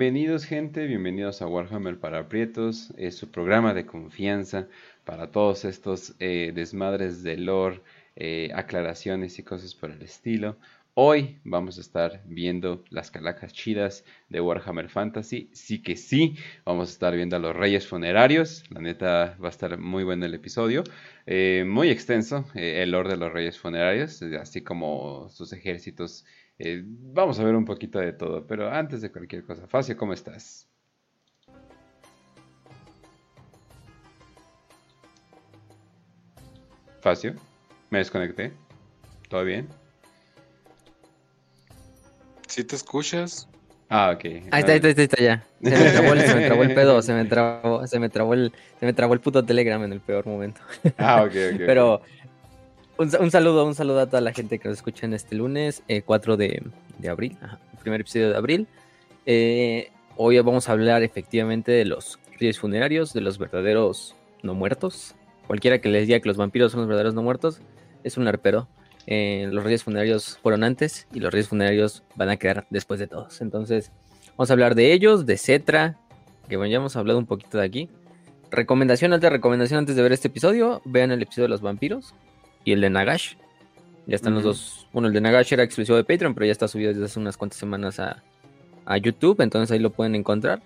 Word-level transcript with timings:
Bienvenidos 0.00 0.46
gente, 0.46 0.86
bienvenidos 0.86 1.42
a 1.42 1.46
Warhammer 1.46 1.98
para 1.98 2.26
Prietos, 2.26 2.90
es 2.96 3.16
su 3.16 3.30
programa 3.30 3.74
de 3.74 3.84
confianza 3.84 4.66
para 5.04 5.30
todos 5.30 5.66
estos 5.66 6.14
eh, 6.20 6.52
desmadres 6.54 7.22
de 7.22 7.36
lore, 7.36 7.82
eh, 8.16 8.48
aclaraciones 8.54 9.38
y 9.38 9.42
cosas 9.42 9.74
por 9.74 9.90
el 9.90 10.00
estilo. 10.00 10.56
Hoy 10.94 11.38
vamos 11.44 11.76
a 11.76 11.82
estar 11.82 12.22
viendo 12.24 12.82
las 12.88 13.10
calacas 13.10 13.52
chidas 13.52 14.06
de 14.30 14.40
Warhammer 14.40 14.88
Fantasy. 14.88 15.50
Sí 15.52 15.82
que 15.82 15.96
sí, 15.96 16.34
vamos 16.64 16.88
a 16.88 16.92
estar 16.92 17.14
viendo 17.14 17.36
a 17.36 17.38
los 17.38 17.54
Reyes 17.54 17.86
Funerarios. 17.86 18.64
La 18.70 18.80
neta 18.80 19.36
va 19.38 19.48
a 19.48 19.50
estar 19.50 19.76
muy 19.76 20.02
bueno 20.02 20.24
el 20.24 20.32
episodio. 20.32 20.82
Eh, 21.26 21.64
muy 21.66 21.90
extenso 21.90 22.46
el 22.54 22.92
lore 22.92 23.10
de 23.10 23.16
los 23.18 23.30
Reyes 23.30 23.58
Funerarios, 23.58 24.22
así 24.22 24.62
como 24.62 25.28
sus 25.28 25.52
ejércitos 25.52 26.24
eh, 26.62 26.82
vamos 26.84 27.40
a 27.40 27.44
ver 27.44 27.54
un 27.56 27.64
poquito 27.64 27.98
de 27.98 28.12
todo, 28.12 28.46
pero 28.46 28.70
antes 28.70 29.00
de 29.00 29.10
cualquier 29.10 29.44
cosa, 29.44 29.66
Facio, 29.66 29.96
¿cómo 29.96 30.12
estás? 30.12 30.68
Facio, 37.00 37.34
me 37.88 37.98
desconecté. 37.98 38.52
¿Todo 39.30 39.42
bien? 39.42 39.68
¿Sí 42.46 42.62
te 42.62 42.76
escuchas? 42.76 43.48
Ah, 43.88 44.12
ok. 44.14 44.24
Ahí 44.24 44.60
está, 44.60 44.72
ahí 44.72 44.76
está, 44.76 44.88
ahí 44.88 44.94
está, 44.98 45.22
ya. 45.22 45.46
Se 45.62 45.70
me 45.70 45.90
trabó 45.90 46.12
el, 46.12 46.20
se 46.20 46.34
me 46.34 46.44
trabó 46.44 46.62
el 46.62 46.74
pedo, 46.74 47.02
se 47.02 47.14
me 47.14 47.24
trabó, 47.24 47.86
se 47.86 47.98
me 47.98 48.08
trabó 48.10 48.34
el, 48.34 48.52
se 48.78 48.84
me 48.84 48.92
trabó 48.92 49.14
el 49.14 49.20
puto 49.20 49.42
Telegram 49.46 49.82
en 49.82 49.94
el 49.94 50.00
peor 50.00 50.26
momento. 50.26 50.60
Ah, 50.98 51.22
ok, 51.22 51.32
ok. 51.54 51.60
Pero 51.66 52.02
un, 53.00 53.30
saludo, 53.30 53.64
un 53.64 53.74
saludo 53.74 54.00
a 54.00 54.06
toda 54.06 54.20
la 54.20 54.34
gente 54.34 54.58
que 54.58 54.68
nos 54.68 54.78
escucha 54.78 55.06
en 55.06 55.14
este 55.14 55.34
lunes, 55.34 55.82
4 56.04 56.34
eh, 56.34 56.62
de, 56.98 57.08
abril, 57.08 57.38
primer 57.80 58.02
episodio 58.02 58.28
de 58.28 58.36
abril. 58.36 58.66
Eh, 59.24 59.90
hoy 60.16 60.38
vamos 60.40 60.68
a 60.68 60.72
hablar 60.72 61.02
efectivamente 61.02 61.72
de 61.72 61.86
los 61.86 62.18
reyes 62.38 62.58
funerarios, 62.58 63.14
de 63.14 63.22
los 63.22 63.38
verdaderos 63.38 64.16
no 64.42 64.52
muertos. 64.52 65.14
Cualquiera 65.46 65.80
que 65.80 65.88
les 65.88 66.06
diga 66.06 66.20
que 66.20 66.28
los 66.28 66.36
vampiros 66.36 66.72
son 66.72 66.80
los 66.80 66.88
verdaderos 66.88 67.14
no 67.14 67.22
muertos, 67.22 67.62
es 68.04 68.18
un 68.18 68.28
arpero. 68.28 68.68
Eh, 69.06 69.48
los 69.50 69.64
reyes 69.64 69.82
funerarios 69.82 70.38
fueron 70.42 70.62
antes 70.62 71.08
y 71.14 71.20
los 71.20 71.32
reyes 71.32 71.48
funerarios 71.48 72.02
van 72.16 72.28
a 72.28 72.36
quedar 72.36 72.66
después 72.68 73.00
de 73.00 73.06
todos. 73.06 73.40
Entonces, 73.40 73.92
vamos 74.36 74.50
a 74.50 74.52
hablar 74.52 74.74
de 74.74 74.92
ellos, 74.92 75.24
de 75.24 75.38
Cetra, 75.38 75.96
que 76.50 76.58
bueno, 76.58 76.70
ya 76.70 76.76
hemos 76.76 76.96
hablado 76.96 77.18
un 77.18 77.26
poquito 77.26 77.56
de 77.56 77.64
aquí. 77.64 77.88
Recomendación, 78.50 79.14
alta 79.14 79.30
recomendación 79.30 79.78
antes 79.78 79.96
de 79.96 80.02
ver 80.02 80.12
este 80.12 80.28
episodio, 80.28 80.82
vean 80.84 81.12
el 81.12 81.22
episodio 81.22 81.44
de 81.44 81.50
los 81.50 81.62
vampiros, 81.62 82.14
y 82.64 82.72
el 82.72 82.80
de 82.80 82.90
Nagash. 82.90 83.34
Ya 84.06 84.16
están 84.16 84.34
los 84.34 84.42
dos. 84.42 84.86
Bueno, 84.92 85.08
el 85.08 85.14
de 85.14 85.20
Nagash 85.20 85.52
era 85.52 85.62
exclusivo 85.62 85.96
de 85.96 86.04
Patreon, 86.04 86.34
pero 86.34 86.46
ya 86.46 86.52
está 86.52 86.68
subido 86.68 86.92
desde 86.92 87.04
hace 87.04 87.20
unas 87.20 87.36
cuantas 87.36 87.58
semanas 87.58 88.00
a, 88.00 88.22
YouTube, 89.00 89.40
entonces 89.40 89.70
ahí 89.70 89.78
lo 89.78 89.90
pueden 89.90 90.16
encontrar. 90.16 90.60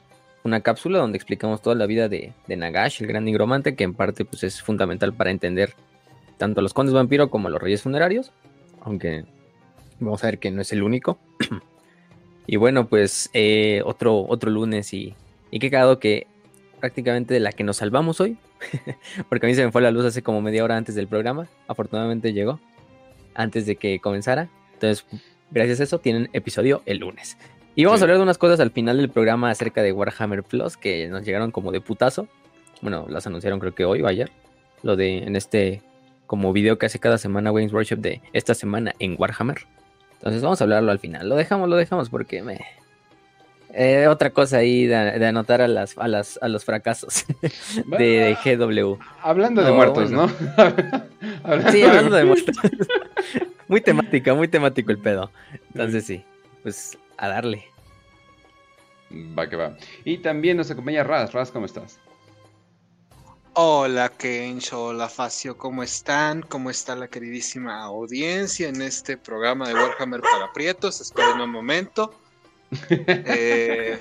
Una 0.45 0.63
cápsula 0.63 0.99
donde 0.99 1.17
explicamos 1.17 1.61
toda 1.61 1.77
la 1.77 1.85
vida 1.85 2.09
de, 2.09 2.33
Nagash, 2.49 3.03
el 3.03 3.09
gran 3.09 3.25
nigromante, 3.25 3.75
que 3.75 3.85
en 3.85 3.93
parte 3.93 4.25
pues, 4.25 4.45
es 4.45 4.63
fundamental 4.63 5.13
para 5.13 5.31
entender 5.31 5.75
tanto 6.39 6.61
a 6.61 6.63
los 6.63 6.73
condes 6.73 6.95
vampiro 6.95 7.29
como 7.29 7.49
a 7.49 7.51
los 7.51 7.61
reyes 7.61 7.83
funerarios. 7.83 8.33
Aunque 8.81 9.27
vamos 10.01 10.25
a 10.25 10.29
ver 10.29 10.39
que 10.39 10.51
no 10.51 10.63
es 10.63 10.73
el 10.73 10.83
único. 10.83 11.19
y 12.47 12.57
bueno, 12.57 12.87
pues 12.87 13.29
eh, 13.35 13.83
otro, 13.85 14.25
otro 14.27 14.51
lunes 14.51 14.95
y, 14.95 15.15
y 15.51 15.59
qué 15.59 15.71
cagado 15.71 15.99
que 15.99 16.27
prácticamente 16.81 17.35
de 17.35 17.41
la 17.41 17.53
que 17.53 17.65
nos 17.65 17.77
salvamos 17.77 18.21
hoy 18.21 18.39
porque 19.29 19.47
a 19.47 19.49
mí 19.49 19.55
se 19.55 19.65
me 19.65 19.73
fue 19.73 19.83
la 19.83 19.91
luz 19.91 20.05
hace 20.05 20.23
como 20.23 20.41
media 20.41 20.65
hora 20.65 20.77
antes 20.77 20.95
del 20.95 21.09
programa. 21.09 21.47
Afortunadamente 21.69 22.33
llegó 22.33 22.61
antes 23.35 23.67
de 23.67 23.77
que 23.77 24.01
comenzara. 24.01 24.49
Entonces, 24.75 25.07
gracias 25.51 25.81
a 25.81 25.85
eso, 25.85 25.99
tienen 25.99 26.31
episodio 26.33 26.83
el 26.87 26.99
lunes. 26.99 27.37
Y 27.77 27.85
vamos 27.85 28.01
a 28.01 28.05
hablar 28.05 28.19
de 28.19 28.23
unas 28.23 28.39
cosas 28.39 28.61
al 28.61 28.71
final 28.71 28.99
del 28.99 29.11
programa 29.11 29.51
acerca 29.51 29.83
de 29.83 29.93
Warhammer 29.93 30.45
Plus 30.45 30.77
que 30.77 31.09
nos 31.09 31.25
llegaron 31.25 31.51
como 31.51 31.73
de 31.73 31.81
putazo. 31.81 32.29
Bueno, 32.83 33.07
las 33.09 33.27
anunciaron 33.27 33.59
creo 33.59 33.75
que 33.75 33.85
hoy 33.85 34.03
o 34.03 34.07
ayer. 34.07 34.31
Lo 34.83 34.97
de 34.97 35.19
en 35.19 35.35
este 35.35 35.83
como 36.27 36.53
video 36.53 36.79
que 36.79 36.87
hace 36.87 36.99
cada 36.99 37.19
semana 37.19 37.53
Wayne's 37.53 37.73
Workshop 37.73 37.99
de 37.99 38.23
esta 38.33 38.55
semana 38.55 38.95
en 38.99 39.17
Warhammer. 39.19 39.67
Entonces 40.15 40.43
vamos 40.43 40.61
a 40.61 40.65
hablarlo 40.65 40.91
al 40.91 40.99
final. 40.99 41.29
Lo 41.29 41.37
dejamos, 41.37 41.69
lo 41.69 41.77
dejamos 41.77 42.11
porque 42.11 42.43
me, 42.43 42.61
eh, 43.77 44.07
otra 44.07 44.31
cosa 44.31 44.59
ahí 44.59 44.87
de, 44.87 45.27
anotar 45.27 45.61
a 45.61 45.67
las, 45.67 45.99
a 45.99 46.07
las 46.07 46.39
a 46.41 46.49
los 46.49 46.65
fracasos 46.65 47.25
de, 47.99 48.37
GW. 48.45 48.99
Hablando 49.21 49.63
de 49.63 49.73
muertos, 49.73 50.11
¿no? 50.11 50.29
sí, 51.73 51.83
hablando 51.83 52.17
de 52.17 52.25
muertos. 52.27 52.57
muy 53.67 53.81
temática, 53.81 54.33
muy 54.35 54.47
temático 54.49 54.93
el 54.93 54.99
pedo. 54.99 55.31
Entonces 55.73 56.07
sí, 56.07 56.25
pues 56.63 56.97
a 57.17 57.29
darle. 57.29 57.65
Va 59.37 59.49
que 59.49 59.57
va. 59.57 59.77
Y 60.05 60.19
también 60.19 60.57
nos 60.57 60.71
acompaña 60.71 61.03
Raz. 61.03 61.33
Raz, 61.33 61.51
¿cómo 61.51 61.67
estás? 61.67 61.99
Hola 63.57 64.09
Kencho, 64.09 64.87
hola 64.87 65.09
Facio, 65.09 65.57
¿cómo 65.57 65.85
están? 65.85 66.43
¿Cómo 66.43 66.71
está 66.71 66.97
la 66.97 67.07
queridísima 67.07 67.85
audiencia 67.85 68.69
en 68.69 68.83
este 68.83 69.17
programa 69.17 69.69
de 69.69 69.75
Warhammer 69.75 70.21
para 70.21 70.53
Prietos? 70.53 71.01
Esperen 71.01 71.41
un 71.41 71.51
momento. 71.51 72.13
Eh, 72.89 73.99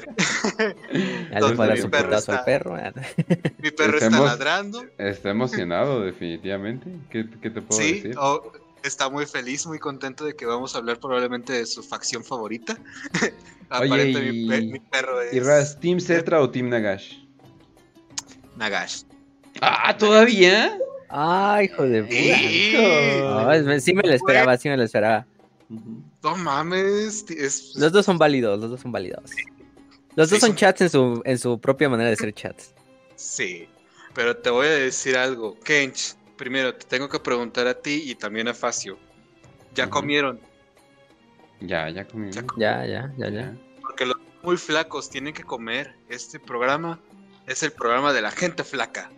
mi 1.32 1.90
perro 1.90 2.16
está, 2.16 2.46
perro. 2.46 2.78
mi 3.60 3.72
perro 3.72 3.98
está, 3.98 4.20
ladrando. 4.20 4.86
Está 4.98 5.30
emocionado, 5.30 6.02
definitivamente. 6.02 6.90
¿Qué, 7.10 7.24
te 7.24 7.62
puedo 7.62 7.80
decir? 7.80 8.16
Oh, 8.18 8.52
está 8.84 9.10
muy 9.10 9.26
feliz, 9.26 9.66
muy 9.66 9.80
contento 9.80 10.26
de 10.26 10.36
que 10.36 10.46
vamos 10.46 10.76
a 10.76 10.80
hablar 10.80 11.00
probablemente 11.00 11.54
de 11.54 11.66
su 11.66 11.84
facción 11.84 12.24
favorita. 12.24 12.78
Oye, 13.80 14.62
mi, 14.62 14.80
perro 14.80 15.22
es. 15.22 15.34
¿Y 15.34 15.40
Raz, 15.40 15.80
Team 15.80 16.00
Cetra 16.00 16.42
o 16.42 16.50
Team 16.50 16.70
Nagash? 16.70 17.18
Nagash. 18.56 19.04
¡Ah, 19.62 19.96
todavía! 19.98 20.78
¡Ah, 21.10 21.62
hijo 21.64 21.84
de 21.84 22.04
puta! 22.04 23.80
sí 23.80 23.94
me 23.94 24.04
lo 24.04 24.14
esperaba, 24.14 24.58
sí 24.58 24.70
me 24.70 24.78
lo 24.78 24.84
esperaba. 24.84 25.26
No 26.24 26.38
mames. 26.38 27.26
Los 27.76 27.92
dos 27.92 28.06
son 28.06 28.18
válidos, 28.18 28.58
los 28.60 28.72
dos 28.72 28.80
son 28.80 28.92
válidos. 28.92 29.32
Los 30.16 30.30
dos 30.30 30.40
son, 30.40 30.56
chats 30.56 30.82
en 30.82 30.90
su, 30.90 31.22
en 31.26 31.38
su 31.38 31.60
propia 31.60 31.90
manera 31.90 32.10
de 32.10 32.16
ser 32.16 32.34
chats. 32.34 32.74
Sí, 33.16 33.68
pero 34.14 34.38
te 34.38 34.50
voy 34.50 34.68
a 34.68 34.72
decir 34.72 35.18
algo. 35.18 35.60
Kench, 35.60 36.16
primero 36.38 36.74
te 36.76 36.86
tengo 36.86 37.10
que 37.10 37.20
preguntar 37.20 37.68
a 37.68 37.74
ti 37.74 38.04
y 38.06 38.16
también 38.16 38.48
a 38.48 38.54
Facio. 38.54 38.98
¿Ya 39.76 39.90
comieron? 39.90 40.40
Ya, 41.60 41.90
ya 41.90 42.06
comieron. 42.06 42.48
¿Ya, 42.58 42.86
ya, 42.86 43.12
ya, 43.18 43.30
ya, 43.30 43.58
Porque 43.82 44.06
los 44.06 44.18
muy 44.44 44.56
flacos 44.58 45.10
tienen 45.10 45.34
que 45.34 45.44
comer. 45.44 45.96
Este 46.10 46.40
programa 46.40 47.00
es 47.48 47.64
el 47.64 47.72
programa 47.72 48.14
de 48.14 48.22
la 48.22 48.32
gente 48.32 48.64
flaca. 48.64 49.12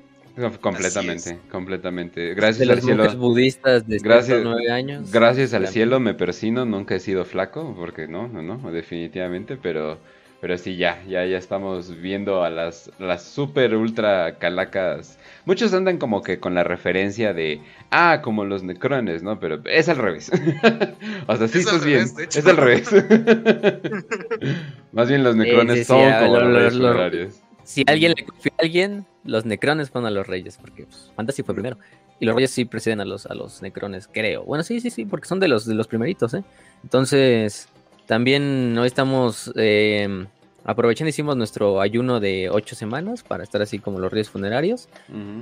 Completamente, 0.59 1.40
completamente. 1.50 2.34
Gracias 2.34 2.69
al 2.69 2.81
cielo. 2.81 3.09
budistas 3.16 3.88
de 3.88 4.00
gracias, 4.00 4.46
años. 4.69 5.12
Gracias 5.12 5.53
al 5.53 5.68
cielo 5.68 6.01
me 6.01 6.13
persino, 6.13 6.66
nunca 6.66 6.96
he 6.96 7.00
sido 7.00 7.23
flaco, 7.23 7.73
porque 7.78 8.07
no, 8.07 8.28
no, 8.28 8.41
no, 8.41 8.69
definitivamente, 8.69 9.56
pero, 9.56 9.97
pero 10.41 10.57
sí, 10.57 10.75
ya, 10.75 11.01
ya, 11.07 11.25
ya 11.25 11.38
estamos 11.38 12.01
viendo 12.01 12.44
a 12.44 12.50
las, 12.50 12.91
las 13.00 13.24
super 13.24 13.75
ultra 13.75 14.38
calacas. 14.38 15.18
Muchos 15.45 15.74
andan 15.74 16.00
como 16.00 16.22
que 16.22 16.38
con 16.38 16.53
la 16.53 16.66
referencia 16.66 17.34
de, 17.34 17.62
ah, 17.90 18.19
como 18.22 18.44
los 18.44 18.62
necrones, 18.62 19.24
¿no? 19.24 19.40
Pero 19.40 19.62
es 19.63 19.88
al 19.88 19.97
revés. 19.97 20.29
o 21.28 21.35
sea, 21.38 21.47
sí, 21.47 21.59
estás 21.59 21.85
bien, 21.85 22.07
es 22.18 22.45
al 22.45 22.57
revés. 22.57 22.90
Más 24.92 25.07
bien 25.07 25.24
los 25.24 25.38
necrones 25.38 25.88
son 25.88 26.12
como 26.12 26.39
los, 26.42 26.74
los, 26.74 27.44
si 27.65 27.83
alguien 27.88 28.13
le 28.15 28.25
confía 28.25 28.53
a 28.57 28.62
alguien, 28.62 29.06
los 29.23 29.45
necrones 29.45 29.89
fueron 29.89 30.07
a 30.07 30.12
los 30.12 30.25
reyes, 30.25 30.57
porque 30.57 30.85
pues, 30.85 31.12
Fantasy 31.15 31.44
fue 31.44 31.53
primero. 31.56 31.77
Y 32.19 32.25
los 32.25 32.35
reyes 32.35 32.51
sí 32.51 32.63
preceden 32.63 33.01
a 33.01 33.06
los, 33.06 33.25
a 33.25 33.33
los 33.33 33.62
necrones, 33.62 34.07
creo. 34.09 34.44
Bueno, 34.44 34.63
sí, 34.63 34.79
sí, 34.79 34.89
sí, 34.89 35.03
porque 35.03 35.27
son 35.27 35.39
de 35.39 35.50
los, 35.50 35.65
de 35.65 35.73
los 35.75 35.88
primeritos, 35.88 36.33
¿eh? 36.33 36.44
Entonces, 36.83 37.67
también 38.06 38.77
hoy 38.77 38.88
estamos 38.88 39.51
eh, 39.56 40.25
aprovechando, 40.63 41.09
hicimos 41.09 41.35
nuestro 41.35 41.81
ayuno 41.81 42.19
de 42.19 42.50
ocho 42.50 42.75
semanas 42.75 43.23
para 43.23 43.44
estar 43.44 43.62
así 43.62 43.79
como 43.79 44.00
los 44.00 44.12
reyes 44.12 44.29
funerarios. 44.29 44.88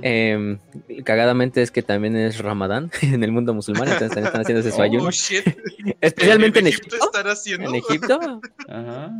Em, 0.02 0.58
cagadamente 1.04 1.62
es 1.62 1.70
que 1.70 1.82
también 1.82 2.16
es 2.16 2.38
Ramadán 2.38 2.90
en 3.02 3.22
el 3.22 3.32
mundo 3.32 3.54
musulmán, 3.54 3.88
entonces 3.88 4.24
están 4.24 4.40
haciendo 4.40 4.60
ese 4.60 4.70
su 4.70 4.80
oh, 4.80 4.84
ayuno. 4.84 5.10
Especialmente 6.00 6.58
en, 6.60 6.66
Egipto. 6.68 6.96
En 7.46 7.74
Egipto. 7.74 8.40
Ajá. 8.68 9.12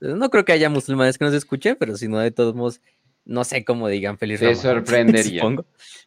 No 0.00 0.30
creo 0.30 0.44
que 0.44 0.52
haya 0.52 0.70
musulmanes 0.70 1.18
que 1.18 1.24
nos 1.24 1.34
escuchen, 1.34 1.76
pero 1.78 1.96
si 1.96 2.08
no, 2.08 2.18
de 2.18 2.30
todos 2.30 2.54
modos, 2.54 2.80
no 3.24 3.44
sé 3.44 3.64
cómo 3.64 3.88
digan 3.88 4.18
feliz 4.18 4.40
Te 4.40 4.54
sorprendería. 4.56 5.42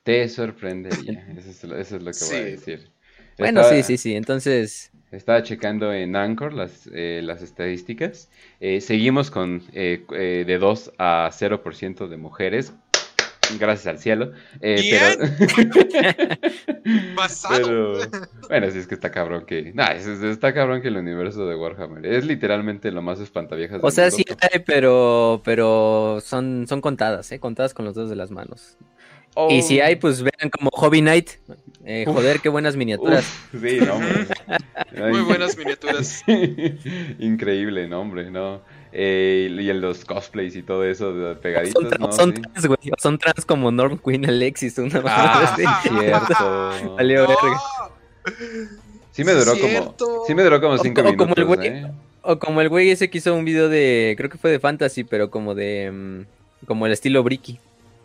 Te 0.03 0.27
sorprendería. 0.29 1.27
Eso 1.37 1.49
es, 1.75 1.91
lo, 1.91 2.11
que 2.11 2.25
voy 2.25 2.35
a 2.35 2.45
decir. 2.45 2.89
Bueno, 3.37 3.63
sí, 3.63 3.83
sí, 3.83 3.97
sí. 3.97 4.15
Entonces. 4.15 4.91
Estaba 5.11 5.43
checando 5.43 5.93
en 5.93 6.15
Anchor 6.15 6.53
las, 6.53 6.89
eh, 6.91 7.21
las 7.23 7.43
estadísticas. 7.43 8.29
Eh, 8.59 8.81
seguimos 8.81 9.29
con 9.29 9.61
eh, 9.73 10.03
de 10.09 10.57
2 10.57 10.93
a 10.97 11.29
0% 11.31 12.07
de 12.07 12.17
mujeres. 12.17 12.73
Gracias 13.59 13.87
al 13.87 13.99
cielo. 13.99 14.31
Eh, 14.61 14.81
Bien. 14.81 15.47
pero... 15.47 16.37
Basado. 17.15 17.55
pero... 18.01 18.27
Bueno, 18.47 18.71
sí 18.71 18.79
es 18.79 18.87
que 18.87 18.95
está 18.95 19.11
cabrón 19.11 19.45
que... 19.45 19.71
Nah, 19.73 19.91
es- 19.93 20.05
es- 20.07 20.21
está 20.23 20.53
cabrón 20.53 20.81
que 20.81 20.87
el 20.89 20.97
universo 20.97 21.47
de 21.47 21.55
Warhammer 21.55 22.05
es 22.05 22.25
literalmente 22.25 22.91
lo 22.91 23.01
más 23.01 23.19
espantaviejas 23.19 23.79
O 23.81 23.91
sea, 23.91 24.05
mundo. 24.05 24.17
sí 24.17 24.25
hay, 24.51 24.59
pero, 24.59 25.41
pero 25.43 26.19
son, 26.23 26.65
son 26.67 26.81
contadas, 26.81 27.31
¿eh? 27.31 27.39
Contadas 27.39 27.73
con 27.73 27.85
los 27.85 27.95
dedos 27.95 28.09
de 28.09 28.15
las 28.15 28.31
manos. 28.31 28.77
Oh, 29.35 29.49
Y 29.49 29.63
si 29.63 29.79
hay, 29.81 29.95
pues 29.95 30.21
vean 30.21 30.51
como 30.51 30.69
Hobby 30.71 31.01
Knight. 31.01 31.31
Eh, 31.85 32.05
joder, 32.07 32.39
qué 32.39 32.49
buenas 32.49 32.75
miniaturas. 32.75 33.25
uf, 33.51 33.61
sí, 33.61 33.79
no, 33.81 33.95
hombre. 33.95 34.27
Muy 35.09 35.21
buenas 35.21 35.57
miniaturas. 35.57 36.23
Increíble 37.19 37.87
nombre, 37.87 38.29
¿no? 38.29 38.61
Eh, 38.95 39.49
y 39.59 39.69
en 39.71 39.81
los 39.81 40.05
cosplays 40.05 40.55
y 40.55 40.61
todo 40.61 40.83
eso 40.85 41.13
de 41.13 41.33
son, 41.33 41.41
pegaditos, 41.41 41.83
tra- 41.85 41.97
¿no? 41.99 42.11
son 42.11 42.35
Sí. 42.35 42.41
trans, 42.43 42.67
güey. 42.67 42.77
Son 43.01 43.17
trans 43.17 43.43
como 43.45 43.71
Norm 43.71 43.97
Queen 43.97 44.25
Alexis. 44.27 44.77
Una 44.77 45.01
Ah, 45.05 45.55
sí, 45.57 45.63
cierto. 45.89 46.95
Valió 46.95 47.21
verga. 47.27 47.35
No. 47.43 48.83
Sí 49.11 49.23
me 49.23 49.31
duró 49.33 49.53
como, 49.59 49.95
sí 50.27 50.35
me 50.35 50.43
duró 50.43 50.59
como 50.61 50.73
O- 50.73 50.77
cinco 50.77 51.01
o 51.01 51.03
como 51.15 51.35
minutos, 51.35 51.37
el 51.37 51.45
güey- 51.45 51.65
¿eh? 51.87 51.91
O 52.21 52.39
como 52.39 52.61
el 52.61 52.69
güey 52.69 52.89
ese 52.89 53.09
que 53.09 53.17
hizo 53.17 53.33
un 53.35 53.45
video 53.45 53.67
de, 53.69 54.13
creo 54.17 54.29
que 54.29 54.37
fue 54.37 54.49
de 54.51 54.59
fantasy, 54.59 55.03
pero 55.03 55.29
como 55.29 55.53
de, 55.55 55.91
mm, 55.91 56.65
como 56.67 56.85
el 56.85 56.93
estilo 56.93 57.21
Bricky. 57.23 57.59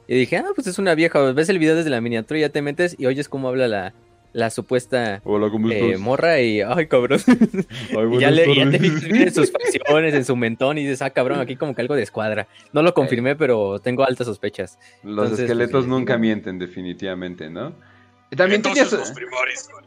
Y 0.09 0.15
dije, 0.17 0.39
ah, 0.39 0.47
pues 0.55 0.67
es 0.67 0.79
una 0.79 0.95
vieja, 0.95 1.21
ves 1.33 1.49
el 1.51 1.59
video 1.59 1.77
desde 1.77 1.91
la 1.91 2.01
miniatura 2.01 2.39
y 2.39 2.41
ya 2.41 2.49
te 2.49 2.63
metes 2.63 2.97
y 2.99 3.07
oyes 3.07 3.29
cómo 3.29 3.49
habla 3.49 3.69
la, 3.69 3.93
la 4.33 4.51
supuesta 4.51 5.21
Hola, 5.25 5.49
¿cómo 5.51 5.71
eh, 5.71 5.97
morra 5.99 6.41
y, 6.41 6.61
ay, 6.61 6.87
cabrón. 6.87 7.21
Ay, 7.27 8.07
Y 8.13 8.19
ya, 8.21 8.31
le, 8.31 8.55
ya 8.55 8.71
te 8.71 8.79
fijas 8.79 9.05
en 9.05 9.35
sus 9.35 9.51
facciones, 9.53 10.15
en 10.15 10.25
su 10.25 10.37
mentón 10.37 10.79
y 10.79 10.83
dices, 10.83 11.03
ah, 11.03 11.11
cabrón, 11.11 11.41
aquí 11.41 11.57
como 11.57 11.75
que 11.75 11.81
algo 11.83 11.95
de 11.95 12.03
escuadra. 12.03 12.47
No 12.73 12.83
lo 12.83 12.95
confirmé, 12.95 13.37
pero 13.37 13.79
tengo 13.81 14.05
altas 14.05 14.27
sospechas. 14.27 14.79
Los 15.03 15.25
Entonces, 15.25 15.41
esqueletos 15.41 15.73
pues, 15.73 15.85
sí. 15.85 15.91
nunca 15.91 16.19
mienten, 16.19 16.59
definitivamente, 16.59 17.51
¿no? 17.51 17.75
También 18.37 18.61
tenía, 18.61 18.85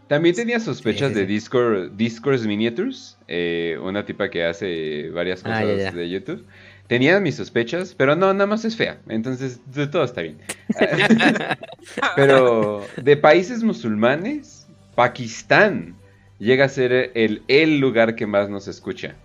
también 0.08 0.36
tenía 0.36 0.60
sospechas 0.60 1.10
Sí, 1.10 1.14
sí, 1.14 1.20
de. 1.22 1.26
Discord, 1.28 1.92
Discourse 1.92 2.48
Miniatures, 2.48 3.18
eh, 3.28 3.78
una 3.82 4.04
tipa 4.04 4.30
que 4.32 4.44
hace 4.44 5.10
varias 5.12 5.42
Ah, 5.46 5.62
cosas 5.62 5.78
ya, 5.78 5.84
ya. 5.84 5.92
de 5.92 6.10
YouTube. 6.10 6.46
Tenía 6.92 7.22
mis 7.22 7.36
sospechas, 7.36 7.96
pero 7.96 8.18
no, 8.18 8.34
nada 8.34 8.48
más 8.48 8.66
es 8.66 8.76
fea, 8.76 8.98
entonces 9.08 9.62
de 9.74 9.88
todo 9.88 10.04
está 10.04 10.24
bien. 10.24 10.40
Pero 12.18 12.86
de 13.02 13.16
países 13.16 13.64
musulmanes, 13.64 14.68
Pakistán 14.94 15.96
llega 16.38 16.66
a 16.66 16.68
ser 16.68 17.12
el, 17.14 17.44
el 17.48 17.80
lugar 17.80 18.16
que 18.16 18.28
más 18.28 18.50
nos 18.50 18.68
escucha. 18.68 19.16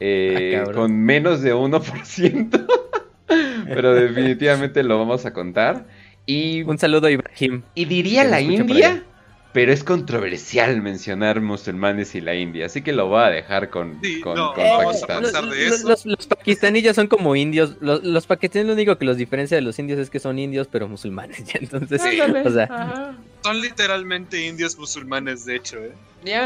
Eh, 0.00 0.54
Ah, 0.56 0.64
cabrón. 0.64 0.74
con 0.88 0.98
menos 0.98 1.42
de 1.42 1.54
1%. 1.54 2.66
Pero 3.66 3.94
definitivamente 3.94 4.82
lo 4.82 4.98
vamos 4.98 5.26
a 5.26 5.34
contar. 5.34 5.84
Y, 6.24 6.62
Un 6.62 6.78
saludo 6.78 7.06
a 7.08 7.10
Ibrahim. 7.10 7.60
y 7.74 7.84
diría 7.84 8.24
la 8.24 8.40
India. 8.40 9.04
Pero 9.52 9.72
es 9.72 9.82
controversial 9.82 10.80
mencionar 10.80 11.40
musulmanes 11.40 12.14
y 12.14 12.20
la 12.20 12.34
India. 12.34 12.66
Así 12.66 12.82
que 12.82 12.92
lo 12.92 13.08
voy 13.08 13.22
a 13.22 13.30
dejar 13.30 13.68
con, 13.70 13.98
Sí, 14.02 14.20
con, 14.20 14.36
no, 14.36 14.54
con 14.54 14.62
vamos 14.64 15.02
a 15.02 15.06
Pakistán. 15.08 15.22
Los, 15.22 15.32
los- 15.32 15.56
eso. 15.56 15.88
los- 15.88 16.06
los 16.06 16.26
pakistaníes 16.28 16.94
son 16.94 17.08
como 17.08 17.34
indios. 17.34 17.76
Los, 17.80 18.04
los 18.04 18.26
pakistaníes 18.26 18.66
lo 18.68 18.74
único 18.74 18.96
que 18.96 19.04
los 19.04 19.16
diferencia 19.16 19.56
de 19.56 19.62
los 19.62 19.78
indios 19.78 19.98
es 19.98 20.08
que 20.10 20.20
son 20.20 20.38
indios, 20.38 20.68
pero 20.70 20.86
musulmanes. 20.88 21.44
ya, 21.52 21.58
Entonces, 21.60 22.00
Sí. 22.00 22.20
o 22.20 22.50
sea, 22.50 23.16
Son 23.42 23.60
literalmente 23.60 24.46
indios 24.46 24.78
musulmanes, 24.78 25.44
de 25.46 25.56
hecho, 25.56 25.78
¿eh? 25.78 25.92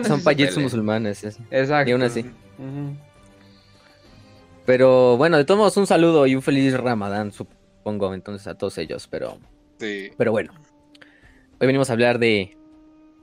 Son 0.06 0.22
pelean. 0.22 0.62
musulmanes. 0.62 1.24
es. 1.24 1.38
Exacto. 1.50 1.90
Y 1.90 1.92
aún 1.92 2.02
así. 2.02 2.24
Pero 4.66 5.16
bueno, 5.18 5.36
de 5.36 5.44
todos 5.44 5.58
modos, 5.58 5.76
un 5.76 5.86
saludo 5.86 6.26
y 6.26 6.34
un 6.34 6.42
feliz 6.42 6.72
Ramadán, 6.74 7.32
supongo, 7.32 8.14
entonces 8.14 8.46
a 8.46 8.54
todos 8.54 8.78
ellos. 8.78 9.06
Pero, 9.10 9.38
Sí. 9.78 10.10
pero 10.16 10.32
bueno, 10.32 10.52
hoy 11.60 11.66
venimos 11.66 11.90
a 11.90 11.92
hablar 11.92 12.18
de 12.18 12.56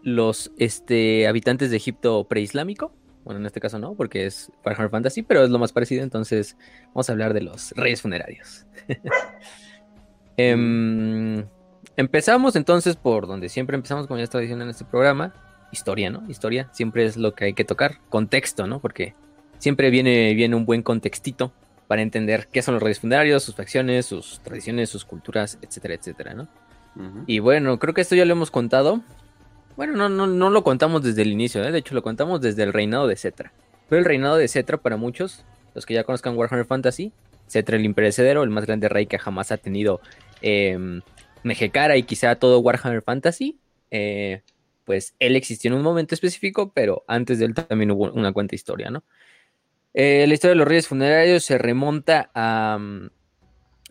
los 0.04 0.52
este, 0.58 1.28
habitantes 1.28 1.72
de 1.72 1.78
Egipto 1.78 2.24
preislámico. 2.26 2.94
Bueno, 3.24 3.40
en 3.40 3.46
este 3.46 3.60
caso 3.60 3.78
no, 3.78 3.94
porque 3.94 4.26
es 4.26 4.52
Warhammer 4.66 4.90
Fantasy, 4.90 5.22
pero 5.22 5.44
es 5.44 5.50
lo 5.50 5.60
más 5.60 5.72
parecido. 5.72 6.04
Entonces, 6.04 6.58
vamos 6.88 7.10
a 7.10 7.12
hablar 7.14 7.34
de 7.34 7.42
los 7.42 7.72
reyes 7.72 8.02
funerarios. 8.02 8.66
Em, 10.38 11.46
empezamos 11.98 12.56
entonces 12.56 12.96
por 12.96 13.28
donde 13.28 13.50
siempre 13.50 13.76
empezamos, 13.76 14.08
como 14.08 14.18
ya 14.18 14.24
estaba 14.24 14.42
diciendo 14.42 14.64
en 14.64 14.72
este 14.72 14.86
programa, 14.86 15.34
historia, 15.72 16.10
¿no? 16.10 16.24
Historia 16.30 16.70
siempre 16.72 17.06
es 17.06 17.18
lo 17.18 17.36
que 17.36 17.46
hay 17.46 17.54
que 17.54 17.66
tocar, 17.66 18.00
contexto, 18.10 18.66
¿no? 18.66 18.80
Porque 18.80 19.14
siempre 19.60 19.90
viene, 19.90 20.34
viene 20.34 20.56
un 20.56 20.66
buen 20.66 20.84
contextito 20.84 21.52
para 21.88 22.02
entender 22.02 22.48
qué 22.52 22.62
son 22.62 22.76
los 22.76 22.82
reyes 22.82 23.02
funerarios, 23.02 23.44
sus 23.44 23.56
facciones, 23.56 24.06
sus 24.06 24.40
tradiciones, 24.40 24.90
sus 24.90 25.06
culturas, 25.06 25.60
etcétera, 25.62 25.94
etcétera, 25.94 26.34
¿no? 26.34 26.48
Y 27.26 27.40
bueno, 27.40 27.80
creo 27.80 27.94
que 27.94 28.02
esto 28.02 28.16
ya 28.16 28.26
lo 28.26 28.34
hemos 28.34 28.52
contado. 28.52 29.02
Bueno, 29.82 29.94
no, 29.94 30.10
no, 30.10 30.28
no 30.28 30.52
lo 30.52 30.64
contamos 30.64 31.02
desde 31.02 31.24
el 31.24 31.32
inicio, 31.32 31.64
¿eh? 31.64 31.72
de 31.72 31.80
hecho 31.80 31.96
lo 31.96 32.04
contamos 32.04 32.40
desde 32.40 32.62
el 32.62 32.72
reinado 32.72 33.08
de 33.08 33.16
Cetra. 33.16 33.52
Pero 33.90 33.98
el 33.98 34.06
reinado 34.06 34.38
de 34.38 34.48
Cetra 34.48 34.78
para 34.78 34.96
muchos, 34.96 35.44
los 35.74 35.88
que 35.88 35.96
ya 35.96 36.04
conozcan 36.04 36.38
Warhammer 36.38 36.68
Fantasy, 36.68 37.12
Cetra 37.48 37.78
el 37.78 37.86
imperecedero, 37.86 38.44
el 38.44 38.52
más 38.52 38.68
grande 38.68 38.90
rey 38.90 39.08
que 39.08 39.18
jamás 39.18 39.52
ha 39.52 39.58
tenido 39.58 40.00
eh, 40.44 40.78
Mejecara 41.42 41.98
y 41.98 42.04
quizá 42.04 42.36
todo 42.36 42.60
Warhammer 42.60 43.02
Fantasy, 43.02 43.58
eh, 43.90 44.44
pues 44.86 45.16
él 45.18 45.36
existió 45.36 45.72
en 45.72 45.78
un 45.78 45.82
momento 45.82 46.14
específico, 46.14 46.72
pero 46.76 47.04
antes 47.08 47.40
de 47.40 47.46
él 47.46 47.56
también 47.56 47.90
hubo 47.90 48.12
una 48.12 48.32
cuenta 48.34 48.54
historia, 48.54 48.92
¿no? 48.92 49.04
Eh, 49.96 50.26
la 50.28 50.34
historia 50.36 50.52
de 50.52 50.58
los 50.60 50.68
reyes 50.68 50.88
funerarios 50.88 51.44
se 51.44 51.58
remonta 51.58 52.30
a, 52.36 52.78
mm, 52.80 53.10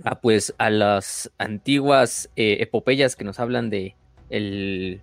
a, 0.05 0.21
pues 0.21 0.55
a 0.57 0.71
las 0.71 1.33
antiguas 1.37 2.31
eh, 2.37 2.59
epopeyas 2.61 3.17
que 3.17 3.25
nos 3.25 3.41
hablan 3.41 3.71
de 3.71 3.97
el- 4.29 5.03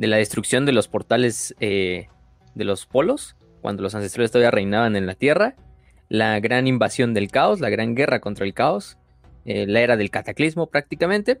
de 0.00 0.06
la 0.06 0.16
destrucción 0.16 0.64
de 0.64 0.72
los 0.72 0.88
portales 0.88 1.54
eh, 1.60 2.08
de 2.54 2.64
los 2.64 2.86
polos, 2.86 3.36
cuando 3.60 3.82
los 3.82 3.94
ancestrales 3.94 4.30
todavía 4.30 4.50
reinaban 4.50 4.96
en 4.96 5.04
la 5.04 5.14
Tierra, 5.14 5.56
la 6.08 6.40
gran 6.40 6.66
invasión 6.66 7.12
del 7.12 7.30
caos, 7.30 7.60
la 7.60 7.68
gran 7.68 7.94
guerra 7.94 8.18
contra 8.18 8.46
el 8.46 8.54
caos, 8.54 8.96
eh, 9.44 9.66
la 9.66 9.82
era 9.82 9.98
del 9.98 10.10
cataclismo 10.10 10.68
prácticamente, 10.68 11.38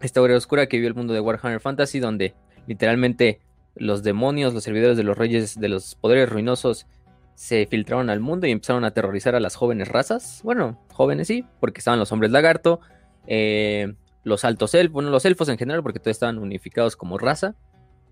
esta 0.00 0.24
era 0.24 0.36
oscura 0.36 0.68
que 0.68 0.78
vio 0.78 0.86
el 0.86 0.94
mundo 0.94 1.12
de 1.12 1.18
Warhammer 1.18 1.58
Fantasy, 1.58 1.98
donde 1.98 2.36
literalmente 2.68 3.40
los 3.74 4.04
demonios, 4.04 4.54
los 4.54 4.62
servidores 4.62 4.96
de 4.96 5.02
los 5.02 5.18
reyes, 5.18 5.58
de 5.58 5.68
los 5.68 5.96
poderes 5.96 6.28
ruinosos, 6.28 6.86
se 7.34 7.66
filtraron 7.66 8.10
al 8.10 8.20
mundo 8.20 8.46
y 8.46 8.52
empezaron 8.52 8.84
a 8.84 8.88
aterrorizar 8.88 9.34
a 9.34 9.40
las 9.40 9.56
jóvenes 9.56 9.88
razas. 9.88 10.40
Bueno, 10.44 10.80
jóvenes 10.92 11.26
sí, 11.26 11.44
porque 11.58 11.80
estaban 11.80 11.98
los 11.98 12.12
hombres 12.12 12.30
lagarto, 12.30 12.78
eh, 13.26 13.92
los 14.26 14.44
altos 14.44 14.74
elfos, 14.74 14.92
bueno, 14.92 15.10
los 15.10 15.24
elfos 15.24 15.48
en 15.48 15.56
general, 15.56 15.84
porque 15.84 16.00
todos 16.00 16.16
estaban 16.16 16.38
unificados 16.38 16.96
como 16.96 17.16
raza. 17.16 17.54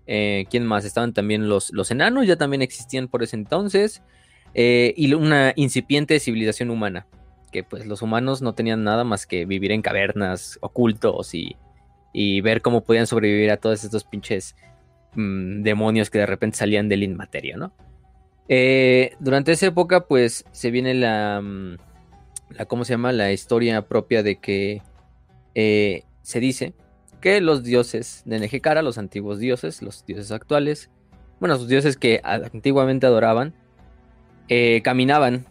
Eh, 0.07 0.45
¿Quién 0.49 0.65
más? 0.65 0.85
Estaban 0.85 1.13
también 1.13 1.49
los, 1.49 1.73
los 1.73 1.91
enanos, 1.91 2.25
ya 2.25 2.37
también 2.37 2.61
existían 2.61 3.09
por 3.09 3.21
ese 3.21 3.35
entonces. 3.35 4.01
eh, 4.53 4.93
y 4.95 5.13
una 5.13 5.51
incipiente 5.57 6.17
civilización 6.21 6.69
humana, 6.69 7.05
que 7.51 7.63
pues 7.65 7.85
los 7.85 8.01
humanos 8.01 8.41
no 8.41 8.53
tenían 8.55 8.85
nada 8.85 9.03
más 9.03 9.27
que 9.27 9.45
vivir 9.45 9.73
en 9.73 9.81
cavernas, 9.81 10.57
ocultos 10.61 11.35
y, 11.35 11.57
y 12.13 12.39
ver 12.39 12.61
cómo 12.61 12.85
podían 12.85 13.07
sobrevivir 13.07 13.51
a 13.51 13.57
todos 13.57 13.83
estos 13.83 14.05
pinches 14.05 14.55
mm, 15.15 15.63
demonios 15.63 16.09
que 16.09 16.19
de 16.19 16.25
repente 16.27 16.55
salían 16.57 16.87
del 16.87 17.03
inmaterio, 17.03 17.57
¿no? 17.57 17.73
Eh, 18.47 19.17
durante 19.19 19.51
esa 19.51 19.65
época, 19.65 20.07
pues, 20.07 20.45
se 20.53 20.71
viene 20.71 20.93
la, 20.93 21.41
mm, 21.43 21.75
la, 22.51 22.65
¿cómo 22.67 22.85
se 22.85 22.93
llama? 22.93 23.11
La 23.11 23.33
historia 23.33 23.81
propia 23.81 24.23
de 24.23 24.37
que 24.37 24.81
eh, 25.55 26.03
se 26.21 26.39
dice 26.39 26.73
que 27.21 27.41
los 27.41 27.63
dioses 27.63 28.21
de 28.25 28.39
Nejecara, 28.39 28.81
los 28.81 28.97
antiguos 28.97 29.39
dioses, 29.39 29.81
los 29.81 30.05
dioses 30.05 30.31
actuales, 30.31 30.89
bueno, 31.39 31.57
sus 31.57 31.67
dioses 31.67 31.97
que 31.97 32.21
antiguamente 32.23 33.07
adoraban, 33.07 33.53
eh, 34.47 34.81
caminaban 34.83 35.45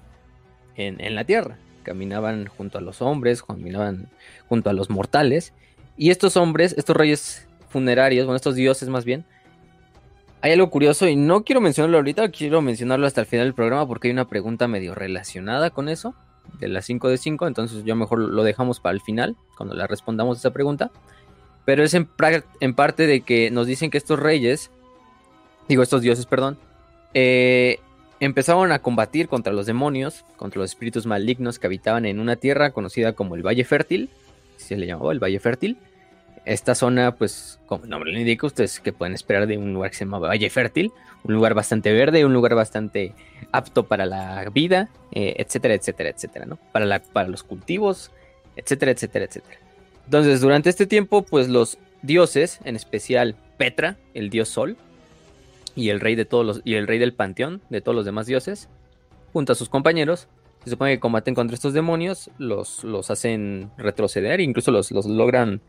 en, 0.77 1.01
en 1.01 1.15
la 1.15 1.25
tierra, 1.25 1.59
caminaban 1.83 2.47
junto 2.47 2.79
a 2.79 2.81
los 2.81 3.03
hombres, 3.03 3.43
caminaban 3.43 4.09
junto 4.49 4.71
a 4.71 4.73
los 4.73 4.91
mortales, 4.91 5.53
y 5.97 6.11
estos 6.11 6.37
hombres, 6.37 6.75
estos 6.79 6.97
reyes 6.97 7.49
funerarios, 7.69 8.27
bueno, 8.27 8.37
estos 8.37 8.55
dioses 8.55 8.89
más 8.89 9.05
bien, 9.05 9.25
hay 10.45 10.53
algo 10.53 10.69
curioso 10.69 11.09
y 11.09 11.17
no 11.17 11.43
quiero 11.43 11.63
mencionarlo 11.63 11.97
ahorita, 11.97 12.29
quiero 12.29 12.61
mencionarlo 12.61 13.07
hasta 13.07 13.23
el 13.23 13.27
final 13.27 13.47
del 13.47 13.55
programa 13.55 13.89
porque 13.89 14.09
hay 14.09 14.13
una 14.13 14.29
pregunta 14.29 14.69
medio 14.69 14.95
relacionada 14.95 15.71
con 15.71 15.89
eso, 15.89 16.15
de 16.59 16.69
las 16.69 16.85
5 16.87 17.09
de 17.09 17.19
5, 17.19 17.47
entonces 17.47 17.85
yo 17.85 17.97
mejor 17.97 18.19
lo 18.19 18.43
dejamos 18.43 18.81
para 18.81 18.95
el 18.95 19.01
final, 19.01 19.37
cuando 19.57 19.75
la 19.75 19.87
respondamos 19.87 20.39
esa 20.39 20.53
pregunta. 20.53 20.91
Pero 21.65 21.83
es 21.83 21.95
en, 21.95 22.07
parte 22.07 23.07
de 23.07 23.21
que 23.23 23.51
nos 23.51 23.67
dicen 23.67 23.91
que 23.91 23.99
estos 23.99 24.19
reyes, 24.19 24.71
digo 25.69 25.83
estos 25.83 26.03
dioses, 26.03 26.27
perdón, 26.27 26.59
eh, 27.15 27.79
empezaron 28.21 28.71
a 28.73 28.81
combatir 28.81 29.29
contra 29.29 29.53
los 29.53 29.67
demonios, 29.67 30.25
contra 30.37 30.61
los 30.61 30.71
espíritus 30.71 31.07
malignos 31.07 31.59
que 31.59 31.67
habitaban 31.67 32.05
en 32.05 32.21
una 32.21 32.37
tierra 32.37 32.71
conocida 32.71 33.15
como 33.15 33.35
el 33.35 33.43
Valle 33.43 33.65
Fértil, 33.65 34.11
se 34.57 34.77
le 34.77 34.87
llamaba 34.87 35.13
el 35.13 35.23
Valle 35.23 35.41
Fértil. 35.41 35.79
Esta 36.45 36.75
zona, 36.75 37.15
pues, 37.15 37.59
como 37.67 37.85
el 37.85 37.91
nombre 37.91 38.13
lo 38.13 38.19
indica, 38.19 38.47
ustedes 38.47 38.79
que 38.79 38.93
pueden 38.93 39.15
esperar 39.15 39.47
de 39.47 39.57
un 39.57 39.73
lugar 39.73 39.91
que 39.91 39.97
se 39.97 40.05
llama 40.05 40.19
Valle 40.19 40.51
Fértil, 40.51 40.93
un 41.23 41.35
lugar 41.35 41.55
bastante 41.55 41.93
verde, 41.93 42.27
un 42.27 42.35
lugar 42.35 42.55
bastante 42.55 43.15
apto 43.55 43.85
para 43.87 44.05
la 44.05 44.51
vida, 44.51 44.89
eh, 45.13 45.35
etcétera, 45.39 45.75
etcétera, 45.75 46.11
etcétera, 46.11 46.45
¿no? 46.45 46.59
Para, 46.73 46.85
la, 46.87 47.01
para 47.01 47.29
los 47.29 47.45
cultivos, 47.45 48.11
etcétera, 48.57 48.91
etcétera, 48.91 49.27
etcétera. 49.27 49.59
Entonces, 50.05 50.41
durante 50.41 50.71
este 50.71 50.87
tiempo, 50.87 51.23
pues 51.23 51.49
los 51.49 51.79
dioses, 52.03 52.59
en 52.65 52.75
especial 52.75 53.37
Petra, 53.57 53.97
el 54.13 54.29
dios 54.29 54.49
Sol, 54.49 54.77
y 55.77 55.91
el 55.91 56.01
rey 56.01 56.17
de 56.17 56.25
todos 56.25 56.45
los, 56.45 56.61
y 56.65 56.75
el 56.75 56.87
rey 56.87 56.99
del 56.99 57.15
panteón 57.15 57.63
de 57.71 57.81
todos 57.81 57.95
los 57.95 58.05
demás 58.05 58.27
dioses, 58.27 58.69
junto 59.33 59.53
a 59.53 59.57
sus 59.57 59.69
compañeros, 59.69 60.27
se 60.65 60.71
supone 60.71 60.93
que 60.93 61.01
combaten 61.01 61.35
contra 61.35 61.55
estos 61.55 61.75
demonios, 61.75 62.31
los, 62.39 62.83
los 62.83 63.11
hacen 63.11 63.71
retroceder, 63.77 64.41
incluso 64.41 64.73
los, 64.73 64.91
los 64.91 65.07
logran 65.07 65.61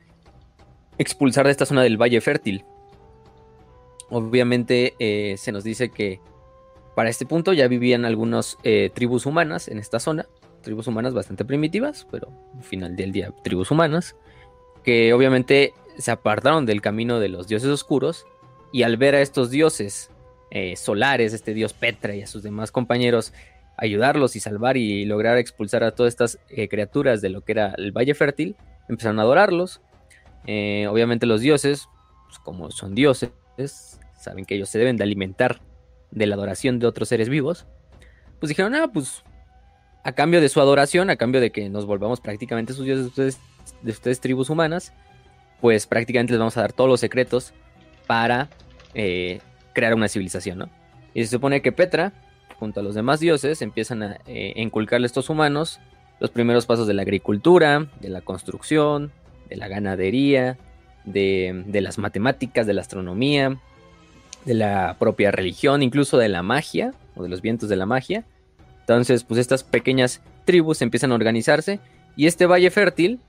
expulsar 0.97 1.45
de 1.45 1.51
esta 1.51 1.65
zona 1.65 1.83
del 1.83 2.01
Valle 2.01 2.21
Fértil. 2.21 2.63
Obviamente 4.09 4.95
eh, 4.99 5.35
se 5.37 5.51
nos 5.51 5.63
dice 5.63 5.89
que 5.89 6.19
para 6.95 7.09
este 7.09 7.25
punto 7.25 7.53
ya 7.53 7.67
vivían 7.67 8.05
algunas 8.05 8.57
eh, 8.63 8.89
tribus 8.93 9.25
humanas 9.25 9.67
en 9.67 9.77
esta 9.77 9.99
zona, 9.99 10.25
tribus 10.61 10.87
humanas 10.87 11.13
bastante 11.13 11.43
primitivas, 11.43 12.07
pero 12.09 12.29
al 12.55 12.63
final 12.63 12.95
del 12.95 13.11
día 13.11 13.33
tribus 13.43 13.69
humanas, 13.69 14.15
que 14.83 15.13
obviamente 15.13 15.73
se 15.97 16.11
apartaron 16.11 16.65
del 16.65 16.81
camino 16.81 17.19
de 17.19 17.29
los 17.29 17.47
dioses 17.47 17.69
oscuros 17.69 18.25
y 18.71 18.83
al 18.83 18.97
ver 18.97 19.15
a 19.15 19.21
estos 19.21 19.51
dioses 19.51 20.09
eh, 20.51 20.75
solares, 20.77 21.33
este 21.33 21.53
dios 21.53 21.73
Petra 21.73 22.15
y 22.15 22.21
a 22.21 22.27
sus 22.27 22.43
demás 22.43 22.71
compañeros, 22.71 23.33
ayudarlos 23.77 24.37
y 24.37 24.39
salvar 24.39 24.77
y 24.77 25.03
lograr 25.03 25.37
expulsar 25.37 25.83
a 25.83 25.91
todas 25.91 26.13
estas 26.13 26.39
criaturas 26.69 27.21
de 27.21 27.29
lo 27.29 27.41
que 27.41 27.51
era 27.51 27.75
el 27.77 27.91
Valle 27.91 28.15
Fértil, 28.15 28.55
empezaron 28.87 29.19
a 29.19 29.23
adorarlos. 29.23 29.81
obviamente 30.43 31.25
los 31.25 31.41
dioses, 31.41 31.89
pues, 32.27 32.39
como 32.39 32.71
son 32.71 32.95
dioses, 32.95 33.31
saben 34.17 34.45
que 34.45 34.55
ellos 34.55 34.69
se 34.69 34.79
deben 34.79 34.95
de 34.95 35.03
alimentar 35.03 35.59
de 36.15 36.25
la 36.25 36.33
adoración 36.35 36.79
de 36.79 36.87
otros 36.87 37.09
seres 37.09 37.29
vivos, 37.29 37.67
pues 38.39 38.49
dijeron, 38.49 38.73
ah, 38.73 38.89
pues 38.91 39.23
a 40.03 40.13
cambio 40.13 40.41
de 40.41 40.49
su 40.49 40.59
adoración, 40.59 41.09
a 41.09 41.15
cambio 41.15 41.41
de 41.41 41.51
que 41.51 41.69
nos 41.69 41.85
volvamos 41.85 42.21
prácticamente 42.21 42.73
sus 42.73 42.85
dioses 42.85 43.03
de 43.05 43.09
ustedes, 43.09 43.39
de 43.83 43.91
ustedes 43.91 44.19
tribus 44.19 44.49
humanas, 44.49 44.93
pues 45.61 45.85
prácticamente 45.87 46.33
les 46.33 46.39
vamos 46.39 46.57
a 46.57 46.61
dar 46.61 46.73
todos 46.73 46.89
los 46.89 46.99
secretos 46.99 47.53
para 48.07 48.49
eh, 48.93 49.39
crear 49.73 49.93
una 49.93 50.07
civilización, 50.07 50.59
¿no? 50.59 50.69
Y 51.13 51.23
se 51.23 51.31
supone 51.31 51.61
que 51.61 51.71
Petra, 51.71 52.13
junto 52.59 52.79
a 52.79 52.83
los 52.83 52.95
demás 52.95 53.19
dioses, 53.19 53.61
empiezan 53.61 54.03
a 54.03 54.17
eh, 54.25 54.53
inculcarle 54.55 55.05
a 55.05 55.07
estos 55.07 55.29
humanos 55.29 55.79
los 56.19 56.29
primeros 56.31 56.65
pasos 56.65 56.87
de 56.87 56.93
la 56.93 57.01
agricultura, 57.01 57.87
de 57.99 58.09
la 58.09 58.21
construcción, 58.21 59.11
de 59.49 59.57
la 59.57 59.67
ganadería, 59.67 60.57
de, 61.05 61.81
las 61.81 61.97
matemáticas, 61.97 62.67
de 62.67 62.73
la 62.73 62.81
astronomía, 62.81 63.59
de 64.45 64.53
la 64.53 64.95
propia 64.99 65.31
religión, 65.31 65.83
incluso 65.83 66.17
de 66.17 66.29
la 66.29 66.43
magia 66.43 66.93
o 67.15 67.23
de 67.23 67.29
los 67.29 67.41
vientos 67.41 67.69
de 67.69 67.75
la 67.75 67.85
magia. 67.85 68.23
Entonces, 68.81 69.23
pues 69.23 69.39
estas 69.39 69.63
pequeñas 69.63 70.21
tribus 70.45 70.81
empiezan 70.81 71.11
a 71.11 71.15
organizarse 71.15 71.79
y 72.15 72.27
este 72.27 72.45
valle 72.45 72.69
fértil 72.69 73.19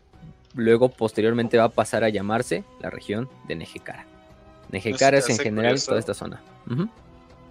luego 0.55 0.89
posteriormente 0.91 1.59
va 1.59 1.65
a 1.65 1.69
pasar 1.69 2.05
a 2.05 2.09
llamarse 2.09 2.65
la 2.81 2.91
región 2.91 3.29
de 3.49 3.57
Nejecara. 3.57 4.07
Nejecara 4.71 5.19
es 5.19 5.29
en 5.29 5.39
general 5.39 5.83
toda 5.83 5.99
esta 5.99 6.15
zona. 6.15 6.41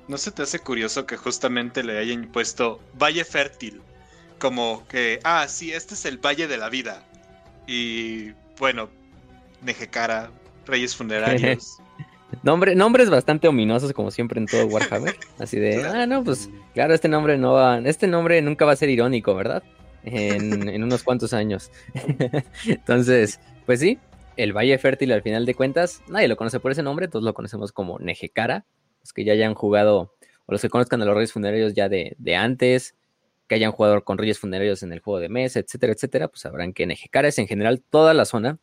¿No 0.08 0.18
se 0.18 0.32
te 0.32 0.44
hace 0.44 0.60
curioso 0.60 1.06
que 1.06 1.18
justamente 1.18 1.84
le 1.84 1.98
hayan 1.98 2.28
puesto 2.28 2.80
Valle 3.00 3.24
Fértil? 3.26 3.82
Como 4.40 4.86
que, 4.88 5.20
ah, 5.24 5.48
sí, 5.48 5.72
este 5.72 5.94
es 5.94 6.06
el 6.06 6.18
Valle 6.18 6.48
de 6.48 6.58
la 6.58 6.70
Vida. 6.70 7.04
Y 7.66 8.32
bueno, 8.60 8.90
Nejecara, 9.62 10.30
Reyes 10.66 10.96
Funerarios. 10.96 11.80
Nombre, 12.46 12.76
nombres 12.76 13.10
bastante 13.10 13.48
ominosos 13.48 13.92
como 13.92 14.12
siempre 14.12 14.40
en 14.40 14.46
todo 14.46 14.68
Warhammer. 14.68 15.16
Así 15.40 15.58
de, 15.58 15.84
ah, 15.84 16.06
no, 16.06 16.24
pues 16.24 16.48
claro, 16.76 16.94
este 16.94 17.08
nombre 17.08 17.40
no 17.40 17.54
va, 17.54 17.80
este 17.80 18.06
nombre 18.06 18.40
nunca 18.44 18.66
va 18.66 18.74
a 18.74 18.76
ser 18.76 18.90
irónico, 18.90 19.34
¿verdad? 19.34 19.64
En, 20.04 20.70
unos 20.84 21.02
cuantos 21.02 21.34
años. 21.34 21.72
Entonces, 22.68 23.40
pues 23.66 23.80
sí, 23.80 23.98
el 24.38 24.54
Valle 24.54 24.78
Fértil 24.78 25.12
al 25.12 25.24
final 25.24 25.48
de 25.48 25.56
cuentas, 25.56 26.04
nadie 26.08 26.28
lo 26.28 26.38
conoce 26.38 26.60
por 26.60 26.72
ese 26.72 26.84
nombre, 26.84 27.08
todos 27.08 27.26
lo 27.26 27.34
conocemos 27.34 27.72
como 27.72 27.98
Nejecara. 27.98 28.68
Los 29.02 29.12
que 29.12 29.24
ya 29.24 29.34
hayan 29.34 29.56
jugado, 29.56 30.14
o 30.46 30.52
los 30.52 30.62
que 30.62 30.70
conozcan 30.70 31.02
a 31.02 31.06
los 31.06 31.16
Reyes 31.16 31.34
Funerarios 31.34 31.74
ya 31.74 31.90
de, 31.90 32.16
de 32.20 32.36
antes, 32.36 32.96
que 33.48 33.56
hayan 33.56 33.72
jugado 33.72 34.04
con 34.04 34.20
Reyes 34.20 34.38
Funerarios 34.38 34.84
en 34.84 34.94
el 34.94 35.00
juego 35.00 35.20
de 35.20 35.30
mesa, 35.30 35.60
etcétera, 35.60 35.94
etcétera, 35.94 36.28
pues 36.28 36.42
sabrán 36.42 36.74
que 36.74 36.86
Nejecara 36.86 37.28
es 37.28 37.40
en 37.40 37.48
general 37.48 37.82
toda 37.90 38.14
la 38.14 38.26
zona 38.26 38.60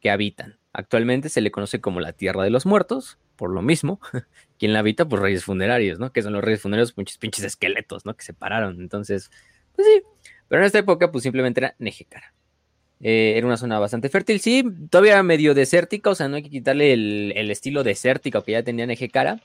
que 0.00 0.10
habitan. 0.10 0.58
Actualmente 0.72 1.28
se 1.28 1.40
le 1.40 1.50
conoce 1.50 1.80
como 1.80 2.00
la 2.00 2.12
Tierra 2.12 2.44
de 2.44 2.50
los 2.50 2.66
Muertos, 2.66 3.18
por 3.36 3.50
lo 3.50 3.62
mismo. 3.62 4.00
¿Quién 4.58 4.72
la 4.72 4.80
habita? 4.80 5.08
Pues 5.08 5.22
reyes 5.22 5.44
funerarios, 5.44 5.98
¿no? 5.98 6.12
Que 6.12 6.22
son 6.22 6.32
los 6.32 6.44
reyes 6.44 6.60
funerarios, 6.60 6.96
muchos 6.96 7.18
pinches 7.18 7.44
esqueletos, 7.44 8.04
¿no? 8.04 8.16
Que 8.16 8.24
se 8.24 8.34
pararon. 8.34 8.80
Entonces, 8.80 9.30
pues 9.74 9.86
sí. 9.86 10.02
Pero 10.48 10.62
en 10.62 10.66
esta 10.66 10.78
época, 10.78 11.10
pues 11.10 11.22
simplemente 11.22 11.60
era 11.60 11.74
Nejecara. 11.78 12.34
Eh, 13.00 13.34
era 13.36 13.46
una 13.46 13.56
zona 13.56 13.78
bastante 13.78 14.08
fértil, 14.08 14.40
sí, 14.40 14.64
todavía 14.90 15.22
medio 15.22 15.54
desértica, 15.54 16.10
o 16.10 16.14
sea, 16.16 16.26
no 16.26 16.34
hay 16.34 16.42
que 16.42 16.50
quitarle 16.50 16.92
el, 16.92 17.50
estilo 17.50 17.84
desértico 17.84 18.42
que 18.42 18.52
ya 18.52 18.64
tenía 18.64 18.86
Nejecara, 18.86 19.40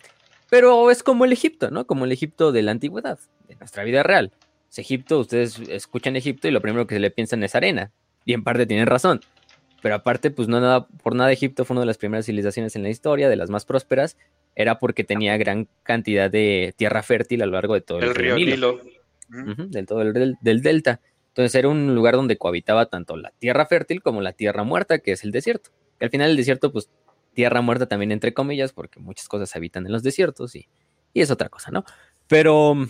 pero 0.50 0.90
es 0.90 1.04
como 1.04 1.26
el 1.26 1.34
Egipto, 1.34 1.70
¿no? 1.70 1.86
Como 1.86 2.06
el 2.06 2.12
Egipto 2.12 2.52
de 2.52 2.64
la 2.64 2.72
antigüedad, 2.72 3.20
de 3.48 3.56
nuestra 3.56 3.84
vida 3.84 4.02
real. 4.02 4.32
Es 4.72 4.80
Egipto, 4.80 5.20
ustedes 5.20 5.60
escuchan 5.70 6.16
Egipto 6.16 6.48
y 6.48 6.52
lo 6.52 6.62
primero 6.62 6.88
que 6.88 6.96
se 6.96 7.00
le 7.00 7.12
piensan 7.12 7.44
es 7.44 7.54
arena, 7.54 7.92
y 8.26 8.34
en 8.34 8.44
parte 8.44 8.66
tienen 8.66 8.88
razón. 8.88 9.22
Pero 9.84 9.96
aparte, 9.96 10.32
pues 10.32 10.48
no 10.48 10.62
nada, 10.62 10.88
por 10.88 11.14
nada 11.14 11.34
Egipto 11.34 11.66
fue 11.66 11.74
una 11.74 11.82
de 11.82 11.88
las 11.88 11.98
primeras 11.98 12.26
civilizaciones 12.26 12.74
en 12.78 12.84
la 12.84 12.90
historia, 12.90 13.28
de 13.28 13.36
las 13.36 13.50
más 13.50 13.66
prósperas, 13.66 14.16
era 14.56 14.80
porque 14.80 15.04
tenía 15.04 15.36
gran 15.36 15.68
cantidad 15.84 16.32
de 16.32 16.74
tierra 16.78 17.04
fértil 17.04 17.42
a 17.42 17.46
lo 17.46 17.52
largo 17.52 17.74
de 17.74 17.82
todo 17.82 18.00
el, 18.00 18.16
río 18.16 18.38
Nilo. 18.38 18.80
del 19.28 19.86
todo 19.86 20.02
el 20.04 20.14
del, 20.14 20.62
delta. 20.62 21.02
Entonces 21.28 21.54
era 21.56 21.68
un 21.68 21.96
lugar 21.96 22.16
donde 22.16 22.38
cohabitaba 22.38 22.86
tanto 22.86 23.18
la 23.18 23.34
tierra 23.40 23.66
fértil 23.66 24.02
como 24.02 24.22
la 24.22 24.32
tierra 24.32 24.64
muerta, 24.64 25.00
que 25.00 25.12
es 25.12 25.26
el 25.26 25.32
desierto. 25.32 25.72
Que 26.00 26.06
al 26.06 26.12
final 26.12 26.30
el 26.30 26.38
desierto, 26.38 26.72
pues 26.72 26.90
tierra 27.34 27.60
muerta 27.60 27.86
también 27.86 28.14
entre 28.14 28.34
comillas, 28.34 28.72
porque 28.72 29.02
muchas 29.02 29.28
cosas 29.28 29.54
habitan 29.54 29.86
en 29.86 29.92
los 29.92 30.02
desiertos 30.02 30.56
y, 30.56 30.70
y 31.14 31.20
es 31.20 31.30
otra 31.30 31.50
cosa, 31.50 31.72
¿no? 31.72 31.84
Pero 32.30 32.88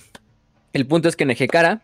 el 0.74 0.86
punto 0.86 1.10
es 1.10 1.16
que 1.16 1.26
Nejecara 1.26 1.82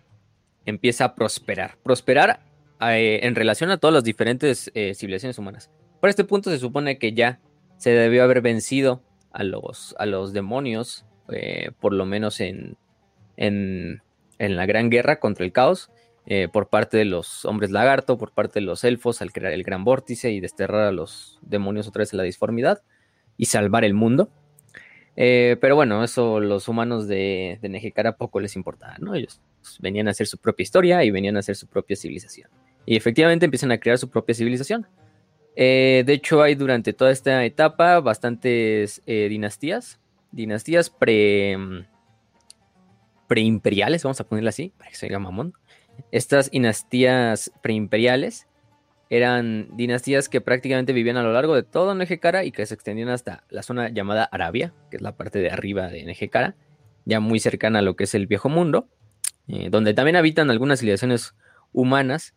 empieza 0.68 1.06
a 1.06 1.16
prosperar. 1.16 1.78
Prosperar 1.82 2.42
eh, 2.82 3.20
en 3.24 3.36
relación 3.36 3.72
a 3.72 3.78
todas 3.78 3.94
las 3.94 4.04
diferentes 4.06 4.72
eh, 4.74 4.94
civilizaciones 4.96 5.38
humanas. 5.38 5.70
Por 6.00 6.10
este 6.10 6.24
punto 6.24 6.50
se 6.50 6.60
supone 6.60 6.98
que 6.98 7.12
ya 7.12 7.40
se 7.78 7.90
debió 7.90 8.24
haber 8.24 8.42
vencido 8.42 9.04
a 9.32 9.44
los, 9.44 9.96
a 10.00 10.06
demonios, 10.32 11.06
eh, 11.30 11.72
por 11.82 11.94
lo 11.94 12.06
menos 12.06 12.40
en, 12.40 12.78
la 14.38 14.66
gran 14.66 14.90
guerra 14.90 15.20
contra 15.20 15.46
el 15.46 15.52
caos, 15.52 15.92
por 16.54 16.70
parte 16.70 16.96
de 16.96 17.06
los 17.06 17.44
hombres 17.46 17.72
lagarto, 17.72 18.20
por 18.20 18.32
parte 18.32 18.60
de 18.60 18.66
los 18.66 18.84
elfos, 18.84 19.22
al 19.22 19.32
crear 19.32 19.52
el 19.52 19.64
gran 19.64 19.84
vórtice 19.84 20.30
y 20.30 20.40
desterrar 20.40 20.82
a 20.82 20.92
los 20.92 21.40
demonios 21.42 21.88
otra 21.88 22.02
vez 22.02 22.14
en 22.14 22.18
la 22.18 22.24
disformidad 22.24 22.84
y 23.36 23.46
salvar 23.46 23.84
el 23.84 23.96
mundo. 23.96 24.30
pero 25.16 25.76
bueno, 25.76 26.04
eso 26.04 26.40
los 26.40 26.68
humanos 26.68 27.08
de, 27.08 27.58
de 27.62 27.70
Nejecara 27.70 28.16
poco 28.16 28.40
les 28.40 28.56
importaba, 28.56 28.96
¿no? 29.00 29.16
Ellos 29.16 29.42
venían 29.80 30.08
a 30.08 30.12
hacer 30.12 30.28
su 30.28 30.38
propia 30.38 30.64
historia 30.64 31.04
y 31.04 31.10
venían 31.10 31.36
a 31.36 31.40
hacer 31.40 31.56
su 31.56 31.66
propia 31.66 31.96
civilización. 31.96 32.50
Y 32.86 32.96
efectivamente 32.96 33.46
empiezan 33.46 33.72
a 33.72 33.80
crear 33.80 33.98
su 33.98 34.10
propia 34.10 34.36
civilización. 34.36 34.88
Eh, 35.56 36.04
de 36.06 36.14
hecho, 36.14 36.42
hay 36.42 36.56
durante 36.56 36.94
toda 36.94 37.12
esta 37.12 37.44
etapa 37.44 38.00
bastantes 38.00 39.02
eh, 39.06 39.28
dinastías, 39.30 40.00
dinastías 40.32 40.90
pre, 40.90 41.58
mm, 41.58 41.86
preimperiales, 43.28 44.04
vamos 44.04 44.20
a 44.22 44.24
ponerlo 44.24 44.50
así, 44.50 44.74
para 44.78 44.90
que 44.90 44.96
se 44.96 45.08
diga 45.08 45.20
mamón. 45.20 45.54
Estas 46.12 46.52
dinastías 46.52 47.52
preimperiales 47.62 48.48
eran 49.10 49.70
dinastías 49.76 50.30
que 50.30 50.40
prácticamente 50.40 50.94
vivían 50.94 51.18
a 51.18 51.24
lo 51.24 51.34
largo 51.34 51.56
de 51.56 51.64
todo 51.64 51.96
Nejecara 51.96 52.44
y 52.46 52.52
que 52.52 52.66
se 52.66 52.76
extendían 52.76 53.10
hasta 53.10 53.44
la 53.50 53.64
zona 53.64 53.90
llamada 53.90 54.24
Arabia, 54.24 54.74
que 54.90 54.98
es 54.98 55.02
la 55.02 55.16
parte 55.18 55.40
de 55.40 55.50
arriba 55.50 55.88
de 55.88 56.06
Nejecara, 56.06 56.56
ya 57.06 57.20
muy 57.20 57.40
cercana 57.40 57.80
a 57.80 57.82
lo 57.82 57.96
que 57.96 58.04
es 58.04 58.14
el 58.14 58.28
viejo 58.28 58.50
mundo, 58.50 58.88
eh, 59.48 59.70
donde 59.72 59.94
también 59.94 60.16
habitan 60.16 60.52
algunas 60.52 60.80
civilizaciones 60.80 61.34
humanas 61.74 62.36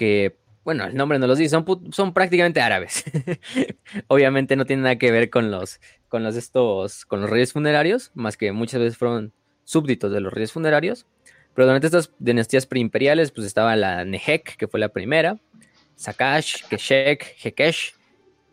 que, 0.00 0.38
bueno, 0.64 0.86
el 0.86 0.94
nombre 0.94 1.18
no 1.18 1.26
los 1.26 1.36
dice, 1.36 1.50
son, 1.50 1.92
son 1.92 2.14
prácticamente 2.14 2.62
árabes. 2.62 3.04
Obviamente 4.06 4.56
no 4.56 4.64
tiene 4.64 4.82
nada 4.82 4.96
que 4.96 5.10
ver 5.10 5.28
con 5.28 5.50
los, 5.50 5.78
con 6.08 6.24
los 6.24 6.36
estos, 6.36 7.04
con 7.04 7.20
los 7.20 7.28
reyes 7.28 7.52
funerarios, 7.52 8.10
más 8.14 8.38
que 8.38 8.50
muchas 8.52 8.80
veces 8.80 8.96
fueron 8.96 9.34
súbditos 9.64 10.10
de 10.10 10.22
los 10.22 10.32
reyes 10.32 10.52
funerarios. 10.52 11.04
Pero 11.54 11.66
durante 11.66 11.86
estas 11.86 12.12
dinastías 12.18 12.64
preimperiales, 12.64 13.30
pues 13.30 13.46
estaba 13.46 13.76
la 13.76 14.06
Nehek, 14.06 14.56
que 14.56 14.68
fue 14.68 14.80
la 14.80 14.88
primera, 14.88 15.38
Sakash, 15.96 16.62
Keshek, 16.70 17.36
Hekesh, 17.44 17.92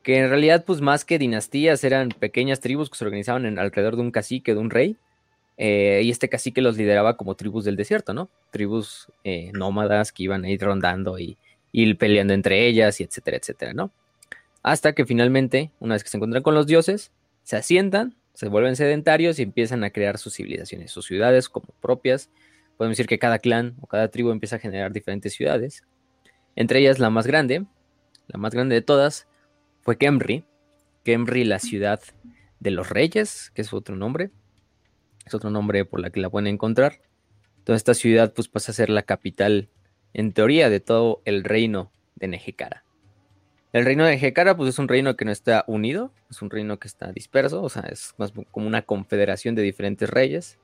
que 0.04 0.18
en 0.18 0.28
realidad, 0.28 0.66
pues 0.66 0.82
más 0.82 1.06
que 1.06 1.18
dinastías, 1.18 1.82
eran 1.86 2.10
pequeñas 2.10 2.60
tribus 2.60 2.90
que 2.90 2.98
se 2.98 3.06
organizaban 3.06 3.58
alrededor 3.58 3.96
de 3.96 4.02
un 4.02 4.12
cacique, 4.12 4.54
de 4.54 4.60
un 4.60 4.70
rey. 4.70 4.98
Eh, 5.58 6.02
y 6.04 6.12
este 6.12 6.30
cacique 6.30 6.62
los 6.62 6.78
lideraba 6.78 7.18
como 7.18 7.36
tribus 7.36 7.66
del 7.66 7.76
desierto, 7.76 8.14
¿no? 8.14 8.30
Tribus 8.52 9.12
eh, 9.24 9.52
nómadas 9.54 10.12
que 10.12 10.24
iban 10.24 10.44
a 10.44 10.50
ir 10.50 10.62
rondando 10.62 11.18
y, 11.20 11.38
peleando 11.96 12.34
entre 12.34 12.68
ellas, 12.68 13.00
y 13.00 13.04
etcétera, 13.04 13.38
etcétera, 13.38 13.74
¿no? 13.74 13.92
Hasta 14.62 14.94
que 14.94 15.06
finalmente, 15.06 15.72
una 15.80 15.96
vez 15.96 16.04
que 16.04 16.10
se 16.10 16.18
encuentran 16.18 16.44
con 16.44 16.54
los 16.54 16.68
dioses, 16.68 17.12
se 17.44 17.56
asientan, 17.56 18.16
se 18.34 18.50
vuelven 18.50 18.76
sedentarios 18.76 19.40
y 19.40 19.44
empiezan 19.44 19.84
a 19.84 19.90
crear 19.90 20.18
sus 20.18 20.36
civilizaciones, 20.36 20.92
sus 20.92 21.06
ciudades 21.06 21.50
como 21.50 21.68
propias. 21.82 22.30
Podemos 22.78 22.98
decir 22.98 23.08
que 23.08 23.18
cada 23.18 23.40
clan 23.40 23.76
o 23.82 23.88
cada 23.88 24.10
tribu 24.10 24.30
empieza 24.30 24.58
a 24.58 24.60
generar 24.60 24.92
diferentes 24.92 25.34
ciudades. 25.34 25.84
Entre 26.56 26.80
ellas 26.80 27.00
la 27.00 27.10
más 27.10 27.26
grande, 27.26 27.66
la 28.28 28.38
más 28.38 28.54
grande 28.54 28.76
de 28.76 28.82
todas, 28.82 29.28
fue 29.82 29.98
Kemri. 29.98 30.44
Kemri, 31.04 31.46
la 31.46 31.60
ciudad 31.60 32.02
de 32.60 32.72
los 32.72 32.90
reyes, 32.90 33.52
que 33.56 33.62
es 33.62 33.74
otro 33.74 33.96
nombre. 33.96 34.30
Es 35.28 35.34
otro 35.34 35.50
nombre 35.50 35.86
por 35.86 36.00
la 36.00 36.10
que 36.10 36.22
la 36.22 36.30
pueden 36.30 36.48
encontrar. 36.48 37.02
Entonces 37.60 37.82
esta 37.82 37.94
ciudad 37.94 38.34
pues 38.34 38.48
pasa 38.48 38.72
a 38.72 38.76
ser 38.76 38.90
la 38.90 39.04
capital, 39.04 39.68
en 40.14 40.32
teoría, 40.32 40.70
de 40.70 40.80
todo 40.80 41.22
el 41.26 41.44
reino 41.44 41.92
de 42.16 42.30
Nejecara. 42.30 42.86
El 43.74 43.84
reino 43.84 44.06
de 44.06 44.12
Nejecara 44.12 44.56
pues 44.56 44.70
es 44.70 44.80
un 44.80 44.88
reino 44.88 45.18
que 45.18 45.26
no 45.26 45.32
está 45.32 45.66
unido, 45.68 46.14
es 46.32 46.42
un 46.42 46.50
reino 46.50 46.80
que 46.80 46.88
está 46.88 47.12
disperso, 47.12 47.62
o 47.62 47.70
sea, 47.70 47.84
es 47.84 48.16
más 48.18 48.32
como 48.52 48.68
una 48.68 48.84
confederación 48.84 49.54
de 49.54 49.64
diferentes 49.64 50.10
reyes. 50.10 50.58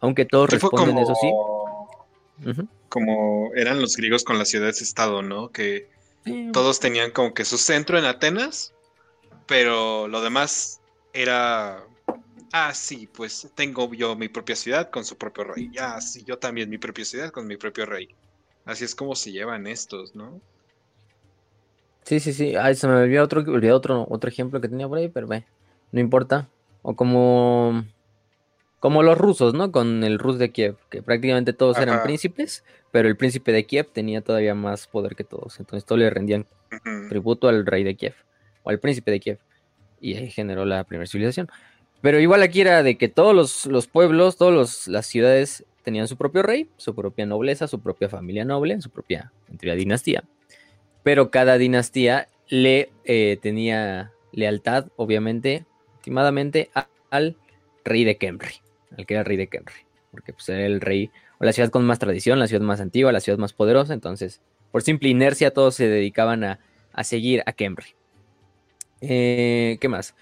Aunque 0.00 0.24
todos 0.24 0.50
responden, 0.50 0.98
eso 0.98 1.14
sí. 1.14 1.30
Como 2.88 3.52
eran 3.54 3.80
los 3.80 3.96
griegos 3.96 4.24
con 4.24 4.36
las 4.36 4.48
ciudades-estado, 4.48 5.22
¿no? 5.22 5.50
Que 5.50 5.88
todos 6.52 6.80
tenían 6.80 7.12
como 7.12 7.34
que 7.34 7.44
su 7.44 7.56
centro 7.56 7.98
en 7.98 8.04
Atenas, 8.04 8.74
pero 9.46 10.08
lo 10.08 10.22
demás 10.22 10.80
era 11.12 11.84
Ah, 12.52 12.74
sí, 12.74 13.08
pues 13.10 13.50
tengo 13.54 13.92
yo 13.94 14.14
mi 14.14 14.28
propia 14.28 14.54
ciudad 14.54 14.90
con 14.90 15.04
su 15.04 15.16
propio 15.16 15.44
rey. 15.44 15.70
Ah, 15.80 16.00
sí, 16.00 16.22
yo 16.24 16.38
también 16.38 16.68
mi 16.68 16.76
propia 16.76 17.04
ciudad 17.04 17.30
con 17.30 17.46
mi 17.46 17.56
propio 17.56 17.86
rey. 17.86 18.08
Así 18.66 18.84
es 18.84 18.94
como 18.94 19.14
se 19.14 19.32
llevan 19.32 19.66
estos, 19.66 20.14
¿no? 20.14 20.40
Sí, 22.04 22.20
sí, 22.20 22.32
sí. 22.32 22.54
Ay, 22.56 22.74
se 22.74 22.86
me 22.88 22.94
olvidó 22.94 23.24
otro, 23.24 23.42
otro, 23.74 24.06
otro 24.08 24.28
ejemplo 24.28 24.60
que 24.60 24.68
tenía 24.68 24.86
por 24.86 24.98
ahí, 24.98 25.08
pero 25.08 25.26
ve, 25.26 25.44
no 25.92 26.00
importa. 26.00 26.48
O 26.82 26.94
como, 26.94 27.84
como 28.80 29.02
los 29.02 29.16
rusos, 29.16 29.54
¿no? 29.54 29.72
Con 29.72 30.04
el 30.04 30.18
Rus 30.18 30.38
de 30.38 30.50
Kiev, 30.50 30.76
que 30.90 31.02
prácticamente 31.02 31.52
todos 31.52 31.78
eran 31.78 32.02
príncipes, 32.02 32.64
pero 32.90 33.08
el 33.08 33.16
príncipe 33.16 33.52
de 33.52 33.64
Kiev 33.64 33.88
tenía 33.92 34.20
todavía 34.20 34.54
más 34.54 34.86
poder 34.88 35.14
que 35.14 35.24
todos. 35.24 35.58
Entonces 35.58 35.86
todos 35.86 36.00
le 36.00 36.10
rendían 36.10 36.46
tributo 37.08 37.48
al 37.48 37.64
rey 37.64 37.84
de 37.84 37.94
Kiev, 37.94 38.14
o 38.62 38.70
al 38.70 38.78
príncipe 38.78 39.10
de 39.10 39.20
Kiev. 39.20 39.38
Y 40.00 40.16
ahí 40.16 40.30
generó 40.30 40.64
la 40.64 40.84
primera 40.84 41.06
civilización. 41.06 41.48
Pero 42.02 42.18
igual 42.18 42.42
aquí 42.42 42.60
era 42.60 42.82
de 42.82 42.98
que 42.98 43.08
todos 43.08 43.64
los, 43.66 43.86
pueblos, 43.86 44.36
todas 44.36 44.88
las 44.88 45.06
ciudades 45.06 45.64
tenían 45.84 46.08
su 46.08 46.16
propio 46.16 46.42
rey, 46.42 46.68
su 46.76 46.96
propia 46.96 47.26
nobleza, 47.26 47.68
su 47.68 47.80
propia 47.80 48.08
familia 48.08 48.44
noble, 48.44 48.80
su 48.80 48.90
propia 48.90 49.32
dinastía. 49.48 50.24
Pero 51.04 51.30
cada 51.30 51.58
dinastía 51.58 52.26
le 52.48 52.90
eh, 53.04 53.38
tenía 53.40 54.12
lealtad, 54.32 54.88
obviamente, 54.96 55.64
estimadamente, 55.94 56.70
al 57.10 57.36
rey 57.84 58.02
de 58.02 58.16
Kemri, 58.16 58.54
al 58.98 59.06
que 59.06 59.14
era 59.14 59.20
el 59.20 59.26
rey 59.26 59.36
de 59.36 59.46
Kemri, 59.46 59.86
porque 60.10 60.32
pues, 60.32 60.48
era 60.48 60.66
el 60.66 60.80
rey, 60.80 61.10
o 61.38 61.44
la 61.44 61.52
ciudad 61.52 61.70
con 61.70 61.84
más 61.84 62.00
tradición, 62.00 62.40
la 62.40 62.48
ciudad 62.48 62.62
más 62.62 62.80
antigua, 62.80 63.12
la 63.12 63.20
ciudad 63.20 63.38
más 63.38 63.52
poderosa, 63.52 63.94
entonces, 63.94 64.40
por 64.72 64.82
simple 64.82 65.08
inercia, 65.08 65.52
todos 65.52 65.76
se 65.76 65.86
dedicaban 65.86 66.42
a, 66.42 66.58
seguir 67.04 67.42
a 67.46 67.52
Kemri. 67.52 67.94
Eh, 69.00 69.78
¿Qué 69.80 69.88
más? 69.88 70.14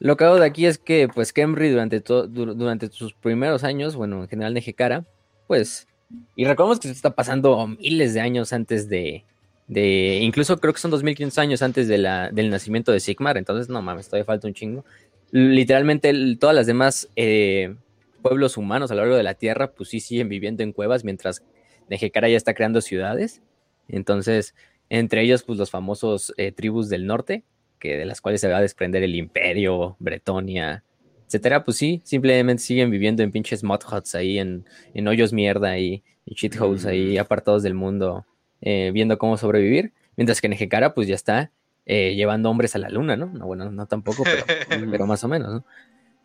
Lo 0.00 0.16
que 0.16 0.24
hago 0.24 0.36
de 0.36 0.46
aquí 0.46 0.64
es 0.64 0.78
que, 0.78 1.08
pues, 1.08 1.32
Kemri 1.34 1.68
durante, 1.68 2.00
durante 2.00 2.90
sus 2.90 3.12
primeros 3.12 3.64
años, 3.64 3.96
bueno, 3.96 4.22
en 4.22 4.28
general 4.28 4.54
Nejecara, 4.54 5.04
pues, 5.46 5.86
y 6.34 6.46
recordemos 6.46 6.80
que 6.80 6.88
se 6.88 6.94
está 6.94 7.14
pasando 7.14 7.66
miles 7.66 8.14
de 8.14 8.20
años 8.20 8.54
antes 8.54 8.88
de, 8.88 9.24
de, 9.68 10.18
incluso 10.22 10.58
creo 10.58 10.72
que 10.72 10.80
son 10.80 10.90
2500 10.90 11.38
años 11.38 11.62
antes 11.62 11.86
de 11.86 11.98
la, 11.98 12.30
del 12.30 12.48
nacimiento 12.48 12.92
de 12.92 13.00
Sigmar, 13.00 13.36
entonces, 13.36 13.68
no 13.68 13.82
mames, 13.82 14.06
todavía 14.06 14.24
falta 14.24 14.48
un 14.48 14.54
chingo. 14.54 14.86
Literalmente, 15.32 16.14
todas 16.40 16.56
las 16.56 16.66
demás 16.66 17.10
eh, 17.14 17.76
pueblos 18.22 18.56
humanos 18.56 18.90
a 18.90 18.94
lo 18.94 19.02
largo 19.02 19.16
de 19.16 19.22
la 19.22 19.34
Tierra, 19.34 19.72
pues 19.72 19.90
sí 19.90 20.00
siguen 20.00 20.30
viviendo 20.30 20.62
en 20.62 20.72
cuevas, 20.72 21.04
mientras 21.04 21.42
Nejecara 21.90 22.30
ya 22.30 22.38
está 22.38 22.54
creando 22.54 22.80
ciudades. 22.80 23.42
Entonces, 23.86 24.54
entre 24.88 25.22
ellos, 25.22 25.42
pues 25.42 25.58
los 25.58 25.70
famosos 25.70 26.32
eh, 26.38 26.52
tribus 26.52 26.88
del 26.88 27.06
norte, 27.06 27.44
que 27.80 27.96
de 27.96 28.04
las 28.04 28.20
cuales 28.20 28.40
se 28.40 28.48
va 28.48 28.58
a 28.58 28.60
desprender 28.60 29.02
el 29.02 29.16
imperio, 29.16 29.96
Bretonia, 29.98 30.84
etcétera, 31.26 31.64
pues 31.64 31.76
sí, 31.76 32.00
simplemente 32.04 32.62
siguen 32.62 32.90
viviendo 32.90 33.22
en 33.22 33.32
pinches 33.32 33.64
mod 33.64 33.80
huts 33.90 34.14
ahí, 34.14 34.38
en, 34.38 34.66
en 34.94 35.08
hoyos 35.08 35.32
mierda 35.32 35.78
y, 35.78 36.02
en 36.26 36.34
shitholes 36.34 36.86
ahí, 36.86 37.16
mm. 37.16 37.20
apartados 37.20 37.62
del 37.62 37.74
mundo, 37.74 38.26
eh, 38.60 38.90
viendo 38.92 39.18
cómo 39.18 39.36
sobrevivir, 39.36 39.92
mientras 40.16 40.40
que 40.40 40.48
Nejecara 40.48 40.92
pues 40.92 41.08
ya 41.08 41.14
está 41.14 41.50
eh, 41.86 42.14
llevando 42.14 42.50
hombres 42.50 42.74
a 42.76 42.78
la 42.78 42.88
luna, 42.88 43.16
¿no? 43.16 43.26
No, 43.26 43.46
bueno, 43.46 43.70
no 43.70 43.86
tampoco, 43.86 44.24
pero, 44.24 44.44
pero 44.90 45.06
más 45.06 45.24
o 45.24 45.28
menos, 45.28 45.52
¿no? 45.52 45.64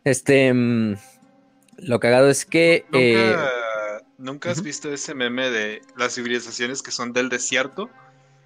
Este, 0.04 0.52
mm, 0.52 0.96
lo 1.78 2.00
cagado 2.00 2.28
es 2.28 2.44
que... 2.44 2.84
¿Nunca, 2.90 2.98
eh, 2.98 3.36
¿nunca 4.18 4.50
has 4.50 4.62
visto 4.62 4.92
ese 4.92 5.14
meme 5.14 5.50
de 5.50 5.82
las 5.96 6.14
civilizaciones 6.14 6.82
que 6.82 6.90
son 6.90 7.12
del 7.12 7.28
desierto? 7.28 7.90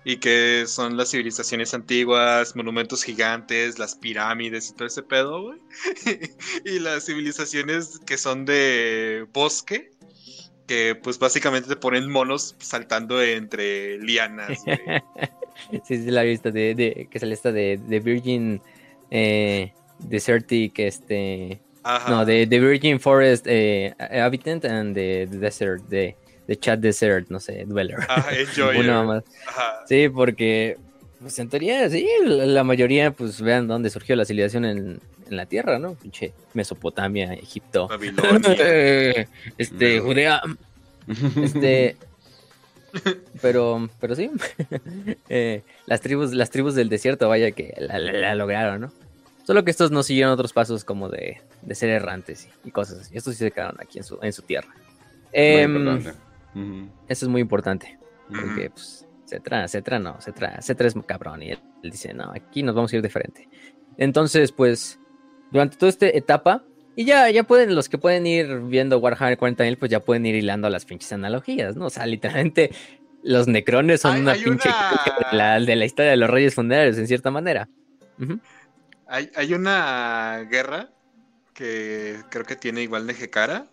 Y 0.05 0.17
que 0.17 0.65
son 0.67 0.97
las 0.97 1.11
civilizaciones 1.11 1.75
antiguas, 1.75 2.57
monumentos 2.57 3.03
gigantes, 3.03 3.79
las 3.79 3.95
pirámides 3.95 4.71
y 4.71 4.75
todo 4.75 4.87
ese 4.87 5.03
pedo, 5.03 5.43
güey. 5.43 5.59
y 6.65 6.79
las 6.79 7.07
civilizaciones 7.07 7.99
que 8.07 8.17
son 8.17 8.45
de 8.47 9.27
bosque, 9.33 9.91
que 10.67 10.95
pues 10.95 11.19
básicamente 11.19 11.69
te 11.69 11.77
ponen 11.77 12.11
monos 12.11 12.55
saltando 12.59 13.23
entre 13.23 13.99
lianas, 13.99 14.63
sí, 15.87 15.97
sí, 15.97 16.11
la 16.11 16.25
he 16.25 16.29
visto, 16.29 16.51
de, 16.51 16.75
de, 16.75 17.09
que 17.11 17.19
sale 17.19 17.35
esta 17.35 17.53
de, 17.53 17.79
de 17.87 18.01
Virgin 18.01 18.63
eh, 19.11 19.73
Desertic, 19.99 20.79
este... 20.79 21.61
No, 22.09 22.27
de, 22.27 22.47
de 22.47 22.61
Virgin 22.61 23.01
Forest 23.01 23.47
eh, 23.49 23.95
Habitant 23.99 24.67
and 24.67 24.95
the 24.95 25.27
Desert, 25.27 25.83
de 25.89 26.15
de 26.51 26.59
Chat 26.59 26.81
Desert, 26.81 27.29
no 27.29 27.39
sé, 27.39 27.65
Dweller. 27.65 27.99
Ajá, 28.09 28.37
enjoy. 28.37 28.83
más. 28.83 29.23
Sí, 29.87 30.09
porque, 30.09 30.79
pues 31.21 31.39
en 31.39 31.49
teoría, 31.49 31.89
sí, 31.89 32.09
la, 32.25 32.65
mayoría, 32.65 33.13
pues 33.13 33.41
vean 33.41 33.69
dónde 33.69 33.89
surgió 33.89 34.17
la 34.17 34.25
civilización 34.25 34.65
en, 34.65 35.01
la 35.29 35.47
Tierra, 35.47 35.79
¿no? 35.79 35.95
Pinche 35.95 36.33
Mesopotamia, 36.55 37.35
Egipto. 37.35 37.89
este, 39.59 40.01
Judea. 40.01 40.43
Este. 41.41 41.97
Pero, 43.41 43.89
pero 44.01 44.17
sí. 44.17 44.29
Eh, 45.29 45.63
las 45.87 46.01
tribus, 46.01 46.33
las 46.33 46.51
tribus 46.51 46.75
del 46.75 46.89
desierto, 46.89 47.29
vaya 47.29 47.53
que 47.53 47.73
la, 47.79 48.35
lograron, 48.35 48.81
¿no? 48.81 48.93
Solo 49.47 49.65
que 49.65 49.71
estos 49.71 49.93
no 49.93 50.03
siguieron 50.03 50.33
otros 50.33 50.53
pasos 50.53 50.83
como 50.83 51.09
de, 51.09 51.41
ser 51.71 51.91
errantes 51.91 52.49
y, 52.65 52.73
cosas 52.73 53.03
así. 53.03 53.17
Estos 53.17 53.35
sí 53.35 53.45
se 53.45 53.53
quedaron 53.53 53.77
aquí 53.81 53.99
en 53.99 54.05
su, 54.05 54.19
en 54.21 54.33
su 54.33 54.43
tierra. 54.43 54.75
Eh, 55.33 55.69
eso 56.55 57.27
es 57.27 57.29
muy 57.29 57.41
importante. 57.41 57.99
Porque, 58.29 58.71
pues, 58.71 59.07
Cetra, 59.27 59.67
Cetra 59.69 59.99
no, 59.99 60.21
Cetra, 60.21 60.61
Cetra 60.63 60.89
es 60.89 60.95
cabrón. 61.07 61.43
Y 61.43 61.51
él, 61.51 61.61
dice, 61.83 62.15
no, 62.15 62.33
aquí 62.35 62.63
nos 62.63 62.75
vamos 62.75 62.93
a 62.93 62.97
ir 62.97 63.03
de 63.03 63.11
frente. 63.11 63.49
Entonces, 63.97 64.53
pues, 64.53 64.99
durante 65.51 65.77
toda 65.77 65.91
esta 65.91 66.07
etapa, 66.07 66.65
y 66.97 67.05
ya, 67.05 67.31
ya 67.31 67.45
pueden, 67.45 67.75
los 67.75 67.89
que 67.89 67.99
pueden 67.99 68.27
ir 68.27 68.61
viendo 68.61 68.99
Warhammer 68.99 69.39
40.000, 69.39 69.79
pues 69.79 69.91
ya 69.91 70.01
pueden 70.01 70.27
ir 70.27 70.35
hilando 70.35 70.69
las 70.69 70.85
pinches 70.85 71.13
analogías, 71.13 71.77
¿no? 71.77 71.87
O 71.87 71.91
sea, 71.91 72.07
literalmente, 72.07 72.71
los 73.23 73.47
necrones 73.47 74.01
son 74.01 74.21
una 74.21 74.35
pinche 74.35 74.69
De, 74.69 75.37
la, 75.37 75.61
de, 75.61 75.77
la, 75.77 75.85
historia 75.85 76.11
de 76.11 76.17
los 76.17 76.31
reyes 76.31 76.55
funerarios, 76.55 76.99
en 76.99 77.07
cierta 77.07 77.31
manera. 77.31 77.69
hay, 79.07 79.31
hay, 79.35 79.55
una 79.55 80.47
guerra 80.51 80.91
que 81.55 82.17
creo 82.31 82.45
que 82.45 82.57
tiene 82.57 82.83
igual 82.83 83.07
de 83.07 83.15
Jekara, 83.15 83.67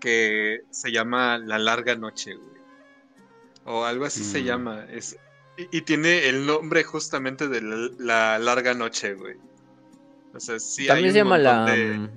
que 0.00 0.60
se 0.70 0.92
llama 0.92 1.38
La 1.38 1.58
Larga 1.58 1.96
Noche, 1.96 2.34
güey. 2.34 2.60
O 3.64 3.84
algo 3.84 4.04
así 4.04 4.24
se 4.24 4.40
mm. 4.40 4.44
llama. 4.44 4.86
Es, 4.90 5.16
y, 5.70 5.82
tiene 5.82 6.28
el 6.28 6.46
nombre 6.46 6.82
justamente 6.84 7.48
de 7.48 7.60
la, 7.98 8.38
Larga 8.38 8.74
Noche, 8.74 9.14
güey. 9.14 9.36
O 10.34 10.40
sea, 10.40 10.58
sí 10.58 10.86
También 10.86 11.12
se 11.12 11.18
llama 11.18 11.38
la, 11.38 11.66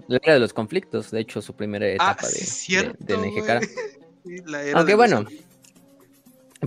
la, 0.07 0.19
Era 0.21 0.33
de 0.35 0.39
los 0.39 0.53
Conflictos, 0.53 1.11
de 1.11 1.19
hecho, 1.21 1.41
su 1.41 1.55
primera 1.55 1.85
ah, 1.85 1.89
etapa 1.89 2.27
de, 2.27 2.93
de, 2.99 4.71
Aunque 4.73 4.95
bueno, 4.95 5.25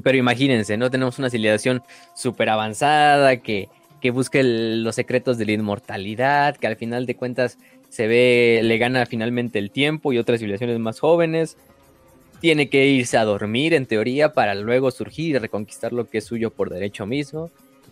pero 0.03 0.19
imagínense, 0.19 0.77
¿no? 0.77 0.91
Tenemos 0.91 1.19
una 1.19 1.31
civilización 1.31 1.83
súper 2.15 2.49
avanzada 2.49 3.39
que, 3.39 3.69
que 4.01 4.11
busca 4.11 4.41
los 4.43 4.95
secretos 4.95 5.39
de 5.39 5.47
la 5.47 5.53
inmortalidad, 5.53 6.57
que 6.57 6.67
al 6.67 6.77
final 6.77 7.07
de 7.07 7.17
cuentas 7.17 7.59
se 7.89 8.07
ve, 8.07 8.61
le 8.63 8.79
gana 8.79 9.07
finalmente 9.07 9.59
el 9.59 9.71
tiempo 9.71 10.13
y 10.13 10.19
otras 10.19 10.39
civilizaciones 10.39 10.79
más 10.79 11.01
jóvenes. 11.01 11.57
Tiene 12.41 12.69
que 12.69 12.87
irse 12.87 13.17
a 13.17 13.25
dormir 13.25 13.73
en 13.75 13.87
teoría 13.87 14.33
para 14.33 14.55
luego 14.55 14.91
surgir 14.91 15.37
y 15.37 15.39
reconquistar 15.39 15.93
lo 15.93 16.09
que 16.09 16.19
es 16.19 16.25
suyo 16.25 16.51
por 16.51 16.71
derecho 16.71 17.07
mismo. 17.07 17.51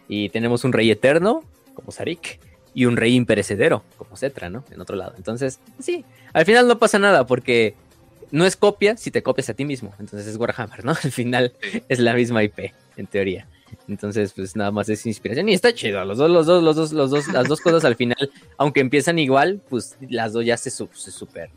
Y 0.08 0.28
tenemos 0.28 0.64
un 0.64 0.72
rey 0.72 0.90
eterno, 0.90 1.42
como 1.72 1.90
Sarik, 1.92 2.38
y 2.74 2.84
un 2.84 2.96
rey 2.96 3.14
imperecedero, 3.14 3.84
como 3.96 4.16
Cetra, 4.16 4.50
¿no? 4.50 4.64
En 4.70 4.80
otro 4.80 4.96
lado. 4.96 5.14
Entonces, 5.16 5.60
sí, 5.78 6.04
al 6.32 6.44
final 6.44 6.68
no 6.68 6.78
pasa 6.78 6.98
nada 6.98 7.26
porque 7.26 7.74
no 8.30 8.44
es 8.44 8.56
copia 8.56 8.96
si 8.96 9.10
te 9.10 9.22
copias 9.22 9.48
a 9.48 9.54
ti 9.54 9.64
mismo. 9.64 9.94
Entonces 10.00 10.26
es 10.26 10.36
Warhammer, 10.36 10.84
¿no? 10.84 10.92
Al 11.02 11.12
final 11.12 11.52
es 11.88 12.00
la 12.00 12.14
misma 12.14 12.42
IP, 12.42 12.72
en 12.96 13.06
teoría. 13.06 13.46
Entonces, 13.88 14.32
pues 14.32 14.56
nada 14.56 14.70
más 14.70 14.88
es 14.88 15.06
inspiración. 15.06 15.48
Y 15.48 15.54
está 15.54 15.72
chido. 15.72 16.04
Los 16.04 16.18
dos, 16.18 16.30
los 16.30 16.46
dos, 16.46 16.62
los 16.62 16.76
dos, 16.76 16.92
los 16.92 17.10
dos, 17.10 17.28
las 17.28 17.48
dos 17.48 17.60
cosas 17.60 17.84
al 17.84 17.96
final, 17.96 18.30
aunque 18.58 18.80
empiezan 18.80 19.18
igual, 19.18 19.60
pues 19.68 19.96
las 20.08 20.32
dos 20.32 20.44
ya 20.44 20.56
se, 20.56 20.70
se 20.70 21.10
super 21.10 21.50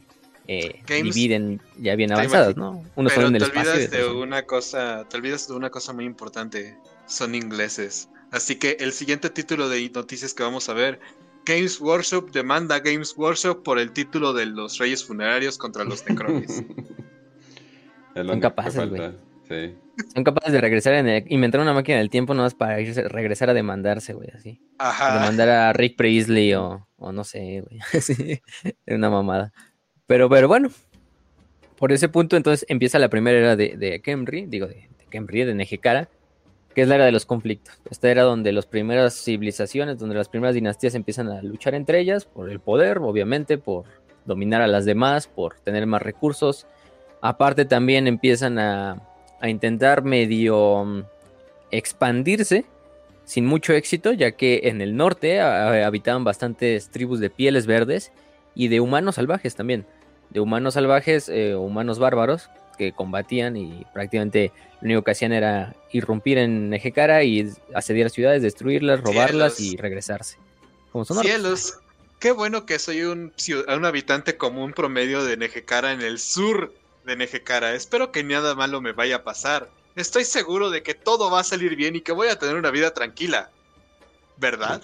eh, 0.47 0.81
dividen 0.87 1.59
ya 1.77 1.95
bien 1.95 2.11
avanzadas, 2.13 2.55
¿no? 2.55 2.83
Uno 2.95 3.09
son 3.09 3.25
en 3.25 3.35
el 3.35 3.51
te 3.51 3.59
olvidas 3.59 3.91
de 3.91 4.07
una 4.07 4.43
cosa, 4.45 5.05
te 5.09 5.17
olvidas 5.17 5.47
de 5.47 5.53
una 5.53 5.69
cosa 5.69 5.93
muy 5.93 6.05
importante. 6.05 6.77
Son 7.05 7.35
ingleses. 7.35 8.09
Así 8.31 8.55
que 8.55 8.77
el 8.79 8.93
siguiente 8.93 9.29
título 9.29 9.69
de 9.69 9.89
noticias 9.89 10.33
que 10.33 10.43
vamos 10.43 10.69
a 10.69 10.73
ver, 10.73 10.99
Games 11.45 11.79
Workshop 11.79 12.31
demanda 12.31 12.79
Games 12.79 13.13
Workshop 13.17 13.63
por 13.63 13.79
el 13.79 13.91
título 13.91 14.33
de 14.33 14.45
los 14.45 14.77
Reyes 14.77 15.03
Funerarios 15.03 15.57
contra 15.57 15.83
los 15.83 16.05
Necrones. 16.09 16.63
Son 18.15 18.39
capaces, 18.39 18.89
güey. 18.89 19.11
Sí. 19.47 19.75
Son 20.13 20.23
capaces 20.23 20.53
de 20.53 20.61
regresar 20.61 20.93
en 20.93 21.07
el, 21.07 21.23
inventar 21.27 21.61
una 21.61 21.73
máquina 21.73 21.97
del 21.97 22.09
tiempo 22.09 22.33
nomás 22.33 22.53
para 22.53 22.75
regresar 22.75 23.49
a 23.49 23.53
demandarse, 23.53 24.13
güey, 24.13 24.29
así. 24.35 24.61
Ajá. 24.77 25.19
demandar 25.19 25.49
a 25.49 25.73
Rick 25.73 25.95
Priestley 25.95 26.53
o, 26.53 26.87
o 26.97 27.11
no 27.11 27.23
sé, 27.23 27.61
güey. 27.61 27.79
sí, 28.01 28.41
una 28.87 29.09
mamada. 29.09 29.51
Pero, 30.05 30.29
pero 30.29 30.47
bueno, 30.47 30.69
por 31.77 31.91
ese 31.91 32.09
punto 32.09 32.37
entonces 32.37 32.65
empieza 32.69 32.99
la 32.99 33.09
primera 33.09 33.37
era 33.37 33.55
de, 33.55 33.75
de 33.77 34.01
Kemri, 34.01 34.45
digo, 34.45 34.67
de, 34.67 34.75
de 34.75 35.05
Kemri, 35.09 35.43
de 35.43 35.53
Nejekara, 35.53 36.09
que 36.73 36.83
es 36.83 36.87
la 36.87 36.95
era 36.95 37.05
de 37.05 37.11
los 37.11 37.25
conflictos. 37.25 37.81
Esta 37.89 38.09
era 38.09 38.23
donde 38.23 38.51
las 38.51 38.67
primeras 38.67 39.15
civilizaciones, 39.15 39.97
donde 39.97 40.15
las 40.15 40.29
primeras 40.29 40.53
dinastías 40.53 40.93
empiezan 40.93 41.27
a 41.29 41.41
luchar 41.41 41.73
entre 41.73 41.99
ellas 41.99 42.25
por 42.25 42.49
el 42.49 42.59
poder, 42.59 42.99
obviamente, 42.99 43.57
por 43.57 43.85
dominar 44.25 44.61
a 44.61 44.67
las 44.67 44.85
demás, 44.85 45.27
por 45.27 45.59
tener 45.59 45.87
más 45.87 46.03
recursos. 46.03 46.67
Aparte 47.21 47.65
también 47.65 48.05
empiezan 48.05 48.59
a, 48.59 49.06
a 49.39 49.49
intentar 49.49 50.03
medio 50.03 50.83
mm, 50.85 51.03
expandirse 51.71 52.65
sin 53.25 53.45
mucho 53.45 53.73
éxito, 53.73 54.13
ya 54.13 54.31
que 54.31 54.61
en 54.63 54.81
el 54.81 54.95
norte 54.95 55.41
habitaban 55.41 56.23
bastantes 56.23 56.89
tribus 56.89 57.19
de 57.19 57.29
pieles 57.29 57.65
verdes 57.65 58.11
y 58.55 58.69
de 58.69 58.79
humanos 58.79 59.15
salvajes 59.15 59.53
también 59.53 59.85
de 60.29 60.39
humanos 60.39 60.73
salvajes, 60.73 61.29
eh, 61.29 61.55
humanos 61.55 61.99
bárbaros, 61.99 62.49
que 62.77 62.91
combatían 62.91 63.57
y 63.57 63.85
prácticamente 63.93 64.51
lo 64.81 64.87
único 64.87 65.03
que 65.03 65.11
hacían 65.11 65.31
era 65.31 65.75
irrumpir 65.91 66.37
en 66.37 66.73
Ejecara 66.73 67.23
y 67.23 67.51
asediar 67.73 68.07
a 68.07 68.09
ciudades, 68.09 68.41
destruirlas, 68.41 69.01
robarlas 69.01 69.59
y 69.59 69.77
regresarse. 69.77 70.37
Como 70.91 71.03
son 71.03 71.23
Cielos, 71.23 71.79
qué 72.19 72.31
bueno 72.31 72.65
que 72.65 72.77
soy 72.77 73.03
un, 73.03 73.33
un 73.67 73.85
habitante 73.85 74.37
común 74.37 74.73
promedio 74.73 75.23
de 75.23 75.37
Nejecara 75.37 75.91
en 75.91 76.01
el 76.01 76.19
sur 76.19 76.73
de 77.07 77.15
Nejecara. 77.15 77.73
Espero 77.73 78.11
que 78.11 78.23
nada 78.23 78.53
malo 78.53 78.81
me 78.81 78.91
vaya 78.91 79.17
a 79.17 79.23
pasar. 79.23 79.69
Estoy 79.95 80.25
seguro 80.25 80.69
de 80.69 80.83
que 80.83 80.93
todo 80.93 81.31
va 81.31 81.39
a 81.39 81.43
salir 81.43 81.75
bien 81.75 81.95
y 81.95 82.01
que 82.01 82.11
voy 82.11 82.27
a 82.27 82.37
tener 82.37 82.55
una 82.55 82.69
vida 82.69 82.93
tranquila. 82.93 83.49
¿Verdad? 84.37 84.81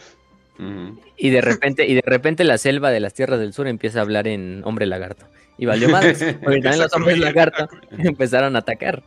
Y 1.18 1.30
de 1.30 1.42
repente, 1.42 1.86
y 1.86 1.94
de 1.94 2.04
repente 2.04 2.44
la 2.44 2.58
selva 2.58 2.90
de 2.90 3.00
las 3.00 3.14
tierras 3.14 3.40
del 3.40 3.54
sur 3.54 3.68
empieza 3.68 4.00
a 4.00 4.02
hablar 4.02 4.28
en 4.28 4.64
hombre 4.66 4.88
lagarto. 4.88 5.28
Y 5.58 5.66
valió 5.68 5.90
más, 5.90 6.06
porque 6.44 6.62
también 6.62 6.80
los 6.80 6.94
hombres 6.94 7.20
lagarto 7.20 7.70
empezaron 7.92 8.56
a 8.56 8.60
atacar. 8.60 9.04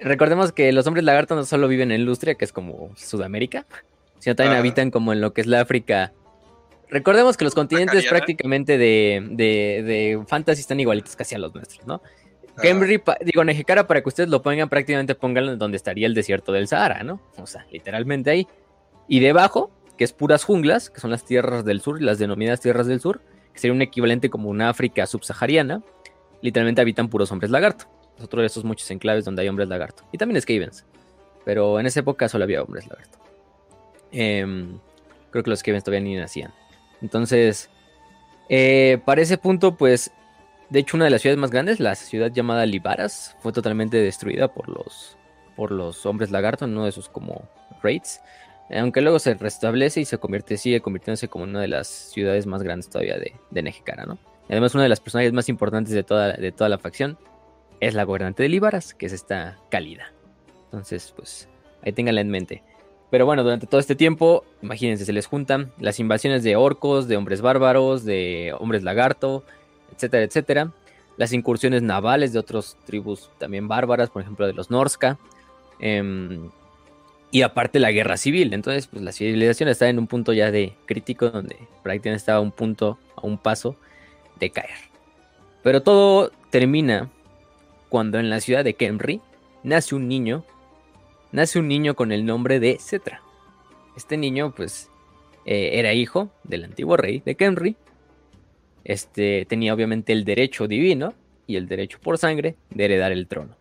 Recordemos 0.00 0.50
que 0.50 0.72
los 0.72 0.86
hombres 0.86 1.04
lagarto 1.04 1.36
no 1.36 1.44
solo 1.44 1.68
viven 1.68 1.92
en 1.92 2.04
Lustria, 2.04 2.34
que 2.34 2.44
es 2.44 2.52
como 2.52 2.90
Sudamérica, 2.96 3.66
sino 4.18 4.34
también 4.34 4.56
ah. 4.56 4.60
habitan 4.60 4.90
como 4.90 5.12
en 5.12 5.20
lo 5.20 5.32
que 5.32 5.42
es 5.42 5.46
la 5.46 5.60
África. 5.60 6.12
Recordemos 6.90 7.36
que 7.36 7.44
los 7.44 7.54
continentes 7.54 8.06
prácticamente 8.06 8.76
de, 8.76 9.24
de, 9.30 10.22
Fantasy 10.26 10.60
están 10.60 10.80
igualitos 10.80 11.16
casi 11.16 11.34
a 11.34 11.38
los 11.38 11.54
nuestros, 11.54 11.86
¿no? 11.86 12.02
Ah. 12.56 13.16
digo, 13.20 13.44
Nejecara, 13.44 13.86
para 13.86 14.02
que 14.02 14.08
ustedes 14.08 14.28
lo 14.28 14.42
pongan, 14.42 14.68
prácticamente 14.68 15.14
pónganlo 15.14 15.56
donde 15.56 15.76
estaría 15.76 16.06
el 16.06 16.14
desierto 16.14 16.52
del 16.52 16.68
Sahara, 16.68 17.02
¿no? 17.02 17.20
O 17.36 17.46
sea, 17.46 17.64
literalmente 17.70 18.30
ahí. 18.30 18.46
Y 19.08 19.20
debajo 19.20 19.70
que 19.96 20.04
es 20.04 20.12
puras 20.12 20.44
junglas, 20.44 20.90
que 20.90 20.98
son 21.00 21.10
las 21.10 21.24
tierras 21.24 21.64
del 21.64 21.80
sur, 21.80 22.00
las 22.00 22.18
denominadas 22.18 22.60
tierras 22.60 22.86
del 22.86 23.00
sur, 23.00 23.20
que 23.52 23.60
sería 23.60 23.74
un 23.74 23.82
equivalente 23.82 24.30
como 24.30 24.48
una 24.48 24.70
África 24.70 25.06
subsahariana, 25.06 25.82
literalmente 26.40 26.80
habitan 26.80 27.08
puros 27.08 27.30
hombres 27.32 27.50
lagarto. 27.50 27.84
Es 28.16 28.24
otro 28.24 28.40
de 28.40 28.46
esos 28.46 28.64
muchos 28.64 28.90
enclaves 28.90 29.24
donde 29.24 29.42
hay 29.42 29.48
hombres 29.48 29.68
lagarto. 29.68 30.04
Y 30.12 30.18
también 30.18 30.40
Skavens. 30.40 30.86
Pero 31.44 31.78
en 31.78 31.86
esa 31.86 32.00
época 32.00 32.28
solo 32.28 32.44
había 32.44 32.62
hombres 32.62 32.86
lagarto. 32.88 33.18
Em, 34.10 34.78
creo 35.30 35.44
que 35.44 35.50
los 35.50 35.60
Skavens 35.60 35.84
todavía 35.84 36.00
ni 36.00 36.16
nacían. 36.16 36.52
Entonces, 37.02 37.70
eh, 38.48 39.00
para 39.04 39.22
ese 39.22 39.38
punto, 39.38 39.76
pues, 39.76 40.10
de 40.68 40.80
hecho, 40.80 40.96
una 40.96 41.06
de 41.06 41.10
las 41.10 41.22
ciudades 41.22 41.40
más 41.40 41.50
grandes, 41.50 41.80
la 41.80 41.94
ciudad 41.94 42.30
llamada 42.32 42.66
Libaras, 42.66 43.36
fue 43.40 43.52
totalmente 43.52 43.96
destruida 43.96 44.48
por 44.48 44.68
los, 44.68 45.16
por 45.56 45.72
los 45.72 46.06
hombres 46.06 46.30
lagarto 46.30 46.64
uno 46.64 46.84
de 46.84 46.90
esos 46.90 47.08
como 47.08 47.48
raids 47.82 48.20
aunque 48.78 49.00
luego 49.00 49.18
se 49.18 49.34
restablece 49.34 50.00
y 50.00 50.04
se 50.04 50.18
convierte, 50.18 50.56
sigue 50.56 50.80
convirtiéndose 50.80 51.28
como 51.28 51.44
una 51.44 51.60
de 51.60 51.68
las 51.68 51.88
ciudades 51.88 52.46
más 52.46 52.62
grandes 52.62 52.88
todavía 52.88 53.18
de, 53.18 53.34
de 53.50 53.62
Nejecara, 53.62 54.06
¿no? 54.06 54.18
además, 54.48 54.74
una 54.74 54.82
de 54.82 54.88
las 54.88 55.00
personajes 55.00 55.32
más 55.32 55.48
importantes 55.48 55.94
de 55.94 56.02
toda, 56.02 56.32
de 56.32 56.52
toda 56.52 56.68
la 56.68 56.78
facción 56.78 57.18
es 57.78 57.94
la 57.94 58.04
gobernante 58.04 58.42
de 58.42 58.48
Líbaras, 58.48 58.94
que 58.94 59.06
es 59.06 59.12
esta 59.12 59.58
cálida. 59.70 60.12
Entonces, 60.64 61.12
pues, 61.16 61.48
ahí 61.82 61.92
ténganla 61.92 62.20
en 62.20 62.30
mente. 62.30 62.62
Pero 63.10 63.26
bueno, 63.26 63.42
durante 63.42 63.66
todo 63.66 63.80
este 63.80 63.96
tiempo, 63.96 64.44
imagínense, 64.62 65.04
se 65.04 65.12
les 65.12 65.26
juntan 65.26 65.72
las 65.78 65.98
invasiones 65.98 66.42
de 66.44 66.56
orcos, 66.56 67.08
de 67.08 67.16
hombres 67.16 67.40
bárbaros, 67.40 68.04
de 68.04 68.54
hombres 68.58 68.82
lagarto, 68.82 69.44
etcétera, 69.94 70.24
etcétera. 70.24 70.72
Las 71.16 71.32
incursiones 71.32 71.82
navales 71.82 72.32
de 72.32 72.38
otras 72.38 72.76
tribus 72.86 73.30
también 73.38 73.68
bárbaras, 73.68 74.10
por 74.10 74.22
ejemplo, 74.22 74.46
de 74.46 74.52
los 74.52 74.70
Norska. 74.70 75.18
Eh, 75.80 76.38
y 77.30 77.42
aparte 77.42 77.78
la 77.78 77.92
guerra 77.92 78.16
civil. 78.16 78.52
Entonces, 78.52 78.86
pues 78.86 79.02
la 79.02 79.12
civilización 79.12 79.68
está 79.68 79.88
en 79.88 79.98
un 79.98 80.06
punto 80.06 80.32
ya 80.32 80.50
de 80.50 80.74
crítico 80.86 81.30
donde 81.30 81.56
prácticamente 81.82 82.18
estaba 82.18 82.38
a 82.38 82.42
un 82.42 82.52
punto, 82.52 82.98
a 83.16 83.26
un 83.26 83.38
paso 83.38 83.76
de 84.38 84.50
caer. 84.50 84.70
Pero 85.62 85.82
todo 85.82 86.32
termina 86.50 87.10
cuando 87.88 88.18
en 88.18 88.30
la 88.30 88.40
ciudad 88.40 88.64
de 88.64 88.74
Kemri 88.74 89.20
nace 89.62 89.94
un 89.94 90.08
niño, 90.08 90.44
nace 91.32 91.58
un 91.58 91.68
niño 91.68 91.94
con 91.94 92.12
el 92.12 92.24
nombre 92.24 92.60
de 92.60 92.78
Cetra. 92.80 93.22
Este 93.96 94.16
niño, 94.16 94.52
pues, 94.54 94.90
eh, 95.44 95.78
era 95.78 95.92
hijo 95.94 96.30
del 96.44 96.64
antiguo 96.64 96.96
rey 96.96 97.22
de 97.24 97.34
Kemri. 97.34 97.76
Este 98.84 99.46
tenía 99.48 99.74
obviamente 99.74 100.12
el 100.12 100.24
derecho 100.24 100.66
divino 100.66 101.14
y 101.46 101.56
el 101.56 101.66
derecho 101.68 101.98
por 102.00 102.18
sangre 102.18 102.56
de 102.70 102.84
heredar 102.84 103.12
el 103.12 103.26
trono. 103.26 103.56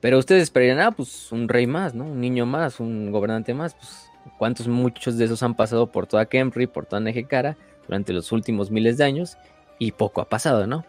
Pero 0.00 0.18
ustedes 0.18 0.44
esperarían, 0.44 0.80
ah, 0.80 0.92
pues 0.92 1.32
un 1.32 1.48
rey 1.48 1.66
más, 1.66 1.94
¿no? 1.94 2.04
Un 2.04 2.20
niño 2.20 2.46
más, 2.46 2.80
un 2.80 3.10
gobernante 3.10 3.54
más. 3.54 3.74
Pues, 3.74 4.10
¿cuántos 4.38 4.68
muchos 4.68 5.16
de 5.16 5.24
esos 5.24 5.42
han 5.42 5.54
pasado 5.54 5.90
por 5.90 6.06
toda 6.06 6.26
Kemri, 6.26 6.66
por 6.66 6.86
toda 6.86 7.00
Nejecara 7.00 7.56
durante 7.86 8.12
los 8.12 8.30
últimos 8.32 8.70
miles 8.70 8.98
de 8.98 9.04
años? 9.04 9.36
Y 9.78 9.92
poco 9.92 10.20
ha 10.20 10.28
pasado, 10.28 10.66
¿no? 10.66 10.84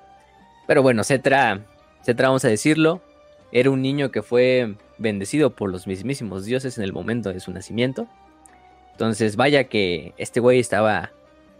Pero 0.67 0.83
bueno, 0.83 1.03
Cetra, 1.03 1.65
Cetra, 2.03 2.27
vamos 2.27 2.45
a 2.45 2.49
decirlo, 2.49 3.01
era 3.51 3.69
un 3.69 3.81
niño 3.81 4.11
que 4.11 4.21
fue 4.21 4.75
bendecido 4.97 5.55
por 5.55 5.71
los 5.71 5.87
mismísimos 5.87 6.45
dioses 6.45 6.77
en 6.77 6.83
el 6.83 6.93
momento 6.93 7.31
de 7.31 7.39
su 7.39 7.51
nacimiento. 7.51 8.07
Entonces, 8.91 9.35
vaya 9.35 9.65
que 9.65 10.13
este 10.17 10.39
güey 10.39 10.59
estaba, 10.59 11.11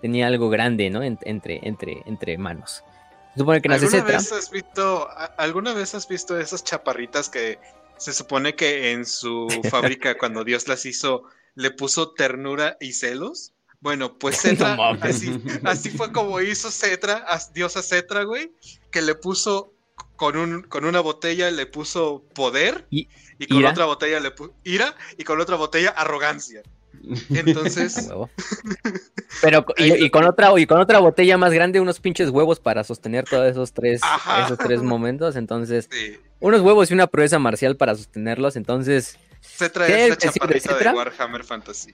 tenía 0.02 0.28
algo 0.28 0.50
grande, 0.50 0.90
¿no? 0.90 1.04
entre, 1.04 1.60
entre, 1.64 2.02
entre 2.06 2.38
manos. 2.38 2.84
Supone 3.38 3.62
que 3.62 3.70
¿Alguna 3.70 4.04
vez 4.04 4.32
has 4.32 4.50
visto, 4.50 5.08
¿Alguna 5.38 5.74
vez 5.74 5.94
has 5.94 6.08
visto 6.08 6.40
esas 6.40 6.64
chaparritas 6.64 7.30
que 7.30 7.60
se 7.98 8.12
supone 8.12 8.56
que 8.56 8.92
en 8.92 9.06
su 9.06 9.48
fábrica, 9.70 10.18
cuando 10.18 10.44
Dios 10.44 10.68
las 10.68 10.86
hizo, 10.86 11.24
le 11.54 11.70
puso 11.72 12.14
ternura 12.14 12.78
y 12.80 12.94
celos? 12.94 13.54
Bueno, 13.80 14.18
pues 14.18 14.38
Cetra, 14.42 14.76
así, 15.64 15.90
fue 15.92 16.12
como 16.12 16.42
hizo 16.42 16.72
Cetra, 16.72 17.26
diosa 17.54 17.84
Cetra, 17.84 18.24
güey, 18.24 18.52
que 18.92 19.04
le 19.04 19.14
puso 19.14 19.74
con, 20.18 20.36
un, 20.36 20.64
con 20.64 20.84
una 20.84 21.00
botella 21.00 21.50
le 21.52 21.66
puso 21.66 22.24
poder 22.34 22.86
y, 22.90 23.08
con 23.48 23.64
otra 23.66 23.86
botella 23.86 24.20
le 24.20 24.32
puso 24.32 24.54
ira 24.64 24.96
y 25.18 25.24
con 25.24 25.40
otra 25.40 25.56
botella 25.56 25.92
arrogancia. 25.92 26.64
Entonces. 27.30 28.10
Pero, 29.42 29.66
y, 29.78 30.10
con 30.10 30.26
otra, 30.26 30.52
y 30.60 30.66
con 30.66 30.80
otra 30.82 31.00
botella 31.00 31.38
más 31.38 31.54
grande, 31.54 31.80
unos 31.80 32.00
pinches 32.00 32.30
huevos 32.30 32.60
para 32.60 32.84
sostener 32.84 33.26
todos 33.26 33.50
esos 33.50 33.72
tres, 33.72 34.02
esos 34.44 34.58
tres 34.58 34.82
momentos. 34.82 35.36
Entonces, 35.36 35.88
unos 36.40 36.62
huevos 36.62 36.90
y 36.90 36.94
una 36.94 37.08
proeza 37.08 37.40
marcial 37.40 37.78
para 37.78 37.96
sostenerlos. 37.96 38.56
Entonces. 38.56 39.18
Cetra 39.40 39.88
es 39.88 40.18
chaparrita 40.18 40.76
de, 40.78 40.90
Warhammer 40.90 41.44
Fantasy. 41.44 41.94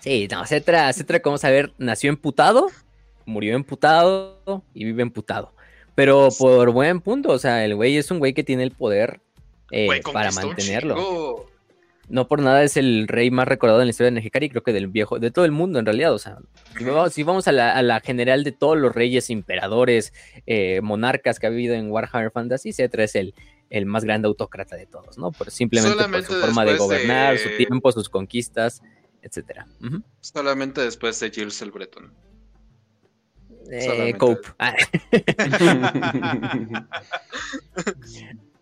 Sí, 0.00 0.28
no, 0.30 0.46
Cetra, 0.46 0.92
Cetra, 0.92 1.20
como 1.20 1.38
saber, 1.38 1.72
nació 1.78 2.10
emputado, 2.10 2.70
murió 3.24 3.56
emputado 3.56 4.62
y 4.74 4.84
vive 4.84 5.02
emputado. 5.02 5.55
Pero 5.96 6.28
por 6.38 6.70
buen 6.70 7.00
punto, 7.00 7.30
o 7.30 7.38
sea, 7.38 7.64
el 7.64 7.74
güey 7.74 7.96
es 7.96 8.12
un 8.12 8.20
güey 8.20 8.34
que 8.34 8.44
tiene 8.44 8.62
el 8.62 8.70
poder 8.70 9.20
eh, 9.72 9.88
para 10.12 10.30
mantenerlo 10.30 11.48
no 12.08 12.28
por 12.28 12.40
nada 12.40 12.62
es 12.62 12.76
el 12.76 13.08
rey 13.08 13.30
más 13.30 13.48
recordado 13.48 13.80
en 13.80 13.86
la 13.86 13.90
historia 13.90 14.10
de 14.10 14.14
Nejekari, 14.16 14.48
creo 14.48 14.62
que 14.62 14.72
del 14.72 14.86
viejo, 14.86 15.18
de 15.18 15.30
todo 15.30 15.44
el 15.44 15.50
mundo 15.50 15.78
en 15.78 15.86
realidad. 15.86 16.14
O 16.14 16.18
sea, 16.18 16.38
si 17.10 17.22
vamos, 17.22 17.48
a, 17.48 17.52
la, 17.52 18.00
general 18.00 18.44
de 18.44 18.52
todos 18.52 18.78
los 18.78 18.94
reyes, 18.94 19.30
emperadores, 19.30 20.12
eh, 20.46 20.80
monarcas 20.82 21.38
que 21.38 21.46
ha 21.46 21.50
vivido 21.50 21.74
en 21.74 21.90
Warhammer 21.90 22.30
Fantasy, 22.30 22.72
Cetra 22.72 23.04
es 23.04 23.14
el, 23.16 23.34
el 23.70 23.86
más 23.86 24.04
grande 24.04 24.28
autócrata 24.28 24.76
de 24.76 24.86
todos, 24.86 25.18
¿no? 25.18 25.32
Por, 25.32 25.50
simplemente 25.50 26.04
por 26.04 26.22
su 26.22 26.34
forma 26.34 26.64
de 26.64 26.76
gobernar, 26.76 27.38
su 27.38 27.48
tiempo, 27.56 27.90
sus 27.90 28.08
conquistas, 28.08 28.82
etcétera. 29.22 29.66
Solamente 30.20 30.82
después 30.82 31.18
de 31.18 31.30
Gilles 31.30 31.60
el 31.62 31.72
Breton. 31.72 32.12
Eh, 33.70 34.14
Cope. 34.16 34.48
Ah. 34.58 34.74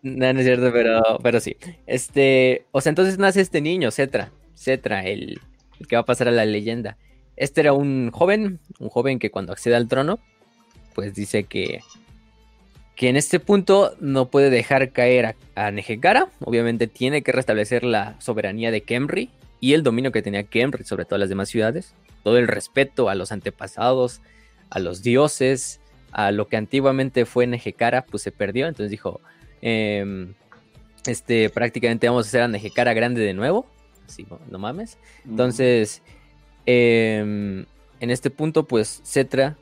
No, 0.05 0.31
no 0.35 0.39
es 0.39 0.45
cierto, 0.45 0.71
pero, 0.71 1.19
pero 1.23 1.41
sí. 1.41 1.57
Este, 1.87 2.67
o 2.73 2.83
sea, 2.83 2.91
entonces 2.91 3.17
nace 3.17 3.41
este 3.41 3.63
niño, 3.63 3.91
Cetra. 3.91 4.31
Cetra, 4.55 5.07
el, 5.07 5.41
el 5.81 5.87
que 5.87 5.97
va 5.97 6.03
a 6.03 6.05
pasar 6.05 6.29
a 6.29 6.31
la 6.31 6.45
leyenda. 6.45 6.99
Este 7.37 7.63
era 7.63 7.73
un 7.73 8.11
joven, 8.11 8.61
un 8.79 8.91
joven 8.91 9.19
que 9.19 9.31
cuando 9.31 9.53
accede 9.53 9.77
al 9.77 9.89
trono, 9.89 10.19
pues 10.95 11.15
dice 11.15 11.45
que, 11.45 11.81
que 12.95 13.09
en 13.09 13.17
este 13.17 13.41
punto 13.41 13.97
no 13.99 14.27
puede 14.27 14.51
dejar 14.51 14.93
caer 14.93 15.25
a, 15.25 15.35
a. 15.57 16.29
Obviamente 16.41 16.87
tiene 16.87 17.23
que 17.23 17.33
restablecer 17.33 17.83
la 17.83 18.21
soberanía 18.21 18.71
de 18.71 18.83
Kemri 18.83 19.31
y 19.59 19.73
el 19.73 19.83
dominio 19.83 20.13
que 20.13 20.21
tenía 20.21 20.45
Kemri 20.45 20.85
sobre 20.85 21.07
todas 21.07 21.21
las 21.21 21.31
demás 21.31 21.49
ciudades. 21.49 21.95
Todo 22.23 22.37
el 22.37 22.47
respeto 22.47 23.09
a 23.09 23.15
los 23.15 23.33
antepasados, 23.33 24.21
a 24.71 24.79
los 24.79 25.03
dioses, 25.03 25.81
a 26.15 26.31
lo 26.31 26.47
que 26.47 26.57
antiguamente 26.57 27.27
fue 27.27 27.47
Nejekara, 27.47 28.05
pues 28.05 28.23
se 28.23 28.33
perdió. 28.33 28.69
Entonces 28.69 28.91
dijo, 28.91 29.21
em, 29.61 30.35
este, 31.07 31.51
prácticamente 31.51 32.09
vamos 32.09 32.27
a 32.27 32.29
hacer 32.29 32.43
a 32.43 32.49
Nejekara 32.49 32.95
grande 32.95 33.21
de 33.21 33.35
nuevo. 33.35 33.67
Así, 34.07 34.25
no, 34.31 34.39
no 34.49 34.59
mames. 34.59 34.99
Entonces, 35.25 36.03
em, 36.67 37.67
en 38.01 38.11
este 38.11 38.31
punto, 38.31 38.67
pues 38.67 39.03
Cetra 39.05 39.57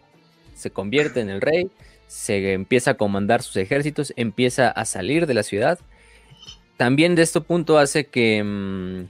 se 0.55 0.71
convierte 0.71 1.21
en 1.21 1.31
el 1.31 1.41
rey, 1.41 1.71
se 2.07 2.53
empieza 2.53 2.93
a 2.93 2.95
comandar 2.95 3.43
sus 3.43 3.57
ejércitos, 3.57 4.13
empieza 4.17 4.69
a 4.69 4.85
salir 4.85 5.27
de 5.27 5.35
la 5.35 5.43
ciudad. 5.43 5.79
También 6.77 7.15
de 7.15 7.23
este 7.23 7.41
punto 7.41 7.79
hace 7.79 8.07
que, 8.07 8.39
em, 8.39 9.09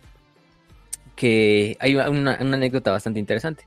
que 1.17 1.77
hay 1.81 1.97
una, 1.97 2.39
una 2.41 2.57
anécdota 2.57 2.93
bastante 2.93 3.19
interesante. 3.19 3.67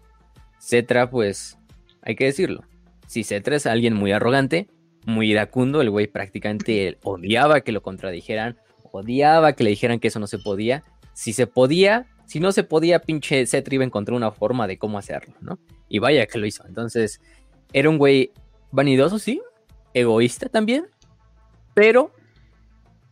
Cetra, 0.60 1.10
pues, 1.10 1.58
hay 2.06 2.16
que 2.16 2.26
decirlo, 2.26 2.64
si 3.08 3.24
Cetra 3.24 3.56
es 3.56 3.66
alguien 3.66 3.94
muy 3.94 4.12
arrogante, 4.12 4.68
muy 5.06 5.32
iracundo, 5.32 5.82
el 5.82 5.90
güey 5.90 6.08
prácticamente 6.08 6.98
odiaba 7.04 7.62
que 7.62 7.72
lo 7.72 7.82
contradijeran, 7.82 8.58
odiaba 8.92 9.54
que 9.54 9.64
le 9.64 9.72
dijeran 9.72 10.00
que 10.00 10.08
eso 10.08 10.20
no 10.20 10.28
se 10.28 10.40
podía. 10.40 10.84
Si 11.14 11.34
se 11.34 11.48
podía, 11.48 12.08
si 12.26 12.40
no 12.40 12.52
se 12.52 12.64
podía, 12.64 13.00
pinche 13.00 13.46
Cetra 13.46 13.76
iba 13.76 13.84
a 13.84 13.88
encontrar 13.88 14.16
una 14.16 14.32
forma 14.32 14.68
de 14.68 14.78
cómo 14.78 14.98
hacerlo, 14.98 15.34
¿no? 15.42 15.60
Y 15.90 16.00
vaya 16.00 16.26
que 16.26 16.38
lo 16.38 16.46
hizo. 16.46 16.66
Entonces, 16.68 17.22
era 17.74 17.90
un 17.90 17.98
güey 17.98 18.32
vanidoso, 18.72 19.20
sí, 19.20 19.42
egoísta 19.94 20.50
también, 20.50 20.88
pero 21.74 22.12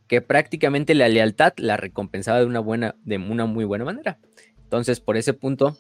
que 0.08 0.22
prácticamente 0.22 0.94
la 0.96 1.08
lealtad 1.08 1.54
la 1.58 1.78
recompensaba 1.78 2.40
de 2.40 2.46
una 2.46 2.60
buena, 2.60 2.96
de 3.04 3.18
una 3.18 3.46
muy 3.46 3.66
buena 3.66 3.86
manera. 3.86 4.20
Entonces, 4.64 5.00
por 5.00 5.18
ese 5.18 5.34
punto, 5.34 5.78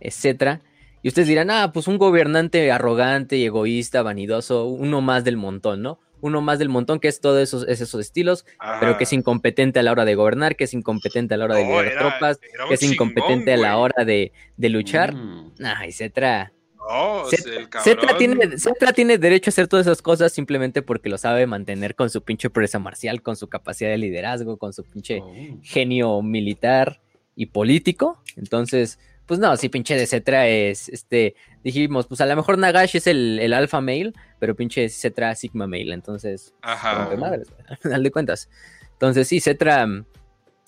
etcétera. 0.00 0.62
Y 1.02 1.08
ustedes 1.08 1.28
dirán, 1.28 1.50
ah, 1.50 1.70
pues 1.72 1.88
un 1.88 1.96
gobernante 1.98 2.70
arrogante 2.70 3.36
y 3.36 3.44
egoísta, 3.46 4.02
vanidoso, 4.02 4.66
uno 4.66 5.00
más 5.00 5.24
del 5.24 5.36
montón, 5.36 5.82
¿no? 5.82 5.98
Uno 6.22 6.42
más 6.42 6.58
del 6.58 6.68
montón 6.68 7.00
que 7.00 7.08
es 7.08 7.20
todos 7.22 7.40
esos, 7.40 7.66
es 7.66 7.80
esos 7.80 7.98
estilos, 7.98 8.44
pero 8.78 8.98
que 8.98 9.04
es 9.04 9.12
incompetente 9.14 9.78
a 9.78 9.82
la 9.82 9.92
hora 9.92 10.04
de 10.04 10.14
gobernar, 10.14 10.54
que 10.56 10.64
es 10.64 10.74
incompetente 10.74 11.32
a 11.32 11.38
la 11.38 11.46
hora 11.46 11.54
de 11.56 11.64
No, 11.64 11.70
liderar 11.70 11.92
era- 11.92 12.00
tropas, 12.00 12.38
que 12.68 12.74
es 12.74 12.82
incompetente 12.82 13.52
chingón, 13.52 13.64
a 13.64 13.68
la 13.68 13.78
hora 13.78 14.04
de, 14.04 14.32
de 14.58 14.68
luchar. 14.68 15.14
Mm. 15.14 15.52
Nah, 15.58 15.82
etcétera. 15.84 16.52
No, 16.76 17.22
o 17.22 17.30
Cet- 17.30 17.40
sea, 17.44 17.58
el 17.58 17.68
Cetra 17.82 18.16
tiene, 18.18 18.58
Cetra 18.58 18.92
tiene 18.92 19.16
derecho 19.16 19.48
a 19.48 19.52
hacer 19.52 19.68
todas 19.68 19.86
esas 19.86 20.02
cosas 20.02 20.32
simplemente 20.32 20.82
porque 20.82 21.08
lo 21.08 21.16
sabe 21.16 21.46
mantener 21.46 21.94
con 21.94 22.10
su 22.10 22.22
pinche 22.22 22.50
presa 22.50 22.78
marcial, 22.78 23.22
con 23.22 23.36
su 23.36 23.48
capacidad 23.48 23.88
de 23.90 23.96
liderazgo, 23.98 24.58
con 24.58 24.74
su 24.74 24.84
pinche 24.84 25.20
Oh. 25.22 25.32
genio 25.62 26.20
militar 26.20 27.00
y 27.36 27.46
político. 27.46 28.22
Entonces, 28.36 28.98
pues 29.30 29.38
no, 29.38 29.56
sí, 29.56 29.68
pinche 29.68 29.94
de 29.94 30.08
Cetra 30.08 30.48
es, 30.48 30.88
este, 30.88 31.36
dijimos, 31.62 32.08
pues 32.08 32.20
a 32.20 32.26
lo 32.26 32.34
mejor 32.34 32.58
Nagash 32.58 32.96
es 32.96 33.06
el, 33.06 33.38
el 33.38 33.52
alfa 33.52 33.80
male, 33.80 34.12
pero 34.40 34.56
pinche 34.56 34.88
Cetra 34.88 35.36
Sigma 35.36 35.68
male, 35.68 35.94
entonces, 35.94 36.52
Ajá. 36.62 37.14
madres, 37.16 37.46
al 37.68 37.76
final 37.76 38.02
de 38.02 38.10
cuentas. 38.10 38.50
Entonces, 38.94 39.28
sí, 39.28 39.38
Cetra, 39.38 39.86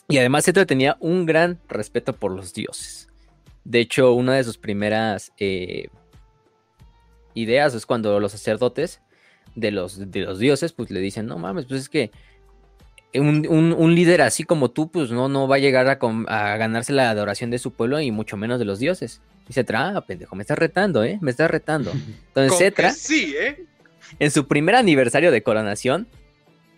y 0.06 0.18
además 0.18 0.44
Cetra 0.44 0.64
tenía 0.64 0.96
un 1.00 1.26
gran 1.26 1.58
respeto 1.68 2.12
por 2.12 2.30
los 2.30 2.54
dioses. 2.54 3.08
De 3.64 3.80
hecho, 3.80 4.12
una 4.12 4.36
de 4.36 4.44
sus 4.44 4.58
primeras 4.58 5.32
eh, 5.38 5.88
ideas 7.34 7.74
es 7.74 7.84
cuando 7.84 8.20
los 8.20 8.30
sacerdotes 8.30 9.02
de 9.56 9.72
los, 9.72 10.08
de 10.12 10.20
los 10.20 10.38
dioses, 10.38 10.72
pues 10.72 10.88
le 10.92 11.00
dicen, 11.00 11.26
no 11.26 11.36
mames, 11.36 11.66
pues 11.66 11.80
es 11.80 11.88
que 11.88 12.12
un, 13.14 13.46
un- 13.48 13.72
un 13.72 13.94
líder 13.94 14.22
así 14.22 14.44
como 14.44 14.70
tú, 14.70 14.90
pues 14.90 15.10
no, 15.10 15.28
no 15.28 15.46
va 15.48 15.56
a 15.56 15.58
llegar 15.58 15.88
a, 15.88 15.98
com- 15.98 16.26
a 16.28 16.56
ganarse 16.56 16.92
la 16.92 17.10
adoración 17.10 17.50
de 17.50 17.58
su 17.58 17.72
pueblo 17.72 18.00
y 18.00 18.10
mucho 18.10 18.36
menos 18.36 18.58
de 18.58 18.64
los 18.64 18.78
dioses. 18.78 19.20
Y 19.48 19.52
Cetra, 19.52 19.92
ah, 19.96 20.00
pendejo, 20.06 20.36
me 20.36 20.42
estás 20.42 20.58
retando, 20.58 21.04
¿eh? 21.04 21.18
Me 21.20 21.30
estás 21.30 21.50
retando. 21.50 21.92
Entonces, 22.28 22.58
Cetra, 22.58 22.92
sí, 22.92 23.34
¿eh? 23.38 23.64
en 24.18 24.30
su 24.30 24.46
primer 24.46 24.74
aniversario 24.76 25.30
de 25.30 25.42
coronación, 25.42 26.06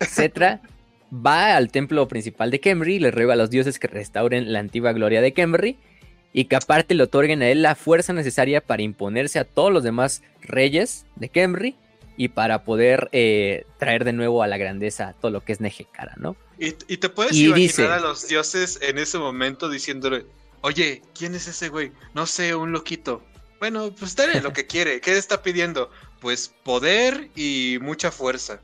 Cetra 0.00 0.60
va 1.14 1.56
al 1.56 1.70
templo 1.70 2.08
principal 2.08 2.50
de 2.50 2.60
Kemri 2.60 2.96
y 2.96 2.98
le 2.98 3.10
ruega 3.10 3.34
a 3.34 3.36
los 3.36 3.50
dioses 3.50 3.78
que 3.78 3.86
restauren 3.86 4.52
la 4.52 4.58
antigua 4.58 4.92
gloria 4.92 5.20
de 5.20 5.32
Kemri 5.32 5.76
y 6.32 6.46
que 6.46 6.56
aparte 6.56 6.94
le 6.94 7.04
otorguen 7.04 7.42
a 7.42 7.48
él 7.48 7.62
la 7.62 7.76
fuerza 7.76 8.12
necesaria 8.12 8.60
para 8.60 8.82
imponerse 8.82 9.38
a 9.38 9.44
todos 9.44 9.72
los 9.72 9.84
demás 9.84 10.22
reyes 10.42 11.06
de 11.14 11.28
Kemri 11.28 11.76
y 12.16 12.28
para 12.28 12.64
poder 12.64 13.08
eh, 13.12 13.66
traer 13.78 14.04
de 14.04 14.12
nuevo 14.12 14.42
a 14.42 14.46
la 14.46 14.56
grandeza 14.56 15.14
todo 15.20 15.30
lo 15.30 15.40
que 15.44 15.52
es 15.52 15.60
Nejekara, 15.60 16.14
¿no? 16.16 16.36
Y, 16.58 16.74
y 16.88 16.96
te 16.98 17.08
puedes 17.08 17.32
Y 17.34 17.46
imaginar 17.46 17.56
dice- 17.68 17.86
a 17.88 17.98
los 18.00 18.28
dioses 18.28 18.78
en 18.82 18.98
ese 18.98 19.18
momento 19.18 19.68
diciéndole, 19.68 20.26
oye, 20.60 21.02
¿quién 21.18 21.34
es 21.34 21.48
ese 21.48 21.68
güey? 21.68 21.92
No 22.14 22.26
sé, 22.26 22.54
un 22.54 22.72
loquito. 22.72 23.22
Bueno, 23.58 23.90
pues 23.98 24.14
dale 24.14 24.40
lo 24.40 24.52
que 24.52 24.66
quiere. 24.68 25.00
¿Qué 25.00 25.16
está 25.16 25.42
pidiendo? 25.42 25.90
Pues 26.20 26.54
poder 26.64 27.30
y 27.34 27.78
mucha 27.80 28.10
fuerza. 28.10 28.60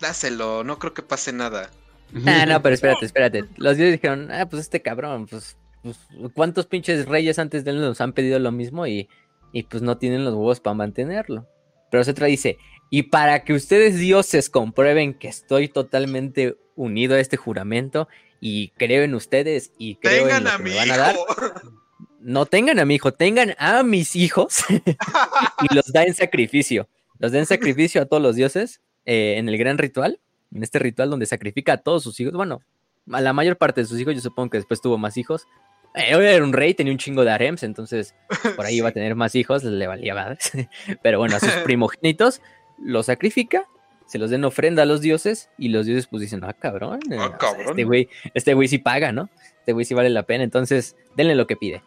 Dáselo, 0.00 0.64
no 0.64 0.78
creo 0.78 0.94
que 0.94 1.02
pase 1.02 1.32
nada. 1.32 1.70
Ah, 2.26 2.46
no, 2.46 2.62
pero 2.62 2.74
espérate, 2.74 3.04
espérate. 3.04 3.44
Los 3.58 3.76
dioses 3.76 3.92
dijeron, 4.00 4.30
ah, 4.32 4.46
pues 4.48 4.62
este 4.62 4.80
cabrón, 4.80 5.26
pues, 5.26 5.58
pues, 5.82 5.98
¿cuántos 6.32 6.64
pinches 6.64 7.04
reyes 7.06 7.38
antes 7.38 7.64
de 7.64 7.72
él 7.72 7.80
nos 7.82 8.00
han 8.00 8.14
pedido 8.14 8.38
lo 8.38 8.50
mismo 8.50 8.86
y, 8.86 9.10
y 9.52 9.64
pues 9.64 9.82
no 9.82 9.98
tienen 9.98 10.24
los 10.24 10.32
huevos 10.32 10.58
para 10.60 10.72
mantenerlo? 10.72 11.46
Pero 11.90 12.02
Cetra 12.04 12.26
dice, 12.26 12.56
y 12.90 13.04
para 13.04 13.44
que 13.44 13.52
ustedes 13.52 13.98
dioses 13.98 14.48
comprueben 14.50 15.14
que 15.14 15.28
estoy 15.28 15.68
totalmente 15.68 16.56
unido 16.74 17.16
a 17.16 17.20
este 17.20 17.36
juramento 17.36 18.08
y 18.40 18.68
creo 18.70 19.02
en 19.02 19.14
ustedes 19.14 19.72
y 19.78 19.96
creo 19.96 20.28
en 20.28 20.28
Tengan 20.28 20.44
lo 20.44 20.50
a 20.50 20.56
que 20.56 20.62
mi 20.62 20.70
me 20.70 20.76
van 20.76 20.90
a 20.90 20.96
dar, 20.96 21.14
hijo. 21.14 21.26
no 22.20 22.46
tengan 22.46 22.78
a 22.78 22.84
mi 22.84 22.94
hijo, 22.94 23.12
tengan 23.12 23.54
a 23.58 23.82
mis 23.82 24.16
hijos 24.16 24.64
y 24.68 25.74
los 25.74 25.92
da 25.92 26.04
en 26.04 26.14
sacrificio. 26.14 26.88
Los 27.18 27.32
da 27.32 27.38
en 27.38 27.46
sacrificio 27.46 28.00
a 28.00 28.06
todos 28.06 28.22
los 28.22 28.36
dioses 28.36 28.80
eh, 29.04 29.34
en 29.38 29.48
el 29.48 29.58
gran 29.58 29.76
ritual, 29.76 30.20
en 30.54 30.62
este 30.62 30.78
ritual 30.78 31.10
donde 31.10 31.26
sacrifica 31.26 31.74
a 31.74 31.76
todos 31.78 32.04
sus 32.04 32.18
hijos. 32.20 32.32
Bueno, 32.32 32.62
a 33.12 33.20
la 33.20 33.32
mayor 33.32 33.56
parte 33.56 33.80
de 33.80 33.86
sus 33.86 33.98
hijos, 34.00 34.14
yo 34.14 34.20
supongo 34.20 34.50
que 34.50 34.58
después 34.58 34.80
tuvo 34.80 34.98
más 34.98 35.16
hijos. 35.16 35.46
Eh, 35.94 36.10
era 36.10 36.44
un 36.44 36.52
rey, 36.52 36.74
tenía 36.74 36.92
un 36.92 36.98
chingo 36.98 37.24
de 37.24 37.30
harems, 37.30 37.62
entonces 37.62 38.14
por 38.56 38.66
ahí 38.66 38.76
iba 38.76 38.88
a 38.88 38.92
tener 38.92 39.14
más 39.14 39.34
hijos, 39.34 39.64
le 39.64 39.86
valía 39.86 40.14
madres. 40.14 40.52
Pero 41.02 41.18
bueno, 41.18 41.36
a 41.36 41.40
sus 41.40 41.50
primogénitos 41.64 42.40
los 42.82 43.06
sacrifica, 43.06 43.64
se 44.06 44.18
los 44.18 44.30
den 44.30 44.44
ofrenda 44.44 44.82
a 44.82 44.86
los 44.86 45.00
dioses 45.00 45.50
y 45.58 45.68
los 45.68 45.86
dioses 45.86 46.06
pues 46.06 46.22
dicen, 46.22 46.42
ah, 46.44 46.52
cabrón, 46.54 47.00
eh, 47.10 47.16
Ah, 47.18 47.26
o 47.26 47.28
sea, 47.28 47.38
cabrón. 47.38 47.68
este 47.70 47.84
güey, 47.84 48.08
este 48.34 48.54
güey 48.54 48.68
sí 48.68 48.78
paga, 48.78 49.12
¿no? 49.12 49.28
Este 49.60 49.72
güey 49.72 49.84
sí 49.84 49.94
vale 49.94 50.10
la 50.10 50.22
pena, 50.22 50.44
entonces 50.44 50.96
denle 51.16 51.34
lo 51.34 51.46
que 51.46 51.56
pide. 51.56 51.82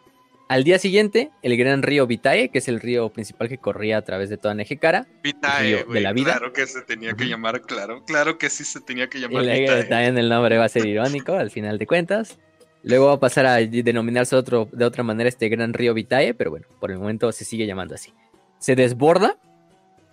Al 0.48 0.64
día 0.64 0.78
siguiente, 0.78 1.30
el 1.40 1.56
gran 1.56 1.82
río 1.82 2.06
Vitae, 2.06 2.50
que 2.50 2.58
es 2.58 2.68
el 2.68 2.78
río 2.80 3.08
principal 3.08 3.48
que 3.48 3.56
corría 3.56 3.96
a 3.96 4.02
través 4.02 4.28
de 4.28 4.36
toda 4.36 4.54
Nejekara, 4.54 5.06
Vitae, 5.22 5.84
de 5.84 6.00
la 6.00 6.12
vida. 6.12 6.32
Claro 6.36 6.52
que 6.52 6.66
se 6.66 6.82
tenía 6.82 7.14
que 7.14 7.24
llamar, 7.24 7.62
claro. 7.62 8.04
Claro 8.04 8.36
que 8.36 8.50
sí 8.50 8.64
se 8.64 8.80
tenía 8.80 9.08
que 9.08 9.16
y 9.18 9.22
llamar 9.22 9.44
le- 9.44 9.60
Vitae. 9.60 9.84
también 9.84 10.18
el 10.18 10.28
nombre 10.28 10.58
va 10.58 10.66
a 10.66 10.68
ser 10.68 10.84
irónico 10.84 11.32
al 11.34 11.50
final 11.50 11.78
de 11.78 11.86
cuentas. 11.86 12.38
Luego 12.82 13.06
va 13.06 13.12
a 13.14 13.20
pasar 13.20 13.46
a 13.46 13.56
denominarse 13.56 14.36
otro, 14.36 14.68
de 14.72 14.84
otra 14.84 15.02
manera 15.02 15.28
este 15.28 15.48
gran 15.48 15.72
río 15.72 15.94
Vitae, 15.94 16.34
pero 16.34 16.50
bueno, 16.50 16.66
por 16.80 16.90
el 16.90 16.98
momento 16.98 17.32
se 17.32 17.44
sigue 17.46 17.66
llamando 17.66 17.94
así. 17.94 18.12
Se 18.58 18.76
desborda 18.76 19.36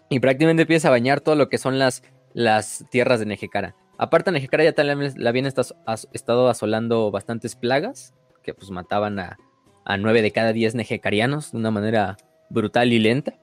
y 0.09 0.19
prácticamente 0.19 0.63
empieza 0.63 0.87
a 0.87 0.91
bañar 0.91 1.21
todo 1.21 1.35
lo 1.35 1.49
que 1.49 1.57
son 1.57 1.79
las, 1.79 2.03
las 2.33 2.85
tierras 2.89 3.19
de 3.19 3.25
Nejekara. 3.25 3.75
Aparte, 3.97 4.31
Nejekara 4.31 4.63
ya 4.63 4.73
también 4.73 5.13
la 5.17 5.29
habían 5.29 5.45
estado 5.45 6.49
asolando 6.49 7.11
bastantes 7.11 7.55
plagas 7.55 8.13
que 8.43 8.53
pues 8.53 8.71
mataban 8.71 9.19
a, 9.19 9.37
a 9.85 9.97
9 9.97 10.21
de 10.21 10.31
cada 10.31 10.53
10 10.53 10.75
nejecarianos 10.75 11.51
de 11.51 11.57
una 11.57 11.71
manera 11.71 12.17
brutal 12.49 12.91
y 12.93 12.99
lenta. 12.99 13.35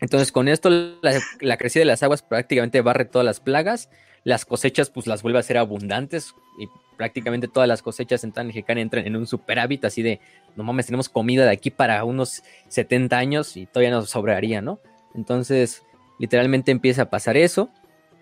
Entonces, 0.00 0.32
con 0.32 0.48
esto, 0.48 0.68
la, 0.70 1.20
la 1.40 1.56
crecida 1.56 1.82
de 1.82 1.86
las 1.86 2.02
aguas 2.02 2.22
prácticamente 2.22 2.80
barre 2.80 3.04
todas 3.04 3.24
las 3.24 3.40
plagas. 3.40 3.88
Las 4.24 4.44
cosechas, 4.44 4.90
pues 4.90 5.06
las 5.06 5.22
vuelve 5.22 5.38
a 5.38 5.42
ser 5.42 5.58
abundantes. 5.58 6.34
Y 6.58 6.66
prácticamente 6.96 7.46
todas 7.46 7.68
las 7.68 7.82
cosechas 7.82 8.24
en 8.24 8.32
Tanjekara 8.32 8.80
entran 8.80 9.06
en 9.06 9.16
un 9.16 9.26
superávit, 9.26 9.84
así 9.84 10.02
de 10.02 10.20
no 10.56 10.64
mames, 10.64 10.86
tenemos 10.86 11.08
comida 11.08 11.44
de 11.44 11.50
aquí 11.50 11.70
para 11.70 12.04
unos 12.04 12.42
70 12.68 13.16
años 13.16 13.56
y 13.56 13.66
todavía 13.66 13.90
nos 13.90 14.10
sobraría, 14.10 14.60
¿no? 14.60 14.80
Entonces, 15.14 15.82
literalmente 16.18 16.70
empieza 16.70 17.02
a 17.02 17.10
pasar 17.10 17.36
eso. 17.36 17.70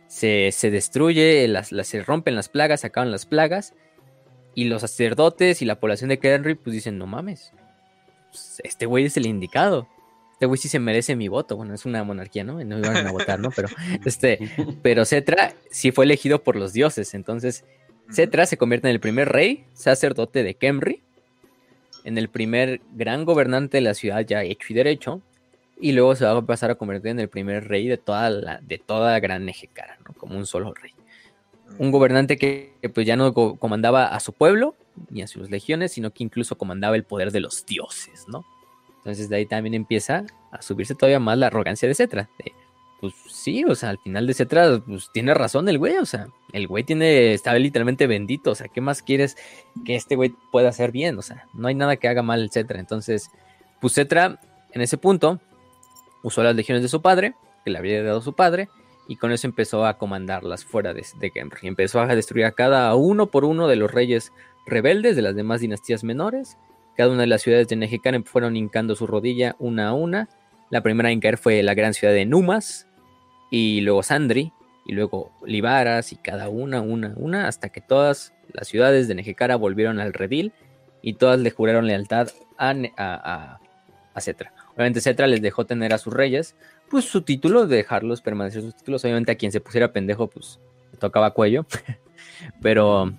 Se, 0.09 0.50
se 0.53 0.70
destruye, 0.70 1.46
las, 1.48 1.70
las- 1.72 1.87
se 1.88 2.03
rompen 2.03 2.35
las 2.35 2.48
plagas, 2.48 2.81
se 2.81 2.88
acaban 2.88 3.11
las 3.11 3.26
plagas. 3.26 3.74
Y 4.55 4.64
los 4.64 4.81
sacerdotes 4.83 5.62
y 5.62 5.64
la 5.64 5.79
población 5.79 6.09
de 6.09 6.18
Kenry, 6.18 6.57
pues 6.57 6.74
dicen, 6.74 6.98
no 6.98 7.07
mames, 7.07 7.53
pues, 8.31 8.61
este 8.64 8.87
güey 8.87 9.05
es 9.05 9.16
el 9.16 9.26
indicado. 9.26 9.87
Este 10.33 10.46
güey 10.46 10.59
sí 10.59 10.68
se 10.68 10.79
merece 10.81 11.14
mi 11.16 11.29
voto. 11.29 11.57
Bueno, 11.57 11.74
es 11.74 11.85
una 11.87 12.03
monarquía, 12.03 12.42
¿no? 12.44 12.55
No 12.64 12.79
iban 12.79 13.07
a 13.07 13.12
votar, 13.12 13.38
¿no? 13.38 13.50
Pero, 13.50 13.68
este, 14.05 14.38
pero 14.83 15.05
Cetra 15.05 15.55
sí 15.70 15.92
fue 15.92 16.05
elegido 16.07 16.42
por 16.42 16.57
los 16.57 16.72
dioses. 16.72 17.14
Entonces, 17.14 17.64
Cetra 18.11 18.46
se 18.46 18.57
convierte 18.57 18.88
en 18.88 18.92
el 18.94 19.00
primer 19.00 19.29
rey 19.29 19.64
sacerdote 19.74 20.42
de 20.42 20.55
Kemri. 20.55 21.03
en 22.05 22.18
el 22.18 22.29
primer 22.29 22.81
gran 22.94 23.24
gobernante 23.24 23.76
de 23.76 23.83
la 23.83 23.94
ciudad 23.94 24.24
ya 24.26 24.42
hecho 24.42 24.66
y 24.70 24.74
derecho, 24.74 25.20
y 25.81 25.93
luego 25.93 26.14
se 26.14 26.25
va 26.25 26.37
a 26.37 26.43
pasar 26.43 26.71
a 26.71 26.75
convertir 26.75 27.11
en 27.12 27.21
el 27.21 27.29
primer 27.29 27.69
rey 27.69 27.88
de 27.88 27.97
toda 27.97 28.31
la, 28.31 28.61
de 28.61 28.79
toda 28.79 29.12
la 29.12 29.21
gran 29.21 29.45
Nejecara, 29.45 29.99
¿no? 30.07 30.14
como 30.14 30.37
un 30.37 30.47
solo 30.47 30.75
rey. 30.75 30.93
Un 31.79 31.90
gobernante 31.90 32.37
que, 32.37 32.75
pues 32.93 33.07
ya 33.07 33.16
no 33.16 33.33
comandaba 33.33 34.07
a 34.07 34.21
su 34.21 34.33
pueblo 34.33 34.75
ni 35.09 35.23
a 35.23 35.29
sus 35.29 35.51
legiones, 35.51 35.93
sino 35.93 36.11
que 36.11 36.25
incluso 36.25 36.59
comandaba 36.59 36.97
el 36.97 37.05
poder 37.05 37.31
de 37.31 37.40
los 37.40 37.64
dioses, 37.64 38.27
¿no? 38.29 38.45
Entonces 38.99 39.29
de 39.29 39.37
ahí 39.37 39.47
también 39.47 39.75
empieza 39.75 40.25
a 40.51 40.61
subirse 40.61 40.95
todavía 40.95 41.21
más 41.21 41.38
la 41.38 41.47
arrogancia 41.47 41.88
de 41.88 41.95
Cetra. 41.95 42.29
pues 43.01 43.14
sí, 43.31 43.64
o 43.64 43.75
sea, 43.75 43.90
al 43.90 43.99
final 43.99 44.27
de 44.27 44.35
Cetra, 44.35 44.83
pues 44.85 45.09
tiene 45.12 45.33
razón 45.33 45.69
el 45.69 45.79
güey, 45.79 45.97
o 45.97 46.05
sea, 46.05 46.27
el 46.53 46.66
güey 46.66 46.85
tiene, 46.85 47.33
está 47.33 47.55
literalmente 47.55 48.07
bendito, 48.07 48.51
o 48.51 48.55
sea, 48.55 48.69
¿qué 48.69 48.83
más 48.83 49.03
quieres 49.03 49.37
que 49.87 49.95
este 49.95 50.16
güey 50.16 50.35
pueda 50.53 50.69
hacer 50.69 50.93
bien? 50.93 51.16
O 51.19 51.23
sea, 51.23 51.47
no 51.55 51.69
hay 51.69 51.75
nada 51.75 51.97
que 51.97 52.09
haga 52.09 52.23
mal 52.23 52.51
Cetra. 52.53 52.79
Entonces, 52.79 53.31
pues 53.81 53.95
Cetra, 53.95 54.38
en 54.73 54.83
ese 54.83 54.99
punto, 54.99 55.40
usó 56.23 56.43
las 56.43 56.55
legiones 56.55 56.83
de 56.83 56.89
su 56.89 57.03
padre, 57.03 57.35
que 57.65 57.71
le 57.71 57.79
había 57.79 58.03
dado 58.03 58.21
su 58.21 58.35
padre, 58.35 58.69
y 59.09 59.17
con 59.17 59.33
eso 59.33 59.47
empezó 59.47 59.87
a 59.87 59.99
comandarlas 59.99 60.65
fuera 60.65 60.95
de, 60.95 61.05
de 61.19 61.33
Y 61.63 61.67
Empezó 61.67 62.01
a 62.01 62.07
destruir 62.07 62.45
a 62.45 62.53
cada 62.53 62.95
uno 62.95 63.27
por 63.27 63.45
uno 63.45 63.67
de 63.67 63.77
los 63.77 63.91
reyes 63.91 64.33
rebeldes 64.67 65.17
de 65.17 65.23
las 65.23 65.35
demás 65.35 65.61
dinastías 65.61 66.05
menores. 66.05 66.57
Cada 66.97 67.11
una 67.11 67.23
de 67.23 67.27
las 67.27 67.43
ciudades 67.43 67.67
de 67.69 67.77
Nejecan 67.77 68.25
fueron 68.25 68.57
hincando 68.57 68.95
su 68.95 69.07
rodilla 69.07 69.57
una 69.59 69.89
a 69.89 69.95
una. 69.95 70.29
La 70.71 70.83
primera 70.83 71.11
en 71.11 71.21
caer 71.21 71.39
fue 71.39 71.63
la 71.63 71.75
gran 71.75 71.93
ciudad 71.93 72.13
de 72.13 72.25
Numas, 72.25 72.87
y 73.51 73.81
luego 73.81 74.03
Sandri, 74.03 74.53
y 74.87 74.93
luego 74.93 75.33
Libaras, 75.45 76.13
y 76.13 76.17
cada 76.17 76.49
una, 76.49 76.81
una, 76.81 77.13
una, 77.17 77.49
hasta 77.49 77.71
que 77.71 77.81
todas 77.81 78.33
las 78.53 78.69
ciudades 78.69 79.09
de 79.09 79.17
Nejecara 79.17 79.57
volvieron 79.57 79.99
al 79.99 80.13
redil 80.13 80.53
y 81.03 81.15
todas 81.15 81.41
le 81.41 81.51
juraron 81.51 81.87
lealtad 81.87 82.29
a, 82.59 82.75
a, 82.97 83.61
a 84.15 84.21
Cetra. 84.21 84.53
Obviamente 84.81 85.03
Cetra 85.03 85.27
les 85.27 85.43
dejó 85.43 85.66
tener 85.66 85.93
a 85.93 85.99
sus 85.99 86.14
reyes, 86.14 86.57
pues 86.88 87.05
su 87.05 87.21
título, 87.21 87.66
dejarlos 87.66 88.23
permanecer 88.23 88.62
sus 88.62 88.75
títulos. 88.75 89.05
Obviamente 89.05 89.31
a 89.31 89.35
quien 89.35 89.53
se 89.53 89.61
pusiera 89.61 89.93
pendejo, 89.93 90.29
pues 90.29 90.59
tocaba 90.99 91.33
cuello. 91.33 91.66
pero, 92.62 93.12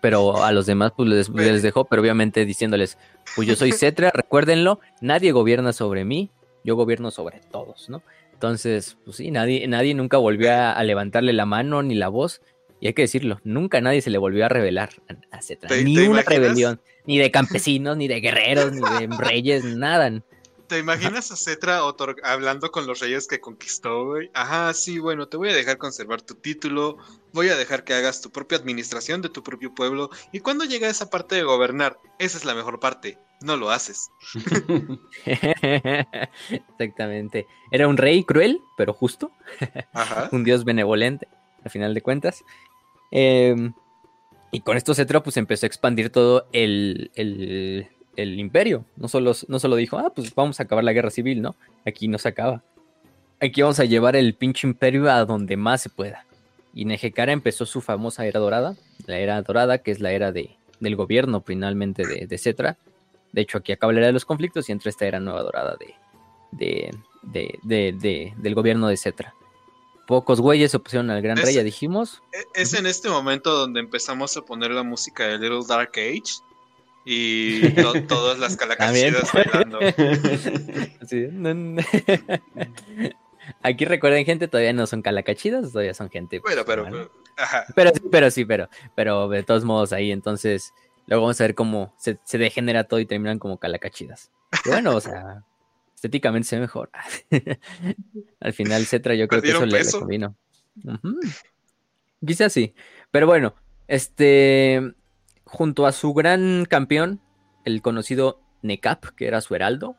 pero 0.00 0.44
a 0.44 0.52
los 0.52 0.66
demás, 0.66 0.92
pues 0.96 1.08
les, 1.08 1.28
les, 1.28 1.62
dejó, 1.64 1.86
pero 1.86 2.02
obviamente 2.02 2.44
diciéndoles, 2.44 2.98
pues 3.34 3.48
yo 3.48 3.56
soy 3.56 3.72
Cetra, 3.72 4.10
recuérdenlo, 4.14 4.78
nadie 5.00 5.32
gobierna 5.32 5.72
sobre 5.72 6.04
mí, 6.04 6.30
yo 6.62 6.76
gobierno 6.76 7.10
sobre 7.10 7.40
todos, 7.50 7.90
¿no? 7.90 8.04
Entonces, 8.32 8.96
pues 9.04 9.16
sí, 9.16 9.32
nadie, 9.32 9.66
nadie 9.66 9.94
nunca 9.94 10.18
volvió 10.18 10.52
a, 10.54 10.80
levantarle 10.84 11.32
la 11.32 11.46
mano 11.46 11.82
ni 11.82 11.96
la 11.96 12.06
voz. 12.06 12.42
Y 12.78 12.86
hay 12.86 12.92
que 12.92 13.02
decirlo, 13.02 13.40
nunca 13.42 13.80
nadie 13.80 14.02
se 14.02 14.10
le 14.10 14.18
volvió 14.18 14.46
a 14.46 14.48
revelar 14.48 14.90
a 15.32 15.42
Cetra. 15.42 15.76
Ni 15.82 15.98
una 15.98 16.22
rebelión, 16.22 16.80
ni 17.06 17.18
de 17.18 17.32
campesinos, 17.32 17.96
ni 17.96 18.06
de 18.06 18.20
guerreros, 18.20 18.72
ni 18.72 18.80
de 18.80 19.16
reyes, 19.16 19.64
nada. 19.64 20.22
¿Te 20.70 20.78
imaginas 20.78 21.32
a 21.32 21.36
Cetra 21.36 21.80
hablando 22.22 22.70
con 22.70 22.86
los 22.86 23.00
reyes 23.00 23.26
que 23.26 23.40
conquistó, 23.40 24.06
güey? 24.06 24.30
Ajá, 24.34 24.72
sí, 24.72 25.00
bueno, 25.00 25.26
te 25.26 25.36
voy 25.36 25.50
a 25.50 25.52
dejar 25.52 25.78
conservar 25.78 26.22
tu 26.22 26.36
título, 26.36 26.96
voy 27.32 27.48
a 27.48 27.56
dejar 27.56 27.82
que 27.82 27.92
hagas 27.92 28.20
tu 28.20 28.30
propia 28.30 28.56
administración 28.56 29.20
de 29.20 29.30
tu 29.30 29.42
propio 29.42 29.74
pueblo, 29.74 30.10
y 30.30 30.38
cuando 30.38 30.64
llega 30.64 30.88
esa 30.88 31.10
parte 31.10 31.34
de 31.34 31.42
gobernar, 31.42 31.98
esa 32.20 32.38
es 32.38 32.44
la 32.44 32.54
mejor 32.54 32.78
parte, 32.78 33.18
no 33.40 33.56
lo 33.56 33.72
haces. 33.72 34.12
Exactamente. 36.78 37.48
Era 37.72 37.88
un 37.88 37.96
rey 37.96 38.22
cruel, 38.22 38.60
pero 38.76 38.92
justo. 38.92 39.32
Ajá. 39.92 40.28
un 40.32 40.44
dios 40.44 40.64
benevolente, 40.64 41.26
al 41.64 41.72
final 41.72 41.94
de 41.94 42.00
cuentas. 42.00 42.44
Em, 43.10 43.72
y 44.52 44.60
con 44.60 44.76
esto 44.76 44.94
Cetra 44.94 45.20
pues 45.20 45.36
empezó 45.36 45.66
a 45.66 45.68
expandir 45.68 46.10
todo 46.10 46.46
el, 46.52 47.10
el 47.16 47.88
el 48.16 48.38
imperio. 48.38 48.84
No 48.96 49.08
solo, 49.08 49.32
no 49.48 49.58
solo 49.58 49.76
dijo, 49.76 49.98
ah, 49.98 50.12
pues 50.14 50.34
vamos 50.34 50.60
a 50.60 50.64
acabar 50.64 50.84
la 50.84 50.92
guerra 50.92 51.10
civil, 51.10 51.42
¿no? 51.42 51.56
Aquí 51.86 52.08
no 52.08 52.18
se 52.18 52.28
acaba. 52.28 52.62
Aquí 53.40 53.62
vamos 53.62 53.80
a 53.80 53.84
llevar 53.84 54.16
el 54.16 54.34
pinche 54.34 54.66
imperio 54.66 55.10
a 55.10 55.24
donde 55.24 55.56
más 55.56 55.82
se 55.82 55.88
pueda. 55.88 56.26
Y 56.74 56.84
Nejecara 56.84 57.32
empezó 57.32 57.66
su 57.66 57.80
famosa 57.80 58.26
era 58.26 58.38
dorada, 58.38 58.76
la 59.06 59.18
era 59.18 59.40
dorada, 59.42 59.78
que 59.78 59.90
es 59.90 60.00
la 60.00 60.12
era 60.12 60.30
de, 60.30 60.56
del 60.78 60.96
gobierno 60.96 61.40
finalmente 61.40 62.06
de, 62.06 62.26
de 62.26 62.38
Cetra. 62.38 62.76
De 63.32 63.40
hecho, 63.42 63.58
aquí 63.58 63.72
acaba 63.72 63.92
la 63.92 64.00
era 64.00 64.06
de 64.08 64.12
los 64.12 64.24
conflictos 64.24 64.68
y 64.68 64.72
entra 64.72 64.90
esta 64.90 65.06
era 65.06 65.20
nueva 65.20 65.42
dorada 65.42 65.76
de, 65.80 65.94
de, 67.22 68.34
del 68.36 68.54
gobierno 68.54 68.88
de 68.88 68.96
Cetra. 68.96 69.34
Pocos 70.06 70.40
güeyes 70.40 70.72
se 70.72 70.76
opusieron 70.76 71.08
al 71.10 71.22
gran 71.22 71.36
rey, 71.36 71.54
ya 71.54 71.62
dijimos. 71.62 72.20
E, 72.32 72.60
es 72.60 72.74
en 72.74 72.86
este 72.86 73.08
momento 73.08 73.56
donde 73.56 73.78
empezamos 73.78 74.36
a 74.36 74.42
poner 74.42 74.72
la 74.72 74.82
música 74.82 75.26
de 75.26 75.38
Little 75.38 75.64
Dark 75.68 75.92
Age 75.94 76.42
y 77.04 77.70
todas 78.06 78.38
las 78.38 78.56
calacachidas 78.56 79.32
bailando. 79.32 79.80
Aquí 83.62 83.84
recuerden, 83.84 84.24
gente, 84.24 84.48
todavía 84.48 84.72
no 84.72 84.86
son 84.86 85.02
calacachidas, 85.02 85.72
todavía 85.72 85.94
son 85.94 86.10
gente. 86.10 86.40
Pero, 86.40 86.64
pero, 86.64 87.10
pero, 87.74 87.92
pero, 88.10 88.30
sí, 88.30 88.44
pero, 88.44 88.68
pero 88.94 89.28
de 89.28 89.42
todos 89.42 89.64
modos 89.64 89.92
ahí, 89.92 90.12
entonces, 90.12 90.72
luego 91.06 91.24
vamos 91.24 91.40
a 91.40 91.44
ver 91.44 91.54
cómo 91.54 91.94
se, 91.98 92.18
degenera 92.38 92.84
todo 92.84 93.00
y 93.00 93.06
terminan 93.06 93.38
como 93.38 93.58
calacachidas. 93.58 94.30
bueno, 94.66 94.94
o 94.94 95.00
sea, 95.00 95.44
estéticamente 95.94 96.48
se 96.48 96.56
ve 96.56 96.62
mejor. 96.62 96.90
Al 98.40 98.52
final, 98.52 98.86
Cetra, 98.86 99.14
yo 99.14 99.26
creo 99.26 99.42
que 99.42 99.50
eso 99.50 99.66
le, 99.66 100.18
le 100.18 100.30
Quizás 102.24 102.52
sí, 102.52 102.74
pero 103.10 103.26
bueno, 103.26 103.54
este, 103.88 104.94
junto 105.50 105.86
a 105.86 105.92
su 105.92 106.14
gran 106.14 106.64
campeón, 106.64 107.20
el 107.64 107.82
conocido 107.82 108.40
Necap, 108.62 109.04
que 109.16 109.26
era 109.26 109.40
su 109.40 109.54
heraldo, 109.54 109.96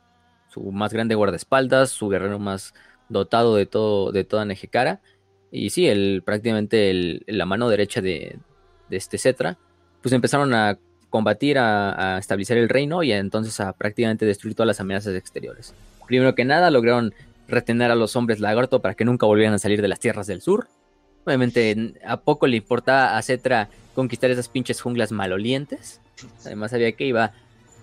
su 0.48 0.72
más 0.72 0.94
grande 0.94 1.16
guardaespaldas, 1.16 1.90
su 1.90 2.08
guerrero 2.08 2.40
más 2.40 2.74
dotado 3.10 3.56
de 3.56 3.66
todo, 3.66 4.12
de 4.12 4.24
toda 4.24 4.46
Nejecara. 4.46 5.02
Y 5.52 5.72
sí, 5.72 5.88
el, 5.88 6.24
prácticamente 6.26 7.22
la 7.28 7.46
mano 7.46 7.68
derecha 7.68 8.02
de, 8.02 8.40
este 8.90 9.18
Cetra, 9.18 9.58
pues 10.02 10.14
empezaron 10.14 10.54
a 10.54 10.78
combatir, 11.10 11.58
a, 11.60 12.18
establecer 12.18 12.58
el 12.58 12.70
reino 12.70 13.04
y 13.04 13.12
entonces 13.12 13.60
a 13.60 13.74
prácticamente 13.74 14.26
destruir 14.26 14.56
todas 14.56 14.68
las 14.68 14.80
amenazas 14.80 15.16
exteriores. 15.16 15.74
Primero 16.08 16.34
que 16.34 16.46
nada, 16.46 16.72
lograron 16.72 17.14
retener 17.50 17.92
a 17.92 17.96
los 17.96 18.16
hombres 18.16 18.40
lagarto 18.40 18.82
para 18.82 18.96
que 18.96 19.04
nunca 19.04 19.26
volvieran 19.26 19.54
a 19.54 19.60
salir 19.60 19.82
de 19.82 19.90
las 19.90 20.00
tierras 20.00 20.28
del 20.28 20.42
sur. 20.42 20.68
Obviamente, 21.26 21.94
a 22.06 22.18
poco 22.18 22.48
le 22.48 22.58
importaba 22.58 23.18
a 23.18 23.22
Cetra 23.22 23.70
conquistar 23.94 24.32
esas 24.32 24.48
pinches 24.48 24.82
junglas 24.82 25.12
malolientes. 25.12 26.02
Además 26.46 26.72
sabía 26.72 26.92
que 26.94 27.06
iba, 27.06 27.34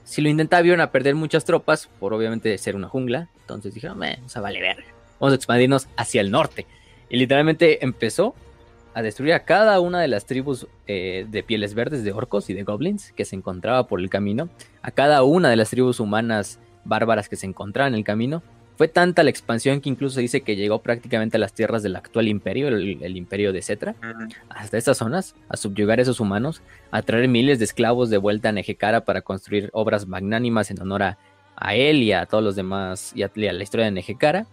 si 0.05 0.23
lo 0.23 0.29
intentaba 0.29 0.67
iban 0.67 0.81
a 0.81 0.91
perder 0.91 1.15
muchas 1.15 1.45
tropas 1.45 1.89
por 2.01 2.13
obviamente 2.13 2.57
ser 2.59 2.77
una 2.77 2.89
jungla. 2.89 3.29
Entonces 3.41 3.75
dijeron, 3.75 3.99
vamos 3.99 4.37
a 4.37 4.41
vale 4.41 4.61
ver, 4.61 4.85
vamos 5.21 5.33
a 5.33 5.37
expandirnos 5.37 5.89
hacia 5.97 6.21
el 6.21 6.31
norte. 6.31 6.67
Y 7.11 7.17
literalmente 7.17 7.85
empezó 7.85 8.35
a 8.95 9.03
destruir 9.03 9.33
a 9.33 9.45
cada 9.45 9.81
una 9.81 10.01
de 10.01 10.09
las 10.09 10.27
tribus 10.27 10.67
eh, 10.87 11.25
de 11.29 11.43
pieles 11.43 11.75
verdes, 11.75 12.03
de 12.03 12.13
orcos 12.13 12.51
y 12.51 12.55
de 12.55 12.65
goblins 12.65 13.13
que 13.13 13.25
se 13.25 13.37
encontraba 13.37 13.87
por 13.87 14.01
el 14.01 14.11
camino, 14.11 14.49
a 14.83 14.91
cada 14.91 15.23
una 15.23 15.51
de 15.51 15.57
las 15.57 15.71
tribus 15.71 16.01
humanas 16.01 16.59
bárbaras 16.85 17.29
que 17.29 17.37
se 17.37 17.47
encontraban 17.47 17.93
en 17.93 17.99
el 17.99 18.05
camino, 18.05 18.43
fue 18.79 18.87
tanta 18.87 19.25
la 19.25 19.31
expansión 19.31 19.81
que 19.81 19.89
incluso 19.89 20.21
dice 20.21 20.43
que 20.43 20.55
llegó 20.55 20.79
prácticamente 20.79 21.37
a 21.37 21.41
las 21.41 21.53
tierras 21.53 21.83
del 21.83 21.97
actual 21.97 22.29
imperio, 22.29 22.69
el, 22.69 23.17
imperio 23.17 23.53
de 23.53 23.61
Cetra, 23.61 23.97
hasta 24.49 24.79
estas 24.79 24.99
zonas, 24.99 25.35
a 25.49 25.57
subyugar 25.57 25.99
a 25.99 26.03
esos 26.03 26.21
humanos, 26.21 26.63
a 26.93 27.03
traer 27.03 27.27
miles 27.27 27.59
de 27.59 27.65
esclavos 27.65 28.09
de 28.09 28.19
vuelta 28.19 28.51
a 28.51 28.53
Nejecara 28.53 29.05
para 29.05 29.23
construir 29.23 29.69
obras 29.73 30.07
magnánimas 30.07 30.71
en 30.71 30.81
honor 30.81 31.03
a, 31.03 31.19
él 31.75 32.05
y 32.05 32.13
a 32.13 32.27
todos 32.27 32.45
los 32.45 32.55
demás, 32.55 33.13
y 33.17 33.25
a, 33.25 33.33
la 33.35 33.63
historia 33.65 33.87
de 33.87 33.91
Nejecara. 33.91 34.47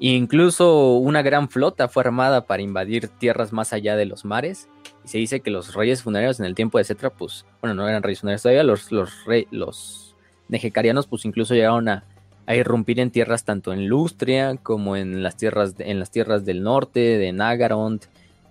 E 0.00 0.08
incluso 0.08 0.96
una 0.96 1.22
gran 1.22 1.48
flota 1.48 1.86
fue 1.86 2.02
armada 2.02 2.46
para 2.48 2.62
invadir 2.62 3.06
tierras 3.06 3.52
más 3.52 3.72
allá 3.72 3.94
de 3.94 4.06
los 4.06 4.24
mares. 4.24 4.68
Y 5.04 5.08
se 5.08 5.18
dice 5.18 5.38
que 5.38 5.52
los 5.52 5.72
reyes 5.72 6.02
funerarios 6.02 6.40
en 6.40 6.46
el 6.46 6.56
tiempo 6.56 6.78
de 6.78 6.84
Cetra, 6.84 7.10
pues, 7.10 7.46
bueno, 7.60 7.74
no 7.76 7.88
eran 7.88 8.02
reyes 8.02 8.22
funerarios 8.22 8.42
todavía, 8.42 8.64
los, 8.64 8.90
los, 8.90 9.12
los 9.52 10.16
nejecarianos, 10.48 11.06
pues 11.06 11.24
incluso 11.24 11.54
llegaron 11.54 11.88
a 11.88 12.02
a 12.46 12.54
irrumpir 12.54 13.00
en 13.00 13.10
tierras 13.10 13.44
tanto 13.44 13.72
en 13.72 13.88
Lustria 13.88 14.56
como 14.62 14.96
en 14.96 15.22
las 15.22 15.36
tierras, 15.36 15.74
en 15.78 15.98
las 15.98 16.10
tierras 16.10 16.44
del 16.44 16.62
norte, 16.62 17.18
de 17.18 17.32
Nagarond, 17.32 18.02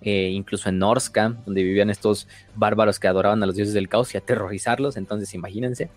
eh, 0.01 0.29
incluso 0.29 0.69
en 0.69 0.79
Norska, 0.79 1.35
donde 1.45 1.63
vivían 1.63 1.89
estos 1.89 2.27
bárbaros 2.55 2.99
que 2.99 3.07
adoraban 3.07 3.41
a 3.41 3.45
los 3.45 3.55
dioses 3.55 3.73
del 3.73 3.89
caos 3.89 4.13
y 4.13 4.17
aterrorizarlos. 4.17 4.97
Entonces, 4.97 5.33
imagínense, 5.33 5.89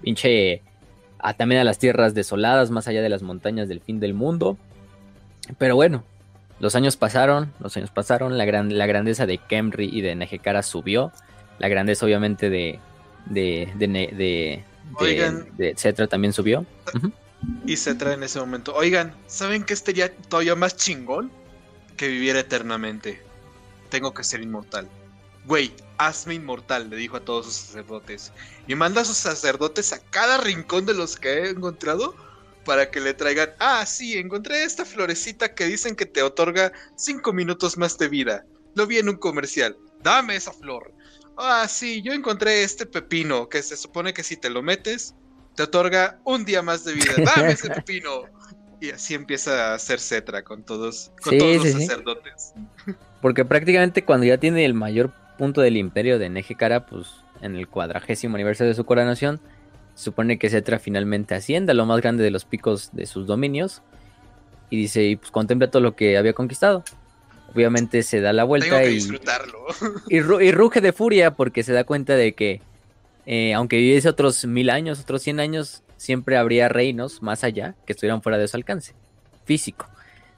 pinche 0.00 0.62
a, 1.18 1.34
también 1.34 1.60
a 1.60 1.64
las 1.64 1.78
tierras 1.78 2.14
desoladas, 2.14 2.70
más 2.70 2.88
allá 2.88 3.02
de 3.02 3.08
las 3.08 3.22
montañas 3.22 3.68
del 3.68 3.80
fin 3.80 4.00
del 4.00 4.14
mundo. 4.14 4.56
Pero 5.58 5.74
bueno, 5.74 6.04
los 6.60 6.76
años 6.76 6.96
pasaron, 6.96 7.52
los 7.58 7.76
años 7.76 7.90
pasaron, 7.90 8.38
la, 8.38 8.44
gran, 8.44 8.78
la 8.78 8.86
grandeza 8.86 9.26
de 9.26 9.38
Kemri 9.38 9.90
y 9.92 10.02
de 10.02 10.14
Nejecara 10.14 10.62
subió, 10.62 11.10
la 11.58 11.68
grandeza 11.68 12.06
obviamente 12.06 12.48
de, 12.48 12.78
de, 13.26 13.70
de, 13.76 14.62
de, 14.96 16.06
también 16.08 16.32
subió. 16.32 16.64
Y 17.66 17.76
se 17.76 17.94
trae 17.94 18.14
en 18.14 18.22
ese 18.22 18.38
momento. 18.38 18.74
Oigan, 18.74 19.14
¿saben 19.26 19.64
qué 19.64 19.74
estaría 19.74 20.14
todavía 20.14 20.54
más 20.56 20.76
chingón? 20.76 21.30
Que 21.96 22.08
viviera 22.08 22.40
eternamente. 22.40 23.22
Tengo 23.90 24.14
que 24.14 24.24
ser 24.24 24.40
inmortal. 24.42 24.88
güey, 25.46 25.72
hazme 25.98 26.34
inmortal, 26.34 26.90
le 26.90 26.96
dijo 26.96 27.16
a 27.16 27.24
todos 27.24 27.46
sus 27.46 27.54
sacerdotes. 27.54 28.32
Y 28.66 28.74
manda 28.74 29.02
a 29.02 29.04
sus 29.04 29.16
sacerdotes 29.16 29.92
a 29.92 29.98
cada 29.98 30.38
rincón 30.38 30.86
de 30.86 30.94
los 30.94 31.16
que 31.16 31.32
he 31.32 31.50
encontrado 31.50 32.14
para 32.64 32.90
que 32.90 33.00
le 33.00 33.14
traigan, 33.14 33.50
ah, 33.58 33.84
sí, 33.86 34.16
encontré 34.16 34.64
esta 34.64 34.84
florecita 34.84 35.54
que 35.54 35.66
dicen 35.66 35.96
que 35.96 36.06
te 36.06 36.22
otorga 36.22 36.72
cinco 36.96 37.32
minutos 37.32 37.76
más 37.76 37.98
de 37.98 38.08
vida. 38.08 38.44
Lo 38.74 38.86
vi 38.86 38.98
en 38.98 39.08
un 39.08 39.16
comercial. 39.16 39.76
Dame 40.02 40.36
esa 40.36 40.52
flor. 40.52 40.92
Ah, 41.36 41.66
sí, 41.68 42.02
yo 42.02 42.12
encontré 42.12 42.62
este 42.62 42.86
pepino 42.86 43.48
que 43.48 43.62
se 43.62 43.76
supone 43.76 44.12
que 44.12 44.22
si 44.22 44.36
te 44.36 44.50
lo 44.50 44.62
metes, 44.62 45.14
te 45.60 45.64
otorga 45.64 46.18
un 46.24 46.46
día 46.46 46.62
más 46.62 46.86
de 46.86 46.94
vida. 46.94 47.12
Dame 47.36 47.52
ese 47.52 47.68
pepino. 47.74 48.22
Y 48.80 48.88
así 48.92 49.14
empieza 49.14 49.72
a 49.72 49.74
hacer 49.74 50.00
Cetra 50.00 50.42
con 50.42 50.62
todos, 50.62 51.12
con 51.22 51.36
todos 51.36 51.56
los 51.56 51.72
sacerdotes. 51.72 52.54
Porque 53.20 53.44
prácticamente 53.44 54.02
cuando 54.02 54.24
ya 54.24 54.38
tiene 54.38 54.64
el 54.64 54.72
mayor 54.72 55.12
punto 55.36 55.60
del 55.60 55.76
imperio 55.76 56.18
de 56.18 56.30
Nejecara, 56.30 56.86
pues 56.86 57.08
en 57.42 57.56
el 57.56 57.68
cuadragésimo 57.68 58.36
aniversario 58.36 58.70
de 58.70 58.74
su 58.74 58.86
coronación, 58.86 59.38
supone 59.94 60.38
que 60.38 60.48
Cetra 60.48 60.78
finalmente 60.78 61.34
asciende 61.34 61.72
a 61.72 61.74
lo 61.74 61.84
más 61.84 62.00
grande 62.00 62.24
de 62.24 62.30
los 62.30 62.46
picos 62.46 62.88
de 62.94 63.04
sus 63.04 63.26
dominios. 63.26 63.82
Y 64.70 64.78
dice, 64.78 65.02
y 65.04 65.16
pues 65.16 65.30
contempla 65.30 65.70
todo 65.70 65.82
lo 65.82 65.94
que 65.94 66.16
había 66.16 66.32
conquistado. 66.32 66.84
Obviamente 67.54 68.02
se 68.02 68.22
da 68.22 68.32
la 68.32 68.44
vuelta 68.44 68.82
y, 68.84 69.06
y, 70.08 70.20
ruge 70.52 70.80
de 70.80 70.92
furia 70.94 71.32
porque 71.32 71.62
se 71.64 71.74
da 71.74 71.84
cuenta 71.84 72.14
de 72.14 72.32
que, 72.32 72.62
eh, 73.26 73.54
aunque 73.54 73.76
viviese 73.76 74.08
otros 74.08 74.44
mil 74.44 74.70
años, 74.70 75.00
otros 75.00 75.22
cien 75.22 75.40
años, 75.40 75.82
siempre 75.96 76.36
habría 76.36 76.68
reinos 76.68 77.22
más 77.22 77.44
allá 77.44 77.74
que 77.86 77.92
estuvieran 77.92 78.22
fuera 78.22 78.38
de 78.38 78.48
su 78.48 78.56
alcance 78.56 78.94
físico. 79.44 79.86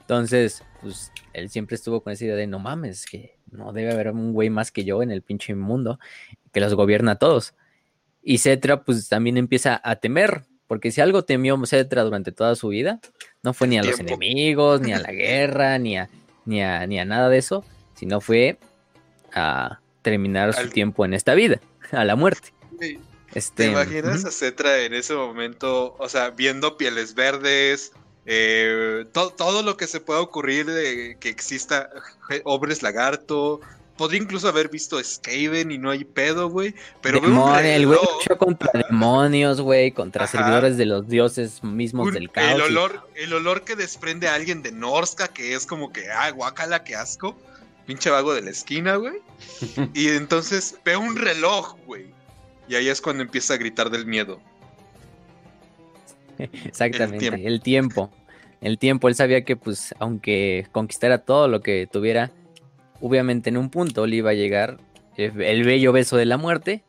Entonces, 0.01 0.63
pues 0.81 1.11
él 1.33 1.49
siempre 1.49 1.75
estuvo 1.75 2.01
con 2.01 2.11
esa 2.11 2.25
idea 2.25 2.35
de 2.35 2.47
no 2.47 2.59
mames, 2.59 3.05
que 3.05 3.37
no 3.51 3.71
debe 3.71 3.93
haber 3.93 4.11
un 4.11 4.33
güey 4.33 4.49
más 4.49 4.71
que 4.71 4.83
yo 4.83 5.01
en 5.01 5.11
el 5.11 5.21
pinche 5.21 5.55
mundo 5.55 5.99
que 6.51 6.59
los 6.59 6.73
gobierna 6.73 7.13
a 7.13 7.15
todos. 7.15 7.53
Y 8.21 8.39
Cetra, 8.39 8.83
pues 8.83 9.07
también 9.09 9.37
empieza 9.37 9.79
a 9.83 9.97
temer, 9.97 10.43
porque 10.67 10.91
si 10.91 11.01
algo 11.01 11.23
temió 11.23 11.57
Cetra 11.65 12.03
durante 12.03 12.31
toda 12.31 12.55
su 12.55 12.69
vida, 12.69 12.99
no 13.43 13.53
fue 13.53 13.67
ni 13.67 13.77
a 13.77 13.83
los 13.83 13.99
enemigos, 13.99 14.81
ni 14.81 14.93
a 14.93 14.99
la 14.99 15.11
guerra, 15.11 15.77
ni 15.77 15.97
a, 15.97 16.09
ni 16.45 16.61
a, 16.61 16.85
ni 16.87 16.99
a 16.99 17.05
nada 17.05 17.29
de 17.29 17.37
eso, 17.37 17.63
sino 17.93 18.21
fue 18.21 18.57
a 19.33 19.79
terminar 20.01 20.53
su 20.53 20.69
tiempo 20.69 21.05
en 21.05 21.13
esta 21.13 21.33
vida, 21.33 21.59
a 21.91 22.03
la 22.03 22.15
muerte. 22.15 22.49
Este, 23.33 23.63
¿Te 23.63 23.71
imaginas 23.71 24.25
a 24.25 24.31
Cetra 24.31 24.81
en 24.81 24.93
ese 24.93 25.15
momento, 25.15 25.95
o 25.97 26.07
sea, 26.07 26.29
viendo 26.29 26.77
pieles 26.77 27.15
verdes, 27.15 27.91
eh, 28.25 29.05
todo 29.11 29.63
lo 29.63 29.75
que 29.75 29.87
se 29.87 29.99
pueda 29.99 30.21
ocurrir 30.21 30.67
de 30.67 31.17
que 31.19 31.29
exista 31.29 31.89
hombres 32.45 32.83
lagarto, 32.83 33.59
podría 33.97 34.21
incluso 34.21 34.47
haber 34.47 34.69
visto 34.69 35.03
Skaven 35.03 35.71
y 35.71 35.77
no 35.77 35.89
hay 35.89 36.03
pedo, 36.03 36.49
güey. 36.49 36.73
Pero 37.01 37.17
el 37.17 37.85
güey 37.85 37.99
luchó 37.99 38.37
contra 38.37 38.69
demonios, 38.73 39.61
güey, 39.61 39.91
contra 39.91 40.27
servidores 40.27 40.77
de 40.77 40.85
los 40.85 41.07
dioses 41.07 41.63
mismos 41.63 42.13
del 42.13 42.31
caos. 42.31 42.55
El 42.55 42.61
olor, 42.61 43.07
el 43.15 43.33
olor 43.33 43.63
que 43.63 43.75
desprende 43.75 44.27
a 44.27 44.35
alguien 44.35 44.61
de 44.61 44.71
Norska, 44.71 45.27
que 45.27 45.55
es 45.55 45.65
como 45.65 45.91
que, 45.91 46.09
ah, 46.11 46.31
guacala, 46.31 46.83
qué 46.83 46.95
asco. 46.95 47.35
Pinche 47.85 48.09
vago 48.09 48.33
de 48.33 48.41
la 48.41 48.51
esquina, 48.51 48.95
güey. 48.95 49.15
y 49.93 50.09
entonces 50.09 50.77
ve 50.85 50.95
un 50.95 51.15
reloj, 51.15 51.75
güey. 51.85 52.13
Y 52.67 52.75
ahí 52.75 52.87
es 52.87 53.01
cuando 53.01 53.23
empieza 53.23 53.53
a 53.53 53.57
gritar 53.57 53.89
del 53.89 54.05
miedo. 54.05 54.39
Exactamente, 56.37 57.27
el 57.45 57.61
tiempo. 57.61 58.09
el 58.61 58.77
tiempo. 58.79 59.07
Él 59.07 59.15
sabía 59.15 59.43
que, 59.43 59.55
pues, 59.55 59.93
aunque 59.99 60.67
conquistara 60.71 61.19
todo 61.19 61.47
lo 61.47 61.61
que 61.61 61.87
tuviera, 61.91 62.31
obviamente 63.01 63.49
en 63.49 63.57
un 63.57 63.69
punto 63.69 64.07
le 64.07 64.17
iba 64.17 64.31
a 64.31 64.33
llegar 64.33 64.77
el 65.17 65.63
bello 65.63 65.91
beso 65.91 66.17
de 66.17 66.25
la 66.25 66.37
muerte. 66.37 66.83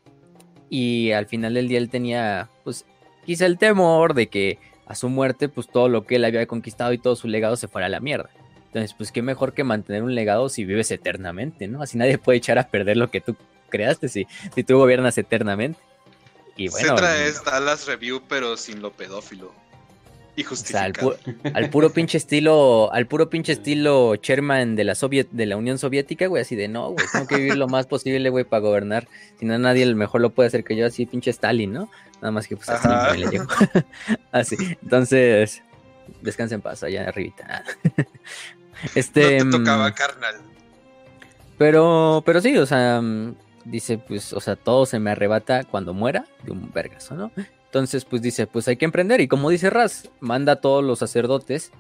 Y 0.70 1.12
al 1.12 1.27
final 1.27 1.55
del 1.55 1.68
día 1.68 1.79
él 1.79 1.91
tenía, 1.91 2.49
pues, 2.62 2.85
quizá 3.27 3.47
el 3.47 3.59
temor 3.59 4.14
de 4.14 4.29
que 4.29 4.59
a 4.87 4.95
su 4.95 5.09
muerte, 5.09 5.49
pues, 5.49 5.68
todo 5.68 5.89
lo 5.89 6.07
que 6.07 6.16
él 6.16 6.25
había 6.25 6.47
conquistado 6.47 6.93
y 6.93 6.99
todo 6.99 7.16
su 7.16 7.29
legado 7.29 7.57
se 7.57 7.68
fuera 7.68 7.87
a 7.87 7.91
la 7.91 8.01
mierda. 8.01 8.31
Entonces, 8.66 8.95
pues, 8.95 9.12
qué 9.12 9.22
mejor 9.22 9.53
que 9.53 9.62
mantener 9.62 10.03
un 10.03 10.14
legado 10.14 10.49
si 10.49 10.64
vives 10.64 10.91
eternamente, 10.91 11.68
¿no? 11.68 11.83
Así 11.83 11.99
nadie 11.99 12.18
puede 12.18 12.39
echar 12.39 12.59
a 12.59 12.68
perder 12.68 12.97
lo 12.97 13.11
que 13.11 13.20
tú 13.20 13.37
creaste 13.75 14.09
si, 14.09 14.27
si 14.55 14.62
tú 14.62 14.79
gobiernas 14.79 15.18
eternamente. 15.18 15.79
Y 16.57 16.68
bueno, 16.68 16.97
Se 16.97 17.29
es 17.29 17.43
Dallas 17.43 17.87
Review, 17.87 18.22
pero 18.29 18.57
sin 18.57 18.81
lo 18.81 18.93
pedófilo. 18.93 19.53
Y 20.37 20.43
justificado. 20.43 21.16
al, 21.55 21.70
puro 21.70 21.91
pinche 21.95 22.18
estilo, 22.18 22.93
al 22.93 23.07
puro 23.07 23.31
pinche 23.31 23.53
estilo 23.53 24.16
chairman 24.16 24.75
de 24.75 24.85
la 24.85 24.95
Soviet, 24.95 25.29
de 25.31 25.47
la 25.47 25.57
Unión 25.57 25.79
Soviética, 25.79 26.27
güey, 26.27 26.43
así 26.43 26.57
de 26.57 26.66
no, 26.66 26.91
güey, 26.91 27.07
tengo 27.12 27.27
que 27.27 27.37
vivir 27.37 27.57
lo 27.57 27.68
más 27.68 27.87
posible, 27.87 28.29
güey, 28.31 28.45
para 28.45 28.61
gobernar. 28.61 29.07
Si 29.39 29.47
no, 29.47 29.57
nadie 29.59 29.93
mejor 29.95 30.20
lo 30.20 30.31
puede 30.31 30.49
hacer 30.49 30.64
que 30.64 30.77
yo, 30.77 30.87
así 30.87 31.07
pinche 31.07 31.31
Stalin, 31.31 31.72
¿no? 31.72 31.91
Nada 32.16 32.33
más 32.33 32.49
que 32.49 32.57
pues 32.57 32.68
así 32.68 32.89
me 32.89 33.18
le 33.18 33.31
llego. 33.31 33.47
así. 34.33 34.57
Entonces, 34.83 35.62
descansa 36.20 36.57
en 36.57 36.62
paz, 36.62 36.83
allá 36.83 37.09
arribita. 37.09 37.64
este. 38.95 39.39
No 39.45 39.51
te 39.51 39.59
tocaba, 39.59 39.91
mm, 39.91 39.95
carnal. 39.95 40.35
Pero, 41.59 42.22
pero 42.27 42.41
sí, 42.41 42.57
o 42.57 42.66
sea, 42.66 43.01
mm, 43.01 43.37
dice, 43.65 43.99
pues, 43.99 44.33
o 44.33 44.41
sea, 44.41 44.57
todo 44.57 44.87
se 44.87 44.99
me 44.99 45.11
arrebata 45.11 45.65
cuando 45.65 45.95
muera 45.95 46.27
de 46.43 46.53
un 46.53 46.71
vergazo, 46.73 47.15
¿no? 47.15 47.31
Entonces, 47.67 48.05
pues 48.05 48.23
dice, 48.23 48.47
pues 48.47 48.69
hay 48.69 48.77
que 48.77 48.85
emprender. 48.85 49.21
Y 49.21 49.29
como 49.29 49.51
dice 49.51 49.69
Raz, 49.69 50.09
manda 50.21 50.53
a 50.53 50.57
todos 50.57 50.85
los 50.85 51.01
sacerdotes 51.01 51.73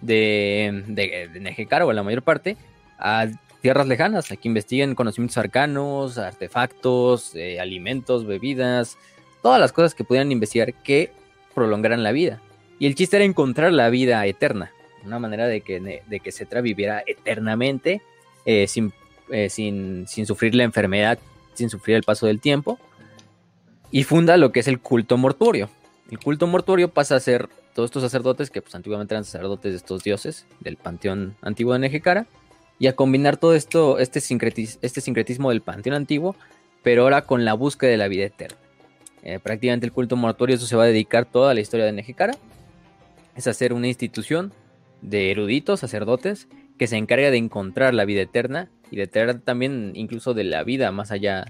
de, 0.00 0.82
de, 0.86 1.28
de 1.28 1.84
o 1.84 1.92
la 1.92 2.02
mayor 2.02 2.22
parte, 2.22 2.56
a 2.98 3.28
tierras 3.60 3.86
lejanas, 3.86 4.30
a 4.30 4.36
que 4.36 4.48
investiguen 4.48 4.94
conocimientos 4.94 5.38
arcanos, 5.38 6.18
artefactos, 6.18 7.34
eh, 7.34 7.60
alimentos, 7.60 8.26
bebidas, 8.26 8.98
todas 9.42 9.60
las 9.60 9.72
cosas 9.72 9.94
que 9.94 10.04
pudieran 10.04 10.32
investigar 10.32 10.72
que 10.74 11.12
prolongaran 11.54 12.02
la 12.02 12.12
vida. 12.12 12.40
Y 12.78 12.86
el 12.86 12.94
chiste 12.94 13.16
era 13.16 13.24
encontrar 13.24 13.72
la 13.72 13.90
vida 13.90 14.24
eterna, 14.26 14.72
una 15.04 15.18
manera 15.18 15.46
de 15.46 15.60
que, 15.60 15.80
de 15.80 16.20
que 16.20 16.32
Cetra 16.32 16.60
viviera 16.60 17.02
eternamente 17.06 18.02
eh, 18.44 18.66
sin, 18.66 18.92
eh, 19.30 19.48
sin, 19.48 20.06
sin 20.08 20.26
sufrir 20.26 20.54
la 20.54 20.64
enfermedad 20.64 21.18
sin 21.54 21.70
sufrir 21.70 21.96
el 21.96 22.02
paso 22.02 22.26
del 22.26 22.40
tiempo, 22.40 22.78
y 23.90 24.04
funda 24.04 24.36
lo 24.36 24.52
que 24.52 24.60
es 24.60 24.68
el 24.68 24.80
culto 24.80 25.16
mortuorio. 25.16 25.68
El 26.10 26.18
culto 26.18 26.46
mortuorio 26.46 26.88
pasa 26.88 27.16
a 27.16 27.20
ser 27.20 27.48
todos 27.74 27.88
estos 27.88 28.02
sacerdotes, 28.02 28.50
que 28.50 28.62
pues 28.62 28.74
antiguamente 28.74 29.14
eran 29.14 29.24
sacerdotes 29.24 29.72
de 29.72 29.76
estos 29.76 30.02
dioses 30.02 30.46
del 30.60 30.76
panteón 30.76 31.36
antiguo 31.42 31.72
de 31.72 31.78
Nejecara, 31.80 32.26
y 32.78 32.86
a 32.86 32.96
combinar 32.96 33.36
todo 33.36 33.54
esto, 33.54 33.98
este, 33.98 34.18
este 34.18 35.00
sincretismo 35.00 35.50
del 35.50 35.60
panteón 35.60 35.94
antiguo, 35.94 36.34
pero 36.82 37.02
ahora 37.02 37.22
con 37.22 37.44
la 37.44 37.54
búsqueda 37.54 37.90
de 37.90 37.96
la 37.96 38.08
vida 38.08 38.24
eterna. 38.24 38.58
Eh, 39.22 39.38
prácticamente 39.38 39.86
el 39.86 39.92
culto 39.92 40.16
mortuorio 40.16 40.56
eso 40.56 40.66
se 40.66 40.74
va 40.74 40.82
a 40.84 40.86
dedicar 40.86 41.24
toda 41.26 41.54
la 41.54 41.60
historia 41.60 41.86
de 41.86 41.92
Nejecara. 41.92 42.34
Es 43.36 43.46
hacer 43.46 43.72
una 43.72 43.86
institución 43.86 44.52
de 45.00 45.30
eruditos, 45.30 45.80
sacerdotes, 45.80 46.48
que 46.78 46.88
se 46.88 46.96
encarga 46.96 47.30
de 47.30 47.36
encontrar 47.36 47.94
la 47.94 48.04
vida 48.04 48.22
eterna 48.22 48.68
y 48.92 48.96
de 48.96 49.06
traer 49.06 49.40
también 49.40 49.92
incluso 49.94 50.34
de 50.34 50.44
la 50.44 50.62
vida 50.64 50.92
más 50.92 51.10
allá, 51.10 51.46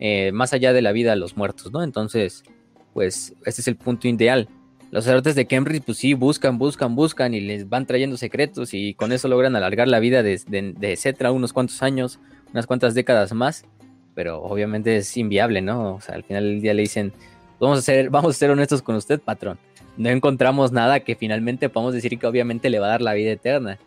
eh, 0.00 0.32
más 0.32 0.54
allá 0.54 0.72
de 0.72 0.80
la 0.80 0.90
vida 0.90 1.12
a 1.12 1.16
los 1.16 1.36
muertos, 1.36 1.70
¿no? 1.70 1.82
Entonces, 1.82 2.44
pues 2.94 3.34
este 3.44 3.60
es 3.60 3.68
el 3.68 3.76
punto 3.76 4.08
ideal. 4.08 4.48
Los 4.90 5.04
sacerdotes 5.04 5.34
de 5.34 5.46
Cambridge, 5.46 5.84
pues 5.84 5.98
sí, 5.98 6.14
buscan, 6.14 6.56
buscan, 6.56 6.96
buscan 6.96 7.34
y 7.34 7.40
les 7.40 7.68
van 7.68 7.84
trayendo 7.84 8.16
secretos 8.16 8.72
y 8.72 8.94
con 8.94 9.12
eso 9.12 9.28
logran 9.28 9.54
alargar 9.54 9.86
la 9.86 10.00
vida 10.00 10.22
de, 10.22 10.40
de, 10.48 10.96
Cetra 10.96 11.30
unos 11.30 11.52
cuantos 11.52 11.82
años, 11.82 12.18
unas 12.54 12.66
cuantas 12.66 12.94
décadas 12.94 13.34
más, 13.34 13.66
pero 14.14 14.42
obviamente 14.42 14.96
es 14.96 15.14
inviable, 15.18 15.60
¿no? 15.60 15.96
O 15.96 16.00
sea, 16.00 16.14
al 16.14 16.24
final 16.24 16.44
del 16.44 16.62
día 16.62 16.72
le 16.72 16.80
dicen, 16.80 17.12
vamos 17.60 17.80
a 17.80 17.82
ser, 17.82 18.08
vamos 18.08 18.34
a 18.34 18.38
ser 18.38 18.50
honestos 18.50 18.80
con 18.80 18.96
usted, 18.96 19.20
patrón. 19.20 19.58
No 19.98 20.08
encontramos 20.08 20.72
nada 20.72 21.00
que 21.00 21.16
finalmente 21.16 21.68
podamos 21.68 21.92
decir 21.92 22.18
que 22.18 22.26
obviamente 22.26 22.70
le 22.70 22.78
va 22.78 22.86
a 22.86 22.90
dar 22.90 23.02
la 23.02 23.12
vida 23.12 23.32
eterna. 23.32 23.78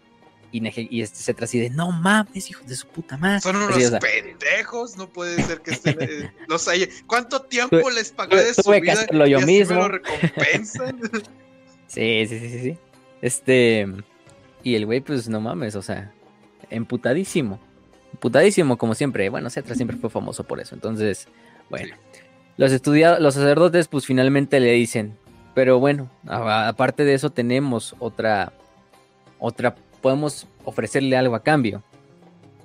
Y, 0.51 1.01
este 1.01 1.17
se 1.17 1.35
así 1.43 1.59
de, 1.59 1.69
no 1.69 1.91
mames, 1.91 2.49
hijos 2.49 2.67
de 2.67 2.75
su 2.75 2.85
puta 2.87 3.15
madre. 3.15 3.39
Son 3.39 3.55
unos 3.55 3.77
pendejos, 4.01 4.97
no 4.97 5.07
puede 5.07 5.41
ser 5.43 5.61
que 5.61 5.71
estén, 5.71 5.97
eh, 6.01 6.31
los 6.47 6.67
haya. 6.67 6.87
¿Cuánto 7.07 7.41
tiempo 7.43 7.89
les 7.89 8.11
pagué 8.11 8.35
de 8.35 8.53
su 8.53 8.69
vida? 8.69 8.81
Que 8.81 8.91
hacerlo 8.91 9.27
yo 9.27 9.39
mismo. 9.41 9.75
Me 9.75 9.81
lo 9.81 9.87
recompensan? 9.87 10.99
sí, 11.87 12.25
sí, 12.27 12.39
sí, 12.39 12.59
sí. 12.59 12.77
Este, 13.21 13.87
y 14.63 14.75
el 14.75 14.85
güey, 14.85 14.99
pues 14.99 15.29
no 15.29 15.39
mames, 15.39 15.75
o 15.75 15.81
sea, 15.81 16.11
emputadísimo. 16.69 17.59
Emputadísimo, 18.11 18.77
como 18.77 18.93
siempre. 18.93 19.29
Bueno, 19.29 19.49
Cetra 19.49 19.75
siempre 19.75 19.95
fue 19.95 20.09
famoso 20.09 20.43
por 20.43 20.59
eso. 20.59 20.75
Entonces, 20.75 21.27
bueno. 21.69 21.95
Los 22.57 22.73
estudiados, 22.73 23.21
los 23.21 23.35
sacerdotes, 23.35 23.87
pues 23.87 24.05
finalmente 24.05 24.59
le 24.59 24.73
dicen, 24.73 25.17
pero 25.55 25.79
bueno, 25.79 26.09
aparte 26.27 27.05
de 27.05 27.13
eso 27.13 27.31
tenemos 27.31 27.95
otra, 27.99 28.53
otra 29.39 29.75
podemos 30.01 30.47
ofrecerle 30.65 31.15
algo 31.15 31.35
a 31.35 31.43
cambio. 31.43 31.83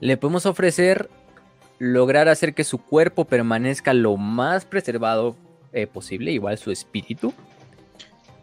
Le 0.00 0.16
podemos 0.16 0.46
ofrecer 0.46 1.08
lograr 1.78 2.28
hacer 2.28 2.54
que 2.54 2.64
su 2.64 2.78
cuerpo 2.78 3.24
permanezca 3.24 3.92
lo 3.94 4.16
más 4.16 4.64
preservado 4.64 5.36
eh, 5.72 5.86
posible, 5.86 6.32
igual 6.32 6.58
su 6.58 6.70
espíritu. 6.70 7.32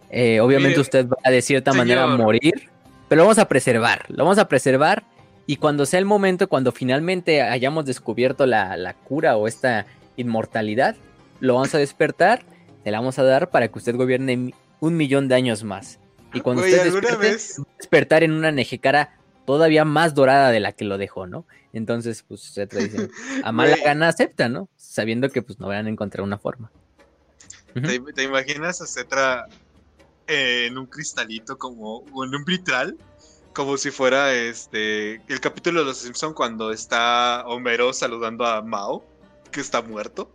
Eh, 0.10 0.40
obviamente 0.40 0.80
usted 0.80 1.08
va 1.08 1.18
a 1.24 1.32
de 1.32 1.42
cierta 1.42 1.74
manera 1.74 2.06
morir, 2.06 2.70
pero 3.10 3.22
lo 3.22 3.24
vamos 3.24 3.40
a 3.40 3.48
preservar, 3.48 4.06
lo 4.10 4.24
vamos 4.24 4.38
a 4.38 4.48
preservar 4.48 5.04
Y 5.48 5.56
cuando 5.56 5.88
sea 5.88 6.00
el 6.00 6.06
momento, 6.06 6.48
cuando 6.48 6.72
finalmente 6.72 7.42
hayamos 7.42 7.86
descubierto 7.86 8.46
la, 8.46 8.78
la 8.78 8.94
cura 8.94 9.36
o 9.36 9.48
esta 9.48 9.86
inmortalidad, 10.16 10.96
lo 11.40 11.56
vamos 11.56 11.74
a 11.76 11.80
despertar, 11.80 12.44
la 12.86 13.00
vamos 13.00 13.20
a 13.20 13.24
dar 13.24 13.50
para 13.50 13.68
que 13.68 13.80
usted 13.80 13.96
gobierne 13.96 14.54
un 14.80 14.96
millón 14.96 15.28
de 15.28 15.36
años 15.36 15.64
más. 15.64 16.00
Y 16.34 16.42
cuando 16.42 16.62
Güey, 16.64 16.74
usted 16.74 16.86
¿alguna 16.88 17.02
despierte, 17.10 17.32
vez? 17.34 17.62
despertar 17.78 18.24
en 18.24 18.32
una 18.34 18.52
Nejecara 18.52 19.18
todavía 19.46 19.86
más 19.86 20.14
dorada 20.16 20.52
de 20.52 20.60
la 20.60 20.72
que 20.72 20.86
lo 20.86 20.98
dejó, 20.98 21.28
¿no? 21.28 21.46
Entonces, 21.74 22.24
pues 22.28 22.42
se 22.42 22.66
dice, 22.66 23.10
a 23.44 23.52
mala 23.52 23.74
Güey. 23.74 23.84
gana 23.84 24.08
acepta, 24.08 24.50
¿no? 24.50 24.70
Sabiendo 24.78 25.30
que 25.30 25.42
pues 25.42 25.60
no 25.60 25.68
van 25.68 25.86
a 25.86 25.90
encontrar 25.90 26.24
una 26.24 26.38
forma. 26.38 26.72
¿Te, 27.74 28.00
te 28.14 28.24
imaginas 28.24 28.82
a 28.82 28.86
Cetra 28.88 29.48
eh, 30.28 30.68
en 30.68 30.78
un 30.78 30.86
cristalito 30.86 31.58
como 31.58 31.98
o 32.14 32.24
en 32.24 32.36
un 32.36 32.46
vitral? 32.46 32.98
Como 33.54 33.78
si 33.78 33.92
fuera 33.92 34.34
este 34.34 35.16
el 35.28 35.40
capítulo 35.40 35.80
de 35.82 35.86
los 35.88 35.98
Simpson 35.98 36.34
cuando 36.34 36.72
está 36.72 37.44
Homero 37.48 37.94
saludando 37.94 38.46
a 38.46 38.62
Mao, 38.62 39.04
que 39.52 39.62
está 39.62 39.82
muerto. 39.82 40.32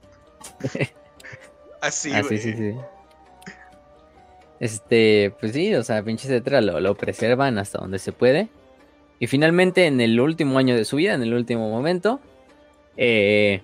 Así, 1.80 2.12
Ah, 2.12 2.22
güey. 2.22 2.38
sí, 2.38 2.52
sí, 2.52 2.56
sí. 2.72 2.74
Este, 4.60 5.32
pues 5.40 5.52
sí, 5.52 5.74
o 5.74 5.82
sea, 5.84 6.02
pinche 6.02 6.26
Cetra 6.28 6.60
lo, 6.60 6.80
lo 6.80 6.94
preservan 6.96 7.58
hasta 7.58 7.78
donde 7.78 7.98
se 7.98 8.12
puede. 8.12 8.48
Y 9.20 9.26
finalmente, 9.26 9.86
en 9.86 10.00
el 10.00 10.18
último 10.20 10.58
año 10.58 10.74
de 10.76 10.84
su 10.84 10.96
vida, 10.96 11.14
en 11.14 11.22
el 11.22 11.34
último 11.34 11.70
momento, 11.70 12.20
eh, 12.96 13.62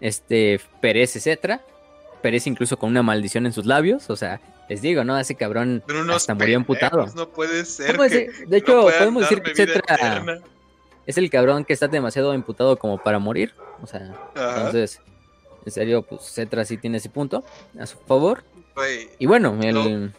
este 0.00 0.60
perece 0.80 1.20
Cetra. 1.20 1.60
Perece 2.22 2.50
incluso 2.50 2.76
con 2.78 2.90
una 2.90 3.02
maldición 3.02 3.46
en 3.46 3.52
sus 3.52 3.64
labios. 3.66 4.10
O 4.10 4.16
sea, 4.16 4.40
les 4.68 4.82
digo, 4.82 5.04
¿no? 5.04 5.18
Ese 5.18 5.34
cabrón 5.36 5.82
hasta 6.12 6.34
murió 6.34 6.56
emputado. 6.56 7.06
No 7.14 7.28
puede 7.28 7.64
ser. 7.64 7.92
No 7.92 7.96
puede 7.98 8.26
que 8.26 8.32
ser- 8.32 8.48
De 8.48 8.56
hecho, 8.58 8.82
podemos 8.82 9.22
decir 9.22 9.40
que 9.42 9.54
Cetra 9.54 9.94
eterna. 9.94 10.40
es 11.06 11.16
el 11.18 11.30
cabrón 11.30 11.64
que 11.64 11.72
está 11.72 11.86
demasiado 11.88 12.32
emputado 12.34 12.76
como 12.76 12.98
para 12.98 13.18
morir. 13.18 13.54
O 13.82 13.86
sea, 13.86 14.14
Ajá. 14.34 14.56
entonces, 14.56 15.00
en 15.64 15.72
serio, 15.72 16.02
pues 16.02 16.22
Cetra 16.32 16.64
sí 16.64 16.76
tiene 16.76 16.98
ese 16.98 17.08
punto 17.08 17.44
a 17.78 17.86
su 17.86 17.96
favor. 17.98 18.42
Y 19.18 19.26
bueno, 19.26 19.58
el. 19.62 20.12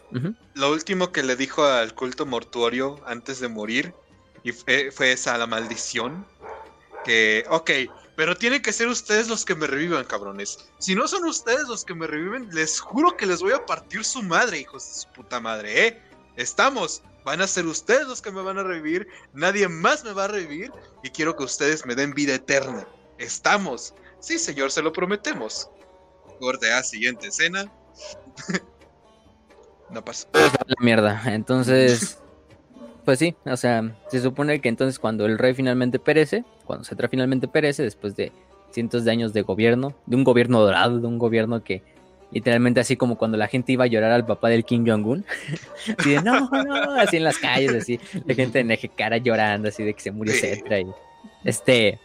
lo 0.54 0.72
último 0.72 1.12
que 1.12 1.22
le 1.22 1.36
dijo 1.36 1.64
al 1.64 1.94
culto 1.94 2.26
mortuorio 2.26 3.00
antes 3.06 3.40
de 3.40 3.48
morir 3.48 3.94
y 4.42 4.52
fue, 4.52 4.90
fue 4.90 5.12
esa 5.12 5.36
la 5.38 5.46
maldición 5.46 6.26
que 7.04 7.44
ok 7.48 7.70
pero 8.16 8.36
tienen 8.36 8.60
que 8.60 8.72
ser 8.72 8.88
ustedes 8.88 9.28
los 9.28 9.46
que 9.46 9.54
me 9.54 9.66
revivan 9.66 10.04
cabrones. 10.04 10.58
Si 10.78 10.94
no 10.94 11.08
son 11.08 11.24
ustedes 11.24 11.66
los 11.68 11.86
que 11.86 11.94
me 11.94 12.06
reviven 12.06 12.48
les 12.52 12.78
juro 12.78 13.16
que 13.16 13.24
les 13.24 13.40
voy 13.40 13.52
a 13.52 13.64
partir 13.64 14.04
su 14.04 14.22
madre 14.22 14.58
hijos 14.58 14.86
de 14.86 15.00
su 15.00 15.08
puta 15.12 15.40
madre 15.40 15.86
eh 15.86 16.02
estamos 16.36 17.02
van 17.24 17.40
a 17.40 17.46
ser 17.46 17.66
ustedes 17.66 18.06
los 18.06 18.20
que 18.20 18.30
me 18.30 18.42
van 18.42 18.58
a 18.58 18.62
revivir 18.62 19.08
nadie 19.32 19.68
más 19.68 20.04
me 20.04 20.12
va 20.12 20.24
a 20.24 20.28
revivir 20.28 20.70
y 21.02 21.10
quiero 21.10 21.36
que 21.36 21.44
ustedes 21.44 21.86
me 21.86 21.94
den 21.94 22.12
vida 22.12 22.34
eterna. 22.34 22.86
Estamos. 23.18 23.94
Sí 24.20 24.38
señor 24.38 24.70
se 24.70 24.82
lo 24.82 24.92
prometemos. 24.92 25.70
Corte 26.38 26.72
a 26.72 26.82
siguiente 26.82 27.28
escena 27.28 27.70
no 29.90 30.04
pasa 30.04 30.28
la 30.32 30.76
mierda. 30.80 31.22
Entonces, 31.26 32.20
pues 33.04 33.18
sí, 33.18 33.34
o 33.44 33.56
sea, 33.56 33.96
se 34.08 34.20
supone 34.20 34.60
que 34.60 34.68
entonces 34.68 34.98
cuando 34.98 35.26
el 35.26 35.38
rey 35.38 35.54
finalmente 35.54 35.98
perece, 35.98 36.44
cuando 36.64 36.84
Cetra 36.84 37.08
finalmente 37.08 37.48
perece, 37.48 37.82
después 37.82 38.16
de 38.16 38.32
cientos 38.70 39.04
de 39.04 39.10
años 39.10 39.32
de 39.32 39.42
gobierno, 39.42 39.94
de 40.06 40.16
un 40.16 40.24
gobierno 40.24 40.60
dorado, 40.60 41.00
de 41.00 41.06
un 41.06 41.18
gobierno 41.18 41.62
que 41.64 41.82
literalmente 42.30 42.78
así 42.78 42.96
como 42.96 43.18
cuando 43.18 43.36
la 43.36 43.48
gente 43.48 43.72
iba 43.72 43.84
a 43.84 43.88
llorar 43.88 44.12
al 44.12 44.24
papá 44.24 44.48
del 44.48 44.64
Kim 44.64 44.86
Jong-un, 44.86 45.24
así 45.98 46.10
de 46.10 46.22
no, 46.22 46.48
no, 46.48 46.94
así 46.94 47.16
en 47.16 47.24
las 47.24 47.38
calles, 47.38 47.74
así, 47.74 47.98
la 48.24 48.34
gente 48.34 48.60
en 48.60 48.68
Nejecara 48.68 49.16
llorando, 49.16 49.68
así 49.68 49.82
de 49.82 49.94
que 49.94 50.00
se 50.00 50.12
murió. 50.12 50.34
Cetra 50.34 50.80
y 50.80 50.86
este. 51.44 51.98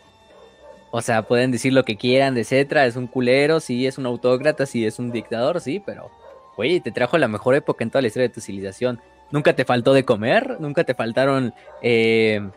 O 0.92 1.02
sea, 1.02 1.24
pueden 1.24 1.52
decir 1.52 1.74
lo 1.74 1.84
que 1.84 1.98
quieran 1.98 2.36
de 2.36 2.46
Cetra, 2.46 2.86
es 2.86 2.96
un 2.96 3.08
culero, 3.08 3.60
sí, 3.60 3.86
es 3.86 3.98
un 3.98 4.06
autócrata, 4.06 4.66
sí, 4.66 4.86
es 4.86 4.98
un 4.98 5.12
dictador, 5.12 5.60
sí, 5.60 5.84
pero 5.86 6.10
Güey, 6.56 6.80
te 6.80 6.92
trajo 6.92 7.18
la 7.18 7.28
mejor 7.28 7.56
época 7.56 7.84
en 7.84 7.90
toda 7.92 8.02
la 8.02 8.08
historia 8.08 8.28
de 8.28 8.34
tu 8.34 8.42
civilización. 8.42 9.00
Nunca 9.32 9.54
te 9.56 9.66
faltó 9.66 9.94
de 9.94 10.06
comer, 10.06 10.58
nunca 10.60 10.84
te 10.84 10.94
faltaron 10.94 11.54
eh, 11.82 12.48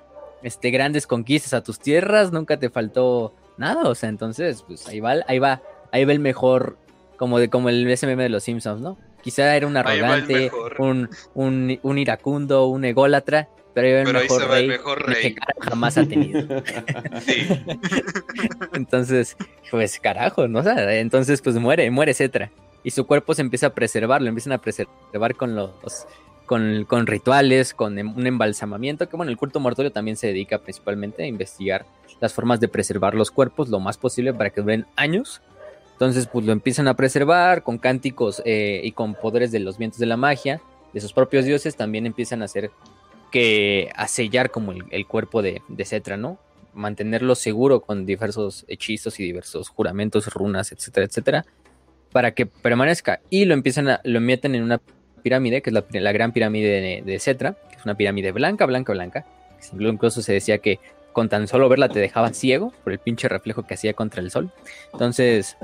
este, 0.42 0.70
grandes 0.70 1.06
conquistas 1.06 1.54
a 1.54 1.62
tus 1.62 1.80
tierras, 1.80 2.30
nunca 2.32 2.58
te 2.58 2.70
faltó 2.70 3.34
nada. 3.56 3.88
O 3.88 3.94
sea, 3.94 4.08
entonces, 4.08 4.62
pues 4.66 4.86
ahí 4.86 5.00
va, 5.00 5.16
ahí 5.26 5.38
va, 5.38 5.62
ahí 5.92 6.04
va 6.04 6.12
el 6.12 6.20
mejor, 6.20 6.76
como 7.16 7.38
de 7.38 7.48
como 7.48 7.68
el 7.68 7.96
SMM 7.96 8.18
de 8.18 8.28
los 8.28 8.44
Simpsons, 8.44 8.80
¿no? 8.80 8.98
Quizá 9.22 9.56
era 9.56 9.66
un 9.66 9.76
arrogante, 9.76 10.50
un, 10.78 11.08
un, 11.34 11.80
un 11.82 11.98
iracundo, 11.98 12.66
un 12.66 12.84
ególatra, 12.84 13.48
pero 13.74 13.88
ahí 13.88 13.92
va 13.94 14.00
el 14.00 14.06
Pero 14.06 14.18
ahí 14.18 14.24
mejor 14.24 14.40
se 14.42 14.46
va 14.48 14.58
el 14.58 14.60
rey, 14.60 14.68
mejor 14.68 15.04
que 15.06 15.12
rey. 15.12 15.36
jamás 15.60 15.98
ha 15.98 16.06
tenido. 16.06 16.40
Sí. 17.20 17.48
Entonces, 18.74 19.36
pues 19.70 19.98
carajo, 19.98 20.46
¿no? 20.48 20.60
O 20.60 20.62
sea, 20.62 20.94
entonces, 20.94 21.42
pues 21.42 21.56
muere, 21.56 21.90
muere 21.90 22.14
Cetra. 22.14 22.50
Y 22.82 22.90
su 22.90 23.06
cuerpo 23.06 23.34
se 23.34 23.42
empieza 23.42 23.68
a 23.68 23.74
preservar, 23.74 24.22
lo 24.22 24.28
empiezan 24.28 24.52
a 24.52 24.58
preservar 24.58 25.34
con 25.36 25.54
los. 25.54 26.06
Con, 26.46 26.86
con 26.86 27.06
rituales, 27.06 27.74
con 27.74 27.98
em- 27.98 28.16
un 28.16 28.26
embalsamamiento, 28.26 29.06
que 29.06 29.18
bueno, 29.18 29.30
el 29.30 29.36
culto 29.36 29.60
mortuorio 29.60 29.92
también 29.92 30.16
se 30.16 30.28
dedica 30.28 30.56
principalmente 30.56 31.22
a 31.22 31.26
investigar 31.26 31.84
las 32.20 32.32
formas 32.32 32.58
de 32.58 32.68
preservar 32.68 33.14
los 33.14 33.30
cuerpos 33.30 33.68
lo 33.68 33.80
más 33.80 33.98
posible 33.98 34.32
para 34.32 34.48
que 34.48 34.62
duren 34.62 34.86
años. 34.96 35.42
Entonces, 35.92 36.26
pues 36.26 36.46
lo 36.46 36.52
empiezan 36.52 36.88
a 36.88 36.94
preservar 36.94 37.62
con 37.62 37.76
cánticos 37.76 38.40
eh, 38.44 38.80
y 38.82 38.92
con 38.92 39.14
poderes 39.14 39.50
de 39.50 39.58
los 39.58 39.78
vientos 39.78 39.98
de 39.98 40.06
la 40.06 40.16
magia, 40.16 40.60
de 40.92 41.00
sus 41.00 41.12
propios 41.12 41.44
dioses, 41.44 41.76
también 41.76 42.06
empiezan 42.06 42.40
a 42.40 42.46
hacer 42.46 42.70
que 43.30 43.90
a 43.94 44.08
sellar 44.08 44.50
como 44.50 44.72
el, 44.72 45.06
cuerpo 45.06 45.42
de, 45.42 45.62
de 45.68 45.84
Cetra, 45.84 46.16
¿no? 46.16 46.38
Mantenerlo 46.72 47.34
seguro 47.34 47.80
con 47.80 48.06
diversos 48.06 48.64
hechizos 48.68 49.18
y 49.20 49.24
diversos 49.24 49.68
juramentos, 49.68 50.32
runas, 50.32 50.72
etcétera, 50.72 51.06
etcétera, 51.06 51.46
para 52.12 52.32
que 52.32 52.46
permanezca. 52.46 53.20
Y 53.30 53.44
lo 53.44 53.54
empiezan 53.54 53.88
a, 53.88 54.00
lo 54.04 54.20
meten 54.20 54.54
en 54.54 54.62
una 54.62 54.80
pirámide, 55.22 55.62
que 55.62 55.70
es 55.70 56.02
la, 56.02 56.12
gran 56.12 56.32
pirámide 56.32 56.80
de, 56.80 57.02
de 57.04 57.18
Cetra, 57.18 57.56
que 57.70 57.76
es 57.76 57.84
una 57.84 57.94
pirámide 57.94 58.32
blanca, 58.32 58.66
blanca, 58.66 58.92
blanca. 58.92 59.26
Incluso 59.78 60.22
se 60.22 60.32
decía 60.32 60.58
que 60.58 60.78
con 61.12 61.28
tan 61.28 61.48
solo 61.48 61.68
verla 61.68 61.88
te 61.88 61.98
dejaba 61.98 62.32
ciego 62.32 62.72
por 62.84 62.92
el 62.92 62.98
pinche 62.98 63.28
reflejo 63.28 63.66
que 63.66 63.74
hacía 63.74 63.92
contra 63.92 64.22
el 64.22 64.30
sol. 64.30 64.52
Entonces, 64.92 65.56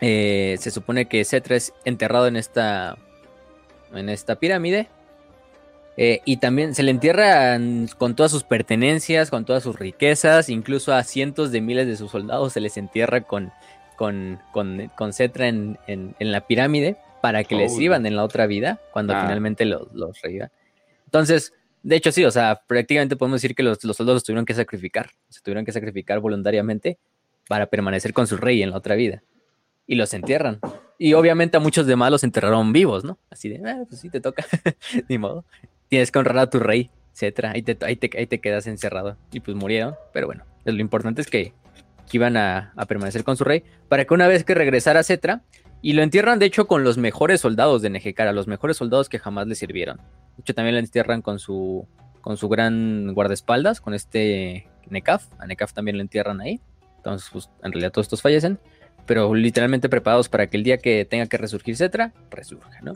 eh, 0.00 0.56
se 0.60 0.70
supone 0.70 1.06
que 1.06 1.24
Cetra 1.24 1.56
es 1.56 1.72
enterrado 1.84 2.26
en 2.26 2.36
esta, 2.36 2.96
en 3.94 4.08
esta 4.08 4.36
pirámide. 4.36 4.88
Eh, 5.98 6.20
y 6.26 6.36
también 6.36 6.74
se 6.74 6.82
le 6.82 6.90
entierran 6.90 7.88
con 7.96 8.14
todas 8.14 8.30
sus 8.30 8.44
pertenencias, 8.44 9.30
con 9.30 9.46
todas 9.46 9.62
sus 9.62 9.78
riquezas, 9.78 10.50
incluso 10.50 10.92
a 10.92 11.02
cientos 11.04 11.52
de 11.52 11.62
miles 11.62 11.86
de 11.86 11.96
sus 11.96 12.10
soldados 12.10 12.52
se 12.52 12.60
les 12.60 12.76
entierra 12.76 13.22
con, 13.22 13.50
con, 13.96 14.40
con, 14.52 14.90
con 14.96 15.12
Cetra 15.12 15.48
en, 15.48 15.78
en, 15.86 16.14
en 16.18 16.32
la 16.32 16.46
pirámide 16.46 16.96
para 17.22 17.44
que 17.44 17.54
les 17.56 17.72
Oh. 17.72 17.76
sirvan 17.76 18.06
en 18.06 18.14
la 18.16 18.24
otra 18.24 18.46
vida 18.46 18.80
cuando 18.92 19.14
Ah. 19.14 19.22
finalmente 19.22 19.64
los, 19.64 19.92
los 19.94 20.20
revivan. 20.22 20.50
Entonces, 21.06 21.52
de 21.82 21.96
hecho, 21.96 22.12
sí, 22.12 22.24
o 22.24 22.30
sea, 22.30 22.62
prácticamente 22.66 23.16
podemos 23.16 23.40
decir 23.40 23.54
que 23.56 23.62
los, 23.62 23.82
los 23.84 23.96
soldados 23.96 24.24
tuvieron 24.24 24.44
que 24.44 24.54
sacrificar, 24.54 25.10
se 25.28 25.40
tuvieron 25.40 25.64
que 25.64 25.72
sacrificar 25.72 26.20
voluntariamente 26.20 26.98
para 27.48 27.66
permanecer 27.66 28.12
con 28.12 28.26
su 28.26 28.36
rey 28.36 28.62
en 28.62 28.70
la 28.70 28.76
otra 28.76 28.94
vida. 28.96 29.22
Y 29.86 29.94
los 29.94 30.12
entierran. 30.14 30.58
Y 30.98 31.12
obviamente 31.14 31.56
a 31.56 31.60
muchos 31.60 31.86
demás 31.86 32.10
los 32.10 32.24
enterraron 32.24 32.72
vivos, 32.72 33.04
¿no? 33.04 33.18
Así 33.30 33.48
de, 33.48 33.62
ah, 33.68 33.84
pues 33.88 34.00
sí, 34.00 34.10
te 34.10 34.20
toca, 34.20 34.44
ni 35.08 35.16
modo. 35.18 35.44
Tienes 35.88 36.10
que 36.10 36.18
honrar 36.18 36.38
a 36.38 36.50
tu 36.50 36.58
rey, 36.58 36.90
etcétera. 37.12 37.52
Ahí 37.52 37.62
te, 37.62 37.76
ahí, 37.84 37.94
te, 37.94 38.10
ahí 38.18 38.26
te 38.26 38.40
quedas 38.40 38.66
encerrado. 38.66 39.16
Y 39.30 39.38
pues 39.38 39.56
murieron, 39.56 39.94
pero 40.12 40.26
bueno, 40.26 40.44
lo 40.64 40.80
importante 40.80 41.20
es 41.20 41.28
que, 41.28 41.52
que 42.08 42.16
iban 42.16 42.36
a, 42.36 42.72
permanecer 42.88 43.24
con 43.24 43.36
su 43.36 43.44
rey 43.44 43.64
para 43.88 44.04
que 44.04 44.14
una 44.14 44.28
vez 44.28 44.44
que 44.44 44.54
regresara 44.54 45.02
Cetra, 45.02 45.42
y 45.82 45.92
lo 45.92 46.02
entierran 46.02 46.38
de 46.38 46.46
hecho 46.46 46.66
con 46.66 46.84
los 46.84 46.98
mejores 46.98 47.40
soldados 47.40 47.82
de 47.82 47.90
Nejecara, 47.90 48.32
los 48.32 48.46
mejores 48.46 48.76
soldados 48.76 49.08
que 49.08 49.18
jamás 49.18 49.46
le 49.46 49.54
sirvieron. 49.54 49.98
De 49.98 50.40
hecho 50.40 50.54
también 50.54 50.74
lo 50.74 50.80
entierran 50.80 51.22
con 51.22 51.38
su, 51.38 51.86
con 52.22 52.36
su 52.36 52.48
gran 52.48 53.12
guardaespaldas, 53.14 53.80
con 53.80 53.94
este 53.94 54.66
Nekaf. 54.88 55.26
A 55.38 55.46
Nekaf 55.46 55.72
también 55.72 55.96
lo 55.96 56.02
entierran 56.02 56.40
ahí. 56.40 56.60
Entonces, 56.96 57.28
pues 57.32 57.50
en 57.62 57.70
realidad 57.70 57.92
todos 57.92 58.06
estos 58.06 58.22
fallecen, 58.22 58.58
pero 59.06 59.32
literalmente 59.34 59.88
preparados 59.88 60.28
para 60.28 60.48
que 60.48 60.56
el 60.56 60.64
día 60.64 60.78
que 60.78 61.04
tenga 61.04 61.26
que 61.26 61.36
resurgir 61.36 61.76
Cetra, 61.76 62.12
resurja, 62.30 62.80
¿no? 62.82 62.94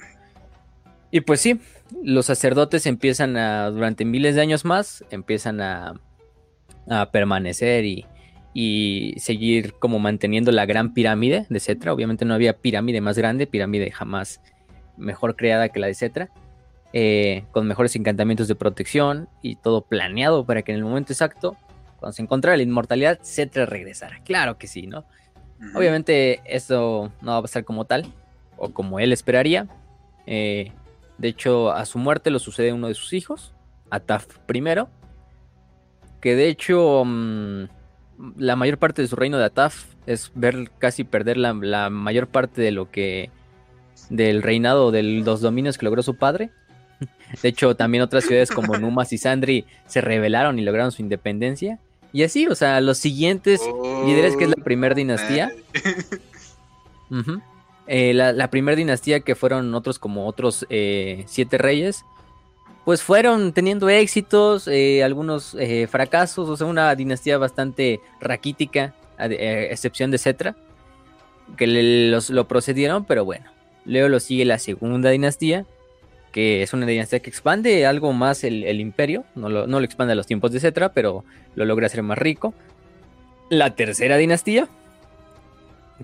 Y 1.12 1.20
pues 1.20 1.40
sí, 1.40 1.60
los 2.02 2.26
sacerdotes 2.26 2.86
empiezan 2.86 3.36
a, 3.36 3.70
durante 3.70 4.04
miles 4.04 4.34
de 4.34 4.40
años 4.40 4.64
más, 4.64 5.04
empiezan 5.10 5.60
a, 5.60 5.94
a 6.88 7.10
permanecer 7.10 7.84
y, 7.84 8.06
y, 8.52 9.14
seguir 9.18 9.74
como 9.74 9.98
manteniendo 9.98 10.52
la 10.52 10.66
gran 10.66 10.92
pirámide 10.94 11.46
de 11.48 11.60
Cetra. 11.60 11.92
Obviamente 11.92 12.24
no 12.24 12.34
había 12.34 12.56
pirámide 12.58 13.00
más 13.00 13.16
grande, 13.16 13.46
pirámide 13.46 13.90
jamás 13.90 14.40
mejor 14.96 15.36
creada 15.36 15.68
que 15.68 15.80
la 15.80 15.86
de 15.86 15.94
Cetra, 15.94 16.30
eh, 16.92 17.44
con 17.52 17.66
mejores 17.66 17.94
encantamientos 17.96 18.48
de 18.48 18.54
protección 18.54 19.28
y 19.42 19.56
todo 19.56 19.82
planeado 19.82 20.44
para 20.44 20.62
que 20.62 20.72
en 20.72 20.78
el 20.78 20.84
momento 20.84 21.12
exacto, 21.12 21.56
cuando 21.98 22.12
se 22.12 22.22
encontrara 22.22 22.56
la 22.56 22.62
inmortalidad, 22.62 23.20
Cetra 23.22 23.66
regresara. 23.66 24.20
Claro 24.24 24.58
que 24.58 24.66
sí, 24.66 24.86
¿no? 24.86 25.00
Uh 25.00 25.62
-huh. 25.62 25.78
Obviamente 25.78 26.40
esto 26.44 27.12
no 27.20 27.32
va 27.32 27.38
a 27.38 27.42
pasar 27.42 27.64
como 27.64 27.84
tal, 27.84 28.06
o 28.60 28.70
como 28.70 29.00
él 29.00 29.12
esperaría. 29.12 29.66
Eh, 30.26 30.72
de 31.18 31.28
hecho, 31.28 31.72
a 31.72 31.84
su 31.86 31.98
muerte 31.98 32.30
lo 32.30 32.38
sucede 32.38 32.72
uno 32.72 32.88
de 32.88 32.94
sus 32.94 33.12
hijos, 33.12 33.54
Ataf 33.90 34.26
I. 34.52 34.62
que 36.20 36.36
de 36.36 36.48
hecho 36.48 37.02
mm, 37.04 37.64
la 38.36 38.56
mayor 38.56 38.78
parte 38.78 39.02
de 39.02 39.08
su 39.08 39.16
reino 39.16 39.38
de 39.38 39.44
Ataf 39.44 39.84
es 40.06 40.32
ver 40.34 40.70
casi 40.78 41.04
perder 41.04 41.36
la, 41.36 41.52
la 41.52 41.90
mayor 41.90 42.26
parte 42.26 42.60
de 42.62 42.70
lo 42.70 42.90
que 42.90 43.30
del 44.08 44.42
reinado 44.42 44.90
de 44.90 45.02
los 45.02 45.40
dominios 45.40 45.78
que 45.78 45.86
logró 45.86 46.02
su 46.02 46.16
padre. 46.16 46.50
De 47.42 47.48
hecho, 47.48 47.76
también 47.76 48.02
otras 48.02 48.24
ciudades 48.24 48.50
como 48.50 48.76
Numas 48.78 49.12
y 49.12 49.18
Sandri 49.18 49.64
se 49.86 50.00
rebelaron 50.00 50.58
y 50.58 50.62
lograron 50.62 50.92
su 50.92 51.02
independencia. 51.02 51.78
Y 52.12 52.24
así, 52.24 52.46
o 52.48 52.54
sea, 52.54 52.80
los 52.80 52.98
siguientes 52.98 53.60
líderes, 54.04 54.36
que 54.36 54.44
es 54.44 54.50
la 54.50 54.62
primera 54.64 54.94
dinastía. 54.94 55.52
Eh, 57.86 58.14
la, 58.14 58.32
la 58.32 58.50
primera 58.50 58.76
dinastía 58.76 59.20
que 59.20 59.34
fueron 59.34 59.74
otros 59.74 59.98
como 59.98 60.26
otros 60.26 60.66
eh, 60.70 61.24
siete 61.26 61.56
reyes, 61.56 62.04
pues 62.84 63.02
fueron 63.02 63.52
teniendo 63.52 63.88
éxitos, 63.88 64.66
eh, 64.68 65.04
algunos 65.04 65.54
eh, 65.58 65.86
fracasos, 65.86 66.48
o 66.48 66.56
sea, 66.56 66.66
una 66.66 66.94
dinastía 66.94 67.38
bastante 67.38 68.00
raquítica, 68.20 68.94
a 69.18 69.26
eh, 69.26 69.70
excepción 69.70 70.10
de 70.10 70.18
Cetra, 70.18 70.56
que 71.56 71.66
le- 71.66 72.10
los, 72.10 72.30
lo 72.30 72.48
procedieron, 72.48 73.04
pero 73.04 73.24
bueno. 73.24 73.50
Luego 73.84 74.08
lo 74.08 74.20
sigue 74.20 74.44
la 74.44 74.58
segunda 74.58 75.10
dinastía, 75.10 75.66
que 76.32 76.62
es 76.62 76.72
una 76.72 76.86
dinastía 76.86 77.20
que 77.20 77.30
expande 77.30 77.86
algo 77.86 78.12
más 78.12 78.44
el, 78.44 78.64
el 78.64 78.80
imperio, 78.80 79.24
no 79.34 79.48
lo, 79.48 79.66
no 79.66 79.78
lo 79.80 79.84
expande 79.84 80.12
a 80.12 80.16
los 80.16 80.26
tiempos 80.26 80.52
de 80.52 80.60
Cetra, 80.60 80.90
pero 80.92 81.24
lo 81.54 81.64
logra 81.64 81.86
hacer 81.86 82.02
más 82.02 82.18
rico. 82.18 82.54
La 83.48 83.74
tercera 83.74 84.16
dinastía, 84.16 84.68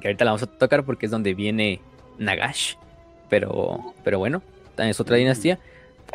que 0.01 0.09
ahorita 0.09 0.25
la 0.25 0.33
vamos 0.33 0.43
a 0.43 0.47
tocar 0.47 0.85
porque 0.85 1.07
es 1.07 1.13
donde 1.13 1.33
viene 1.35 1.81
Nagash, 2.19 2.75
pero, 3.31 3.95
pero 4.05 4.19
bueno, 4.19 4.43
es 4.79 5.01
otra 5.01 5.17
dinastía. 5.17 5.59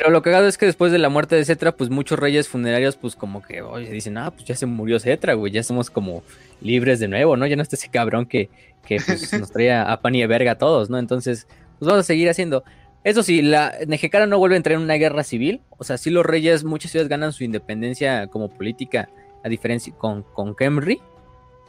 Pero 0.02 0.14
lo 0.14 0.24
cagado 0.24 0.48
es 0.48 0.58
que 0.58 0.66
después 0.66 0.92
de 0.92 0.98
la 0.98 1.10
muerte 1.10 1.36
de 1.36 1.46
Cetra, 1.46 1.74
pues 1.74 1.92
muchos 1.92 2.18
reyes 2.18 2.50
funerarios, 2.50 2.96
pues 2.96 3.16
como 3.16 3.44
que, 3.44 3.62
oye, 3.62 3.88
dicen, 3.92 4.18
ah, 4.18 4.32
pues 4.32 4.46
ya 4.46 4.56
se 4.56 4.66
murió 4.66 5.00
Cetra, 5.00 5.36
güey, 5.36 5.54
ya 5.54 5.62
somos 5.62 5.92
como 5.92 6.24
libres 6.60 7.00
de 7.00 7.08
nuevo, 7.08 7.38
¿no? 7.38 7.46
Ya 7.46 7.56
no 7.56 7.62
está 7.62 7.76
ese 7.76 7.90
cabrón 7.90 8.26
que, 8.26 8.50
que 8.84 8.98
pues, 9.00 9.32
nos 9.40 9.52
traía 9.52 9.92
a 9.92 10.02
pan 10.02 10.16
y 10.16 10.22
de 10.22 10.26
verga 10.26 10.54
a 10.54 10.58
todos, 10.58 10.90
¿no? 10.90 10.98
Entonces, 10.98 11.46
pues 11.78 11.88
vamos 11.88 12.00
a 12.00 12.04
seguir 12.04 12.32
haciendo. 12.32 12.64
Eso 13.04 13.22
sí, 13.22 13.44
la 13.44 13.76
Nejecara 13.86 14.26
no 14.26 14.40
vuelve 14.40 14.56
a 14.56 14.58
entrar 14.58 14.76
en 14.76 14.82
una 14.82 14.96
guerra 14.96 15.24
civil, 15.24 15.62
o 15.78 15.84
sea, 15.84 16.00
sí 16.00 16.10
los 16.10 16.26
reyes, 16.26 16.64
muchas 16.64 16.90
ciudades 16.90 17.08
ganan 17.08 17.32
su 17.32 17.44
independencia 17.44 18.26
como 18.26 18.50
política, 18.50 19.08
a 19.44 19.50
diferencia 19.50 19.94
con, 19.94 20.24
con 20.24 20.56
Kemri, 20.56 21.00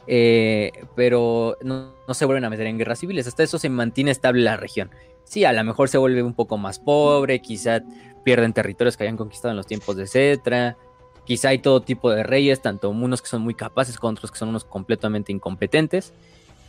eh, 0.07 0.71
pero 0.95 1.55
no, 1.61 1.93
no 2.07 2.13
se 2.15 2.25
vuelven 2.25 2.45
a 2.45 2.49
meter 2.49 2.65
en 2.65 2.79
guerras 2.79 2.97
civiles, 2.97 3.27
hasta 3.27 3.43
eso 3.43 3.59
se 3.59 3.69
mantiene 3.69 4.09
estable 4.09 4.41
la 4.41 4.57
región. 4.57 4.89
Sí, 5.23 5.45
a 5.45 5.53
lo 5.53 5.63
mejor 5.63 5.89
se 5.89 5.97
vuelve 5.97 6.21
un 6.21 6.33
poco 6.33 6.57
más 6.57 6.79
pobre, 6.79 7.39
quizá 7.39 7.81
pierden 8.23 8.53
territorios 8.53 8.97
que 8.97 9.03
habían 9.03 9.17
conquistado 9.17 9.51
en 9.51 9.57
los 9.57 9.67
tiempos 9.67 9.95
de 9.95 10.07
Cetra. 10.07 10.77
Quizá 11.25 11.49
hay 11.49 11.59
todo 11.59 11.81
tipo 11.81 12.11
de 12.11 12.23
reyes, 12.23 12.61
tanto 12.61 12.89
unos 12.89 13.21
que 13.21 13.27
son 13.29 13.41
muy 13.41 13.53
capaces 13.55 13.97
como 13.97 14.11
otros 14.11 14.31
que 14.31 14.37
son 14.37 14.49
unos 14.49 14.65
completamente 14.65 15.31
incompetentes. 15.31 16.13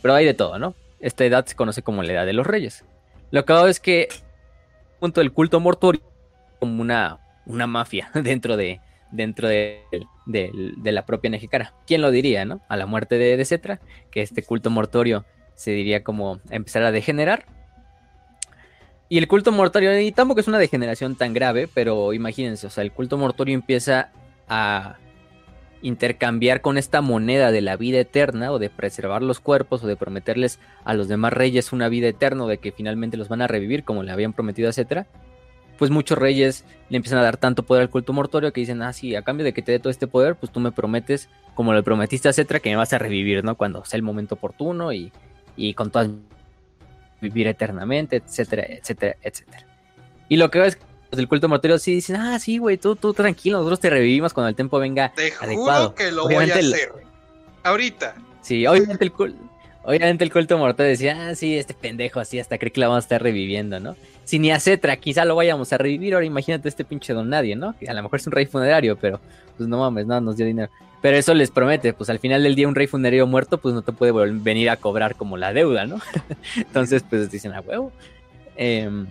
Pero 0.01 0.13
hay 0.13 0.25
de 0.25 0.33
todo, 0.33 0.59
¿no? 0.59 0.73
Esta 0.99 1.25
edad 1.25 1.45
se 1.45 1.55
conoce 1.55 1.81
como 1.81 2.03
la 2.03 2.13
edad 2.13 2.25
de 2.25 2.33
los 2.33 2.47
reyes. 2.47 2.85
Lo 3.31 3.43
que 3.45 3.53
hago 3.53 3.67
es 3.67 3.79
que 3.79 4.07
punto 4.99 5.19
del 5.21 5.33
culto 5.33 5.59
mortuorio 5.59 6.01
como 6.59 6.81
una, 6.81 7.19
una 7.45 7.67
mafia 7.67 8.09
dentro 8.13 8.55
de 8.57 8.79
dentro 9.11 9.47
de, 9.47 9.81
de- 10.25 10.91
la 10.91 11.05
propia 11.05 11.29
Nejecara. 11.29 11.73
¿Quién 11.87 12.01
lo 12.01 12.11
diría, 12.11 12.43
no? 12.43 12.59
A 12.67 12.75
la 12.75 12.85
muerte 12.85 13.17
de, 13.17 13.37
de 13.37 13.45
Cetra, 13.45 13.79
que 14.11 14.21
este 14.21 14.43
culto 14.43 14.69
mortorio 14.69 15.25
se 15.55 15.71
diría 15.71 16.03
como 16.03 16.41
empezar 16.49 16.83
a 16.83 16.91
degenerar. 16.91 17.45
Y 19.07 19.19
el 19.19 19.27
culto 19.27 19.51
mortorio, 19.51 19.99
y 19.99 20.11
tampoco 20.11 20.39
es 20.39 20.47
una 20.47 20.57
degeneración 20.57 21.15
tan 21.15 21.33
grave, 21.33 21.69
pero 21.71 22.11
imagínense, 22.13 22.65
o 22.65 22.69
sea, 22.71 22.83
el 22.83 22.91
culto 22.91 23.17
mortorio 23.17 23.53
empieza 23.53 24.09
a 24.47 24.95
intercambiar 25.83 26.61
con 26.61 26.79
esta 26.79 27.01
moneda 27.01 27.51
de 27.51 27.61
la 27.61 27.77
vida 27.77 27.99
eterna, 27.99 28.51
o 28.51 28.57
de 28.57 28.71
preservar 28.71 29.21
los 29.21 29.39
cuerpos, 29.39 29.83
o 29.83 29.87
de 29.87 29.95
prometerles 29.95 30.59
a 30.83 30.95
los 30.95 31.07
demás 31.07 31.33
reyes 31.33 31.71
una 31.71 31.87
vida 31.87 32.07
eterna, 32.07 32.47
de 32.47 32.57
que 32.57 32.71
finalmente 32.71 33.17
los 33.17 33.29
van 33.29 33.43
a 33.43 33.47
revivir 33.47 33.83
como 33.83 34.01
le 34.01 34.11
habían 34.11 34.33
prometido 34.33 34.69
a 34.69 34.73
Cetra. 34.73 35.05
Pues 35.77 35.91
muchos 35.91 36.17
reyes 36.17 36.65
le 36.89 36.97
empiezan 36.97 37.19
a 37.19 37.23
dar 37.23 37.37
tanto 37.37 37.61
poder 37.61 37.83
al 37.83 37.89
culto 37.89 38.13
mortorio 38.13 38.51
que 38.53 38.61
dicen, 38.61 38.81
ah, 38.81 38.93
sí, 38.93 39.15
a 39.15 39.21
cambio 39.21 39.43
de 39.43 39.53
que 39.53 39.61
te 39.61 39.73
dé 39.73 39.79
todo 39.79 39.91
este 39.91 40.07
poder, 40.07 40.35
pues 40.35 40.51
tú 40.51 40.59
me 40.59 40.71
prometes, 40.71 41.29
como 41.53 41.73
le 41.73 41.83
prometiste 41.83 42.29
a 42.29 42.33
Cetra, 42.33 42.59
que 42.59 42.71
me 42.71 42.77
vas 42.77 42.93
a 42.93 42.97
revivir, 42.97 43.43
¿no? 43.43 43.55
Cuando 43.55 43.85
sea 43.85 43.97
el 43.97 44.03
momento 44.03 44.35
oportuno 44.35 44.93
y, 44.93 45.11
y 45.55 45.75
con 45.75 45.91
todas 45.91 46.09
vivir 47.29 47.47
eternamente, 47.47 48.17
etcétera, 48.17 48.63
etcétera, 48.67 49.15
etcétera. 49.21 49.65
Y 50.29 50.37
lo 50.37 50.49
que 50.49 50.59
veo 50.59 50.67
es 50.67 50.75
que 50.77 50.83
los 51.11 51.17
del 51.17 51.27
culto 51.27 51.47
mortorio 51.49 51.77
sí 51.77 51.93
dicen, 51.93 52.15
ah, 52.15 52.39
sí, 52.39 52.57
güey, 52.57 52.77
tú, 52.77 52.95
tú 52.95 53.13
tranquilo, 53.13 53.57
nosotros 53.57 53.79
te 53.79 53.89
revivimos 53.89 54.33
cuando 54.33 54.49
el 54.49 54.55
tiempo 54.55 54.79
venga 54.79 55.11
Te 55.15 55.33
adecuado. 55.39 55.83
juro 55.91 55.95
que 55.95 56.11
lo 56.11 56.25
Obviamente 56.25 56.53
voy 56.55 56.63
a 56.71 56.75
hacer. 56.75 56.91
Ahorita. 57.63 58.15
Sí, 58.41 58.65
obviamente 58.67 59.03
el, 59.03 59.13
cul- 59.13 59.35
obviamente 59.83 60.23
el 60.23 60.31
culto 60.31 60.57
mortal 60.57 60.87
decía, 60.87 61.27
ah, 61.29 61.35
sí, 61.35 61.57
este 61.57 61.73
pendejo 61.73 62.19
así, 62.19 62.39
hasta 62.39 62.57
cree 62.57 62.71
que 62.71 62.79
la 62.79 62.87
vamos 62.87 63.03
a 63.03 63.05
estar 63.05 63.21
reviviendo, 63.23 63.79
¿no? 63.79 63.95
Si 64.23 64.39
ni 64.39 64.51
a 64.51 64.59
Cetra, 64.59 64.97
quizá 64.97 65.25
lo 65.25 65.35
vayamos 65.35 65.71
a 65.73 65.77
revivir, 65.77 66.13
ahora 66.15 66.25
imagínate 66.25 66.67
este 66.69 66.83
pinche 66.85 67.13
don 67.13 67.29
nadie, 67.29 67.55
¿no? 67.55 67.75
Que 67.77 67.87
a 67.87 67.93
lo 67.93 68.01
mejor 68.03 68.19
es 68.19 68.25
un 68.27 68.33
rey 68.33 68.45
funerario, 68.47 68.97
pero 68.97 69.19
pues 69.57 69.69
no 69.69 69.77
mames, 69.79 70.05
no, 70.05 70.19
nos 70.21 70.37
dio 70.37 70.45
dinero. 70.45 70.71
Pero 71.05 71.17
eso 71.17 71.35
les 71.35 71.51
promete, 71.51 71.93
pues 71.93 72.09
al 72.09 72.17
final 72.17 72.41
del 72.41 72.55
día 72.55 72.67
un 72.67 72.73
rey 72.73 72.87
funerario 72.87 73.27
muerto, 73.27 73.59
pues 73.59 73.75
no 73.75 73.83
te 73.83 73.91
puede 73.91 74.11
venir 74.11 74.71
a 74.71 74.77
cobrar 74.77 75.15
como 75.15 75.37
la 75.37 75.53
deuda, 75.53 75.85
¿no? 75.85 76.01
Entonces, 76.55 77.03
pues 77.07 77.29
dicen 77.29 77.53
a 77.53 77.61
huevo. 77.61 77.93
Em, 78.55 79.05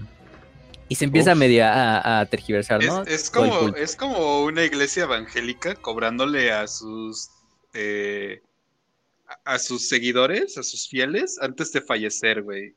y 0.89 0.97
se 0.97 1.05
empieza 1.05 1.35
Uf. 1.35 1.39
media 1.39 1.73
a, 1.73 2.19
a 2.19 2.27
tergiversar, 2.27 2.83
¿no? 2.83 3.05
es 3.05 3.31
como, 3.31 3.69
es 3.77 3.95
como 3.95 4.43
una 4.43 4.65
iglesia 4.65 5.05
evangélica 5.05 5.77
cobrándole 5.77 6.51
a 6.51 6.67
sus 6.67 7.29
eh, 7.75 8.43
a- 9.29 9.55
a 9.55 9.59
sus 9.61 9.89
seguidores, 9.89 10.59
a 10.59 10.65
sus 10.65 10.89
fieles, 10.89 11.39
antes 11.41 11.71
de 11.71 11.81
fallecer, 11.81 12.43
güey. 12.43 12.75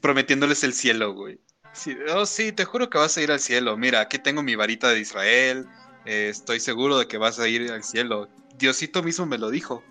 Prometiéndoles 0.00 0.64
el 0.64 0.72
cielo, 0.74 1.14
güey. 1.14 1.38
Sí, 1.72 1.96
oh, 2.12 2.26
sí, 2.26 2.50
te 2.50 2.64
juro 2.64 2.90
que 2.90 2.98
vas 2.98 3.16
a 3.16 3.22
ir 3.22 3.30
al 3.30 3.38
cielo. 3.38 3.76
Mira, 3.76 4.00
aquí 4.00 4.18
tengo 4.18 4.42
mi 4.42 4.56
varita 4.56 4.88
de 4.90 4.98
Israel. 4.98 5.64
Eh, 6.06 6.28
estoy 6.30 6.60
seguro 6.60 6.98
de 6.98 7.06
que 7.06 7.18
vas 7.18 7.38
a 7.38 7.48
ir 7.48 7.70
al 7.72 7.82
cielo. 7.84 8.28
Diosito 8.58 9.02
mismo 9.02 9.26
me 9.26 9.38
lo 9.38 9.50
dijo. 9.50 9.82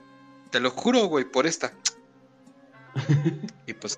Te 0.51 0.59
lo 0.59 0.69
juro, 0.71 1.05
güey, 1.05 1.25
por 1.25 1.45
esta. 1.47 1.73
Y 3.67 3.73
pues, 3.73 3.97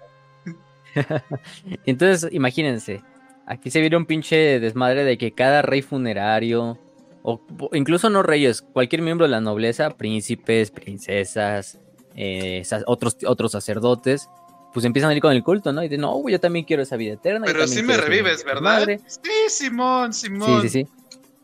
Entonces, 1.86 2.32
imagínense, 2.32 3.04
aquí 3.46 3.70
se 3.72 3.82
viene 3.82 3.98
un 3.98 4.06
pinche 4.06 4.60
desmadre 4.60 5.04
de 5.04 5.18
que 5.18 5.34
cada 5.34 5.62
rey 5.62 5.82
funerario, 5.82 6.80
o 7.24 7.42
incluso 7.74 8.10
no 8.10 8.24
reyes, 8.24 8.62
cualquier 8.62 9.02
miembro 9.02 9.26
de 9.26 9.32
la 9.32 9.42
nobleza, 9.42 9.90
príncipes, 9.92 10.72
princesas, 10.72 11.80
eh, 12.16 12.64
otros, 12.86 13.18
otros 13.28 13.52
sacerdotes, 13.52 14.30
pues 14.74 14.86
empiezan 14.86 15.12
a 15.12 15.16
ir 15.16 15.22
con 15.22 15.32
el 15.34 15.44
culto, 15.44 15.74
¿no? 15.74 15.82
Y 15.82 15.88
dicen, 15.90 16.02
no, 16.02 16.14
güey, 16.16 16.34
yo 16.34 16.40
también 16.40 16.66
quiero 16.66 16.84
esa 16.84 16.96
vida 16.96 17.14
eterna. 17.14 17.46
pero 17.46 17.68
sí 17.68 17.82
me 17.84 17.98
revives, 17.98 18.44
¿verdad? 18.44 18.62
madre". 18.62 19.00
Sí, 19.08 19.20
Simón, 19.50 20.14
Sí, 20.14 20.28
Simón. 20.28 20.62
sí, 20.62 20.70
sí. 20.70 20.88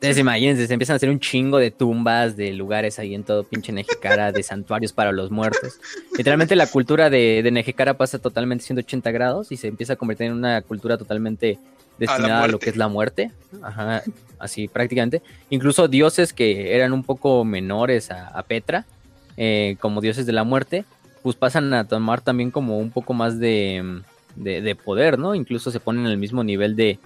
Entonces, 0.01 0.17
imagínense, 0.17 0.65
se 0.65 0.73
empiezan 0.73 0.95
a 0.95 0.97
hacer 0.97 1.11
un 1.11 1.19
chingo 1.19 1.59
de 1.59 1.69
tumbas, 1.69 2.35
de 2.35 2.53
lugares 2.53 2.97
ahí 2.97 3.13
en 3.13 3.23
todo 3.23 3.43
pinche 3.43 3.71
Nejecara, 3.71 4.31
de 4.31 4.41
santuarios 4.41 4.93
para 4.93 5.11
los 5.11 5.29
muertos. 5.29 5.79
Literalmente 6.17 6.55
la 6.55 6.65
cultura 6.65 7.11
de, 7.11 7.43
de 7.43 7.93
pasa 7.93 8.17
totalmente 8.17 8.63
180 8.63 9.11
grados 9.11 9.51
y 9.51 9.57
se 9.57 9.67
empieza 9.67 9.93
a 9.93 9.95
convertir 9.97 10.25
en 10.25 10.33
una 10.33 10.63
cultura 10.63 10.97
totalmente 10.97 11.59
destinada 11.99 12.45
a, 12.45 12.47
lo 12.47 12.57
que 12.57 12.71
es 12.71 12.77
la 12.77 12.87
muerte. 12.87 13.31
Ajá, 13.61 14.01
así 14.39 14.67
prácticamente. 14.67 15.21
Incluso 15.51 15.87
dioses 15.87 16.33
que 16.33 16.75
eran 16.75 16.93
un 16.93 17.03
poco 17.03 17.45
menores 17.45 18.09
a, 18.09 18.29
a 18.29 18.41
Petra, 18.41 18.87
eh, 19.37 19.77
como 19.79 20.01
dioses 20.01 20.25
de 20.25 20.33
la 20.33 20.43
muerte, 20.43 20.83
pues 21.21 21.35
pasan 21.35 21.75
a 21.75 21.87
tomar 21.87 22.21
también 22.21 22.49
como 22.49 22.79
un 22.79 22.89
poco 22.89 23.13
más 23.13 23.39
de, 23.39 24.01
de, 24.35 24.61
de 24.61 24.75
poder, 24.75 25.19
¿no? 25.19 25.35
Incluso 25.35 25.69
se 25.69 25.79
ponen 25.79 26.07
al 26.07 26.17
mismo 26.17 26.43
nivel 26.43 26.75
de, 26.75 26.97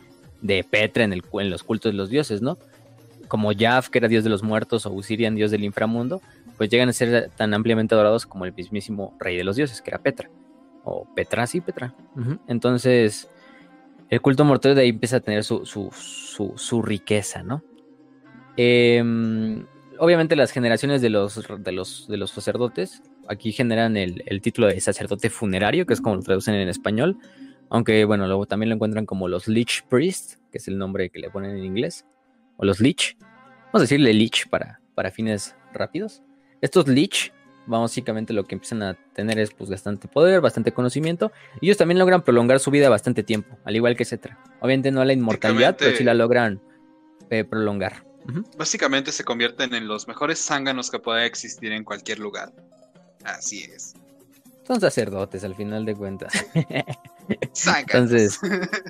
de 0.41 0.64
Petra 0.64 1.04
en, 1.04 1.12
el, 1.12 1.24
en 1.41 1.50
los 1.50 1.64
cultos 1.64 1.91
de 1.91 1.98
los 1.98 2.10
dioses, 2.10 2.41
¿no? 2.41 2.58
Como 3.28 3.51
Yaf, 3.51 3.89
que 3.89 3.99
era 3.99 4.07
dios 4.07 4.23
de 4.23 4.30
los 4.30 4.43
muertos, 4.43 4.86
o 4.86 4.91
Usirian, 4.91 5.36
dios 5.36 5.51
del 5.51 5.63
inframundo, 5.63 6.21
pues 6.57 6.69
llegan 6.69 6.89
a 6.89 6.93
ser 6.93 7.32
tan 7.36 7.53
ampliamente 7.53 7.95
adorados 7.95 8.26
como 8.26 8.45
el 8.45 8.53
mismísimo 8.53 9.15
rey 9.19 9.38
de 9.38 9.43
los 9.43 9.55
dioses, 9.55 9.82
que 9.82 9.89
era 9.89 9.99
Petra. 9.99 10.30
O 10.84 11.07
Petra, 11.15 11.47
sí, 11.47 11.61
Petra. 11.61 11.93
Entonces, 12.47 13.30
el 14.09 14.21
culto 14.21 14.45
mortal 14.45 14.76
de 14.76 14.82
ahí 14.82 14.89
empieza 14.89 15.17
a 15.17 15.19
tener 15.19 15.43
su, 15.43 15.65
su, 15.65 15.89
su, 15.91 16.53
su 16.55 16.82
riqueza, 16.82 17.43
¿no? 17.43 17.63
Em, 18.57 19.65
obviamente 19.99 20.36
las 20.36 20.51
generaciones 20.51 21.01
de 21.01 21.09
los, 21.09 21.41
de 21.59 21.71
los, 21.71 22.07
de 22.07 22.17
los 22.17 22.32
sacerdotes 22.32 23.01
aquí 23.28 23.51
generan 23.51 23.97
el, 23.97 24.23
el 24.28 24.41
título 24.41 24.67
de 24.67 24.80
sacerdote 24.80 25.30
funerario, 25.30 25.86
que 25.86 25.93
es 25.93 26.01
como 26.01 26.15
lo 26.15 26.21
traducen 26.21 26.55
en 26.55 26.69
español, 26.69 27.17
aunque 27.69 28.05
bueno, 28.05 28.28
luego 28.28 28.45
también 28.45 28.69
lo 28.69 28.76
encuentran 28.76 29.05
como 29.05 29.28
los 29.28 29.47
Lich 29.47 29.84
Priest, 29.89 30.36
que 30.51 30.59
es 30.59 30.67
el 30.67 30.78
nombre 30.78 31.09
que 31.09 31.19
le 31.19 31.30
ponen 31.30 31.57
en 31.57 31.65
inglés, 31.65 32.05
o 32.58 32.66
los 32.66 32.80
Lich. 32.80 33.18
Vamos 33.66 33.82
a 33.82 33.82
decirle 33.82 34.14
Lich 34.14 34.47
para, 34.49 34.80
para 34.93 35.12
fines 35.12 35.56
rápidos. 35.74 36.22
Estos 36.62 36.88
Lich, 36.88 37.34
básicamente 37.66 38.34
lo 38.34 38.45
que 38.45 38.56
empiezan 38.56 38.84
a 38.84 38.93
tener 39.14 39.39
es 39.39 39.51
pues 39.51 39.70
bastante 39.70 40.08
poder, 40.08 40.41
bastante 40.41 40.72
conocimiento, 40.72 41.32
y 41.62 41.68
ellos 41.68 41.78
también 41.78 41.99
logran 41.99 42.24
prolongar 42.24 42.60
su 42.60 42.72
vida 42.72 42.89
bastante 42.89 43.24
tiempo, 43.24 43.58
al 43.66 43.76
igual 43.76 43.95
que 43.95 44.06
Cetra. 44.06 44.39
Obviamente 44.62 44.91
no 44.91 45.03
la 45.03 45.14
inmortalidad, 45.14 45.76
pero 45.78 45.95
sí 45.95 46.03
la 46.03 46.14
logran 46.14 46.62
eh, 47.30 47.43
prolongar. 47.43 48.06
Básicamente 48.58 49.12
se 49.12 49.24
convierten 49.24 49.74
en 49.76 49.88
los 49.88 50.08
mejores 50.08 50.43
zánganos 50.43 50.89
que 50.89 50.99
pueda 50.99 51.26
existir 51.26 51.72
en 51.72 51.84
cualquier 51.84 52.20
lugar. 52.20 52.51
Así 53.24 53.64
es. 53.64 53.93
Son 54.66 54.82
sacerdotes 54.82 55.43
al 55.43 55.56
final 55.56 55.86
de 55.86 55.95
cuentas. 55.95 56.34
Zánganos. 57.56 58.39
Entonces, 58.39 58.39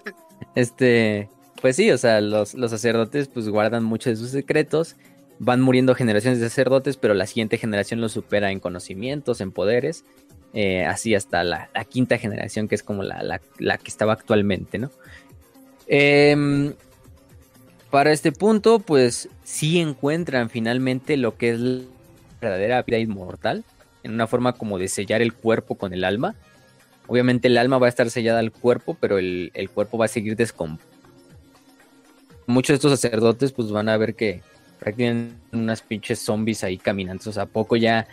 este, 0.55 1.29
pues 1.61 1.75
sí, 1.75 1.91
o 1.91 1.97
sea, 1.97 2.21
los, 2.21 2.53
los 2.53 2.71
sacerdotes 2.71 3.27
pues 3.27 3.49
guardan 3.49 3.83
muchos 3.83 4.11
de 4.11 4.15
sus 4.17 4.31
secretos, 4.31 4.95
van 5.39 5.61
muriendo 5.61 5.95
generaciones 5.95 6.39
de 6.39 6.49
sacerdotes, 6.49 6.97
pero 6.97 7.13
la 7.13 7.27
siguiente 7.27 7.57
generación 7.57 8.01
los 8.01 8.13
supera 8.13 8.51
en 8.51 8.59
conocimientos, 8.59 9.41
en 9.41 9.51
poderes, 9.51 10.05
eh, 10.53 10.85
así 10.85 11.15
hasta 11.15 11.43
la, 11.43 11.69
la, 11.73 11.85
quinta 11.85 12.17
generación, 12.17 12.67
que 12.67 12.75
es 12.75 12.83
como 12.83 13.03
la, 13.03 13.21
la, 13.23 13.41
la 13.57 13.77
que 13.77 13.89
estaba 13.89 14.13
actualmente, 14.13 14.77
¿no? 14.79 14.91
Eh, 15.87 16.73
para 17.95 18.11
este 18.11 18.31
punto, 18.31 18.79
pues 18.79 19.29
sí 19.43 19.79
encuentran 19.79 20.49
finalmente 20.49 21.15
lo 21.15 21.37
que 21.37 21.51
es 21.51 21.59
la 21.59 21.83
verdadera 22.41 22.81
vida 22.81 22.99
inmortal, 22.99 23.63
en 24.03 24.13
una 24.13 24.27
forma 24.27 24.53
como 24.53 24.77
de 24.77 24.87
sellar 24.87 25.21
el 25.21 25.33
cuerpo 25.33 25.75
con 25.75 25.93
el 25.93 26.03
alma. 26.03 26.35
Obviamente 27.07 27.47
el 27.47 27.57
alma 27.57 27.77
va 27.77 27.85
a 27.85 27.89
estar 27.89 28.09
sellada 28.09 28.39
al 28.39 28.51
cuerpo, 28.51 28.97
pero 28.99 29.17
el, 29.17 29.51
el 29.53 29.69
cuerpo 29.69 29.97
va 29.97 30.05
a 30.05 30.09
seguir 30.09 30.35
descomponiendo. 30.35 30.94
Muchos 32.47 32.69
de 32.69 32.75
estos 32.75 32.99
sacerdotes 32.99 33.51
pues 33.51 33.71
van 33.71 33.89
a 33.89 33.97
ver 33.97 34.15
que 34.15 34.41
prácticamente 34.79 35.35
unas 35.53 35.81
pinches 35.81 36.19
zombies 36.19 36.63
ahí 36.63 36.77
caminando. 36.77 37.29
O 37.29 37.33
sea, 37.33 37.45
poco 37.45 37.75
ya 37.75 38.07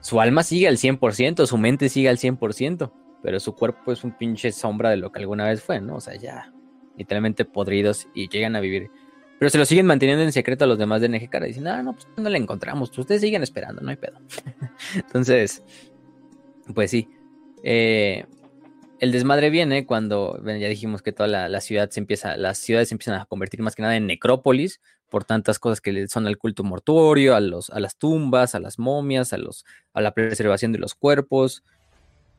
su 0.00 0.20
alma 0.20 0.42
sigue 0.42 0.68
al 0.68 0.76
100%, 0.76 1.46
su 1.46 1.58
mente 1.58 1.88
sigue 1.88 2.08
al 2.08 2.18
100%, 2.18 2.90
pero 3.22 3.40
su 3.40 3.54
cuerpo 3.54 3.92
es 3.92 4.04
un 4.04 4.12
pinche 4.12 4.52
sombra 4.52 4.90
de 4.90 4.96
lo 4.96 5.12
que 5.12 5.20
alguna 5.20 5.46
vez 5.46 5.62
fue, 5.62 5.80
¿no? 5.80 5.96
O 5.96 6.00
sea, 6.00 6.16
ya 6.16 6.52
literalmente 6.96 7.44
podridos 7.44 8.08
y 8.14 8.28
llegan 8.28 8.56
a 8.56 8.60
vivir. 8.60 8.90
Pero 9.38 9.50
se 9.50 9.58
lo 9.58 9.64
siguen 9.64 9.86
manteniendo 9.86 10.22
en 10.22 10.32
secreto 10.32 10.64
a 10.64 10.68
los 10.68 10.78
demás 10.78 11.00
de 11.00 11.08
NGK. 11.08 11.40
Dicen, 11.44 11.66
ah, 11.66 11.82
no, 11.82 11.94
pues 11.94 12.06
no 12.16 12.28
le 12.28 12.38
encontramos. 12.38 12.90
Pues 12.90 13.00
ustedes 13.00 13.20
siguen 13.20 13.42
esperando, 13.42 13.82
no 13.82 13.90
hay 13.90 13.96
pedo. 13.96 14.20
Entonces, 14.94 15.62
pues 16.74 16.90
sí. 16.90 17.08
Eh, 17.64 18.24
el 19.02 19.10
desmadre 19.10 19.50
viene 19.50 19.84
cuando, 19.84 20.40
ya 20.46 20.68
dijimos 20.68 21.02
que 21.02 21.10
toda 21.10 21.26
la, 21.48 21.60
ciudad 21.60 21.90
se 21.90 21.98
empieza, 21.98 22.36
las 22.36 22.58
ciudades 22.58 22.88
se 22.88 22.94
empiezan 22.94 23.20
a 23.20 23.24
convertir 23.24 23.60
más 23.60 23.74
que 23.74 23.82
nada 23.82 23.96
en 23.96 24.06
necrópolis 24.06 24.80
por 25.08 25.24
tantas 25.24 25.58
cosas 25.58 25.80
que 25.80 26.06
son 26.06 26.28
al 26.28 26.38
culto 26.38 26.62
mortuorio, 26.62 27.34
a, 27.34 27.40
los, 27.40 27.68
a 27.70 27.80
las 27.80 27.96
tumbas, 27.96 28.54
a 28.54 28.60
las 28.60 28.78
momias, 28.78 29.32
a, 29.32 29.38
los, 29.38 29.64
a 29.92 30.00
la 30.00 30.14
preservación 30.14 30.70
de 30.70 30.78
los 30.78 30.94
cuerpos. 30.94 31.64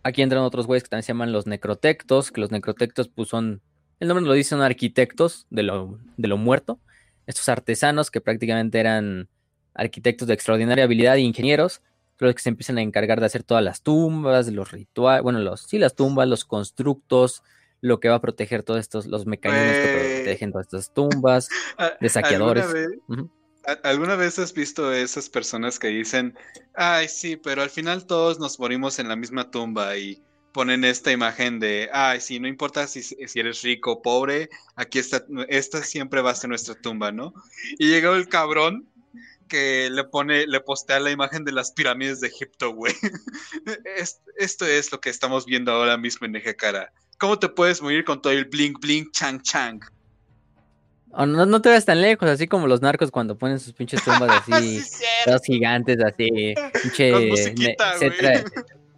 Aquí 0.03 0.22
entran 0.22 0.41
otros 0.43 0.66
güeyes 0.66 0.84
que 0.84 0.89
también 0.89 1.03
se 1.03 1.09
llaman 1.09 1.34
los 1.34 1.47
necrotectos, 1.47 2.32
que 2.32 2.39
los 2.39 2.51
necrotectos 2.51 3.09
pues 3.09 3.28
son, 3.28 3.61
el 3.99 4.07
nombre 4.07 4.26
lo 4.26 4.32
dice, 4.32 4.51
son 4.51 4.61
arquitectos 4.61 5.47
de 5.49 5.64
lo, 5.64 5.99
de 6.16 6.30
lo 6.30 6.38
muerto. 6.38 6.80
Estos 7.28 7.49
artesanos 7.49 8.09
que 8.09 8.22
prácticamente 8.22 8.80
eran 8.80 9.28
arquitectos 9.74 10.30
de 10.30 10.36
extraordinaria 10.36 10.86
habilidad 10.86 11.18
e 11.18 11.22
ingenieros, 11.24 11.82
los 12.20 12.36
que 12.36 12.41
se 12.41 12.49
empiezan 12.49 12.78
a 12.78 12.82
encargar 12.82 13.20
de 13.20 13.26
hacer 13.26 13.43
todas 13.43 13.64
las 13.64 13.82
tumbas, 13.82 14.47
los 14.47 14.72
rituales, 14.72 15.24
bueno, 15.24 15.39
los, 15.39 15.61
sí, 15.61 15.78
las 15.78 15.95
tumbas, 15.95 16.28
los 16.28 16.45
constructos, 16.45 17.43
lo 17.82 17.99
que 17.99 18.09
va 18.09 18.16
a 18.16 18.22
proteger 18.22 18.64
todos 18.64 18.80
estos, 18.80 19.07
los 19.07 19.26
mecanismos 19.26 19.76
que 19.76 20.24
protegen 20.24 20.51
todas 20.51 20.68
estas 20.68 20.93
tumbas, 20.93 21.49
de 22.01 22.09
saqueadores. 22.09 22.66
¿Alguna 22.66 22.80
vez, 22.80 22.99
uh 23.07 23.14
-huh. 23.14 23.30
¿Alguna 23.84 24.16
vez 24.16 24.39
has 24.39 24.53
visto 24.53 24.91
esas 24.91 25.30
personas 25.30 25.80
que 25.80 25.88
dicen, 25.88 26.38
ay, 26.76 27.07
sí, 27.07 27.38
pero 27.38 27.61
al 27.61 27.70
final 27.70 28.05
todos 28.05 28.38
nos 28.39 28.59
morimos 28.59 28.99
en 28.99 29.07
la 29.07 29.16
misma 29.16 29.51
tumba 29.51 29.95
y 29.95 30.22
ponen 30.53 30.84
esta 30.84 31.11
imagen 31.11 31.59
de, 31.59 31.89
ay, 31.93 32.20
sí, 32.20 32.39
no 32.39 32.47
importa 32.47 32.88
si, 32.88 33.01
si 33.01 33.39
eres 33.39 33.61
rico 33.61 33.93
o 33.93 34.01
pobre, 34.01 34.49
aquí 34.76 34.99
está, 34.99 35.26
esta 35.47 35.82
siempre 35.82 36.22
va 36.22 36.32
a 36.32 36.36
ser 36.36 36.49
nuestra 36.49 36.76
tumba, 36.76 37.11
¿no? 37.11 37.34
Y 37.80 37.89
llegó 37.89 38.16
el 38.16 38.28
cabrón 38.28 38.88
que 39.48 39.89
le 39.89 40.04
pone, 40.04 40.48
le 40.48 40.60
postea 40.60 41.00
la 41.00 41.12
imagen 41.12 41.44
de 41.46 41.52
las 41.52 41.72
pirámides 41.72 42.20
de 42.22 42.28
Egipto, 42.28 42.74
güey. 42.74 42.94
Esto 44.38 44.66
es 44.66 44.91
lo 44.91 45.00
que 45.00 45.10
estamos 45.10 45.46
viendo 45.46 45.72
ahora 45.72 45.98
mismo 45.98 46.26
en 46.26 46.36
Ejecara. 46.36 46.91
¿Cómo 47.18 47.39
te 47.39 47.50
puedes 47.50 47.82
morir 47.82 48.04
con 48.04 48.22
todo 48.22 48.34
el 48.34 48.46
blink 48.46 48.80
blink 48.80 49.12
chang 49.12 49.41
chang? 49.41 49.80
Oh, 51.16 51.28
no, 51.28 51.46
no 51.46 51.62
te 51.62 51.70
ves 51.70 51.86
tan 51.86 52.02
lejos, 52.02 52.28
así 52.28 52.48
como 52.48 52.66
los 52.66 52.82
narcos 52.82 53.12
cuando 53.12 53.38
ponen 53.38 53.60
sus 53.60 53.74
pinches 53.74 54.04
tumbas 54.04 54.30
así, 54.48 54.82
sí, 54.82 55.04
todos 55.26 55.44
gigantes, 55.44 56.00
así, 56.04 56.56
pinche. 56.82 57.36
se, 58.00 58.10
trae, 58.10 58.44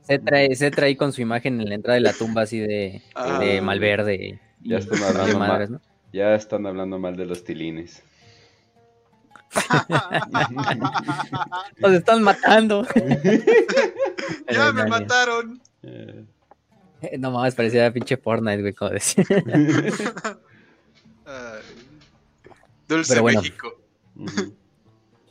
se, 0.02 0.20
trae, 0.20 0.56
se 0.56 0.72
trae 0.72 0.96
con 0.96 1.12
su 1.12 1.22
imagen 1.22 1.60
en 1.60 1.68
la 1.68 1.76
entrada 1.76 1.96
de 1.96 2.02
la 2.02 2.14
tumba 2.14 2.44
así 2.44 2.60
de, 2.60 3.02
ah, 3.16 3.40
de 3.40 3.60
Malverde. 3.60 4.40
Ya, 4.62 4.78
están 4.78 5.04
hablando 5.04 5.40
madres, 5.40 5.70
mal, 5.70 5.82
¿no? 5.84 5.96
ya 6.14 6.36
están 6.36 6.66
hablando 6.66 6.98
mal 6.98 7.18
de 7.18 7.26
los 7.26 7.44
tilines. 7.44 8.02
Nos 11.80 11.94
están 11.94 12.24
matando. 12.24 12.88
ya 14.52 14.72
me 14.72 14.86
mataron. 14.86 15.62
No 17.20 17.32
mames, 17.32 17.56
parecía 17.56 17.92
pinche 17.92 18.18
Fortnite, 18.18 18.62
güey, 18.62 18.74
como 18.74 18.92
decía. 18.92 19.26
Dulce 22.88 23.20
bueno, 23.20 23.42
México. 23.42 23.82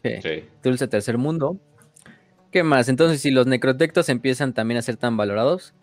Sí. 0.03 0.11
sí. 0.23 0.45
Dulce 0.63 0.89
tercer 0.89 1.19
mundo. 1.19 1.59
¿Qué 2.51 2.63
más? 2.63 2.89
Entonces, 2.89 3.21
si 3.21 3.31
los 3.31 3.47
necrotectos 3.47 4.09
empiezan 4.09 4.55
también 4.55 4.79
a 4.79 4.83
ser 4.83 4.97
tan 4.97 5.17
valorados 5.17 5.75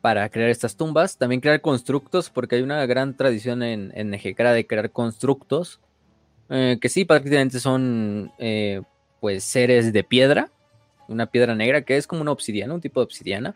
para 0.00 0.28
crear 0.28 0.50
estas 0.50 0.76
tumbas, 0.76 1.18
también 1.18 1.40
crear 1.40 1.60
constructos, 1.60 2.30
porque 2.30 2.56
hay 2.56 2.62
una 2.62 2.84
gran 2.86 3.16
tradición 3.16 3.62
en, 3.62 3.92
en 3.94 4.14
Ejekara 4.14 4.52
de 4.52 4.66
crear 4.66 4.90
constructos, 4.90 5.80
eh, 6.50 6.78
que 6.80 6.88
sí, 6.88 7.04
prácticamente 7.04 7.60
son 7.60 8.32
eh, 8.38 8.82
pues 9.20 9.44
seres 9.44 9.92
de 9.92 10.04
piedra, 10.04 10.50
una 11.08 11.26
piedra 11.26 11.54
negra 11.54 11.82
que 11.82 11.96
es 11.96 12.06
como 12.06 12.22
una 12.22 12.32
obsidiana, 12.32 12.74
un 12.74 12.80
tipo 12.80 13.00
de 13.00 13.04
obsidiana, 13.04 13.54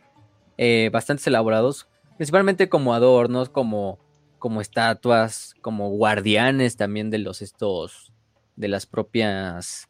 eh, 0.59 0.91
bastante 0.93 1.29
elaborados, 1.31 1.89
principalmente 2.17 2.69
como 2.69 2.95
adornos, 2.95 3.49
como, 3.49 3.99
como 4.39 4.61
estatuas, 4.61 5.55
como 5.61 5.91
guardianes 5.91 6.77
también 6.77 7.11
de 7.11 7.19
los 7.19 7.43
estos, 7.43 8.13
de 8.57 8.69
las 8.69 8.87
propias 8.87 9.89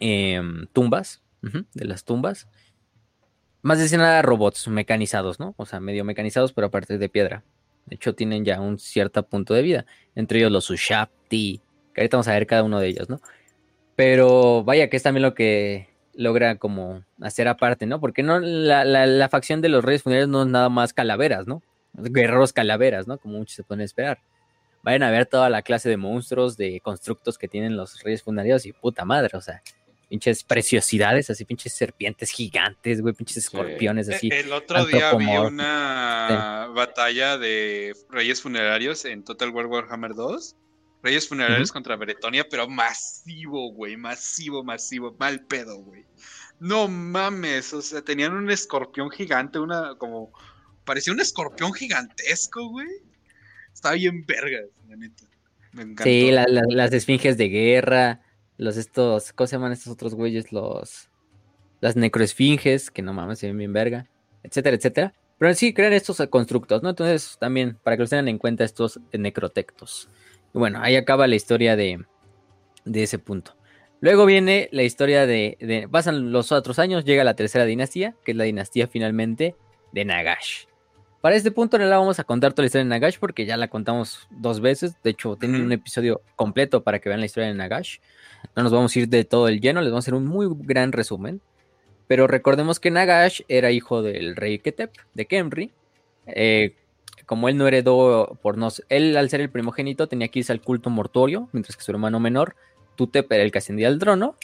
eh, 0.00 0.40
tumbas, 0.72 1.22
de 1.42 1.84
las 1.84 2.04
tumbas. 2.04 2.48
Más 3.60 3.90
de 3.90 3.98
nada 3.98 4.22
robots 4.22 4.68
mecanizados, 4.68 5.40
¿no? 5.40 5.54
O 5.56 5.66
sea, 5.66 5.80
medio 5.80 6.04
mecanizados, 6.04 6.52
pero 6.52 6.66
a 6.68 6.70
partir 6.70 6.98
de 6.98 7.08
piedra. 7.08 7.44
De 7.86 7.96
hecho, 7.96 8.14
tienen 8.14 8.44
ya 8.44 8.60
un 8.60 8.78
cierto 8.78 9.22
punto 9.26 9.54
de 9.54 9.62
vida. 9.62 9.86
Entre 10.14 10.38
ellos 10.38 10.52
los 10.52 10.70
Ushapti, 10.70 11.62
que 11.94 12.00
ahorita 12.00 12.16
vamos 12.16 12.28
a 12.28 12.32
ver 12.34 12.46
cada 12.46 12.62
uno 12.62 12.80
de 12.80 12.88
ellos, 12.88 13.08
¿no? 13.08 13.20
Pero 13.96 14.64
vaya 14.64 14.90
que 14.90 14.96
es 14.96 15.02
también 15.02 15.22
lo 15.22 15.34
que 15.34 15.88
logra 16.14 16.56
como 16.56 17.04
hacer 17.20 17.48
aparte, 17.48 17.86
¿no? 17.86 18.00
Porque 18.00 18.22
no 18.22 18.40
la, 18.40 18.84
la, 18.84 19.06
la, 19.06 19.28
facción 19.28 19.60
de 19.60 19.68
los 19.68 19.84
reyes 19.84 20.02
funerarios 20.02 20.28
no 20.28 20.42
es 20.42 20.48
nada 20.48 20.68
más 20.68 20.92
calaveras, 20.92 21.46
¿no? 21.46 21.62
Guerreros 21.94 22.52
calaveras, 22.52 23.06
¿no? 23.06 23.18
Como 23.18 23.38
muchos 23.38 23.56
se 23.56 23.62
pueden 23.62 23.82
esperar. 23.82 24.18
Vayan 24.82 25.02
a 25.04 25.10
ver 25.10 25.26
toda 25.26 25.48
la 25.48 25.62
clase 25.62 25.88
de 25.88 25.96
monstruos, 25.96 26.56
de 26.56 26.80
constructos 26.80 27.38
que 27.38 27.48
tienen 27.48 27.76
los 27.76 28.02
reyes 28.02 28.22
funerarios 28.22 28.66
y 28.66 28.72
puta 28.72 29.04
madre, 29.04 29.36
o 29.36 29.40
sea, 29.40 29.62
pinches 30.08 30.44
preciosidades, 30.44 31.30
así 31.30 31.44
pinches 31.44 31.72
serpientes 31.72 32.30
gigantes, 32.30 33.00
güey, 33.00 33.14
pinches 33.14 33.38
escorpiones 33.38 34.08
así. 34.08 34.28
El 34.30 34.52
otro 34.52 34.84
día 34.84 35.14
vi 35.14 35.26
una 35.26 36.66
sí. 36.66 36.74
batalla 36.74 37.38
de 37.38 37.94
reyes 38.10 38.42
funerarios 38.42 39.04
en 39.04 39.24
Total 39.24 39.50
War 39.50 39.66
Warhammer 39.66 40.14
2. 40.14 40.56
Reyes 41.04 41.28
funerarios 41.28 41.68
uh 41.68 41.70
-huh. 41.70 41.74
contra 41.74 41.96
Bretonia, 41.96 42.48
pero 42.48 42.66
masivo, 42.68 43.70
güey, 43.72 43.96
masivo, 43.96 44.64
masivo, 44.64 45.14
mal 45.18 45.44
pedo, 45.44 45.76
güey. 45.76 46.06
No 46.58 46.88
mames, 46.88 47.74
o 47.74 47.82
sea, 47.82 48.02
tenían 48.02 48.32
un 48.32 48.50
escorpión 48.50 49.10
gigante, 49.10 49.58
una 49.58 49.94
como 49.96 50.32
parecía 50.84 51.12
un 51.12 51.20
escorpión 51.20 51.72
gigantesco, 51.74 52.68
güey. 52.70 52.88
Estaba 53.72 53.96
bien 53.96 54.24
vergas, 54.24 54.64
la 54.88 54.96
neta. 54.96 55.24
Me 55.72 55.82
encantó. 55.82 56.04
Sí, 56.04 56.30
la, 56.30 56.46
la, 56.48 56.62
las 56.68 56.92
esfinges 56.92 57.36
de 57.36 57.48
guerra, 57.48 58.22
los 58.56 58.76
estos, 58.78 59.32
¿cómo 59.34 59.46
se 59.46 59.56
llaman 59.56 59.72
estos 59.72 59.92
otros 59.92 60.14
güeyes? 60.14 60.52
Los 60.52 61.10
las 61.80 61.96
necroesfinges, 61.96 62.90
que 62.90 63.02
no 63.02 63.12
mames, 63.12 63.40
se 63.40 63.46
ven 63.48 63.58
bien 63.58 63.74
verga, 63.74 64.08
etcétera, 64.42 64.76
etcétera. 64.76 65.12
Pero 65.36 65.52
sí, 65.52 65.74
crean 65.74 65.92
estos 65.92 66.16
constructos, 66.30 66.82
¿no? 66.82 66.88
Entonces, 66.88 67.36
también, 67.38 67.76
para 67.82 67.96
que 67.96 68.04
los 68.04 68.10
tengan 68.10 68.28
en 68.28 68.38
cuenta 68.38 68.64
estos 68.64 69.00
necrotectos. 69.12 70.08
Y 70.54 70.58
bueno, 70.58 70.78
ahí 70.82 70.96
acaba 70.96 71.26
la 71.26 71.34
historia 71.34 71.76
de, 71.76 72.04
de 72.84 73.02
ese 73.02 73.18
punto. 73.18 73.56
Luego 74.00 74.26
viene 74.26 74.68
la 74.72 74.82
historia 74.82 75.26
de, 75.26 75.56
de, 75.60 75.88
Pasan 75.88 76.30
los 76.30 76.52
otros 76.52 76.78
años, 76.78 77.04
llega 77.04 77.24
la 77.24 77.34
tercera 77.34 77.64
dinastía, 77.64 78.14
que 78.24 78.32
es 78.32 78.36
la 78.36 78.44
dinastía 78.44 78.86
finalmente 78.86 79.56
de 79.92 80.04
Nagash. 80.04 80.66
Para 81.20 81.36
este 81.36 81.50
punto 81.50 81.78
no 81.78 81.86
la 81.86 81.96
vamos 81.96 82.18
a 82.18 82.24
contar 82.24 82.52
toda 82.52 82.64
la 82.64 82.66
historia 82.66 82.84
de 82.84 82.90
Nagash 82.90 83.18
porque 83.18 83.46
ya 83.46 83.56
la 83.56 83.68
contamos 83.68 84.28
dos 84.30 84.60
veces. 84.60 84.94
De 85.02 85.10
hecho, 85.10 85.36
tienen 85.36 85.62
un 85.62 85.72
episodio 85.72 86.20
completo 86.36 86.84
para 86.84 86.98
que 86.98 87.08
vean 87.08 87.20
la 87.20 87.26
historia 87.26 87.48
de 87.48 87.54
Nagash. 87.54 87.96
No 88.54 88.62
nos 88.62 88.72
vamos 88.72 88.94
a 88.94 88.98
ir 88.98 89.08
de 89.08 89.24
todo 89.24 89.48
el 89.48 89.60
lleno, 89.60 89.80
les 89.80 89.90
vamos 89.90 90.04
a 90.04 90.06
hacer 90.06 90.14
un 90.14 90.26
muy 90.26 90.46
gran 90.50 90.92
resumen. 90.92 91.40
Pero 92.06 92.26
recordemos 92.26 92.78
que 92.78 92.90
Nagash 92.90 93.40
era 93.48 93.70
hijo 93.70 94.02
del 94.02 94.36
rey 94.36 94.58
Ketep, 94.58 94.92
de 95.14 95.24
Kemri. 95.24 95.72
Eh, 96.26 96.74
como 97.26 97.48
él 97.48 97.56
no 97.56 97.66
heredó 97.66 98.38
por 98.42 98.56
no 98.58 98.68
él 98.88 99.16
al 99.16 99.30
ser 99.30 99.40
el 99.40 99.50
primogénito 99.50 100.06
tenía 100.08 100.28
que 100.28 100.40
irse 100.40 100.52
al 100.52 100.60
culto 100.60 100.90
mortuorio, 100.90 101.48
mientras 101.52 101.76
que 101.76 101.82
su 101.82 101.90
hermano 101.90 102.20
menor 102.20 102.54
Tutep 102.96 103.30
era 103.32 103.42
el 103.42 103.50
que 103.52 103.58
ascendía 103.58 103.88
al 103.88 103.98
trono. 103.98 104.36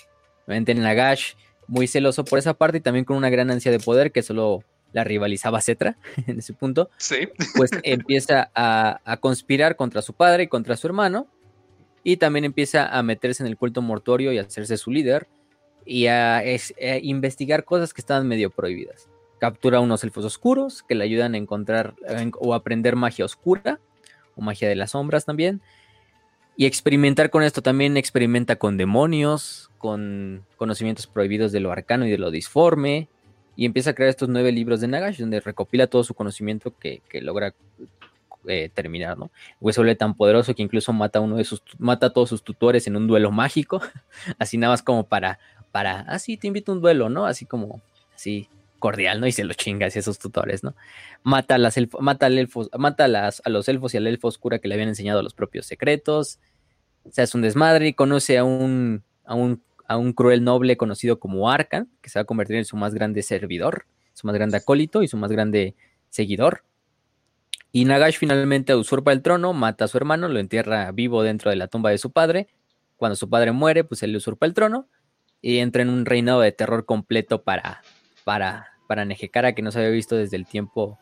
Obviamente 0.46 0.74
Nagash, 0.74 1.34
muy 1.68 1.86
celoso 1.86 2.24
por 2.24 2.38
esa 2.38 2.54
parte 2.54 2.78
y 2.78 2.80
también 2.80 3.04
con 3.04 3.16
una 3.16 3.30
gran 3.30 3.50
ansia 3.50 3.70
de 3.70 3.78
poder 3.78 4.10
que 4.12 4.22
solo 4.22 4.64
la 4.92 5.04
rivalizaba 5.04 5.60
Cetra 5.60 5.96
en 6.26 6.38
ese 6.40 6.52
punto. 6.52 6.90
Sí. 6.96 7.28
Pues 7.56 7.70
empieza 7.84 8.50
a, 8.54 9.00
a 9.04 9.16
conspirar 9.18 9.76
contra 9.76 10.02
su 10.02 10.14
padre 10.14 10.44
y 10.44 10.46
contra 10.48 10.76
su 10.76 10.86
hermano. 10.86 11.28
Y 12.02 12.16
también 12.16 12.46
empieza 12.46 12.86
a 12.88 13.02
meterse 13.02 13.42
en 13.42 13.46
el 13.46 13.58
culto 13.58 13.82
mortuorio 13.82 14.32
y 14.32 14.38
a 14.38 14.40
hacerse 14.42 14.78
su 14.78 14.90
líder 14.90 15.28
y 15.84 16.06
a, 16.06 16.42
es- 16.42 16.74
a 16.80 16.96
investigar 16.96 17.64
cosas 17.64 17.92
que 17.92 18.00
estaban 18.00 18.26
medio 18.26 18.48
prohibidas. 18.48 19.09
Captura 19.41 19.80
unos 19.80 20.05
elfos 20.05 20.24
oscuros 20.24 20.84
que 20.84 20.95
le 20.95 21.03
ayudan 21.03 21.34
a 21.34 21.38
encontrar 21.38 21.95
en- 22.07 22.32
o 22.38 22.55
aprender 22.55 22.95
magia 22.95 23.24
oscura 23.24 23.80
o 24.36 24.43
magia 24.43 24.68
de 24.68 24.76
las 24.76 24.93
sombras 24.93 25.24
también. 25.24 25.61
Y 26.57 26.66
experimentar 26.66 27.30
con 27.30 27.43
esto 27.43 27.62
también 27.62 27.97
experimenta 27.97 28.57
con 28.57 28.76
demonios, 28.76 29.70
con 29.78 30.45
conocimientos 30.57 31.07
prohibidos 31.07 31.53
de 31.53 31.61
lo 31.61 31.72
arcano 31.72 32.07
y 32.07 32.11
de 32.11 32.18
lo 32.18 32.30
disforme. 32.30 33.09
Y 33.57 33.64
empieza 33.64 33.91
a 33.91 33.95
crear 33.95 34.11
estos 34.11 34.28
nueve 34.28 34.53
libros 34.53 34.80
de 34.80 34.88
Nagash, 34.88 35.18
donde 35.18 35.41
recopila 35.41 35.86
todo 35.86 36.05
su 36.05 36.14
conocimiento 36.14 36.74
que, 36.78 37.01
que 37.09 37.20
logra 37.22 37.55
eh, 38.47 38.70
terminar, 38.72 39.18
¿no? 39.18 39.30
Vuelve 39.59 39.95
tan 39.97 40.14
poderoso 40.14 40.55
que 40.55 40.62
incluso 40.62 40.93
mata 40.93 41.18
a 41.18 41.22
uno 41.22 41.36
de 41.36 41.45
sus, 41.45 41.62
mata 41.78 42.07
a 42.07 42.11
todos 42.11 42.28
sus 42.28 42.43
tutores 42.43 42.86
en 42.86 42.97
un 42.97 43.07
duelo 43.07 43.30
mágico. 43.30 43.80
así 44.38 44.57
nada 44.59 44.74
más 44.74 44.82
como 44.82 45.05
para, 45.05 45.38
para, 45.72 46.01
ah, 46.09 46.18
sí, 46.18 46.36
te 46.36 46.47
invito 46.47 46.72
a 46.72 46.74
un 46.74 46.80
duelo, 46.80 47.09
¿no? 47.09 47.26
Así 47.26 47.45
como, 47.47 47.80
así, 48.14 48.49
cordial, 48.80 49.20
¿no? 49.20 49.28
Y 49.28 49.32
se 49.32 49.44
lo 49.44 49.54
chinga 49.54 49.86
hacia 49.86 50.00
esos 50.00 50.18
tutores, 50.18 50.64
¿no? 50.64 50.74
Mata 51.22 51.54
a 51.54 51.58
las 51.58 51.76
elfo- 51.76 52.00
mata 52.00 52.26
al 52.26 52.36
elfo, 52.38 52.68
mata 52.76 53.04
a, 53.04 53.08
las, 53.08 53.40
a 53.44 53.50
los 53.50 53.68
elfos 53.68 53.94
y 53.94 53.98
al 53.98 54.08
elfo 54.08 54.26
oscura 54.26 54.58
que 54.58 54.66
le 54.66 54.74
habían 54.74 54.88
enseñado 54.88 55.22
los 55.22 55.34
propios 55.34 55.66
secretos. 55.66 56.40
Se 57.12 57.22
hace 57.22 57.36
un 57.36 57.42
desmadre 57.42 57.86
y 57.86 57.94
conoce 57.94 58.36
a 58.36 58.42
un, 58.42 59.04
a 59.24 59.36
un, 59.36 59.62
a 59.86 59.96
un 59.96 60.12
cruel 60.12 60.42
noble 60.42 60.76
conocido 60.76 61.20
como 61.20 61.48
Arkan, 61.48 61.88
que 62.02 62.10
se 62.10 62.18
va 62.18 62.22
a 62.22 62.26
convertir 62.26 62.56
en 62.56 62.64
su 62.64 62.76
más 62.76 62.92
grande 62.92 63.22
servidor, 63.22 63.86
su 64.12 64.26
más 64.26 64.34
grande 64.34 64.56
acólito 64.56 65.04
y 65.04 65.08
su 65.08 65.16
más 65.16 65.30
grande 65.30 65.76
seguidor. 66.08 66.64
Y 67.72 67.84
Nagash 67.84 68.16
finalmente 68.18 68.74
usurpa 68.74 69.12
el 69.12 69.22
trono, 69.22 69.52
mata 69.52 69.84
a 69.84 69.88
su 69.88 69.96
hermano, 69.96 70.28
lo 70.28 70.40
entierra 70.40 70.90
vivo 70.90 71.22
dentro 71.22 71.50
de 71.50 71.56
la 71.56 71.68
tumba 71.68 71.90
de 71.90 71.98
su 71.98 72.10
padre. 72.10 72.48
Cuando 72.96 73.14
su 73.14 73.30
padre 73.30 73.52
muere, 73.52 73.84
pues 73.84 74.02
él 74.02 74.16
usurpa 74.16 74.46
el 74.46 74.54
trono 74.54 74.88
y 75.40 75.58
entra 75.58 75.80
en 75.82 75.88
un 75.88 76.04
reinado 76.04 76.40
de 76.40 76.52
terror 76.52 76.84
completo 76.84 77.44
para, 77.44 77.80
para, 78.24 78.69
para 78.91 79.05
Nejecara 79.05 79.53
que 79.55 79.62
no 79.62 79.70
se 79.70 79.78
había 79.78 79.91
visto 79.91 80.16
desde 80.16 80.36
el 80.36 80.47
tiempo 80.47 80.99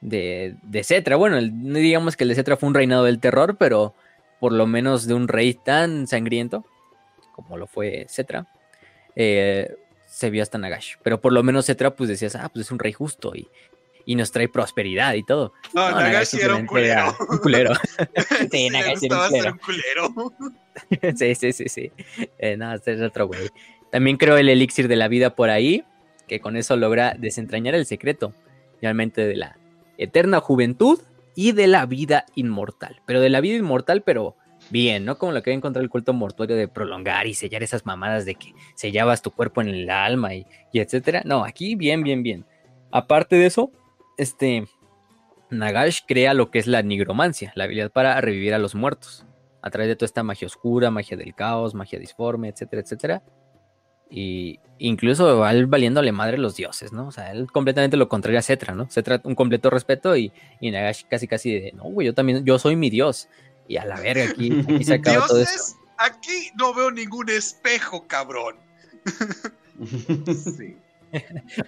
de, 0.00 0.54
de 0.62 0.82
Cetra. 0.82 1.16
Bueno, 1.16 1.36
el- 1.36 1.52
no 1.68 1.78
digamos 1.78 2.16
que 2.16 2.24
el 2.24 2.30
de 2.30 2.36
Cetra 2.36 2.56
fue 2.56 2.70
un 2.70 2.74
reinado 2.74 3.04
del 3.04 3.20
terror, 3.20 3.56
pero 3.58 3.92
por 4.40 4.52
lo 4.54 4.66
menos 4.66 5.06
de 5.06 5.12
un 5.12 5.28
rey 5.28 5.52
tan 5.52 6.06
sangriento 6.06 6.64
como 7.32 7.58
lo 7.58 7.66
fue 7.66 8.06
Cetra, 8.08 8.46
eh, 9.14 9.74
se 10.06 10.30
vio 10.30 10.42
hasta 10.42 10.56
Nagash. 10.56 10.94
Pero 11.02 11.20
por 11.20 11.34
lo 11.34 11.42
menos 11.42 11.66
Cetra, 11.66 11.94
pues 11.94 12.08
decías, 12.08 12.34
ah, 12.34 12.48
pues 12.48 12.64
es 12.64 12.72
un 12.72 12.78
rey 12.78 12.94
justo 12.94 13.32
y, 13.36 13.46
y 14.06 14.14
nos 14.14 14.32
trae 14.32 14.48
prosperidad 14.48 15.12
y 15.12 15.22
todo. 15.22 15.52
No, 15.74 15.90
No, 15.90 16.00
Nagash 16.00 16.28
sí 16.28 16.38
era 16.42 16.56
un 16.56 16.64
culero. 16.64 17.14
un 17.28 17.38
culero. 17.38 17.74
Sí, 18.40 18.48
sí, 18.50 18.70
le 18.70 18.78
Nagash 18.78 19.04
era 19.04 19.52
un 19.52 19.58
culero. 19.58 20.08
un 20.08 20.30
culero. 20.30 21.14
sí, 21.18 21.34
sí, 21.34 21.52
sí, 21.52 21.68
sí. 21.68 21.92
Eh, 22.38 22.56
no, 22.56 22.72
este 22.74 22.94
es 22.94 23.02
otro 23.02 23.26
güey. 23.26 23.50
También 23.92 24.16
creó 24.16 24.38
el 24.38 24.48
elixir 24.48 24.88
de 24.88 24.96
la 24.96 25.08
vida 25.08 25.34
por 25.36 25.50
ahí, 25.50 25.84
que 26.28 26.40
con 26.40 26.56
eso 26.56 26.76
logra 26.76 27.16
desentrañar 27.18 27.74
el 27.74 27.86
secreto, 27.86 28.32
realmente 28.80 29.26
de 29.26 29.36
la 29.36 29.58
eterna 29.96 30.40
juventud 30.40 31.00
y 31.34 31.52
de 31.52 31.66
la 31.66 31.86
vida 31.86 32.26
inmortal. 32.36 33.02
Pero 33.06 33.20
de 33.20 33.30
la 33.30 33.40
vida 33.40 33.56
inmortal, 33.56 34.02
pero 34.02 34.36
bien, 34.70 35.04
¿no? 35.04 35.18
Como 35.18 35.32
lo 35.32 35.42
que 35.42 35.50
había 35.50 35.56
encontrado 35.56 35.82
el 35.82 35.90
culto 35.90 36.12
mortuorio 36.12 36.56
de 36.56 36.68
prolongar 36.68 37.26
y 37.26 37.34
sellar 37.34 37.62
esas 37.62 37.84
mamadas 37.86 38.24
de 38.24 38.36
que 38.36 38.54
sellabas 38.76 39.22
tu 39.22 39.32
cuerpo 39.32 39.60
en 39.60 39.68
el 39.68 39.90
alma 39.90 40.34
y, 40.34 40.46
y 40.72 40.80
etcétera. 40.80 41.22
No, 41.24 41.44
aquí 41.44 41.74
bien, 41.74 42.02
bien, 42.02 42.22
bien. 42.22 42.46
Aparte 42.90 43.36
de 43.36 43.46
eso, 43.46 43.72
este 44.16 44.66
Nagash 45.50 46.00
crea 46.06 46.34
lo 46.34 46.50
que 46.50 46.58
es 46.58 46.66
la 46.66 46.82
nigromancia, 46.82 47.52
la 47.54 47.64
habilidad 47.64 47.90
para 47.90 48.20
revivir 48.20 48.54
a 48.54 48.58
los 48.58 48.74
muertos 48.74 49.24
a 49.62 49.70
través 49.70 49.88
de 49.88 49.96
toda 49.96 50.06
esta 50.06 50.22
magia 50.22 50.46
oscura, 50.46 50.90
magia 50.90 51.16
del 51.16 51.34
caos, 51.34 51.74
magia 51.74 51.98
disforme, 51.98 52.48
etcétera, 52.48 52.82
etcétera. 52.82 53.22
Y 54.10 54.58
incluso 54.78 55.38
va 55.38 55.50
él 55.52 55.66
valiéndole 55.66 56.12
madre 56.12 56.36
a 56.36 56.40
los 56.40 56.56
dioses, 56.56 56.92
¿no? 56.92 57.08
O 57.08 57.12
sea, 57.12 57.30
él 57.32 57.50
completamente 57.52 57.96
lo 57.96 58.08
contrario 58.08 58.38
a 58.38 58.42
Cetra, 58.42 58.74
¿no? 58.74 58.88
Cetra 58.90 59.20
un 59.24 59.34
completo 59.34 59.70
respeto 59.70 60.16
y, 60.16 60.32
y 60.60 60.70
Nagash 60.70 61.02
casi 61.10 61.26
casi 61.28 61.52
de, 61.52 61.72
no, 61.72 61.84
güey, 61.84 62.06
yo 62.06 62.14
también, 62.14 62.44
yo 62.44 62.58
soy 62.58 62.76
mi 62.76 62.88
dios. 62.90 63.28
Y 63.66 63.76
a 63.76 63.84
la 63.84 64.00
verga, 64.00 64.24
aquí, 64.30 64.64
aquí 64.66 64.84
se 64.84 64.94
acaba 64.94 65.26
todo 65.26 65.40
esto. 65.40 65.52
Dioses, 65.52 65.76
aquí 65.98 66.50
no 66.58 66.72
veo 66.72 66.90
ningún 66.90 67.28
espejo, 67.28 68.06
cabrón. 68.06 68.56
Sí. 70.26 70.76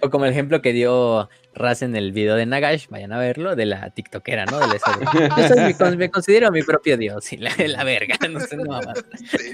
O 0.01 0.11
como 0.11 0.25
el 0.25 0.31
ejemplo 0.31 0.61
que 0.61 0.71
dio 0.71 1.27
Raz 1.55 1.81
en 1.81 1.95
el 1.95 2.11
video 2.11 2.35
de 2.35 2.45
Nagash, 2.45 2.85
vayan 2.89 3.11
a 3.11 3.17
verlo, 3.17 3.55
de 3.55 3.65
la 3.65 3.89
tiktokera, 3.89 4.45
¿no? 4.45 4.59
De 4.59 4.67
la 4.67 4.73
yo 5.37 5.47
soy 5.47 5.59
mi- 5.65 5.73
con- 5.73 5.97
me 5.97 6.11
considero 6.11 6.51
mi 6.51 6.61
propio 6.61 6.95
dios 6.95 7.33
y 7.33 7.37
la, 7.37 7.51
la 7.57 7.83
verga, 7.83 8.15
no 8.29 8.39
sé, 8.39 8.55
no 8.57 8.65
mames. 8.65 9.03
Sí. 9.31 9.53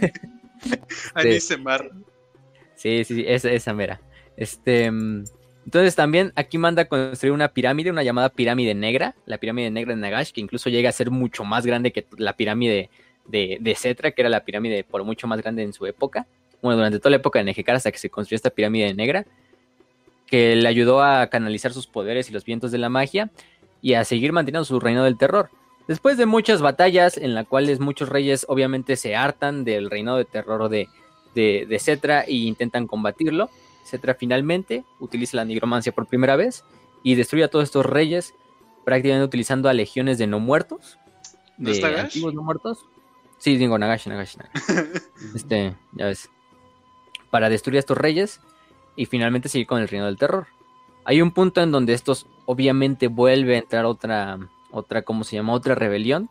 Anise 1.13 1.57
Mar. 1.57 1.89
Sí, 2.77 3.03
sí, 3.03 3.25
esa, 3.27 3.73
mera. 3.73 3.99
Este, 4.37 4.89
mm, 4.89 5.23
entonces 5.65 5.95
también 5.95 6.31
aquí 6.35 6.59
manda 6.59 6.83
a 6.83 6.85
construir 6.85 7.33
una 7.33 7.49
pirámide, 7.49 7.89
una 7.89 8.03
llamada 8.03 8.29
pirámide 8.29 8.75
negra, 8.75 9.15
la 9.25 9.39
pirámide 9.39 9.71
negra 9.71 9.95
de 9.95 9.99
Nagash, 9.99 10.31
que 10.31 10.41
incluso 10.41 10.69
llega 10.69 10.89
a 10.89 10.93
ser 10.93 11.09
mucho 11.09 11.43
más 11.43 11.65
grande 11.65 11.91
que 11.91 12.05
la 12.17 12.37
pirámide 12.37 12.89
de, 13.25 13.75
Cetra, 13.75 14.11
que 14.11 14.21
era 14.21 14.29
la 14.29 14.45
pirámide 14.45 14.83
por 14.83 15.03
mucho 15.03 15.27
más 15.27 15.41
grande 15.41 15.63
en 15.63 15.73
su 15.73 15.87
época. 15.87 16.27
Bueno, 16.61 16.77
durante 16.77 16.99
toda 16.99 17.09
la 17.09 17.17
época 17.17 17.39
de 17.39 17.45
Nejecara 17.45 17.77
hasta 17.77 17.91
que 17.91 17.97
se 17.97 18.09
construyó 18.09 18.35
esta 18.35 18.51
pirámide 18.51 18.93
negra, 18.93 19.25
que 20.27 20.55
le 20.55 20.67
ayudó 20.67 21.01
a 21.01 21.27
canalizar 21.27 21.73
sus 21.73 21.87
poderes 21.87 22.29
y 22.29 22.33
los 22.33 22.45
vientos 22.45 22.71
de 22.71 22.77
la 22.77 22.89
magia 22.89 23.31
y 23.81 23.95
a 23.95 24.05
seguir 24.05 24.33
manteniendo 24.33 24.65
su 24.65 24.79
reino 24.79 25.03
del 25.03 25.17
terror. 25.17 25.49
Después 25.87 26.17
de 26.17 26.27
muchas 26.27 26.61
batallas 26.61 27.17
en 27.17 27.33
las 27.33 27.47
cuales 27.47 27.79
muchos 27.79 28.09
reyes 28.09 28.45
obviamente 28.47 28.97
se 28.97 29.15
hartan 29.15 29.63
del 29.63 29.89
reinado 29.89 30.17
de 30.17 30.25
terror 30.25 30.69
de, 30.69 30.87
de, 31.37 31.67
de 31.69 31.79
Cetra 31.79 32.21
e 32.21 32.33
intentan 32.33 32.87
combatirlo, 32.87 33.49
Cetra 33.85 34.15
finalmente 34.15 34.83
utiliza 34.99 35.37
la 35.37 35.45
nigromancia 35.45 35.91
por 35.91 36.07
primera 36.07 36.35
vez 36.35 36.63
y 37.03 37.15
destruye 37.15 37.45
a 37.45 37.47
todos 37.47 37.63
estos 37.63 37.85
reyes 37.85 38.33
prácticamente 38.83 39.25
utilizando 39.25 39.69
a 39.69 39.73
legiones 39.73 40.17
de 40.17 40.27
no 40.27 40.39
muertos, 40.39 40.97
¿No 41.57 41.71
de 41.71 41.99
antiguos 41.99 42.33
no 42.33 42.41
muertos. 42.43 42.85
Sí, 43.37 43.57
digo 43.57 43.77
Nagash, 43.77 44.07
Nagash, 44.07 44.37
Nagash. 44.37 45.01
Este, 45.35 45.75
ya 45.93 46.05
ves. 46.05 46.29
Para 47.29 47.49
destruir 47.49 47.77
a 47.77 47.79
estos 47.79 47.97
reyes 47.97 48.41
y 48.95 49.05
finalmente 49.05 49.49
seguir 49.49 49.67
con 49.67 49.81
el 49.81 49.87
reino 49.87 50.05
del 50.05 50.17
terror. 50.17 50.47
Hay 51.03 51.21
un 51.21 51.31
punto 51.31 51.61
en 51.61 51.71
donde 51.71 51.93
estos 51.93 52.25
obviamente 52.45 53.07
vuelve 53.07 53.55
a 53.55 53.59
entrar 53.59 53.85
otra, 53.85 54.39
otra, 54.71 55.01
¿cómo 55.03 55.23
se 55.23 55.35
llama? 55.35 55.53
Otra 55.53 55.75
rebelión. 55.75 56.29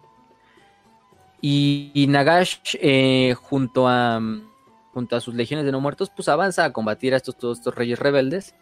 Y, 1.41 1.91
y 1.95 2.07
Nagash, 2.07 2.77
eh, 2.81 3.35
junto 3.39 3.87
a 3.89 4.21
junto 4.97 5.15
a 5.15 5.21
sus 5.21 5.35
legiones 5.35 5.67
de 5.67 5.73
no 5.73 5.81
muertos, 5.83 6.09
pues 6.09 6.27
avanza 6.27 6.65
a 6.65 6.73
combatir 6.73 7.13
a 7.13 7.19
estos, 7.19 7.37
todos 7.37 7.59
estos 7.59 7.75
reyes 7.75 7.99
rebeldes. 7.99 8.55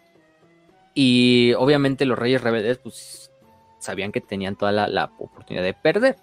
Y 0.93 1.53
obviamente 1.53 2.03
los 2.03 2.19
reyes 2.19 2.41
rebeldes, 2.41 2.77
pues 2.79 3.31
sabían 3.79 4.11
que 4.11 4.19
tenían 4.19 4.57
toda 4.57 4.73
la, 4.73 5.11
oportunidad 5.17 5.63
de 5.63 5.73
perder. 5.73 6.17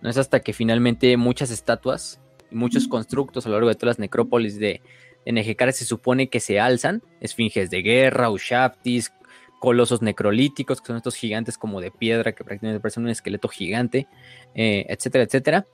No 0.00 0.08
es 0.08 0.16
hasta 0.16 0.40
que 0.40 0.54
finalmente 0.54 1.14
muchas 1.18 1.50
estatuas 1.50 2.22
y 2.50 2.54
muchos 2.54 2.88
constructos 2.88 3.44
a 3.44 3.50
lo 3.50 3.56
largo 3.56 3.68
de 3.68 3.74
todas 3.74 3.96
las 3.96 3.98
necrópolis 3.98 4.58
de, 4.58 4.80
de 5.26 5.72
se 5.74 5.84
supone 5.84 6.30
que 6.30 6.40
se 6.40 6.58
alzan, 6.58 7.02
esfinges 7.20 7.68
de 7.68 7.82
guerra, 7.82 8.30
ushaptis, 8.30 9.12
colosos 9.58 10.00
necrolíticos, 10.00 10.80
que 10.80 10.86
son 10.86 10.96
estos 10.96 11.16
gigantes 11.16 11.58
como 11.58 11.82
de 11.82 11.90
piedra 11.90 12.32
que 12.32 12.44
prácticamente 12.44 12.80
parecen 12.80 13.02
un 13.02 13.10
esqueleto 13.10 13.48
gigante, 13.48 14.08
eh, 14.54 14.86
etcétera, 14.88 15.24
etcétera. 15.24 15.66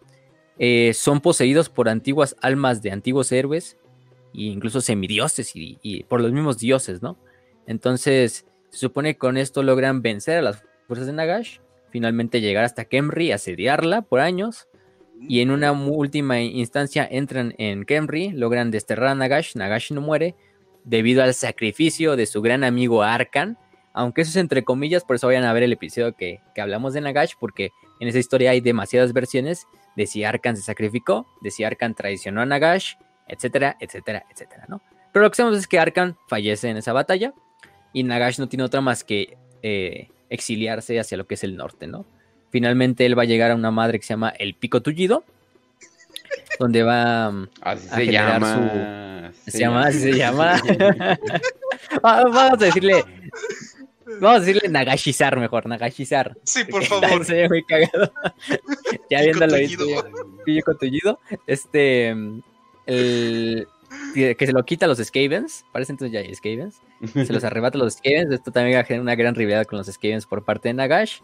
Eh, 0.58 0.92
son 0.94 1.20
poseídos 1.20 1.68
por 1.68 1.88
antiguas 1.88 2.34
almas 2.40 2.82
de 2.82 2.90
antiguos 2.90 3.30
héroes 3.30 3.76
e 4.34 4.44
incluso 4.44 4.80
semidioses 4.80 5.54
y, 5.54 5.78
y 5.82 6.04
por 6.04 6.20
los 6.20 6.32
mismos 6.32 6.58
dioses, 6.58 7.02
¿no? 7.02 7.18
Entonces, 7.66 8.46
se 8.70 8.78
supone 8.78 9.14
que 9.14 9.18
con 9.18 9.36
esto 9.36 9.62
logran 9.62 10.02
vencer 10.02 10.38
a 10.38 10.42
las 10.42 10.62
fuerzas 10.86 11.06
de 11.06 11.12
Nagash, 11.12 11.58
finalmente 11.90 12.40
llegar 12.40 12.64
hasta 12.64 12.84
Kemri, 12.84 13.32
asediarla 13.32 14.02
por 14.02 14.20
años, 14.20 14.68
y 15.20 15.40
en 15.40 15.50
una 15.50 15.72
última 15.72 16.40
instancia 16.40 17.06
entran 17.10 17.54
en 17.58 17.84
Kemri, 17.84 18.30
logran 18.30 18.70
desterrar 18.70 19.08
a 19.08 19.14
Nagash, 19.14 19.56
Nagash 19.56 19.92
no 19.92 20.00
muere, 20.00 20.34
debido 20.84 21.22
al 21.22 21.34
sacrificio 21.34 22.16
de 22.16 22.26
su 22.26 22.42
gran 22.42 22.64
amigo 22.64 23.02
Arkan, 23.02 23.58
aunque 23.92 24.22
eso 24.22 24.30
es 24.30 24.36
entre 24.36 24.62
comillas, 24.62 25.04
por 25.04 25.16
eso 25.16 25.26
vayan 25.26 25.44
a 25.44 25.52
ver 25.52 25.62
el 25.62 25.72
episodio 25.72 26.14
que, 26.14 26.40
que 26.54 26.60
hablamos 26.60 26.92
de 26.92 27.00
Nagash, 27.00 27.32
porque 27.40 27.72
en 28.00 28.08
esa 28.08 28.18
historia 28.18 28.50
hay 28.50 28.60
demasiadas 28.60 29.12
versiones 29.12 29.66
de 29.96 30.06
si 30.06 30.24
Arkan 30.24 30.56
se 30.56 30.62
sacrificó, 30.62 31.26
de 31.40 31.50
si 31.50 31.64
Arkan 31.64 31.94
traicionó 31.94 32.40
a 32.42 32.46
Nagash, 32.46 32.94
etcétera, 33.28 33.76
etcétera, 33.80 34.24
etcétera, 34.30 34.64
¿no? 34.68 34.80
Pero 35.12 35.24
lo 35.24 35.30
que 35.30 35.36
sabemos 35.36 35.58
es 35.58 35.66
que 35.66 35.78
Arkan 35.78 36.16
fallece 36.28 36.68
en 36.68 36.76
esa 36.76 36.92
batalla 36.92 37.32
y 37.92 38.02
Nagash 38.02 38.38
no 38.38 38.48
tiene 38.48 38.64
otra 38.64 38.80
más 38.82 39.02
que 39.04 39.38
eh, 39.62 40.08
exiliarse 40.28 41.00
hacia 41.00 41.16
lo 41.16 41.26
que 41.26 41.34
es 41.34 41.44
el 41.44 41.56
norte, 41.56 41.86
¿no? 41.86 42.04
Finalmente 42.50 43.06
él 43.06 43.18
va 43.18 43.22
a 43.22 43.26
llegar 43.26 43.50
a 43.50 43.54
una 43.54 43.70
madre 43.70 43.98
que 43.98 44.04
se 44.06 44.12
llama 44.12 44.28
el 44.38 44.54
Pico 44.54 44.82
Tullido, 44.82 45.24
donde 46.58 46.82
va 46.82 47.30
mm, 47.30 47.48
Así 47.62 47.88
a 47.88 47.94
se 47.94 48.04
generar 48.04 48.40
llama. 48.42 49.32
su... 49.34 49.50
Se 49.50 49.58
llama, 49.58 49.86
así 49.86 49.98
se 50.00 50.12
llama. 50.16 50.60
Va- 52.04 52.22
Vamos 52.24 52.52
a 52.52 52.56
decirle... 52.56 53.04
Vamos 54.20 54.36
a 54.36 54.40
decirle 54.40 54.68
Nagashizar 54.68 55.38
mejor, 55.38 55.66
Nagashizar. 55.66 56.36
Sí, 56.44 56.64
por 56.64 56.84
favor. 56.86 57.24
Se 57.24 57.34
ve 57.34 57.48
muy 57.48 57.64
cagado. 57.64 58.12
ya 59.10 59.22
viéndolo 59.22 59.56
ahí, 59.56 59.74
tullido. 59.76 60.04
pillo 60.44 60.62
tullido. 60.78 61.20
Este. 61.46 62.14
El. 62.86 63.68
Que 64.14 64.36
se 64.38 64.52
lo 64.52 64.64
quita 64.64 64.86
a 64.86 64.88
los 64.88 64.98
Skavens. 64.98 65.64
Parece 65.72 65.92
entonces 65.92 66.12
ya 66.12 66.20
hay 66.20 66.34
Skavens. 66.34 66.80
Se 67.14 67.32
los 67.32 67.44
arrebata 67.44 67.78
a 67.78 67.80
los 67.82 67.94
Skavens. 67.94 68.32
Esto 68.32 68.50
también 68.52 68.76
va 68.76 68.80
a 68.82 68.84
generar 68.84 69.02
una 69.02 69.14
gran 69.14 69.34
rivalidad 69.34 69.66
con 69.66 69.78
los 69.78 69.86
Skavens 69.86 70.26
por 70.26 70.44
parte 70.44 70.68
de 70.68 70.74
Nagash. 70.74 71.20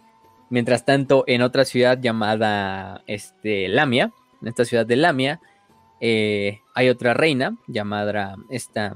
Mientras 0.51 0.85
tanto, 0.85 1.25
en 1.27 1.43
otra 1.43 1.65
ciudad 1.65 1.99
llamada 2.01 3.03
este, 3.07 3.69
Lamia, 3.69 4.13
en 4.43 4.49
esta 4.49 4.65
ciudad 4.65 4.85
de 4.85 4.97
Lamia, 4.97 5.41
eh, 6.01 6.61
hay 6.75 6.89
otra 6.89 7.15
reina 7.15 7.57
llamada 7.69 8.37
esta 8.51 8.93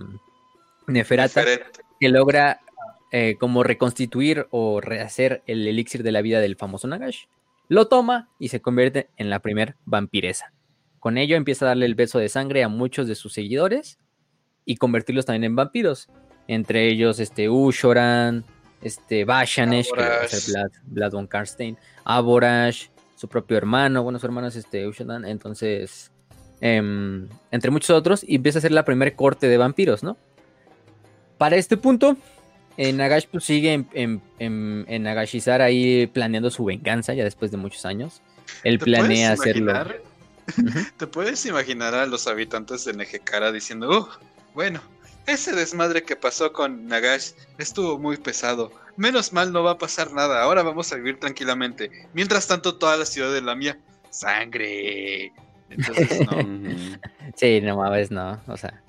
Neferata 0.86 1.44
que 1.98 2.08
logra 2.08 2.60
eh, 3.12 3.36
como 3.38 3.62
reconstituir 3.62 4.46
o 4.50 4.80
rehacer 4.80 5.42
el 5.46 5.66
elixir 5.66 6.02
de 6.02 6.12
la 6.12 6.22
vida 6.22 6.40
del 6.40 6.56
famoso 6.56 6.88
Nagash. 6.88 7.26
Lo 7.68 7.88
toma 7.88 8.28
y 8.38 8.48
se 8.48 8.60
convierte 8.60 9.08
en 9.16 9.30
la 9.30 9.40
primer 9.40 9.76
vampiresa. 9.84 10.52
Con 10.98 11.18
ello 11.18 11.36
empieza 11.36 11.64
a 11.64 11.68
darle 11.68 11.86
el 11.86 11.94
beso 11.94 12.18
de 12.18 12.28
sangre 12.28 12.64
a 12.64 12.68
muchos 12.68 13.06
de 13.06 13.14
sus 13.14 13.32
seguidores 13.32 13.98
y 14.64 14.76
convertirlos 14.76 15.24
también 15.24 15.44
en 15.44 15.56
vampiros. 15.56 16.08
Entre 16.48 16.88
ellos 16.88 17.20
este 17.20 17.48
Ushoran, 17.48 18.44
este 18.82 19.24
Bashanesh, 19.24 19.90
que 19.90 20.00
va 20.00 20.22
a 20.22 20.28
ser 20.28 20.52
Vlad, 20.52 20.70
Vlad 20.84 21.12
von 21.12 21.26
Karstein, 21.26 21.78
Aborash, 22.04 22.88
su 23.14 23.28
propio 23.28 23.56
hermano, 23.56 24.02
bueno, 24.02 24.18
su 24.18 24.26
hermano 24.26 24.48
es 24.48 24.56
este 24.56 24.86
Ushoran, 24.86 25.24
entonces, 25.24 26.12
em, 26.60 27.28
entre 27.50 27.70
muchos 27.70 27.90
otros, 27.90 28.24
y 28.26 28.36
empieza 28.36 28.58
a 28.58 28.62
ser 28.62 28.72
la 28.72 28.84
primer 28.84 29.14
corte 29.16 29.48
de 29.48 29.56
vampiros, 29.56 30.02
¿no? 30.02 30.16
Para 31.38 31.56
este 31.56 31.76
punto, 31.76 32.16
eh, 32.76 32.92
Nagash 32.92 33.24
pues, 33.30 33.44
sigue 33.44 33.72
en, 33.72 33.88
en, 33.92 34.22
en- 34.38 34.84
en 34.88 35.02
Nagashizar 35.02 35.62
ahí 35.62 36.06
planeando 36.06 36.50
su 36.50 36.64
venganza 36.64 37.14
ya 37.14 37.24
después 37.24 37.50
de 37.50 37.56
muchos 37.56 37.84
años. 37.86 38.20
Él 38.64 38.78
¿Te 38.78 38.84
planea 38.84 39.34
puedes 39.34 39.40
hacerlo. 39.40 39.70
imaginar? 39.72 40.00
¿Te 40.96 41.06
puedes 41.06 41.44
imaginar 41.46 41.94
a 41.94 42.06
los 42.06 42.26
habitantes 42.26 42.84
de 42.84 42.92
Nejekara 42.92 43.50
diciendo, 43.52 43.88
"Uh, 43.90 44.06
bueno, 44.54 44.80
ese 45.26 45.52
desmadre 45.52 46.04
que 46.04 46.14
pasó 46.16 46.52
con 46.52 46.86
Nagash 46.86 47.32
estuvo 47.58 47.98
muy 47.98 48.16
pesado. 48.16 48.70
Menos 48.96 49.32
mal 49.32 49.52
no 49.52 49.62
va 49.64 49.72
a 49.72 49.78
pasar 49.78 50.12
nada, 50.12 50.40
ahora 50.42 50.62
vamos 50.62 50.92
a 50.92 50.96
vivir 50.96 51.18
tranquilamente. 51.18 51.90
Mientras 52.14 52.46
tanto, 52.46 52.76
toda 52.76 52.96
la 52.96 53.04
ciudad 53.04 53.32
de 53.32 53.42
la 53.42 53.54
mía, 53.56 53.76
sangre. 54.10 55.32
Entonces, 55.68 56.20
no. 56.30 56.36
Sí, 57.36 57.60
no 57.60 57.76
mames, 57.76 58.10
no. 58.10 58.40
O 58.46 58.56
sea. 58.56 58.80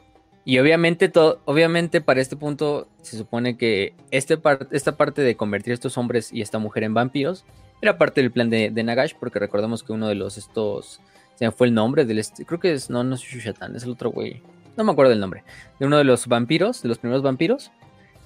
Y 0.50 0.60
obviamente, 0.60 1.10
todo, 1.10 1.42
obviamente 1.44 2.00
para 2.00 2.22
este 2.22 2.38
punto 2.38 2.88
se 3.02 3.18
supone 3.18 3.58
que 3.58 3.94
este 4.12 4.38
par- 4.38 4.70
esta 4.72 4.96
parte 4.96 5.22
de 5.22 5.36
convertir 5.36 5.72
a 5.72 5.74
estos 5.74 5.98
hombres 5.98 6.32
y 6.32 6.42
esta 6.42 6.58
mujer 6.58 6.86
en 6.86 6.94
vampiros 6.94 7.44
era 7.82 7.98
parte 7.98 8.22
del 8.22 8.32
plan 8.32 8.50
de, 8.50 8.72
Nagash, 8.72 9.12
porque 9.20 9.40
recordemos 9.40 9.84
que 9.84 9.92
uno 9.92 10.08
de 10.08 10.16
los 10.16 10.38
estos. 10.38 11.02
Se 11.36 11.44
me 11.44 11.52
fue 11.52 11.68
el 11.68 11.74
nombre 11.74 12.06
del. 12.06 12.20
este- 12.20 12.46
creo 12.46 12.62
que 12.62 12.72
es. 12.72 12.90
No, 12.90 13.04
no 13.04 13.16
es 13.16 13.22
Shushatan, 13.22 13.76
es 13.76 13.84
el 13.84 13.92
otro 13.92 14.10
güey. 14.10 14.42
No 14.78 14.86
me 14.86 14.94
acuerdo 14.94 15.10
del 15.10 15.20
nombre. 15.20 15.44
De 15.82 15.86
uno 15.86 15.98
de 15.98 16.06
los 16.06 16.28
vampiros, 16.28 16.82
de 16.82 16.88
los 16.88 16.98
primeros 16.98 17.22
vampiros. 17.24 17.70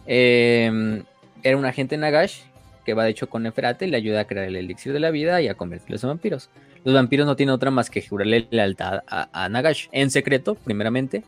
eh, 0.05 1.01
era 1.41 1.57
un 1.57 1.65
agente 1.65 1.97
Nagash 1.97 2.41
que 2.85 2.93
va 2.93 3.03
de 3.03 3.09
hecho 3.09 3.29
con 3.29 3.41
Neferate 3.41 3.87
y 3.87 3.89
le 3.89 3.97
ayuda 3.97 4.21
a 4.21 4.25
crear 4.25 4.45
el 4.45 4.55
elixir 4.55 4.93
de 4.93 4.99
la 4.99 5.09
vida 5.09 5.41
y 5.41 5.47
a 5.47 5.55
convertirlos 5.55 6.03
en 6.03 6.09
vampiros. 6.11 6.51
Los 6.83 6.93
vampiros 6.93 7.25
no 7.25 7.35
tienen 7.35 7.53
otra 7.55 7.71
más 7.71 7.89
que 7.89 8.01
jurarle 8.07 8.47
lealtad 8.51 9.01
a 9.07 9.49
Nagash 9.49 9.87
en 9.91 10.11
secreto, 10.11 10.53
primeramente. 10.53 11.23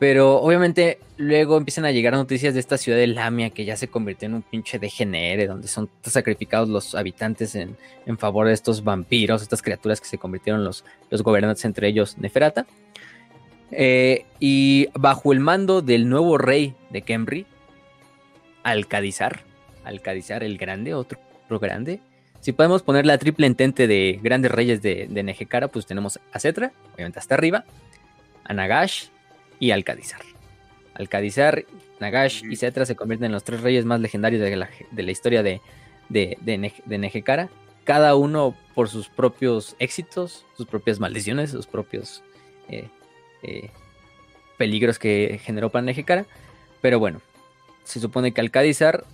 Pero 0.00 0.40
obviamente 0.40 0.98
luego 1.18 1.58
empiezan 1.58 1.84
a 1.84 1.90
llegar 1.90 2.14
noticias 2.14 2.54
de 2.54 2.60
esta 2.60 2.78
ciudad 2.78 2.96
de 2.96 3.06
Lamia 3.06 3.50
que 3.50 3.66
ya 3.66 3.76
se 3.76 3.88
convirtió 3.88 4.28
en 4.28 4.34
un 4.36 4.42
pinche 4.42 4.78
degenere, 4.78 5.46
donde 5.46 5.68
son 5.68 5.90
sacrificados 6.02 6.70
los 6.70 6.94
habitantes 6.94 7.54
en, 7.54 7.76
en 8.06 8.16
favor 8.16 8.46
de 8.46 8.54
estos 8.54 8.82
vampiros, 8.82 9.42
estas 9.42 9.60
criaturas 9.60 10.00
que 10.00 10.08
se 10.08 10.16
convirtieron 10.16 10.64
los, 10.64 10.86
los 11.10 11.22
gobernantes, 11.22 11.66
entre 11.66 11.86
ellos 11.86 12.16
Neferata. 12.16 12.64
Eh, 13.72 14.24
y 14.40 14.88
bajo 14.94 15.34
el 15.34 15.40
mando 15.40 15.82
del 15.82 16.08
nuevo 16.08 16.38
rey 16.38 16.74
de 16.88 17.02
Kemri, 17.02 17.44
Alcadizar, 18.62 19.40
Alcadizar 19.84 20.42
el 20.42 20.56
Grande, 20.56 20.94
otro, 20.94 21.20
otro 21.44 21.58
grande. 21.58 22.00
Si 22.40 22.52
podemos 22.52 22.82
poner 22.82 23.04
la 23.04 23.18
triple 23.18 23.46
entente 23.46 23.86
de 23.86 24.18
grandes 24.22 24.50
reyes 24.50 24.80
de, 24.80 25.08
de 25.10 25.22
Nejekara, 25.22 25.68
pues 25.68 25.84
tenemos 25.84 26.18
a 26.32 26.40
Cetra, 26.40 26.72
obviamente 26.94 27.18
hasta 27.18 27.34
arriba, 27.34 27.66
a 28.44 28.54
Nagash 28.54 29.08
y 29.60 29.70
Alcadizar. 29.70 30.22
Alcadizar, 30.94 31.64
Nagash 32.00 32.42
y 32.50 32.56
Cetra 32.56 32.84
se 32.84 32.96
convierten 32.96 33.26
en 33.26 33.32
los 33.32 33.44
tres 33.44 33.60
reyes 33.60 33.84
más 33.84 34.00
legendarios 34.00 34.42
de 34.42 34.56
la, 34.56 34.68
de 34.90 35.02
la 35.04 35.10
historia 35.12 35.44
de, 35.44 35.60
de, 36.08 36.36
cada 37.84 38.16
uno 38.16 38.56
por 38.74 38.88
sus 38.88 39.08
propios 39.08 39.76
éxitos, 39.78 40.44
sus 40.56 40.66
propias 40.66 40.98
maldiciones, 40.98 41.50
sus 41.50 41.66
propios 41.66 42.22
eh, 42.68 42.88
eh, 43.42 43.70
peligros 44.58 44.98
que 44.98 45.40
generó 45.42 45.70
para 45.70 45.82
Nejekara. 45.82 46.26
Pero 46.80 46.98
bueno, 46.98 47.20
se 47.84 48.00
supone 48.00 48.32
que 48.32 48.40
Alcadizar 48.40 49.04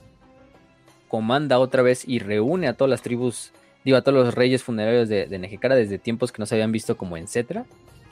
comanda 1.09 1.59
otra 1.59 1.83
vez 1.83 2.07
y 2.07 2.19
reúne 2.19 2.69
a 2.69 2.75
todas 2.75 2.91
las 2.91 3.03
tribus, 3.03 3.53
digo, 3.85 3.97
a 3.97 4.03
todos 4.03 4.27
los 4.27 4.35
reyes 4.35 4.63
funerarios 4.63 5.09
de, 5.09 5.27
de 5.27 5.39
desde 5.39 5.99
tiempos 5.99 6.33
que 6.33 6.41
no 6.41 6.47
se 6.47 6.55
habían 6.55 6.73
visto 6.73 6.97
como 6.97 7.17
en 7.17 7.29
Cetra. 7.29 7.65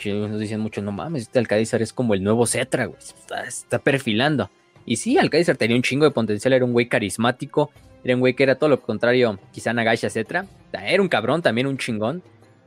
Nos 0.05 0.41
dicen 0.41 0.61
mucho, 0.61 0.83
no 0.83 0.93
mames, 0.93 1.23
este 1.23 1.39
Alcadizar 1.39 1.83
es 1.83 1.93
como 1.93 2.15
el 2.15 2.23
nuevo 2.23 2.47
Cetra, 2.47 2.87
güey, 2.87 2.99
está, 2.99 3.45
está 3.45 3.79
perfilando. 3.79 4.51
Y 4.87 4.97
sí, 4.97 5.19
Alcadizar 5.19 5.57
tenía 5.57 5.77
un 5.77 5.83
chingo 5.83 6.05
de 6.05 6.11
potencial, 6.11 6.53
era 6.53 6.65
un 6.65 6.73
güey 6.73 6.89
carismático, 6.89 7.71
era 8.05 8.15
un 8.15 8.21
güey 8.21 8.35
que 8.35 8.43
era 8.43 8.57
todo 8.57 8.69
lo 8.69 8.81
contrario, 8.83 9.39
quizá 9.51 9.73
Nagash 9.73 10.05
a 10.05 10.11
Cetra. 10.11 10.47
Era 10.73 11.03
un 11.03 11.09
cabrón, 11.09 11.41
también 11.41 11.67
un 11.67 11.79
chingón, 11.79 12.23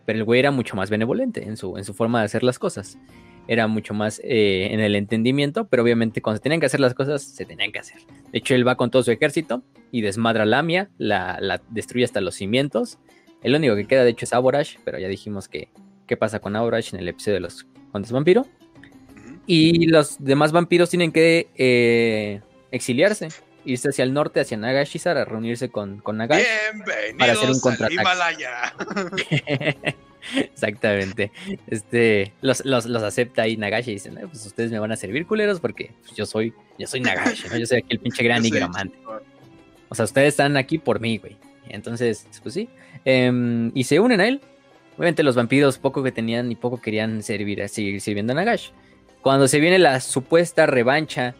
pero 0.05 0.17
el 0.17 0.25
güey 0.25 0.39
era 0.39 0.51
mucho 0.51 0.75
más 0.75 0.89
benevolente 0.89 1.43
en 1.43 1.57
su, 1.57 1.77
en 1.77 1.83
su 1.83 1.93
forma 1.93 2.19
de 2.19 2.25
hacer 2.25 2.43
las 2.43 2.57
cosas. 2.57 2.97
Era 3.47 3.67
mucho 3.67 3.93
más 3.93 4.19
eh, 4.23 4.69
en 4.71 4.79
el 4.79 4.95
entendimiento, 4.95 5.67
pero 5.67 5.83
obviamente 5.83 6.21
cuando 6.21 6.37
se 6.37 6.43
tenían 6.43 6.59
que 6.59 6.65
hacer 6.65 6.79
las 6.79 6.95
cosas, 6.95 7.21
se 7.21 7.45
tenían 7.45 7.71
que 7.71 7.79
hacer. 7.79 7.97
De 8.31 8.39
hecho, 8.39 8.55
él 8.55 8.67
va 8.67 8.75
con 8.75 8.89
todo 8.89 9.03
su 9.03 9.11
ejército 9.11 9.63
y 9.91 10.01
desmadra 10.01 10.45
Lamia, 10.45 10.89
la, 10.97 11.37
la 11.39 11.61
destruye 11.69 12.03
hasta 12.03 12.19
los 12.19 12.35
cimientos. 12.35 12.97
El 13.43 13.55
único 13.55 13.75
que 13.75 13.85
queda, 13.85 14.03
de 14.03 14.09
hecho, 14.09 14.25
es 14.25 14.33
Aborash, 14.33 14.77
pero 14.83 14.97
ya 14.97 15.07
dijimos 15.07 15.47
que 15.47 15.69
qué 16.07 16.17
pasa 16.17 16.39
con 16.39 16.55
Aborash 16.55 16.93
en 16.93 17.01
el 17.01 17.07
episodio 17.09 17.35
de 17.35 17.41
los 17.41 17.67
Condes 17.91 18.11
Vampiro. 18.11 18.47
Y 19.45 19.87
los 19.87 20.17
demás 20.19 20.51
vampiros 20.51 20.89
tienen 20.89 21.11
que 21.11 21.49
eh, 21.55 22.41
exiliarse, 22.71 23.29
irse 23.63 23.89
hacia 23.89 24.03
el 24.03 24.13
norte, 24.13 24.41
hacia 24.41 24.57
Nagashizar, 24.57 25.17
a 25.17 25.25
reunirse 25.25 25.69
con, 25.69 25.99
con 25.99 26.17
Nagash. 26.17 26.43
Bienvenidos 26.73 27.17
para 27.17 27.33
hacer 27.33 27.49
un 27.51 27.59
contraataque. 27.59 28.35
Exactamente. 30.35 31.31
Este, 31.67 32.33
los, 32.41 32.65
los, 32.65 32.85
los 32.85 33.03
acepta 33.03 33.43
ahí 33.43 33.55
Nagashi 33.55 33.91
y 33.91 33.93
dicen, 33.93 34.17
"Eh, 34.17 34.27
pues 34.29 34.45
ustedes 34.45 34.71
me 34.71 34.79
van 34.79 34.91
a 34.91 34.97
servir 34.97 35.25
culeros 35.25 35.61
porque 35.61 35.91
pues, 36.01 36.15
yo 36.15 36.25
soy, 36.25 36.53
yo 36.77 36.87
soy 36.87 36.99
Nagashi, 36.99 37.47
¿no? 37.47 37.57
Yo 37.57 37.65
soy 37.65 37.77
aquí 37.77 37.87
el 37.91 37.99
pinche 37.99 38.23
gran 38.23 38.41
nigromante. 38.43 38.97
O 39.87 39.95
sea, 39.95 40.03
ustedes 40.03 40.29
están 40.29 40.57
aquí 40.57 40.77
por 40.77 40.99
mí, 40.99 41.17
güey. 41.17 41.37
Entonces, 41.69 42.27
pues 42.43 42.53
sí. 42.53 42.67
Em, 43.05 43.71
y 43.73 43.85
se 43.85 43.99
unen 44.01 44.19
a 44.19 44.27
él. 44.27 44.41
Obviamente 44.97 45.23
los 45.23 45.35
vampiros 45.35 45.77
poco 45.77 46.01
que 46.03 46.11
tenían 46.11 46.51
y 46.51 46.55
poco 46.55 46.81
querían 46.81 47.21
servir, 47.21 47.67
seguir 47.69 48.01
sirviendo 48.01 48.33
a 48.33 48.35
Nagash. 48.35 48.71
Cuando 49.21 49.47
se 49.47 49.59
viene 49.59 49.77
la 49.77 49.99
supuesta 49.99 50.65
revancha 50.65 51.35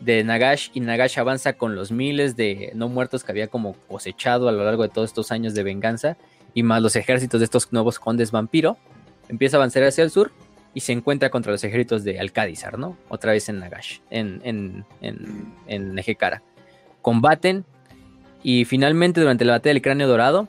de 0.00 0.24
Nagash 0.24 0.70
y 0.72 0.80
Nagash 0.80 1.18
avanza 1.18 1.52
con 1.52 1.74
los 1.74 1.92
miles 1.92 2.36
de 2.36 2.72
no 2.74 2.88
muertos 2.88 3.22
que 3.22 3.32
había 3.32 3.48
como 3.48 3.74
cosechado 3.88 4.48
a 4.48 4.52
lo 4.52 4.64
largo 4.64 4.82
de 4.82 4.88
todos 4.88 5.10
estos 5.10 5.30
años 5.30 5.54
de 5.54 5.62
venganza 5.62 6.16
y 6.54 6.62
más 6.62 6.82
los 6.82 6.96
ejércitos 6.96 7.40
de 7.40 7.44
estos 7.44 7.72
nuevos 7.72 7.98
condes 7.98 8.30
vampiro, 8.30 8.78
empieza 9.28 9.56
a 9.56 9.58
avanzar 9.58 9.84
hacia 9.84 10.04
el 10.04 10.10
sur 10.10 10.32
y 10.74 10.80
se 10.80 10.92
encuentra 10.92 11.30
contra 11.30 11.52
los 11.52 11.62
ejércitos 11.64 12.02
de 12.04 12.18
Alcádizar, 12.18 12.78
¿no? 12.78 12.96
Otra 13.08 13.32
vez 13.32 13.48
en 13.48 13.60
Nagash, 13.60 14.00
en, 14.10 14.40
en, 14.42 14.84
en, 15.02 15.52
en 15.66 15.98
Ejekara. 15.98 16.42
Combaten 17.02 17.64
y 18.42 18.64
finalmente 18.64 19.20
durante 19.20 19.44
la 19.44 19.52
batalla 19.52 19.74
del 19.74 19.82
cráneo 19.82 20.08
dorado, 20.08 20.48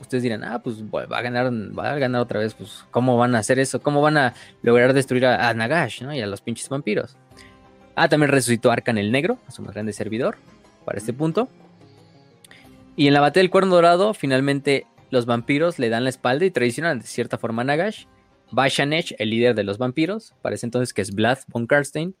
ustedes 0.00 0.22
dirán, 0.22 0.44
ah, 0.44 0.62
pues 0.62 0.82
va 0.82 1.18
a 1.18 1.22
ganar, 1.22 1.50
va 1.50 1.92
a 1.92 1.98
ganar 1.98 2.20
otra 2.20 2.40
vez, 2.40 2.54
pues 2.54 2.84
¿cómo 2.90 3.16
van 3.16 3.34
a 3.34 3.38
hacer 3.38 3.58
eso? 3.58 3.80
¿Cómo 3.80 4.00
van 4.00 4.16
a 4.16 4.34
lograr 4.62 4.92
destruir 4.92 5.26
a, 5.26 5.52
Nagash, 5.54 6.02
¿no? 6.02 6.14
Y 6.14 6.20
a 6.20 6.26
los 6.26 6.40
pinches 6.40 6.68
vampiros. 6.68 7.16
Ah, 7.94 8.08
también 8.08 8.30
resucitó 8.30 8.70
Arkan 8.70 8.98
el 8.98 9.10
Negro, 9.10 9.38
a 9.46 9.50
su 9.50 9.62
más 9.62 9.74
grande 9.74 9.92
servidor, 9.92 10.36
para 10.84 10.98
este 10.98 11.12
punto. 11.12 11.48
Y 12.94 13.06
en 13.06 13.14
la 13.14 13.20
batalla 13.20 13.42
del 13.42 13.50
cuerno 13.50 13.74
dorado, 13.74 14.14
finalmente 14.14 14.86
los 15.10 15.26
vampiros 15.26 15.78
le 15.78 15.88
dan 15.88 16.04
la 16.04 16.10
espalda 16.10 16.44
y 16.44 16.50
traicionan 16.50 17.00
de 17.00 17.06
cierta 17.06 17.38
forma 17.38 17.62
a 17.62 17.64
Nagash. 17.64 18.04
Bashanesh, 18.52 19.14
el 19.18 19.30
líder 19.30 19.54
de 19.54 19.64
los 19.64 19.78
vampiros, 19.78 20.34
parece 20.40 20.66
entonces 20.66 20.94
que 20.94 21.02
es 21.02 21.14
Vlad 21.14 21.38
von 21.48 21.66
Karstein, 21.66 22.14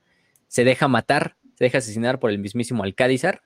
se 0.48 0.64
deja 0.64 0.88
matar, 0.88 1.36
se 1.54 1.64
deja 1.64 1.78
asesinar 1.78 2.18
por 2.18 2.30
el 2.30 2.38
mismísimo 2.38 2.82
Alcádizar, 2.82 3.42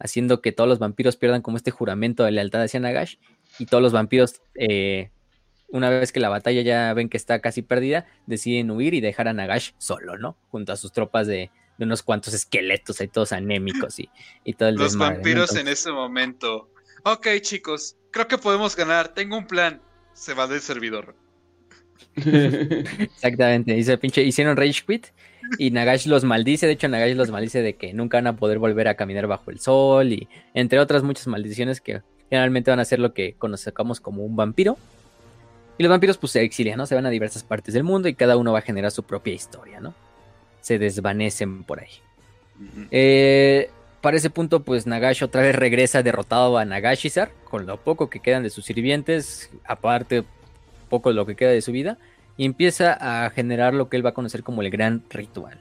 haciendo 0.00 0.40
que 0.40 0.52
todos 0.52 0.68
los 0.68 0.78
vampiros 0.78 1.16
pierdan 1.16 1.42
como 1.42 1.56
este 1.56 1.70
juramento 1.70 2.24
de 2.24 2.32
lealtad 2.32 2.62
hacia 2.62 2.80
Nagash 2.80 3.16
y 3.58 3.66
todos 3.66 3.82
los 3.82 3.92
vampiros 3.92 4.40
eh, 4.54 5.10
una 5.68 5.90
vez 5.90 6.12
que 6.12 6.20
la 6.20 6.28
batalla 6.28 6.62
ya 6.62 6.92
ven 6.94 7.08
que 7.08 7.16
está 7.16 7.40
casi 7.40 7.62
perdida, 7.62 8.06
deciden 8.26 8.70
huir 8.70 8.94
y 8.94 9.00
dejar 9.00 9.28
a 9.28 9.32
Nagash 9.32 9.72
solo, 9.78 10.16
¿no? 10.16 10.36
Junto 10.50 10.72
a 10.72 10.76
sus 10.76 10.92
tropas 10.92 11.26
de, 11.26 11.50
unos 11.78 12.02
cuantos 12.02 12.34
esqueletos 12.34 13.00
ahí 13.00 13.08
todos 13.08 13.32
anémicos 13.32 14.00
y, 14.00 14.10
y 14.44 14.54
todo 14.54 14.68
el 14.68 14.76
Los 14.76 14.96
vampiros 14.96 15.54
en 15.56 15.68
ese 15.68 15.92
momento. 15.92 16.70
Ok, 17.04 17.28
chicos, 17.40 17.96
creo 18.10 18.26
que 18.26 18.38
podemos 18.38 18.74
ganar. 18.74 19.08
Tengo 19.14 19.36
un 19.36 19.46
plan. 19.46 19.80
Se 20.12 20.34
va 20.34 20.46
del 20.48 20.60
servidor. 20.60 21.14
Exactamente. 22.16 23.74
Dice, 23.74 23.96
pinche, 23.98 24.22
hicieron 24.22 24.56
Rage 24.56 24.82
Quit 24.84 25.08
y 25.58 25.70
Nagash 25.70 26.06
los 26.06 26.24
maldice. 26.24 26.66
De 26.66 26.72
hecho, 26.72 26.88
Nagash 26.88 27.14
los 27.14 27.30
maldice 27.30 27.62
de 27.62 27.76
que 27.76 27.92
nunca 27.92 28.16
van 28.16 28.26
a 28.26 28.36
poder 28.36 28.58
volver 28.58 28.88
a 28.88 28.96
caminar 28.96 29.28
bajo 29.28 29.50
el 29.50 29.60
sol 29.60 30.12
y 30.12 30.28
entre 30.54 30.80
otras 30.80 31.04
muchas 31.04 31.28
maldiciones 31.28 31.80
que 31.80 32.02
generalmente 32.30 32.70
van 32.70 32.80
a 32.80 32.84
ser 32.84 32.98
lo 32.98 33.14
que 33.14 33.34
conocemos 33.34 34.00
como 34.00 34.24
un 34.24 34.36
vampiro. 34.36 34.76
Y 35.78 35.82
los 35.82 35.90
vampiros 35.90 36.18
pues 36.18 36.32
se 36.32 36.42
exilian, 36.42 36.76
¿no? 36.76 36.86
Se 36.86 36.94
van 36.94 37.06
a 37.06 37.10
diversas 37.10 37.44
partes 37.44 37.72
del 37.72 37.84
mundo 37.84 38.08
y 38.08 38.14
cada 38.14 38.36
uno 38.36 38.52
va 38.52 38.58
a 38.58 38.62
generar 38.62 38.90
su 38.90 39.04
propia 39.04 39.32
historia, 39.32 39.80
¿no? 39.80 39.94
Se 40.60 40.78
desvanecen 40.78 41.62
por 41.62 41.80
ahí. 41.80 41.90
Eh, 42.90 43.70
para 44.00 44.16
ese 44.16 44.30
punto, 44.30 44.64
pues 44.64 44.86
Nagash 44.86 45.22
otra 45.22 45.42
vez 45.42 45.54
regresa 45.54 46.02
derrotado 46.02 46.58
a 46.58 46.64
Nagashizar, 46.64 47.30
con 47.44 47.66
lo 47.66 47.78
poco 47.78 48.10
que 48.10 48.20
quedan 48.20 48.42
de 48.42 48.50
sus 48.50 48.64
sirvientes, 48.64 49.50
aparte 49.64 50.24
poco 50.88 51.10
de 51.10 51.14
lo 51.14 51.26
que 51.26 51.36
queda 51.36 51.50
de 51.50 51.62
su 51.62 51.72
vida, 51.72 51.98
y 52.36 52.44
empieza 52.44 53.24
a 53.24 53.30
generar 53.30 53.74
lo 53.74 53.88
que 53.88 53.96
él 53.96 54.04
va 54.04 54.10
a 54.10 54.14
conocer 54.14 54.42
como 54.42 54.62
el 54.62 54.70
gran 54.70 55.02
ritual. 55.10 55.60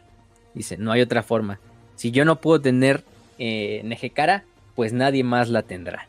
Dice, 0.53 0.77
no 0.77 0.91
hay 0.91 1.01
otra 1.01 1.23
forma. 1.23 1.59
Si 1.95 2.11
yo 2.11 2.25
no 2.25 2.39
puedo 2.39 2.61
tener 2.61 3.03
eh, 3.37 3.81
Nejekara, 3.83 4.43
pues 4.75 4.93
nadie 4.93 5.23
más 5.23 5.49
la 5.49 5.63
tendrá. 5.63 6.07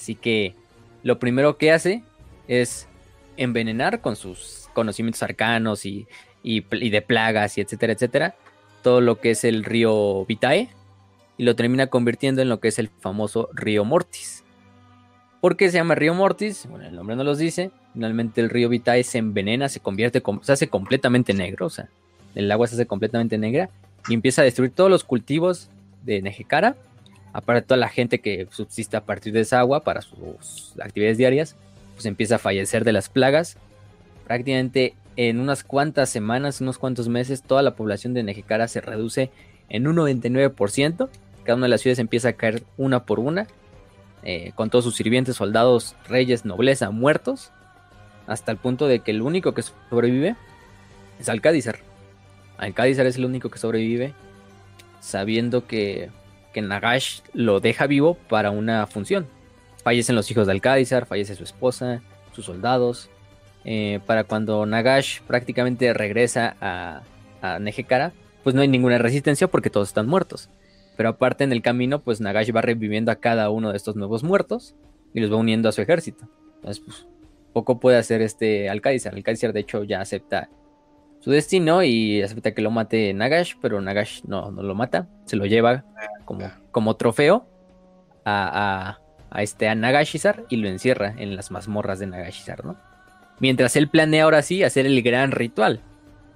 Así 0.00 0.14
que 0.14 0.54
lo 1.02 1.18
primero 1.18 1.58
que 1.58 1.72
hace 1.72 2.02
es 2.48 2.88
envenenar 3.36 4.00
con 4.00 4.16
sus 4.16 4.70
conocimientos 4.72 5.22
arcanos 5.22 5.84
y, 5.84 6.06
de 6.42 7.04
plagas 7.06 7.58
y 7.58 7.60
etcétera, 7.60 7.92
etcétera, 7.92 8.34
todo 8.82 9.02
lo 9.02 9.20
que 9.20 9.32
es 9.32 9.44
el 9.44 9.62
río 9.62 10.24
Vitae 10.24 10.70
y 11.36 11.44
lo 11.44 11.54
termina 11.54 11.88
convirtiendo 11.88 12.40
en 12.40 12.48
lo 12.48 12.60
que 12.60 12.68
es 12.68 12.78
el 12.78 12.88
famoso 12.88 13.50
río 13.52 13.84
Mortis. 13.84 14.42
¿Por 15.42 15.58
qué 15.58 15.70
se 15.70 15.76
llama 15.76 15.96
río 15.96 16.14
Mortis? 16.14 16.64
Bueno, 16.66 16.86
el 16.86 16.94
nombre 16.94 17.14
no 17.14 17.22
los 17.22 17.36
dice. 17.36 17.70
Finalmente 17.92 18.40
el 18.40 18.48
río 18.48 18.70
Vitae 18.70 19.04
se 19.04 19.18
envenena, 19.18 19.68
se 19.68 19.80
convierte, 19.80 20.22
se 20.40 20.52
hace 20.52 20.68
completamente 20.68 21.34
negro, 21.34 21.66
o 21.66 21.70
sea, 21.70 21.90
el 22.34 22.50
agua 22.50 22.66
se 22.68 22.74
hace 22.74 22.86
completamente 22.86 23.36
negra 23.36 23.68
y 24.08 24.14
empieza 24.14 24.40
a 24.40 24.46
destruir 24.46 24.70
todos 24.70 24.88
los 24.88 25.04
cultivos 25.04 25.68
de 26.04 26.22
Nejekara 26.22 26.74
aparte 27.32 27.62
toda 27.62 27.78
la 27.78 27.88
gente 27.88 28.20
que 28.20 28.46
subsiste 28.50 28.96
a 28.96 29.04
partir 29.04 29.32
de 29.32 29.40
esa 29.40 29.60
agua 29.60 29.84
para 29.84 30.02
sus 30.02 30.74
actividades 30.80 31.18
diarias, 31.18 31.56
pues 31.94 32.06
empieza 32.06 32.36
a 32.36 32.38
fallecer 32.38 32.84
de 32.84 32.92
las 32.92 33.08
plagas. 33.08 33.56
Prácticamente 34.26 34.94
en 35.16 35.40
unas 35.40 35.64
cuantas 35.64 36.08
semanas, 36.08 36.60
unos 36.60 36.78
cuantos 36.78 37.08
meses, 37.08 37.42
toda 37.42 37.62
la 37.62 37.74
población 37.74 38.14
de 38.14 38.22
Nejecara 38.22 38.68
se 38.68 38.80
reduce 38.80 39.30
en 39.68 39.86
un 39.86 39.96
99%. 39.96 41.08
Cada 41.44 41.56
una 41.56 41.66
de 41.66 41.70
las 41.70 41.80
ciudades 41.80 41.98
empieza 41.98 42.30
a 42.30 42.32
caer 42.34 42.62
una 42.76 43.04
por 43.04 43.20
una, 43.20 43.46
eh, 44.22 44.52
con 44.54 44.70
todos 44.70 44.84
sus 44.84 44.96
sirvientes, 44.96 45.36
soldados, 45.36 45.96
reyes, 46.08 46.44
nobleza 46.44 46.90
muertos, 46.90 47.50
hasta 48.26 48.52
el 48.52 48.58
punto 48.58 48.86
de 48.86 49.00
que 49.00 49.10
el 49.10 49.22
único 49.22 49.54
que 49.54 49.62
sobrevive 49.62 50.36
es 51.18 51.28
Alcádizar. 51.28 51.78
Alcádizar 52.58 53.06
es 53.06 53.16
el 53.16 53.24
único 53.24 53.50
que 53.50 53.58
sobrevive, 53.58 54.14
sabiendo 55.00 55.66
que 55.66 56.10
que 56.52 56.62
Nagash 56.62 57.20
lo 57.32 57.60
deja 57.60 57.86
vivo 57.86 58.14
para 58.28 58.50
una 58.50 58.86
función. 58.86 59.26
Fallecen 59.82 60.16
los 60.16 60.30
hijos 60.30 60.46
de 60.46 60.52
Alcázar, 60.52 61.06
fallece 61.06 61.34
su 61.34 61.44
esposa, 61.44 62.02
sus 62.32 62.44
soldados. 62.44 63.10
Eh, 63.64 64.00
para 64.06 64.24
cuando 64.24 64.64
Nagash 64.66 65.20
prácticamente 65.22 65.92
regresa 65.92 66.56
a, 66.60 67.02
a 67.42 67.58
Nejekara, 67.58 68.12
pues 68.42 68.54
no 68.54 68.62
hay 68.62 68.68
ninguna 68.68 68.98
resistencia 68.98 69.48
porque 69.48 69.70
todos 69.70 69.88
están 69.88 70.06
muertos. 70.06 70.50
Pero 70.96 71.10
aparte 71.10 71.44
en 71.44 71.52
el 71.52 71.62
camino, 71.62 72.00
pues 72.00 72.20
Nagash 72.20 72.54
va 72.54 72.62
reviviendo 72.62 73.10
a 73.10 73.16
cada 73.16 73.50
uno 73.50 73.70
de 73.70 73.76
estos 73.76 73.96
nuevos 73.96 74.22
muertos 74.22 74.74
y 75.14 75.20
los 75.20 75.32
va 75.32 75.36
uniendo 75.36 75.68
a 75.68 75.72
su 75.72 75.80
ejército. 75.80 76.28
Entonces, 76.56 76.82
pues 76.84 77.06
poco 77.52 77.80
puede 77.80 77.96
hacer 77.96 78.22
este 78.22 78.68
Alcázar. 78.68 79.14
Alcázar 79.14 79.52
de 79.52 79.60
hecho 79.60 79.84
ya 79.84 80.00
acepta 80.00 80.50
su 81.20 81.30
destino 81.30 81.82
y 81.82 82.22
acepta 82.22 82.52
que 82.52 82.62
lo 82.62 82.70
mate 82.70 83.12
Nagash, 83.12 83.54
pero 83.60 83.80
Nagash 83.80 84.22
no, 84.24 84.50
no 84.50 84.62
lo 84.62 84.74
mata, 84.74 85.08
se 85.26 85.36
lo 85.36 85.46
lleva 85.46 85.84
como, 86.30 86.48
como 86.70 86.94
trofeo 86.94 87.44
a, 88.24 88.98
a, 89.32 89.42
este 89.42 89.68
a 89.68 89.74
Nagashizar 89.74 90.44
y 90.48 90.56
lo 90.56 90.68
encierra 90.68 91.12
en 91.18 91.34
las 91.34 91.50
mazmorras 91.50 91.98
de 91.98 92.06
Nagashizar, 92.06 92.64
¿no? 92.64 92.76
Mientras 93.40 93.74
él 93.74 93.88
planea 93.88 94.22
ahora 94.24 94.42
sí 94.42 94.62
hacer 94.62 94.86
el 94.86 95.02
gran 95.02 95.32
ritual, 95.32 95.80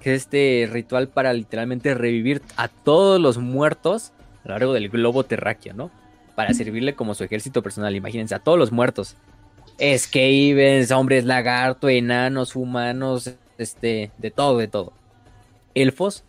que 0.01 0.13
es 0.13 0.23
este 0.23 0.69
ritual 0.69 1.07
para 1.07 1.33
literalmente 1.33 1.95
revivir 1.95 2.43
a 2.57 2.67
todos 2.67 3.21
los 3.21 3.39
muertos 3.39 4.13
a 4.45 4.49
lo 4.49 4.55
largo 4.55 4.73
del 4.73 4.89
globo 4.89 5.23
terráqueo, 5.23 5.75
¿no? 5.75 5.93
Para 6.35 6.53
servirle 6.55 6.97
como 6.97 7.15
su 7.15 7.23
ejército 7.23 7.63
personal, 7.63 7.95
imagínense, 7.95 8.35
a 8.35 8.41
todos 8.41 8.59
los 8.59 8.73
muertos. 8.73 9.17
Skavens, 9.79 10.91
hombres 10.91 11.25
lagarto, 11.25 11.89
enanos, 11.89 12.57
humanos, 12.57 13.33
este, 13.59 14.11
de 14.19 14.31
todo, 14.33 14.59
de 14.59 14.67
todo. 14.67 14.93
Elfos, 15.75 16.25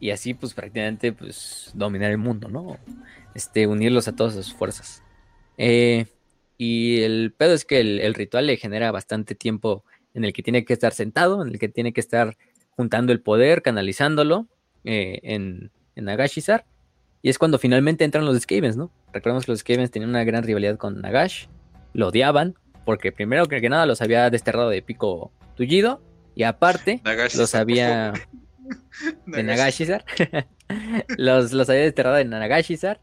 y 0.00 0.10
así 0.10 0.34
pues 0.34 0.54
prácticamente 0.54 1.12
pues 1.12 1.70
dominar 1.74 2.10
el 2.10 2.18
mundo, 2.18 2.48
¿no? 2.48 2.78
Este, 3.34 3.66
unirlos 3.66 4.08
a 4.08 4.16
todas 4.16 4.34
sus 4.34 4.52
fuerzas. 4.52 5.02
Eh, 5.58 6.06
y 6.58 7.02
el 7.02 7.34
pedo 7.36 7.52
es 7.52 7.64
que 7.64 7.80
el, 7.80 8.14
ritual 8.14 8.46
le 8.46 8.56
genera 8.56 8.90
bastante 8.90 9.34
tiempo 9.34 9.84
en 10.14 10.24
el 10.24 10.32
que 10.32 10.42
tiene 10.42 10.64
que 10.64 10.72
estar 10.72 10.92
sentado, 10.92 11.42
en 11.42 11.48
el 11.48 11.58
que 11.58 11.68
tiene 11.68 11.92
que 11.92 12.00
estar 12.00 12.36
juntando 12.70 13.12
el 13.12 13.20
poder, 13.20 13.62
canalizándolo 13.62 14.46
eh, 14.84 15.20
en, 15.22 15.70
en 15.94 16.04
Nagashizar. 16.04 16.64
Y 17.22 17.28
es 17.28 17.38
cuando 17.38 17.58
finalmente 17.58 18.04
entran 18.04 18.24
los 18.24 18.40
Skavens, 18.40 18.76
¿no? 18.76 18.90
Recordemos 19.12 19.44
que 19.44 19.52
los 19.52 19.60
Skavens 19.60 19.90
tenían 19.90 20.10
una 20.10 20.24
gran 20.24 20.44
rivalidad 20.44 20.76
con 20.76 21.00
Nagash, 21.00 21.46
lo 21.92 22.08
odiaban, 22.08 22.54
porque 22.84 23.12
primero 23.12 23.46
que 23.46 23.68
nada 23.68 23.84
los 23.84 24.00
había 24.00 24.30
desterrado 24.30 24.70
de 24.70 24.80
pico 24.80 25.32
tullido, 25.56 26.00
y 26.36 26.42
aparte, 26.42 27.00
los 27.34 27.54
había. 27.54 28.12
de 29.26 29.42
Nagashizar. 29.42 30.04
los, 31.16 31.52
los 31.52 31.68
había 31.68 31.82
desterrado 31.82 32.18
en 32.18 32.30
Nagashizar. 32.30 33.00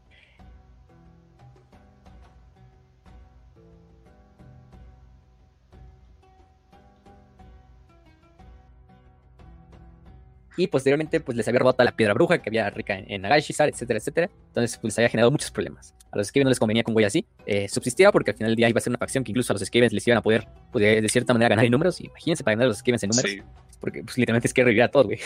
Y 10.56 10.68
posteriormente, 10.68 11.20
pues 11.20 11.36
les 11.36 11.48
había 11.48 11.58
robado 11.60 11.82
la 11.82 11.96
piedra 11.96 12.14
bruja 12.14 12.38
que 12.38 12.48
había 12.48 12.70
rica 12.70 12.96
en, 12.96 13.22
Nagashizar, 13.22 13.68
etcétera, 13.68 13.98
etcétera. 13.98 14.30
Entonces, 14.48 14.78
pues 14.78 14.92
les 14.92 14.98
había 14.98 15.08
generado 15.08 15.32
muchos 15.32 15.50
problemas. 15.50 15.94
A 16.12 16.16
los 16.16 16.28
Skavens 16.28 16.44
no 16.44 16.50
les 16.50 16.60
convenía 16.60 16.84
con 16.84 16.92
un 16.92 16.94
güey 16.94 17.06
así. 17.06 17.26
Eh, 17.44 17.68
subsistía 17.68 18.12
porque 18.12 18.30
al 18.30 18.36
final 18.36 18.50
del 18.50 18.56
día 18.56 18.68
iba 18.68 18.78
a 18.78 18.80
ser 18.80 18.92
una 18.92 18.98
facción 18.98 19.24
que 19.24 19.32
incluso 19.32 19.52
a 19.52 19.54
los 19.54 19.62
Skavens 19.66 19.92
les 19.92 20.06
iban 20.06 20.18
a 20.18 20.22
poder, 20.22 20.46
pues, 20.70 21.02
de 21.02 21.08
cierta 21.08 21.32
manera, 21.32 21.48
ganar 21.48 21.64
en 21.64 21.72
números. 21.72 22.00
Imagínense 22.00 22.44
para 22.44 22.54
ganar 22.54 22.66
a 22.66 22.68
los 22.68 22.78
Skavens 22.78 23.02
en 23.02 23.10
números. 23.10 23.44
Porque, 23.84 24.02
pues, 24.02 24.16
literalmente 24.16 24.48
es 24.48 24.54
que 24.54 24.64
revivir 24.64 24.84
a 24.84 24.90
todos, 24.90 25.04
güey. 25.04 25.20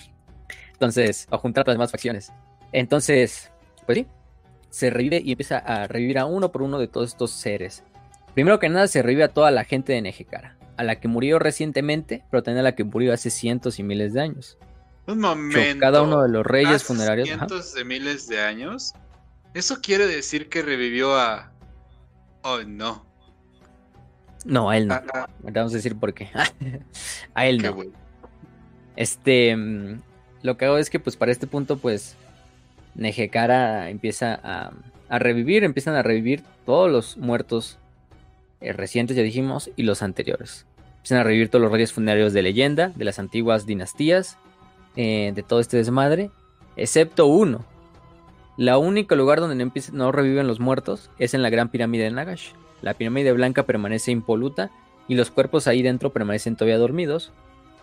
Entonces, 0.74 1.26
o 1.28 1.38
juntar 1.38 1.64
a 1.64 1.70
las 1.70 1.74
demás 1.74 1.90
facciones. 1.90 2.32
Entonces, 2.70 3.50
pues 3.84 3.98
sí, 3.98 4.06
se 4.70 4.90
revive 4.90 5.20
y 5.24 5.32
empieza 5.32 5.58
a 5.58 5.88
revivir 5.88 6.20
a 6.20 6.26
uno 6.26 6.52
por 6.52 6.62
uno 6.62 6.78
de 6.78 6.86
todos 6.86 7.08
estos 7.08 7.32
seres. 7.32 7.82
Primero 8.32 8.60
que 8.60 8.68
nada, 8.68 8.86
se 8.86 9.02
revive 9.02 9.24
a 9.24 9.28
toda 9.34 9.50
la 9.50 9.64
gente 9.64 9.92
de 9.92 10.02
Nejekara. 10.02 10.56
A 10.76 10.84
la 10.84 11.00
que 11.00 11.08
murió 11.08 11.40
recientemente, 11.40 12.22
pero 12.30 12.44
también 12.44 12.60
a 12.60 12.62
la 12.62 12.76
que 12.76 12.84
murió 12.84 13.12
hace 13.12 13.30
cientos 13.30 13.80
y 13.80 13.82
miles 13.82 14.12
de 14.12 14.20
años. 14.20 14.56
Un 15.08 15.18
momento. 15.18 15.80
Cada 15.80 16.02
uno 16.02 16.22
de 16.22 16.28
los 16.28 16.46
reyes 16.46 16.84
funerarios. 16.84 17.26
Cientos 17.26 17.74
de 17.74 17.84
miles 17.84 18.28
de 18.28 18.40
años. 18.40 18.92
Eso 19.54 19.80
quiere 19.80 20.06
decir 20.06 20.48
que 20.48 20.62
revivió 20.62 21.18
a. 21.18 21.52
Oh, 22.42 22.60
no. 22.62 23.04
No, 24.46 24.70
a 24.70 24.76
él 24.76 24.88
no. 24.88 24.94
Ah, 24.94 25.02
ah. 25.12 25.28
Vamos 25.42 25.72
a 25.72 25.76
decir 25.76 25.96
por 25.96 26.14
qué. 26.14 26.28
a 27.34 27.46
él 27.46 27.62
no. 27.62 27.76
Este. 28.96 29.56
Mm, 29.56 30.00
lo 30.42 30.56
que 30.56 30.64
hago 30.64 30.78
es 30.78 30.88
que, 30.88 31.00
pues, 31.00 31.16
para 31.16 31.32
este 31.32 31.46
punto, 31.46 31.76
pues. 31.78 32.16
Nejekara 32.94 33.90
empieza 33.90 34.40
a, 34.42 34.72
a 35.08 35.18
revivir. 35.18 35.64
Empiezan 35.64 35.94
a 35.96 36.02
revivir 36.02 36.42
todos 36.64 36.90
los 36.90 37.16
muertos 37.18 37.78
eh, 38.60 38.72
recientes, 38.72 39.16
ya 39.16 39.22
dijimos, 39.22 39.70
y 39.76 39.82
los 39.82 40.02
anteriores. 40.02 40.66
Empiezan 40.96 41.18
a 41.18 41.24
revivir 41.24 41.50
todos 41.50 41.62
los 41.62 41.72
reyes 41.72 41.92
funerarios 41.92 42.32
de 42.32 42.42
leyenda, 42.42 42.88
de 42.94 43.04
las 43.04 43.18
antiguas 43.18 43.66
dinastías 43.66 44.38
eh, 44.96 45.32
de 45.34 45.42
todo 45.42 45.60
este 45.60 45.76
desmadre, 45.76 46.30
excepto 46.76 47.26
uno. 47.26 47.64
La 48.56 48.78
único 48.78 49.14
lugar 49.14 49.40
donde 49.40 49.70
no, 49.92 50.12
reviven 50.12 50.46
los 50.46 50.58
muertos 50.58 51.10
es 51.18 51.34
en 51.34 51.42
la 51.42 51.50
gran 51.50 51.68
pirámide 51.68 52.04
de 52.04 52.10
Nagash. 52.10 52.52
La 52.86 52.94
pirámide 52.94 53.32
blanca 53.32 53.64
permanece 53.64 54.12
impoluta 54.12 54.70
y 55.08 55.16
los 55.16 55.32
cuerpos 55.32 55.66
ahí 55.66 55.82
dentro 55.82 56.12
permanecen 56.12 56.54
todavía 56.54 56.78
dormidos, 56.78 57.32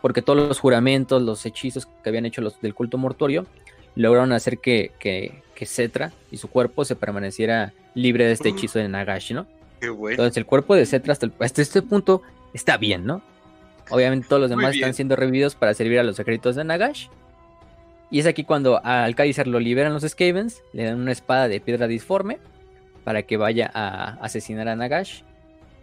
porque 0.01 0.21
todos 0.21 0.47
los 0.47 0.61
juramentos, 0.61 1.21
los 1.21 1.45
hechizos 1.45 1.87
que 1.87 2.07
habían 2.07 2.25
hecho 2.25 2.39
los 2.39 2.61
del 2.61 2.73
culto 2.73 2.97
mortuorio, 2.97 3.45
lograron 3.95 4.31
hacer 4.31 4.59
que, 4.59 4.93
que, 4.99 5.41
que 5.55 5.65
Cetra 5.65 6.13
y 6.31 6.37
su 6.37 6.47
cuerpo 6.47 6.85
se 6.85 6.95
permaneciera 6.95 7.73
libre 7.95 8.23
de 8.23 8.31
este 8.31 8.47
hechizo 8.47 8.79
de 8.79 8.87
Nagash, 8.87 9.33
¿no? 9.33 9.45
Entonces 9.81 10.37
el 10.37 10.45
cuerpo 10.45 10.73
de 10.73 10.85
Cetra 10.85 11.11
hasta, 11.11 11.29
hasta 11.39 11.61
este 11.61 11.81
punto 11.81 12.21
está 12.53 12.77
bien, 12.77 13.05
¿no? 13.05 13.21
Obviamente 13.89 14.27
todos 14.29 14.43
los 14.43 14.49
demás 14.49 14.73
están 14.73 14.93
siendo 14.93 15.17
revividos 15.17 15.55
para 15.55 15.73
servir 15.73 15.99
a 15.99 16.03
los 16.03 16.15
secretos 16.15 16.55
de 16.55 16.63
Nagash. 16.63 17.07
Y 18.09 18.19
es 18.19 18.25
aquí 18.25 18.45
cuando 18.45 18.79
a 18.85 19.03
Alcáizar 19.03 19.47
lo 19.47 19.59
liberan 19.59 19.93
los 19.93 20.03
Skavens, 20.03 20.61
le 20.71 20.85
dan 20.85 21.01
una 21.01 21.11
espada 21.11 21.49
de 21.49 21.59
piedra 21.59 21.87
disforme 21.87 22.39
para 23.03 23.23
que 23.23 23.37
vaya 23.37 23.69
a 23.73 24.17
asesinar 24.21 24.67
a 24.67 24.75
Nagash. 24.75 25.21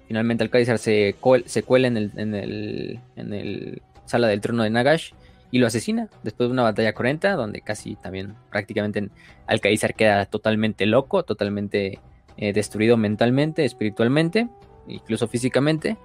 Finalmente 0.09 0.42
Alcáizar 0.44 0.78
se, 0.78 1.14
se 1.47 1.62
cuela 1.62 1.88
en 1.88 1.97
el, 1.97 2.12
el, 2.16 3.01
el 3.16 3.82
sala 4.06 4.26
del 4.26 4.40
trono 4.40 4.64
de 4.64 4.70
Nagash 4.70 5.12
y 5.52 5.59
lo 5.59 5.66
asesina 5.66 6.09
después 6.22 6.48
de 6.48 6.52
una 6.52 6.62
batalla 6.62 6.92
cruenta 6.92 7.34
donde 7.34 7.60
casi 7.60 7.97
también 7.97 8.34
prácticamente 8.51 9.09
Alcáizar 9.47 9.94
queda 9.94 10.26
totalmente 10.26 10.86
loco, 10.86 11.24
totalmente 11.24 11.98
eh, 12.36 12.52
destruido 12.52 12.97
mentalmente, 12.97 13.64
espiritualmente, 13.64 14.48
incluso 14.88 15.28
físicamente. 15.28 15.97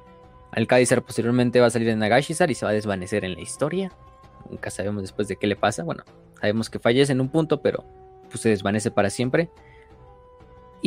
Alcáizar 0.52 1.02
posteriormente 1.02 1.60
va 1.60 1.68
a 1.68 1.70
salir 1.70 1.88
de 1.88 1.96
Nagashizar 1.96 2.50
y 2.50 2.56
se 2.56 2.66
va 2.66 2.72
a 2.72 2.74
desvanecer 2.74 3.26
en 3.26 3.34
la 3.36 3.42
historia. 3.42 3.92
Nunca 4.50 4.70
sabemos 4.70 5.02
después 5.02 5.28
de 5.28 5.36
qué 5.36 5.48
le 5.48 5.56
pasa. 5.56 5.84
Bueno, 5.84 6.04
sabemos 6.40 6.70
que 6.70 6.80
fallece 6.80 7.12
en 7.12 7.22
un 7.22 7.30
punto, 7.30 7.62
pero 7.62 7.84
pues 8.30 8.42
se 8.42 8.50
desvanece 8.50 8.92
para 8.92 9.10
siempre. 9.10 9.50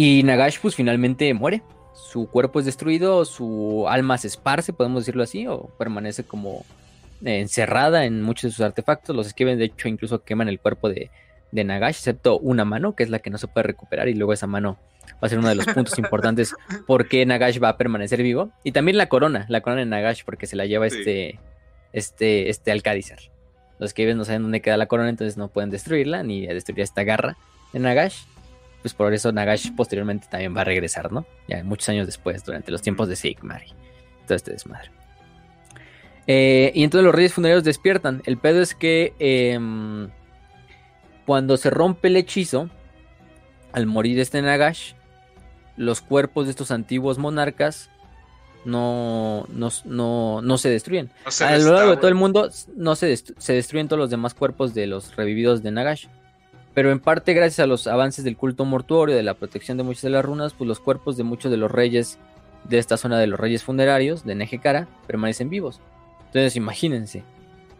Y 0.01 0.23
Nagash 0.23 0.61
pues 0.63 0.77
finalmente 0.77 1.35
muere. 1.35 1.61
Su 1.93 2.29
cuerpo 2.29 2.61
es 2.61 2.67
destruido, 2.67 3.25
su 3.25 3.89
alma 3.89 4.17
se 4.17 4.29
esparce, 4.29 4.73
podemos 4.73 5.01
decirlo 5.01 5.25
así, 5.25 5.49
o 5.49 5.71
permanece 5.77 6.23
como 6.23 6.65
encerrada 7.25 8.05
en 8.05 8.23
muchos 8.23 8.43
de 8.43 8.51
sus 8.53 8.65
artefactos. 8.65 9.17
Los 9.17 9.27
escriben, 9.27 9.59
de 9.59 9.65
hecho, 9.65 9.89
incluso 9.89 10.23
queman 10.23 10.49
el 10.49 10.61
cuerpo 10.61 10.89
de, 10.89 11.11
de 11.51 11.65
Nagash, 11.65 11.97
excepto 11.97 12.39
una 12.39 12.65
mano, 12.65 12.95
que 12.95 13.03
es 13.03 13.11
la 13.11 13.19
que 13.19 13.31
no 13.31 13.39
se 13.39 13.49
puede 13.49 13.67
recuperar, 13.67 14.09
y 14.09 14.15
luego 14.15 14.33
esa 14.33 14.47
mano 14.47 14.79
va 15.15 15.27
a 15.27 15.29
ser 15.31 15.41
uno 15.41 15.49
de 15.49 15.57
los 15.57 15.67
puntos 15.67 15.99
importantes 15.99 16.55
por 16.87 17.09
qué 17.09 17.27
Nagash 17.27 17.61
va 17.61 17.71
a 17.71 17.77
permanecer 17.77 18.23
vivo. 18.23 18.51
Y 18.63 18.71
también 18.71 18.99
la 18.99 19.09
corona, 19.09 19.47
la 19.49 19.63
corona 19.63 19.81
de 19.81 19.87
Nagash, 19.87 20.23
porque 20.25 20.47
se 20.47 20.55
la 20.55 20.67
lleva 20.67 20.87
este, 20.87 21.41
este, 21.93 22.51
este 22.51 22.71
Alcádizar. 22.71 23.19
Los 23.81 23.95
que 23.95 24.15
no 24.15 24.25
saben 24.25 24.43
dónde 24.43 24.61
queda 24.61 24.77
la 24.77 24.87
corona, 24.87 25.09
entonces 25.09 25.37
no 25.37 25.49
pueden 25.49 25.71
destruirla, 25.71 26.23
ni 26.23 26.47
destruir 26.47 26.83
esta 26.83 27.03
garra 27.03 27.37
de 27.73 27.81
Nagash. 27.81 28.21
Pues 28.83 28.95
por 28.95 29.13
eso 29.13 29.33
Nagash 29.33 29.73
posteriormente 29.75 30.29
también 30.31 30.57
va 30.57 30.61
a 30.61 30.65
regresar, 30.65 31.11
¿no? 31.11 31.27
Ya 31.49 31.63
muchos 31.65 31.89
años 31.89 32.07
después, 32.07 32.45
durante 32.45 32.71
los 32.71 32.83
tiempos 32.83 33.09
de 33.09 33.17
Sigmar 33.17 33.63
y 33.65 33.73
todo 34.27 34.37
este 34.37 34.53
desmadre. 34.53 34.91
Eh, 36.27 36.73
y 36.75 36.85
entonces 36.85 37.05
los 37.05 37.15
reyes 37.15 37.33
funerarios 37.33 37.65
despiertan. 37.65 38.23
El 38.27 38.37
pedo 38.37 38.61
es 38.61 38.75
que 38.75 39.15
em, 39.19 40.11
cuando 41.27 41.57
se 41.57 41.71
rompe 41.71 42.09
el 42.09 42.17
hechizo, 42.17 42.69
al 43.73 43.87
morir 43.87 44.21
este 44.21 44.41
Nagash, 44.43 44.93
los 45.77 46.01
cuerpos 46.01 46.45
de 46.45 46.51
estos 46.51 46.71
antiguos 46.71 47.19
monarcas 47.19 47.91
no, 48.65 49.47
no, 49.49 50.59
se 50.59 50.69
destruyen. 50.69 51.11
a 51.41 51.59
lo 51.59 51.73
largo 51.73 51.91
de 51.93 51.97
todo 51.97 52.09
el 52.09 52.15
mundo 52.15 52.51
no 52.77 52.97
se, 52.97 53.17
se, 53.17 53.53
destruyen 53.53 53.89
todos 53.89 54.01
los 54.01 54.11
demás 54.11 54.35
cuerpos 54.35 54.75
de 54.75 54.87
los 54.87 55.17
revividos 55.17 55.63
de 55.63 55.71
Nagash. 55.71 56.07
Pero 56.79 56.93
en 56.93 57.01
parte 57.01 57.35
gracias 57.35 57.59
a 57.59 57.67
los 57.67 57.89
avances 57.89 58.25
del 58.25 58.37
culto 58.37 58.65
mortuorio, 58.65 59.17
de 59.17 59.25
la 59.25 59.35
protección 59.35 59.77
de 59.77 59.83
muchas 59.83 60.03
de 60.03 60.11
las 60.11 60.25
runas, 60.25 60.55
pues 60.55 60.69
los 60.69 60.79
cuerpos 60.79 61.17
de 61.17 61.25
muchos 61.25 61.51
de 61.51 61.57
los 61.57 61.73
reyes 61.73 62.21
de 62.63 62.79
esta 62.79 62.97
zona 62.97 63.19
de 63.19 63.27
los 63.27 63.41
reyes 63.41 63.65
funerarios 63.65 64.25
de 64.25 64.37
Nejekara 64.37 64.87
permanecen 65.09 65.51
vivos. 65.51 65.81
Entonces 66.27 66.55
imagínense, 66.55 67.25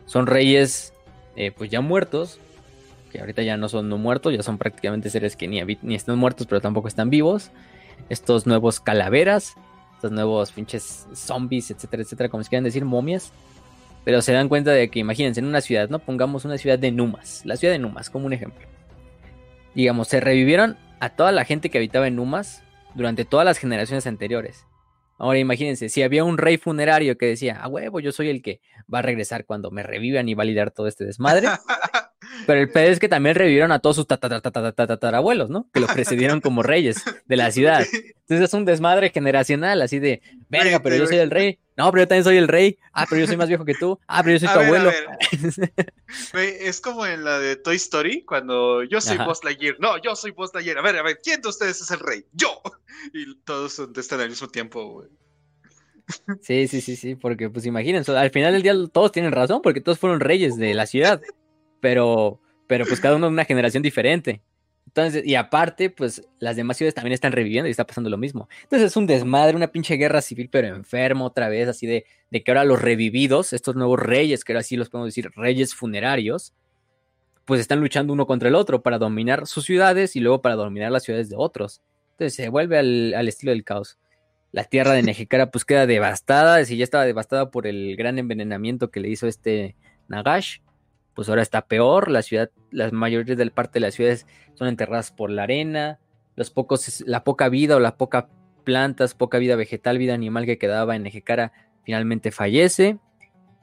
son 0.05 0.27
reyes 0.27 0.95
eh, 1.37 1.53
pues 1.57 1.71
ya 1.71 1.81
muertos, 1.81 2.41
que 3.13 3.21
ahorita 3.21 3.43
ya 3.43 3.57
no 3.57 3.69
son 3.69 3.89
no 3.89 3.99
muertos, 3.99 4.35
ya 4.35 4.43
son 4.43 4.59
prácticamente 4.59 5.11
seres 5.11 5.37
que 5.37 5.47
ni, 5.47 5.63
ni 5.81 5.95
están 5.95 6.19
muertos 6.19 6.49
pero 6.49 6.61
tampoco 6.61 6.89
están 6.89 7.09
vivos. 7.09 7.53
Estos 8.09 8.49
nuevos 8.49 8.81
calaveras, 8.81 9.55
estos 9.95 10.11
nuevos 10.11 10.51
pinches 10.51 11.07
zombies, 11.15 11.71
etcétera, 11.71 12.03
etcétera, 12.03 12.29
como 12.31 12.43
se 12.43 12.49
quieran 12.49 12.65
decir, 12.65 12.85
momias. 12.85 13.31
Pero 14.05 14.23
se 14.23 14.33
dan 14.33 14.49
cuenta 14.49 14.73
de 14.73 14.91
que, 14.91 14.99
imagínense, 14.99 15.39
en 15.39 15.47
una 15.47 15.61
ciudad, 15.61 15.89
¿no? 15.89 16.01
Pongamos 16.01 16.45
una 16.45 16.59
ciudad 16.59 16.81
de 16.81 16.91
Numas, 16.91 17.43
la 17.45 17.57
ciudad 17.57 17.75
de 17.75 17.79
Numas 17.79 18.11
como 18.11 18.27
un 18.27 18.33
ejemplo. 18.33 18.67
Digamos, 19.75 20.09
se 20.09 20.21
revivieron 20.21 20.77
a 21.01 21.11
toda 21.11 21.33
la 21.33 21.45
gente 21.45 21.71
que 21.71 21.79
habitaba 21.79 22.07
en 22.09 22.17
Numas 22.17 22.63
durante 22.95 23.25
todas 23.25 23.45
las 23.45 23.59
generaciones 23.59 24.07
anteriores. 24.07 24.67
Ahora 25.19 25.39
imagínense, 25.39 25.89
si 25.89 26.03
había 26.03 26.23
un 26.23 26.39
rey 26.39 26.59
funerario 26.59 27.19
que 27.19 27.27
decía, 27.27 27.57
a 27.61 27.67
huevo, 27.67 27.99
yo 27.99 28.13
soy 28.13 28.29
el 28.29 28.41
que 28.41 28.61
va 28.93 29.01
a 29.01 29.03
regresar 29.03 29.45
cuando 29.45 29.73
me 29.73 29.83
revivan 29.83 30.29
y 30.29 30.35
validar 30.35 30.71
todo 30.71 30.87
este 30.87 31.05
desmadre. 31.05 31.49
Pero 32.47 32.61
el 32.61 32.71
pedo 32.71 32.91
es 32.91 33.01
que 33.01 33.09
también 33.09 33.35
revivieron 33.35 33.73
a 33.73 33.81
todos 33.81 33.97
sus 33.97 34.07
tatarabuelos, 34.07 35.51
¿no? 35.51 35.69
Que 35.73 35.81
lo 35.81 35.89
precedieron 35.89 36.41
como 36.41 36.63
reyes 36.63 37.03
de 37.27 37.37
la 37.37 37.51
ciudad. 37.53 37.85
Entonces 37.93 38.49
es 38.49 38.55
un 38.55 38.65
desmadre 38.65 39.11
generacional, 39.11 39.83
así 39.83 39.99
de, 39.99 40.23
verga, 40.49 40.81
pero 40.81 40.97
yo 40.97 41.07
soy 41.07 41.17
el 41.17 41.31
rey. 41.31 41.59
No, 41.79 41.91
pero 41.91 42.03
yo 42.03 42.09
también 42.09 42.25
soy 42.25 42.37
el 42.37 42.49
rey. 42.49 42.79
Ah, 42.93 43.07
pero 43.09 43.21
yo 43.21 43.27
soy 43.27 43.37
más 43.37 43.49
viejo 43.49 43.65
que 43.65 43.75
tú. 43.75 43.99
Ah, 44.07 44.23
pero 44.23 44.37
yo 44.37 44.47
soy 44.47 44.55
tu 44.55 44.61
abuelo. 44.61 44.91
es 46.35 46.81
como 46.81 47.07
en 47.07 47.25
la 47.25 47.39
de 47.39 47.57
Toy 47.57 47.77
Story, 47.77 48.25
cuando 48.25 48.83
yo 48.83 49.01
soy 49.01 49.17
Buzz 49.19 49.43
Lightyear. 49.45 49.77
No, 49.79 49.97
yo 50.03 50.15
soy 50.15 50.33
Buzz 50.33 50.53
Lightyear. 50.53 50.79
A 50.79 50.83
ver, 50.83 50.97
a 50.97 51.03
ver, 51.03 51.21
¿quién 51.23 51.41
de 51.41 51.49
ustedes 51.49 51.81
es 51.81 51.91
el 51.91 52.01
rey? 52.01 52.25
¡Yo! 52.33 52.61
Y 53.15 53.37
todos 53.45 53.77
contestan 53.77 54.21
al 54.21 54.29
mismo 54.29 54.49
tiempo, 54.49 54.85
güey. 54.91 55.09
Sí, 56.43 56.67
sí, 56.67 56.81
sí, 56.81 56.97
sí, 56.97 57.15
porque 57.15 57.49
pues 57.49 57.65
imagínense, 57.65 58.17
al 58.17 58.31
final 58.31 58.53
del 58.55 58.63
día 58.63 58.75
todos 58.91 59.13
tienen 59.13 59.31
razón, 59.31 59.63
porque 59.63 59.81
todos 59.81 59.99
fueron 59.99 60.21
reyes 60.21 60.57
de 60.57 60.75
la 60.75 60.87
ciudad 60.87 61.21
pero, 61.81 62.41
pero 62.67 62.85
pues 62.87 63.01
cada 63.01 63.17
uno 63.17 63.27
de 63.27 63.33
una 63.33 63.45
generación 63.45 63.83
diferente. 63.83 64.43
Y 65.25 65.35
aparte, 65.35 65.91
pues 65.91 66.27
las 66.39 66.57
demás 66.57 66.77
ciudades 66.77 66.95
también 66.95 67.13
están 67.13 67.33
reviviendo 67.33 67.69
y 67.69 67.71
está 67.71 67.87
pasando 67.87 68.11
lo 68.11 68.17
mismo. 68.17 68.49
Entonces 68.63 68.91
es 68.91 68.97
un 68.97 69.07
desmadre, 69.07 69.57
una 69.57 69.69
pinche 69.69 69.97
guerra 69.97 70.21
civil, 70.21 70.49
pero 70.51 70.69
enfermo 70.69 71.27
otra 71.27 71.49
vez, 71.49 71.69
así 71.69 71.87
de, 71.87 72.05
de 72.31 72.43
que 72.43 72.51
ahora 72.51 72.65
los 72.65 72.81
revividos, 72.81 73.53
estos 73.53 73.77
nuevos 73.77 73.99
reyes, 73.99 74.45
que 74.45 74.53
ahora 74.53 74.63
sí 74.63 74.77
los 74.77 74.89
podemos 74.89 75.09
decir 75.09 75.31
reyes 75.37 75.75
funerarios, 75.75 76.55
pues 77.45 77.61
están 77.61 77.81
luchando 77.81 78.13
uno 78.13 78.27
contra 78.27 78.49
el 78.49 78.55
otro 78.55 78.83
para 78.83 78.99
dominar 78.99 79.47
sus 79.47 79.65
ciudades 79.65 80.17
y 80.17 80.21
luego 80.21 80.43
para 80.43 80.55
dominar 80.55 80.93
las 80.93 81.05
ciudades 81.05 81.29
de 81.29 81.37
otros. 81.39 81.83
Entonces 82.13 82.35
se 82.35 82.49
vuelve 82.49 82.79
al, 82.79 83.15
al 83.15 83.29
estilo 83.29 83.53
del 83.53 83.65
caos. 83.65 83.99
La 84.53 84.65
tierra 84.65 84.93
de 84.93 85.03
Nejecara 85.03 85.51
pues 85.51 85.65
queda 85.65 85.87
devastada, 85.87 86.65
si 86.65 86.77
ya 86.77 86.85
estaba 86.85 87.05
devastada 87.05 87.51
por 87.51 87.67
el 87.67 87.97
gran 87.97 88.19
envenenamiento 88.19 88.91
que 88.91 89.01
le 89.01 89.09
hizo 89.09 89.27
este 89.27 89.77
Nagash 90.09 90.59
pues 91.19 91.29
ahora 91.29 91.43
está 91.43 91.67
peor, 91.67 92.13
la 92.13 92.23
ciudad, 92.23 92.49
las 92.71 92.93
mayoría 92.93 93.35
del 93.35 93.51
parte 93.51 93.81
de 93.81 93.81
las 93.81 93.95
ciudades 93.95 94.25
son 94.55 94.69
enterradas 94.69 95.11
por 95.11 95.31
la 95.31 95.43
arena, 95.43 95.99
los 96.37 96.51
pocos, 96.53 97.03
la 97.09 97.25
poca 97.25 97.49
vida 97.49 97.75
o 97.75 97.81
la 97.81 97.97
poca 97.97 98.29
plantas, 98.63 99.15
poca 99.15 99.39
vida 99.39 99.57
vegetal, 99.57 99.99
vida 99.99 100.15
animal 100.15 100.47
que 100.47 100.59
quedaba 100.59 100.95
en 100.95 101.09
Ejecara 101.09 101.51
finalmente 101.83 102.31
fallece 102.31 103.01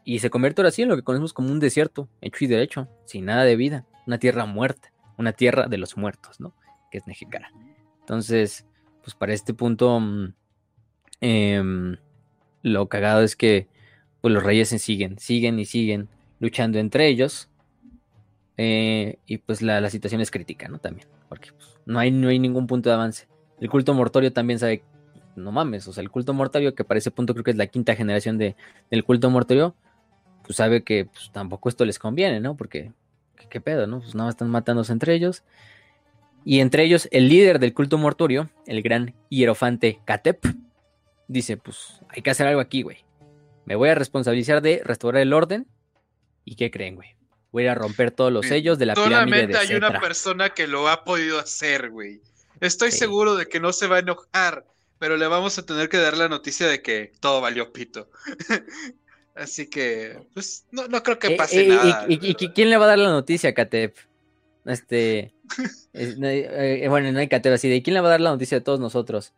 y 0.03 0.19
se 0.19 0.29
convierte 0.29 0.63
ahora 0.63 0.71
sí 0.71 0.81
en 0.81 0.89
lo 0.89 0.97
que 0.97 1.03
conocemos 1.03 1.31
como 1.31 1.49
un 1.49 1.61
desierto, 1.61 2.09
hecho 2.19 2.43
y 2.43 2.47
derecho, 2.47 2.89
sin 3.05 3.23
nada 3.23 3.45
de 3.45 3.55
vida, 3.55 3.85
una 4.05 4.19
tierra 4.19 4.45
muerta, 4.45 4.91
una 5.17 5.31
tierra 5.31 5.67
de 5.67 5.77
los 5.77 5.95
muertos, 5.95 6.41
¿no? 6.41 6.57
Que 6.91 6.97
es 6.97 7.07
Nejecara. 7.07 7.53
Entonces, 8.01 8.65
pues 9.01 9.15
para 9.15 9.33
este 9.33 9.53
punto, 9.53 9.97
mm, 10.01 10.33
em, 11.21 11.95
lo 12.63 12.89
cagado 12.89 13.21
es 13.21 13.37
que 13.37 13.69
pues 14.19 14.33
los 14.33 14.43
reyes 14.43 14.67
se 14.67 14.77
siguen, 14.77 15.19
siguen 15.19 15.57
y 15.57 15.63
siguen 15.63 16.09
luchando 16.45 16.77
entre 16.77 17.07
ellos. 17.07 17.49
Eh, 18.57 19.17
y 19.25 19.39
pues 19.39 19.61
la, 19.61 19.89
situación 19.89 20.21
es 20.21 20.31
crítica, 20.31 20.69
¿no? 20.69 20.77
También, 20.79 21.07
porque 21.27 21.51
pues, 21.51 21.77
no, 21.85 21.99
hay, 21.99 22.11
no 22.11 22.29
hay 22.29 22.39
ningún 22.39 22.67
punto 22.67 22.89
de 22.89 22.95
avance. 22.95 23.27
El 23.59 23.69
culto 23.69 23.93
mortorio 23.93 24.31
también 24.31 24.59
sabe, 24.59 24.83
no 25.35 25.51
mames, 25.51 25.87
o 25.87 25.93
sea, 25.93 26.01
el 26.01 26.09
culto 26.09 26.33
mortorio, 26.33 26.73
que 26.73 26.85
para 26.85 26.97
ese 26.97 27.11
punto 27.11 27.33
creo 27.33 27.43
que 27.43 27.51
es 27.51 27.57
la 27.57 27.67
quinta 27.67 27.95
generación 27.95 28.37
de, 28.37 28.55
del 28.89 29.03
culto 29.03 29.29
mortorio, 29.29 29.75
pues 30.43 30.57
sabe 30.57 30.83
que 30.83 31.05
pues, 31.05 31.31
tampoco 31.33 31.67
esto 31.67 31.83
les 31.83 31.99
conviene, 31.99 32.39
¿no? 32.39 32.55
Porque, 32.55 32.93
¿qué, 33.49 33.59
pedo, 33.59 33.87
no? 33.87 33.99
Pues 33.99 34.15
nada 34.15 34.29
están 34.29 34.49
matándose 34.49 34.93
entre 34.93 35.13
ellos. 35.13 35.43
Y 36.45 36.59
entre 36.59 36.83
ellos, 36.83 37.09
el 37.11 37.27
líder 37.27 37.59
del 37.59 37.73
culto 37.73 37.97
mortorio, 37.97 38.49
el 38.67 38.81
gran 38.83 39.15
hierofante 39.29 39.99
Katep, 40.05 40.45
dice, 41.27 41.57
pues 41.57 42.01
hay 42.07 42.21
que 42.21 42.29
hacer 42.29 42.47
algo 42.47 42.61
aquí, 42.61 42.83
güey. 42.83 42.97
Me 43.65 43.75
voy 43.75 43.89
a 43.89 43.95
responsabilizar 43.95 44.61
de 44.61 44.81
restaurar 44.85 45.23
el 45.23 45.33
orden 45.33 45.65
¿Y 46.45 46.55
qué 46.55 46.71
creen, 46.71 46.95
güey? 46.95 47.09
Voy 47.51 47.63
a 47.63 47.65
ir 47.65 47.69
a 47.71 47.75
romper 47.75 48.11
todos 48.11 48.31
los 48.31 48.45
sellos 48.45 48.77
de 48.77 48.85
la 48.85 48.93
pirámide 48.93 49.47
de 49.47 49.57
hay 49.57 49.73
una 49.75 49.99
persona 49.99 50.51
que 50.51 50.67
lo 50.67 50.87
ha 50.87 51.03
podido 51.03 51.39
hacer, 51.39 51.89
güey. 51.89 52.21
Estoy 52.61 52.91
seguro 52.91 53.35
de 53.35 53.47
que 53.47 53.59
no 53.59 53.73
se 53.73 53.87
va 53.87 53.97
a 53.97 53.99
enojar, 53.99 54.65
pero 54.99 55.17
le 55.17 55.27
vamos 55.27 55.57
a 55.57 55.65
tener 55.65 55.89
que 55.89 55.97
dar 55.97 56.17
la 56.17 56.29
noticia 56.29 56.67
de 56.67 56.81
que 56.81 57.11
todo 57.19 57.41
valió 57.41 57.73
pito. 57.73 58.09
Así 59.35 59.69
que, 59.69 60.17
pues, 60.33 60.65
no, 60.71 60.87
creo 61.03 61.19
que 61.19 61.33
eh, 61.33 61.35
pase 61.35 61.65
eh, 61.65 61.67
nada. 61.67 62.05
Y, 62.07 62.35
quién 62.35 62.69
le 62.69 62.77
va 62.77 62.85
a 62.85 62.89
dar 62.89 62.99
la 62.99 63.09
noticia, 63.09 63.53
Katep? 63.53 63.97
Este. 64.65 65.33
Eh, 65.97 66.87
bueno, 66.89 67.09
no 67.13 67.19
hay 67.19 67.29
Katep 67.29 67.53
así 67.53 67.69
de 67.69 67.81
quién 67.81 67.93
le 67.93 68.01
va 68.01 68.07
a 68.07 68.11
dar 68.11 68.19
la 68.19 68.31
noticia 68.31 68.57
a 68.57 68.61
todos 68.61 68.81
nosotros. 68.81 69.31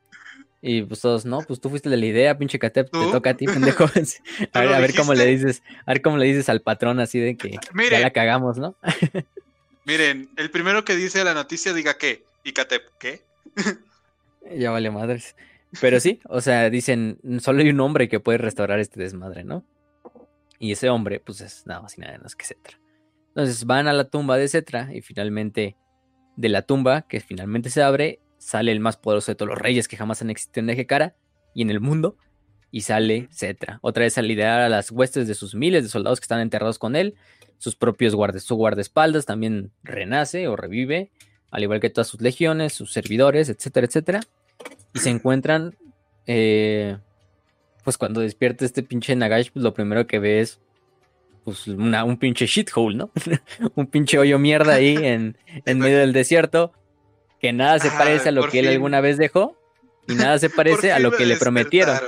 Y 0.67 0.81
pues 0.81 0.99
todos, 0.99 1.25
no, 1.25 1.39
pues 1.43 1.61
tú 1.61 1.69
fuiste 1.69 1.89
de 1.89 1.95
la 1.95 2.05
idea, 2.05 2.37
pinche 2.37 2.59
Catep, 2.59 2.91
te 2.91 2.99
toca 3.09 3.29
a 3.29 3.33
ti, 3.35 3.45
pendejo. 3.45 3.85
a 4.53 4.59
ver, 4.59 4.73
a 4.73 4.79
ver 4.79 4.93
cómo 4.93 5.13
le 5.13 5.25
dices, 5.25 5.63
a 5.85 5.93
ver 5.93 6.01
cómo 6.01 6.17
le 6.17 6.25
dices 6.25 6.49
al 6.49 6.61
patrón 6.61 6.99
así 6.99 7.19
de 7.19 7.37
que 7.37 7.57
ya 7.89 7.99
la 8.01 8.11
cagamos, 8.11 8.57
¿no? 8.57 8.75
miren, 9.85 10.29
el 10.35 10.51
primero 10.51 10.83
que 10.83 10.97
dice 10.97 11.23
la 11.23 11.33
noticia 11.33 11.73
diga 11.73 11.97
qué, 11.97 12.25
y 12.43 12.51
Catep, 12.51 12.83
¿qué? 12.99 13.21
ya 14.57 14.71
vale 14.71 14.91
madres. 14.91 15.37
Pero 15.79 16.01
sí, 16.01 16.19
o 16.25 16.41
sea, 16.41 16.69
dicen, 16.69 17.17
solo 17.39 17.61
hay 17.61 17.69
un 17.69 17.79
hombre 17.79 18.09
que 18.09 18.19
puede 18.19 18.37
restaurar 18.37 18.79
este 18.79 18.99
desmadre, 18.99 19.45
¿no? 19.45 19.63
Y 20.59 20.73
ese 20.73 20.89
hombre, 20.89 21.21
pues 21.21 21.39
es 21.39 21.65
nada 21.65 21.81
más 21.81 21.97
y 21.97 22.01
nada 22.01 22.17
menos 22.17 22.35
que 22.35 22.43
Cetra. 22.43 22.77
Entonces 23.29 23.63
van 23.63 23.87
a 23.87 23.93
la 23.93 24.09
tumba 24.09 24.35
de 24.35 24.49
Cetra 24.49 24.89
y 24.93 25.01
finalmente 25.01 25.77
de 26.35 26.49
la 26.49 26.61
tumba, 26.61 27.03
que 27.03 27.21
finalmente 27.21 27.69
se 27.69 27.81
abre, 27.81 28.19
sale 28.47 28.71
el 28.71 28.79
más 28.79 28.95
poderoso 28.95 29.29
de 29.29 29.35
todos 29.35 29.49
los 29.49 29.57
reyes 29.57 29.89
que 29.89 29.97
jamás 29.97 30.21
han 30.21 30.29
existido 30.29 30.63
en 30.63 30.69
Ejecara 30.69 31.15
y 31.53 31.63
en 31.63 31.69
el 31.69 31.81
mundo, 31.81 32.15
y 32.71 32.81
sale 32.81 33.27
Cetra. 33.29 33.79
Otra 33.81 34.03
vez 34.03 34.17
a 34.17 34.21
liderar 34.21 34.61
a 34.61 34.69
las 34.69 34.89
huestes 34.89 35.27
de 35.27 35.35
sus 35.35 35.53
miles 35.53 35.83
de 35.83 35.89
soldados 35.89 36.21
que 36.21 36.23
están 36.23 36.39
enterrados 36.39 36.79
con 36.79 36.95
él, 36.95 37.15
sus 37.57 37.75
propios 37.75 38.15
guardes, 38.15 38.43
su 38.43 38.55
guardaespaldas 38.55 39.25
también 39.25 39.71
renace 39.83 40.47
o 40.47 40.55
revive, 40.55 41.11
al 41.51 41.63
igual 41.63 41.81
que 41.81 41.89
todas 41.89 42.07
sus 42.07 42.21
legiones, 42.21 42.71
sus 42.71 42.93
servidores, 42.93 43.49
etcétera, 43.49 43.85
etcétera. 43.85 44.21
Y 44.93 44.99
se 44.99 45.09
encuentran, 45.09 45.75
eh, 46.25 46.95
pues 47.83 47.97
cuando 47.97 48.21
despierta 48.21 48.63
este 48.63 48.81
pinche 48.81 49.13
Nagash, 49.13 49.49
pues 49.51 49.61
lo 49.61 49.73
primero 49.73 50.07
que 50.07 50.19
ve 50.19 50.39
es 50.39 50.61
pues 51.43 51.67
un 51.67 52.17
pinche 52.17 52.45
shithole, 52.45 52.95
¿no? 52.95 53.11
un 53.75 53.87
pinche 53.87 54.17
hoyo 54.17 54.39
mierda 54.39 54.75
ahí 54.75 54.95
en, 54.95 55.37
en 55.65 55.79
medio 55.79 55.97
del 55.97 56.13
desierto, 56.13 56.71
que 57.39 57.53
nada 57.53 57.79
se 57.79 57.91
parece 57.91 58.29
a 58.29 58.31
lo 58.31 58.47
que 58.49 58.59
él 58.59 58.67
alguna 58.67 59.01
vez 59.01 59.17
dejó 59.17 59.57
y 60.07 60.15
nada 60.15 60.39
se 60.39 60.49
parece 60.49 60.91
a 60.91 60.99
lo 60.99 61.11
que 61.11 61.25
le 61.25 61.37
prometieron. 61.37 61.99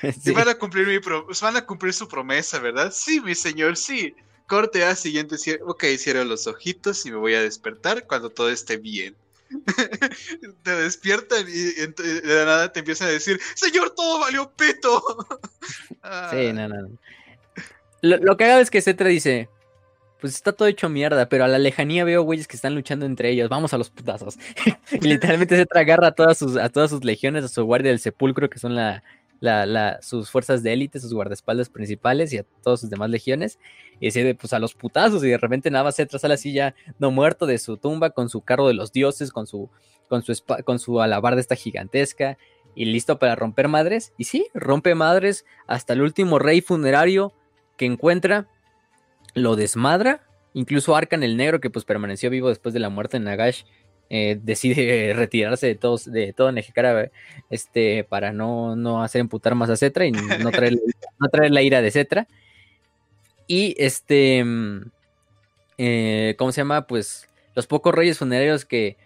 sí. 0.22 0.32
van, 0.32 0.48
a 0.48 0.54
cumplir 0.54 0.86
mi 0.86 0.98
van 0.98 1.56
a 1.56 1.64
cumplir 1.64 1.92
su 1.92 2.08
promesa, 2.08 2.58
¿verdad? 2.58 2.92
Sí, 2.94 3.20
mi 3.20 3.34
señor, 3.34 3.76
sí. 3.76 4.14
Corte 4.46 4.82
a 4.84 4.96
siguiente, 4.96 5.36
ok, 5.62 5.84
cierro 5.98 6.24
los 6.24 6.46
ojitos 6.46 7.04
y 7.04 7.10
me 7.10 7.18
voy 7.18 7.34
a 7.34 7.42
despertar 7.42 8.06
cuando 8.06 8.30
todo 8.30 8.50
esté 8.50 8.78
bien. 8.78 9.14
te 10.62 10.70
despiertan 10.70 11.46
y, 11.48 11.72
de 11.86 12.22
la 12.24 12.44
nada 12.44 12.72
te 12.72 12.80
empiezan 12.80 13.08
a 13.08 13.12
decir, 13.12 13.40
señor, 13.54 13.90
todo 13.94 14.20
valió 14.20 14.50
peto. 14.50 15.02
sí, 16.30 16.52
no, 16.52 16.68
no. 16.68 16.88
Lo, 18.00 18.16
lo 18.18 18.36
que 18.36 18.44
haga 18.44 18.60
es 18.60 18.70
que 18.70 18.80
Cetra 18.80 19.08
dice, 19.08 19.48
pues 20.20 20.34
está 20.34 20.52
todo 20.52 20.66
hecho 20.68 20.88
mierda, 20.88 21.28
pero 21.28 21.44
a 21.44 21.48
la 21.48 21.58
lejanía 21.58 22.04
veo 22.04 22.22
güeyes 22.22 22.48
que 22.48 22.56
están 22.56 22.74
luchando 22.74 23.06
entre 23.06 23.30
ellos, 23.30 23.48
vamos 23.48 23.72
a 23.72 23.78
los 23.78 23.90
putazos. 23.90 24.38
y 24.92 25.06
literalmente 25.06 25.56
Cetra 25.56 25.82
agarra 25.82 26.08
a 26.08 26.12
todas 26.12 26.38
sus, 26.38 26.56
a 26.56 26.68
todas 26.68 26.90
sus 26.90 27.04
legiones, 27.04 27.44
a 27.44 27.48
su 27.48 27.64
guardia 27.64 27.90
del 27.90 28.00
sepulcro, 28.00 28.50
que 28.50 28.58
son 28.58 28.74
la, 28.74 29.02
sus 30.02 30.30
fuerzas 30.30 30.62
de 30.62 30.72
élite, 30.72 30.98
sus 30.98 31.14
guardaespaldas 31.14 31.68
principales 31.68 32.32
y 32.32 32.38
a 32.38 32.44
todas 32.62 32.80
sus 32.80 32.90
demás 32.90 33.10
legiones. 33.10 33.58
Y 34.00 34.06
decide, 34.06 34.34
pues 34.34 34.52
a 34.52 34.58
los 34.58 34.74
putazos. 34.74 35.22
Y 35.24 35.28
de 35.28 35.38
repente 35.38 35.70
nada 35.70 35.84
más 35.84 35.96
se 35.96 36.08
así 36.10 36.52
ya 36.52 36.74
no 36.98 37.10
muerto 37.10 37.46
de 37.46 37.58
su 37.58 37.76
tumba 37.76 38.10
con 38.10 38.28
su 38.28 38.40
carro 38.40 38.66
de 38.66 38.74
los 38.74 38.92
dioses, 38.92 39.30
con 39.30 39.46
su, 39.46 39.70
con 40.08 40.22
su, 40.22 40.34
con 40.64 40.78
su 40.78 41.00
alabarda 41.00 41.40
esta 41.40 41.54
gigantesca 41.54 42.38
y 42.74 42.84
listo 42.86 43.18
para 43.18 43.36
romper 43.36 43.68
madres. 43.68 44.12
Y 44.18 44.24
sí, 44.24 44.48
rompe 44.54 44.94
madres 44.94 45.44
hasta 45.66 45.92
el 45.92 46.02
último 46.02 46.38
rey 46.38 46.60
funerario 46.60 47.32
que 47.76 47.86
encuentra, 47.86 48.48
lo 49.38 49.56
desmadra. 49.56 50.22
Incluso 50.54 50.96
Arkan 50.96 51.22
el 51.22 51.36
Negro, 51.36 51.60
que 51.60 51.70
pues 51.70 51.84
permaneció 51.84 52.30
vivo 52.30 52.48
después 52.48 52.72
de 52.72 52.80
la 52.80 52.88
muerte 52.88 53.18
de 53.18 53.24
Nagash, 53.24 53.64
eh, 54.10 54.38
decide 54.42 55.12
retirarse 55.14 55.66
de 55.66 55.74
todos, 55.74 56.10
de 56.10 56.32
todo 56.32 56.52
este, 57.50 58.04
para 58.04 58.32
no, 58.32 58.76
no 58.76 59.02
hacer 59.02 59.20
emputar 59.20 59.54
más 59.54 59.70
a 59.70 59.76
Cetra 59.76 60.06
y 60.06 60.12
no 60.12 60.50
traer, 60.50 60.74
no 61.18 61.28
traer 61.28 61.50
la 61.50 61.62
ira 61.62 61.82
de 61.82 61.90
Cetra. 61.90 62.26
Y 63.46 63.74
este, 63.78 64.44
mm, 64.44 64.90
eh, 65.78 66.34
¿cómo 66.38 66.52
se 66.52 66.60
llama? 66.60 66.86
Pues 66.86 67.28
los 67.54 67.66
pocos 67.66 67.94
reyes 67.94 68.18
funerarios 68.18 68.64
que, 68.64 68.96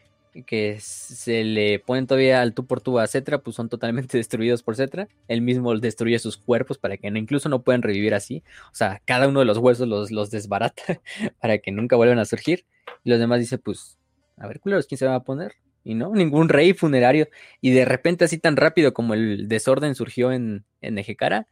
que 0.47 0.79
se 0.81 1.45
le 1.45 1.79
ponen 1.79 2.07
todavía 2.07 2.41
al 2.41 2.55
tú 2.55 2.67
por 2.67 2.81
tú 2.81 2.99
a 2.99 3.07
Cetra, 3.07 3.39
pues 3.39 3.57
son 3.57 3.69
totalmente 3.69 4.17
destruidos 4.19 4.63
por 4.63 4.77
Cetra. 4.77 5.09
Él 5.29 5.43
mismo 5.43 5.79
destruye 5.79 6.19
sus 6.19 6.37
cuerpos 6.37 6.79
para 6.79 6.97
que 6.97 7.09
incluso 7.09 7.49
no 7.49 7.63
puedan 7.63 7.83
revivir 7.83 8.15
así. 8.15 8.43
O 8.73 8.75
sea, 8.75 9.03
cada 9.05 9.29
uno 9.29 9.41
de 9.41 9.47
los 9.47 9.59
huesos 9.59 9.89
los, 9.89 10.11
los 10.11 10.31
desbarata 10.31 10.83
para 11.41 11.59
que 11.59 11.73
nunca 11.73 11.97
vuelvan 11.97 12.19
a 12.19 12.25
surgir. 12.25 12.65
Y 13.05 13.11
los 13.11 13.19
demás 13.19 13.41
dice, 13.41 13.59
pues 13.59 13.99
a 14.39 14.47
ver, 14.47 14.61
culeros, 14.61 14.87
¿quién 14.87 14.99
se 14.99 15.07
va 15.07 15.15
a 15.15 15.25
poner? 15.25 15.55
Y 15.85 15.95
no, 15.95 16.15
ningún 16.15 16.49
rey 16.49 16.75
funerario. 16.75 17.29
Y 17.61 17.71
de 17.71 17.85
repente, 17.85 18.25
así 18.25 18.39
tan 18.39 18.57
rápido 18.57 18.95
como 18.95 19.15
el 19.15 19.49
desorden 19.49 19.95
surgió 19.95 20.33
en, 20.33 20.65
en 20.81 20.99
Ejecara, 20.99 21.49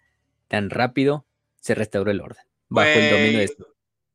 tan 0.48 0.70
rápido 0.70 1.26
se 1.60 1.74
restauró 1.74 2.10
el 2.10 2.20
orden. 2.20 2.42
Bajo 2.68 2.90
el 2.90 3.10
dominio 3.10 3.38
de 3.38 3.44
esto. 3.44 3.66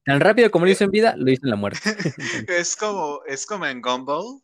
Tan 0.05 0.19
rápido 0.19 0.51
como 0.51 0.65
lo 0.65 0.71
hizo 0.71 0.83
en 0.83 0.91
vida, 0.91 1.15
lo 1.17 1.31
hizo 1.31 1.45
en 1.45 1.49
la 1.49 1.55
muerte. 1.55 1.79
es 2.47 2.75
como, 2.75 3.21
es 3.25 3.45
como 3.45 3.65
en 3.65 3.81
Gumball, 3.81 4.41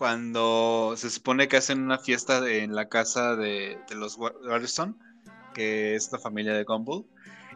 cuando 0.00 0.94
se 0.96 1.10
supone 1.10 1.46
que 1.46 1.58
hacen 1.58 1.80
una 1.80 1.98
fiesta 1.98 2.50
en 2.50 2.74
la 2.74 2.88
casa 2.88 3.36
de, 3.36 3.78
de 3.88 3.94
los 3.94 4.16
Waterstone, 4.16 4.94
que 5.54 5.94
es 5.94 6.10
la 6.10 6.18
familia 6.18 6.54
de 6.54 6.64
Gumball, 6.64 7.04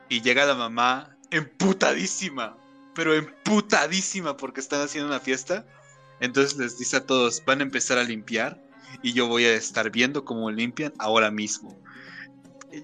y 0.09 0.21
llega 0.21 0.45
la 0.45 0.55
mamá 0.55 1.17
emputadísima, 1.33 2.57
pero 2.95 3.15
emputadísima 3.15 4.37
porque 4.37 4.61
están 4.61 4.83
haciendo 4.83 5.09
una 5.09 5.19
fiesta 5.19 5.67
entonces 6.21 6.57
les 6.59 6.79
dice 6.79 6.97
a 6.97 7.07
todos, 7.07 7.43
van 7.45 7.61
a 7.61 7.65
empezar 7.65 7.99
a 7.99 8.05
limpiar 8.05 8.59
y 9.03 9.13
yo 9.13 9.27
voy 9.27 9.45
a 9.45 9.55
estar 9.55 9.91
viendo 9.91 10.25
cómo 10.25 10.51
limpian 10.51 10.93
ahora 10.99 11.31
mismo. 11.31 11.79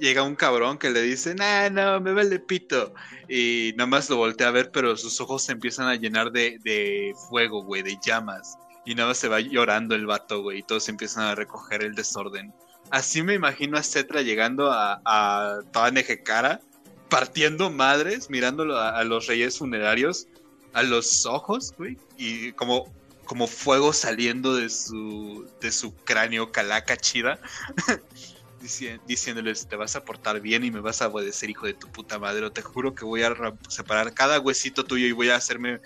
Llega 0.01 0.23
un 0.23 0.37
cabrón 0.37 0.79
que 0.79 0.91
le 0.91 1.03
dice, 1.03 1.35
no, 1.35 1.71
no, 1.71 2.01
me 2.01 2.13
vale 2.13 2.39
pito. 2.39 2.95
Y 3.29 3.73
nada 3.77 3.89
más 3.89 4.09
lo 4.09 4.17
voltea 4.17 4.49
a 4.49 4.53
ver, 4.53 4.71
pero 4.71 4.97
sus 4.97 5.21
ojos 5.21 5.43
se 5.43 5.53
empiezan 5.53 5.89
a 5.89 5.97
llenar 5.97 6.31
de, 6.31 7.13
fuego, 7.29 7.65
güey, 7.65 7.83
de 7.83 7.97
llamas. 8.05 8.57
Y 8.85 8.95
nada 8.95 9.09
más 9.09 9.19
se 9.19 9.29
va 9.29 9.41
llorando 9.41 9.95
el 9.95 10.07
vato, 10.07 10.43
güey, 10.43 10.59
y 10.59 10.63
todos 10.63 10.89
empiezan 10.89 11.25
a 11.25 11.35
recoger 11.35 11.83
el 11.83 11.95
desorden. 11.95 12.53
Así 12.91 13.23
me 13.23 13.35
imagino 13.35 13.77
a 13.77 13.83
Cetra 13.83 14.23
llegando 14.23 14.73
a, 14.73 15.01
a 15.05 15.61
toda 15.73 15.91
Nejecara, 15.91 16.61
partiendo 17.09 17.71
madres, 17.71 18.31
mirándolo 18.31 18.79
a, 18.79 18.99
a, 18.99 19.05
los 19.05 19.27
reyes 19.27 19.59
funerarios 19.59 20.27
a 20.73 20.83
los 20.83 21.27
ojos, 21.27 21.75
güey, 21.77 21.99
y 22.17 22.53
como 22.53 22.87
como 23.31 23.47
fuego 23.47 23.93
saliendo 23.93 24.57
de 24.57 24.69
su, 24.69 25.49
de 25.61 25.71
su 25.71 25.95
cráneo 25.95 26.51
calaca 26.51 26.97
chida. 26.97 27.39
diciéndoles, 29.07 29.69
te 29.69 29.77
vas 29.77 29.95
a 29.95 30.05
portar 30.05 30.41
bien 30.41 30.65
y 30.65 30.73
me 30.73 30.81
vas 30.81 31.01
a 31.01 31.07
obedecer, 31.07 31.49
hijo 31.49 31.67
de 31.67 31.75
tu 31.75 31.87
puta 31.87 32.19
madre. 32.19 32.51
Te 32.51 32.61
juro 32.61 32.93
que 32.93 33.05
voy 33.05 33.23
a 33.23 33.33
separar 33.69 34.15
cada 34.15 34.41
huesito 34.41 34.85
tuyo 34.85 35.07
y 35.07 35.13
voy 35.13 35.31
a 35.31 35.37
hacerme 35.37 35.81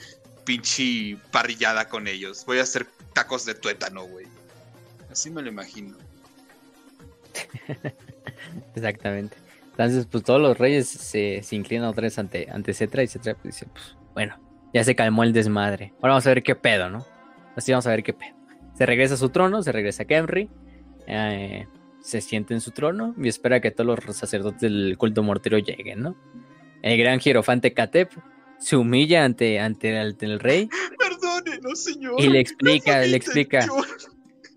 pinche 0.45 1.17
parrillada 1.31 1.89
con 1.89 2.07
ellos. 2.07 2.45
Voy 2.47 2.59
a 2.59 2.63
hacer 2.63 2.87
tacos 3.13 3.45
de 3.45 3.55
tuétano, 3.55 4.05
güey. 4.07 4.27
Así 5.11 5.31
me 5.31 5.43
lo 5.43 5.49
imagino. 5.49 5.97
Exactamente. 8.75 9.37
Entonces, 9.71 10.07
pues 10.07 10.23
todos 10.23 10.41
los 10.41 10.57
reyes 10.57 10.89
se, 10.89 11.43
se 11.43 11.57
inclinan 11.57 11.89
otra 11.89 12.03
vez 12.03 12.19
ante, 12.19 12.49
ante 12.51 12.75
Cetra 12.75 13.03
y 13.03 13.09
Cetra 13.09 13.35
pues, 13.35 13.55
dice, 13.55 13.67
pues 13.73 13.97
bueno, 14.13 14.39
ya 14.73 14.85
se 14.85 14.95
calmó 14.95 15.25
el 15.25 15.33
desmadre. 15.33 15.93
Ahora 15.97 16.11
vamos 16.15 16.27
a 16.27 16.31
ver 16.31 16.43
qué 16.43 16.55
pedo, 16.55 16.91
¿no? 16.91 17.05
Así 17.57 17.73
vamos 17.73 17.87
a 17.87 17.91
ver 17.91 18.03
qué 18.03 18.13
pedo. 18.13 18.35
Se 18.77 18.87
regresa 18.87 19.15
a 19.15 19.17
su 19.17 19.31
trono, 19.31 19.63
se 19.63 19.73
regresa 19.73 20.05
a 20.05 20.07
Kenry, 20.07 20.49
eh, 21.07 21.67
se 22.01 22.21
siente 22.21 22.55
en 22.55 22.61
su 22.61 22.71
trono 22.71 23.15
y 23.17 23.29
espera 23.29 23.61
que 23.61 23.71
todos 23.71 24.05
los 24.05 24.17
sacerdotes 24.17 24.61
del 24.61 24.97
culto 24.99 25.23
mortero 25.23 25.59
lleguen, 25.59 26.03
¿no? 26.03 26.17
El 26.83 26.99
gran 26.99 27.19
hierofante 27.19 27.73
Katep 27.73 28.13
se 28.65 28.77
humilla 28.77 29.25
ante, 29.25 29.61
ante, 29.61 30.01
el, 30.01 30.41
rey. 30.41 30.71
Perdónenos, 30.99 31.85
señor. 31.85 32.15
Y 32.19 32.29
le 32.29 32.41
explica, 32.41 33.01
le 33.03 33.17
explica. 33.17 33.67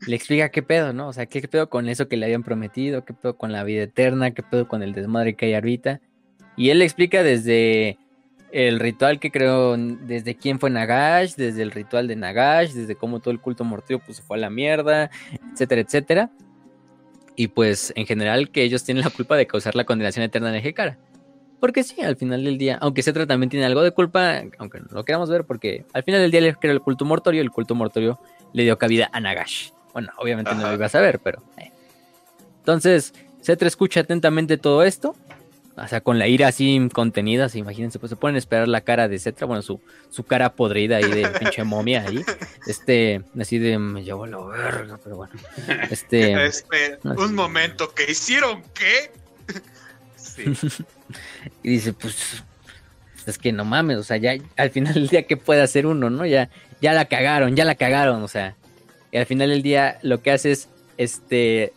Le 0.05 0.15
explica 0.15 0.49
qué 0.49 0.63
pedo, 0.63 0.93
¿no? 0.93 1.09
O 1.09 1.13
sea, 1.13 1.25
qué 1.25 1.41
pedo 1.41 1.69
con 1.69 1.89
eso 1.89 2.07
que 2.07 2.15
le 2.15 2.25
habían 2.25 2.43
prometido, 2.43 3.03
qué 3.03 3.13
pedo 3.13 3.35
con 3.35 3.51
la 3.51 3.65
vida 3.65 3.83
eterna, 3.83 4.31
qué 4.31 4.43
pedo 4.43 4.67
con 4.67 4.81
el 4.81 4.93
desmadre 4.93 5.35
que 5.35 5.47
hay 5.47 5.55
ahorita. 5.55 5.99
Y 6.55 6.69
él 6.69 6.79
le 6.79 6.85
explica 6.85 7.21
desde 7.21 7.97
el 8.51 8.79
ritual 8.79 9.19
que 9.19 9.29
creo 9.29 9.75
desde 9.75 10.35
quién 10.35 10.59
fue 10.59 10.69
Nagash, 10.69 11.35
desde 11.35 11.61
el 11.61 11.71
ritual 11.71 12.07
de 12.07 12.15
Nagash, 12.15 12.71
desde 12.71 12.95
cómo 12.95 13.19
todo 13.19 13.31
el 13.31 13.41
culto 13.41 13.65
mortío 13.65 13.99
pues 13.99 14.17
se 14.17 14.23
fue 14.23 14.37
a 14.37 14.39
la 14.39 14.49
mierda, 14.49 15.09
etcétera, 15.51 15.81
etcétera. 15.81 16.31
Y 17.35 17.49
pues 17.49 17.91
en 17.97 18.05
general 18.05 18.51
que 18.51 18.63
ellos 18.63 18.85
tienen 18.85 19.03
la 19.03 19.09
culpa 19.09 19.35
de 19.35 19.47
causar 19.47 19.75
la 19.75 19.83
condenación 19.83 20.23
eterna 20.23 20.51
de 20.51 20.59
Hekara. 20.59 20.97
Porque 21.59 21.83
sí, 21.83 22.01
al 22.01 22.15
final 22.15 22.43
del 22.43 22.57
día, 22.57 22.77
aunque 22.81 23.01
Cetra 23.01 23.25
también 23.25 23.49
tiene 23.49 23.65
algo 23.65 23.81
de 23.81 23.91
culpa, 23.91 24.43
aunque 24.59 24.79
no 24.79 24.87
lo 24.91 25.03
queramos 25.03 25.29
ver, 25.29 25.43
porque 25.43 25.85
al 25.93 26.03
final 26.03 26.21
del 26.21 26.31
día 26.31 26.41
le 26.41 26.55
creó 26.55 26.73
el 26.73 26.81
culto 26.81 27.03
mortorio 27.03 27.41
y 27.41 27.45
el 27.45 27.51
culto 27.51 27.73
mortorio 27.73 28.19
le 28.53 28.63
dio 28.63 28.77
cabida 28.77 29.09
a 29.11 29.19
Nagash. 29.19 29.71
Bueno, 29.93 30.11
obviamente 30.17 30.53
no 30.53 30.67
lo 30.67 30.73
iba 30.73 30.85
a 30.85 30.89
saber, 30.89 31.19
pero... 31.19 31.41
Eh. 31.57 31.71
Entonces, 32.59 33.13
Cetra 33.41 33.67
escucha 33.67 34.01
atentamente 34.01 34.57
todo 34.57 34.83
esto 34.83 35.15
o 35.77 35.87
sea, 35.87 36.01
con 36.01 36.17
la 36.17 36.27
ira 36.27 36.47
así 36.47 36.89
contenida, 36.91 37.47
imagínense, 37.53 37.99
pues 37.99 38.09
se 38.09 38.15
pueden 38.15 38.35
esperar 38.35 38.67
la 38.67 38.81
cara 38.81 39.07
de 39.07 39.19
Cetra, 39.19 39.45
bueno, 39.45 39.61
su, 39.61 39.79
su 40.09 40.23
cara 40.23 40.53
podrida 40.55 40.97
ahí 40.97 41.03
de 41.03 41.27
pinche 41.39 41.63
momia 41.63 42.01
ahí. 42.01 42.25
Este, 42.65 43.21
así 43.39 43.59
de 43.59 43.77
me 43.77 44.03
llevo 44.03 44.25
la 44.25 44.39
verga, 44.39 44.99
pero 45.03 45.17
bueno. 45.17 45.33
Este. 45.91 46.35
un 47.03 47.35
momento, 47.35 47.93
¿qué 47.93 48.11
hicieron 48.11 48.63
qué? 48.73 49.11
sí. 50.15 50.83
y 51.63 51.69
dice, 51.69 51.93
pues, 51.93 52.43
es 53.25 53.37
que 53.37 53.51
no 53.51 53.65
mames, 53.65 53.97
o 53.97 54.03
sea, 54.03 54.17
ya 54.17 54.35
al 54.55 54.69
final 54.69 54.93
del 54.93 55.07
día, 55.07 55.23
¿qué 55.23 55.37
puede 55.37 55.61
hacer 55.61 55.85
uno, 55.85 56.09
no? 56.09 56.25
Ya, 56.25 56.49
ya 56.81 56.93
la 56.93 57.05
cagaron, 57.05 57.55
ya 57.55 57.65
la 57.65 57.75
cagaron, 57.75 58.23
o 58.23 58.27
sea. 58.27 58.55
Y 59.11 59.17
al 59.17 59.25
final 59.25 59.49
del 59.49 59.61
día 59.61 59.99
lo 60.01 60.21
que 60.21 60.31
hace 60.31 60.51
es 60.51 60.69
este, 60.97 61.73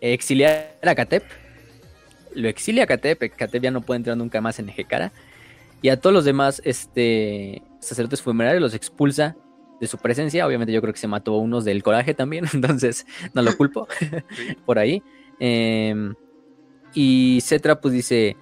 exiliar 0.00 0.76
a 0.82 0.94
Katep. 0.94 1.24
Lo 2.34 2.48
exilia 2.48 2.84
a 2.84 2.86
Katep, 2.86 3.34
Katep 3.36 3.62
ya 3.62 3.70
no 3.70 3.80
puede 3.80 3.98
entrar 3.98 4.16
nunca 4.16 4.40
más 4.40 4.58
en 4.58 4.68
Ejekara. 4.68 5.12
Y 5.82 5.88
a 5.88 5.98
todos 5.98 6.14
los 6.14 6.24
demás 6.24 6.60
este, 6.64 7.62
sacerdotes 7.80 8.22
funerarios 8.22 8.62
los 8.62 8.74
expulsa 8.74 9.36
de 9.80 9.86
su 9.86 9.98
presencia. 9.98 10.46
Obviamente 10.46 10.72
yo 10.72 10.80
creo 10.80 10.92
que 10.92 11.00
se 11.00 11.08
mató 11.08 11.34
a 11.34 11.38
unos 11.38 11.64
del 11.64 11.82
coraje 11.82 12.14
también, 12.14 12.44
entonces 12.54 13.06
no 13.34 13.42
lo 13.42 13.56
culpo 13.56 13.88
por 14.66 14.78
ahí. 14.78 15.02
Em, 15.38 16.14
y 16.94 17.40
Cetra 17.42 17.80
pues 17.80 17.94
dice, 17.94 18.36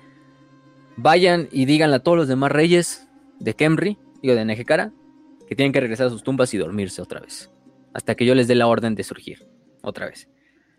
vayan 0.96 1.48
y 1.52 1.64
díganle 1.64 1.96
a 1.96 2.00
todos 2.00 2.18
los 2.18 2.28
demás 2.28 2.52
reyes 2.52 3.08
de 3.38 3.54
Kemri, 3.54 3.98
digo 4.22 4.34
de 4.34 4.44
Nejekara, 4.44 4.92
que 5.46 5.54
tienen 5.54 5.72
que 5.72 5.80
regresar 5.80 6.08
a 6.08 6.10
sus 6.10 6.22
tumbas 6.22 6.52
y 6.54 6.58
dormirse 6.58 7.00
otra 7.02 7.20
vez. 7.20 7.50
Hasta 7.94 8.14
que 8.14 8.26
yo 8.26 8.34
les 8.34 8.48
dé 8.48 8.54
la 8.54 8.66
orden 8.66 8.94
de 8.94 9.04
surgir 9.04 9.46
otra 9.82 10.06
vez. 10.06 10.28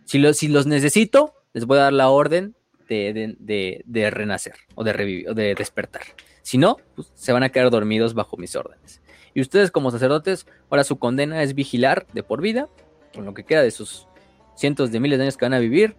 Si, 0.05 0.21
si 0.33 0.47
los 0.47 0.67
necesito, 0.67 1.33
les 1.53 1.65
voy 1.65 1.77
a 1.77 1.83
dar 1.83 1.93
la 1.93 2.09
orden 2.09 2.55
de, 2.87 4.11
renacer 4.11 4.55
o 4.75 4.83
de 4.83 4.93
revivir 4.93 5.29
o 5.29 5.33
de 5.33 5.55
despertar. 5.55 6.01
Si 6.41 6.57
no, 6.57 6.77
pues, 6.95 7.11
se 7.15 7.31
van 7.31 7.43
a 7.43 7.49
quedar 7.49 7.69
dormidos 7.69 8.13
bajo 8.13 8.37
mis 8.37 8.55
órdenes. 8.55 9.01
Y 9.33 9.41
ustedes 9.41 9.71
como 9.71 9.91
sacerdotes, 9.91 10.47
ahora 10.69 10.83
su 10.83 10.97
condena 10.97 11.43
es 11.43 11.53
vigilar 11.53 12.07
de 12.13 12.23
por 12.23 12.41
vida, 12.41 12.67
con 13.13 13.25
lo 13.25 13.33
que 13.33 13.43
queda 13.43 13.61
de 13.61 13.71
sus 13.71 14.07
cientos 14.55 14.91
de 14.91 14.99
miles 14.99 15.19
de 15.19 15.25
años 15.25 15.37
que 15.37 15.45
van 15.45 15.53
a 15.53 15.59
vivir, 15.59 15.95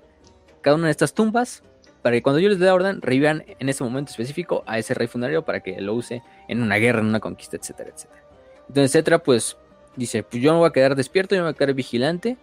cada 0.61 0.77
una 0.77 0.87
de 0.87 0.93
estas 0.93 1.15
tumbas, 1.15 1.62
para 2.03 2.16
que 2.16 2.23
cuando 2.23 2.41
yo 2.41 2.49
les 2.49 2.59
dé 2.59 2.66
la 2.66 2.74
orden, 2.74 3.03
revivan 3.03 3.45
en 3.59 3.69
ese 3.69 3.85
momento 3.85 4.11
específico 4.11 4.65
a 4.66 4.78
ese 4.78 4.95
rey 4.95 5.07
funerario 5.07 5.45
para 5.45 5.61
que 5.61 5.81
lo 5.81 5.95
use 5.95 6.23
en 6.49 6.62
una 6.62 6.77
guerra, 6.77 7.01
en 7.01 7.07
una 7.07 7.20
conquista, 7.20 7.57
etcétera, 7.57 7.91
etcétera. 7.95 8.23
Entonces, 8.69 8.95
etcétera, 8.95 9.19
pues 9.19 9.57
dice, 9.97 10.23
pues 10.23 10.43
yo 10.43 10.53
no 10.53 10.59
voy 10.59 10.69
a 10.69 10.73
quedar 10.73 10.97
despierto, 10.97 11.35
yo 11.35 11.43
me 11.43 11.49
voy 11.49 11.55
a 11.55 11.57
quedar 11.57 11.74
vigilante 11.74 12.37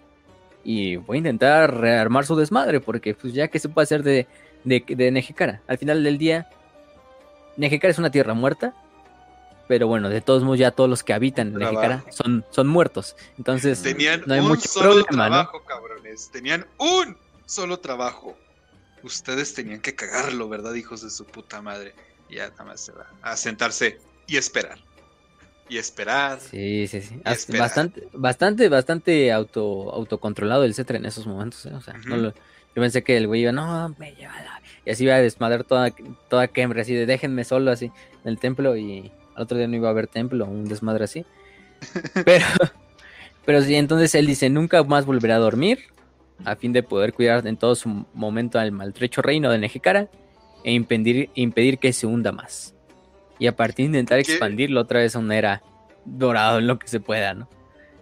y 0.63 0.97
voy 0.97 1.17
a 1.17 1.19
intentar 1.19 1.75
rearmar 1.75 2.25
su 2.25 2.35
desmadre, 2.35 2.81
porque 2.81 3.15
pues 3.15 3.33
ya 3.33 3.47
que 3.47 3.59
se 3.59 3.69
puede 3.69 3.83
hacer 3.83 4.03
de, 4.03 4.27
de, 4.63 4.83
de. 4.87 5.59
Al 5.67 5.77
final 5.77 6.03
del 6.03 6.17
día, 6.17 6.49
Nejekara 7.55 7.91
es 7.91 7.97
una 7.97 8.11
tierra 8.11 8.33
muerta, 8.33 8.73
pero 9.67 9.87
bueno, 9.87 10.09
de 10.09 10.21
todos 10.21 10.43
modos 10.43 10.59
ya 10.59 10.71
todos 10.71 10.89
los 10.89 11.03
que 11.03 11.13
habitan 11.13 11.59
en 11.61 12.03
son, 12.11 12.45
son 12.51 12.67
muertos. 12.67 13.15
Entonces, 13.37 13.81
tenían 13.81 14.23
no 14.25 14.33
hay 14.33 14.39
un 14.39 14.49
mucho 14.49 14.67
solo 14.67 15.03
trabajo, 15.03 15.63
cabrones. 15.63 16.29
Tenían 16.31 16.65
un 16.77 17.17
solo 17.47 17.79
trabajo. 17.79 18.37
Ustedes 19.01 19.55
tenían 19.55 19.81
que 19.81 19.95
cagarlo, 19.95 20.47
¿verdad, 20.47 20.75
hijos 20.75 21.01
de 21.01 21.09
su 21.09 21.25
puta 21.25 21.61
madre? 21.63 21.95
Ya 22.29 22.49
nada 22.49 22.65
más 22.65 22.81
se 22.81 22.91
va 22.91 23.07
a 23.23 23.35
sentarse 23.35 23.99
y 24.27 24.37
esperar 24.37 24.77
y 25.69 25.77
esperar. 25.77 26.39
Sí, 26.39 26.87
sí, 26.87 27.01
sí. 27.01 27.19
Bastante, 27.57 28.07
bastante, 28.13 28.69
bastante 28.69 29.31
auto, 29.31 29.91
autocontrolado 29.91 30.63
el 30.63 30.73
Cetra 30.73 30.97
en 30.97 31.05
esos 31.05 31.27
momentos. 31.27 31.65
¿eh? 31.65 31.73
O 31.73 31.81
sea, 31.81 31.95
yo 32.05 32.33
pensé 32.75 33.03
que 33.03 33.17
el 33.17 33.27
güey 33.27 33.41
iba, 33.41 33.51
no, 33.51 33.95
me 33.97 34.13
lleva 34.15 34.33
Y 34.85 34.91
así 34.91 35.03
iba 35.03 35.15
a 35.15 35.21
desmadrar 35.21 35.63
toda, 35.63 35.91
toda 36.29 36.47
Kembre, 36.47 36.81
así 36.81 36.93
de 36.93 37.05
déjenme 37.05 37.43
solo 37.43 37.71
así 37.71 37.85
en 38.23 38.29
el 38.29 38.39
templo 38.39 38.77
y 38.77 39.11
al 39.35 39.43
otro 39.43 39.57
día 39.57 39.67
no 39.67 39.75
iba 39.75 39.87
a 39.87 39.91
haber 39.91 40.07
templo, 40.07 40.45
un 40.45 40.65
desmadre 40.65 41.05
así. 41.05 41.25
pero, 42.25 42.45
pero 43.45 43.61
sí, 43.61 43.75
entonces 43.75 44.15
él 44.15 44.25
dice, 44.25 44.49
nunca 44.49 44.83
más 44.83 45.05
volverá 45.05 45.35
a 45.35 45.39
dormir 45.39 45.79
a 46.45 46.55
fin 46.55 46.73
de 46.73 46.83
poder 46.83 47.13
cuidar 47.13 47.45
en 47.47 47.57
todo 47.57 47.75
su 47.75 48.05
momento 48.13 48.59
al 48.59 48.71
maltrecho 48.71 49.21
reino 49.21 49.51
de 49.51 49.57
Nejecara 49.57 50.09
e 50.63 50.73
impedir, 50.73 51.29
impedir 51.35 51.79
que 51.79 51.93
se 51.93 52.07
hunda 52.07 52.31
más 52.31 52.75
y 53.39 53.47
a 53.47 53.55
partir 53.55 53.85
de 53.85 53.97
intentar 53.97 54.19
expandirlo 54.19 54.81
otra 54.81 54.99
vez 54.99 55.15
a 55.15 55.19
una 55.19 55.37
era 55.37 55.63
dorado 56.05 56.59
en 56.59 56.67
lo 56.67 56.79
que 56.79 56.87
se 56.87 56.99
pueda, 56.99 57.33
¿no? 57.33 57.47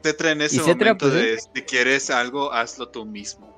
Tetra 0.01 0.31
en 0.31 0.41
ese 0.41 0.61
momento 0.61 0.97
pues, 0.99 1.13
de 1.13 1.39
si 1.39 1.61
quieres 1.63 2.09
algo, 2.09 2.53
hazlo 2.53 2.89
tú 2.89 3.05
mismo. 3.05 3.53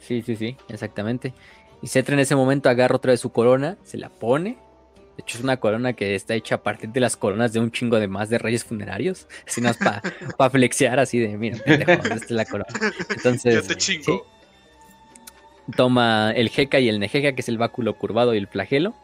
Sí, 0.00 0.22
sí, 0.22 0.36
sí, 0.36 0.56
exactamente. 0.68 1.32
Y 1.80 1.88
Cetra 1.88 2.14
en 2.14 2.20
ese 2.20 2.36
momento 2.36 2.68
agarra 2.68 2.96
otra 2.96 3.12
vez 3.12 3.20
su 3.20 3.32
corona, 3.32 3.78
se 3.84 3.96
la 3.96 4.10
pone. 4.10 4.58
De 5.16 5.22
hecho, 5.22 5.38
es 5.38 5.44
una 5.44 5.58
corona 5.58 5.92
que 5.92 6.14
está 6.14 6.34
hecha 6.34 6.56
a 6.56 6.62
partir 6.62 6.90
de 6.90 7.00
las 7.00 7.16
coronas 7.16 7.52
de 7.52 7.60
un 7.60 7.70
chingo 7.70 8.00
de 8.00 8.08
más 8.08 8.30
de 8.30 8.38
reyes 8.38 8.64
funerarios. 8.64 9.28
Así 9.46 9.60
no 9.60 9.70
es 9.70 9.76
para 9.76 10.02
pa 10.36 10.50
flexear 10.50 10.98
así 10.98 11.18
de, 11.18 11.36
mira, 11.36 11.58
pendejo, 11.64 11.92
esta 11.92 12.14
es 12.14 12.30
la 12.30 12.44
corona. 12.44 12.68
Entonces, 13.10 13.54
Yo 13.54 13.62
te 13.62 13.76
chingo. 13.76 14.26
Toma 15.76 16.32
el 16.32 16.50
Jeca 16.50 16.78
y 16.78 16.88
el 16.88 17.00
Nejeca, 17.00 17.32
que 17.32 17.40
es 17.40 17.48
el 17.48 17.56
báculo 17.56 17.96
curvado 17.96 18.34
y 18.34 18.38
el 18.38 18.48
flagelo 18.48 18.94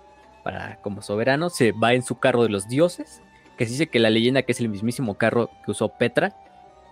para 0.43 0.81
como 0.83 1.03
soberano, 1.03 1.51
se 1.51 1.73
va 1.73 1.95
en 1.95 2.03
su 2.03 2.19
carro 2.19 2.43
de 2.43 2.49
los 2.49 2.69
dioses, 2.69 3.23
que 3.57 3.67
se 3.67 3.73
dice 3.73 3.87
que 3.89 3.99
la 3.99 4.11
leyenda 4.11 4.43
que 4.43 4.53
es 4.53 4.61
el 4.61 4.69
mismísimo 4.69 5.15
carro 5.15 5.51
que 5.65 5.71
usó 5.71 5.91
Petra 5.91 6.37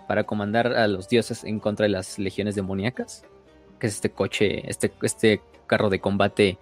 para 0.07 0.25
comandar 0.25 0.69
a 0.75 0.87
los 0.87 1.09
dioses 1.09 1.45
en 1.45 1.61
contra 1.61 1.85
de 1.85 1.91
las 1.91 2.19
legiones 2.19 2.55
demoníacas, 2.55 3.25
que 3.79 3.87
es 3.87 3.95
este 3.95 4.11
coche, 4.11 4.69
este, 4.69 4.93
este 5.03 5.41
carro 5.67 5.91
de 5.91 6.01
combate 6.01 6.59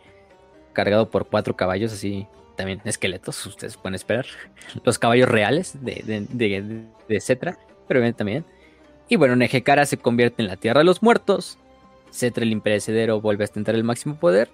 cargado 0.73 1.11
por 1.11 1.29
cuatro 1.29 1.57
caballos, 1.57 1.93
así 1.93 2.27
también 2.57 2.81
esqueletos, 2.85 3.45
ustedes 3.47 3.77
pueden 3.77 3.95
esperar, 3.95 4.27
los 4.85 4.99
caballos 4.99 5.29
reales 5.29 5.77
de, 5.83 6.27
de, 6.31 6.85
de, 7.09 7.21
Cetra, 7.21 7.59
pero 7.87 8.01
bien 8.01 8.15
también. 8.15 8.45
Y 9.09 9.17
bueno, 9.17 9.37
Nejecara 9.37 9.87
se 9.87 9.99
convierte 9.99 10.43
en 10.43 10.49
la 10.49 10.57
tierra 10.57 10.81
de 10.81 10.85
los 10.85 11.03
muertos, 11.03 11.59
Cetra 12.11 12.45
el 12.45 12.53
imperecedero 12.53 13.21
vuelve 13.21 13.45
a 13.45 13.47
ostentar 13.47 13.75
el 13.75 13.85
máximo 13.85 14.17
poder, 14.17 14.49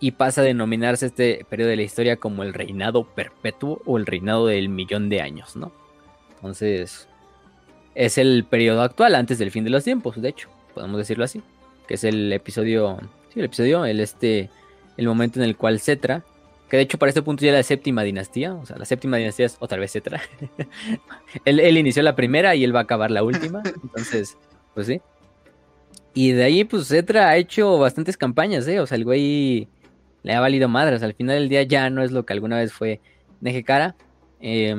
y 0.00 0.12
pasa 0.12 0.40
a 0.40 0.44
denominarse 0.44 1.06
este 1.06 1.44
periodo 1.48 1.70
de 1.70 1.76
la 1.76 1.82
historia 1.82 2.16
como 2.16 2.42
el 2.42 2.54
reinado 2.54 3.04
perpetuo 3.04 3.82
o 3.84 3.98
el 3.98 4.06
reinado 4.06 4.46
del 4.46 4.70
millón 4.70 5.10
de 5.10 5.20
años, 5.20 5.56
¿no? 5.56 5.72
Entonces, 6.36 7.06
es 7.94 8.16
el 8.16 8.44
periodo 8.44 8.80
actual 8.82 9.14
antes 9.14 9.38
del 9.38 9.50
fin 9.50 9.62
de 9.62 9.70
los 9.70 9.84
tiempos, 9.84 10.20
de 10.20 10.30
hecho, 10.30 10.48
podemos 10.74 10.96
decirlo 10.96 11.24
así, 11.24 11.42
que 11.86 11.94
es 11.94 12.04
el 12.04 12.32
episodio, 12.32 12.98
sí, 13.32 13.40
el 13.40 13.44
episodio, 13.44 13.84
el 13.84 14.00
este, 14.00 14.48
el 14.96 15.06
momento 15.06 15.38
en 15.38 15.44
el 15.44 15.56
cual 15.56 15.80
Cetra, 15.80 16.24
que 16.70 16.76
de 16.76 16.84
hecho 16.84 16.98
para 16.98 17.10
este 17.10 17.22
punto 17.22 17.44
ya 17.44 17.50
es 17.50 17.56
la 17.56 17.62
séptima 17.62 18.02
dinastía, 18.02 18.54
o 18.54 18.64
sea, 18.64 18.76
la 18.78 18.84
séptima 18.84 19.16
dinastía 19.16 19.46
es 19.46 19.56
otra 19.58 19.78
vez 19.78 19.92
Cetra. 19.92 20.20
él, 21.44 21.60
él 21.60 21.76
inició 21.76 22.02
la 22.02 22.14
primera 22.14 22.54
y 22.54 22.64
él 22.64 22.74
va 22.74 22.80
a 22.80 22.82
acabar 22.84 23.10
la 23.10 23.22
última, 23.22 23.62
entonces, 23.82 24.38
pues 24.74 24.86
sí. 24.86 25.00
Y 26.14 26.32
de 26.32 26.44
ahí, 26.44 26.64
pues 26.64 26.88
Cetra 26.88 27.28
ha 27.28 27.36
hecho 27.36 27.78
bastantes 27.78 28.16
campañas, 28.16 28.66
¿eh? 28.66 28.80
O 28.80 28.86
sea, 28.86 28.96
el 28.96 29.04
güey 29.04 29.68
le 30.22 30.34
ha 30.34 30.40
valido 30.40 30.68
madres. 30.68 31.02
Al 31.02 31.14
final 31.14 31.36
del 31.38 31.48
día 31.48 31.62
ya 31.62 31.88
no 31.88 32.02
es 32.02 32.10
lo 32.10 32.26
que 32.26 32.32
alguna 32.32 32.56
vez 32.56 32.72
fue 32.72 33.00
Nejecara. 33.40 33.94
Eh, 34.40 34.74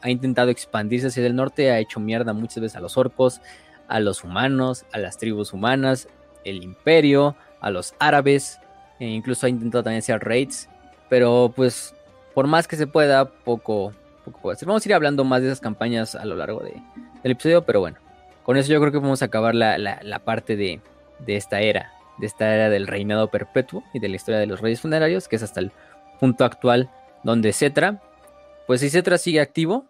ha 0.00 0.10
intentado 0.10 0.50
expandirse 0.50 1.08
hacia 1.08 1.26
el 1.26 1.34
norte, 1.34 1.70
ha 1.70 1.80
hecho 1.80 2.00
mierda 2.00 2.32
muchas 2.32 2.60
veces 2.60 2.76
a 2.76 2.80
los 2.80 2.96
orcos, 2.96 3.40
a 3.88 3.98
los 4.00 4.22
humanos, 4.24 4.86
a 4.92 4.98
las 4.98 5.18
tribus 5.18 5.52
humanas, 5.52 6.08
el 6.44 6.62
imperio, 6.62 7.36
a 7.60 7.70
los 7.70 7.94
árabes, 7.98 8.58
e 9.00 9.06
incluso 9.06 9.46
ha 9.46 9.48
intentado 9.48 9.82
también 9.82 9.98
hacer 9.98 10.20
raids, 10.20 10.68
pero 11.10 11.52
pues 11.54 11.94
por 12.34 12.46
más 12.46 12.66
que 12.66 12.76
se 12.76 12.86
pueda, 12.86 13.26
poco, 13.26 13.92
poco 14.24 14.40
puede 14.40 14.56
ser. 14.56 14.66
Vamos 14.66 14.86
a 14.86 14.88
ir 14.88 14.94
hablando 14.94 15.24
más 15.24 15.42
de 15.42 15.48
esas 15.48 15.60
campañas 15.60 16.14
a 16.14 16.24
lo 16.24 16.36
largo 16.36 16.60
de, 16.60 16.72
del 17.22 17.32
episodio, 17.32 17.66
pero 17.66 17.80
bueno, 17.80 17.98
con 18.44 18.56
eso 18.56 18.72
yo 18.72 18.80
creo 18.80 18.90
que 18.90 18.98
vamos 18.98 19.20
a 19.20 19.26
acabar 19.26 19.54
la, 19.54 20.22
parte 20.24 20.56
de, 20.56 20.80
de 21.18 21.36
esta 21.36 21.60
era 21.60 21.92
de 22.20 22.26
esta 22.26 22.54
era 22.54 22.68
del 22.68 22.86
reinado 22.86 23.30
perpetuo 23.30 23.82
y 23.92 23.98
de 23.98 24.08
la 24.08 24.16
historia 24.16 24.38
de 24.38 24.46
los 24.46 24.60
reyes 24.60 24.80
funerarios, 24.80 25.26
que 25.26 25.36
es 25.36 25.42
hasta 25.42 25.60
el 25.60 25.72
punto 26.20 26.44
actual 26.44 26.90
donde 27.24 27.52
Cetra, 27.52 28.02
pues 28.66 28.80
si 28.80 28.90
Cetra 28.90 29.18
sigue 29.18 29.40
activo 29.40 29.86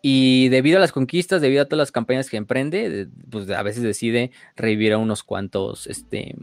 y 0.00 0.48
debido 0.48 0.78
a 0.78 0.80
las 0.80 0.92
conquistas, 0.92 1.42
debido 1.42 1.62
a 1.62 1.64
todas 1.66 1.78
las 1.78 1.92
campañas 1.92 2.30
que 2.30 2.36
emprende, 2.36 3.08
pues 3.30 3.50
a 3.50 3.62
veces 3.62 3.82
decide 3.82 4.30
revivir 4.56 4.92
a 4.92 4.98
unos 4.98 5.24
cuantos 5.24 5.86
este, 5.88 6.36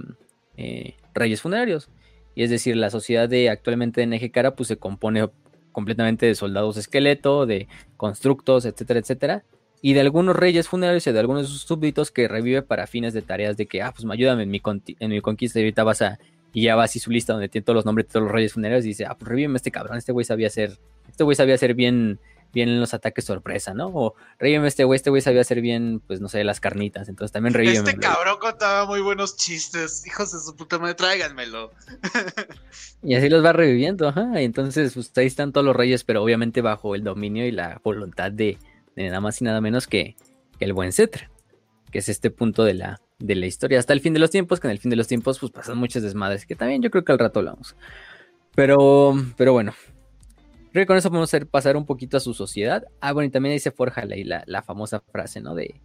eh, 0.58 0.98
reyes 1.14 1.42
funerarios. 1.42 1.90
Y 2.36 2.44
es 2.44 2.50
decir, 2.50 2.76
la 2.76 2.90
sociedad 2.90 3.28
de 3.28 3.50
actualmente 3.50 4.02
de 4.02 4.08
Nejecara 4.08 4.56
pues 4.56 4.68
se 4.68 4.78
compone 4.78 5.28
completamente 5.72 6.26
de 6.26 6.36
soldados 6.36 6.78
esqueleto, 6.78 7.46
de 7.46 7.68
constructos, 7.98 8.66
etcétera, 8.66 9.00
etcétera 9.00 9.44
y 9.86 9.94
de 9.94 10.02
algunos 10.02 10.36
reyes 10.36 10.68
funerarios 10.68 11.06
y 11.06 11.12
de 11.12 11.20
algunos 11.20 11.44
de 11.44 11.48
sus 11.48 11.62
súbditos 11.62 12.10
que 12.10 12.28
revive 12.28 12.64
para 12.64 12.88
fines 12.88 13.14
de 13.14 13.22
tareas 13.22 13.56
de 13.56 13.68
que, 13.68 13.84
ah, 13.84 13.94
pues 13.96 14.04
ayúdame 14.12 14.42
en 14.42 14.50
mi, 14.50 14.60
en 15.00 15.12
mi 15.12 15.22
conquista 15.22 15.60
y 15.60 15.62
ahorita 15.62 15.84
vas 15.84 16.02
a, 16.02 16.18
y 16.54 16.64
ya 16.64 16.76
va 16.76 16.86
así 16.86 16.98
su 16.98 17.12
lista 17.12 17.34
donde 17.34 17.50
tiene 17.50 17.66
todos 17.66 17.76
los 17.76 17.86
nombres 17.86 18.08
de 18.08 18.14
todos 18.14 18.24
los 18.24 18.32
reyes 18.32 18.54
funerarios 18.54 18.84
y 18.86 18.88
dice, 18.88 19.06
ah, 19.06 19.16
pues 19.16 19.30
revíveme 19.30 19.58
este 19.58 19.70
cabrón, 19.70 19.98
este 19.98 20.12
güey 20.12 20.26
sabía 20.26 20.48
hacer, 20.48 20.80
este 21.08 21.24
güey 21.24 21.36
sabía 21.36 21.54
hacer 21.54 21.76
bien, 21.76 22.20
bien 22.56 22.70
en 22.70 22.80
los 22.80 22.94
ataques 22.94 23.26
sorpresa, 23.26 23.74
¿no? 23.74 23.88
O 23.90 24.16
revíveme 24.40 24.70
este 24.70 24.86
güey, 24.86 24.96
este 24.96 25.10
güey 25.10 25.22
sabía 25.22 25.42
hacer 25.42 25.60
bien, 25.60 26.02
pues 26.08 26.22
no 26.22 26.30
sé, 26.30 26.44
las 26.46 26.62
carnitas, 26.62 27.10
entonces 27.10 27.34
también 27.34 27.54
revíveme. 27.54 27.90
Este 27.90 28.00
cabrón 28.00 28.38
contaba 28.40 28.86
muy 28.86 29.02
buenos 29.02 29.36
chistes, 29.36 30.08
hijos 30.08 30.32
de 30.32 30.40
su 30.40 30.56
puta 30.56 30.80
madre, 30.80 30.96
tráiganmelo. 30.96 31.72
y 33.04 33.14
así 33.14 33.28
los 33.30 33.44
va 33.44 33.52
reviviendo, 33.52 34.08
ajá, 34.08 34.42
y 34.42 34.46
entonces 34.46 34.94
pues 34.94 35.12
ahí 35.18 35.28
están 35.28 35.52
todos 35.52 35.66
los 35.66 35.76
reyes, 35.76 36.06
pero 36.06 36.24
obviamente 36.24 36.62
bajo 36.62 36.96
el 36.96 37.04
dominio 37.04 37.46
y 37.46 37.52
la 37.52 37.82
voluntad 37.84 38.32
de 38.32 38.58
nada 38.96 39.20
más 39.20 39.42
y 39.42 39.44
nada 39.44 39.60
menos 39.60 39.86
que, 39.86 40.16
el 40.62 40.72
buen 40.72 40.94
Cetra, 40.94 41.30
que 41.92 42.00
es 42.00 42.08
este 42.08 42.32
punto 42.32 42.64
de 42.64 42.76
la, 42.76 43.02
de 43.20 43.36
la 43.36 43.46
historia 43.46 43.78
hasta 43.78 43.92
el 43.92 44.00
fin 44.00 44.14
de 44.14 44.22
los 44.22 44.32
tiempos, 44.32 44.62
que 44.62 44.68
en 44.68 44.72
el 44.72 44.80
fin 44.80 44.90
de 44.90 44.96
los 44.96 45.08
tiempos 45.08 45.38
pues 45.40 45.52
pasan 45.52 45.78
muchas 45.78 46.02
desmadres, 46.02 46.46
que 46.46 46.56
también 46.56 46.82
yo 46.82 46.90
creo 46.90 47.04
que 47.04 47.12
al 47.12 47.20
rato 47.20 47.40
hablamos. 47.40 47.76
Pero, 48.56 49.14
pero 49.36 49.52
bueno, 49.52 49.74
creo 50.76 50.84
que 50.84 50.88
con 50.88 50.98
eso 50.98 51.10
podemos 51.10 51.30
hacer 51.30 51.48
pasar 51.48 51.78
un 51.78 51.86
poquito 51.86 52.18
a 52.18 52.20
su 52.20 52.34
sociedad. 52.34 52.84
Ah, 53.00 53.14
bueno, 53.14 53.28
y 53.28 53.32
también 53.32 53.54
ahí 53.54 53.60
se 53.60 53.72
forja 53.72 54.04
la, 54.04 54.44
la, 54.46 54.62
famosa 54.62 55.00
frase, 55.00 55.40
¿no? 55.40 55.56
De, 55.56 55.80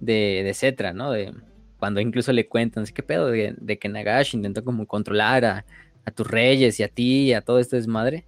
de, 0.00 0.40
de 0.42 0.54
Cetra, 0.54 0.94
¿no? 0.94 1.10
De, 1.10 1.34
cuando 1.78 2.00
incluso 2.00 2.32
le 2.32 2.48
cuentan, 2.48 2.86
¿qué 2.86 3.02
pedo? 3.02 3.28
De, 3.28 3.54
de 3.58 3.78
que 3.78 3.90
Nagash 3.90 4.34
intentó 4.34 4.64
como 4.64 4.86
controlar 4.86 5.44
a, 5.44 5.66
a, 6.06 6.10
tus 6.12 6.26
reyes 6.26 6.80
y 6.80 6.82
a 6.82 6.88
ti 6.88 7.24
y 7.24 7.32
a 7.34 7.42
todo 7.42 7.58
este 7.58 7.76
desmadre. 7.76 8.24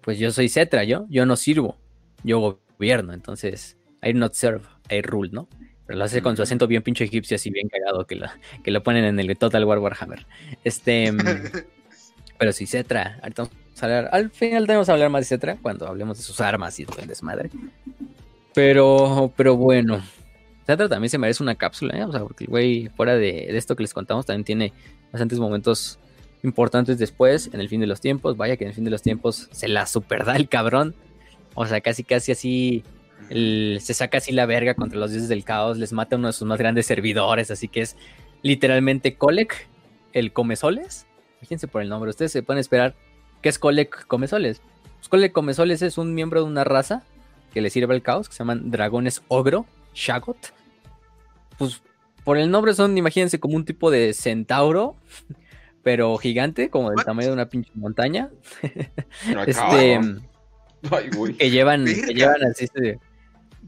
Pues 0.00 0.18
yo 0.18 0.32
soy 0.32 0.48
Cetra, 0.48 0.82
yo, 0.82 1.06
yo 1.08 1.24
no 1.24 1.36
sirvo, 1.36 1.76
yo 2.24 2.60
gobierno, 2.76 3.12
entonces, 3.12 3.78
I 4.02 4.12
not 4.12 4.34
serve, 4.34 4.64
I 4.90 5.02
rule, 5.02 5.30
¿no? 5.32 5.48
Pero 5.86 6.00
lo 6.00 6.04
hace 6.04 6.20
con 6.20 6.34
su 6.36 6.42
acento 6.42 6.66
bien 6.66 6.82
pinche 6.82 7.04
egipcio, 7.04 7.36
así 7.36 7.50
bien 7.50 7.68
cagado, 7.68 8.08
que 8.08 8.16
lo, 8.16 8.26
que 8.64 8.72
lo 8.72 8.82
ponen 8.82 9.04
en 9.04 9.20
el 9.20 9.38
Total 9.38 9.64
War 9.64 9.78
Warhammer. 9.78 10.26
Este. 10.64 11.12
Mm, 11.12 11.18
pero 12.38 12.50
sí, 12.50 12.66
Cetra. 12.66 13.20
Ahorita 13.22 13.44
vamos 13.44 13.65
Al 13.82 14.30
final 14.30 14.66
tenemos 14.66 14.86
que 14.86 14.92
hablar 14.92 15.10
más 15.10 15.22
de 15.22 15.26
Cetra 15.26 15.56
cuando 15.60 15.86
hablemos 15.86 16.18
de 16.18 16.24
sus 16.24 16.40
armas 16.40 16.78
y 16.78 16.86
todo 16.86 16.98
el 17.00 17.08
desmadre. 17.08 17.50
Pero, 18.54 19.32
pero 19.36 19.56
bueno. 19.56 20.02
Cetra 20.66 20.88
también 20.88 21.10
se 21.10 21.18
merece 21.18 21.42
una 21.42 21.54
cápsula, 21.54 21.96
¿eh? 21.98 22.04
O 22.04 22.10
sea, 22.10 22.20
porque 22.20 22.44
el 22.44 22.50
güey, 22.50 22.88
fuera 22.96 23.14
de, 23.14 23.48
de 23.50 23.56
esto 23.56 23.76
que 23.76 23.82
les 23.82 23.94
contamos, 23.94 24.26
también 24.26 24.44
tiene 24.44 24.72
bastantes 25.12 25.38
momentos 25.38 25.98
importantes 26.42 26.98
después, 26.98 27.50
en 27.52 27.60
el 27.60 27.68
fin 27.68 27.80
de 27.80 27.86
los 27.86 28.00
tiempos. 28.00 28.36
Vaya 28.36 28.56
que 28.56 28.64
en 28.64 28.68
el 28.68 28.74
fin 28.74 28.84
de 28.84 28.90
los 28.90 29.02
tiempos 29.02 29.48
se 29.52 29.68
la 29.68 29.86
superda 29.86 30.36
el 30.36 30.48
cabrón. 30.48 30.94
O 31.54 31.66
sea, 31.66 31.80
casi, 31.80 32.04
casi 32.04 32.32
así 32.32 32.84
se 33.28 33.94
saca 33.94 34.18
así 34.18 34.32
la 34.32 34.46
verga 34.46 34.74
contra 34.74 34.98
los 34.98 35.10
dioses 35.10 35.28
del 35.28 35.44
caos, 35.44 35.78
les 35.78 35.92
mata 35.92 36.16
a 36.16 36.18
uno 36.18 36.28
de 36.28 36.32
sus 36.32 36.46
más 36.46 36.58
grandes 36.58 36.86
servidores, 36.86 37.50
así 37.50 37.68
que 37.68 37.80
es 37.80 37.96
literalmente 38.42 39.16
Kolek, 39.16 39.68
el 40.12 40.32
Comesoles. 40.32 41.06
Fíjense 41.40 41.68
por 41.68 41.82
el 41.82 41.88
nombre, 41.88 42.10
ustedes 42.10 42.32
se 42.32 42.42
pueden 42.42 42.60
esperar 42.60 42.94
qué 43.46 43.50
es 43.50 43.60
Kolek 43.60 44.08
Comesoles. 44.08 44.60
Pues 44.96 45.08
Kolek 45.08 45.30
Comesoles 45.30 45.80
es 45.80 45.98
un 45.98 46.16
miembro 46.16 46.40
de 46.40 46.46
una 46.48 46.64
raza 46.64 47.04
que 47.54 47.60
le 47.60 47.70
sirve 47.70 47.94
al 47.94 48.02
caos, 48.02 48.28
que 48.28 48.34
se 48.34 48.40
llaman 48.40 48.72
dragones 48.72 49.22
ogro, 49.28 49.66
Shagot. 49.94 50.52
Pues 51.56 51.80
por 52.24 52.38
el 52.38 52.50
nombre 52.50 52.74
son, 52.74 52.98
imagínense, 52.98 53.38
como 53.38 53.54
un 53.54 53.64
tipo 53.64 53.92
de 53.92 54.14
centauro, 54.14 54.96
pero 55.84 56.16
gigante, 56.16 56.70
como 56.70 56.90
del 56.90 57.04
tamaño 57.04 57.28
de 57.28 57.34
una 57.34 57.48
pinche 57.48 57.70
montaña. 57.74 58.30
este. 59.46 60.00
que 61.38 61.50
llevan, 61.50 61.84
que 61.84 62.14
llevan 62.14 62.42
así, 62.50 62.66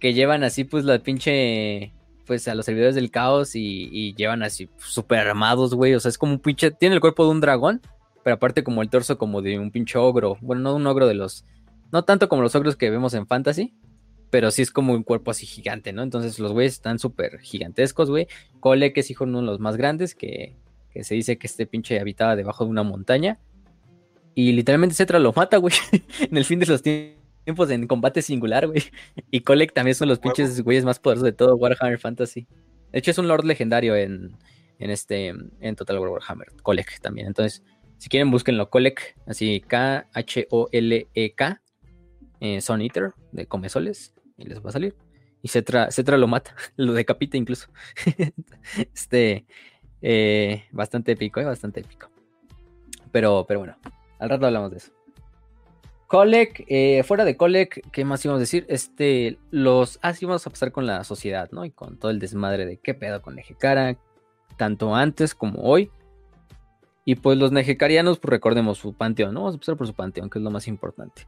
que 0.00 0.12
llevan 0.12 0.42
así 0.42 0.64
pues 0.64 0.84
la 0.84 0.98
pinche 0.98 1.92
pues 2.26 2.48
a 2.48 2.56
los 2.56 2.66
servidores 2.66 2.96
del 2.96 3.12
caos 3.12 3.54
y, 3.54 4.12
llevan 4.16 4.42
así 4.42 4.68
súper 4.78 5.20
armados, 5.20 5.72
güey. 5.72 5.94
O 5.94 6.00
sea, 6.00 6.08
es 6.08 6.18
como 6.18 6.32
un 6.32 6.40
pinche. 6.40 6.72
Tiene 6.72 6.96
el 6.96 7.00
cuerpo 7.00 7.24
de 7.24 7.30
un 7.30 7.40
dragón, 7.40 7.80
pero 8.28 8.34
aparte 8.34 8.62
como 8.62 8.82
el 8.82 8.90
torso 8.90 9.16
como 9.16 9.40
de 9.40 9.58
un 9.58 9.70
pinche 9.70 9.96
ogro. 9.96 10.36
Bueno, 10.42 10.60
no 10.60 10.74
un 10.74 10.86
ogro 10.86 11.06
de 11.06 11.14
los. 11.14 11.46
No 11.90 12.04
tanto 12.04 12.28
como 12.28 12.42
los 12.42 12.54
ogros 12.54 12.76
que 12.76 12.90
vemos 12.90 13.14
en 13.14 13.26
Fantasy, 13.26 13.72
pero 14.28 14.50
sí 14.50 14.60
es 14.60 14.70
como 14.70 14.92
un 14.92 15.02
cuerpo 15.02 15.30
así 15.30 15.46
gigante, 15.46 15.94
¿no? 15.94 16.02
Entonces 16.02 16.38
los 16.38 16.52
güeyes 16.52 16.74
están 16.74 16.98
súper 16.98 17.38
gigantescos, 17.38 18.10
güey. 18.10 18.28
Cole, 18.60 18.92
que 18.92 19.00
es 19.00 19.10
hijo 19.10 19.24
de 19.24 19.30
uno 19.30 19.40
de 19.40 19.46
los 19.46 19.60
más 19.60 19.78
grandes, 19.78 20.14
que, 20.14 20.56
que 20.90 21.04
se 21.04 21.14
dice 21.14 21.38
que 21.38 21.46
este 21.46 21.64
pinche 21.64 21.98
habitaba 21.98 22.36
debajo 22.36 22.66
de 22.66 22.70
una 22.70 22.82
montaña. 22.82 23.38
Y 24.34 24.52
literalmente 24.52 24.94
Cetra 24.94 25.18
lo 25.18 25.32
mata, 25.32 25.56
güey, 25.56 25.72
en 26.20 26.36
el 26.36 26.44
fin 26.44 26.58
de 26.58 26.66
los 26.66 26.82
tiempos 26.82 27.70
en 27.70 27.86
combate 27.86 28.20
singular, 28.20 28.66
güey. 28.66 28.82
Y 29.30 29.40
Kolek 29.40 29.72
también 29.72 29.94
son 29.94 30.08
los 30.08 30.18
pinches 30.18 30.60
güeyes 30.60 30.84
más 30.84 30.98
poderosos 30.98 31.24
de 31.24 31.32
todo 31.32 31.56
Warhammer 31.56 31.98
Fantasy. 31.98 32.46
De 32.92 32.98
hecho, 32.98 33.10
es 33.10 33.16
un 33.16 33.26
lord 33.26 33.46
legendario 33.46 33.96
en, 33.96 34.36
en 34.78 34.90
este 34.90 35.28
en 35.28 35.76
Total 35.76 35.98
War 35.98 36.10
Warhammer. 36.10 36.48
Kolek 36.62 37.00
también. 37.00 37.26
Entonces, 37.26 37.62
si 37.98 38.08
quieren, 38.08 38.30
búsquenlo. 38.30 38.70
Kolek, 38.70 39.16
así 39.26 39.60
K-H-O-L-E-K. 39.66 41.62
Eh, 42.40 42.60
Son 42.60 42.80
Eater, 42.80 43.12
de 43.32 43.46
Comesoles. 43.46 44.14
Y 44.36 44.44
les 44.44 44.64
va 44.64 44.70
a 44.70 44.72
salir. 44.72 44.94
Y 45.42 45.48
Cetra, 45.48 45.90
Cetra 45.90 46.16
lo 46.16 46.26
mata, 46.28 46.54
lo 46.76 46.92
decapita 46.92 47.36
incluso. 47.36 47.68
este, 48.94 49.46
eh, 50.00 50.64
bastante 50.72 51.12
épico, 51.12 51.40
eh, 51.40 51.44
bastante 51.44 51.80
épico. 51.80 52.08
Pero, 53.10 53.44
pero 53.46 53.60
bueno, 53.60 53.76
al 54.18 54.30
rato 54.30 54.46
hablamos 54.46 54.70
de 54.70 54.78
eso. 54.78 54.92
Kolek, 56.06 56.64
eh, 56.68 57.02
fuera 57.02 57.24
de 57.24 57.36
Kolek, 57.36 57.90
¿qué 57.90 58.04
más 58.04 58.24
íbamos 58.24 58.38
a 58.38 58.40
decir? 58.40 58.64
Este, 58.68 59.38
los. 59.50 59.98
Ah, 60.00 60.14
sí, 60.14 60.24
vamos 60.24 60.46
a 60.46 60.50
pasar 60.50 60.72
con 60.72 60.86
la 60.86 61.04
sociedad, 61.04 61.50
¿no? 61.52 61.64
Y 61.66 61.70
con 61.70 61.98
todo 61.98 62.10
el 62.10 62.18
desmadre 62.18 62.64
de 62.64 62.78
qué 62.78 62.94
pedo 62.94 63.20
con 63.20 63.34
Nejekara, 63.34 63.98
tanto 64.56 64.94
antes 64.94 65.34
como 65.34 65.62
hoy. 65.62 65.90
Y 67.08 67.14
pues 67.14 67.38
los 67.38 67.52
Nejekarianos, 67.52 68.18
pues 68.18 68.32
recordemos 68.32 68.76
su 68.76 68.92
panteón, 68.92 69.32
¿no? 69.32 69.40
Vamos 69.40 69.54
a 69.54 69.56
empezar 69.56 69.78
por 69.78 69.86
su 69.86 69.94
panteón, 69.94 70.28
que 70.28 70.38
es 70.38 70.42
lo 70.42 70.50
más 70.50 70.68
importante. 70.68 71.26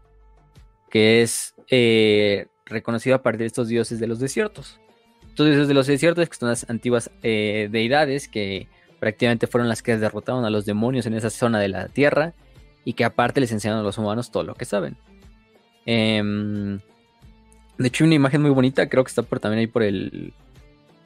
Que 0.90 1.22
es 1.22 1.54
eh, 1.70 2.48
reconocido 2.66 3.16
a 3.16 3.22
partir 3.22 3.40
de 3.40 3.46
estos 3.46 3.68
dioses 3.68 3.98
de 3.98 4.06
los 4.06 4.18
desiertos. 4.18 4.78
Estos 5.26 5.46
dioses 5.46 5.68
de 5.68 5.72
los 5.72 5.86
desiertos, 5.86 6.28
que 6.28 6.36
son 6.36 6.50
las 6.50 6.68
antiguas 6.68 7.10
eh, 7.22 7.70
deidades 7.72 8.28
que 8.28 8.68
prácticamente 8.98 9.46
fueron 9.46 9.70
las 9.70 9.80
que 9.82 9.96
derrotaron 9.96 10.44
a 10.44 10.50
los 10.50 10.66
demonios 10.66 11.06
en 11.06 11.14
esa 11.14 11.30
zona 11.30 11.58
de 11.58 11.68
la 11.68 11.88
tierra 11.88 12.34
y 12.84 12.92
que 12.92 13.04
aparte 13.06 13.40
les 13.40 13.50
enseñan 13.50 13.78
a 13.78 13.82
los 13.82 13.96
humanos 13.96 14.30
todo 14.30 14.42
lo 14.42 14.56
que 14.56 14.66
saben. 14.66 14.98
Em, 15.86 16.78
de 17.78 17.88
hecho, 17.88 18.04
hay 18.04 18.08
una 18.08 18.16
imagen 18.16 18.42
muy 18.42 18.50
bonita, 18.50 18.86
creo 18.90 19.02
que 19.02 19.08
está 19.08 19.22
por, 19.22 19.40
también 19.40 19.60
ahí 19.60 19.66
por 19.66 19.82
el, 19.82 20.34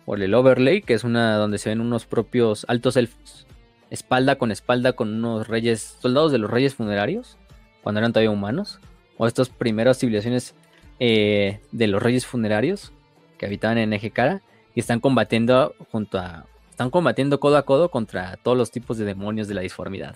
por 0.05 0.20
el 0.20 0.34
overlay, 0.34 0.82
que 0.82 0.94
es 0.94 1.05
una 1.05 1.36
donde 1.36 1.59
se 1.59 1.68
ven 1.68 1.80
unos 1.80 2.06
propios 2.06 2.66
altos 2.68 2.96
elfos, 2.96 3.46
espalda 3.95 4.37
con 4.37 4.51
espalda 4.51 4.93
con 4.93 5.15
unos 5.15 5.49
reyes, 5.49 5.97
soldados 6.01 6.33
de 6.33 6.39
los 6.39 6.51
reyes 6.51 6.75
funerarios, 6.75 7.39
cuando 7.83 8.01
eran 8.01 8.12
todavía 8.12 8.31
humanos, 8.31 8.81
o 9.16 9.27
estas 9.27 9.49
primeras 9.49 9.99
civilizaciones 9.99 10.55
eh, 11.01 11.61
de 11.73 11.87
los 11.87 12.03
reyes 12.03 12.27
funerarios 12.27 12.93
que 13.39 13.47
habitaban 13.47 13.79
en 13.79 13.93
Ejecara 13.93 14.43
y 14.75 14.81
están 14.81 15.01
combatiendo 15.01 15.75
junto 15.91 16.19
a, 16.19 16.47
están 16.71 16.91
combatiendo 16.91 17.41
codo 17.41 17.57
a 17.57 17.62
codo 17.62 17.91
contra 17.91 18.37
todos 18.37 18.57
los 18.59 18.71
tipos 18.71 18.99
de 18.99 19.05
demonios 19.05 19.49
de 19.49 19.55
la 19.55 19.61
disformidad 19.62 20.15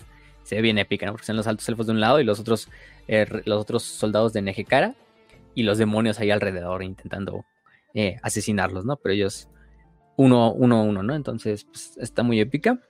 se 0.48 0.54
ve 0.54 0.62
bien 0.62 0.78
épica, 0.78 1.04
¿no? 1.04 1.12
Porque 1.12 1.26
son 1.26 1.36
los 1.36 1.46
altos 1.46 1.68
elfos 1.68 1.86
de 1.86 1.92
un 1.92 2.00
lado 2.00 2.20
y 2.20 2.24
los 2.24 2.40
otros, 2.40 2.70
eh, 3.06 3.26
los 3.44 3.60
otros 3.60 3.82
soldados 3.82 4.32
de 4.32 4.40
Nejekara 4.40 4.94
y 5.54 5.62
los 5.62 5.76
demonios 5.76 6.18
ahí 6.20 6.30
alrededor 6.30 6.82
intentando 6.82 7.44
eh, 7.92 8.16
asesinarlos, 8.22 8.86
¿no? 8.86 8.96
Pero 8.96 9.12
ellos 9.12 9.50
uno, 10.16 10.50
uno, 10.50 10.84
uno, 10.84 11.02
¿no? 11.02 11.14
Entonces, 11.14 11.64
pues, 11.64 11.98
está 11.98 12.22
muy 12.22 12.40
épica. 12.40 12.80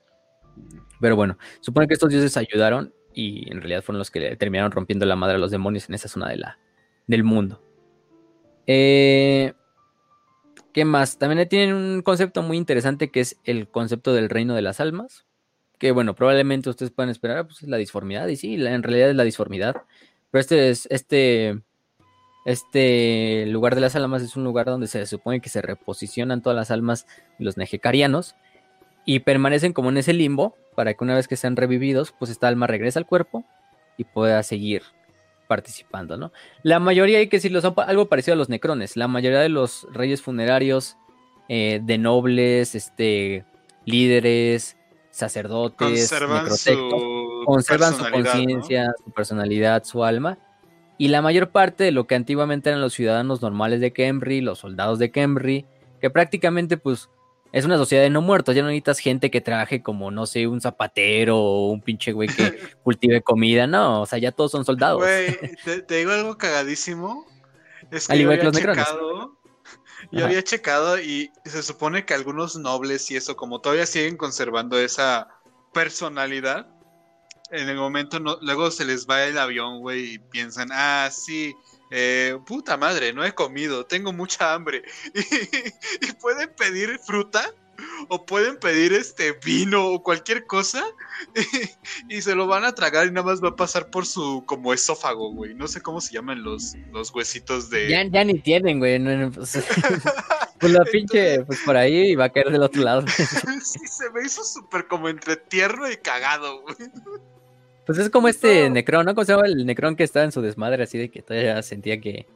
Pero 1.01 1.17
bueno, 1.17 1.39
supone 1.61 1.87
que 1.87 1.95
estos 1.95 2.11
dioses 2.11 2.37
ayudaron 2.37 2.93
y 3.15 3.51
en 3.51 3.59
realidad 3.61 3.83
fueron 3.83 3.99
los 3.99 4.11
que 4.11 4.37
terminaron 4.37 4.73
rompiendo 4.73 5.07
la 5.07 5.17
madre 5.17 5.37
a 5.37 5.39
los 5.39 5.51
demonios 5.51 5.89
en 5.89 5.95
esa 5.95 6.09
zona 6.09 6.29
de 6.29 6.37
la, 6.37 6.59
del 7.07 7.25
mundo. 7.25 7.63
Eh, 8.67 9.53
¿Qué 10.73 10.85
más? 10.85 11.19
También 11.19 11.49
tienen 11.49 11.75
un 11.75 12.03
concepto 12.03 12.43
muy 12.43 12.57
interesante 12.57 13.11
que 13.11 13.21
es 13.21 13.39
el 13.45 13.69
concepto 13.69 14.13
del 14.13 14.29
reino 14.29 14.55
de 14.55 14.63
las 14.63 14.81
almas 14.81 15.25
que 15.79 15.93
bueno, 15.93 16.15
probablemente 16.15 16.69
ustedes 16.69 16.91
puedan 16.91 17.11
esperar, 17.11 17.47
pues 17.47 17.63
es 17.63 17.69
la 17.69 17.77
disformidad, 17.77 18.27
y 18.29 18.37
sí, 18.37 18.55
en 18.55 18.83
realidad 18.83 19.11
es 19.11 19.17
la 19.17 19.25
disformidad, 19.25 19.77
pero 20.31 20.41
este 20.41 20.71
es, 20.71 20.87
este, 20.91 21.63
este 22.45 23.47
lugar 23.47 23.75
de 23.75 23.81
las 23.81 23.95
almas 23.97 24.23
es 24.23 24.37
un 24.37 24.45
lugar 24.45 24.67
donde 24.67 24.89
se 24.89 25.07
supone 25.07 25.41
que 25.41 25.49
se 25.49 25.63
reposicionan 25.63 26.43
todas 26.43 26.57
las 26.57 26.71
almas 26.71 27.07
de 27.39 27.45
los 27.45 27.57
nejecarianos 27.57 28.35
y 29.09 29.21
permanecen 29.21 29.73
como 29.73 29.89
en 29.89 29.97
ese 29.97 30.13
limbo 30.13 30.55
para 30.75 30.93
que 30.93 31.03
una 31.03 31.15
vez 31.15 31.29
que 31.29 31.37
sean 31.39 31.57
revividos, 31.57 32.13
pues 32.19 32.31
esta 32.31 32.47
alma 32.47 32.67
regrese 32.67 32.99
al 32.99 33.07
cuerpo 33.07 33.43
y 33.97 34.05
pueda 34.05 34.43
seguir 34.43 34.83
participando, 35.47 36.19
¿no? 36.19 36.31
La 36.63 36.79
mayoría, 36.79 37.17
hay 37.17 37.29
que 37.29 37.39
decirlo, 37.39 37.63
son 37.63 37.73
algo 37.79 38.11
parecido 38.11 38.35
a 38.35 38.37
los 38.37 38.51
necrones, 38.51 38.99
la 38.99 39.09
mayoría 39.09 39.41
de 39.41 39.49
los 39.49 39.87
reyes 39.95 40.21
funerarios 40.21 40.99
eh, 41.49 41.81
de 41.83 41.97
nobles, 41.97 42.75
este, 42.75 43.47
líderes, 43.87 44.77
sacerdotes, 45.11 46.11
conservan 46.11 46.55
su, 46.55 47.45
conservan 47.47 47.95
su 47.95 48.11
conciencia, 48.11 48.93
su 49.03 49.11
personalidad, 49.13 49.85
su 49.85 50.05
alma. 50.05 50.37
Y 50.99 51.09
la 51.09 51.23
mayor 51.23 51.49
parte 51.49 51.83
de 51.83 51.93
lo 51.93 52.07
que 52.07 52.15
antiguamente 52.15 52.69
eran 52.69 52.83
los 52.83 52.93
ciudadanos 52.93 53.41
normales 53.41 53.81
de 53.81 53.95
Kemri, 53.95 54.43
los 54.43 54.59
soldados 54.59 54.99
de 54.99 55.11
Kemri, 55.11 55.65
que 55.99 56.11
prácticamente 56.11 56.77
pues 56.77 57.09
es 57.53 57.65
una 57.65 57.79
sociedad 57.79 58.03
de 58.03 58.11
no 58.11 58.21
muertos, 58.21 58.55
ya 58.55 58.63
no 58.63 58.69
necesitas 58.69 58.99
gente 58.99 59.31
que 59.31 59.41
trabaje 59.41 59.83
como, 59.83 60.11
no 60.11 60.27
sé, 60.27 60.47
un 60.47 60.61
zapatero 60.61 61.39
o 61.39 61.71
un 61.71 61.81
pinche 61.81 62.13
güey 62.13 62.29
que 62.29 62.59
cultive 62.83 63.23
comida, 63.23 63.67
no, 63.67 64.03
o 64.03 64.07
sea, 64.07 64.19
ya 64.19 64.33
todos 64.33 64.51
son 64.51 64.65
soldados. 64.65 64.99
Güey, 64.99 65.39
te, 65.87 65.97
digo 65.97 66.13
algo 66.13 66.37
cagadísimo. 66.37 67.27
Es 67.91 68.07
que 68.07 68.13
Al 68.13 68.21
igual 68.21 68.39
que 68.39 68.45
los 68.45 68.57
checado, 68.57 69.39
yo 70.13 70.25
había 70.25 70.43
checado 70.43 71.01
y 71.01 71.33
se 71.45 71.63
supone 71.63 72.05
que 72.05 72.15
algunos 72.15 72.57
nobles 72.57 73.11
y 73.11 73.17
eso, 73.17 73.37
como 73.37 73.61
todavía 73.61 73.87
siguen 73.87 74.17
conservando 74.17 74.79
esa 74.79 75.29
personalidad, 75.73 76.67
en 77.51 77.69
el 77.69 77.77
momento 77.77 78.21
no, 78.21 78.39
luego 78.43 78.71
se 78.71 78.85
les 78.85 79.07
va 79.07 79.25
el 79.25 79.39
avión, 79.39 79.81
güey, 79.81 80.15
y 80.15 80.19
piensan, 80.19 80.69
ah, 80.73 81.09
sí, 81.11 81.55
eh, 81.91 82.39
puta 82.47 82.77
madre, 82.77 83.13
no 83.13 83.25
he 83.25 83.35
comido, 83.35 83.87
tengo 83.87 84.13
mucha 84.13 84.55
hambre. 84.55 84.83
y 86.01 86.13
pueden 86.13 86.51
pedir 86.57 86.99
fruta 86.99 87.53
o 88.09 88.25
pueden 88.25 88.59
pedir 88.59 88.93
este 88.93 89.33
vino 89.45 89.87
o 89.87 90.03
cualquier 90.03 90.47
cosa 90.47 90.85
y, 92.09 92.23
se 92.23 92.35
lo 92.35 92.47
van 92.47 92.65
a 92.65 92.75
tragar 92.75 93.07
y 93.07 93.11
nada 93.11 93.27
más 93.27 93.43
va 93.43 93.51
a 93.51 93.57
pasar 93.57 93.91
por 93.91 94.07
su 94.07 94.45
como 94.47 94.73
esófago, 94.73 95.33
güey. 95.33 95.55
No 95.55 95.69
sé 95.69 95.81
cómo 95.81 96.01
se 96.01 96.15
llaman 96.15 96.43
los, 96.43 96.75
los 96.93 97.15
huesitos 97.15 97.71
de. 97.71 97.89
Ya, 97.89 98.25
ni 98.25 98.39
tienen, 98.41 98.79
güey. 98.79 98.99
Pues 100.61 100.73
la 100.73 100.85
pinche, 100.85 101.45
pues 101.45 101.61
por 101.65 101.77
ahí 101.77 102.17
va 102.17 102.25
a 102.25 102.31
caer 102.31 102.51
del 102.51 102.65
otro 102.65 102.83
lado. 102.83 103.05
sí, 103.07 103.79
se 103.87 104.11
me 104.11 104.27
hizo 104.27 104.43
súper 104.43 104.89
como 104.89 105.09
entre 105.09 105.37
tierno 105.37 105.89
y 105.89 105.97
cagado, 105.97 106.63
güey. 106.63 106.77
Pues 107.89 107.97
es 107.97 108.11
como 108.11 108.29
este 108.29 108.69
Necron, 108.69 109.07
¿no? 109.07 109.15
¿Cómo 109.15 109.25
se 109.25 109.33
llama 109.33 109.47
el 109.47 109.65
Necron 109.65 109.97
que 109.97 110.05
estaba 110.05 110.23
en 110.23 110.31
su 110.31 110.43
desmadre 110.43 110.83
así 110.83 110.99
de 110.99 111.09
que 111.09 111.23
todavía 111.23 111.63
sentía 111.63 111.99
que, 111.99 112.27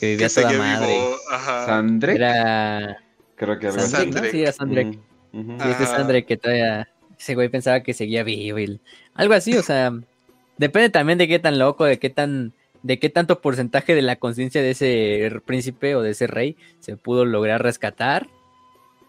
que 0.00 0.06
vivía 0.10 0.26
Que 0.26 0.34
toda 0.42 0.52
madre? 0.54 0.92
vivo, 0.92 1.16
ajá. 1.30 1.66
Sandrek, 1.66 2.16
Era 2.16 2.98
creo 3.36 3.60
que 3.60 3.68
así. 3.68 3.78
Sandrek, 3.78 4.24
¿no? 4.24 4.30
Sí, 4.32 4.42
era 4.42 4.52
Sandrek. 4.52 4.98
Sí, 5.32 5.70
este. 5.70 5.86
Sandrek 5.86 6.26
que 6.26 6.36
todavía 6.36 6.88
ese 7.16 7.36
güey 7.36 7.48
pensaba 7.48 7.80
que 7.84 7.94
seguía 7.94 8.24
vivo 8.24 8.58
y 8.58 8.80
algo 9.14 9.34
así, 9.34 9.56
o 9.56 9.62
sea, 9.62 9.92
depende 10.56 10.90
también 10.90 11.16
de 11.16 11.28
qué 11.28 11.38
tan 11.38 11.60
loco, 11.60 11.84
de 11.84 12.00
qué 12.00 12.10
tan 12.10 12.52
de 12.82 12.98
qué 12.98 13.08
tanto 13.08 13.40
porcentaje 13.40 13.94
de 13.94 14.02
la 14.02 14.16
conciencia 14.16 14.62
de 14.62 14.72
ese 14.72 15.30
príncipe 15.46 15.94
o 15.94 16.02
de 16.02 16.10
ese 16.10 16.26
rey 16.26 16.56
se 16.80 16.96
pudo 16.96 17.24
lograr 17.24 17.62
rescatar. 17.62 18.26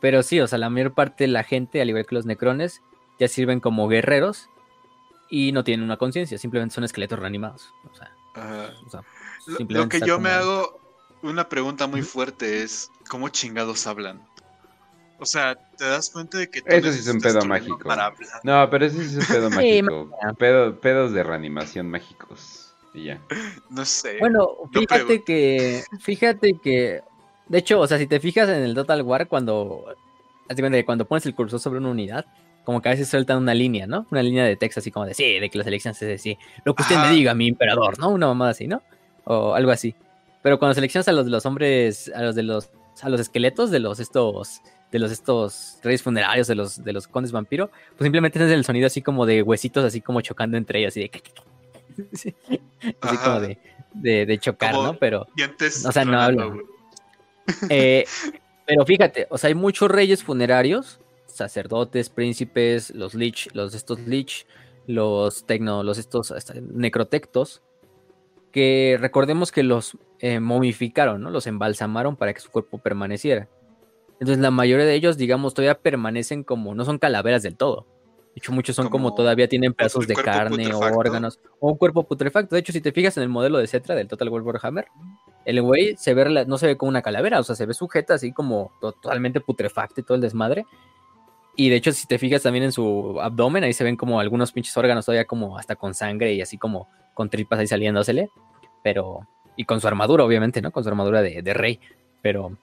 Pero 0.02 0.22
sí, 0.22 0.40
o 0.40 0.46
sea, 0.46 0.60
la 0.60 0.70
mayor 0.70 0.94
parte 0.94 1.24
de 1.24 1.30
la 1.30 1.44
gente, 1.44 1.82
al 1.82 1.90
igual 1.90 2.06
que 2.06 2.14
los 2.14 2.28
necrones, 2.28 2.84
ya 3.20 3.28
sirven 3.28 3.60
como 3.60 3.88
guerreros 3.88 4.50
y 5.30 5.52
no 5.52 5.64
tienen 5.64 5.84
una 5.86 5.98
conciencia, 5.98 6.38
simplemente 6.38 6.76
son 6.76 6.84
esqueletos 6.84 7.20
reanimados. 7.20 7.74
O 7.92 7.96
sea, 7.96 8.12
Ajá. 8.34 8.74
o 8.86 8.90
sea, 8.90 9.02
Lo, 9.48 9.58
simplemente 9.58 10.00
lo 10.00 10.06
que 10.06 10.08
yo 10.10 10.16
como- 10.16 10.28
me 10.28 10.34
hago 10.34 10.80
una 11.22 11.50
pregunta 11.50 11.88
muy 11.88 12.02
fuerte 12.02 12.64
es 12.64 12.92
¿cómo 13.10 13.30
chingados 13.30 13.86
hablan? 13.88 14.22
O 15.22 15.26
sea, 15.26 15.56
¿te 15.78 15.84
das 15.84 16.10
cuenta 16.12 16.38
de 16.38 16.50
que 16.50 16.62
tú 16.62 16.68
Eso 16.70 16.94
sí 16.94 17.00
es 17.00 17.08
un 17.10 17.20
pedo 17.20 17.44
mágico. 17.44 17.80
No, 18.44 18.70
pero 18.70 18.86
ese 18.86 19.06
sí 19.06 19.18
es 19.20 19.28
un 19.30 19.36
pedo 19.36 19.50
mágico. 19.50 20.10
Pedo- 20.38 20.80
pedos 20.80 21.12
de 21.12 21.24
reanimación 21.24 21.90
mágicos. 21.90 22.74
Y 22.94 23.04
ya. 23.06 23.20
No 23.70 23.84
sé. 23.86 24.18
Bueno, 24.20 24.50
fíjate 24.72 25.24
que, 25.24 25.84
fíjate 26.00 26.54
que, 26.64 27.02
de 27.48 27.58
hecho, 27.58 27.80
o 27.82 27.88
sea, 27.88 27.98
si 27.98 28.08
te 28.08 28.20
fijas 28.22 28.48
en 28.50 28.64
el 28.64 28.74
Total 28.74 29.02
War, 29.02 29.28
cuando, 29.28 29.86
cuando 30.86 31.06
pones 31.06 31.26
el 31.26 31.36
cursor 31.36 31.60
sobre 31.60 31.80
una 31.80 31.90
unidad, 31.90 32.26
como 32.70 32.84
que 32.84 32.90
a 32.90 32.92
veces 32.92 33.10
sueltan 33.10 33.40
una 33.40 33.56
línea, 33.56 33.88
¿no? 33.88 34.06
Una 34.12 34.22
línea 34.22 34.46
de 34.46 34.56
texto 34.56 34.80
así 34.80 34.92
como 34.92 35.08
de, 35.08 35.16
sí, 35.16 35.40
de 35.40 35.50
que 35.50 35.58
las 35.58 35.66
elecciones 35.66 36.00
es 36.04 36.20
así, 36.20 36.38
lo 36.66 36.76
que 36.76 36.84
usted 36.84 36.98
Ajá. 36.98 37.10
me 37.10 37.16
diga, 37.16 37.34
mi 37.34 37.48
emperador, 37.48 37.98
¿no? 37.98 38.10
Una 38.10 38.28
mamada 38.28 38.52
así, 38.52 38.68
¿no? 38.68 38.84
O 39.24 39.56
algo 39.56 39.72
así. 39.72 39.96
Pero 40.44 40.60
cuando 40.60 40.76
seleccionas 40.76 41.08
a 41.08 41.12
los 41.14 41.26
de 41.26 41.32
los 41.32 41.48
hombres, 41.48 42.12
a 42.14 42.22
los 42.22 42.36
de 42.36 42.44
los, 42.44 42.70
a 43.02 43.10
los 43.10 43.20
esqueletos 43.22 43.72
de 43.72 43.80
los 43.80 44.00
estos, 44.00 44.62
de 44.92 45.00
los 45.00 45.12
estos 45.12 45.80
reyes 45.82 46.04
funerarios, 46.04 46.46
de 46.46 46.54
los, 46.54 46.84
de 46.84 46.94
los 46.94 47.08
condes 47.08 47.32
vampiro, 47.32 47.72
pues 47.98 48.06
simplemente 48.06 48.38
es 48.38 48.52
el 48.52 48.64
sonido 48.64 48.86
así 48.86 49.02
como 49.02 49.26
de 49.26 49.42
huesitos 49.42 49.84
así 49.84 50.00
como 50.00 50.22
chocando 50.22 50.56
entre 50.56 50.78
ellos, 50.82 50.92
así 50.94 51.00
de, 51.02 51.12
Sí. 52.14 52.36
así 53.02 53.18
como 53.18 53.40
de, 53.40 53.58
de, 53.96 54.26
de 54.28 54.38
chocar, 54.38 54.74
Como- 54.76 54.84
¿no? 54.90 54.94
Pero, 55.00 55.26
Dientes 55.36 55.84
o 55.88 55.92
sea, 55.92 56.06
no 56.06 56.32
güey. 56.32 56.62
eh, 57.70 58.06
pero 58.68 58.86
fíjate, 58.86 59.26
o 59.32 59.40
sea, 59.40 59.48
hay 59.48 59.56
muchos 59.56 59.90
reyes 59.90 60.24
funerarios, 60.24 61.00
sacerdotes, 61.40 62.10
príncipes, 62.10 62.92
los 62.92 63.16
lich, 63.16 63.50
los 63.54 63.74
estos 63.74 64.00
lich, 64.02 64.46
los 64.88 65.46
tecno, 65.46 65.84
los 65.84 65.98
estos 65.98 66.34
necrotectos, 66.72 67.62
que 68.52 68.98
recordemos 69.00 69.52
que 69.52 69.64
los 69.64 69.98
eh, 70.20 70.40
momificaron, 70.40 71.22
¿no? 71.22 71.30
Los 71.30 71.48
embalsamaron 71.48 72.16
para 72.16 72.34
que 72.34 72.40
su 72.40 72.52
cuerpo 72.52 72.78
permaneciera. 72.78 73.48
Entonces 74.20 74.40
la 74.40 74.52
mayoría 74.52 74.86
de 74.86 74.96
ellos, 74.96 75.18
digamos, 75.18 75.54
todavía 75.54 75.80
permanecen 75.80 76.44
como, 76.44 76.76
no 76.76 76.86
son 76.86 76.98
calaveras 76.98 77.44
del 77.44 77.56
todo. 77.56 77.86
De 78.36 78.42
hecho, 78.42 78.52
muchos 78.52 78.76
son 78.76 78.90
como, 78.90 79.10
Como 79.10 79.16
todavía 79.16 79.48
tienen 79.48 79.74
pedazos 79.74 80.08
de 80.08 80.16
carne 80.16 80.72
o 80.74 80.80
órganos 80.80 81.40
o 81.60 81.72
un 81.72 81.78
cuerpo 81.78 82.04
putrefacto. 82.04 82.56
De 82.56 82.60
hecho, 82.60 82.72
si 82.72 82.82
te 82.82 82.92
fijas 82.92 83.18
en 83.18 83.24
el 83.24 83.30
modelo 83.30 83.58
de 83.58 83.68
Cetra 83.68 83.96
del 83.96 84.08
Total 84.08 84.30
War 84.30 84.44
Warhammer, 84.44 84.86
el 85.46 85.62
güey 85.62 85.96
se 85.98 86.14
ve, 86.14 86.46
no 86.46 86.58
se 86.58 86.68
ve 86.68 86.78
como 86.78 86.90
una 86.90 87.02
calavera, 87.02 87.40
o 87.40 87.44
sea, 87.44 87.56
se 87.56 87.66
ve 87.66 87.74
sujeta 87.74 88.14
así 88.14 88.32
como 88.32 88.72
totalmente 88.80 89.42
putrefacto 89.42 90.02
y 90.02 90.04
todo 90.04 90.16
el 90.16 90.22
desmadre. 90.22 90.66
Y 91.60 91.68
de 91.68 91.76
hecho, 91.76 91.92
si 91.92 92.08
te 92.08 92.18
fijas 92.18 92.44
también 92.44 92.64
en 92.64 92.72
su 92.72 93.20
abdomen, 93.20 93.66
ahí 93.66 93.74
se 93.74 93.84
ven 93.84 93.98
como 93.98 94.22
algunos 94.22 94.54
pinches 94.54 94.78
órganos 94.78 95.06
todavía 95.06 95.26
como 95.26 95.58
hasta 95.58 95.76
con 95.76 95.94
sangre 95.94 96.34
y 96.34 96.42
así 96.42 96.58
como 96.58 96.88
con 97.14 97.30
tripas 97.30 97.60
ahí 97.60 97.68
saliéndosele. 97.68 98.30
Pero, 98.82 99.28
y 99.58 99.66
con 99.66 99.82
su 99.82 99.88
armadura, 99.90 100.24
obviamente, 100.24 100.62
¿no? 100.62 100.72
Con 100.72 100.84
su 100.84 100.90
armadura 100.90 101.22
de, 101.22 101.54
rey. 101.54 101.82
Pero, 102.22 102.58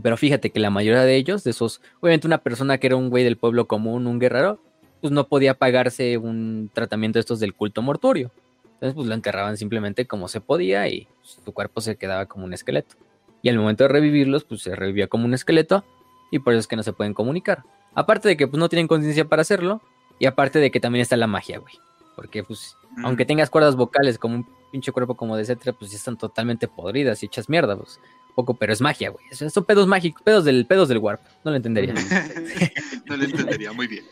pero 0.00 0.16
fíjate 0.16 0.48
que 0.48 0.58
la 0.58 0.70
mayoría 0.70 1.02
de 1.02 1.16
ellos, 1.16 1.44
de 1.44 1.50
esos, 1.50 1.82
obviamente 2.00 2.26
una 2.26 2.38
persona 2.38 2.78
que 2.78 2.86
era 2.86 2.96
un 2.96 3.10
güey 3.10 3.24
del 3.24 3.36
pueblo 3.36 3.66
común, 3.66 4.06
un 4.06 4.18
guerrero, 4.18 4.58
pues 5.02 5.12
no 5.12 5.28
podía 5.28 5.52
pagarse 5.52 6.16
un 6.16 6.70
tratamiento 6.72 7.18
de 7.18 7.20
estos 7.20 7.40
del 7.40 7.52
culto 7.52 7.82
mortuorio. 7.82 8.30
Entonces, 8.64 8.94
pues 8.94 9.06
lo 9.06 9.12
enterraban 9.12 9.58
simplemente 9.58 10.06
como 10.06 10.28
se 10.28 10.40
podía 10.40 10.88
y 10.88 11.08
su 11.20 11.52
cuerpo 11.52 11.82
se 11.82 11.96
quedaba 11.96 12.24
como 12.24 12.46
un 12.46 12.54
esqueleto. 12.54 12.96
Y 13.42 13.50
al 13.50 13.58
momento 13.58 13.84
de 13.84 13.88
revivirlos, 13.88 14.44
pues 14.44 14.62
se 14.62 14.74
revivía 14.74 15.08
como 15.08 15.26
un 15.26 15.34
esqueleto 15.34 15.84
y 16.30 16.38
por 16.38 16.54
eso 16.54 16.60
es 16.60 16.66
que 16.66 16.76
no 16.76 16.82
se 16.82 16.94
pueden 16.94 17.12
comunicar. 17.12 17.64
Aparte 17.94 18.28
de 18.28 18.36
que 18.36 18.46
pues 18.46 18.58
no 18.58 18.68
tienen 18.68 18.88
conciencia 18.88 19.24
para 19.26 19.42
hacerlo 19.42 19.80
y 20.18 20.26
aparte 20.26 20.58
de 20.58 20.70
que 20.70 20.80
también 20.80 21.02
está 21.02 21.16
la 21.16 21.26
magia, 21.26 21.58
güey. 21.58 21.74
Porque 22.16 22.44
pues 22.44 22.76
Mm. 22.96 23.06
aunque 23.06 23.24
tengas 23.24 23.50
cuerdas 23.50 23.76
vocales 23.76 24.18
como 24.18 24.36
un 24.36 24.48
pinche 24.70 24.92
cuerpo 24.92 25.16
como 25.16 25.36
de 25.36 25.44
Cetra, 25.44 25.72
pues 25.72 25.90
ya 25.90 25.96
están 25.96 26.16
totalmente 26.16 26.68
podridas 26.68 27.22
y 27.22 27.26
hechas 27.26 27.48
mierda, 27.48 27.76
pues. 27.76 28.00
Poco, 28.34 28.54
pero 28.54 28.72
es 28.72 28.80
magia, 28.80 29.10
güey. 29.10 29.24
Son 29.32 29.64
pedos 29.64 29.86
mágicos, 29.86 30.22
pedos 30.22 30.44
del, 30.44 30.66
pedos 30.66 30.88
del 30.88 30.98
warp. 30.98 31.20
No 31.44 31.52
lo 31.52 31.56
entendería. 31.56 31.94
no 33.06 33.16
lo 33.16 33.24
entendería 33.24 33.72
muy 33.72 33.86
bien. 33.86 34.04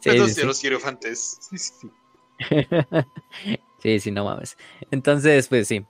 Sí, 0.00 0.10
Pero 0.10 0.26
sí, 0.26 0.34
sí, 0.34 0.40
sí. 0.40 0.46
los 0.46 0.62
hierofantes. 0.62 1.38
Sí, 1.40 1.58
sí, 1.58 1.72
sí. 1.80 1.88
sí, 3.82 4.00
sí, 4.00 4.10
no 4.10 4.24
mames. 4.24 4.56
Entonces, 4.90 5.46
pues 5.46 5.68
sí. 5.68 5.84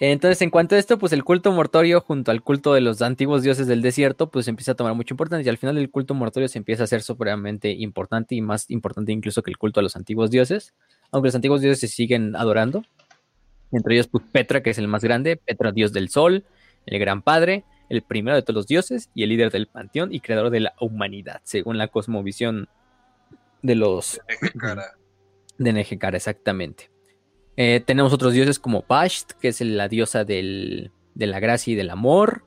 Entonces, 0.00 0.40
en 0.42 0.50
cuanto 0.50 0.76
a 0.76 0.78
esto, 0.78 0.96
pues 0.98 1.12
el 1.12 1.24
culto 1.24 1.50
mortorio 1.50 2.00
junto 2.00 2.30
al 2.30 2.42
culto 2.42 2.72
de 2.72 2.80
los 2.80 3.02
antiguos 3.02 3.42
dioses 3.42 3.66
del 3.66 3.82
desierto, 3.82 4.30
pues 4.30 4.46
empieza 4.46 4.72
a 4.72 4.74
tomar 4.76 4.94
mucha 4.94 5.12
importancia. 5.12 5.46
Y 5.46 5.50
al 5.50 5.58
final 5.58 5.76
el 5.76 5.90
culto 5.90 6.14
mortorio 6.14 6.48
se 6.48 6.58
empieza 6.58 6.82
a 6.82 6.84
hacer 6.84 7.02
supremamente 7.02 7.70
importante 7.70 8.36
y 8.36 8.40
más 8.40 8.70
importante 8.70 9.10
incluso 9.10 9.42
que 9.42 9.50
el 9.50 9.58
culto 9.58 9.80
a 9.80 9.82
los 9.82 9.96
antiguos 9.96 10.30
dioses. 10.30 10.74
Aunque 11.10 11.28
los 11.28 11.34
antiguos 11.34 11.60
dioses 11.60 11.80
se 11.80 11.88
siguen 11.88 12.36
adorando. 12.36 12.84
Entre 13.72 13.94
ellos, 13.94 14.06
pues 14.06 14.24
Petra, 14.30 14.62
que 14.62 14.70
es 14.70 14.78
el 14.78 14.86
más 14.86 15.02
grande, 15.02 15.36
Petra, 15.36 15.72
dios 15.72 15.92
del 15.92 16.10
sol, 16.10 16.44
el 16.86 16.98
gran 17.00 17.20
padre, 17.22 17.64
el 17.88 18.02
primero 18.02 18.36
de 18.36 18.42
todos 18.42 18.54
los 18.54 18.66
dioses 18.66 19.10
y 19.14 19.24
el 19.24 19.30
líder 19.30 19.50
del 19.50 19.66
panteón 19.66 20.14
y 20.14 20.20
creador 20.20 20.50
de 20.50 20.60
la 20.60 20.74
humanidad, 20.80 21.40
según 21.42 21.76
la 21.76 21.88
cosmovisión 21.88 22.68
de 23.62 23.74
los 23.74 24.20
de 25.58 25.72
Nejecara, 25.72 26.16
exactamente. 26.16 26.90
Eh, 27.60 27.82
tenemos 27.84 28.12
otros 28.12 28.32
dioses 28.34 28.60
como 28.60 28.82
Pasht, 28.82 29.32
que 29.40 29.48
es 29.48 29.60
la 29.60 29.88
diosa 29.88 30.24
del- 30.24 30.92
de 31.16 31.26
la 31.26 31.40
gracia 31.40 31.72
y 31.72 31.74
del 31.74 31.90
amor. 31.90 32.44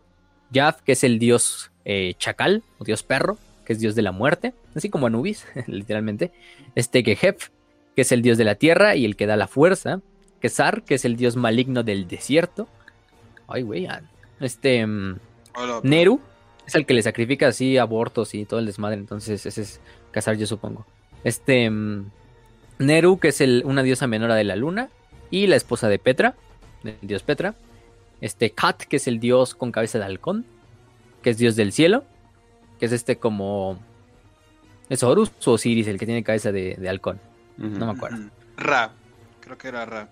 Yaf, 0.52 0.82
que 0.82 0.94
es 0.94 1.04
el 1.04 1.20
dios 1.20 1.72
eh, 1.84 2.14
chacal, 2.18 2.64
o 2.78 2.84
dios 2.86 3.04
perro, 3.04 3.38
que 3.66 3.74
es 3.74 3.80
dios 3.80 3.94
de 3.96 4.04
la 4.04 4.12
muerte, 4.14 4.54
así 4.76 4.90
como 4.90 5.08
Anubis, 5.08 5.46
literalmente. 5.68 6.32
Este 6.76 7.04
Gehef, 7.04 7.50
que 7.96 8.04
es 8.04 8.12
el 8.14 8.22
dios 8.22 8.38
de 8.38 8.46
la 8.46 8.56
tierra 8.56 8.96
y 8.96 9.04
el 9.04 9.16
que 9.18 9.26
da 9.28 9.36
la 9.36 9.48
fuerza. 9.48 10.00
Kesar, 10.40 10.84
que 10.84 10.96
es 10.96 11.04
el 11.06 11.18
dios 11.18 11.36
maligno 11.36 11.84
del 11.84 12.08
desierto. 12.08 12.68
Ay, 13.48 13.64
güey. 13.64 13.88
Este. 14.40 14.86
mm, 14.88 15.20
Hola, 15.56 15.82
Neru 15.84 16.22
es 16.66 16.74
el 16.76 16.86
que 16.86 16.94
le 16.94 17.02
sacrifica 17.04 17.48
así 17.48 17.78
abortos 17.78 18.34
y 18.34 18.46
todo 18.46 18.60
el 18.62 18.66
desmadre. 18.66 18.96
Entonces, 18.98 19.46
ese 19.46 19.62
es 19.62 19.82
Casar, 20.12 20.38
yo 20.38 20.48
supongo. 20.48 20.86
Este. 21.26 21.70
mm, 21.70 22.06
Neru, 22.80 23.20
que 23.20 23.28
es 23.28 23.42
el- 23.42 23.64
una 23.66 23.84
diosa 23.84 24.08
menora 24.08 24.36
de 24.36 24.44
la 24.46 24.56
luna. 24.56 24.90
Y 25.32 25.48
la 25.48 25.56
esposa 25.56 25.90
de 25.90 25.98
Petra, 25.98 26.36
del 26.84 26.98
dios 27.02 27.24
Petra. 27.24 27.56
Este 28.20 28.52
Kat, 28.52 28.84
que 28.84 28.98
es 28.98 29.08
el 29.08 29.20
dios 29.20 29.56
con 29.56 29.72
cabeza 29.72 29.98
de 29.98 30.06
halcón. 30.06 30.46
Que 31.24 31.32
es 31.32 31.38
dios 31.38 31.56
del 31.56 31.72
cielo. 31.72 32.04
Que 32.80 32.86
es 32.86 32.92
este 32.92 33.18
como. 33.18 33.80
¿Es 34.90 35.04
Horus 35.04 35.32
o 35.46 35.54
Osiris 35.54 35.88
el 35.88 35.98
que 35.98 36.06
tiene 36.06 36.24
cabeza 36.24 36.52
de, 36.52 36.76
de 36.76 36.90
halcón? 36.90 37.20
No 37.58 37.86
me 37.86 37.92
acuerdo. 37.94 38.30
Ra. 38.58 38.92
Creo 39.40 39.58
que 39.58 39.70
era 39.70 39.86
Ra. 39.86 40.10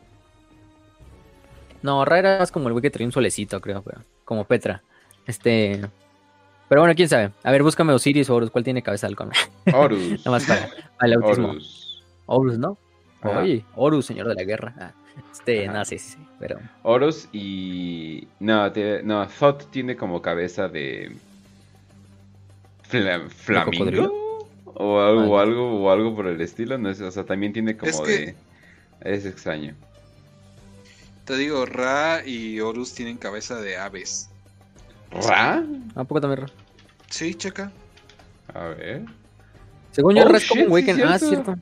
No, 1.81 2.05
Ra 2.05 2.19
era 2.19 2.39
más 2.39 2.51
como 2.51 2.67
el 2.67 2.73
güey 2.73 2.81
que 2.81 2.89
traía 2.89 3.07
un 3.07 3.11
solecito, 3.11 3.59
creo, 3.61 3.81
pero 3.81 4.01
como 4.25 4.45
Petra. 4.45 4.81
Este. 5.25 5.81
Pero 6.67 6.81
bueno, 6.81 6.95
quién 6.95 7.09
sabe. 7.09 7.31
A 7.43 7.51
ver, 7.51 7.63
búscame 7.63 7.93
Osiris 7.93 8.29
o 8.29 8.35
Horus. 8.35 8.51
¿Cuál 8.51 8.63
tiene 8.63 8.81
cabeza 8.81 9.07
de 9.07 9.11
halcón? 9.11 9.31
Horus. 9.73 10.19
Nada 10.19 10.31
más 10.31 10.45
para, 10.45 10.69
para 10.97 11.07
el 11.07 11.13
autismo. 11.13 11.49
Horus. 11.49 12.05
Horus, 12.25 12.57
¿no? 12.57 12.77
Ajá. 13.21 13.39
Oye, 13.39 13.65
Horus, 13.75 14.05
señor 14.05 14.27
de 14.27 14.35
la 14.35 14.43
guerra. 14.43 14.73
Ah, 14.79 14.93
este, 15.31 15.67
Ajá. 15.67 15.77
no, 15.79 15.85
sí, 15.85 15.97
sí, 15.99 16.11
sí, 16.11 16.27
pero... 16.39 16.59
Horus 16.83 17.27
y. 17.33 18.27
No, 18.39 18.71
te- 18.71 19.03
no, 19.03 19.27
Thoth 19.27 19.69
tiene 19.71 19.95
como 19.95 20.21
cabeza 20.21 20.67
de. 20.67 21.15
Fla- 22.89 23.29
¿Flamingo? 23.29 24.47
O 24.65 24.99
algo, 25.01 25.21
o 25.31 25.39
algo, 25.39 25.83
o 25.83 25.91
algo 25.91 26.15
por 26.15 26.27
el 26.27 26.39
estilo, 26.41 26.77
no 26.77 26.93
sé, 26.93 27.03
o 27.03 27.11
sea, 27.11 27.23
también 27.25 27.53
tiene 27.53 27.75
como 27.77 27.89
Es 27.91 27.99
que- 28.01 28.17
de. 28.17 28.35
Es 29.01 29.25
extraño. 29.25 29.75
Te 31.25 31.37
digo, 31.37 31.65
Ra 31.65 32.25
y 32.25 32.59
Horus 32.59 32.93
tienen 32.95 33.17
cabeza 33.17 33.61
de 33.61 33.77
aves. 33.77 34.29
¿Ra? 35.11 35.63
¿A 35.95 36.03
poco 36.03 36.21
también 36.21 36.41
Ra? 36.47 36.53
Sí, 37.09 37.35
checa. 37.35 37.71
A 38.53 38.65
ver. 38.69 39.03
Según 39.91 40.15
yo, 40.15 40.23
Oh, 40.25 40.27
Ra 40.29 40.37
es 40.37 40.47
como 40.47 40.63
un 40.63 40.69
güey 40.69 40.83
sí, 40.85 40.93
que... 40.95 41.03
Ah, 41.03 41.19
cierto. 41.19 41.55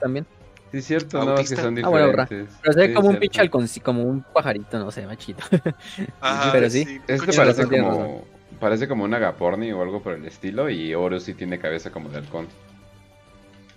También. 0.00 0.26
Sí, 0.76 0.80
es 0.80 0.86
cierto, 0.86 1.24
no, 1.24 1.38
es 1.38 1.48
que 1.48 1.56
son 1.56 1.78
Ah, 1.82 1.88
bueno, 1.88 2.06
diferentes. 2.08 2.54
Pero 2.60 2.72
se 2.74 2.80
ve 2.80 2.86
Sí, 2.88 2.94
como 2.94 3.08
un 3.08 3.16
pinche 3.18 3.50
sí, 3.66 3.80
como 3.80 4.02
un 4.02 4.22
pajarito, 4.22 4.78
no 4.78 4.90
sé, 4.90 5.06
machito. 5.06 5.42
Ajá, 6.20 6.52
Pero 6.52 6.68
sí. 6.68 6.82
un 6.86 7.02
Este 7.08 7.32
parece 7.32 7.62
razón, 7.64 7.68
como. 7.80 8.24
parece 8.60 8.88
como 8.88 9.04
un 9.04 9.14
agaporni 9.14 9.72
o 9.72 9.82
algo 9.82 10.02
por 10.02 10.12
el 10.14 10.24
estilo. 10.26 10.68
Y 10.68 10.94
Oro 10.94 11.18
sí 11.18 11.32
tiene 11.34 11.58
cabeza 11.58 11.90
como 11.90 12.08
de 12.10 12.18
halcón. 12.18 12.46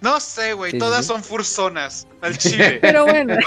No 0.01 0.19
sé, 0.19 0.53
güey, 0.53 0.71
Sí, 0.71 0.77
todas 0.77 1.01
sí. 1.05 1.07
son 1.11 1.23
fursonas 1.23 2.07
al 2.21 2.37
chile. 2.37 2.79
Pero 2.81 3.05
bueno. 3.05 3.35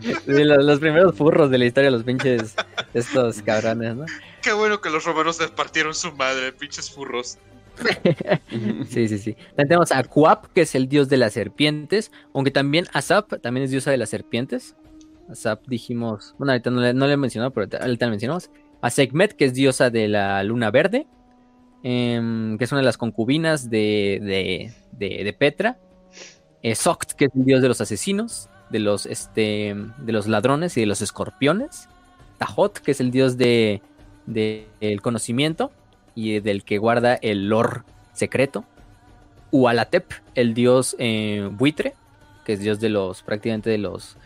Sí, 0.00 0.44
los, 0.44 0.64
los 0.64 0.78
primeros 0.80 1.14
furros 1.14 1.50
de 1.50 1.58
la 1.58 1.66
historia, 1.66 1.90
los 1.90 2.04
pinches 2.04 2.54
estos 2.94 3.42
cabrones, 3.42 3.96
¿no? 3.96 4.06
Qué 4.42 4.52
bueno 4.52 4.80
que 4.80 4.88
los 4.90 5.04
romanos 5.04 5.38
les 5.40 5.50
partieron 5.50 5.94
su 5.94 6.12
madre, 6.12 6.52
pinches 6.52 6.90
furros. 6.90 7.38
Sí, 8.88 9.08
sí, 9.08 9.18
sí. 9.18 9.34
También 9.34 9.68
tenemos 9.68 9.92
a 9.92 10.02
Kuap, 10.04 10.46
que 10.54 10.62
es 10.62 10.74
el 10.74 10.88
dios 10.88 11.08
de 11.08 11.16
las 11.16 11.32
serpientes, 11.32 12.10
aunque 12.34 12.50
también 12.50 12.86
Asap 12.92 13.40
también 13.40 13.64
es 13.64 13.70
diosa 13.70 13.90
de 13.90 13.96
las 13.96 14.10
serpientes. 14.10 14.76
Asap 15.28 15.66
dijimos, 15.68 16.34
bueno, 16.38 16.52
ahorita 16.52 16.70
no 16.70 16.80
le, 16.80 17.12
he 17.12 17.16
mencionado, 17.16 17.52
pero 17.52 17.68
ahorita, 17.80 18.06
le 18.06 18.10
mencionamos. 18.10 18.50
A 18.82 18.90
Sekhmet, 18.90 19.34
que 19.34 19.44
es 19.44 19.54
diosa 19.54 19.90
de 19.90 20.08
la 20.08 20.42
luna 20.42 20.70
verde, 20.70 21.06
em, 21.82 22.58
que 22.58 22.64
es 22.64 22.72
una 22.72 22.80
de 22.80 22.86
las 22.86 22.98
concubinas 22.98 23.70
de, 23.70 24.72
de, 24.98 25.24
de- 25.24 25.32
Petra. 25.32 25.78
Eh, 26.62 26.74
Sokt, 26.74 27.12
que 27.12 27.26
es 27.26 27.30
el 27.34 27.44
dios 27.44 27.62
de 27.62 27.68
los 27.68 27.80
asesinos, 27.80 28.48
de 28.70 28.80
los, 28.80 29.06
este, 29.06 29.74
de 29.98 30.12
los 30.12 30.26
ladrones 30.28 30.76
y 30.76 30.80
de 30.80 30.86
los 30.86 31.02
escorpiones. 31.02 31.88
Tahot, 32.38 32.78
que 32.80 32.92
es 32.92 33.00
el 33.00 33.10
dios 33.10 33.36
de, 33.38 33.82
de- 34.26 34.68
el 34.80 35.00
conocimiento 35.02 35.72
y 36.14 36.40
del 36.40 36.64
que 36.64 36.78
guarda 36.78 37.14
el 37.14 37.48
lore 37.48 37.82
secreto. 38.12 38.64
Ualatep, 39.52 40.12
el 40.34 40.54
dios 40.54 40.96
eh, 40.98 41.48
buitre, 41.52 41.94
que 42.44 42.54
es 42.54 42.60
dios 42.60 42.80
de 42.80 42.88
los, 42.88 43.22
prácticamente 43.22 43.70
de 43.70 43.78
los, 43.78 44.16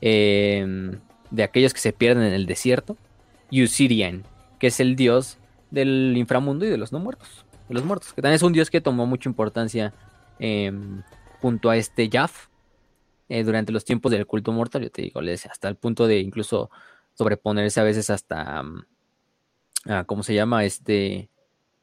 eh, 0.00 0.96
de 1.30 1.42
aquellos 1.42 1.74
que 1.74 1.80
se 1.80 1.92
pierden 1.92 2.24
en 2.24 2.32
el 2.32 2.46
desierto. 2.46 2.96
Y 3.50 3.62
Usirian, 3.64 4.24
que 4.58 4.68
es 4.68 4.80
el 4.80 4.96
dios 4.96 5.38
del 5.70 6.14
inframundo 6.16 6.64
y 6.64 6.68
de 6.68 6.76
los 6.76 6.92
no 6.92 6.98
muertos, 6.98 7.44
de 7.68 7.74
los 7.74 7.84
muertos, 7.84 8.12
que 8.12 8.22
también 8.22 8.36
es 8.36 8.42
un 8.42 8.52
dios 8.52 8.70
que 8.70 8.80
tomó 8.80 9.06
mucha 9.06 9.28
importancia 9.28 9.92
eh, 10.38 10.72
junto 11.40 11.70
a 11.70 11.76
este 11.76 12.08
Jaf 12.10 12.46
eh, 13.28 13.44
durante 13.44 13.72
los 13.72 13.84
tiempos 13.84 14.10
del 14.10 14.26
culto 14.26 14.52
mortal, 14.52 14.82
yo 14.82 14.90
te 14.90 15.02
digo, 15.02 15.20
hasta 15.20 15.68
el 15.68 15.76
punto 15.76 16.06
de 16.06 16.18
incluso 16.18 16.70
sobreponerse 17.14 17.80
a 17.80 17.84
veces 17.84 18.10
hasta, 18.10 18.62
ah, 19.86 20.04
¿cómo 20.06 20.22
se 20.22 20.34
llama? 20.34 20.64
Este, 20.64 21.28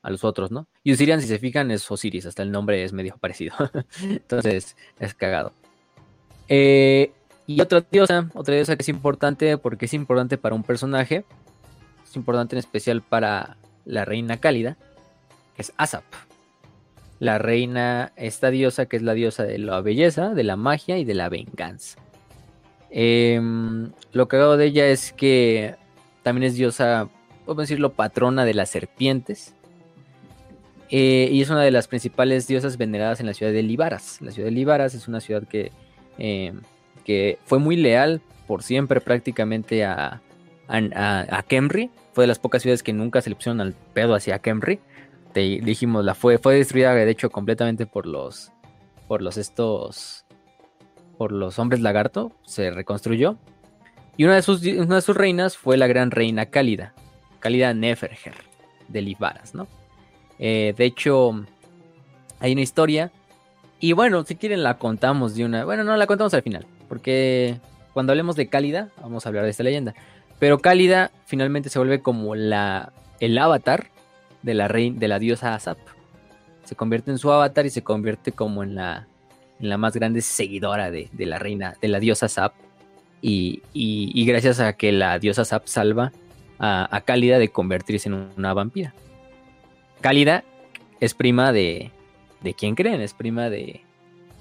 a 0.01 0.09
los 0.09 0.23
otros, 0.23 0.51
¿no? 0.51 0.67
Y 0.83 0.93
Osirian, 0.93 1.21
si 1.21 1.27
se 1.27 1.39
fijan, 1.39 1.71
es 1.71 1.89
Osiris, 1.89 2.25
hasta 2.25 2.43
el 2.43 2.51
nombre 2.51 2.83
es 2.83 2.93
medio 2.93 3.17
parecido. 3.19 3.55
Entonces, 4.01 4.75
es 4.99 5.13
cagado. 5.13 5.51
Eh, 6.49 7.11
y 7.45 7.61
otra 7.61 7.83
diosa, 7.89 8.29
otra 8.33 8.55
diosa 8.55 8.75
que 8.75 8.83
es 8.83 8.89
importante 8.89 9.57
porque 9.57 9.85
es 9.85 9.93
importante 9.93 10.37
para 10.37 10.55
un 10.55 10.63
personaje, 10.63 11.25
es 12.03 12.15
importante 12.15 12.55
en 12.55 12.59
especial 12.59 13.01
para 13.01 13.57
la 13.85 14.05
reina 14.05 14.37
cálida, 14.37 14.77
que 15.55 15.61
es 15.61 15.73
Asap. 15.77 16.03
La 17.19 17.37
reina, 17.37 18.11
esta 18.15 18.51
diosa 18.51 18.85
que 18.85 18.97
es 18.97 19.01
la 19.01 19.13
diosa 19.13 19.43
de 19.43 19.57
la 19.57 19.81
belleza, 19.81 20.33
de 20.33 20.43
la 20.43 20.55
magia 20.55 20.97
y 20.97 21.05
de 21.05 21.15
la 21.15 21.29
venganza. 21.29 21.97
Em, 22.89 23.91
lo 24.11 24.27
cagado 24.27 24.55
de 24.55 24.65
ella 24.65 24.87
es 24.87 25.13
que 25.13 25.75
también 26.23 26.43
es 26.51 26.55
diosa, 26.55 27.09
podemos 27.47 27.63
decirlo, 27.63 27.93
patrona 27.93 28.45
de 28.45 28.53
las 28.53 28.69
serpientes. 28.69 29.55
Eh, 30.89 31.27
y 31.31 31.41
es 31.41 31.49
una 31.49 31.63
de 31.63 31.71
las 31.71 31.87
principales 31.87 32.47
diosas 32.47 32.77
veneradas 32.77 33.19
en 33.19 33.25
la 33.25 33.33
ciudad 33.33 33.51
de 33.51 33.63
Libaras. 33.63 34.21
La 34.21 34.31
ciudad 34.31 34.47
de 34.47 34.51
Libaras 34.55 34.93
es 34.93 35.07
una 35.07 35.19
ciudad 35.19 35.43
que, 35.43 35.71
eh, 36.17 36.53
que 37.03 37.39
fue 37.45 37.59
muy 37.59 37.75
leal 37.75 38.21
por 38.47 38.63
siempre 38.63 39.01
prácticamente 39.01 39.83
a, 39.83 40.21
a, 40.67 40.77
a- 40.95 41.37
a 41.37 41.43
Kemri. 41.43 41.89
Fue 42.13 42.23
de 42.23 42.27
las 42.27 42.39
pocas 42.39 42.61
ciudades 42.61 42.83
que 42.83 42.93
nunca 42.93 43.21
se 43.21 43.29
le 43.29 43.35
pusieron 43.35 43.59
al 43.59 43.73
pedo 43.93 44.15
hacia 44.15 44.39
Kemri. 44.39 44.79
Te 45.33 45.41
dijimos, 45.41 46.05
la 46.05 46.15
fue, 46.15 46.37
fue 46.37 46.55
destruida 46.55 46.93
de 46.95 47.09
hecho 47.09 47.29
completamente 47.29 47.85
por 47.85 48.07
los, 48.07 48.51
por 49.09 49.21
los 49.21 49.35
estos, 49.37 50.25
por 51.17 51.31
los 51.33 51.59
hombres 51.59 51.81
lagarto. 51.81 52.31
Se 52.45 52.71
reconstruyó. 52.71 53.37
Y 54.15 54.23
una 54.23 54.35
de 54.35 54.41
sus, 54.41 54.63
una 54.65 54.95
de 54.95 55.01
sus 55.01 55.15
reinas 55.17 55.57
fue 55.57 55.75
la 55.77 55.85
gran 55.85 56.09
reina 56.11 56.47
Cálida, 56.47 56.93
Cálida 57.47 57.73
Neferger 57.73 58.33
de 58.89 59.01
Libaras, 59.01 59.55
¿no? 59.55 59.67
Eh, 60.37 60.73
de 60.75 60.83
hecho, 60.83 61.45
hay 62.41 62.51
una 62.51 62.59
historia. 62.61 63.09
Y 63.79 63.93
bueno, 63.93 64.25
si 64.25 64.35
quieren 64.35 64.63
la 64.63 64.77
contamos 64.77 65.33
de 65.33 65.45
una. 65.45 65.63
Bueno, 65.63 65.85
no 65.85 65.95
la 65.95 66.07
contamos 66.07 66.33
al 66.33 66.41
final. 66.41 66.65
Porque 66.89 67.57
cuando 67.93 68.11
hablemos 68.11 68.35
de 68.35 68.49
Cálida, 68.49 68.89
vamos 69.01 69.25
a 69.25 69.29
hablar 69.29 69.45
de 69.45 69.51
esta 69.51 69.63
leyenda. 69.63 69.93
Pero 70.39 70.59
Cálida 70.59 71.09
finalmente 71.25 71.69
se 71.69 71.79
vuelve 71.79 72.01
como 72.01 72.35
la. 72.35 72.91
el 73.21 73.37
avatar 73.37 73.87
de 74.41 74.53
la 74.53 74.67
rey, 74.67 74.89
de 74.89 75.07
la 75.07 75.17
diosa 75.19 75.55
Asap. 75.55 75.77
Se 76.65 76.75
convierte 76.75 77.11
en 77.11 77.17
su 77.17 77.31
avatar 77.31 77.65
y 77.65 77.69
se 77.69 77.81
convierte 77.81 78.33
como 78.33 78.61
en 78.61 78.75
la. 78.75 79.07
en 79.61 79.69
la 79.69 79.77
más 79.77 79.93
grande 79.95 80.19
seguidora 80.19 80.91
de, 80.91 81.07
de 81.13 81.25
la 81.25 81.39
reina, 81.39 81.77
de 81.81 81.87
la 81.87 82.01
diosa 82.01 82.25
Asap. 82.25 82.51
Y, 83.21 83.61
y- 83.71 84.11
y 84.13 84.25
gracias 84.25 84.59
a 84.59 84.73
que 84.73 84.91
la 84.91 85.17
diosa 85.17 85.43
Asap 85.43 85.65
salva 85.67 86.11
a, 86.59 87.01
Cálida 87.05 87.39
de 87.39 87.49
convertirse 87.49 88.09
en 88.09 88.29
una 88.37 88.53
vampira. 88.53 88.93
Cálida 90.01 90.43
es 90.99 91.13
prima 91.13 91.51
de. 91.51 91.91
¿De 92.41 92.53
quién 92.53 92.75
creen? 92.75 93.01
Es 93.01 93.13
prima 93.13 93.49
de. 93.49 93.81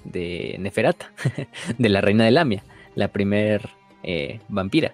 de 0.03 0.55
Neferata, 0.59 1.11
de 1.77 1.89
la 1.89 2.01
reina 2.01 2.25
de 2.25 2.31
Lamia, 2.31 2.63
la 2.95 3.09
primer 3.09 3.69
eh, 4.03 4.39
vampira. 4.47 4.93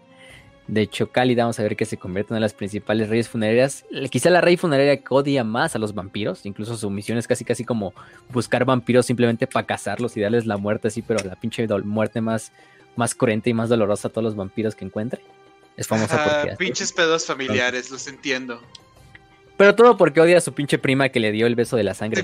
De 0.67 0.81
hecho, 0.81 1.11
Cálida, 1.11 1.43
vamos 1.43 1.59
a 1.59 1.63
ver 1.63 1.75
que 1.75 1.85
se 1.85 1.97
convierte 1.97 2.29
en 2.29 2.35
una 2.35 2.37
de 2.37 2.45
las 2.45 2.53
principales 2.53 3.09
reyes 3.09 3.27
funerarias. 3.27 3.85
Quizá 4.09 4.29
la 4.29 4.39
rey 4.39 4.55
funeraria 4.55 4.95
que 4.95 5.13
odia 5.13 5.43
más 5.43 5.75
a 5.75 5.79
los 5.79 5.93
vampiros. 5.93 6.45
Incluso 6.45 6.77
su 6.77 6.89
misión 6.89 7.17
es 7.17 7.27
casi 7.27 7.43
casi 7.43 7.65
como 7.65 7.93
buscar 8.31 8.63
vampiros 8.63 9.05
simplemente 9.05 9.45
para 9.45 9.65
cazarlos 9.65 10.15
y 10.15 10.21
darles 10.21 10.45
la 10.45 10.55
muerte 10.55 10.87
así, 10.87 11.01
pero 11.01 11.21
la 11.25 11.35
pinche 11.35 11.67
muerte 11.83 12.21
más, 12.21 12.53
más 12.95 13.13
cruenta 13.13 13.49
y 13.49 13.53
más 13.53 13.67
dolorosa 13.67 14.07
a 14.07 14.11
todos 14.11 14.23
los 14.23 14.35
vampiros 14.37 14.73
que 14.73 14.85
encuentre. 14.85 15.21
Es 15.77 15.87
famosa 15.87 16.15
Ah, 16.23 16.41
porque... 16.41 16.55
pinches 16.57 16.91
pedos 16.93 17.25
familiares, 17.25 17.89
los 17.91 18.07
entiendo. 18.07 18.61
Pero 19.57 19.75
todo 19.75 19.97
porque 19.97 20.19
odia 20.21 20.37
a 20.37 20.41
su 20.41 20.53
pinche 20.53 20.77
prima 20.77 21.09
que 21.09 21.19
le 21.19 21.31
dio 21.31 21.45
el 21.47 21.55
beso 21.55 21.75
de 21.77 21.83
la 21.83 21.93
sangre. 21.93 22.23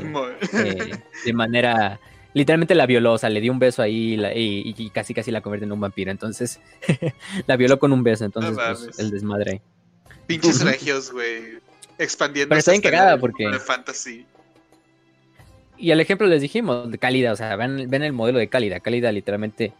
Eh, 0.53 0.91
de 1.25 1.33
manera. 1.33 1.99
Literalmente 2.33 2.75
la 2.75 2.85
violó, 2.85 3.13
o 3.13 3.17
sea, 3.17 3.29
le 3.29 3.41
dio 3.41 3.51
un 3.51 3.57
beso 3.59 3.81
ahí 3.81 4.13
y, 4.13 4.17
la- 4.17 4.33
y- 4.35 4.75
y 4.77 4.89
casi 4.91 5.13
casi 5.15 5.31
la 5.31 5.41
convierte 5.41 5.65
en 5.65 5.71
un 5.71 5.79
vampiro. 5.79 6.11
Entonces, 6.11 6.59
la 7.47 7.55
violó 7.55 7.79
con 7.79 7.91
un 7.91 8.03
beso. 8.03 8.23
Entonces, 8.25 8.51
No 8.55 8.57
pues, 8.85 8.99
el 8.99 9.09
desmadre. 9.09 9.51
ahí. 9.53 9.61
Pinches 10.27 10.61
regios, 10.61 11.11
güey. 11.11 11.57
Expandiendo. 11.97 12.49
Pero 12.49 12.59
está 12.59 12.71
bien 12.71 12.81
cagada 12.83 13.17
porque- 13.17 13.47
De 13.47 13.59
fantasy. 13.59 14.25
Y 15.77 15.91
al 15.91 15.99
ejemplo 16.01 16.27
les 16.27 16.41
dijimos, 16.41 16.91
de 16.91 16.97
Cálida, 16.97 17.31
o 17.31 17.35
sea, 17.35 17.55
ven, 17.55 17.89
ven 17.89 18.03
el 18.03 18.11
modelo 18.13 18.37
de 18.37 18.47
Cálida. 18.49 18.79
Cálida, 18.79 19.11
literalmente, 19.11 19.73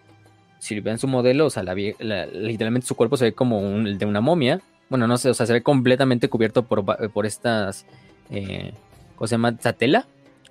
si 0.59 0.79
ven 0.79 0.97
su 0.99 1.07
modelo, 1.07 1.45
o 1.45 1.49
sea, 1.49 1.63
la 1.63 1.73
vie- 1.73 1.95
la- 1.99 2.25
literalmente 2.27 2.87
su 2.87 2.95
cuerpo 2.95 3.17
se 3.17 3.25
ve 3.25 3.33
como 3.33 3.59
un, 3.59 3.87
el 3.87 3.97
de 3.97 4.05
una 4.05 4.21
momia. 4.21 4.61
Bueno, 4.89 5.07
no 5.07 5.17
sé, 5.17 5.29
o 5.29 5.33
sea, 5.33 5.45
se 5.45 5.53
ve 5.53 5.63
completamente 5.63 6.29
cubierto 6.29 6.63
por, 6.63 6.83
por 7.11 7.25
estas. 7.25 7.85
Eh, 8.29 8.73
¿Cómo 9.15 9.27
se 9.27 9.33
llama? 9.35 9.55
¿Satela? 9.59 10.05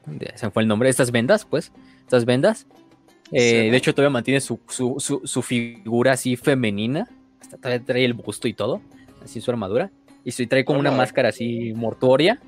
De- 0.07 0.33
Se 0.37 0.51
fue 0.51 0.63
el 0.63 0.69
nombre. 0.69 0.89
Estas 0.89 1.11
vendas, 1.11 1.45
pues. 1.45 1.73
Estas 2.01 2.25
vendas. 2.25 2.67
Eh, 3.33 3.65
Sí. 3.65 3.71
de 3.71 3.77
hecho, 3.77 3.95
todavía 3.95 4.13
mantiene 4.13 4.41
su, 4.41 4.59
su, 4.69 4.97
su- 4.99 5.21
su 5.25 5.43
figura 5.43 6.13
así 6.13 6.37
femenina. 6.37 7.07
Hasta 7.41 7.57
todavía 7.59 7.85
trae 7.85 8.05
el 8.05 8.15
busto 8.15 8.49
y 8.49 8.55
todo. 8.55 8.81
Así 9.23 9.41
su 9.41 9.51
armadura. 9.51 9.91
Y 10.25 10.33
trae 10.47 10.65
como 10.65 10.79
una 10.81 10.91
máscara 10.91 11.29
así 11.31 11.73
mortuoria. 11.75 12.41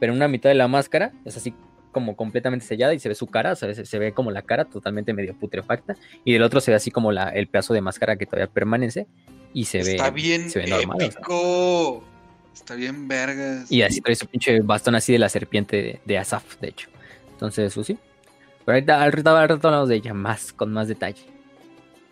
Pero 0.00 0.12
en 0.12 0.16
una 0.18 0.28
mitad 0.28 0.50
de 0.50 0.54
la 0.54 0.68
máscara 0.68 1.12
es 1.24 1.36
así 1.36 1.54
como 1.94 2.14
completamente 2.16 2.66
sellada 2.66 2.92
y 2.92 2.98
se 2.98 3.08
ve 3.08 3.14
su 3.14 3.26
cara, 3.28 3.56
se, 3.56 3.98
ve 3.98 4.12
como 4.12 4.30
la 4.30 4.42
cara 4.42 4.66
totalmente 4.66 5.14
medio 5.14 5.34
putrefacta 5.34 5.96
y 6.22 6.34
del 6.34 6.42
otro 6.42 6.60
se 6.60 6.70
ve 6.72 6.74
así 6.76 6.90
como 6.90 7.10
la, 7.12 7.30
el 7.30 7.46
pedazo 7.48 7.72
de 7.72 7.80
máscara 7.80 8.16
que 8.16 8.26
todavía 8.26 8.52
permanece 8.52 9.06
y 9.54 9.64
se 9.64 9.78
Está 9.78 10.10
ve 10.10 10.10
bien 10.10 10.50
se 10.50 10.58
ve 10.58 10.66
normal, 10.66 10.96
o 10.98 11.00
sea. 11.00 11.08
épico. 11.08 12.04
Está 12.52 12.74
bien 12.74 13.08
vergas. 13.08 13.72
y 13.72 13.80
así 13.82 14.00
trae 14.02 14.14
su 14.14 14.26
pinche 14.26 14.60
bastón 14.60 14.94
así 14.94 15.12
de 15.14 15.18
la 15.18 15.28
serpiente 15.30 15.76
de, 15.82 16.00
de 16.04 16.18
Asaf, 16.18 16.58
de 16.60 16.68
hecho. 16.68 16.88
Entonces, 17.32 17.74
pues 17.74 17.86
sí. 17.86 17.98
Pero 18.64 18.76
ahorita, 18.76 19.02
ahorita, 19.02 19.40
ahorita 19.40 19.68
hablamos 19.68 19.88
de 19.88 19.96
ella 19.96 20.14
más, 20.14 20.52
con 20.52 20.72
más 20.72 20.86
detalle. 20.88 21.22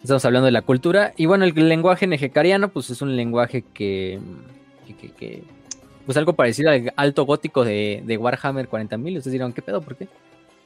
Estamos 0.03 0.25
hablando 0.25 0.47
de 0.47 0.53
la 0.53 0.63
cultura. 0.63 1.13
Y 1.17 1.27
bueno, 1.27 1.45
el 1.45 1.55
lenguaje 1.69 2.09
nejecariano, 2.09 2.71
pues 2.73 2.91
es 2.91 3.03
un 3.03 3.15
lenguaje 3.15 3.63
que. 3.73 4.19
que, 4.87 4.95
que- 4.97 5.13
que- 5.13 5.45
pues 6.05 6.17
algo 6.17 6.35
parecido 6.35 6.71
al 6.71 6.93
alto 6.97 7.25
gótico 7.25 7.65
de, 7.65 8.03
de 8.05 8.17
Warhammer 8.17 8.69
40.000. 8.69 9.19
Ustedes 9.19 9.33
dirán, 9.33 9.53
¿qué 9.53 9.63
pedo? 9.63 9.81
¿Por 9.81 9.97
qué? 9.97 10.09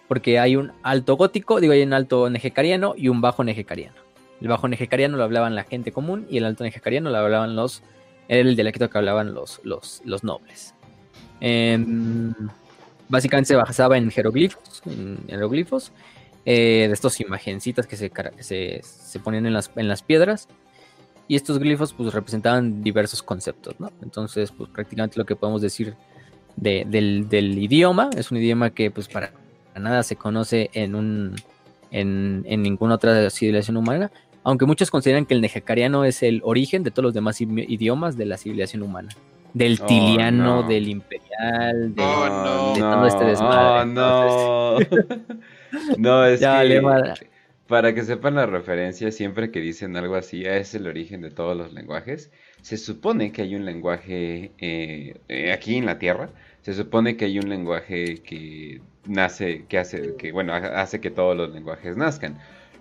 Porque 0.09 0.39
hay 0.39 0.57
un 0.57 0.73
alto 0.83 1.17
gótico, 1.17 1.61
digo, 1.61 1.73
hay 1.73 1.83
un 1.83 1.93
alto 1.93 2.31
nejecariano 2.31 2.95
y 2.97 3.09
un 3.09 3.21
bajo 3.21 3.45
nejecariano. 3.45 4.07
El 4.41 4.49
bajo 4.49 4.69
nejecariano 4.69 5.17
lo 5.17 5.25
hablaban 5.25 5.55
la 5.55 5.65
gente 5.65 5.93
común 5.93 6.27
y 6.31 6.39
el 6.39 6.45
alto 6.45 6.65
nejecariano 6.65 7.11
lo 7.11 7.17
hablaban 7.17 7.57
los. 7.57 7.83
Era 8.29 8.41
el 8.49 8.57
dialecto 8.57 8.91
que 8.91 8.99
hablaban 8.99 9.35
los, 9.35 9.61
los, 9.65 10.03
los 10.05 10.25
nobles. 10.25 10.75
Em, 11.41 12.35
básicamente 13.09 13.49
se 13.49 13.57
basaba 13.57 13.97
en 13.97 14.11
jeroglifos, 14.11 14.83
en 14.87 15.19
jeroglifos, 15.29 15.93
eh, 16.45 16.87
de 16.89 16.93
estos 16.93 17.21
imagencitas 17.21 17.87
que 17.87 17.97
se, 17.97 18.11
se, 18.41 18.81
se 18.83 19.19
ponían 19.21 19.47
en 19.47 19.53
las, 19.53 19.71
en 19.77 19.89
las 19.89 20.03
piedras. 20.03 20.49
Y 21.29 21.37
estos 21.37 21.59
glifos 21.59 21.93
pues 21.93 22.13
representaban 22.13 22.83
diversos 22.83 23.23
conceptos, 23.23 23.75
¿no? 23.79 23.91
Entonces, 24.03 24.53
pues 24.53 24.71
prácticamente 24.71 25.19
lo 25.19 25.27
que 25.27 25.37
podemos 25.37 25.61
decir 25.61 25.95
del, 26.57 27.59
idioma, 27.59 28.11
es 28.17 28.31
un 28.31 28.39
idioma 28.39 28.71
que 28.71 28.91
pues 28.91 29.09
para 29.09 29.33
nada 29.75 30.03
se 30.03 30.17
conoce 30.17 30.71
en 30.73 30.95
un 30.95 31.35
en, 31.91 32.43
ninguna 32.63 32.95
otra 32.97 33.29
civilización 33.31 33.77
humana, 33.77 34.11
aunque 34.45 34.67
muchos 34.67 34.91
consideran 34.91 35.27
que 35.27 35.35
el 35.35 35.41
nejacariano 35.41 36.05
es 36.05 36.23
el 36.23 36.41
origen 36.45 36.83
de 36.83 36.91
todos 36.91 37.05
los 37.05 37.15
demás 37.15 37.41
idiomas 37.41 38.17
de 38.17 38.27
la 38.27 38.37
civilización 38.37 38.83
humana. 38.83 39.11
Del 39.55 39.79
oh, 39.81 39.87
tiliano, 39.87 40.63
del 40.65 40.89
imperial, 40.89 41.95
de, 41.95 42.03
oh, 42.03 42.75
todo 42.77 43.07
este 43.07 43.25
desmadre. 43.25 43.87
no, 43.87 44.79
no, 45.99 46.27
es 46.27 46.41
que 46.41 47.36
para 47.67 47.95
que 47.95 48.03
sepan 48.03 48.37
la 48.37 48.47
referencia, 48.47 49.11
siempre 49.11 49.51
que 49.51 49.61
dicen 49.61 49.97
algo 49.97 50.15
así, 50.15 50.45
es 50.45 50.75
el 50.75 50.87
origen 50.87 51.21
de 51.21 51.31
todos 51.31 51.57
los 51.57 51.73
lenguajes. 51.73 52.31
Se 52.63 52.77
supone 52.77 53.33
que 53.33 53.43
hay 53.43 53.55
un 53.55 53.65
lenguaje 53.65 54.53
eh, 54.59 55.17
eh, 55.29 55.53
aquí 55.53 55.77
en 55.77 55.87
la 55.87 55.99
Tierra, 55.99 56.31
se 56.63 56.75
supone 56.75 57.17
que 57.17 57.27
hay 57.27 57.39
un 57.39 57.49
lenguaje 57.49 58.23
que 58.23 58.81
nace, 59.05 59.65
que 59.69 59.79
hace, 59.79 60.17
que 60.17 60.33
bueno, 60.33 60.53
hace 60.55 61.01
que 61.01 61.11
todos 61.11 61.37
los 61.37 61.53
lenguajes 61.53 61.97
nazcan. 61.97 62.39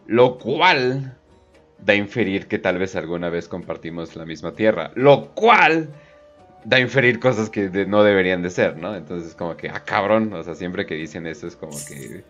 Lo 0.07 0.37
cual 0.37 1.15
da 1.79 1.93
a 1.93 1.95
inferir 1.95 2.47
que 2.47 2.59
tal 2.59 2.77
vez 2.77 2.95
alguna 2.95 3.29
vez 3.29 3.47
compartimos 3.47 4.15
la 4.15 4.25
misma 4.25 4.53
tierra. 4.53 4.91
Lo 4.95 5.33
cual 5.35 5.89
da 6.63 6.77
a 6.77 6.79
inferir 6.79 7.19
cosas 7.19 7.49
que 7.49 7.69
no 7.87 8.03
deberían 8.03 8.41
de 8.41 8.49
ser, 8.49 8.77
¿no? 8.77 8.95
Entonces 8.95 9.35
como 9.35 9.55
que, 9.55 9.69
ah, 9.69 9.83
cabrón, 9.83 10.33
o 10.33 10.43
sea, 10.43 10.55
siempre 10.55 10.85
que 10.85 10.95
dicen 10.95 11.27
eso 11.27 11.47
es 11.47 11.55
como 11.55 11.77
que... 11.87 12.23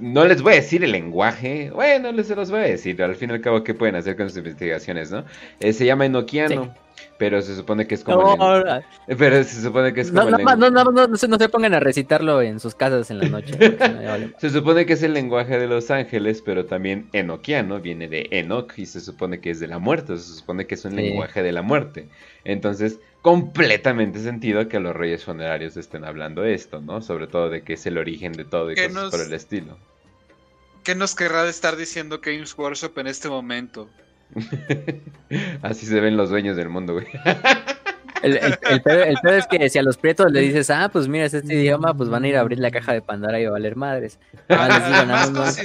no 0.00 0.24
les 0.24 0.42
voy 0.42 0.52
a 0.52 0.56
decir 0.56 0.84
el 0.84 0.92
lenguaje, 0.92 1.70
bueno, 1.70 2.12
les 2.12 2.28
se 2.28 2.36
los 2.36 2.50
voy 2.50 2.60
a 2.60 2.64
decir, 2.64 3.02
al 3.02 3.16
fin 3.16 3.30
y 3.30 3.32
al 3.34 3.40
cabo, 3.40 3.64
¿qué 3.64 3.74
pueden 3.74 3.96
hacer 3.96 4.16
con 4.16 4.28
sus 4.28 4.38
investigaciones, 4.38 5.10
no? 5.10 5.24
Eh, 5.58 5.72
se 5.72 5.84
llama 5.86 6.06
enoquiano. 6.06 6.74
Pero 7.18 7.42
se 7.42 7.54
supone 7.54 7.86
que 7.86 7.94
es 7.94 8.04
como. 8.04 8.36
No, 8.36 8.62
Pero 9.18 9.44
se 9.44 9.62
supone 9.62 9.92
que 9.92 10.02
es 10.02 10.10
como. 10.10 10.30
No, 10.30 10.38
no, 10.38 10.56
no, 10.56 10.70
no, 10.70 10.84
no, 10.84 11.06
no, 11.06 11.16
se, 11.16 11.28
no 11.28 11.38
se 11.38 11.48
pongan 11.48 11.74
a 11.74 11.80
recitarlo 11.80 12.40
en 12.42 12.60
sus 12.60 12.74
casas 12.74 13.10
en 13.10 13.18
la 13.18 13.28
noche. 13.28 13.54
se 14.38 14.50
supone 14.50 14.86
que 14.86 14.94
es 14.94 15.02
el 15.02 15.12
lenguaje 15.12 15.58
de 15.58 15.66
los 15.66 15.90
ángeles, 15.90 16.42
pero 16.44 16.66
también 16.66 17.08
enoquiano 17.12 17.80
viene 17.80 18.08
de 18.08 18.28
Enoch 18.30 18.72
y 18.76 18.86
se 18.86 19.00
supone 19.00 19.40
que 19.40 19.50
es 19.50 19.60
de 19.60 19.66
la 19.66 19.78
muerte. 19.78 20.16
Se 20.16 20.34
supone 20.34 20.66
que 20.66 20.74
es 20.74 20.84
un 20.84 20.96
lenguaje 20.96 21.42
de 21.42 21.52
la 21.52 21.62
muerte. 21.62 22.08
Entonces, 22.44 22.98
completamente 23.22 24.18
sentido 24.20 24.68
que 24.68 24.80
los 24.80 24.96
reyes 24.96 25.24
funerarios 25.24 25.76
estén 25.76 26.04
hablando 26.04 26.42
de 26.42 26.54
esto, 26.54 26.80
¿no? 26.80 27.02
Sobre 27.02 27.26
todo 27.26 27.50
de 27.50 27.62
que 27.62 27.74
es 27.74 27.86
el 27.86 27.98
origen 27.98 28.32
de 28.32 28.44
todo 28.44 28.72
y 28.72 28.76
cosas 28.76 29.10
por 29.10 29.20
el 29.20 29.32
estilo. 29.32 29.78
¿Qué 30.84 30.94
nos 30.94 31.14
querrá 31.14 31.44
de 31.44 31.50
estar 31.50 31.76
diciendo 31.76 32.20
Games 32.22 32.56
Workshop 32.56 32.98
en 32.98 33.06
este 33.06 33.28
momento? 33.28 33.88
Así 35.62 35.86
se 35.86 36.00
ven 36.00 36.16
los 36.16 36.30
dueños 36.30 36.56
del 36.56 36.68
mundo, 36.68 36.94
güey. 36.94 37.06
El, 38.22 38.36
el, 38.36 38.82
peor, 38.82 39.34
es 39.34 39.46
que 39.46 39.70
si 39.70 39.78
a 39.78 39.82
los 39.82 39.96
prietos 39.96 40.30
le 40.30 40.40
dices, 40.40 40.68
ah, 40.68 40.90
pues 40.92 41.08
mira, 41.08 41.24
es 41.24 41.32
este 41.32 41.54
idioma, 41.54 41.94
pues 41.94 42.10
van 42.10 42.24
a 42.24 42.28
ir 42.28 42.36
a 42.36 42.40
abrir 42.40 42.58
la 42.58 42.70
caja 42.70 42.92
de 42.92 43.00
Pandora 43.00 43.40
y 43.40 43.46
a 43.46 43.50
valer 43.50 43.76
madres. 43.76 44.18
Nada, 44.46 45.06
más, 45.30 45.58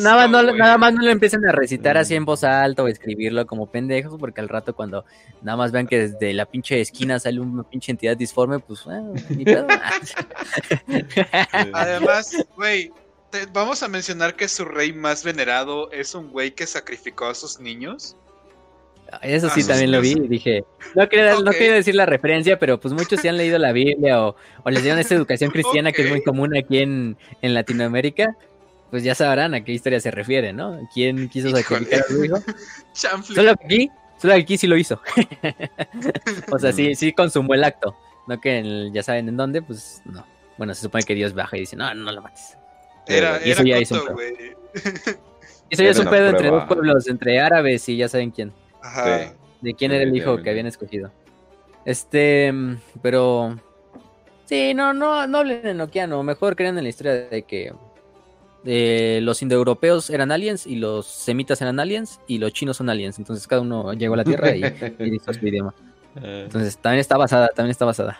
nada, 0.00 0.78
más 0.78 0.94
no 0.94 1.02
le 1.02 1.12
empiecen 1.12 1.46
a 1.46 1.52
recitar 1.52 1.96
así 1.96 2.16
en 2.16 2.24
voz 2.24 2.42
alta 2.42 2.82
o 2.82 2.88
escribirlo 2.88 3.46
como 3.46 3.70
pendejos, 3.70 4.18
porque 4.18 4.40
al 4.40 4.48
rato 4.48 4.74
cuando 4.74 5.04
nada 5.42 5.56
más 5.56 5.70
vean 5.70 5.86
que 5.86 6.08
desde 6.08 6.34
la 6.34 6.46
pinche 6.46 6.80
esquina 6.80 7.20
sale 7.20 7.38
una 7.38 7.62
pinche 7.62 7.92
entidad 7.92 8.16
disforme, 8.16 8.58
pues, 8.58 8.84
bueno, 8.84 9.12
ni 9.28 9.44
pedo. 9.44 9.68
Además, 11.72 12.36
güey, 12.56 12.90
vamos 13.52 13.82
a 13.82 13.88
mencionar 13.88 14.36
que 14.36 14.48
su 14.48 14.64
rey 14.64 14.92
más 14.92 15.24
venerado 15.24 15.90
es 15.92 16.14
un 16.14 16.30
güey 16.30 16.52
que 16.52 16.66
sacrificó 16.66 17.26
a 17.26 17.34
sus 17.34 17.60
niños. 17.60 18.16
Eso 19.20 19.50
sí, 19.50 19.62
también 19.66 19.92
lo 19.92 20.00
vi 20.00 20.12
y 20.12 20.28
dije, 20.28 20.64
no 20.94 21.06
quería, 21.06 21.34
no 21.34 21.50
decir 21.50 21.94
la 21.94 22.06
referencia, 22.06 22.58
pero 22.58 22.80
pues 22.80 22.94
muchos 22.94 23.20
sí 23.20 23.28
han 23.28 23.36
leído 23.36 23.58
la 23.58 23.72
Biblia 23.72 24.26
o, 24.26 24.36
les 24.66 24.82
dieron 24.82 24.98
esa 24.98 25.14
educación 25.14 25.50
cristiana 25.52 25.92
que 25.92 26.02
es 26.02 26.10
muy 26.10 26.22
común 26.22 26.56
aquí 26.56 26.78
en, 26.78 27.16
Latinoamérica, 27.42 28.34
pues 28.90 29.02
ya 29.02 29.14
sabrán 29.14 29.52
a 29.52 29.64
qué 29.64 29.72
historia 29.72 30.00
se 30.00 30.10
refiere, 30.10 30.54
¿no? 30.54 30.88
¿Quién 30.94 31.28
quiso 31.28 31.50
sacrificar 31.50 32.00
a 32.00 32.04
su 32.04 32.24
hijo? 32.24 32.38
Solo 32.92 33.50
aquí, 33.50 33.90
solo 34.18 34.34
aquí 34.34 34.56
sí 34.56 34.66
lo 34.66 34.78
hizo. 34.78 35.00
o 36.50 36.58
sea, 36.58 36.72
sí, 36.72 36.94
sí 36.94 37.12
consumó 37.12 37.54
el 37.54 37.64
acto, 37.64 37.94
no 38.26 38.40
que 38.40 38.90
ya 38.94 39.02
saben 39.02 39.28
en 39.28 39.36
dónde, 39.36 39.60
pues 39.60 40.00
no. 40.06 40.24
Bueno, 40.56 40.74
se 40.74 40.82
supone 40.82 41.04
que 41.04 41.14
Dios 41.14 41.34
baja 41.34 41.56
y 41.56 41.60
dice, 41.60 41.76
no, 41.76 41.92
no 41.94 42.12
lo 42.12 42.22
mates. 42.22 42.56
Era, 43.06 43.36
eso 43.38 43.62
ya 43.62 43.78
hizo 43.78 43.96
Eso 45.70 45.82
ya 45.82 45.90
es 45.90 45.98
un 45.98 46.10
pedo 46.10 46.28
entre 46.28 46.50
dos 46.50 46.64
pueblos, 46.66 47.08
entre 47.08 47.40
árabes 47.40 47.88
y 47.88 47.96
ya 47.96 48.08
saben 48.08 48.30
quién. 48.30 48.52
Ajá. 48.82 49.32
De 49.60 49.74
quién 49.74 49.92
era 49.92 50.02
el 50.02 50.14
hijo 50.14 50.42
que 50.42 50.50
habían 50.50 50.66
escogido. 50.66 51.10
Este, 51.84 52.52
pero. 53.00 53.58
Sí, 54.44 54.74
no, 54.74 54.92
no, 54.92 55.26
no 55.26 55.38
hablen 55.38 55.66
en 55.66 55.80
Okeano. 55.80 56.22
Mejor 56.22 56.56
crean 56.56 56.76
en 56.76 56.84
la 56.84 56.90
historia 56.90 57.12
de 57.14 57.42
que 57.42 57.72
los 58.64 59.40
indoeuropeos 59.40 60.10
eran 60.10 60.30
aliens 60.30 60.66
y 60.66 60.76
los 60.76 61.06
semitas 61.06 61.62
eran 61.62 61.80
aliens 61.80 62.20
y 62.26 62.38
los 62.38 62.52
chinos 62.52 62.76
son 62.76 62.90
aliens. 62.90 63.18
Entonces 63.18 63.46
cada 63.46 63.62
uno 63.62 63.94
llegó 63.94 64.14
a 64.14 64.18
la 64.18 64.24
Tierra 64.24 64.54
y, 64.54 64.62
y 64.62 65.14
hizo 65.14 65.32
su 65.32 65.46
idioma. 65.46 65.74
Eh. 66.16 66.42
Entonces 66.44 66.76
también 66.76 67.00
está 67.00 67.16
basada, 67.16 67.48
también 67.48 67.70
está 67.70 67.84
basada. 67.84 68.18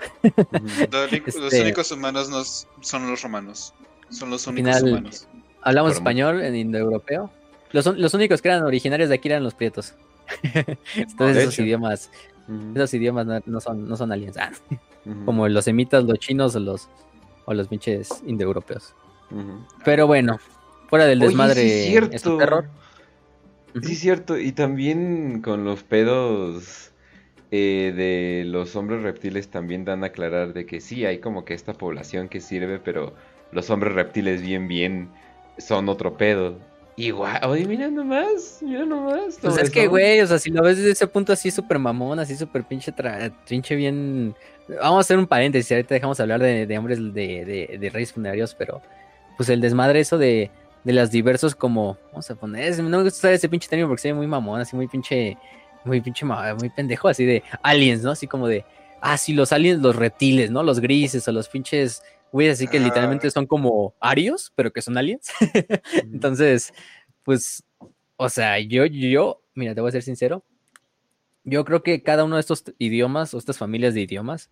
Los, 0.90 1.12
este 1.12 1.60
únicos 1.60 1.90
humanos 1.92 2.30
no 2.30 2.42
son 2.82 3.10
los 3.10 3.22
romanos. 3.22 3.74
Son 4.12 4.30
los 4.30 4.47
únicos 4.47 4.82
humanos. 4.82 5.28
Hablamos 5.62 5.93
español 5.93 6.43
en 6.43 6.55
indoeuropeo. 6.55 7.30
Los, 7.72 7.86
los 7.86 8.14
únicos 8.14 8.43
que 8.43 8.48
eran 8.48 8.62
originarios 8.64 9.09
de 9.09 9.14
aquí 9.14 9.28
eran 9.28 9.43
los 9.43 9.55
prietos. 9.55 9.94
Entonces 10.97 11.36
esos 11.36 11.59
idiomas, 11.59 12.10
esos 12.74 12.94
idiomas 12.94 13.26
no, 13.47 13.60
son, 13.60 13.89
no 13.89 13.97
son 13.97 14.12
aliens. 14.12 14.36
Ah, 14.36 14.52
como 15.24 15.48
los 15.48 15.64
semitas, 15.64 16.05
los 16.05 16.18
chinos 16.18 16.55
o 16.55 16.60
los, 16.60 16.89
o 17.47 17.55
los 17.55 17.68
pinches 17.68 18.22
indoeuropeos. 18.26 18.94
Pero 19.84 20.06
bueno, 20.06 20.39
fuera 20.89 21.06
del 21.06 21.20
desmadre 21.20 21.62
sí 21.62 21.90
cierto. 21.90 22.36
terror. 22.36 22.68
Sí, 23.82 23.94
cierto. 23.94 24.39
Y 24.39 24.52
también 24.52 25.40
con 25.40 25.64
los 25.64 25.82
pedos 25.82 26.93
eh, 27.51 27.93
de 27.97 28.44
los 28.47 28.76
hombres 28.76 29.02
reptiles 29.02 29.48
también 29.48 29.84
dan 29.84 30.05
a 30.05 30.09
aclarar 30.09 30.52
de 30.52 30.66
que 30.66 30.80
sí, 30.80 31.06
hay 31.06 31.18
como 31.18 31.44
que 31.44 31.55
esta 31.55 31.72
población 31.72 32.28
que 32.28 32.40
sirve, 32.40 32.78
pero 32.78 33.14
los 33.52 33.70
hombres 33.70 33.94
reptiles 33.94 34.42
bien, 34.42 34.66
bien 34.66 35.10
son 35.58 35.88
otro 35.88 36.16
pedo. 36.16 36.58
Igual, 36.96 37.40
oye, 37.44 37.66
mira 37.66 37.88
nomás, 37.88 38.58
mira 38.60 38.84
nomás. 38.84 39.38
Pues 39.40 39.56
es 39.56 39.70
que, 39.70 39.86
güey, 39.86 40.20
o 40.20 40.26
sea, 40.26 40.38
si 40.38 40.50
lo 40.50 40.62
ves 40.62 40.76
desde 40.76 40.90
ese 40.90 41.06
punto 41.06 41.32
así 41.32 41.50
súper 41.50 41.78
mamón, 41.78 42.18
así 42.18 42.36
súper 42.36 42.64
pinche, 42.64 42.92
pinche 43.48 43.76
bien... 43.76 44.34
Vamos 44.68 44.98
a 44.98 45.00
hacer 45.00 45.18
un 45.18 45.26
paréntesis, 45.26 45.72
ahorita 45.72 45.94
dejamos 45.94 46.20
hablar 46.20 46.40
de, 46.40 46.78
hombres 46.78 46.98
de, 47.12 47.78
de, 47.78 47.90
reyes 47.90 48.12
funerarios, 48.12 48.54
pero 48.54 48.80
pues 49.36 49.48
el 49.48 49.60
desmadre 49.60 50.00
eso 50.00 50.18
de, 50.18 50.50
de 50.84 50.92
las 50.92 51.10
diversos 51.10 51.54
como, 51.54 51.98
vamos 52.10 52.30
a 52.30 52.34
poner, 52.34 52.78
no 52.78 52.98
me 52.98 53.02
gusta 53.02 53.18
usar 53.18 53.32
ese 53.32 53.48
pinche 53.48 53.68
término 53.68 53.88
porque 53.88 54.02
se 54.02 54.08
ve 54.08 54.14
muy 54.14 54.26
mamón, 54.26 54.60
así 54.60 54.76
muy 54.76 54.86
pinche, 54.86 55.36
muy 55.84 56.00
pinche, 56.00 56.24
muy 56.24 56.70
pendejo, 56.70 57.08
así 57.08 57.24
de 57.24 57.42
aliens, 57.62 58.02
¿no? 58.02 58.12
Así 58.12 58.26
como 58.26 58.46
de, 58.46 58.64
ah, 59.00 59.18
sí, 59.18 59.32
los 59.32 59.52
aliens, 59.52 59.82
los 59.82 59.96
reptiles, 59.96 60.50
¿no? 60.50 60.62
Los 60.62 60.80
grises 60.80 61.26
o 61.26 61.32
los 61.32 61.48
pinches 61.48 62.02
Güey, 62.32 62.48
así 62.48 62.66
que 62.66 62.80
literalmente 62.80 63.30
son 63.30 63.46
como 63.46 63.94
arios, 64.00 64.52
pero 64.56 64.72
que 64.72 64.80
son 64.80 64.96
aliens. 64.96 65.30
Entonces, 66.02 66.72
pues, 67.24 67.62
o 68.16 68.28
sea, 68.30 68.59
yo, 68.59 68.86
yo, 68.86 69.42
mira, 69.54 69.74
te 69.74 69.82
voy 69.82 69.90
a 69.90 69.92
ser 69.92 70.02
sincero. 70.02 70.42
Yo 71.44 71.64
creo 71.66 71.82
que 71.82 72.02
cada 72.02 72.24
uno 72.24 72.36
de 72.36 72.40
estos 72.40 72.64
idiomas 72.78 73.34
o 73.34 73.38
estas 73.38 73.59
familias 73.59 73.92
de 73.92 74.00
idiomas, 74.00 74.50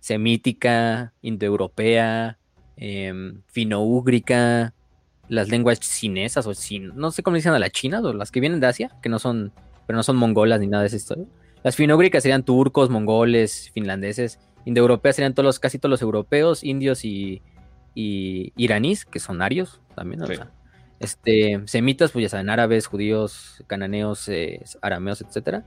semítica, 0.00 1.14
indoeuropea, 1.22 2.38
eh, 2.76 3.12
finoúgrica, 3.46 4.74
las 5.28 5.48
lenguas 5.48 5.78
chinesas 5.78 6.46
o 6.48 6.54
sin, 6.54 6.96
no 6.96 7.12
sé 7.12 7.22
cómo 7.22 7.36
dicen 7.36 7.52
a 7.52 7.60
las 7.60 7.70
chinas 7.70 8.02
o 8.02 8.12
las 8.12 8.32
que 8.32 8.40
vienen 8.40 8.58
de 8.58 8.66
Asia, 8.66 8.90
que 9.02 9.08
no 9.08 9.20
son, 9.20 9.52
pero 9.86 9.96
no 9.96 10.02
son 10.02 10.16
mongolas 10.16 10.58
ni 10.58 10.66
nada 10.66 10.82
de 10.82 10.88
esa 10.88 10.96
historia. 10.96 11.26
Las 11.62 11.76
finoúgricas 11.76 12.24
serían 12.24 12.42
turcos, 12.42 12.90
mongoles, 12.90 13.70
finlandeses 13.72 14.40
Indoeuropeas 14.64 15.16
serían 15.16 15.34
todos 15.34 15.44
los, 15.44 15.58
casi 15.58 15.78
todos 15.78 15.90
los 15.90 16.02
europeos, 16.02 16.64
indios 16.64 17.04
y, 17.04 17.42
y 17.94 18.52
iraníes, 18.56 19.04
que 19.04 19.18
son 19.18 19.42
arios 19.42 19.80
también. 19.94 20.22
este, 21.00 21.60
semitas, 21.66 22.12
pues 22.12 22.24
ya 22.24 22.28
saben, 22.28 22.50
árabes, 22.50 22.86
judíos, 22.86 23.64
cananeos, 23.66 24.28
eh, 24.28 24.62
arameos, 24.82 25.22
etcétera. 25.22 25.64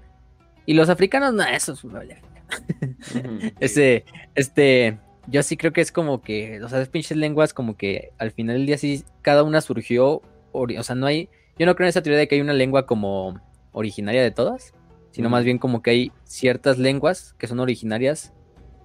Y 0.65 0.75
los 0.75 0.89
africanos, 0.89 1.33
no, 1.33 1.43
eso 1.43 1.73
es 1.73 1.83
este, 3.59 4.05
este, 4.35 4.99
yo 5.27 5.41
sí 5.43 5.57
creo 5.57 5.73
que 5.73 5.81
es 5.81 5.91
como 5.91 6.21
que, 6.21 6.61
o 6.63 6.69
sea, 6.69 6.79
esas 6.79 6.89
pinches 6.89 7.17
lenguas, 7.17 7.53
como 7.53 7.75
que 7.75 8.11
al 8.19 8.31
final 8.31 8.57
del 8.57 8.65
día 8.65 8.77
sí, 8.77 9.03
cada 9.21 9.43
una 9.43 9.61
surgió, 9.61 10.21
o 10.51 10.83
sea, 10.83 10.95
no 10.95 11.07
hay, 11.07 11.29
yo 11.57 11.65
no 11.65 11.75
creo 11.75 11.85
en 11.85 11.89
esa 11.89 12.03
teoría 12.03 12.19
de 12.19 12.27
que 12.27 12.35
hay 12.35 12.41
una 12.41 12.53
lengua 12.53 12.85
como 12.85 13.41
originaria 13.71 14.21
de 14.21 14.31
todas, 14.31 14.73
sino 15.11 15.29
más 15.29 15.43
bien 15.43 15.57
como 15.57 15.81
que 15.81 15.91
hay 15.91 16.11
ciertas 16.23 16.77
lenguas 16.77 17.33
que 17.37 17.47
son 17.47 17.59
originarias 17.59 18.33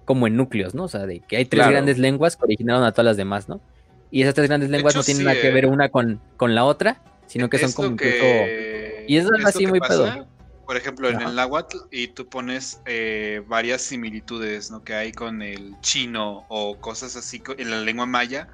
como 0.09 0.25
en 0.25 0.35
núcleos, 0.35 0.73
¿no? 0.73 0.85
O 0.85 0.87
sea, 0.87 1.05
de 1.05 1.19
que 1.19 1.37
hay 1.37 1.45
tres 1.45 1.67
grandes 1.67 1.99
lenguas 1.99 2.35
que 2.35 2.43
originaron 2.43 2.83
a 2.83 2.93
todas 2.93 3.05
las 3.05 3.15
demás, 3.15 3.47
¿no? 3.47 3.61
Y 4.09 4.23
esas 4.23 4.33
tres 4.33 4.47
grandes 4.47 4.71
lenguas 4.71 4.95
no 4.95 5.03
tienen 5.03 5.23
nada 5.23 5.39
que 5.39 5.51
ver 5.51 5.67
una 5.67 5.89
con, 5.89 6.19
con 6.35 6.55
la 6.55 6.65
otra, 6.65 6.99
sino 7.27 7.47
que 7.47 7.59
son 7.59 7.71
como 7.73 7.95
que... 7.95 9.05
Y 9.07 9.17
eso 9.17 9.29
es 9.37 9.45
así 9.45 9.67
muy 9.67 9.79
pedo. 9.79 10.27
por 10.65 10.77
ejemplo, 10.77 11.09
en 11.09 11.21
el 11.21 11.35
náhuatl 11.35 11.77
y 11.91 12.07
tú 12.07 12.27
pones 12.27 12.81
eh, 12.87 13.43
varias 13.47 13.83
similitudes, 13.83 14.71
¿no? 14.71 14.83
Que 14.83 14.95
hay 14.95 15.11
con 15.11 15.43
el 15.43 15.75
chino 15.81 16.47
o 16.49 16.79
cosas 16.79 17.15
así 17.15 17.43
en 17.59 17.69
la 17.69 17.79
lengua 17.81 18.07
maya. 18.07 18.47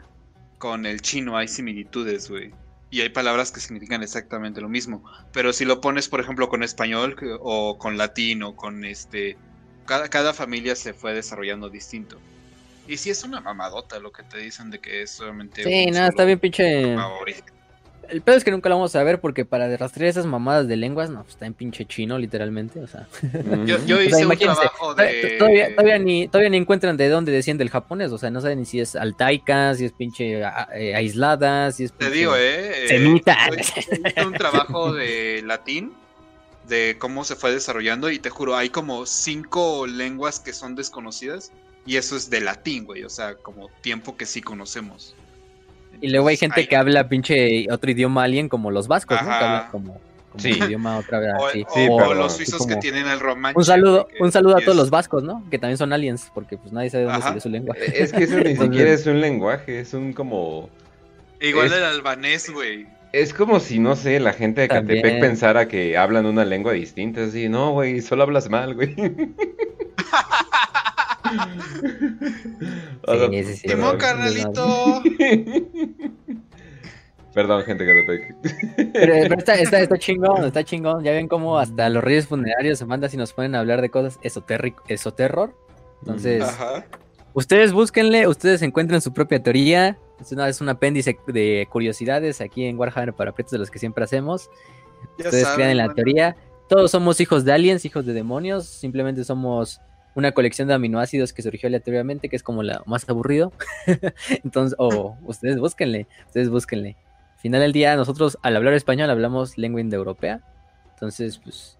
Con 0.57 0.86
el 0.86 0.99
chino 0.99 1.38
hay 1.38 1.48
similitudes, 1.48 2.30
güey. 2.30 2.52
Y 2.90 2.99
hay 2.99 3.07
palabras 3.07 3.53
que 3.53 3.61
significan 3.61 4.03
exactamente 4.03 4.60
lo 4.60 4.68
mismo. 4.68 5.06
Pero 5.32 5.53
si 5.53 5.64
lo 5.64 5.80
pones, 5.80 6.10
por 6.10 6.19
ejemplo, 6.19 6.49
con 6.49 6.64
español 6.64 7.15
o 7.40 7.77
con 7.77 7.95
latín 7.98 8.44
o 8.44 8.57
con 8.57 8.84
este... 8.84 9.38
Cada, 9.86 10.07
cada 10.10 10.34
familia 10.34 10.76
se 10.76 10.94
fue 10.94 11.14
desarrollando 11.14 11.70
distinto. 11.70 12.18
Y 12.88 12.98
si 12.98 13.10
es 13.10 13.24
una 13.24 13.41
mamadota 13.41 13.99
lo 13.99 14.12
que 14.12 14.24
te 14.24 14.38
dicen 14.38 14.70
de 14.70 14.80
que 14.80 15.02
es 15.03 15.12
solamente... 15.12 15.64
Sí, 15.64 15.86
un 15.88 15.94
nada, 15.94 16.10
está 16.10 16.24
bien 16.26 16.40
pinche. 16.40 16.95
El 18.07 18.22
pedo 18.22 18.36
es 18.36 18.44
que 18.44 18.52
nunca 18.52 18.70
lo 18.70 18.76
vamos 18.76 18.95
a 18.95 19.02
ver 19.02 19.20
porque 19.20 19.45
para 19.45 19.76
rastrear 19.78 20.10
esas 20.12 20.28
mamadas 20.28 20.68
de 20.68 20.76
lenguas, 20.76 21.10
no, 21.10 21.24
pues, 21.24 21.34
está 21.34 21.48
en 21.48 21.56
pinche 21.56 21.86
chino, 21.86 22.20
literalmente. 22.20 22.80
O 22.80 22.86
sea, 22.86 23.07
Yo, 23.66 23.84
yo 23.88 23.95
O 23.95 23.99
sea, 23.99 24.06
hice 24.06 24.16
un 24.18 24.22
imagínense, 24.26 24.62
trabajo 24.62 24.94
de... 24.94 25.36
todavía, 25.40 25.70
todavía, 25.76 25.98
ni, 25.98 26.28
todavía 26.28 26.49
ni 26.52 26.57
encuentran 26.57 26.98
de 26.98 27.10
dónde 27.10 27.32
desciende 27.32 27.64
el 27.64 27.72
japonés. 27.72 28.12
O 28.12 28.20
sea, 28.20 28.30
no 28.30 28.41
saben 28.41 28.60
ni 28.60 28.66
si 28.66 28.80
es 28.80 28.95
altaica, 28.95 29.74
si 29.74 29.86
es 29.86 29.91
pinche 29.91 30.44
a- 30.45 30.68
eh, 30.76 30.94
aislada, 30.95 31.72
si 31.72 31.86
es 31.86 31.94
Te 31.94 32.06
pinche- 32.06 32.12
digo, 32.12 32.36
¿eh? 32.38 32.86
Semita. 32.88 33.38
Yo 33.49 33.56
hice 33.56 34.26
un 34.28 34.34
trabajo 34.34 34.94
de 34.94 35.41
latín, 35.44 35.91
de 36.68 36.98
cómo 37.00 37.24
se 37.24 37.36
fue 37.36 37.52
desarrollando, 37.52 38.10
y 38.10 38.20
te 38.20 38.30
juro, 38.30 38.56
hay 38.56 38.70
como 38.70 39.06
cinco 39.06 39.86
lenguas 39.88 40.40
que 40.40 40.54
son 40.54 40.76
desconocidas, 40.76 41.52
y 41.86 41.98
eso 41.98 42.16
es 42.16 42.30
de 42.30 42.42
latín, 42.42 42.86
güey, 42.86 43.04
o 43.04 43.10
sea, 43.10 43.36
como 43.36 43.70
tiempo 43.82 44.18
que 44.18 44.26
sí 44.26 44.42
conocemos. 44.42 45.16
Y 46.02 46.10
luego 46.10 46.28
hay 46.28 46.38
gente 46.38 46.62
hay- 46.62 46.68
que 46.68 46.76
habla 46.76 47.08
pinche 47.08 47.68
otro 47.72 47.90
idioma 47.92 48.24
alien 48.24 48.50
como 48.50 48.72
los 48.72 48.88
vascos, 48.88 49.22
¿no? 49.22 49.28
Que 49.28 49.34
hablan 49.34 49.72
como, 49.72 49.94
como 50.32 50.40
Sí. 50.44 50.52
un 50.60 50.68
idioma 50.68 50.98
otra 50.98 51.20
vez. 51.20 51.34
O, 51.40 51.46
así. 51.48 51.64
o- 51.68 51.74
Sí, 51.74 51.88
o 51.90 51.98
pero- 51.98 52.14
los 52.16 52.36
suizos 52.36 52.68
que 52.68 52.76
tienen 52.78 53.08
el 53.08 53.20
romanche. 53.20 53.58
Un 53.58 53.64
saludo, 53.66 54.08
un 54.20 54.32
saludo 54.32 54.58
a 54.58 54.60
todos 54.60 54.72
es- 54.74 54.78
los 54.78 54.90
vascos, 54.90 55.24
¿no? 55.24 55.48
Que 55.50 55.58
también 55.60 55.78
son 55.78 55.94
aliens, 55.94 56.30
porque 56.34 56.58
pues 56.58 56.74
nadie 56.74 56.90
sabe 56.90 57.06
dónde 57.06 57.22
salió 57.22 57.40
su 57.40 57.50
lengua. 57.50 57.76
Es 57.78 58.12
que 58.12 58.24
eso 58.24 58.38
ni 58.40 58.56
siquiera 58.58 58.92
es 58.92 59.06
un 59.06 59.22
lenguaje, 59.22 59.80
es 59.80 59.94
un 59.94 60.12
como... 60.12 60.70
Igual 61.40 61.68
es- 61.68 61.74
el 61.74 61.84
albanés, 61.84 62.50
güey. 62.50 62.88
Es 63.18 63.34
como 63.34 63.62
si, 63.62 63.80
no 63.80 63.96
sé, 63.96 64.20
la 64.20 64.34
gente 64.34 64.60
de 64.62 64.68
Catepec 64.68 65.02
También. 65.02 65.22
pensara 65.22 65.68
que 65.70 65.98
hablan 65.98 66.26
una 66.26 66.44
lengua 66.44 66.74
distinta, 66.74 67.24
así, 67.24 67.48
no, 67.48 67.72
güey, 67.72 68.02
solo 68.02 68.24
hablas 68.24 68.50
mal, 68.50 68.76
güey. 68.76 68.94
O 73.08 73.16
sea, 73.16 73.28
Sí, 73.30 73.44
sí, 73.44 73.54
sí. 73.58 73.68
Timón, 73.68 73.98
perdón. 73.98 74.00
carnalito. 74.00 75.02
Perdón, 77.34 77.64
gente 77.64 77.84
de 77.84 78.06
Catepec. 78.06 78.36
Pero, 78.94 79.14
pero 79.24 79.36
está, 79.40 79.56
está, 79.56 79.80
está 79.82 79.98
chingón, 79.98 80.46
está 80.46 80.64
chingón. 80.64 81.04
Ya 81.04 81.12
ven 81.12 81.28
cómo 81.28 81.60
hasta 81.60 81.90
los 81.90 82.02
reyes 82.04 82.28
funerarios 82.28 82.80
se 82.80 82.86
mandan 82.86 83.10
y 83.12 83.18
nos 83.18 83.34
ponen 83.34 83.56
a 83.56 83.60
hablar 83.60 83.82
de 83.82 83.90
cosas 83.90 84.18
esotérico, 84.22 84.84
esoterror. 84.88 85.54
Entonces, 86.02 86.44
Ajá. 86.44 86.86
ustedes 87.34 87.74
búsquenle, 87.74 88.28
ustedes 88.28 88.62
encuentren 88.62 89.02
su 89.02 89.12
propia 89.14 89.44
teoría. 89.44 89.98
Es, 90.20 90.32
una, 90.32 90.48
es 90.48 90.62
un 90.62 90.70
apéndice 90.70 91.18
de 91.28 91.68
curiosidades 91.70 92.42
aquí 92.42 92.66
en 92.66 92.78
Warhammer 92.78 93.14
para 93.14 93.32
aprietos 93.32 93.52
de 93.52 93.60
los 93.60 93.70
que 93.70 93.80
siempre 93.80 94.04
hacemos. 94.04 94.50
Ya 95.18 95.26
Ustedes 95.26 95.44
saben, 95.44 95.56
crean 95.56 95.72
en 95.72 95.78
la 95.78 95.94
teoría. 95.94 96.36
Todos 96.68 96.92
somos 96.92 97.20
hijos 97.20 97.46
de 97.46 97.54
aliens, 97.54 97.86
hijos 97.86 98.06
de 98.06 98.14
demonios. 98.14 98.66
Simplemente 98.66 99.24
somos 99.24 99.82
una 100.16 100.32
colección 100.32 100.68
de 100.68 100.74
aminoácidos 100.74 101.34
que 101.34 101.42
surgió 101.42 101.68
aleatoriamente, 101.68 102.30
que 102.30 102.36
es 102.36 102.44
como 102.44 102.64
la 102.64 102.82
más 102.86 103.08
aburrido. 103.08 103.52
Entonces, 104.44 104.76
o 104.80 105.18
ustedes 105.24 105.60
búsquenle, 105.60 106.08
ustedes 106.28 106.50
búsquenle. 106.50 106.96
Final 107.38 107.62
del 107.62 107.74
día, 107.74 107.96
nosotros 107.96 108.40
al 108.42 108.56
hablar 108.56 108.74
español 108.74 109.10
hablamos 109.10 109.58
lengua 109.58 109.82
indoeuropea. 109.82 110.42
Entonces, 110.94 111.38
pues, 111.38 111.78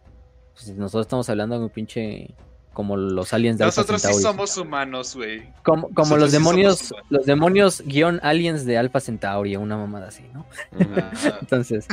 pues, 0.53 0.70
nosotros 0.76 1.06
estamos 1.07 1.30
hablando 1.30 1.60
un 1.60 1.70
pinche 1.70 2.36
como 2.76 2.97
los 2.97 3.34
aliens 3.34 3.57
de 3.57 3.64
Alpha 3.64 3.81
Nosotros 3.81 4.02
sí 4.02 4.07
Centauri. 4.10 4.23
somos 4.23 4.57
humanos, 4.57 5.15
güey. 5.15 5.43
Como, 5.64 5.89
como 5.91 6.18
los 6.18 6.34
demonios, 6.34 6.93
los 7.10 7.26
demonios 7.26 7.81
guion 7.85 8.19
aliens 8.22 8.65
de 8.65 8.77
Alpha 8.77 8.99
Centauri, 8.99 9.56
una 9.56 9.77
mamada 9.77 10.10
así, 10.10 10.23
¿no? 10.34 10.45
Ajá. 10.77 11.38
Entonces, 11.41 11.88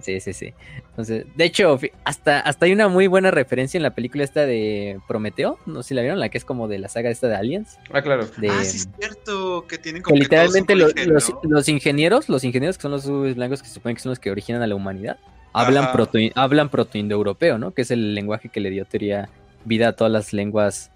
sí, 0.00 0.20
sí, 0.20 0.32
sí. 0.32 0.54
Entonces, 0.90 1.26
de 1.34 1.44
hecho, 1.44 1.78
hasta, 2.04 2.38
hasta 2.40 2.66
hay 2.66 2.72
una 2.72 2.86
muy 2.86 3.08
buena 3.08 3.32
referencia 3.32 3.76
en 3.76 3.82
la 3.82 3.94
película 3.94 4.22
esta 4.22 4.46
de 4.46 5.00
Prometeo, 5.08 5.58
no 5.66 5.82
sé 5.82 5.88
si 5.88 5.94
la 5.94 6.02
vieron, 6.02 6.20
la 6.20 6.28
que 6.28 6.38
es 6.38 6.44
como 6.44 6.68
de 6.68 6.78
la 6.78 6.88
saga 6.88 7.10
esta 7.10 7.26
de 7.26 7.34
Aliens. 7.34 7.78
Ah, 7.92 8.00
claro. 8.00 8.26
De, 8.36 8.48
Ah, 8.48 8.62
sí, 8.64 8.76
es 8.76 8.88
cierto, 9.00 9.66
que 9.66 9.78
tienen 9.78 10.02
como 10.02 10.14
que 10.14 10.20
literalmente 10.20 10.74
origen, 10.74 11.12
los, 11.12 11.28
¿no? 11.28 11.40
los 11.42 11.68
ingenieros, 11.68 12.28
los 12.28 12.44
ingenieros 12.44 12.78
que 12.78 12.82
son 12.82 12.92
los 12.92 13.34
blancos 13.34 13.62
que 13.62 13.68
se 13.68 13.74
supone 13.74 13.96
que 13.96 14.00
son 14.00 14.10
los 14.10 14.20
que 14.20 14.30
originan 14.30 14.62
a 14.62 14.68
la 14.68 14.76
humanidad, 14.76 15.18
hablan 15.52 15.84
Ajá. 15.84 15.92
proto, 15.92 16.18
hablan 16.36 16.68
protoindoeuropeo, 16.68 17.58
¿no? 17.58 17.72
Que 17.72 17.82
es 17.82 17.90
el 17.90 18.14
lenguaje 18.14 18.48
que 18.48 18.60
le 18.60 18.70
dio 18.70 18.84
teoría 18.84 19.28
vida 19.64 19.88
a 19.88 19.92
todas 19.92 20.12
las 20.12 20.32
lenguas 20.32 20.90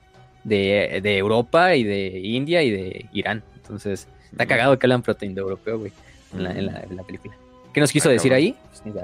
de, 0.45 1.01
de 1.03 1.19
Europa 1.19 1.74
y 1.74 1.85
de 1.85 2.19
India 2.20 2.62
y 2.62 2.70
de 2.70 3.07
Irán. 3.12 3.43
Entonces, 3.57 4.09
está 4.31 4.47
cagado 4.47 4.78
que 4.78 4.86
hablan 4.86 5.03
protoindoeuropeo, 5.03 5.78
güey, 5.78 5.93
en 6.35 6.43
la, 6.45 6.51
en, 6.53 6.66
la, 6.66 6.81
en 6.81 6.97
la 6.97 7.03
película. 7.03 7.35
¿Qué 7.73 7.81
nos 7.81 7.91
quiso 7.93 8.09
Ah, 8.09 8.12
decir 8.12 8.32
ahí? 8.35 8.55
Pues. 8.70 8.97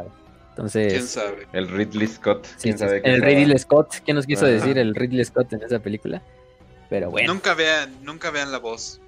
Entonces, 0.51 0.93
¿Quién 0.93 1.07
sabe? 1.07 1.47
El 1.53 1.69
Ridley 1.69 2.07
Scott, 2.07 2.47
quién 2.61 2.75
sí, 2.77 2.85
sabe 2.85 3.01
El 3.05 3.23
Ridley 3.23 3.59
Scott, 3.59 3.95
¿qué 4.05 4.13
nos 4.13 4.27
quiso 4.27 4.45
Ajá. 4.45 4.55
decir 4.55 4.77
el 4.79 4.95
Ridley 4.95 5.25
Scott 5.25 5.53
en 5.55 5.63
esa 5.63 5.79
película? 5.79 6.21
Pero 6.91 7.11
bueno, 7.11 7.33
Nunca 7.33 7.55
vean, 7.55 7.95
nunca 8.03 8.31
vean 8.31 8.53
la 8.53 8.59
voz. 8.59 9.01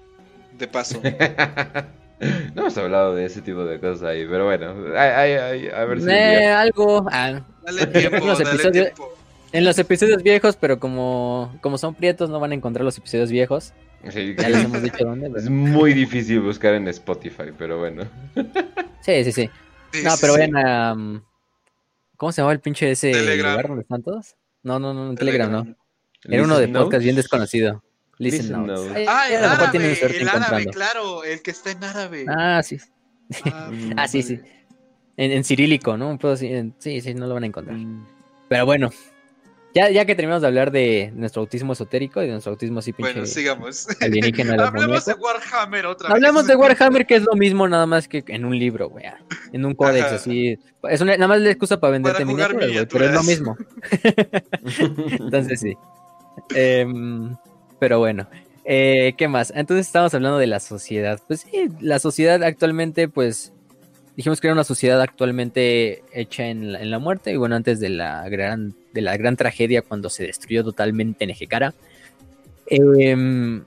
De 0.57 0.69
paso. 0.69 1.01
no 2.55 2.62
hemos 2.62 2.77
hablado 2.79 3.15
de 3.15 3.24
ese 3.24 3.43
tipo 3.43 3.65
de 3.65 3.81
cosas 3.81 4.03
ahí, 4.05 4.24
pero 4.29 4.45
bueno, 4.47 4.74
ay, 4.97 5.11
ay, 5.11 5.33
ay, 5.33 5.69
a 5.74 5.85
ver 5.85 6.01
si... 6.01 6.09
Eh, 6.11 6.47
algo 6.47 7.05
ah, 7.11 7.41
Dale 7.65 7.87
tiempo, 7.89 8.27
dale 8.27 8.45
episodios- 8.45 8.73
tiempo. 8.73 9.12
En 9.53 9.65
los 9.65 9.79
episodios 9.79 10.23
viejos, 10.23 10.57
pero 10.57 10.79
como, 10.81 11.57
como 11.61 11.79
son 11.79 11.95
prietos 11.95 12.31
no 12.31 12.41
van 12.41 12.53
a 12.53 12.55
encontrar 12.55 12.85
los 12.85 12.97
episodios 12.99 13.31
viejos. 13.31 13.73
Sí, 14.11 14.35
Ya 14.37 14.49
les 14.49 14.65
hemos 14.65 14.83
dicho 14.83 15.05
dónde. 15.05 15.31
Es 15.39 15.49
muy 15.49 15.93
difícil 15.95 16.41
buscar 16.41 16.74
en 16.74 16.89
Spotify, 16.89 17.53
pero 17.57 17.79
bueno. 17.79 18.05
Sí, 19.01 19.23
sí, 19.24 19.33
sí. 19.33 19.51
Sí, 19.93 20.03
No, 20.03 20.11
sí, 20.12 20.19
pero 20.20 20.35
sí. 20.35 20.41
vayan 20.41 20.57
a... 20.57 20.93
um, 20.95 21.20
¿Cómo 22.16 22.33
se 22.33 22.41
llamaba 22.41 22.53
el 22.53 22.61
pinche 22.61 22.91
ese 22.91 23.12
Telegram. 23.12 23.51
lugar 23.53 23.69
donde 23.69 23.83
están 23.83 24.03
todos? 24.03 24.35
No, 24.62 24.79
no, 24.79 24.93
no, 24.95 25.11
en 25.11 25.16
Telegram, 25.16 25.51
no. 25.51 25.77
Era 26.24 26.45
uno 26.45 26.59
de 26.59 26.69
podcast 26.69 27.03
bien 27.03 27.16
desconocido. 27.16 27.83
Listen, 28.19 28.41
Listen 28.43 28.66
Notes. 28.66 28.87
Notes. 28.89 29.09
Ah, 29.09 29.27
el 29.29 29.37
árabe, 29.45 29.79
el 29.79 30.29
árabe, 30.29 30.37
encontrando. 30.62 30.70
claro, 30.70 31.24
el 31.24 31.43
que 31.43 31.51
está 31.51 31.70
en 31.73 31.83
árabe. 31.85 32.24
Ah, 32.29 32.62
sí. 32.62 32.79
Mm, 33.45 33.93
Ah, 33.97 34.07
sí, 34.09 34.23
sí. 34.23 34.39
En, 35.16 35.33
en 35.33 35.45
cirílico, 35.45 35.97
¿no? 35.97 36.16
Sí, 36.37 36.73
sí, 37.01 37.15
no 37.15 37.27
lo 37.27 37.35
van 37.35 37.43
a 37.43 37.47
encontrar. 37.47 37.77
Mm. 37.77 38.07
Pero 38.49 38.66
bueno, 38.66 38.91
ya, 39.74 39.90
ya 39.90 40.05
que 40.05 40.15
terminamos 40.15 40.43
de 40.43 40.49
hablar 40.49 40.70
de 40.70 41.12
nuestro 41.15 41.40
autismo 41.40 41.73
esotérico 41.73 42.23
y 42.23 42.27
de 42.27 42.32
nuestro 42.32 42.53
autismo 42.53 42.81
así 42.81 42.93
pinche 42.93 43.12
Bueno, 43.12 43.27
sigamos. 43.27 43.89
alienígena 44.01 44.55
Hablemos 44.66 45.05
de. 45.05 45.15
Warhammer 45.15 45.86
otra 45.86 46.09
vez. 46.09 46.15
Hablemos 46.15 46.47
de 46.47 46.57
Warhammer, 46.57 47.07
que 47.07 47.16
es 47.16 47.23
lo 47.23 47.35
mismo 47.35 47.66
nada 47.69 47.86
más 47.86 48.09
que 48.09 48.23
en 48.27 48.44
un 48.44 48.59
libro, 48.59 48.89
güey. 48.90 49.05
En 49.53 49.65
un 49.65 49.74
códex 49.74 50.07
Ajá. 50.07 50.15
así. 50.16 50.59
Es 50.89 51.01
una, 51.01 51.15
nada 51.16 51.28
más 51.28 51.40
la 51.40 51.51
excusa 51.51 51.81
para 51.81 51.93
venderte 51.93 52.24
miniaturas, 52.24 52.70
güey, 52.70 52.86
pero 52.86 53.05
es 53.07 53.12
lo 53.12 53.23
mismo. 53.23 53.57
Entonces 55.20 55.61
sí. 55.61 55.74
Em, 56.55 57.36
pero 57.78 57.99
bueno. 57.99 58.28
Eh, 58.65 59.15
¿Qué 59.19 59.27
más? 59.27 59.53
Entonces 59.57 59.86
estamos 59.86 60.15
hablando 60.15 60.39
de 60.39 60.47
la 60.47 60.61
sociedad. 60.61 61.20
Pues 61.27 61.40
sí, 61.40 61.69
la 61.81 61.99
sociedad 61.99 62.43
actualmente, 62.44 63.09
pues 63.09 63.53
dijimos 64.16 64.40
que 64.40 64.47
era 64.48 64.55
una 64.55 64.64
sociedad 64.64 65.01
actualmente 65.01 66.02
hecha 66.12 66.47
en 66.47 66.90
la, 66.90 66.98
muerte 66.98 67.32
y 67.32 67.36
bueno, 67.36 67.56
antes 67.56 67.80
de 67.80 67.89
la 67.89 68.28
gran, 68.28 68.74
de 68.93 69.01
la 69.01 69.16
gran 69.16 69.36
tragedia 69.36 69.82
cuando 69.82 70.10
se 70.10 70.24
destruyó 70.26 70.64
totalmente 70.64 71.26
Nejecara. 71.26 71.74
Em, 72.66 73.64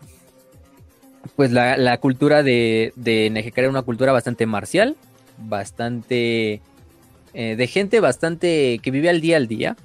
pues 1.36 1.52
la, 1.52 1.78
la 1.78 1.98
cultura 1.98 2.44
de, 2.44 2.94
de 2.96 3.30
Nejecara 3.30 3.66
era 3.66 3.72
una 3.72 3.82
cultura 3.82 4.12
bastante 4.12 4.46
marcial, 4.46 4.96
bastante 5.38 6.62
eh, 7.34 7.56
de 7.56 7.68
gente 7.68 8.00
bastante 8.00 8.80
que 8.82 8.92
vive 8.92 9.10
al 9.10 9.22
día 9.22 9.38
al 9.38 9.48
día, 9.48 9.76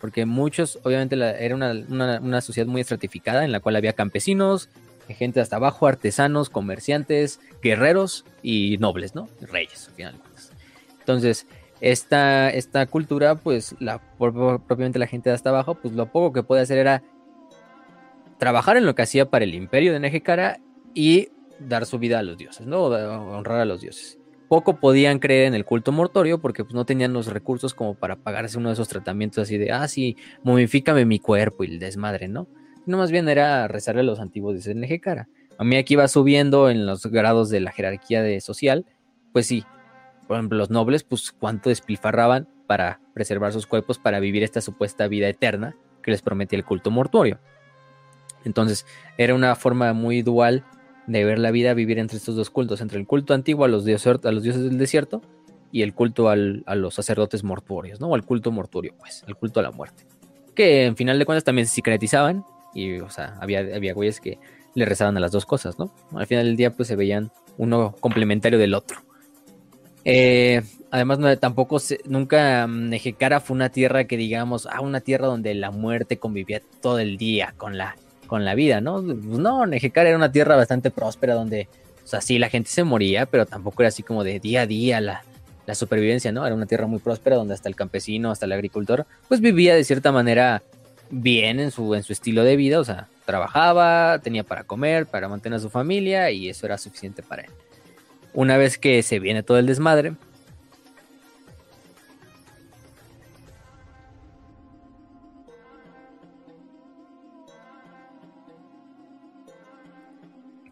porque 0.00 0.26
muchos, 0.26 0.78
obviamente 0.82 1.16
era 1.16 1.54
una- 1.54 2.20
una 2.20 2.40
sociedad 2.40 2.66
muy 2.68 2.80
estratificada 2.80 3.44
en 3.44 3.52
la 3.52 3.60
cual 3.60 3.76
había 3.76 3.94
campesinos, 3.94 4.68
gente 5.14 5.40
hasta 5.40 5.56
abajo, 5.56 5.86
artesanos, 5.86 6.50
comerciantes, 6.50 7.40
guerreros 7.62 8.24
y 8.42 8.76
nobles, 8.78 9.14
¿no? 9.14 9.28
Reyes, 9.40 9.88
al 9.88 9.94
final. 9.94 10.14
Entonces, 11.00 11.46
esta, 11.80 12.50
esta 12.50 12.86
cultura, 12.86 13.36
pues, 13.36 13.74
la, 13.78 14.00
propiamente 14.18 14.98
la 14.98 15.06
gente 15.06 15.30
de 15.30 15.34
hasta 15.34 15.50
abajo, 15.50 15.74
pues 15.74 15.94
lo 15.94 16.06
poco 16.06 16.32
que 16.32 16.42
podía 16.42 16.62
hacer 16.62 16.78
era 16.78 17.02
trabajar 18.38 18.76
en 18.76 18.86
lo 18.86 18.94
que 18.94 19.02
hacía 19.02 19.30
para 19.30 19.44
el 19.44 19.54
imperio 19.54 19.92
de 19.92 20.00
Nejecara 20.00 20.60
y 20.94 21.28
dar 21.58 21.86
su 21.86 21.98
vida 21.98 22.18
a 22.18 22.22
los 22.22 22.38
dioses, 22.38 22.66
¿no? 22.66 22.84
Honrar 22.84 23.60
a 23.60 23.64
los 23.64 23.80
dioses. 23.80 24.18
Poco 24.48 24.76
podían 24.80 25.18
creer 25.18 25.46
en 25.46 25.54
el 25.54 25.64
culto 25.64 25.92
mortorio 25.92 26.40
porque 26.40 26.64
pues, 26.64 26.74
no 26.74 26.86
tenían 26.86 27.12
los 27.12 27.26
recursos 27.26 27.74
como 27.74 27.94
para 27.94 28.16
pagarse 28.16 28.56
uno 28.56 28.70
de 28.70 28.74
esos 28.74 28.88
tratamientos 28.88 29.42
así 29.42 29.58
de, 29.58 29.72
ah, 29.72 29.86
sí, 29.88 30.16
momifícame 30.42 31.04
mi 31.04 31.18
cuerpo 31.18 31.64
y 31.64 31.68
el 31.68 31.78
desmadre, 31.78 32.28
¿no? 32.28 32.48
No, 32.88 32.96
más 32.96 33.10
bien 33.10 33.28
era 33.28 33.68
rezarle 33.68 34.00
a 34.00 34.04
los 34.04 34.18
antiguos 34.18 34.64
de 34.64 34.74
Nejecara. 34.74 35.28
A 35.58 35.64
mí 35.64 35.76
aquí 35.76 35.94
va 35.94 36.08
subiendo 36.08 36.70
en 36.70 36.86
los 36.86 37.04
grados 37.04 37.50
de 37.50 37.60
la 37.60 37.70
jerarquía 37.70 38.22
de 38.22 38.40
social, 38.40 38.86
pues 39.34 39.46
sí, 39.46 39.62
por 40.26 40.38
ejemplo, 40.38 40.56
los 40.56 40.70
nobles, 40.70 41.04
pues 41.04 41.30
cuánto 41.32 41.68
despilfarraban 41.68 42.48
para 42.66 42.98
preservar 43.12 43.52
sus 43.52 43.66
cuerpos 43.66 43.98
para 43.98 44.20
vivir 44.20 44.42
esta 44.42 44.62
supuesta 44.62 45.06
vida 45.06 45.28
eterna 45.28 45.76
que 46.02 46.12
les 46.12 46.22
prometía 46.22 46.58
el 46.58 46.64
culto 46.64 46.90
mortuorio. 46.90 47.38
Entonces, 48.46 48.86
era 49.18 49.34
una 49.34 49.54
forma 49.54 49.92
muy 49.92 50.22
dual 50.22 50.64
de 51.06 51.24
ver 51.26 51.38
la 51.38 51.50
vida, 51.50 51.74
vivir 51.74 51.98
entre 51.98 52.16
estos 52.16 52.36
dos 52.36 52.48
cultos, 52.48 52.80
entre 52.80 52.98
el 52.98 53.06
culto 53.06 53.34
antiguo 53.34 53.66
a 53.66 53.68
los, 53.68 53.84
dioses, 53.84 54.24
a 54.24 54.32
los 54.32 54.42
dioses 54.42 54.62
del 54.64 54.78
desierto 54.78 55.20
y 55.70 55.82
el 55.82 55.92
culto 55.92 56.30
a 56.30 56.36
los 56.36 56.94
sacerdotes 56.94 57.44
mortuorios, 57.44 58.00
¿no? 58.00 58.08
O 58.08 58.14
al 58.14 58.24
culto 58.24 58.50
mortuorio, 58.50 58.94
pues, 58.98 59.24
el 59.26 59.36
culto 59.36 59.60
a 59.60 59.64
la 59.64 59.72
muerte. 59.72 60.06
Que 60.54 60.86
en 60.86 60.96
final 60.96 61.18
de 61.18 61.26
cuentas 61.26 61.44
también 61.44 61.66
se 61.66 61.74
secretizaban 61.74 62.46
y, 62.74 62.98
o 63.00 63.10
sea, 63.10 63.36
había, 63.40 63.60
había 63.60 63.94
güeyes 63.94 64.20
que 64.20 64.38
le 64.74 64.84
rezaban 64.84 65.16
a 65.16 65.20
las 65.20 65.32
dos 65.32 65.46
cosas, 65.46 65.78
¿no? 65.78 65.90
Al 66.14 66.26
final 66.26 66.46
del 66.46 66.56
día, 66.56 66.70
pues 66.70 66.88
se 66.88 66.96
veían 66.96 67.30
uno 67.56 67.94
complementario 68.00 68.58
del 68.58 68.74
otro. 68.74 69.00
Eh, 70.04 70.62
además, 70.90 71.18
no, 71.18 71.36
tampoco 71.38 71.78
nunca 72.06 72.66
mm, 72.66 72.88
Nejecara 72.88 73.40
fue 73.40 73.54
una 73.54 73.68
tierra 73.68 74.04
que 74.04 74.16
digamos, 74.16 74.66
ah, 74.70 74.80
una 74.80 75.00
tierra 75.00 75.26
donde 75.26 75.54
la 75.54 75.70
muerte 75.70 76.18
convivía 76.18 76.62
todo 76.80 76.98
el 76.98 77.18
día 77.18 77.54
con 77.56 77.76
la, 77.76 77.96
con 78.26 78.44
la 78.44 78.54
vida, 78.54 78.80
¿no? 78.80 79.02
Pues 79.02 79.38
no, 79.38 79.66
Nejecara 79.66 80.08
era 80.08 80.16
una 80.16 80.32
tierra 80.32 80.56
bastante 80.56 80.90
próspera 80.90 81.34
donde, 81.34 81.68
o 82.04 82.06
sea, 82.06 82.20
sí, 82.20 82.38
la 82.38 82.48
gente 82.48 82.70
se 82.70 82.84
moría, 82.84 83.26
pero 83.26 83.44
tampoco 83.44 83.82
era 83.82 83.88
así 83.88 84.02
como 84.02 84.24
de 84.24 84.40
día 84.40 84.62
a 84.62 84.66
día 84.66 85.00
la, 85.00 85.24
la 85.66 85.74
supervivencia, 85.74 86.32
¿no? 86.32 86.46
Era 86.46 86.54
una 86.54 86.66
tierra 86.66 86.86
muy 86.86 87.00
próspera 87.00 87.36
donde 87.36 87.52
hasta 87.52 87.68
el 87.68 87.76
campesino, 87.76 88.30
hasta 88.30 88.46
el 88.46 88.52
agricultor, 88.52 89.04
pues 89.28 89.40
vivía 89.40 89.74
de 89.74 89.84
cierta 89.84 90.12
manera 90.12 90.62
bien 91.10 91.60
en 91.60 91.70
su, 91.70 91.94
en 91.94 92.02
su 92.02 92.12
estilo 92.12 92.44
de 92.44 92.56
vida, 92.56 92.80
o 92.80 92.84
sea, 92.84 93.08
trabajaba, 93.24 94.20
tenía 94.20 94.44
para 94.44 94.64
comer, 94.64 95.06
para 95.06 95.28
mantener 95.28 95.58
a 95.58 95.60
su 95.60 95.70
familia 95.70 96.30
y 96.30 96.48
eso 96.48 96.66
era 96.66 96.78
suficiente 96.78 97.22
para 97.22 97.42
él. 97.42 97.50
Una 98.34 98.56
vez 98.56 98.78
que 98.78 99.02
se 99.02 99.18
viene 99.18 99.42
todo 99.42 99.58
el 99.58 99.66
desmadre, 99.66 100.14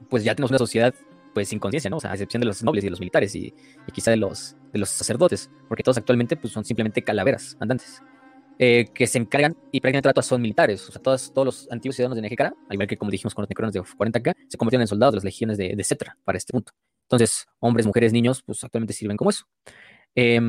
pues 0.09 0.25
ya 0.25 0.35
tenemos 0.35 0.51
una 0.51 0.59
sociedad 0.59 0.95
pues 1.35 1.51
sin 1.51 1.59
conciencia, 1.59 1.91
¿no? 1.91 1.99
O 1.99 2.01
sea, 2.01 2.13
a 2.13 2.15
excepción 2.15 2.41
de 2.41 2.47
los 2.47 2.63
nobles 2.63 2.83
y 2.83 2.89
los 2.89 2.99
militares 2.99 3.35
y, 3.35 3.53
quizá 3.93 4.11
de 4.11 4.17
los, 4.17 4.57
de 4.73 4.79
los 4.79 4.89
sacerdotes, 4.89 5.51
porque 5.69 5.83
todos 5.83 5.99
actualmente 5.99 6.35
pues 6.35 6.55
son 6.55 6.65
simplemente 6.65 7.03
calaveras 7.03 7.59
andantes. 7.61 8.03
Eh, 8.59 8.87
que 8.95 9.07
se 9.07 9.19
encargan 9.19 9.55
y 9.70 9.81
prácticamente 9.81 10.15
todas 10.15 10.27
son 10.27 10.41
militares. 10.41 10.89
O 10.89 10.93
sea, 10.93 11.03
todos, 11.03 11.33
todos 11.33 11.45
los 11.45 11.69
antiguos 11.70 11.97
ciudadanos 11.97 12.16
de 12.16 12.23
Nejecara, 12.23 12.55
al 12.69 12.74
igual 12.74 12.89
que 12.89 12.97
como 12.97 13.11
dijimos 13.11 13.35
con 13.35 13.43
los 13.43 13.51
necrones 13.51 13.74
de 13.74 13.83
40K, 13.83 14.35
se 14.49 14.57
convirtieron 14.57 14.83
en 14.83 14.89
soldados 14.89 15.12
de 15.12 15.16
las 15.16 15.24
legiones 15.24 15.59
de, 15.59 15.77
de 15.77 15.85
Cetra 15.85 16.16
para 16.24 16.39
este 16.39 16.53
punto. 16.53 16.73
Entonces, 17.03 17.47
hombres, 17.61 17.87
mujeres, 17.87 18.12
niños, 18.12 18.43
pues 18.43 18.65
actualmente 18.65 18.95
sirven 18.95 19.19
como 19.19 19.31
eso. 19.31 19.45
Eh, 20.15 20.41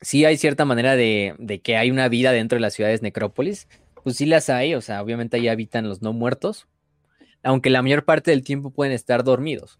sí 0.00 0.24
hay 0.24 0.36
cierta 0.36 0.64
manera 0.64 0.96
de, 0.96 1.36
de, 1.38 1.60
que 1.60 1.76
hay 1.76 1.90
una 1.90 2.08
vida 2.08 2.32
dentro 2.32 2.56
de 2.56 2.60
las 2.60 2.74
ciudades 2.74 3.00
necrópolis. 3.00 3.68
Pues 4.02 4.16
sí 4.16 4.26
las 4.26 4.50
hay, 4.50 4.74
o 4.74 4.80
sea, 4.80 5.02
obviamente 5.02 5.36
ahí 5.36 5.46
habitan 5.48 5.88
los 5.88 6.02
no 6.02 6.12
muertos, 6.12 6.66
aunque 7.44 7.70
la 7.70 7.82
mayor 7.82 8.04
parte 8.04 8.32
del 8.32 8.42
tiempo 8.42 8.70
pueden 8.70 8.92
estar 8.92 9.22
dormidos. 9.22 9.78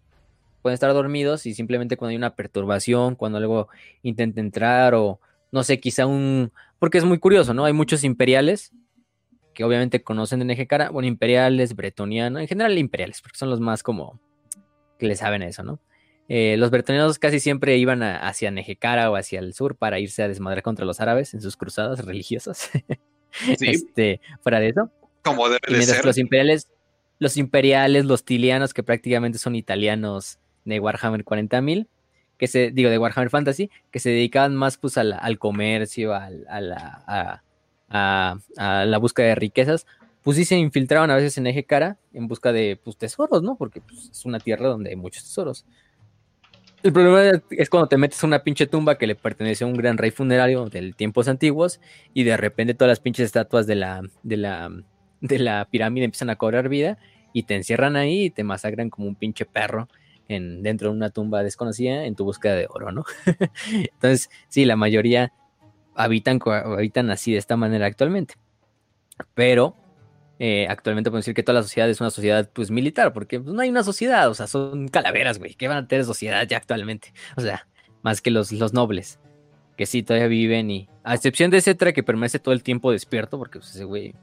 Pueden 0.61 0.75
estar 0.75 0.93
dormidos 0.93 1.45
y 1.45 1.53
simplemente 1.53 1.97
cuando 1.97 2.11
hay 2.11 2.15
una 2.15 2.35
perturbación, 2.35 3.15
cuando 3.15 3.37
algo 3.37 3.67
intenta 4.01 4.39
entrar 4.39 4.95
o 4.95 5.19
no 5.51 5.63
sé, 5.63 5.79
quizá 5.79 6.07
un, 6.07 6.51
porque 6.83 6.97
es 6.97 7.05
muy 7.05 7.17
curioso, 7.17 7.53
¿no? 7.53 7.63
Hay 7.63 7.71
muchos 7.71 8.03
imperiales 8.03 8.73
que 9.53 9.63
obviamente 9.63 10.03
conocen 10.03 10.39
de 10.39 10.45
Nejecara, 10.45 10.89
bueno, 10.89 11.07
imperiales, 11.07 11.77
bretonianos, 11.77 12.41
en 12.41 12.47
general 12.49 12.77
imperiales, 12.77 13.21
porque 13.21 13.37
son 13.37 13.49
los 13.49 13.61
más 13.61 13.83
como 13.83 14.19
que 14.99 15.07
le 15.07 15.15
saben 15.15 15.43
eso, 15.43 15.63
¿no? 15.63 15.79
Eh, 16.27 16.57
los 16.57 16.71
bretonianos 16.71 17.19
casi 17.19 17.39
siempre 17.39 17.77
iban 17.77 18.03
hacia 18.03 18.51
Nejecara 18.51 19.09
o 19.09 19.15
hacia 19.15 19.39
el 19.39 19.53
sur 19.53 19.77
para 19.77 19.97
irse 19.97 20.23
a 20.23 20.27
desmadrar 20.27 20.61
contra 20.61 20.83
los 20.83 20.99
árabes 20.99 21.33
en 21.33 21.39
sus 21.39 21.55
cruzadas 21.55 22.03
religiosas. 22.03 22.69
Sí. 23.31 23.55
este, 23.61 24.19
fuera 24.41 24.59
de 24.59 24.67
eso. 24.67 24.91
Como 25.23 25.47
debe 25.47 25.59
y 25.69 25.83
ser. 25.83 26.03
Los 26.03 26.17
imperiales, 26.17 26.69
los 27.17 27.37
imperiales, 27.37 28.03
los 28.03 28.25
tilianos, 28.25 28.73
que 28.73 28.83
prácticamente 28.83 29.39
son 29.39 29.55
italianos 29.55 30.37
de 30.65 30.81
Warhammer 30.81 31.23
40.000, 31.23 31.87
que 32.37 32.47
se, 32.47 32.71
digo, 32.71 32.89
de 32.89 32.97
Warhammer 32.97 33.29
Fantasy, 33.29 33.69
que 33.91 33.99
se 33.99 34.09
dedicaban 34.09 34.55
más 34.55 34.77
pues 34.77 34.97
al, 34.97 35.13
al 35.13 35.39
comercio, 35.39 36.13
al, 36.13 36.45
a, 36.49 36.61
la, 36.61 37.43
a, 37.89 38.85
la 38.85 38.97
búsqueda 38.97 39.27
de 39.27 39.35
riquezas, 39.35 39.85
pues 40.23 40.37
sí 40.37 40.45
se 40.45 40.57
infiltraban 40.57 41.11
a 41.11 41.15
veces 41.15 41.37
en 41.37 41.47
Eje 41.47 41.65
Cara 41.65 41.97
en 42.13 42.27
busca 42.27 42.51
de 42.51 42.79
pues, 42.83 42.97
tesoros, 42.97 43.43
¿no? 43.43 43.55
Porque 43.55 43.81
pues, 43.81 44.09
es 44.11 44.25
una 44.25 44.39
tierra 44.39 44.67
donde 44.67 44.89
hay 44.89 44.95
muchos 44.95 45.23
tesoros. 45.23 45.65
El 46.81 46.91
problema 46.91 47.41
es 47.51 47.69
cuando 47.69 47.87
te 47.87 47.97
metes 47.97 48.21
a 48.23 48.27
una 48.27 48.43
pinche 48.43 48.67
tumba 48.67 48.97
que 48.97 49.07
le 49.07 49.15
pertenece 49.15 49.63
a 49.63 49.67
un 49.67 49.73
gran 49.73 49.97
rey 49.97 50.11
funerario 50.11 50.65
de 50.65 50.91
tiempos 50.91 51.29
antiguos 51.29 51.79
y 52.13 52.23
de 52.23 52.35
repente 52.35 52.73
todas 52.73 52.89
las 52.89 52.99
pinches 52.99 53.25
estatuas 53.25 53.67
de 53.67 53.75
la, 53.75 54.01
de 54.23 54.35
la, 54.35 54.69
de 55.21 55.39
la 55.39 55.65
pirámide 55.71 56.03
empiezan 56.03 56.29
a 56.29 56.35
cobrar 56.35 56.67
vida 56.67 56.97
y 57.31 57.43
te 57.43 57.55
encierran 57.55 57.95
ahí 57.95 58.25
y 58.25 58.29
te 58.31 58.43
masacran 58.43 58.89
como 58.89 59.07
un 59.07 59.15
pinche 59.15 59.45
perro 59.45 59.87
en, 60.27 60.63
dentro 60.63 60.89
de 60.89 60.95
una 60.95 61.09
tumba 61.09 61.43
desconocida 61.43 62.05
en 62.05 62.15
tu 62.15 62.25
búsqueda 62.25 62.55
de 62.55 62.67
oro, 62.69 62.91
¿no? 62.91 63.03
Entonces, 63.71 64.29
sí, 64.49 64.65
la 64.65 64.75
mayoría 64.75 65.33
habitan, 65.95 66.39
habitan 66.45 67.09
así 67.09 67.33
de 67.33 67.37
esta 67.37 67.57
manera 67.57 67.85
actualmente. 67.85 68.35
Pero 69.33 69.75
eh, 70.39 70.67
actualmente 70.67 71.09
podemos 71.09 71.25
decir 71.25 71.35
que 71.35 71.43
toda 71.43 71.59
la 71.59 71.63
sociedad 71.63 71.89
es 71.89 72.01
una 72.01 72.09
sociedad 72.09 72.49
pues 72.51 72.71
militar, 72.71 73.13
porque 73.13 73.39
pues, 73.39 73.53
no 73.53 73.61
hay 73.61 73.69
una 73.69 73.83
sociedad, 73.83 74.29
o 74.29 74.33
sea, 74.33 74.47
son 74.47 74.87
calaveras, 74.87 75.39
güey, 75.39 75.53
¿qué 75.53 75.67
van 75.67 75.77
a 75.77 75.87
tener 75.87 76.05
sociedad 76.05 76.45
ya 76.47 76.57
actualmente? 76.57 77.13
O 77.37 77.41
sea, 77.41 77.67
más 78.01 78.21
que 78.21 78.31
los, 78.31 78.51
los 78.51 78.73
nobles, 78.73 79.19
que 79.77 79.85
sí 79.85 80.03
todavía 80.03 80.27
viven 80.27 80.71
y, 80.71 80.89
a 81.03 81.15
excepción 81.15 81.51
de 81.51 81.61
Cetra, 81.61 81.93
que 81.93 82.03
permanece 82.03 82.39
todo 82.39 82.53
el 82.53 82.63
tiempo 82.63 82.91
despierto, 82.91 83.37
porque 83.37 83.59
pues, 83.59 83.75
ese 83.75 83.83
güey, 83.83 84.15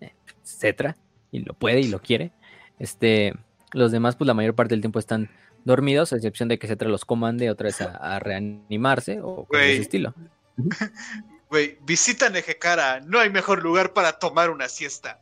eh, 0.00 0.14
Cetra, 0.42 0.96
y 1.30 1.40
lo 1.40 1.54
puede 1.54 1.80
y 1.80 1.88
lo 1.88 2.00
quiere, 2.00 2.32
este, 2.78 3.34
los 3.72 3.92
demás 3.92 4.16
pues 4.16 4.26
la 4.26 4.34
mayor 4.34 4.54
parte 4.54 4.74
del 4.74 4.80
tiempo 4.80 4.98
están 4.98 5.28
dormidos, 5.68 6.12
a 6.12 6.16
excepción 6.16 6.48
de 6.48 6.58
que 6.58 6.66
Cetra 6.66 6.88
los 6.88 7.04
comande 7.04 7.50
otra 7.50 7.66
vez 7.66 7.80
a, 7.80 7.86
a 8.16 8.18
reanimarse 8.18 9.20
o 9.22 9.44
con 9.44 9.60
ese 9.60 9.82
estilo. 9.82 10.14
Güey, 11.50 11.78
visita 11.86 12.28
Nejecara, 12.28 13.00
no 13.00 13.18
hay 13.18 13.30
mejor 13.30 13.62
lugar 13.62 13.94
para 13.94 14.18
tomar 14.18 14.50
una 14.50 14.68
siesta. 14.68 15.18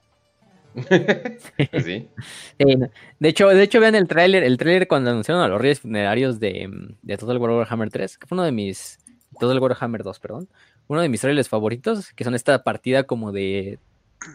¿Sí? 1.85 2.09
de 2.59 3.28
hecho, 3.28 3.48
de 3.48 3.62
hecho, 3.62 3.81
vean 3.81 3.94
el 3.94 4.09
tráiler, 4.09 4.43
el 4.43 4.59
tráiler 4.59 4.89
cuando 4.89 5.10
anunciaron 5.10 5.43
a 5.43 5.48
los 5.48 5.60
reyes 5.60 5.81
funerarios 5.81 6.40
de, 6.40 6.68
de 7.02 7.16
Total 7.16 7.39
War 7.39 7.52
Warhammer 7.52 7.90
3, 7.90 8.18
que 8.18 8.27
fue 8.27 8.36
uno 8.36 8.44
de 8.44 8.52
mis. 8.52 8.98
Total 9.39 9.59
Warhammer 9.59 10.02
2, 10.02 10.18
perdón. 10.18 10.48
Uno 10.89 11.01
de 11.01 11.09
mis 11.09 11.20
trailers 11.20 11.48
favoritos, 11.48 12.12
que 12.12 12.24
son 12.24 12.35
esta 12.35 12.62
partida 12.64 13.05
como 13.05 13.32
de, 13.32 13.78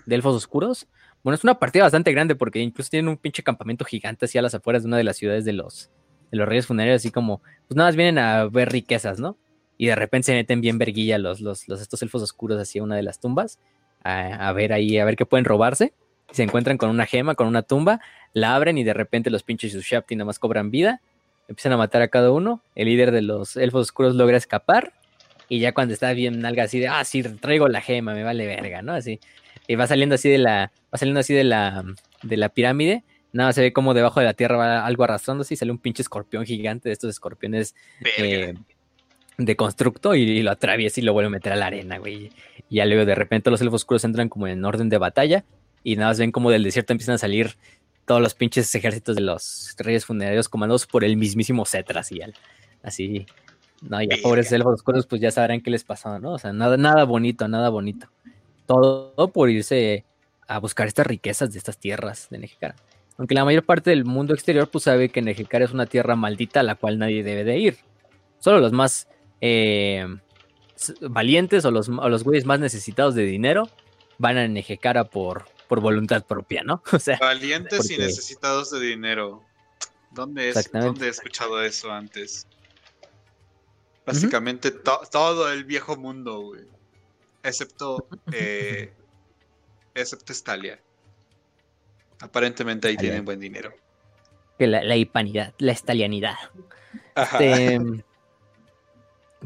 de 0.06 0.16
elfos 0.16 0.36
oscuros. 0.36 0.88
Bueno, 1.24 1.36
es 1.36 1.44
una 1.44 1.60
partida 1.60 1.84
bastante 1.84 2.12
grande 2.12 2.36
porque 2.36 2.60
incluso 2.60 2.90
tienen 2.90 3.10
un 3.10 3.18
pinche 3.18 3.44
campamento 3.44 3.86
gigante 3.86 4.26
así 4.26 4.38
a 4.38 4.42
las 4.42 4.56
afueras 4.56 4.84
de 4.84 4.88
una 4.88 4.98
de 4.98 5.04
las 5.04 5.18
ciudades 5.18 5.46
de 5.46 5.54
los, 5.54 5.92
de 6.32 6.38
los 6.38 6.48
reyes 6.48 6.68
funerarios, 6.68 7.02
así 7.02 7.12
como, 7.12 7.42
pues 7.68 7.76
nada 7.76 7.90
más 7.90 7.96
vienen 7.96 8.18
a 8.18 8.46
ver 8.46 8.72
riquezas, 8.72 9.20
¿no? 9.20 9.38
Y 9.78 9.88
de 9.88 9.96
repente 9.96 10.28
se 10.28 10.34
meten 10.34 10.62
bien 10.62 10.78
verguilla 10.78 11.18
los, 11.18 11.42
los, 11.42 11.68
los 11.68 11.82
estos 11.82 12.02
elfos 12.02 12.22
oscuros 12.22 12.60
hacia 12.60 12.84
una 12.84 12.96
de 12.96 13.04
las 13.04 13.20
tumbas, 13.20 13.60
a, 14.04 14.48
a, 14.48 14.54
ver 14.54 14.74
ahí, 14.74 14.98
a 14.98 15.06
ver 15.06 15.16
qué 15.16 15.26
pueden 15.26 15.46
robarse. 15.46 15.94
Se 16.32 16.44
encuentran 16.44 16.78
con 16.78 16.90
una 16.90 17.06
gema, 17.06 17.36
con 17.36 17.48
una 17.48 17.62
tumba, 17.62 18.00
la 18.34 18.56
abren 18.56 18.78
y 18.78 18.84
de 18.84 18.94
repente 18.94 19.30
los 19.30 19.44
pinches 19.44 19.76
Ushapti 19.76 20.16
nada 20.16 20.26
más 20.26 20.40
cobran 20.40 20.72
vida, 20.72 21.02
empiezan 21.48 21.74
a 21.74 21.78
matar 21.78 22.02
a 22.02 22.08
cada 22.08 22.32
uno, 22.32 22.62
el 22.76 22.88
líder 22.88 23.12
de 23.12 23.22
los 23.22 23.58
elfos 23.58 23.82
oscuros 23.82 24.16
logra 24.16 24.38
escapar, 24.38 24.94
y 25.50 25.60
ya 25.60 25.74
cuando 25.74 25.94
está 25.94 26.14
bien 26.14 26.46
algo 26.46 26.62
así 26.62 26.80
de, 26.80 26.88
ah, 26.88 27.04
sí, 27.04 27.24
traigo 27.24 27.68
la 27.68 27.82
gema, 27.82 28.14
me 28.14 28.24
vale 28.24 28.48
verga, 28.48 28.82
¿no? 28.82 28.94
Así, 28.94 29.20
y 29.68 29.76
va 29.76 29.86
saliendo 29.86 30.16
así 30.16 30.30
de 30.30 30.38
la, 30.38 30.72
va 30.94 30.98
saliendo 30.98 31.20
así 31.20 31.34
de 31.34 31.44
la, 31.44 31.84
de 32.24 32.38
la 32.38 32.50
pirámide, 32.50 33.04
nada, 33.34 33.54
se 33.54 33.62
ve 33.62 33.74
como 33.74 33.94
debajo 33.94 34.20
de 34.20 34.26
la 34.26 34.34
tierra 34.34 34.58
va 34.58 34.86
algo 34.86 35.04
arrastrándose 35.04 35.54
y 35.54 35.58
sale 35.58 35.72
un 35.72 35.78
pinche 35.78 36.02
escorpión 36.02 36.46
gigante 36.46 36.90
de 36.90 36.94
estos 36.94 37.10
escorpiones 37.10 37.76
eh, 38.18 38.54
de 39.38 39.56
constructo 39.56 40.16
y, 40.16 40.22
y, 40.22 40.44
lo 40.44 40.52
atraviesa 40.52 41.00
y 41.00 41.04
lo 41.04 41.14
vuelve 41.14 41.28
a 41.28 41.32
meter 41.32 41.54
a 41.54 41.56
la 41.56 41.68
arena, 41.68 41.98
güey. 41.98 42.32
Y 42.70 42.76
ya 42.78 42.86
luego 42.86 43.06
de 43.06 43.16
repente 43.16 43.50
los 43.50 43.62
elfos 43.62 43.82
oscuros 43.82 44.04
entran 44.04 44.30
como 44.30 44.48
en 44.48 44.64
orden 44.64 44.90
de 44.90 44.98
batalla 44.98 45.46
y 45.84 45.96
nada 45.96 46.10
más 46.10 46.20
ven 46.20 46.32
como 46.32 46.52
del 46.52 46.64
desierto 46.64 46.94
empiezan 46.94 47.16
a 47.16 47.18
salir 47.18 47.56
todos 48.06 48.22
los 48.22 48.34
pinches 48.34 48.74
ejércitos 48.76 49.16
de 49.16 49.22
los 49.22 49.76
reyes 49.78 50.06
funerarios 50.06 50.50
comandados 50.50 50.86
por 50.86 51.04
el 51.04 51.18
mismísimo 51.18 51.66
Cetra, 51.66 52.02
así, 52.02 52.20
así. 52.84 53.26
No, 53.82 54.02
ya 54.02 54.18
pobres 54.22 54.52
elfos 54.52 54.76
oscuros, 54.76 55.08
pues 55.08 55.22
ya 55.22 55.32
sabrán 55.32 55.62
qué 55.62 55.72
les 55.72 55.84
pasó, 55.84 56.20
¿no? 56.20 56.34
O 56.34 56.40
sea, 56.40 56.54
nada, 56.54 56.78
nada 56.78 57.04
bonito, 57.04 57.48
nada 57.48 57.70
bonito. 57.70 58.08
Todo 58.68 59.32
por 59.32 59.50
irse 59.50 60.06
a 60.48 60.60
buscar 60.60 60.88
estas 60.88 61.08
riquezas 61.08 61.52
de 61.52 61.58
estas 61.58 61.78
tierras 61.78 62.28
de 62.30 62.38
Nejecara. 62.38 62.76
Aunque 63.22 63.36
la 63.36 63.46
mayor 63.46 63.64
parte 63.64 63.92
del 63.92 64.04
mundo 64.04 64.34
exterior 64.34 64.68
pues 64.68 64.86
sabe 64.86 65.10
que 65.10 65.22
Nejecara 65.22 65.64
es 65.64 65.70
una 65.70 65.86
tierra 65.86 66.16
maldita 66.16 66.62
a 66.62 66.64
la 66.64 66.74
cual 66.74 66.98
nadie 66.98 67.22
debe 67.22 67.44
de 67.44 67.60
ir. 67.60 67.78
Solo 68.40 68.60
los 68.60 68.72
más 68.72 69.08
eh, 69.42 70.08
valientes 71.02 71.64
o 71.66 71.70
los, 71.70 71.88
o 71.88 72.10
los 72.10 72.24
güeyes 72.24 72.46
más 72.46 72.60
necesitados 72.60 73.14
de 73.14 73.22
dinero 73.22 73.70
van 74.18 74.38
a 74.40 74.48
Nejecara 74.48 75.04
por, 75.04 75.46
por 75.68 75.82
voluntad 75.82 76.26
propia, 76.26 76.64
¿no? 76.64 76.82
O 76.94 76.98
sea, 76.98 77.20
valientes 77.20 77.78
porque... 77.78 77.94
y 77.94 77.98
necesitados 78.00 78.72
de 78.72 78.80
dinero. 78.80 79.44
¿Dónde, 80.10 80.50
es, 80.50 80.72
¿Dónde 80.72 81.06
he 81.06 81.10
escuchado 81.10 81.62
eso 81.62 81.92
antes? 81.92 82.48
Básicamente 84.04 84.72
todo 84.72 85.52
el 85.52 85.64
viejo 85.66 85.96
mundo, 85.96 86.42
güey. 86.42 86.64
Excepto. 87.44 88.08
Eh, 88.34 88.92
excepto 89.94 90.34
Estalia. 90.34 90.82
Aparentemente 92.22 92.88
ahí 92.88 92.98
tienen 92.98 93.26
buen 93.26 93.40
dinero. 93.40 93.74
Que 94.58 94.68
la, 94.68 94.84
la 94.84 94.96
hispanidad, 94.96 95.54
la 95.58 95.72
estalianidad. 95.72 96.36
Este, 97.16 97.80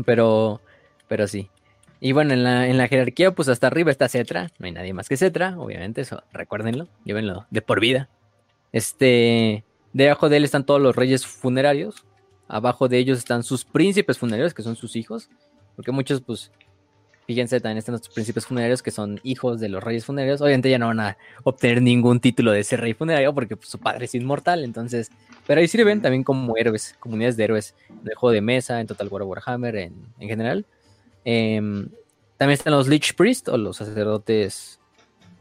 pero. 0.06 0.62
Pero 1.08 1.28
sí. 1.28 1.50
Y 2.00 2.12
bueno, 2.12 2.34
en 2.34 2.44
la, 2.44 2.68
en 2.68 2.78
la 2.78 2.88
jerarquía, 2.88 3.32
pues 3.32 3.48
hasta 3.48 3.68
arriba 3.68 3.92
está 3.92 4.10
Cetra. 4.10 4.52
No 4.60 4.66
hay 4.66 4.72
nadie 4.72 4.94
más 4.94 5.08
que 5.08 5.18
Cetra, 5.18 5.58
obviamente, 5.58 6.02
eso 6.02 6.24
recuérdenlo, 6.34 6.88
llévenlo 7.04 7.46
de 7.50 7.62
por 7.62 7.80
vida. 7.80 8.10
Este, 8.72 9.64
debajo 9.94 10.28
de 10.30 10.38
él 10.38 10.44
están 10.44 10.66
todos 10.66 10.82
los 10.82 10.96
reyes 10.96 11.26
funerarios. 11.26 12.06
Abajo 12.48 12.88
de 12.88 12.98
ellos 12.98 13.18
están 13.18 13.44
sus 13.44 13.66
príncipes 13.66 14.20
funerarios, 14.20 14.54
que 14.54 14.62
son 14.62 14.76
sus 14.76 14.96
hijos. 14.96 15.30
Porque 15.76 15.92
muchos, 15.92 16.22
pues, 16.22 16.52
fíjense, 17.26 17.60
también 17.60 17.78
están 17.80 17.94
los 17.94 18.08
príncipes 18.10 18.46
funerarios, 18.46 18.84
que 18.84 18.92
son 18.92 19.20
hijos 19.24 19.60
de 19.60 19.70
los 19.70 19.84
reyes 19.84 20.06
funerarios. 20.06 20.42
Obviamente 20.42 20.70
ya 20.70 20.80
no 20.80 20.88
van 20.88 21.00
a 21.00 21.18
obtener 21.44 21.82
ningún 21.82 22.20
título 22.20 22.52
de 22.52 22.64
ser 22.64 22.82
rey 22.82 22.94
funerario, 22.94 23.34
porque 23.34 23.56
pues, 23.56 23.70
su 23.70 23.80
padre 23.80 24.06
es 24.06 24.16
inmortal. 24.16 24.64
Entonces, 24.64 25.12
pero 25.48 25.62
ahí 25.62 25.68
sirven 25.68 26.02
también 26.02 26.24
como 26.24 26.56
héroes, 26.58 26.96
comunidades 27.00 27.38
de 27.38 27.44
héroes. 27.44 27.76
En 27.90 28.08
el 28.08 28.16
juego 28.16 28.34
de 28.34 28.42
mesa, 28.42 28.80
en 28.80 28.88
Total 28.88 29.08
War 29.08 29.24
Warhammer, 29.24 29.76
en, 29.76 29.94
en 30.20 30.28
general. 30.28 30.66
Em, 31.24 31.90
también 32.38 32.54
están 32.58 32.74
los 32.74 32.88
Lich 32.88 33.16
Priest 33.16 33.50
o 33.50 33.58
los 33.58 33.78
sacerdotes. 33.78 34.80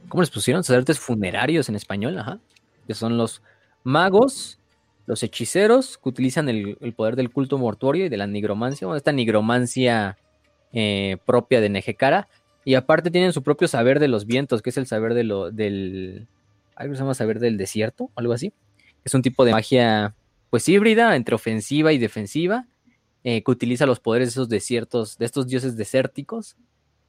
¿Cómo 0.08 0.22
les 0.22 0.30
pusieron? 0.30 0.64
Sacerdotes 0.64 0.98
funerarios 0.98 1.68
en 1.68 1.76
español, 1.76 2.18
ajá. 2.18 2.38
Que 2.86 2.94
son 2.94 3.16
los 3.18 3.42
magos, 3.82 4.58
los 5.06 5.22
hechiceros 5.22 5.98
que 5.98 6.08
utilizan 6.08 6.48
el, 6.48 6.94
poder 6.96 7.16
del 7.16 7.30
culto 7.30 7.58
mortuorio 7.58 8.06
y 8.06 8.08
de 8.08 8.16
la 8.16 8.26
nigromancia. 8.26 8.88
esta 8.96 9.12
nigromancia 9.12 10.16
eh, 10.74 11.16
propia 11.24 11.60
de 11.60 11.70
Nejekara. 11.70 12.28
Y 12.64 12.74
aparte 12.74 13.10
tienen 13.10 13.32
su 13.32 13.42
propio 13.42 13.68
saber 13.68 14.00
de 14.00 14.08
los 14.08 14.26
vientos, 14.26 14.62
que 14.62 14.70
es 14.70 14.76
el 14.76 14.86
saber 14.86 15.14
de 15.14 15.24
lo, 15.24 15.50
del. 15.50 16.26
Algo 16.76 16.94
se 16.94 17.00
llama 17.00 17.14
saber 17.14 17.38
del 17.38 17.56
desierto, 17.56 18.10
algo 18.16 18.32
así. 18.32 18.52
Es 19.04 19.14
un 19.14 19.22
tipo 19.22 19.44
de 19.44 19.52
magia, 19.52 20.14
pues 20.50 20.68
híbrida, 20.68 21.14
entre 21.14 21.34
ofensiva 21.34 21.92
y 21.92 21.98
defensiva 21.98 22.66
eh, 23.26 23.42
que 23.42 23.50
utiliza 23.50 23.86
los 23.86 24.00
poderes 24.00 24.28
de 24.28 24.32
esos 24.32 24.48
desiertos, 24.50 25.16
de 25.16 25.24
estos 25.24 25.46
dioses 25.46 25.78
desérticos, 25.78 26.56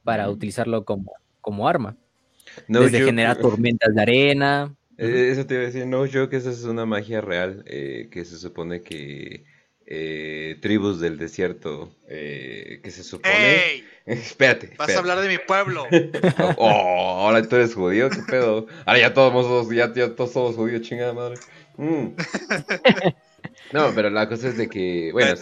para 0.02 0.30
utilizarlo 0.30 0.84
como, 0.86 1.12
como 1.42 1.68
arma. 1.68 1.96
Desde 2.68 3.04
generar 3.04 3.38
tormentas 3.38 3.94
de 3.94 4.00
arena. 4.00 4.74
Eh, 4.96 5.28
eso 5.30 5.44
te 5.44 5.54
iba 5.54 5.64
a 5.64 5.66
decir, 5.66 5.86
no, 5.86 6.06
yo 6.06 6.30
que 6.30 6.36
esa 6.36 6.50
es 6.50 6.64
una 6.64 6.86
magia 6.86 7.20
real, 7.20 7.62
eh, 7.66 8.08
que 8.10 8.24
se 8.24 8.38
supone 8.38 8.80
que 8.80 9.44
tribus 9.86 11.00
del 11.00 11.18
desierto, 11.18 11.94
que 12.08 12.90
se 12.90 13.02
supone... 13.02 13.34
¡Ey! 13.34 13.84
espérate, 14.06 14.72
Vas 14.78 14.94
a 14.94 14.98
hablar 14.98 15.20
de 15.20 15.28
mi 15.28 15.38
pueblo. 15.38 15.86
oh, 16.56 16.70
ahora 16.70 17.42
tú 17.42 17.56
eres 17.56 17.74
judío, 17.74 18.08
qué 18.08 18.20
pedo. 18.28 18.66
Ahora 18.84 19.00
ya 19.00 19.12
todos, 19.12 19.68
ya, 19.70 19.92
ya 19.92 20.14
todos 20.14 20.32
somos 20.32 20.54
judíos, 20.54 20.82
chingada 20.82 21.12
madre. 21.12 21.38
Mm. 21.76 22.08
No, 23.72 23.90
pero 23.94 24.10
la 24.10 24.28
cosa 24.28 24.48
es 24.48 24.56
de 24.56 24.68
que, 24.68 25.10
bueno, 25.12 25.34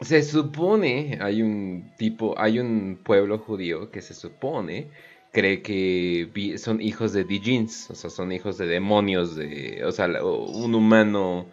se, 0.00 0.22
supone, 0.22 1.18
hay 1.20 1.42
un 1.42 1.92
tipo, 1.98 2.34
hay 2.38 2.58
un 2.58 2.98
pueblo 3.02 3.38
judío 3.38 3.90
que 3.90 4.00
se 4.00 4.14
supone 4.14 4.88
cree 5.32 5.60
que 5.60 6.56
son 6.56 6.80
hijos 6.80 7.12
de 7.12 7.24
Dijins, 7.24 7.90
o 7.90 7.94
sea, 7.94 8.08
son 8.08 8.32
hijos 8.32 8.56
de 8.56 8.66
demonios, 8.66 9.36
de, 9.36 9.82
o 9.84 9.92
sea, 9.92 10.06
un 10.06 10.74
humano 10.74 11.46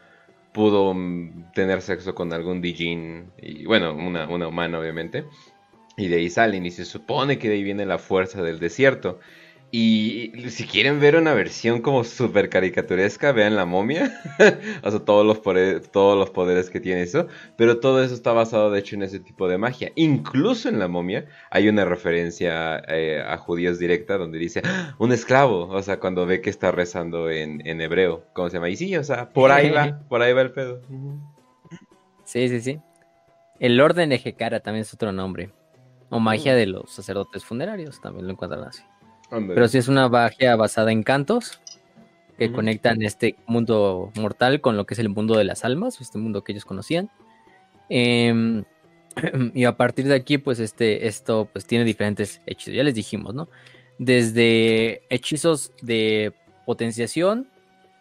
pudo 0.53 0.93
mm, 0.93 1.51
tener 1.53 1.81
sexo 1.81 2.15
con 2.15 2.31
algún 2.31 2.61
Dijin, 2.61 3.31
y 3.41 3.65
bueno, 3.65 3.93
una, 3.93 4.27
una 4.29 4.47
humana 4.47 4.79
obviamente, 4.79 5.25
y 5.97 6.07
de 6.07 6.17
ahí 6.17 6.29
salen, 6.29 6.65
y 6.65 6.71
se 6.71 6.85
supone 6.85 7.37
que 7.37 7.49
de 7.49 7.55
ahí 7.55 7.63
viene 7.63 7.85
la 7.85 7.97
fuerza 7.97 8.41
del 8.41 8.59
desierto. 8.59 9.19
Y 9.75 10.31
si 10.51 10.67
quieren 10.67 10.99
ver 10.99 11.15
una 11.15 11.33
versión 11.33 11.81
como 11.81 12.03
súper 12.03 12.47
caricaturesca, 12.47 13.31
vean 13.31 13.55
la 13.55 13.65
momia. 13.65 14.21
o 14.83 14.91
sea, 14.91 14.99
todos 14.99 15.25
los, 15.25 15.39
poderes, 15.39 15.89
todos 15.89 16.15
los 16.15 16.29
poderes 16.29 16.69
que 16.69 16.79
tiene 16.79 17.01
eso. 17.01 17.25
Pero 17.55 17.79
todo 17.79 18.03
eso 18.03 18.13
está 18.13 18.33
basado, 18.33 18.69
de 18.69 18.77
hecho, 18.77 18.95
en 18.95 19.01
ese 19.01 19.19
tipo 19.19 19.47
de 19.47 19.57
magia. 19.57 19.91
Incluso 19.95 20.69
en 20.69 20.77
la 20.77 20.87
momia 20.87 21.25
hay 21.49 21.69
una 21.69 21.85
referencia 21.85 22.83
eh, 22.87 23.23
a 23.25 23.35
judíos 23.37 23.79
directa 23.79 24.19
donde 24.19 24.37
dice 24.37 24.61
¡Ah! 24.63 24.93
un 24.99 25.11
esclavo. 25.11 25.67
O 25.69 25.81
sea, 25.81 25.99
cuando 25.99 26.27
ve 26.27 26.39
que 26.39 26.51
está 26.51 26.71
rezando 26.71 27.31
en, 27.31 27.81
hebreo. 27.81 28.27
¿Cómo 28.33 28.51
se 28.51 28.57
llama? 28.57 28.69
Y 28.69 28.75
sí, 28.75 28.95
o 28.95 29.03
sea, 29.03 29.29
por 29.29 29.51
ahí 29.51 29.71
va. 29.71 30.01
Por 30.07 30.21
ahí 30.21 30.33
va 30.33 30.41
el 30.41 30.51
pedo. 30.51 30.81
Sí, 32.25 32.47
sí, 32.47 32.61
sí. 32.61 32.79
El 33.59 33.81
orden 33.81 34.09
de 34.09 34.19
también 34.63 34.83
es 34.83 34.93
otro 34.93 35.11
nombre. 35.11 35.49
O 36.11 36.19
magia 36.19 36.53
mm. 36.53 36.57
de 36.57 36.65
los 36.67 36.91
sacerdotes 36.91 37.43
funerarios. 37.43 37.99
También 38.01 38.27
lo 38.27 38.33
encuentran 38.33 38.65
así. 38.65 38.83
Pero 39.47 39.67
sí 39.67 39.77
es 39.77 39.87
una 39.87 40.09
magia 40.09 40.55
basada 40.55 40.91
en 40.91 41.03
cantos 41.03 41.59
que 42.37 42.51
conectan 42.51 43.01
este 43.03 43.35
mundo 43.45 44.11
mortal 44.15 44.59
con 44.59 44.75
lo 44.75 44.85
que 44.85 44.95
es 44.95 44.99
el 44.99 45.09
mundo 45.09 45.37
de 45.37 45.43
las 45.43 45.63
almas, 45.65 46.01
este 46.01 46.17
mundo 46.17 46.43
que 46.43 46.51
ellos 46.51 46.65
conocían. 46.65 47.09
Em, 47.89 48.63
y 49.53 49.65
a 49.65 49.77
partir 49.77 50.07
de 50.07 50.15
aquí, 50.15 50.37
pues 50.37 50.59
este, 50.59 51.07
esto 51.07 51.47
pues 51.51 51.65
tiene 51.65 51.85
diferentes 51.85 52.41
hechizos, 52.45 52.73
ya 52.73 52.83
les 52.83 52.95
dijimos, 52.95 53.33
¿no? 53.33 53.49
Desde 53.99 55.03
hechizos 55.09 55.71
de 55.81 56.33
potenciación, 56.65 57.47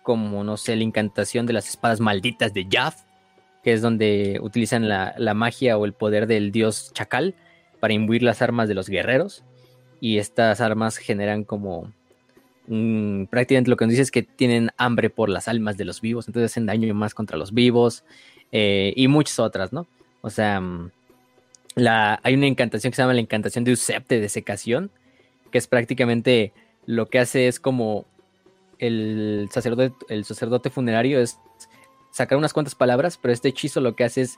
como, 0.02 0.44
no 0.44 0.56
sé, 0.56 0.76
la 0.76 0.82
incantación 0.82 1.46
de 1.46 1.52
las 1.52 1.68
espadas 1.68 2.00
malditas 2.00 2.54
de 2.54 2.66
Jaf, 2.70 3.02
que 3.62 3.72
es 3.72 3.82
donde 3.82 4.40
utilizan 4.42 4.88
la, 4.88 5.14
la 5.18 5.34
magia 5.34 5.78
o 5.78 5.84
el 5.84 5.92
poder 5.92 6.26
del 6.26 6.50
dios 6.50 6.90
Chacal 6.94 7.34
para 7.80 7.92
imbuir 7.92 8.22
las 8.22 8.42
armas 8.42 8.68
de 8.68 8.74
los 8.74 8.88
guerreros 8.88 9.44
y 10.02 10.18
estas 10.18 10.60
armas 10.60 10.96
generan 10.96 11.44
como 11.44 11.92
prácticamente 13.30 13.70
lo 13.70 13.76
que 13.76 13.84
nos 13.84 13.92
dice 13.92 14.02
es 14.02 14.10
que 14.10 14.24
tienen 14.24 14.70
hambre 14.76 15.10
por 15.10 15.28
las 15.28 15.46
almas 15.46 15.76
de 15.76 15.84
los 15.84 16.00
vivos, 16.00 16.26
entonces 16.26 16.50
hacen 16.50 16.66
daño 16.66 16.92
más 16.92 17.14
contra 17.14 17.38
los 17.38 17.54
vivos 17.54 18.02
eh, 18.50 18.92
y 18.96 19.06
muchas 19.06 19.38
otras, 19.38 19.72
¿no? 19.72 19.86
O 20.20 20.28
sea, 20.28 20.60
mm, 20.60 20.90
la, 21.76 22.18
hay 22.24 22.34
una 22.34 22.48
encantación 22.48 22.90
que 22.90 22.96
se 22.96 23.02
llama 23.02 23.14
la 23.14 23.20
encantación 23.20 23.62
de 23.62 23.72
Usepte 23.74 24.18
de 24.18 24.28
secación, 24.28 24.90
que 25.52 25.58
es 25.58 25.68
prácticamente 25.68 26.52
lo 26.84 27.08
que 27.08 27.20
hace 27.20 27.46
es 27.46 27.60
como 27.60 28.04
el 28.80 29.50
sacerdote, 29.52 29.94
el 30.08 30.24
sacerdote 30.24 30.70
funerario 30.70 31.20
es 31.20 31.38
sacar 32.10 32.38
unas 32.38 32.52
cuantas 32.52 32.74
palabras, 32.74 33.20
pero 33.22 33.32
este 33.32 33.50
hechizo 33.50 33.80
lo 33.80 33.94
que 33.94 34.02
hace 34.02 34.22
es 34.22 34.36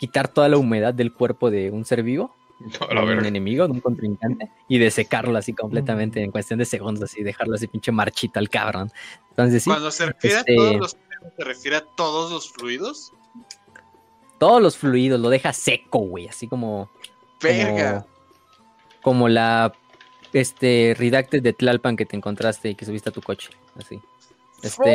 quitar 0.00 0.26
toda 0.26 0.48
la 0.48 0.56
humedad 0.56 0.94
del 0.94 1.12
cuerpo 1.12 1.48
de 1.52 1.70
un 1.70 1.84
ser 1.84 2.02
vivo 2.02 2.34
un 2.90 3.26
enemigo, 3.26 3.66
un 3.66 3.80
contrincante, 3.80 4.50
y 4.68 4.78
de 4.78 4.90
secarlo 4.90 5.36
así 5.36 5.52
completamente 5.52 6.22
en 6.22 6.30
cuestión 6.30 6.58
de 6.58 6.64
segundos, 6.64 7.10
así 7.10 7.22
dejarlo 7.22 7.54
así 7.54 7.66
pinche 7.66 7.92
marchita 7.92 8.40
al 8.40 8.48
cabrón. 8.48 8.90
Entonces, 9.30 9.64
sí, 9.64 9.70
Cuando 9.70 9.90
se 9.90 10.06
refiere 10.06 10.36
a 10.36 10.38
este 10.40 10.56
todos 10.56 10.76
los 10.76 10.96
¿se 11.36 11.44
refiere 11.44 11.76
a 11.76 11.84
todos 11.84 12.32
los 12.32 12.50
fluidos? 12.50 13.12
Todos 14.38 14.62
los 14.62 14.76
fluidos, 14.76 15.20
lo 15.20 15.28
deja 15.28 15.52
seco, 15.52 15.98
güey, 16.00 16.28
así 16.28 16.48
como. 16.48 16.90
Verga. 17.42 18.06
Como, 19.02 19.28
la 19.28 19.72
este 20.32 20.94
Redacted 20.98 21.42
de 21.42 21.52
Tlalpan 21.52 21.96
que 21.96 22.04
te 22.04 22.16
encontraste 22.16 22.70
y 22.70 22.74
que 22.74 22.84
subiste 22.84 23.08
a 23.10 23.12
tu 23.12 23.22
coche. 23.22 23.50
Así. 23.78 24.00
Este. 24.62 24.94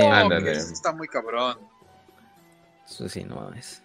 está 0.52 0.92
muy 0.94 1.08
cabrón. 1.08 1.58
Eso 2.86 3.08
sí, 3.08 3.24
no 3.24 3.52
es 3.54 3.84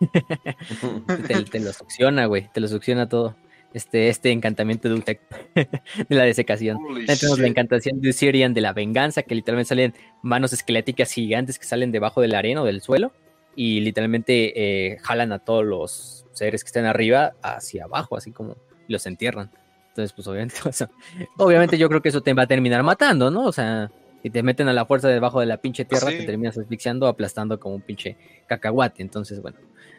te, 1.50 1.60
lo 1.60 1.72
succiona, 1.72 2.26
güey. 2.26 2.48
Te 2.52 2.60
lo 2.60 2.68
succiona 2.68 3.08
todo. 3.08 3.36
Este, 3.72 4.08
este 4.08 4.30
encantamiento 4.30 4.88
de 4.88 4.94
de 5.54 6.16
la 6.16 6.24
desecación. 6.24 6.78
Tenemos 7.06 7.38
la 7.38 7.48
encantación 7.48 8.00
de 8.00 8.12
Sirian 8.12 8.54
de 8.54 8.60
la 8.60 8.72
venganza, 8.72 9.22
que 9.22 9.34
literalmente 9.34 9.68
salen 9.68 9.94
manos 10.22 10.52
esqueléticas 10.52 11.10
gigantes 11.10 11.58
que 11.58 11.64
salen 11.64 11.90
debajo 11.90 12.20
de 12.20 12.28
la 12.28 12.38
arena 12.38 12.62
o 12.62 12.64
del 12.64 12.80
suelo 12.82 13.12
y 13.56 13.80
literalmente 13.80 14.52
eh, 14.92 14.98
jalan 15.02 15.32
a 15.32 15.40
todos 15.40 15.64
los 15.64 16.26
seres 16.32 16.62
que 16.62 16.68
están 16.68 16.86
arriba 16.86 17.34
hacia 17.42 17.84
abajo, 17.84 18.16
así 18.16 18.30
como 18.30 18.56
los 18.88 19.06
entierran. 19.06 19.50
Entonces, 19.88 20.12
pues 20.12 20.26
obviamente, 20.26 20.56
obviamente 21.38 21.78
yo 21.78 21.88
creo 21.88 22.02
que 22.02 22.08
eso 22.08 22.20
te 22.20 22.34
va 22.34 22.44
a 22.44 22.46
terminar 22.46 22.82
matando, 22.82 23.30
¿no? 23.30 23.44
O 23.44 23.52
sea, 23.52 23.90
si 24.24 24.30
te 24.30 24.42
meten 24.42 24.66
a 24.66 24.72
la 24.72 24.86
fuerza 24.86 25.06
debajo 25.06 25.38
de 25.38 25.46
la 25.46 25.58
pinche 25.58 25.84
tierra, 25.84 26.08
te 26.08 26.24
terminas 26.24 26.58
asfixiando, 26.58 27.06
aplastando 27.06 27.60
como 27.60 27.76
un 27.76 27.82
pinche 27.82 28.16
cacahuate. 28.48 29.02
Entonces, 29.02 29.40
bueno, 29.40 29.58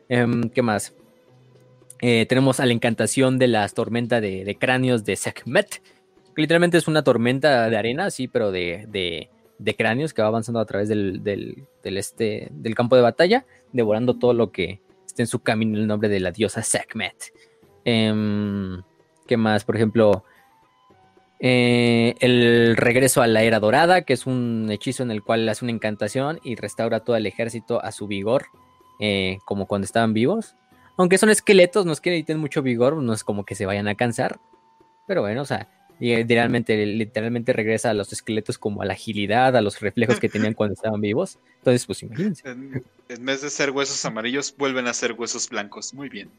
Em, 0.10 0.50
¿Qué 0.50 0.62
más? 0.62 0.94
Eh, 2.02 2.26
tenemos 2.28 2.60
a 2.60 2.66
la 2.66 2.74
encantación 2.74 3.40
de 3.40 3.48
las 3.48 3.74
tormentas 3.74 4.22
de, 4.22 4.58
cráneos 4.60 5.04
de 5.04 5.16
Sekhmet, 5.16 5.82
que 6.36 6.42
literalmente 6.42 6.78
es 6.78 6.88
una 6.88 7.04
tormenta 7.04 7.70
de 7.70 7.78
arena, 7.78 8.12
sí, 8.12 8.28
pero 8.28 8.52
de, 8.52 9.30
cráneos 9.78 10.14
que 10.14 10.22
va 10.22 10.28
avanzando 10.28 10.60
a 10.60 10.66
través 10.66 10.90
del, 10.90 11.66
este, 11.84 12.50
del 12.52 12.76
campo 12.76 12.96
de 12.96 13.02
batalla, 13.02 13.46
devorando 13.72 14.18
todo 14.18 14.34
lo 14.34 14.52
que 14.52 14.82
esté 15.06 15.24
en 15.24 15.28
su 15.28 15.40
camino 15.40 15.76
en 15.76 15.84
el 15.84 15.88
nombre 15.88 16.10
de 16.10 16.20
la 16.20 16.32
diosa 16.32 16.62
Sekhmet. 16.62 17.34
Em, 17.86 18.82
¿Qué 19.26 19.38
más? 19.38 19.64
Por 19.64 19.76
ejemplo, 19.76 20.24
eh, 21.40 22.16
el 22.20 22.78
regreso 22.78 23.22
a 23.22 23.28
la 23.28 23.44
era 23.44 23.60
dorada, 23.60 24.04
que 24.04 24.14
es 24.14 24.26
un 24.26 24.68
hechizo 24.72 25.04
en 25.04 25.12
el 25.12 25.24
cual 25.24 25.48
hace 25.50 25.66
una 25.66 25.74
encantación 25.74 26.40
y 26.44 26.56
restaura 26.56 27.02
todo 27.02 27.16
el 27.16 27.26
ejército 27.26 27.84
a 27.84 27.92
su 27.92 28.08
vigor 28.08 28.46
eh, 29.00 29.40
como 29.46 29.68
cuando 29.68 29.86
estaban 29.86 30.14
vivos. 30.14 30.56
Aunque 30.98 31.18
son 31.18 31.30
esqueletos, 31.30 31.86
no 31.86 31.92
es 31.92 32.00
que 32.00 32.10
necesiten 32.10 32.40
mucho 32.40 32.62
vigor, 32.62 32.96
no 32.96 33.14
es 33.14 33.24
como 33.24 33.44
que 33.46 33.56
se 33.56 33.66
vayan 33.66 33.88
a 33.88 33.96
cansar. 33.96 34.40
Pero 35.08 35.22
bueno, 35.22 35.42
o 35.42 35.46
sea, 35.46 35.68
literalmente, 36.00 36.86
literalmente 36.86 37.52
regresa 37.52 37.90
a 37.90 37.94
los 37.94 38.14
esqueletos 38.14 38.58
como 38.58 38.82
a 38.82 38.86
la 38.86 38.94
agilidad, 38.94 39.58
a 39.58 39.62
los 39.62 39.82
reflejos 39.82 40.20
que 40.20 40.30
tenían 40.30 40.54
cuando 40.54 40.74
estaban 40.74 41.02
vivos. 41.02 41.38
Entonces, 41.58 41.86
pues 41.86 42.02
imagínense. 42.04 42.50
En, 42.50 42.84
en 43.10 43.26
vez 43.26 43.42
de 43.42 43.50
ser 43.50 43.72
huesos 43.72 44.04
amarillos, 44.06 44.56
vuelven 44.58 44.88
a 44.88 44.94
ser 44.94 45.12
huesos 45.12 45.50
blancos. 45.50 45.94
Muy 45.94 46.08
bien. 46.08 46.30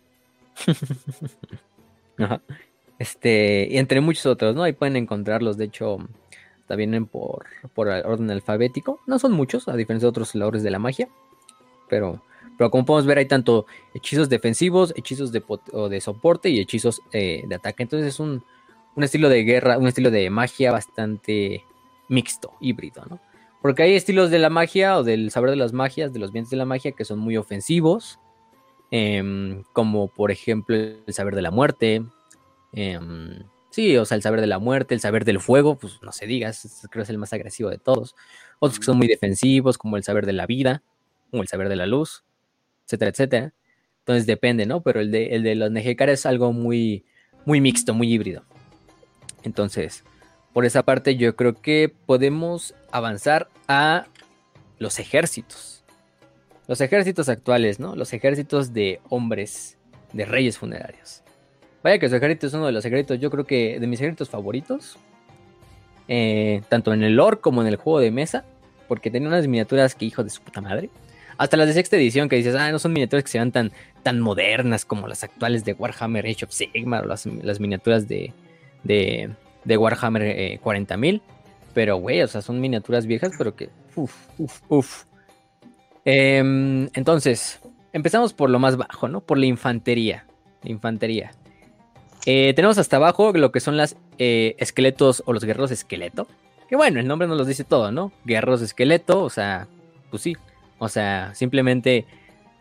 Ajá. 2.19 2.41
Este, 2.99 3.69
y 3.71 3.79
entre 3.79 4.01
muchos 4.01 4.27
otros, 4.27 4.55
¿no? 4.55 4.63
Ahí 4.63 4.73
pueden 4.73 4.97
encontrarlos, 4.97 5.57
de 5.57 5.67
hecho, 5.67 5.99
vienen 6.75 7.07
por, 7.07 7.47
por 7.75 7.89
orden 7.89 8.31
alfabético. 8.31 9.01
No 9.07 9.19
son 9.19 9.33
muchos, 9.33 9.69
a 9.69 9.77
diferencia 9.77 10.07
de 10.07 10.11
otros 10.11 10.35
labores 10.35 10.63
de 10.63 10.71
la 10.71 10.79
magia. 10.79 11.09
Pero, 11.89 12.23
pero 12.59 12.71
como 12.71 12.85
podemos 12.85 13.07
ver, 13.07 13.19
hay 13.19 13.27
tanto 13.27 13.67
hechizos 13.95 14.29
defensivos, 14.29 14.93
hechizos 14.97 15.31
de, 15.31 15.43
de 15.91 16.01
soporte 16.01 16.49
y 16.49 16.59
hechizos 16.59 17.03
eh, 17.13 17.45
de 17.47 17.55
ataque. 17.55 17.83
Entonces 17.83 18.09
es 18.09 18.19
un, 18.21 18.43
un, 18.97 19.05
estilo 19.05 19.29
de 19.29 19.45
guerra, 19.45 19.79
un 19.79 19.87
estilo 19.87 20.11
de 20.11 20.29
magia 20.31 20.73
bastante 20.73 21.65
mixto, 22.09 22.53
híbrido, 22.61 23.05
¿no? 23.09 23.21
Porque 23.63 23.83
hay 23.83 23.95
estilos 23.95 24.31
de 24.31 24.39
la 24.39 24.51
magia 24.51 24.97
o 24.97 25.03
del 25.03 25.31
saber 25.31 25.51
de 25.51 25.57
las 25.57 25.73
magias, 25.73 26.13
de 26.13 26.21
los 26.21 26.31
vientos 26.31 26.51
de 26.51 26.57
la 26.57 26.67
magia, 26.67 26.93
que 26.93 27.05
son 27.05 27.19
muy 27.19 27.37
ofensivos. 27.37 28.21
Em, 28.93 29.65
como 29.73 30.07
por 30.07 30.31
ejemplo 30.31 30.77
el 30.77 31.03
saber 31.09 31.35
de 31.35 31.43
la 31.43 31.51
muerte. 31.51 32.05
Em, 32.77 33.43
Sí, 33.77 33.95
o 33.99 34.07
sea, 34.07 34.17
el 34.17 34.23
saber 34.23 34.41
de 34.41 34.47
la 34.47 34.59
muerte, 34.59 34.95
el 34.95 35.01
saber 35.01 35.27
del 35.27 35.39
fuego, 35.39 35.77
pues 35.77 35.99
no 36.01 36.11
se 36.11 36.27
diga, 36.27 36.51
creo 36.89 36.91
que 36.91 37.01
es 37.03 37.11
el 37.11 37.19
más 37.19 37.35
agresivo 37.35 37.69
de 37.69 37.77
todos. 37.77 38.15
Otros 38.59 38.79
que 38.79 38.87
son 38.87 38.97
muy 38.97 39.07
defensivos, 39.07 39.77
como 39.77 39.99
el 39.99 40.03
saber 40.03 40.25
de 40.25 40.33
la 40.33 40.47
vida, 40.47 40.83
o 41.31 41.43
el 41.43 41.47
saber 41.47 41.69
de 41.69 41.77
la 41.77 41.85
luz, 41.85 42.25
etcétera, 42.87 43.11
etcétera. 43.11 43.53
Entonces 43.99 44.25
depende, 44.25 44.65
¿no? 44.65 44.81
Pero 44.83 45.01
el 45.01 45.11
de, 45.11 45.27
el 45.35 45.43
de 45.43 45.57
los 45.57 45.71
Nejekar 45.71 46.09
es 46.09 46.25
algo 46.25 46.55
muy, 46.55 47.05
muy 47.45 47.61
mixto, 47.61 47.93
muy 47.93 48.11
híbrido. 48.11 48.45
Entonces, 49.43 50.05
por 50.55 50.65
esa 50.65 50.83
parte 50.83 51.17
yo 51.17 51.37
creo 51.37 51.61
que 51.61 51.93
podemos 52.07 52.75
avanzar 52.93 53.51
a 53.69 54.07
los 54.79 54.99
ejércitos. 54.99 55.85
Los 56.67 56.81
ejércitos 56.81 57.29
actuales, 57.29 57.79
¿no? 57.79 57.95
Los 57.95 58.15
ejércitos 58.15 58.73
de 58.73 59.03
hombres, 59.11 59.77
de 60.15 60.25
reyes 60.25 60.57
funerarios. 60.57 61.23
Vaya 61.83 61.99
que 61.99 62.09
su 62.09 62.17
ejército 62.17 62.47
es 62.47 62.55
uno 62.55 62.67
de 62.67 62.73
los 62.73 62.85
ejércitos, 62.85 63.21
yo 63.21 63.31
creo 63.31 63.45
que 63.45 63.79
de 63.79 63.87
mis 63.87 64.01
ejércitos 64.01 64.29
favoritos. 64.29 64.99
Eh, 66.09 66.63
tanto 66.69 66.93
en 66.95 67.03
el 67.03 67.17
lore 67.17 67.39
como 67.39 67.63
en 67.63 67.69
el 67.69 67.77
juego 67.77 68.01
de 68.01 68.11
mesa. 68.11 68.45
Porque 68.89 69.11
tiene 69.11 69.27
unas 69.27 69.47
miniaturas 69.47 69.95
que 69.95 70.05
hijo 70.05 70.23
de 70.23 70.31
su 70.31 70.41
puta 70.41 70.61
madre. 70.61 70.91
Hasta 71.39 71.57
las 71.57 71.67
de 71.67 71.75
sexta 71.75 71.97
edición 71.97 72.29
que 72.29 72.37
dices, 72.37 72.55
ah, 72.55 72.71
no 72.71 72.79
son 72.79 72.93
miniaturas 72.93 73.25
que 73.25 73.31
se 73.31 73.39
vean 73.39 73.53
tan, 73.53 73.73
tan 74.03 74.21
modernas 74.21 74.85
como 74.85 75.07
las 75.07 75.23
actuales 75.23 75.65
de 75.65 75.75
Warhammer 75.75 76.25
Age 76.27 76.47
of 76.47 76.53
Sigmar 76.53 77.05
o 77.05 77.09
las, 77.09 77.27
miniaturas 77.61 78.09
de, 78.09 78.33
de, 78.85 79.77
Warhammer 79.77 80.61
40.000. 80.61 81.17
Eh, 81.17 81.21
pero, 81.75 81.97
güey, 81.97 82.23
o 82.23 82.29
sea, 82.29 82.41
son 82.41 82.61
miniaturas 82.61 83.05
viejas, 83.05 83.33
pero 83.37 83.55
que, 83.55 83.69
uff, 83.97 84.15
uff, 84.39 84.63
uff. 84.69 85.05
Em, 86.07 86.89
entonces, 86.95 87.61
empezamos 87.93 88.33
por 88.33 88.49
lo 88.49 88.59
más 88.59 88.77
bajo, 88.77 89.09
¿no? 89.09 89.21
Por 89.21 89.37
la 89.37 89.47
infantería. 89.47 90.25
La 90.63 90.71
infantería. 90.71 91.33
Eh, 92.27 92.53
tenemos 92.55 92.77
hasta 92.77 92.97
abajo 92.97 93.33
lo 93.33 93.53
que 93.53 93.61
son 93.61 93.77
las 93.77 93.97
eh, 94.19 94.57
esqueletos 94.59 95.23
o 95.27 95.33
los 95.33 95.45
guerreros 95.45 95.71
esqueleto. 95.71 96.27
Que 96.69 96.75
bueno, 96.75 96.99
el 96.99 97.07
nombre 97.07 97.29
nos 97.29 97.39
los 97.39 97.47
dice 97.47 97.63
todo, 97.63 97.93
¿no? 97.93 98.13
Guerreros 98.25 98.61
esqueleto, 98.63 99.23
o 99.23 99.31
sea, 99.31 99.69
pues 100.11 100.23
sí. 100.23 100.37
O 100.79 100.89
sea, 100.89 101.33
simplemente 101.35 102.05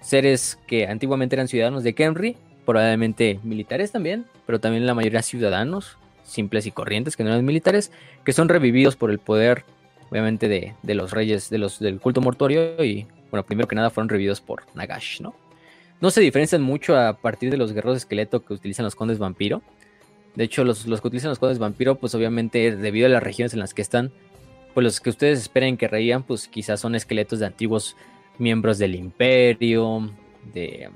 seres 0.02 0.60
que 0.68 0.88
antiguamente 0.88 1.36
eran 1.36 1.48
ciudadanos 1.48 1.84
de 1.84 1.96
Kenry, 1.96 2.38
probablemente 2.64 3.40
militares 3.44 3.92
también, 3.92 4.28
pero 4.46 4.60
también 4.60 4.86
la 4.86 4.94
mayoría 4.94 5.24
ciudadanos, 5.24 5.98
simples 6.24 6.68
y 6.68 6.72
corrientes, 6.72 7.18
que 7.18 7.24
no 7.24 7.32
eran 7.32 7.44
militares, 7.44 7.92
que 8.24 8.34
son 8.34 8.48
revividos 8.48 8.96
por 8.96 9.10
el 9.10 9.18
poder, 9.18 9.66
obviamente, 10.12 10.48
de, 10.48 10.76
de 10.84 10.94
los 10.94 11.12
reyes 11.12 11.50
de 11.50 11.58
los, 11.58 11.80
del 11.80 12.00
culto 12.00 12.22
mortorio 12.22 12.84
y, 12.84 13.08
bueno, 13.32 13.44
primero 13.44 13.68
que 13.68 13.76
nada 13.76 13.90
fueron 13.90 14.10
revividos 14.10 14.42
por 14.42 14.64
Nagash, 14.76 15.22
¿no? 15.22 15.34
No 16.02 16.12
se 16.12 16.22
diferencian 16.22 16.62
mucho 16.62 16.98
a 16.98 17.14
partir 17.18 17.50
de 17.50 17.58
los 17.58 17.74
guerreros 17.74 17.98
esqueleto 17.98 18.44
que 18.44 18.54
utilizan 18.54 18.86
los 18.86 18.96
condes 18.96 19.18
vampiro. 19.18 19.62
De 20.36 20.44
hecho, 20.44 20.64
los, 20.64 20.84
que 20.84 21.08
utilizan 21.08 21.30
los 21.30 21.40
condes 21.40 21.60
vampiro, 21.60 21.96
pues 21.96 22.14
obviamente 22.14 22.76
debido 22.76 23.08
a 23.08 23.10
las 23.10 23.24
regiones 23.24 23.54
en 23.54 23.60
las 23.60 23.74
que 23.74 23.82
están, 23.82 24.12
pues 24.74 24.84
los 24.84 25.00
que 25.00 25.10
ustedes 25.10 25.40
esperen 25.40 25.78
que 25.78 25.88
reían, 25.88 26.24
pues 26.24 26.48
quizás 26.50 26.82
son 26.82 26.96
esqueletos 26.96 27.40
de 27.40 27.46
antiguos 27.46 27.96
miembros 28.38 28.78
del 28.78 28.96
imperio, 28.96 30.12
de, 30.54 30.90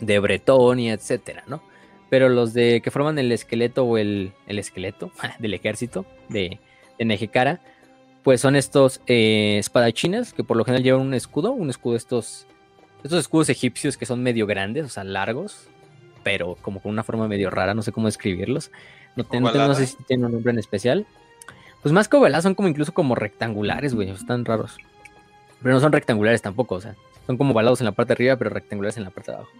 de 0.00 0.18
Bretonia, 0.18 0.92
etcétera, 0.94 1.44
¿no? 1.46 1.62
Pero 2.08 2.28
los 2.28 2.52
de 2.52 2.80
que 2.82 2.90
forman 2.90 3.20
el 3.20 3.30
esqueleto 3.30 3.84
o 3.84 3.96
el, 3.96 4.32
esqueleto 4.48 5.12
del 5.38 5.54
ejército 5.54 6.04
de, 6.28 6.58
de 6.98 7.04
Nejecara, 7.04 7.60
pues 8.24 8.40
son 8.40 8.56
estos 8.56 9.00
eh, 9.06 9.58
espadachines 9.58 10.32
que 10.32 10.44
por 10.44 10.56
lo 10.56 10.64
general 10.64 10.82
llevan 10.82 11.02
un 11.02 11.14
escudo, 11.14 11.52
un 11.52 11.70
escudo 11.70 11.96
estos 11.96 12.48
estos 13.02 13.20
escudos 13.20 13.48
egipcios 13.48 13.96
que 13.96 14.06
son 14.06 14.22
medio 14.22 14.46
grandes, 14.46 14.84
o 14.84 14.88
sea, 14.88 15.04
largos, 15.04 15.68
pero 16.22 16.56
como 16.62 16.80
con 16.80 16.92
una 16.92 17.02
forma 17.02 17.28
medio 17.28 17.50
rara, 17.50 17.74
no 17.74 17.82
sé 17.82 17.92
cómo 17.92 18.08
describirlos. 18.08 18.70
No, 19.16 19.26
no 19.40 19.74
sé 19.74 19.86
si 19.86 19.96
tienen 20.04 20.26
un 20.26 20.32
nombre 20.32 20.52
en 20.52 20.58
especial. 20.58 21.06
Pues 21.82 21.92
más 21.92 22.08
que 22.08 22.16
ovaladas, 22.16 22.44
son 22.44 22.54
como 22.54 22.68
incluso 22.68 22.92
como 22.92 23.14
rectangulares, 23.14 23.94
güey, 23.94 24.10
están 24.10 24.44
raros. 24.44 24.76
Pero 25.62 25.74
no 25.74 25.80
son 25.80 25.92
rectangulares 25.92 26.42
tampoco, 26.42 26.76
o 26.76 26.80
sea, 26.80 26.94
son 27.26 27.36
como 27.36 27.52
ovalados 27.52 27.80
en 27.80 27.86
la 27.86 27.92
parte 27.92 28.10
de 28.10 28.14
arriba, 28.14 28.36
pero 28.36 28.50
rectangulares 28.50 28.96
en 28.96 29.04
la 29.04 29.10
parte 29.10 29.30
de 29.30 29.36
abajo. 29.38 29.52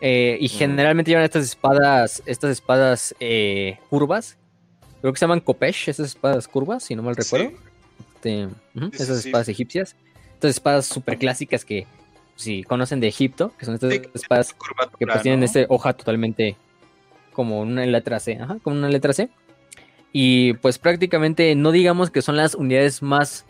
Eh, 0.00 0.36
y 0.40 0.46
mm. 0.46 0.50
generalmente 0.50 1.10
llevan 1.10 1.24
estas 1.24 1.44
espadas, 1.44 2.22
estas 2.26 2.50
espadas 2.50 3.14
eh, 3.20 3.78
curvas. 3.88 4.36
Creo 5.00 5.12
que 5.12 5.18
se 5.18 5.24
llaman 5.24 5.40
Kopesh, 5.40 5.88
esas 5.88 6.08
espadas 6.08 6.48
curvas, 6.48 6.82
si 6.82 6.94
no 6.94 7.02
mal 7.02 7.16
recuerdo. 7.16 7.52
Este, 8.16 8.48
esas 8.92 9.24
espadas 9.24 9.48
egipcias. 9.48 9.96
Estas 10.34 10.50
espadas 10.50 10.86
súper 10.86 11.18
clásicas 11.18 11.64
que 11.64 11.86
si 12.36 12.62
conocen 12.62 13.00
de 13.00 13.08
Egipto, 13.08 13.52
que 13.58 13.64
son 13.64 13.74
estas 13.74 13.92
espadas 14.14 14.54
que 14.98 15.06
pues 15.06 15.22
tienen 15.22 15.42
esta 15.42 15.64
hoja 15.68 15.94
totalmente 15.94 16.56
como 17.32 17.60
una 17.60 17.84
letra 17.84 18.20
C, 18.20 18.38
ajá, 18.40 18.58
como 18.62 18.76
una 18.76 18.88
letra 18.88 19.12
C. 19.12 19.30
Y 20.12 20.54
pues 20.54 20.78
prácticamente 20.78 21.54
no 21.54 21.72
digamos 21.72 22.10
que 22.10 22.22
son 22.22 22.36
las 22.36 22.54
unidades 22.54 23.02
más 23.02 23.44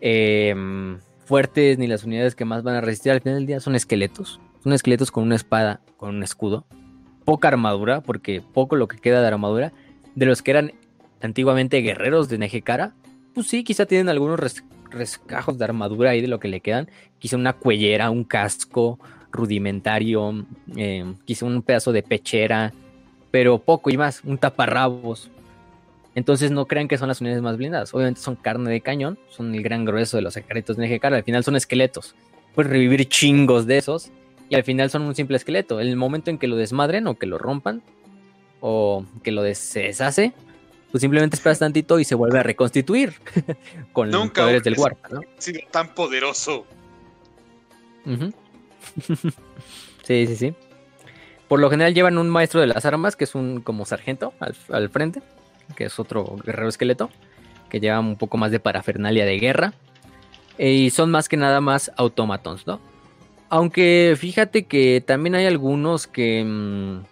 em, 0.00 0.98
fuertes 1.24 1.78
ni 1.78 1.86
las 1.86 2.04
unidades 2.04 2.34
que 2.34 2.44
más 2.44 2.62
van 2.62 2.76
a 2.76 2.80
resistir 2.80 3.12
al 3.12 3.20
final 3.20 3.38
del 3.38 3.46
día, 3.46 3.60
son 3.60 3.74
esqueletos. 3.74 4.40
Son 4.64 4.72
esqueletos 4.72 5.10
con 5.10 5.24
una 5.24 5.36
espada, 5.36 5.80
con 5.96 6.16
un 6.16 6.22
escudo. 6.22 6.64
Poca 7.24 7.48
armadura, 7.48 8.00
porque 8.00 8.40
poco 8.40 8.76
lo 8.76 8.88
que 8.88 8.98
queda 8.98 9.20
de 9.20 9.26
armadura. 9.28 9.72
De 10.14 10.26
los 10.26 10.42
que 10.42 10.50
eran 10.50 10.72
antiguamente 11.20 11.78
guerreros 11.78 12.28
de 12.28 12.38
Nejecara, 12.38 12.94
pues 13.34 13.46
sí, 13.46 13.62
quizá 13.62 13.86
tienen 13.86 14.08
algunos 14.08 14.40
rescajos 14.90 15.58
de 15.58 15.64
armadura 15.64 16.10
ahí 16.10 16.20
de 16.20 16.28
lo 16.28 16.40
que 16.40 16.48
le 16.48 16.60
quedan. 16.60 16.88
Quizá 17.18 17.36
una 17.36 17.52
cuellera, 17.52 18.10
un 18.10 18.24
casco 18.24 18.98
rudimentario, 19.30 20.44
eh, 20.76 21.04
quizá 21.24 21.46
un 21.46 21.62
pedazo 21.62 21.92
de 21.92 22.02
pechera, 22.02 22.72
pero 23.30 23.58
poco 23.58 23.90
y 23.90 23.96
más, 23.96 24.22
un 24.24 24.38
taparrabos. 24.38 25.30
Entonces 26.14 26.50
no 26.50 26.66
crean 26.66 26.88
que 26.88 26.98
son 26.98 27.08
las 27.08 27.20
unidades 27.20 27.42
más 27.42 27.56
blindadas. 27.56 27.94
Obviamente 27.94 28.20
son 28.20 28.36
carne 28.36 28.70
de 28.70 28.80
cañón, 28.80 29.18
son 29.28 29.54
el 29.54 29.62
gran 29.62 29.84
grueso 29.84 30.16
de 30.16 30.22
los 30.22 30.36
ejércitos 30.36 30.76
de 30.76 30.88
NGK. 30.88 31.04
Al 31.04 31.22
final 31.22 31.44
son 31.44 31.56
esqueletos. 31.56 32.14
Puedes 32.54 32.72
revivir 32.72 33.08
chingos 33.08 33.66
de 33.66 33.78
esos 33.78 34.10
y 34.48 34.54
al 34.56 34.64
final 34.64 34.90
son 34.90 35.02
un 35.02 35.14
simple 35.14 35.36
esqueleto. 35.36 35.80
En 35.80 35.86
el 35.86 35.96
momento 35.96 36.30
en 36.30 36.38
que 36.38 36.48
lo 36.48 36.56
desmadren 36.56 37.06
o 37.06 37.14
que 37.16 37.26
lo 37.26 37.38
rompan 37.38 37.82
o 38.60 39.04
que 39.22 39.30
lo 39.30 39.42
deshace, 39.42 40.32
pues 40.90 41.00
simplemente 41.02 41.36
esperas 41.36 41.58
tantito 41.58 41.98
y 41.98 42.04
se 42.04 42.14
vuelve 42.14 42.38
a 42.38 42.42
reconstituir 42.42 43.14
con 43.92 44.10
los 44.10 44.30
poderes 44.30 44.62
del 44.62 44.78
Warpa, 44.78 45.08
¿no? 45.10 45.20
sido 45.38 45.60
tan 45.70 45.94
poderoso. 45.94 46.66
sí, 50.04 50.26
sí, 50.26 50.36
sí. 50.36 50.54
Por 51.46 51.60
lo 51.60 51.70
general 51.70 51.94
llevan 51.94 52.18
un 52.18 52.28
maestro 52.28 52.60
de 52.60 52.66
las 52.66 52.84
armas, 52.84 53.16
que 53.16 53.24
es 53.24 53.34
un 53.34 53.60
como 53.60 53.86
sargento 53.86 54.34
al, 54.70 54.88
frente, 54.90 55.22
que 55.76 55.84
es 55.84 55.98
otro 55.98 56.36
guerrero 56.44 56.68
esqueleto, 56.68 57.10
que 57.70 57.80
lleva 57.80 57.98
un 58.00 58.16
poco 58.16 58.36
más 58.36 58.50
de 58.50 58.60
parafernalia 58.60 59.24
de 59.24 59.38
guerra. 59.38 59.74
Y 60.58 60.90
son 60.90 61.10
más 61.10 61.28
que 61.28 61.36
nada 61.36 61.60
más 61.60 61.90
automatons, 61.96 62.66
¿no? 62.66 62.80
Aunque 63.48 64.14
fíjate 64.18 64.64
que 64.64 65.02
también 65.06 65.34
hay 65.34 65.46
algunos 65.46 66.06
que, 66.06 66.44
mm, 66.44 67.04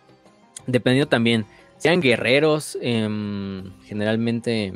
dependiendo 0.66 1.08
también, 1.08 1.46
sean 1.78 2.00
guerreros 2.00 2.78
em, 2.80 3.72
generalmente 3.84 4.72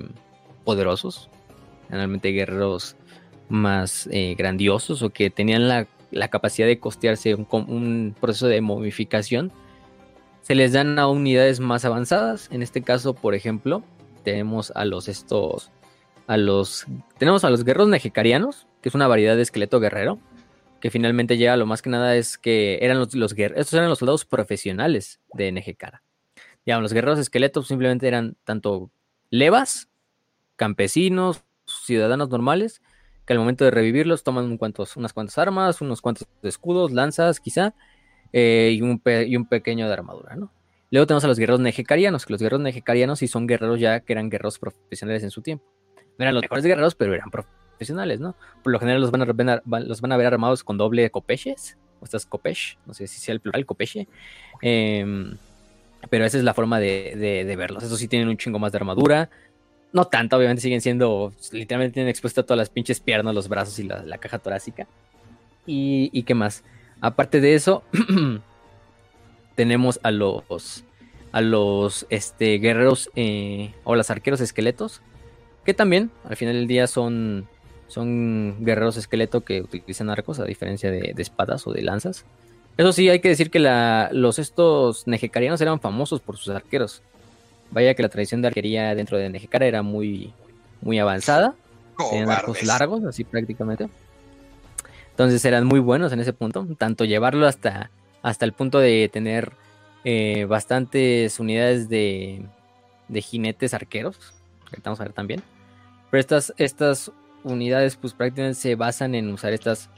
poderosos, 0.65 1.31
generalmente 1.89 2.31
guerreros 2.31 2.97
más 3.49 4.09
eh, 4.13 4.35
grandiosos 4.37 5.03
o 5.03 5.11
que 5.11 5.31
tenían 5.31 5.69
la, 5.69 5.87
capacidad 6.29 6.67
de 6.67 6.79
costearse 6.79 7.35
un, 7.35 7.47
un, 7.51 8.15
proceso 8.19 8.47
de 8.47 8.61
momificación, 8.61 9.53
se 10.43 10.55
les 10.55 10.73
dan 10.73 10.99
a 10.99 11.09
unidades 11.09 11.61
más 11.61 11.85
avanzadas. 11.85 12.49
En 12.53 12.63
este 12.63 12.83
caso, 12.83 13.15
por 13.15 13.35
ejemplo, 13.35 13.83
tenemos 14.25 14.73
a 14.75 14.85
los 14.85 15.09
estos, 15.09 15.71
a 16.27 16.37
los, 16.37 16.87
tenemos 17.19 17.45
a 17.45 17.51
los 17.51 17.65
guerreros 17.65 17.89
nejecarianos, 17.89 18.67
que 18.83 18.89
es 18.89 18.95
una 18.95 19.09
variedad 19.09 19.37
de 19.37 19.43
esqueleto 19.43 19.81
guerrero, 19.81 20.19
que 20.81 20.91
finalmente 20.91 21.37
llega 21.37 21.57
lo 21.57 21.67
más 21.67 21.83
que 21.83 21.91
nada 21.91 22.17
es 22.17 22.39
que 22.39 22.79
eran 22.81 22.99
los, 22.99 23.15
los 23.15 23.35
guerreros, 23.35 23.61
estos 23.63 23.75
eran 23.75 23.89
los 23.89 23.99
soldados 23.99 24.25
profesionales 24.25 25.21
de 25.35 25.53
NGK. 25.53 26.01
Digamos, 26.71 26.85
los 26.85 26.93
guerreros 26.93 27.19
esqueletos 27.19 27.67
simplemente 27.67 28.07
eran 28.07 28.37
tanto 28.45 28.93
levas, 29.29 29.89
campesinos, 30.55 31.43
ciudadanos 31.67 32.29
normales, 32.29 32.81
que 33.27 33.33
al 33.33 33.41
momento 33.41 33.65
de 33.65 33.73
revivirlos 33.73 34.23
toman 34.23 34.57
unas 34.97 35.13
cuantas 35.13 35.37
armas, 35.37 35.81
unos 35.81 36.01
cuantos 36.01 36.29
escudos, 36.45 36.93
lanzas 36.93 37.41
quizá, 37.41 37.75
eh, 38.33 38.71
y, 38.73 38.83
un 38.83 39.03
y, 39.05 39.35
un 39.35 39.47
pequeño 39.47 39.89
de 39.89 39.93
armadura, 39.93 40.37
¿no? 40.37 40.53
Luego 40.93 41.09
tenemos 41.09 41.25
a 41.25 41.27
los 41.27 41.41
guerreros 41.41 41.59
nejecarianos, 41.59 42.25
que 42.25 42.35
los 42.35 42.41
guerreros 42.41 42.61
nejecarianos 42.61 43.19
sí 43.19 43.27
son 43.27 43.49
guerreros 43.49 43.81
ya 43.81 43.99
que 43.99 44.13
eran 44.13 44.31
guerreros 44.31 44.61
profesionales 44.61 45.25
en 45.25 45.33
su 45.33 45.43
tiempo. 45.43 45.65
No 46.19 46.23
eran 46.23 46.37
los 46.37 46.43
mejores 46.43 46.65
guerreros, 46.65 46.95
pero 46.95 47.13
eran 47.13 47.33
profesionales, 47.33 48.21
¿no? 48.21 48.37
Por 48.63 48.71
lo 48.71 48.79
general 48.79 49.01
los 49.01 49.11
van 49.11 49.23
a, 49.23 49.25
ver, 49.25 49.63
los 49.89 50.01
van 50.01 50.13
a 50.13 50.17
ver 50.17 50.29
armados 50.29 50.63
con 50.63 50.79
doble 50.79 51.11
copeches, 51.11 51.77
o 51.99 52.05
estas 52.05 52.27
copesh, 52.27 52.79
no 52.87 52.95
sé 52.95 53.09
si 53.09 53.19
sea 53.19 53.33
el 53.33 53.41
plural, 53.41 53.67
copeche. 53.67 54.07
Em, 54.63 55.37
pero 56.09 56.25
esa 56.25 56.39
es 56.39 56.45
la 56.45 56.55
forma 56.55 56.81
de, 56.81 57.45
de, 57.47 57.57
verlos. 57.57 57.83
Estos 57.83 57.99
sí 57.99 58.09
tienen 58.09 58.29
un 58.29 58.37
chingo 58.37 58.59
más 58.59 58.73
de 58.73 58.79
armadura. 58.79 59.31
No 59.93 60.07
tanto, 60.07 60.37
obviamente 60.37 60.63
siguen 60.63 60.81
siendo, 60.81 61.33
literalmente 61.53 61.95
tienen 61.95 62.09
expuesta 62.09 62.43
todas 62.45 62.59
las 62.59 62.71
pinches 62.71 63.01
piernas, 63.01 63.35
los 63.35 63.49
brazos 63.49 63.79
y 63.79 63.85
la, 63.85 64.19
caja 64.19 64.39
torácica. 64.39 64.87
Y, 65.67 66.11
y, 66.13 66.23
qué 66.23 66.35
más. 66.35 66.65
Aparte 67.01 67.41
de 67.41 67.55
eso, 67.55 67.83
tenemos 69.57 70.01
a 70.03 70.11
los 70.11 70.85
a 71.33 71.41
los 71.41 72.07
este, 72.11 72.59
guerreros 72.59 73.11
eh, 73.15 73.73
o 73.85 73.95
los 73.95 74.11
arqueros 74.11 74.41
esqueletos, 74.41 75.01
que 75.65 75.75
también 75.75 76.11
al 76.25 76.37
final 76.37 76.55
del 76.55 76.67
día 76.67 76.87
son, 76.87 77.49
son 77.87 78.65
guerreros 78.65 78.97
esqueleto 78.97 79.43
que 79.43 79.63
utilizan 79.63 80.11
arcos 80.11 80.41
a 80.41 80.45
diferencia 80.45 80.91
de, 80.91 81.15
espadas 81.19 81.67
o 81.67 81.73
de 81.73 81.83
lanzas. 81.83 82.25
Eso 82.81 82.95
sí, 82.95 83.11
hay 83.11 83.21
que 83.21 83.29
decir 83.29 83.51
que 83.51 83.59
la, 83.59 84.09
los 84.11 84.39
estos 84.39 85.07
nejecarianos 85.07 85.61
eran 85.61 85.81
famosos 85.81 86.23
por 86.23 86.39
sus 86.39 86.49
arqueros. 86.49 87.03
Vaya 87.71 87.93
que 87.93 88.03
la 88.03 88.09
tradición 88.09 88.41
de 88.41 88.49
arquería 88.49 88.95
dentro 88.95 89.19
de 89.19 89.29
Nejecara 89.29 89.67
era 89.67 89.83
muy, 89.83 90.33
muy 90.81 90.99
avanzada. 90.99 91.55
Tenían 92.11 92.31
arcos 92.31 92.63
largos, 92.63 93.05
así 93.05 93.23
prácticamente. 93.25 93.91
Entonces 95.11 95.45
eran 95.45 95.67
muy 95.67 95.79
buenos 95.79 96.11
en 96.15 96.21
ese 96.21 96.33
punto. 96.33 96.67
Tanto 96.79 97.05
llevarlo 97.05 97.47
hasta 97.47 97.91
hasta 98.23 98.47
el 98.47 98.55
punto 98.55 98.79
de 98.79 99.11
tener 99.13 99.53
eh, 100.05 100.47
bastantes 100.47 101.39
unidades 101.39 101.91
de, 101.91 102.47
de, 103.09 103.21
jinetes 103.21 103.75
arqueros, 103.75 104.17
que 104.73 104.81
vamos 104.83 105.01
a 105.01 105.05
ver 105.05 105.13
también. 105.13 105.43
Pero 106.11 106.19
estas, 106.19 106.55
estas 106.57 107.13
unidades 107.45 107.97
pues 107.97 108.15
prácticamente 108.15 108.59
se 108.59 108.75
basan 108.75 109.15
en 109.15 109.31
usar 109.31 109.53
estas 109.53 109.91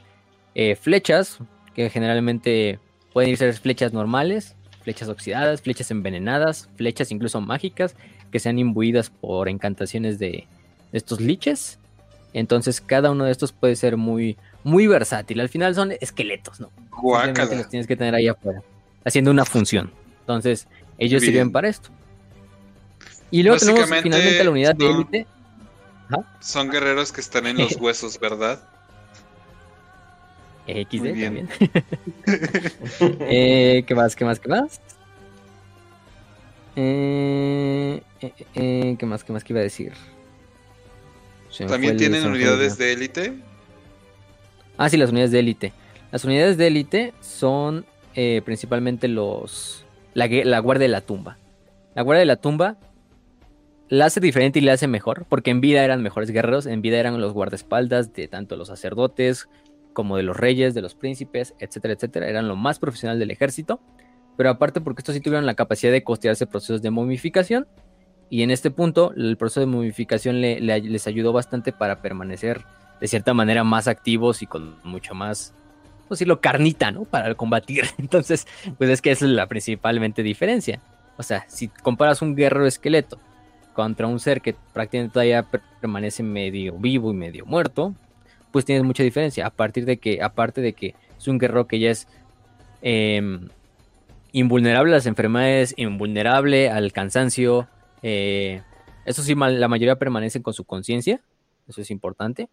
eh, 0.53 0.75
flechas, 0.75 1.39
que 1.75 1.89
generalmente 1.89 2.79
pueden 3.13 3.35
ser 3.37 3.53
flechas 3.53 3.93
normales, 3.93 4.55
flechas 4.83 5.09
oxidadas, 5.09 5.61
flechas 5.61 5.91
envenenadas, 5.91 6.69
flechas 6.75 7.11
incluso 7.11 7.41
mágicas, 7.41 7.95
que 8.31 8.39
sean 8.39 8.59
imbuidas 8.59 9.09
por 9.09 9.49
encantaciones 9.49 10.19
de, 10.19 10.47
estos 10.93 11.19
liches. 11.19 11.79
Entonces 12.33 12.79
cada 12.79 13.11
uno 13.11 13.25
de 13.25 13.31
estos 13.31 13.51
puede 13.51 13.75
ser 13.75 13.97
muy, 13.97 14.37
muy 14.63 14.87
versátil. 14.87 15.39
Al 15.39 15.49
final 15.49 15.75
son 15.75 15.91
esqueletos, 15.99 16.59
¿no? 16.59 16.69
los 17.55 17.69
tienes 17.69 17.87
que 17.87 17.95
tener 17.95 18.15
ahí 18.15 18.27
afuera, 18.27 18.61
haciendo 19.03 19.31
una 19.31 19.45
función. 19.45 19.91
Entonces, 20.21 20.67
ellos 20.97 21.21
sirven 21.21 21.51
para 21.51 21.67
esto. 21.67 21.89
Y 23.29 23.43
luego 23.43 23.57
tenemos 23.57 23.89
finalmente 24.01 24.43
la 24.43 24.49
unidad 24.51 24.75
de 24.75 24.89
élite. 24.89 25.27
Son 26.39 26.69
guerreros 26.69 27.11
que 27.11 27.21
están 27.21 27.47
en 27.47 27.57
los 27.57 27.75
huesos, 27.79 28.19
¿verdad? 28.19 28.63
XD 30.67 31.23
también. 31.23 31.49
eh, 33.21 33.83
¿Qué 33.85 33.95
más? 33.95 34.15
¿Qué 34.15 34.25
más? 34.25 34.39
¿Qué 34.39 34.49
más? 34.49 34.81
Eh, 36.75 38.01
eh, 38.21 38.33
eh, 38.55 38.95
¿Qué 38.97 39.05
más? 39.05 39.23
¿Qué 39.23 39.33
más 39.33 39.43
que 39.43 39.53
iba 39.53 39.59
a 39.59 39.63
decir? 39.63 39.93
¿También 41.67 41.97
tienen 41.97 42.25
unidades 42.25 42.77
de 42.77 42.93
élite? 42.93 43.33
Ah, 44.77 44.89
sí, 44.89 44.97
las 44.97 45.11
unidades 45.11 45.31
de 45.31 45.39
élite. 45.39 45.73
Las 46.11 46.25
unidades 46.25 46.57
de 46.57 46.67
élite 46.67 47.13
son 47.21 47.85
eh, 48.15 48.41
principalmente 48.43 49.07
los 49.07 49.85
la, 50.13 50.27
la, 50.27 50.59
guardia 50.59 50.87
de 50.87 50.91
la 50.91 51.01
tumba. 51.01 51.37
La 51.95 52.01
guardia 52.01 52.21
de 52.21 52.25
la 52.25 52.37
tumba 52.37 52.77
la 53.89 54.05
hace 54.05 54.19
diferente 54.19 54.57
y 54.59 54.61
la 54.63 54.73
hace 54.73 54.87
mejor, 54.87 55.25
porque 55.29 55.51
en 55.51 55.61
vida 55.61 55.83
eran 55.83 56.01
mejores 56.01 56.31
guerreros, 56.31 56.65
en 56.65 56.81
vida 56.81 56.97
eran 56.97 57.21
los 57.21 57.33
guardaespaldas 57.33 58.13
de 58.13 58.27
tanto 58.27 58.55
los 58.55 58.69
sacerdotes 58.69 59.47
como 59.93 60.17
de 60.17 60.23
los 60.23 60.35
reyes, 60.35 60.73
de 60.73 60.81
los 60.81 60.95
príncipes, 60.95 61.53
etcétera, 61.59 61.93
etcétera. 61.93 62.27
Eran 62.27 62.47
lo 62.47 62.55
más 62.55 62.79
profesional 62.79 63.19
del 63.19 63.31
ejército, 63.31 63.79
pero 64.35 64.49
aparte 64.49 64.81
porque 64.81 65.01
estos 65.01 65.15
sí 65.15 65.21
tuvieron 65.21 65.45
la 65.45 65.53
capacidad 65.53 65.91
de 65.91 66.03
costearse 66.03 66.47
procesos 66.47 66.81
de 66.81 66.91
momificación, 66.91 67.67
y 68.29 68.41
en 68.41 68.49
este 68.49 68.71
punto 68.71 69.13
el 69.15 69.37
proceso 69.37 69.59
de 69.59 69.67
momificación 69.67 70.41
les 70.41 71.05
ayudó 71.07 71.33
bastante 71.33 71.71
para 71.71 72.01
permanecer 72.01 72.65
de 72.99 73.07
cierta 73.07 73.33
manera 73.35 73.63
más 73.63 73.87
activos 73.87 74.41
y 74.41 74.47
con 74.47 74.75
mucho 74.83 75.13
más, 75.13 75.53
pues 76.07 76.17
decirlo, 76.17 76.41
carnita, 76.41 76.89
¿no? 76.89 77.03
Para 77.03 77.35
combatir. 77.35 77.85
Entonces, 77.99 78.47
pues 78.79 78.89
es 78.89 79.03
que 79.03 79.11
esa 79.11 79.25
es 79.25 79.31
la 79.31 79.47
principalmente 79.47 80.23
diferencia. 80.23 80.81
O 81.17 81.21
sea, 81.21 81.45
si 81.47 81.67
comparas 81.67 82.23
un 82.23 82.35
guerrero 82.35 82.65
esqueleto 82.65 83.19
contra 83.73 84.07
un 84.07 84.19
ser 84.19 84.41
que 84.41 84.55
prácticamente 84.73 85.13
todavía 85.13 85.45
permanece 85.79 86.23
medio 86.23 86.73
vivo 86.79 87.11
y 87.11 87.15
medio 87.15 87.45
muerto, 87.45 87.93
pues 88.53 88.63
tienes 88.63 88.85
mucha 88.85 89.03
diferencia. 89.03 89.45
A 89.45 89.49
partir 89.49 89.83
de 89.83 89.97
que, 89.97 90.21
aparte 90.21 90.61
de 90.61 90.71
que 90.71 90.95
es 91.17 91.27
un 91.27 91.37
guerrero 91.37 91.67
que 91.67 91.79
ya 91.79 91.89
es 91.89 92.07
em, 92.81 93.49
invulnerable 94.31 94.93
a 94.93 94.95
las 94.95 95.05
enfermedades, 95.05 95.73
invulnerable 95.75 96.69
al 96.69 96.93
cansancio. 96.93 97.67
Eh, 98.01 98.61
eso 99.03 99.21
sí, 99.21 99.35
la 99.35 99.67
mayoría 99.67 99.97
permanecen 99.97 100.41
con 100.41 100.53
su 100.53 100.63
conciencia. 100.63 101.19
Eso 101.67 101.81
es 101.81 101.91
importante 101.91 102.47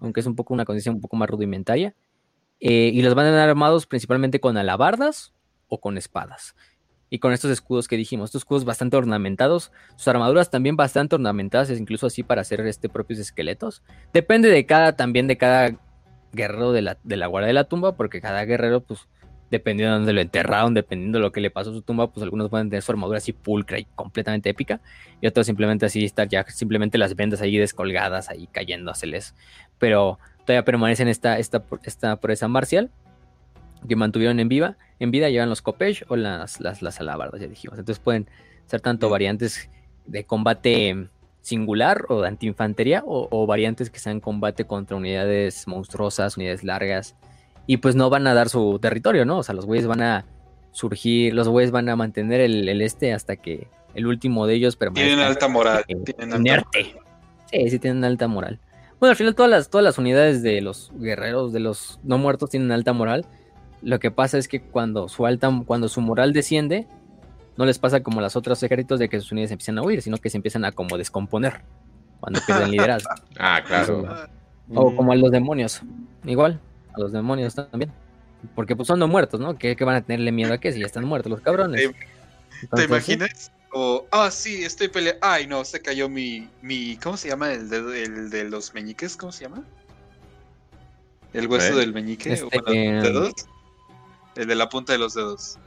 aunque 0.00 0.20
es 0.20 0.26
un 0.26 0.36
poco 0.36 0.54
una 0.54 0.64
condición 0.64 0.96
un 0.96 1.00
poco 1.00 1.16
más 1.16 1.28
rudimentaria. 1.28 1.94
Eh, 2.60 2.90
y 2.92 3.02
los 3.02 3.14
van 3.14 3.26
a 3.26 3.30
dar 3.30 3.48
armados 3.48 3.86
principalmente 3.86 4.40
con 4.40 4.56
alabardas 4.56 5.34
o 5.68 5.78
con 5.78 5.98
espadas. 5.98 6.54
Y 7.08 7.18
con 7.20 7.32
estos 7.32 7.50
escudos 7.50 7.86
que 7.86 7.96
dijimos, 7.96 8.28
estos 8.28 8.42
escudos 8.42 8.64
bastante 8.64 8.96
ornamentados, 8.96 9.72
sus 9.94 10.08
armaduras 10.08 10.50
también 10.50 10.76
bastante 10.76 11.14
ornamentadas, 11.14 11.70
incluso 11.70 12.06
así 12.06 12.22
para 12.22 12.40
hacer 12.40 12.60
este 12.66 12.88
propios 12.88 13.20
esqueletos. 13.20 13.82
Depende 14.12 14.50
de 14.50 14.66
cada, 14.66 14.96
también 14.96 15.28
de 15.28 15.36
cada 15.36 15.78
guerrero 16.32 16.72
de 16.72 16.82
la, 16.82 16.98
de 17.04 17.16
la 17.16 17.26
guardia 17.28 17.48
de 17.48 17.52
la 17.54 17.64
tumba, 17.64 17.96
porque 17.96 18.20
cada 18.20 18.44
guerrero, 18.44 18.80
pues, 18.80 19.08
dependiendo 19.50 19.92
de 19.92 19.98
dónde 19.98 20.12
lo 20.12 20.20
enterraron, 20.20 20.74
dependiendo 20.74 21.18
de 21.18 21.22
lo 21.22 21.32
que 21.32 21.40
le 21.40 21.50
pasó 21.50 21.70
a 21.70 21.74
su 21.74 21.82
tumba, 21.82 22.10
pues 22.10 22.24
algunos 22.24 22.50
pueden 22.50 22.68
tener 22.68 22.82
su 22.82 22.92
armadura 22.92 23.18
así 23.18 23.32
pulcra 23.32 23.78
y 23.78 23.84
completamente 23.84 24.50
épica, 24.50 24.80
y 25.20 25.26
otros 25.26 25.46
simplemente 25.46 25.86
así 25.86 26.04
estar 26.04 26.28
ya 26.28 26.44
simplemente 26.48 26.98
las 26.98 27.14
vendas 27.14 27.40
ahí 27.40 27.56
descolgadas, 27.56 28.28
ahí 28.28 28.48
cayéndoseles. 28.48 29.34
Pero 29.78 30.18
todavía 30.44 30.64
permanecen 30.64 31.08
esta, 31.08 31.38
esta, 31.38 31.62
esta 31.84 32.18
esa 32.28 32.48
marcial 32.48 32.90
que 33.88 33.96
mantuvieron 33.96 34.40
en 34.40 34.48
viva, 34.48 34.76
en 34.98 35.10
vida 35.10 35.28
llevan 35.28 35.48
los 35.48 35.62
copesh 35.62 36.04
o 36.08 36.16
las, 36.16 36.60
las, 36.60 36.82
las 36.82 37.00
alabardas, 37.00 37.40
ya 37.40 37.46
dijimos. 37.46 37.78
Entonces 37.78 38.02
pueden 38.02 38.28
ser 38.66 38.80
tanto 38.80 39.10
variantes 39.10 39.70
de 40.06 40.24
combate 40.24 41.08
singular 41.40 42.06
o 42.08 42.22
de 42.22 42.28
antiinfantería 42.28 43.02
o, 43.06 43.28
o 43.30 43.46
variantes 43.46 43.90
que 43.90 43.98
sean 43.98 44.20
combate 44.20 44.64
contra 44.64 44.96
unidades 44.96 45.68
monstruosas, 45.68 46.36
unidades 46.36 46.64
largas, 46.64 47.14
y 47.66 47.78
pues 47.78 47.94
no 47.94 48.10
van 48.10 48.26
a 48.26 48.34
dar 48.34 48.48
su 48.48 48.78
territorio, 48.80 49.24
¿no? 49.24 49.38
O 49.38 49.42
sea, 49.42 49.54
los 49.54 49.66
güeyes 49.66 49.86
van 49.86 50.02
a 50.02 50.24
surgir, 50.72 51.34
los 51.34 51.48
güeyes 51.48 51.70
van 51.70 51.88
a 51.88 51.96
mantener 51.96 52.40
el, 52.40 52.80
este 52.80 53.12
hasta 53.12 53.36
que 53.36 53.68
el 53.94 54.06
último 54.06 54.46
de 54.46 54.54
ellos 54.54 54.76
permanezca. 54.76 55.08
Tienen 55.08 55.26
alta 55.26 55.48
moral. 55.48 55.84
tienen 55.86 56.50
alta 56.50 56.70
Sí, 57.50 57.70
sí 57.70 57.78
tienen 57.78 58.04
alta 58.04 58.28
moral. 58.28 58.60
Bueno, 59.00 59.10
al 59.10 59.16
final 59.16 59.34
todas 59.34 59.50
las, 59.50 59.70
todas 59.70 59.84
las 59.84 59.98
unidades 59.98 60.42
de 60.42 60.60
los 60.60 60.92
guerreros, 60.94 61.52
de 61.52 61.60
los 61.60 61.98
no 62.02 62.18
muertos, 62.18 62.50
tienen 62.50 62.72
alta 62.72 62.92
moral. 62.92 63.26
Lo 63.82 63.98
que 63.98 64.10
pasa 64.10 64.38
es 64.38 64.48
que 64.48 64.60
cuando 64.60 65.08
su 65.08 65.26
alta, 65.26 65.50
cuando 65.66 65.88
su 65.88 66.00
moral 66.00 66.32
desciende, 66.32 66.86
no 67.56 67.64
les 67.64 67.78
pasa 67.78 68.02
como 68.02 68.20
las 68.20 68.36
otros 68.36 68.62
ejércitos 68.62 68.98
de 68.98 69.08
que 69.08 69.20
sus 69.20 69.32
unidades 69.32 69.52
empiezan 69.52 69.78
a 69.78 69.82
huir, 69.82 70.02
sino 70.02 70.18
que 70.18 70.30
se 70.30 70.36
empiezan 70.36 70.64
a 70.64 70.72
como 70.72 70.98
descomponer 70.98 71.62
cuando 72.20 72.40
pierden 72.46 72.70
liderazgo. 72.70 73.10
ah, 73.38 73.62
claro. 73.66 74.28
O, 74.74 74.94
como 74.94 75.12
a 75.12 75.16
los 75.16 75.30
demonios. 75.30 75.82
Igual 76.24 76.60
a 76.94 77.00
los 77.00 77.12
demonios 77.12 77.54
también. 77.54 77.92
Porque 78.54 78.76
pues 78.76 78.86
son 78.86 78.98
no 78.98 79.08
muertos, 79.08 79.40
¿no? 79.40 79.56
¿Qué, 79.58 79.76
van 79.80 79.96
a 79.96 80.02
tenerle 80.02 80.32
miedo 80.32 80.52
a 80.52 80.58
qué 80.58 80.72
si 80.72 80.80
ya 80.80 80.86
están 80.86 81.04
muertos 81.04 81.30
los 81.30 81.40
cabrones? 81.40 81.90
¿Te, 82.74 82.84
imaginas? 82.84 83.52
O, 83.72 84.06
ah, 84.10 84.30
sí, 84.30 84.64
estoy 84.64 84.88
peleando. 84.88 85.20
Ay, 85.22 85.46
no, 85.46 85.64
se 85.64 85.80
cayó 85.80 86.08
mi, 86.08 86.48
mi. 86.62 86.96
¿Cómo 86.96 87.16
se 87.16 87.28
llama 87.28 87.52
el 87.52 87.68
de, 87.68 88.02
el 88.02 88.30
de 88.30 88.44
los 88.44 88.72
meñiques? 88.74 89.16
¿Cómo 89.16 89.32
se 89.32 89.44
llama? 89.44 89.64
El 91.32 91.48
hueso 91.48 91.76
del 91.76 91.92
meñique. 91.92 92.32
Este, 92.32 92.58
em, 92.66 93.02
dedos. 93.02 93.32
El 94.36 94.46
de 94.46 94.54
la 94.54 94.68
punta 94.68 94.92
de 94.92 94.98
los 94.98 95.14
dedos. 95.14 95.58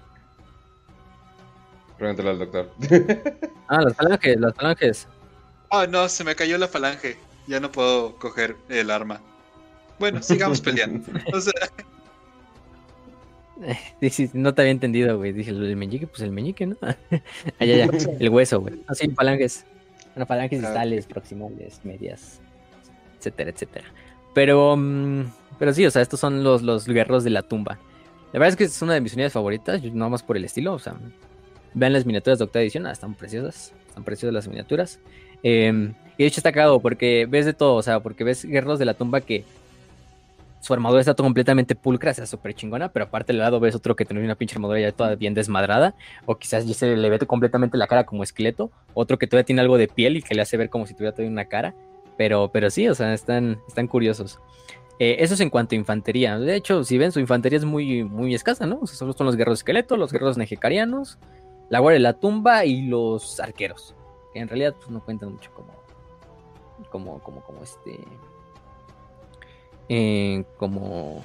Pregúntale 1.98 2.30
al 2.30 2.40
doctor. 2.40 2.72
ah, 3.68 3.82
las 3.82 3.96
falanges, 3.96 4.40
las 4.40 4.56
falanges. 4.56 5.08
Ah, 5.72 5.86
no, 5.88 6.08
se 6.08 6.24
me 6.24 6.36
cayó 6.36 6.58
la 6.58 6.68
falange. 6.68 7.18
Ya 7.48 7.60
no 7.60 7.72
puedo 7.72 8.16
coger 8.18 8.56
el 8.70 8.90
arma. 8.92 9.20
Bueno, 9.98 10.22
sigamos 10.22 10.62
peleando. 10.62 11.06
no 14.34 14.54
te 14.54 14.62
había 14.62 14.72
entendido, 14.72 15.18
güey. 15.18 15.34
Dije, 15.34 15.52
el 15.52 15.76
meñique, 15.76 16.08
pues 16.08 16.22
el 16.22 16.32
meñique, 16.32 16.66
¿no? 16.68 16.78
Allá, 17.60 17.86
ya, 17.86 17.90
el 18.20 18.30
hueso, 18.30 18.62
güey. 18.62 18.82
Así, 18.88 19.10
ah, 19.12 19.14
falanges. 19.16 19.66
Bueno, 20.16 20.26
falanges 20.26 20.64
ah, 20.64 20.68
distales, 20.68 21.06
proximales, 21.06 21.82
medias, 21.84 22.40
etcétera, 23.18 23.50
etcétera. 23.50 23.86
Pero, 24.34 24.76
mm, 24.78 25.26
pero 25.58 25.74
sí, 25.74 25.86
o 25.86 25.92
sea, 25.92 26.02
estos 26.02 26.20
son 26.20 26.44
los, 26.44 26.62
los 26.62 26.86
guerreros 26.88 27.24
de 27.24 27.32
la 27.32 27.44
tumba. 27.44 27.80
La 28.32 28.40
verdad 28.40 28.50
es 28.50 28.56
que 28.56 28.64
es 28.66 28.82
una 28.82 28.94
de 28.94 29.02
mis 29.02 29.14
unidades 29.14 29.34
favoritas, 29.34 29.82
nada 29.84 30.10
más 30.10 30.22
por 30.22 30.38
el 30.38 30.46
estilo, 30.46 30.74
o 30.74 30.80
sea, 30.80 30.96
vean 31.74 31.94
las 31.94 32.06
miniaturas 32.06 32.38
de 32.38 32.46
octava 32.46 32.62
edición, 32.62 32.86
ah, 32.86 32.92
están 32.92 33.16
preciosas, 33.16 33.74
están 33.88 34.04
preciosas 34.04 34.34
las 34.34 34.48
miniaturas. 34.48 35.00
Em, 35.42 35.94
y 36.18 36.24
de 36.24 36.28
hecho 36.28 36.40
está 36.40 36.52
cagado 36.52 36.80
porque 36.80 37.26
ves 37.30 37.46
de 37.46 37.54
todo, 37.54 37.76
o 37.76 37.82
sea, 37.82 38.02
porque 38.02 38.24
ves 38.24 38.46
guerreros 38.46 38.78
de 38.78 38.86
la 38.86 38.94
tumba 38.94 39.22
que 39.22 39.46
su 40.62 40.74
armadura 40.74 41.00
está 41.00 41.14
todo 41.14 41.26
completamente 41.26 41.74
pulcra, 41.76 42.12
o 42.12 42.14
sea, 42.14 42.26
súper 42.26 42.54
chingona, 42.54 42.90
pero 42.90 43.06
aparte 43.06 43.32
del 43.32 43.40
lado 43.40 43.60
ves 43.60 43.76
otro 43.76 43.96
que 43.96 44.06
tiene 44.06 44.24
una 44.24 44.36
pinche 44.36 44.56
armadura 44.56 44.80
ya 44.80 44.92
toda 44.92 45.16
bien 45.16 45.34
desmadrada, 45.34 45.96
o 46.26 46.38
quizás 46.38 46.68
ya 46.68 46.74
se 46.74 46.98
le 46.98 47.10
ve 47.10 47.20
completamente 47.20 47.78
la 47.78 47.88
cara 47.88 48.06
como 48.06 48.24
esqueleto, 48.24 48.70
otro 48.94 49.18
que 49.18 49.26
todavía 49.26 49.46
tiene 49.46 49.62
algo 49.62 49.78
de 49.78 49.88
piel 49.88 50.18
y 50.18 50.22
que 50.22 50.36
le 50.36 50.42
hace 50.42 50.58
ver 50.58 50.70
como 50.70 50.86
si 50.86 50.94
tuviera 50.94 51.14
todavía 51.14 51.32
una 51.32 51.46
cara, 51.46 51.74
pero, 52.18 52.50
pero 52.52 52.70
sí, 52.70 52.88
o 52.90 52.96
sea, 52.96 53.14
están, 53.14 53.60
están 53.70 53.88
curiosos. 53.88 54.40
Eh, 55.00 55.24
eso 55.24 55.34
es 55.34 55.40
en 55.40 55.50
cuanto 55.50 55.76
a 55.76 55.78
infantería. 55.78 56.38
De 56.38 56.56
hecho, 56.56 56.84
si 56.84 56.98
ven, 56.98 57.14
su 57.14 57.22
infantería 57.22 57.58
es 57.58 57.64
muy, 57.64 58.04
muy 58.04 58.36
escasa, 58.36 58.66
¿no? 58.66 58.80
O 58.82 58.88
sea, 58.88 58.98
solo 58.98 59.14
son 59.14 59.28
los 59.28 59.38
guerreros 59.38 59.60
esqueletos, 59.60 59.98
los 59.98 60.12
guerreros 60.12 60.38
nejecarianos, 60.38 61.18
la 61.70 61.80
guardia 61.80 61.96
de 61.96 62.04
la 62.04 62.14
tumba 62.14 62.66
y 62.66 62.82
los 62.82 63.40
arqueros. 63.40 63.96
Que 64.34 64.40
en 64.40 64.50
realidad 64.50 64.76
pues, 64.78 64.90
no 64.90 65.04
cuentan 65.04 65.32
mucho 65.32 65.52
como. 65.54 65.80
Como, 66.92 67.20
como, 67.20 67.42
como 67.42 67.64
este. 67.64 67.98
Eh, 69.88 70.44
como. 70.58 71.24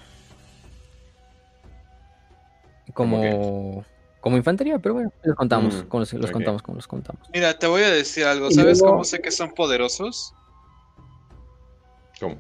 Como. 2.95 3.85
Como 4.21 4.39
infantería, 4.39 4.79
pero 4.79 4.95
bueno, 4.95 5.13
los 5.23 5.37
contamos, 5.37 5.85
mm, 5.85 6.17
los, 6.17 6.31
contamos 6.31 6.63
como 6.63 6.77
los 6.77 6.87
contamos. 6.87 7.29
Mira, 7.35 7.59
te 7.59 7.67
voy 7.67 7.83
a 7.83 7.91
decir 7.91 8.25
algo. 8.25 8.51
¿Sabes 8.51 8.81
cómo 8.81 9.05
sé 9.05 9.21
que 9.21 9.31
son 9.31 9.53
poderosos? 9.53 10.33
¿Cómo? 12.19 12.39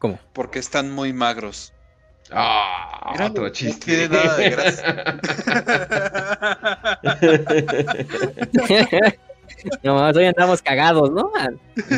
¿Cómo? 0.00 0.18
Porque 0.32 0.58
están 0.58 0.90
muy 0.90 1.12
magros. 1.12 1.72
Ah, 2.32 3.14
otro 3.22 3.48
chiste. 3.50 3.74
No 3.74 3.80
tiene 3.84 4.08
nada 4.08 4.36
de 4.36 4.50
gracia. 4.50 5.20
no, 9.82 10.08
hoy 10.08 10.24
andamos 10.24 10.62
cagados, 10.62 11.10
¿no? 11.10 11.30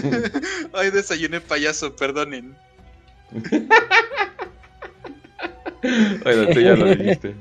Hoy 0.73 0.91
desayuné 0.91 1.41
payaso, 1.41 1.95
perdonen. 1.95 2.57
bueno, 6.25 6.49
tú 6.53 6.61
ya 6.61 6.75
lo 6.75 6.87
dijiste. 6.87 7.37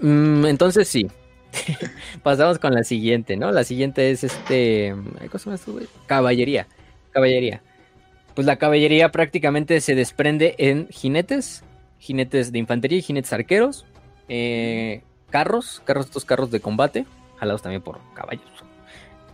Mm, 0.00 0.44
entonces 0.46 0.86
sí. 0.86 1.10
Pasamos 2.22 2.58
con 2.58 2.74
la 2.74 2.84
siguiente, 2.84 3.36
¿no? 3.36 3.52
La 3.52 3.64
siguiente 3.64 4.10
es 4.10 4.24
este. 4.24 4.94
¿Cómo 5.30 5.56
se 5.56 5.70
llama 5.70 5.86
Caballería. 6.06 6.66
Caballería. 7.10 7.62
Pues 8.34 8.46
la 8.46 8.56
caballería 8.56 9.10
prácticamente 9.10 9.80
se 9.80 9.94
desprende 9.94 10.54
en 10.58 10.88
jinetes, 10.88 11.64
jinetes 11.98 12.50
de 12.50 12.58
infantería 12.58 12.98
y 12.98 13.02
jinetes 13.02 13.32
arqueros, 13.32 13.84
eh, 14.28 15.02
carros, 15.28 15.82
carros, 15.84 16.06
estos 16.06 16.24
carros 16.24 16.50
de 16.50 16.60
combate, 16.60 17.04
jalados 17.36 17.60
también 17.60 17.82
por 17.82 18.00
caballos. 18.14 18.46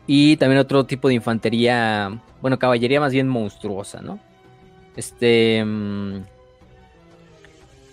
Y 0.06 0.36
también 0.38 0.58
otro 0.58 0.84
tipo 0.84 1.08
de 1.08 1.14
infantería, 1.14 2.20
bueno, 2.40 2.58
caballería 2.58 2.98
más 2.98 3.12
bien 3.12 3.28
monstruosa, 3.28 4.00
¿no? 4.00 4.18
Este. 4.96 5.64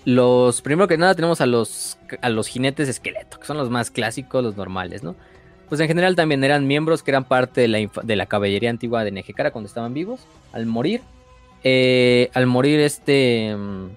Mm, 0.05 0.11
los, 0.11 0.61
primero 0.61 0.87
que 0.87 0.97
nada 0.97 1.15
tenemos 1.15 1.41
a 1.41 1.45
los, 1.45 1.97
a 2.21 2.29
los 2.29 2.47
jinetes 2.47 2.89
esqueleto, 2.89 3.39
que 3.39 3.45
son 3.45 3.57
los 3.57 3.69
más 3.69 3.91
clásicos, 3.91 4.43
los 4.43 4.55
normales, 4.57 5.03
¿no? 5.03 5.15
Pues 5.69 5.81
en 5.81 5.87
general 5.87 6.15
también 6.15 6.43
eran 6.43 6.67
miembros 6.67 7.01
que 7.01 7.11
eran 7.11 7.25
parte 7.25 7.61
de 7.61 7.67
la, 7.67 7.89
de 8.03 8.15
la 8.15 8.27
caballería 8.27 8.69
antigua 8.69 9.03
de 9.03 9.11
Nejecara 9.11 9.51
cuando 9.51 9.67
estaban 9.67 9.93
vivos. 9.93 10.21
Al 10.53 10.67
morir, 10.67 11.01
eh, 11.63 12.29
al 12.33 12.45
morir 12.45 12.79
este, 12.79 13.55
mm, 13.55 13.89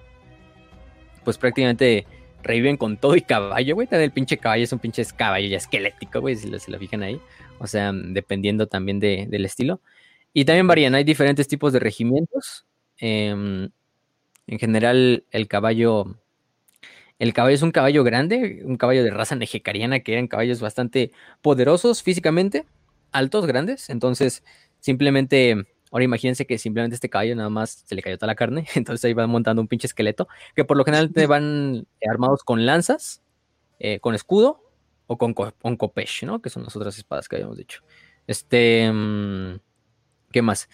pues 1.23 1.37
prácticamente 1.37 2.07
reviven 2.41 2.77
con 2.77 2.97
todo 2.97 3.15
y 3.15 3.21
caballo, 3.21 3.75
güey. 3.75 3.87
El 3.91 4.11
pinche 4.11 4.37
caballo 4.37 4.63
es 4.63 4.73
un 4.73 4.79
pinche 4.79 5.03
caballo 5.15 5.47
ya 5.47 5.57
esquelético, 5.57 6.21
güey, 6.21 6.35
si 6.35 6.49
se 6.59 6.71
lo 6.71 6.79
fijan 6.79 7.03
ahí. 7.03 7.21
O 7.59 7.67
sea, 7.67 7.91
dependiendo 7.93 8.67
también 8.67 8.99
del 8.99 9.45
estilo. 9.45 9.81
Y 10.33 10.45
también 10.45 10.67
varían, 10.67 10.95
hay 10.95 11.03
diferentes 11.03 11.47
tipos 11.47 11.73
de 11.73 11.79
regimientos. 11.79 12.65
Eh, 12.99 13.69
en 14.49 14.57
general, 14.57 15.25
el 15.29 15.47
caballo. 15.47 16.17
El 17.19 17.33
caballo 17.33 17.55
es 17.55 17.61
un 17.61 17.71
caballo 17.71 18.03
grande, 18.03 18.61
un 18.65 18.77
caballo 18.77 19.03
de 19.03 19.11
raza 19.11 19.35
nejecariana, 19.35 19.99
que 19.99 20.13
eran 20.13 20.27
caballos 20.27 20.59
bastante 20.59 21.11
poderosos 21.41 22.01
físicamente, 22.01 22.65
altos, 23.11 23.45
grandes. 23.45 23.89
Entonces, 23.89 24.43
simplemente. 24.79 25.67
Ahora 25.91 26.03
imagínense 26.03 26.45
que 26.45 26.59
simplemente 26.59 26.93
este 26.93 27.09
caballo 27.09 27.35
nada 27.35 27.49
más 27.49 27.83
se 27.83 27.95
le 27.95 28.03
cayó 28.03 28.15
toda 28.17 28.27
la 28.27 28.35
carne, 28.35 28.67
entonces 28.75 29.03
ahí 29.05 29.13
van 29.13 29.29
montando 29.29 29.59
un 29.59 29.67
pinche 29.67 29.87
esqueleto, 29.87 30.27
que 30.55 30.63
por 30.63 30.77
lo 30.77 30.85
general 30.85 31.11
te 31.11 31.25
van 31.27 31.87
armados 32.07 32.43
con 32.43 32.65
lanzas, 32.67 33.23
eh, 33.79 33.99
con 33.99 34.13
escudo 34.13 34.61
o 35.07 35.17
con, 35.17 35.33
con 35.33 35.77
copesh, 35.77 36.25
¿no? 36.25 36.41
Que 36.43 36.51
son 36.51 36.63
las 36.63 36.75
otras 36.75 36.95
espadas 36.97 37.27
que 37.27 37.37
habíamos 37.37 37.57
dicho. 37.57 37.81
Este, 38.27 38.91
mm, 38.91 39.59
¿qué 40.31 40.41
más? 40.43 40.69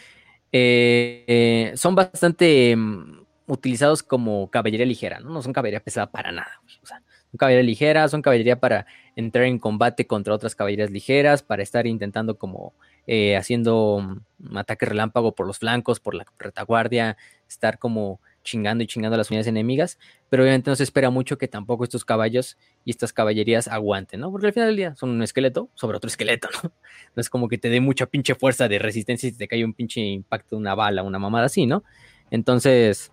Eh, 0.51 1.23
eh, 1.27 1.73
son 1.77 1.95
bastante 1.95 2.75
mm, 2.75 3.24
utilizados 3.47 4.03
como 4.03 4.49
caballería 4.49 4.85
ligera, 4.85 5.19
¿no? 5.19 5.29
No 5.29 5.41
son 5.41 5.53
caballería 5.53 5.79
pesada 5.79 6.11
para 6.11 6.31
nada. 6.31 6.61
O 6.81 6.85
sea, 6.85 7.01
son 7.31 7.37
caballería 7.37 7.63
ligera, 7.63 8.07
son 8.07 8.21
caballería 8.21 8.59
para 8.59 8.85
entrar 9.15 9.45
en 9.45 9.59
combate 9.59 10.07
contra 10.07 10.33
otras 10.33 10.55
caballerías 10.55 10.91
ligeras, 10.91 11.43
para 11.43 11.63
estar 11.63 11.87
intentando 11.87 12.37
como 12.37 12.73
eh, 13.07 13.35
haciendo 13.37 13.95
un 13.95 14.57
ataque 14.57 14.85
relámpago 14.85 15.35
por 15.35 15.45
los 15.45 15.59
flancos, 15.59 15.99
por 15.99 16.15
la 16.15 16.25
retaguardia, 16.39 17.17
estar 17.47 17.77
como 17.77 18.19
chingando 18.45 18.83
y 18.83 18.87
chingando 18.87 19.15
a 19.15 19.17
las 19.17 19.29
unidades 19.29 19.47
enemigas, 19.47 19.99
pero 20.29 20.43
obviamente 20.43 20.69
no 20.69 20.75
se 20.75 20.83
espera 20.83 21.09
mucho 21.09 21.37
que 21.37 21.47
tampoco 21.47 21.83
estos 21.83 22.05
caballos 22.05 22.57
y 22.85 22.91
estas 22.91 23.11
caballerías 23.11 23.67
aguanten, 23.67 24.21
¿no? 24.21 24.31
Porque 24.31 24.47
al 24.47 24.53
final 24.53 24.69
del 24.69 24.77
día 24.77 24.95
son 24.95 25.09
un 25.09 25.23
esqueleto 25.23 25.69
sobre 25.73 25.97
otro 25.97 26.07
esqueleto, 26.07 26.47
¿no? 26.63 26.71
No 27.15 27.21
es 27.21 27.29
como 27.29 27.49
que 27.49 27.57
te 27.57 27.69
dé 27.69 27.81
mucha 27.81 28.05
pinche 28.05 28.35
fuerza 28.35 28.69
de 28.69 28.79
resistencia 28.79 29.29
si 29.29 29.37
te 29.37 29.47
cae 29.47 29.65
un 29.65 29.73
pinche 29.73 29.99
impacto 29.99 30.55
de 30.55 30.61
una 30.61 30.75
bala, 30.75 31.03
una 31.03 31.19
mamada 31.19 31.47
así, 31.47 31.65
¿no? 31.65 31.83
Entonces, 32.31 33.11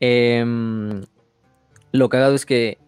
Em, 0.00 1.04
lo 1.92 2.08
cagado 2.08 2.34
es 2.34 2.44
que 2.44 2.78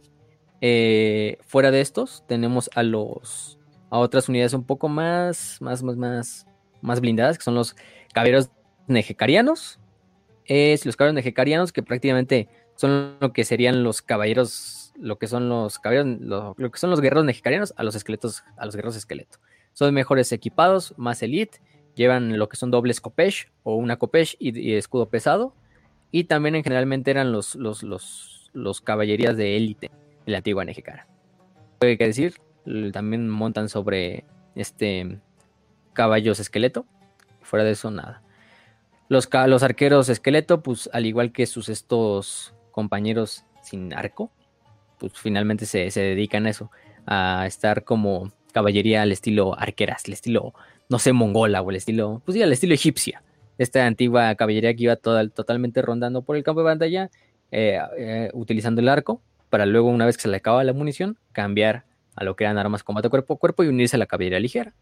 eh, 0.60 1.38
fuera 1.46 1.70
de 1.70 1.80
estos 1.80 2.24
tenemos 2.26 2.68
a 2.74 2.82
los 2.82 3.58
a 3.90 3.98
otras 3.98 4.28
unidades 4.28 4.52
un 4.52 4.64
poco 4.64 4.88
más 4.88 5.58
más 5.60 5.82
más 5.82 5.96
más 5.96 6.46
más 6.82 7.00
blindadas 7.00 7.38
que 7.38 7.44
son 7.44 7.54
los 7.54 7.76
caballeros 8.12 8.50
nejecarianos. 8.86 9.80
Es 10.44 10.86
los 10.86 10.96
caballeros 10.96 11.14
nejecarianos 11.14 11.72
que 11.72 11.82
prácticamente 11.82 12.48
son 12.74 13.16
lo 13.20 13.32
que 13.32 13.44
serían 13.44 13.82
los 13.82 14.02
caballeros 14.02 14.92
lo 14.98 15.18
que 15.18 15.26
son 15.26 15.48
los 15.48 15.78
caballeros 15.78 16.20
lo, 16.20 16.54
que 16.54 16.78
son 16.78 16.90
los 16.90 17.00
guerreros 17.00 17.24
nejecarianos 17.24 17.72
a 17.76 17.82
los 17.84 17.94
esqueletos 17.94 18.44
a 18.56 18.66
los 18.66 18.74
guerreros 18.74 18.96
esqueleto. 18.96 19.38
Son 19.72 19.94
mejores 19.94 20.32
equipados 20.32 20.94
más 20.96 21.22
elite 21.22 21.60
llevan 21.94 22.38
lo 22.38 22.48
que 22.48 22.56
son 22.56 22.70
dobles 22.70 23.00
copesh 23.00 23.48
o 23.62 23.74
una 23.76 23.96
copesh 23.96 24.36
y 24.38 24.74
escudo 24.74 25.08
pesado 25.08 25.54
y 26.10 26.24
también 26.24 26.54
en 26.54 26.64
generalmente 26.64 27.10
eran 27.10 27.32
los, 27.32 27.54
los, 27.54 27.82
los, 27.82 28.50
los 28.52 28.80
caballerías 28.80 29.36
de 29.36 29.56
élite 29.56 29.90
de 30.24 30.32
la 30.32 30.38
antigua 30.38 30.64
Nejecara. 30.64 31.06
Hay 31.80 31.96
que 31.96 32.06
decir, 32.06 32.34
también 32.92 33.28
montan 33.28 33.68
sobre 33.68 34.24
este 34.54 35.20
caballos 35.92 36.40
esqueleto. 36.40 36.86
Fuera 37.42 37.64
de 37.64 37.72
eso, 37.72 37.90
nada. 37.90 38.22
Los, 39.08 39.28
los 39.46 39.62
arqueros 39.62 40.08
esqueleto, 40.08 40.62
pues 40.62 40.90
al 40.92 41.06
igual 41.06 41.32
que 41.32 41.46
sus 41.46 41.68
estos 41.68 42.54
compañeros 42.70 43.44
sin 43.62 43.92
arco, 43.94 44.30
pues 44.98 45.12
finalmente 45.14 45.66
se, 45.66 45.90
se 45.90 46.00
dedican 46.00 46.46
a 46.46 46.50
eso, 46.50 46.70
a 47.06 47.46
estar 47.46 47.84
como 47.84 48.32
caballería 48.52 49.02
al 49.02 49.12
estilo 49.12 49.58
arqueras, 49.58 50.04
al 50.06 50.12
estilo, 50.12 50.52
no 50.88 50.98
sé, 50.98 51.12
mongola 51.12 51.62
o 51.62 51.70
el 51.70 51.76
estilo, 51.76 52.22
pues 52.24 52.34
sí, 52.34 52.42
al 52.42 52.52
estilo 52.52 52.74
egipcia 52.74 53.22
esta 53.58 53.84
antigua 53.86 54.34
caballería 54.36 54.74
que 54.74 54.84
iba 54.84 54.96
totalmente 54.96 55.82
rondando 55.82 56.22
por 56.22 56.36
el 56.36 56.44
campo 56.44 56.60
de 56.60 56.64
batalla, 56.64 57.10
eh, 57.50 57.78
eh, 57.98 58.30
utilizando 58.32 58.80
el 58.80 58.88
arco, 58.88 59.20
para 59.50 59.66
luego, 59.66 59.88
una 59.88 60.06
vez 60.06 60.16
que 60.16 60.22
se 60.22 60.28
le 60.28 60.36
acaba 60.36 60.62
la 60.64 60.72
munición, 60.72 61.18
cambiar 61.32 61.84
a 62.14 62.24
lo 62.24 62.36
que 62.36 62.44
eran 62.44 62.58
armas 62.58 62.82
combate 62.82 63.08
cuerpo 63.08 63.34
a 63.34 63.38
cuerpo 63.38 63.64
y 63.64 63.68
unirse 63.68 63.96
a 63.96 63.98
la 63.98 64.06
caballería 64.06 64.40
ligera. 64.40 64.74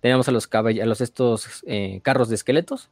Tenemos 0.00 0.28
a 0.28 0.32
los, 0.32 0.48
a 0.52 0.62
los 0.62 1.00
estos 1.00 1.64
eh, 1.66 2.00
carros 2.02 2.28
de 2.28 2.34
esqueletos, 2.34 2.90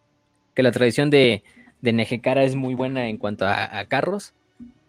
que 0.55 0.63
la 0.63 0.73
tradición 0.73 1.11
de, 1.11 1.43
de 1.81 1.93
Nejecara 1.93 2.45
es 2.45 2.55
muy 2.55 2.75
buena 2.75 3.09
en 3.09 3.19
cuanto 3.19 3.47
a, 3.47 3.85
carros. 3.87 4.33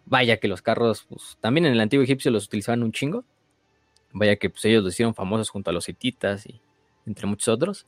Vaya 0.06 0.38
que 0.38 0.48
los 0.48 0.62
carros, 0.62 1.06
pues, 1.08 1.36
también 1.40 1.66
en 1.66 1.72
el 1.72 1.80
antiguo 1.80 2.04
egipcio 2.04 2.30
los 2.30 2.46
utilizaban 2.46 2.82
un 2.82 2.92
chingo. 2.92 3.24
Vaya 4.12 4.36
que 4.36 4.48
pues, 4.48 4.64
ellos 4.64 4.84
los 4.84 4.94
hicieron 4.94 5.14
famosos 5.14 5.50
junto 5.50 5.70
a 5.70 5.72
los 5.72 5.88
hititas 5.88 6.46
y 6.46 6.60
entre 7.04 7.26
muchos 7.26 7.48
otros. 7.48 7.86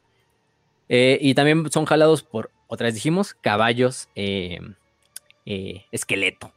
Eh, 0.88 1.18
y 1.20 1.34
también 1.34 1.70
son 1.70 1.84
jalados 1.84 2.22
por, 2.22 2.50
otra 2.68 2.86
vez 2.86 2.94
dijimos, 2.94 3.34
caballos, 3.34 4.08
eh, 4.14 4.60
eh, 5.44 5.84
esqueleto. 5.90 6.52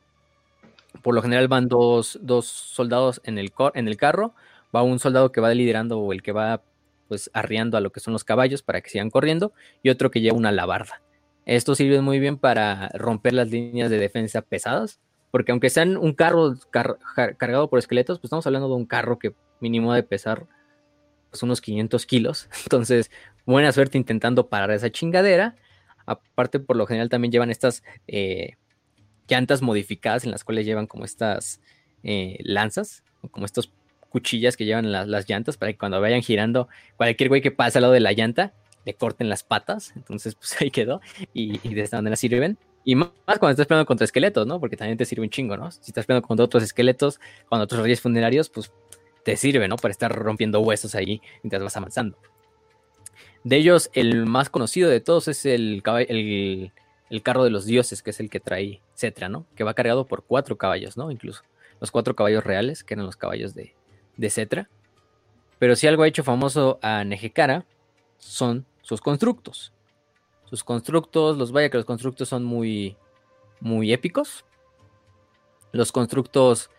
Por 1.01 1.15
lo 1.15 1.21
general 1.21 1.47
van 1.47 1.67
dos, 1.67 2.19
soldados 2.43 3.21
en 3.23 3.37
el, 3.37 3.53
en 3.73 3.87
el 3.87 3.97
carro, 3.97 4.33
va 4.75 4.83
un 4.83 4.99
soldado 4.99 5.31
que 5.31 5.41
va 5.41 5.53
liderando 5.53 5.99
o 5.99 6.13
el 6.13 6.21
que 6.21 6.31
va 6.31 6.61
pues 7.07 7.31
arriando 7.33 7.75
a 7.75 7.81
lo 7.81 7.91
que 7.91 7.99
son 7.99 8.13
los 8.13 8.23
caballos 8.23 8.61
para 8.61 8.81
que 8.81 8.89
sigan 8.89 9.09
corriendo 9.09 9.51
y 9.81 9.89
otro 9.89 10.11
que 10.11 10.21
lleva 10.21 10.37
una 10.37 10.49
alabarda. 10.49 11.01
Esto 11.45 11.73
sirve 11.73 12.01
muy 12.01 12.19
bien 12.19 12.37
para 12.37 12.89
romper 12.89 13.33
las 13.33 13.49
líneas 13.49 13.89
de 13.89 13.97
defensa 13.97 14.43
pesadas, 14.43 14.99
porque 15.31 15.51
aunque 15.51 15.71
sean 15.71 15.97
un 15.97 16.13
carro 16.13 16.53
cargado 16.69 17.67
por 17.69 17.79
esqueletos, 17.79 18.19
pues 18.19 18.25
estamos 18.25 18.45
hablando 18.45 18.67
de 18.67 18.75
un 18.75 18.85
carro 18.85 19.17
que 19.17 19.33
mínimo 19.59 19.93
de 19.93 20.03
pesar 20.03 20.45
pues, 21.29 21.43
unos 21.43 21.61
500 21.61 22.05
kilos. 22.05 22.49
Entonces, 22.63 23.11
buena 23.45 23.71
suerte 23.71 23.97
intentando 23.97 24.47
parar 24.47 24.71
esa 24.71 24.91
chingadera. 24.91 25.55
Aparte, 26.05 26.59
por 26.59 26.75
lo 26.75 26.87
general 26.87 27.09
también 27.09 27.31
llevan 27.31 27.51
estas 27.51 27.83
eh, 28.07 28.55
llantas 29.27 29.61
modificadas 29.61 30.23
en 30.23 30.31
las 30.31 30.43
cuales 30.43 30.65
llevan 30.65 30.87
como 30.87 31.05
estas 31.05 31.61
eh, 32.03 32.37
lanzas, 32.41 33.03
como 33.31 33.45
estos 33.45 33.71
cuchillas 34.09 34.57
que 34.57 34.65
llevan 34.65 34.91
las, 34.91 35.29
llantas 35.29 35.57
para 35.57 35.71
que 35.71 35.77
cuando 35.77 36.01
vayan 36.01 36.21
girando, 36.21 36.67
cualquier 36.97 37.29
güey 37.29 37.41
que 37.41 37.51
pase 37.51 37.77
al 37.77 37.83
lado 37.83 37.93
de 37.93 37.99
la 37.99 38.11
llanta, 38.11 38.53
le 38.85 38.93
corten 38.95 39.29
las 39.29 39.43
patas. 39.43 39.93
Entonces, 39.95 40.35
pues 40.35 40.55
ahí 40.61 40.71
quedó. 40.71 41.01
Y, 41.33 41.57
de 41.57 41.81
esta 41.81 41.97
manera 41.97 42.15
sirven. 42.15 42.57
Y 42.83 42.95
más 42.95 43.11
cuando 43.25 43.49
estás 43.49 43.67
peleando 43.67 43.85
contra 43.85 44.05
esqueletos, 44.05 44.47
¿no? 44.47 44.59
Porque 44.59 44.77
también 44.77 44.97
te 44.97 45.05
sirve 45.05 45.23
un 45.23 45.29
chingo, 45.29 45.57
¿no? 45.57 45.69
Si 45.69 45.91
estás 45.91 46.05
peleando 46.05 46.27
contra 46.27 46.45
otros 46.45 46.63
esqueletos, 46.63 47.19
con 47.47 47.61
otros 47.61 47.83
reyes 47.83 48.01
funerarios, 48.01 48.49
pues 48.49 48.71
te 49.29 49.37
sirve, 49.37 49.67
¿no? 49.67 49.75
Para 49.75 49.91
estar 49.91 50.11
rompiendo 50.11 50.59
huesos 50.59 50.95
ahí 50.95 51.21
mientras 51.43 51.61
vas 51.61 51.77
avanzando. 51.77 52.17
De 53.43 53.57
ellos, 53.57 53.91
el 53.93 54.25
más 54.25 54.49
conocido 54.49 54.89
de 54.89 55.01
todos 55.01 55.27
es 55.27 55.45
el, 55.45 55.83
el, 56.07 56.73
el 57.11 57.21
carro 57.21 57.43
de 57.43 57.51
los 57.51 57.65
dioses, 57.65 58.01
que 58.01 58.09
es 58.09 58.19
el 58.19 58.31
que 58.31 58.39
trae 58.39 58.81
Cetra, 58.95 59.29
¿no? 59.29 59.45
Que 59.55 59.63
va 59.63 59.75
cargado 59.75 60.07
por 60.07 60.23
cuatro 60.23 60.57
caballos, 60.57 60.97
¿no? 60.97 61.11
Incluso 61.11 61.43
los 61.79 61.91
cuatro 61.91 62.15
caballos 62.15 62.43
reales, 62.43 62.83
que 62.83 62.95
eran 62.95 63.05
los 63.05 63.17
caballos 63.17 63.53
de, 63.53 63.75
de 64.17 64.29
Cetra. 64.31 64.67
Pero 65.59 65.75
si 65.75 65.85
algo 65.85 66.01
ha 66.01 66.07
hecho 66.07 66.23
famoso 66.23 66.79
a 66.81 67.03
Nejecara 67.03 67.67
son 68.17 68.65
sus 68.81 68.99
constructos. 68.99 69.73
Sus 70.45 70.63
constructos, 70.63 71.37
los 71.37 71.51
vaya 71.51 71.69
que 71.69 71.77
los 71.77 71.85
constructos 71.85 72.29
son 72.29 72.45
muy, 72.45 72.97
muy 73.59 73.93
épicos. 73.93 74.43
Los 75.71 75.91
constructos, 75.91 76.71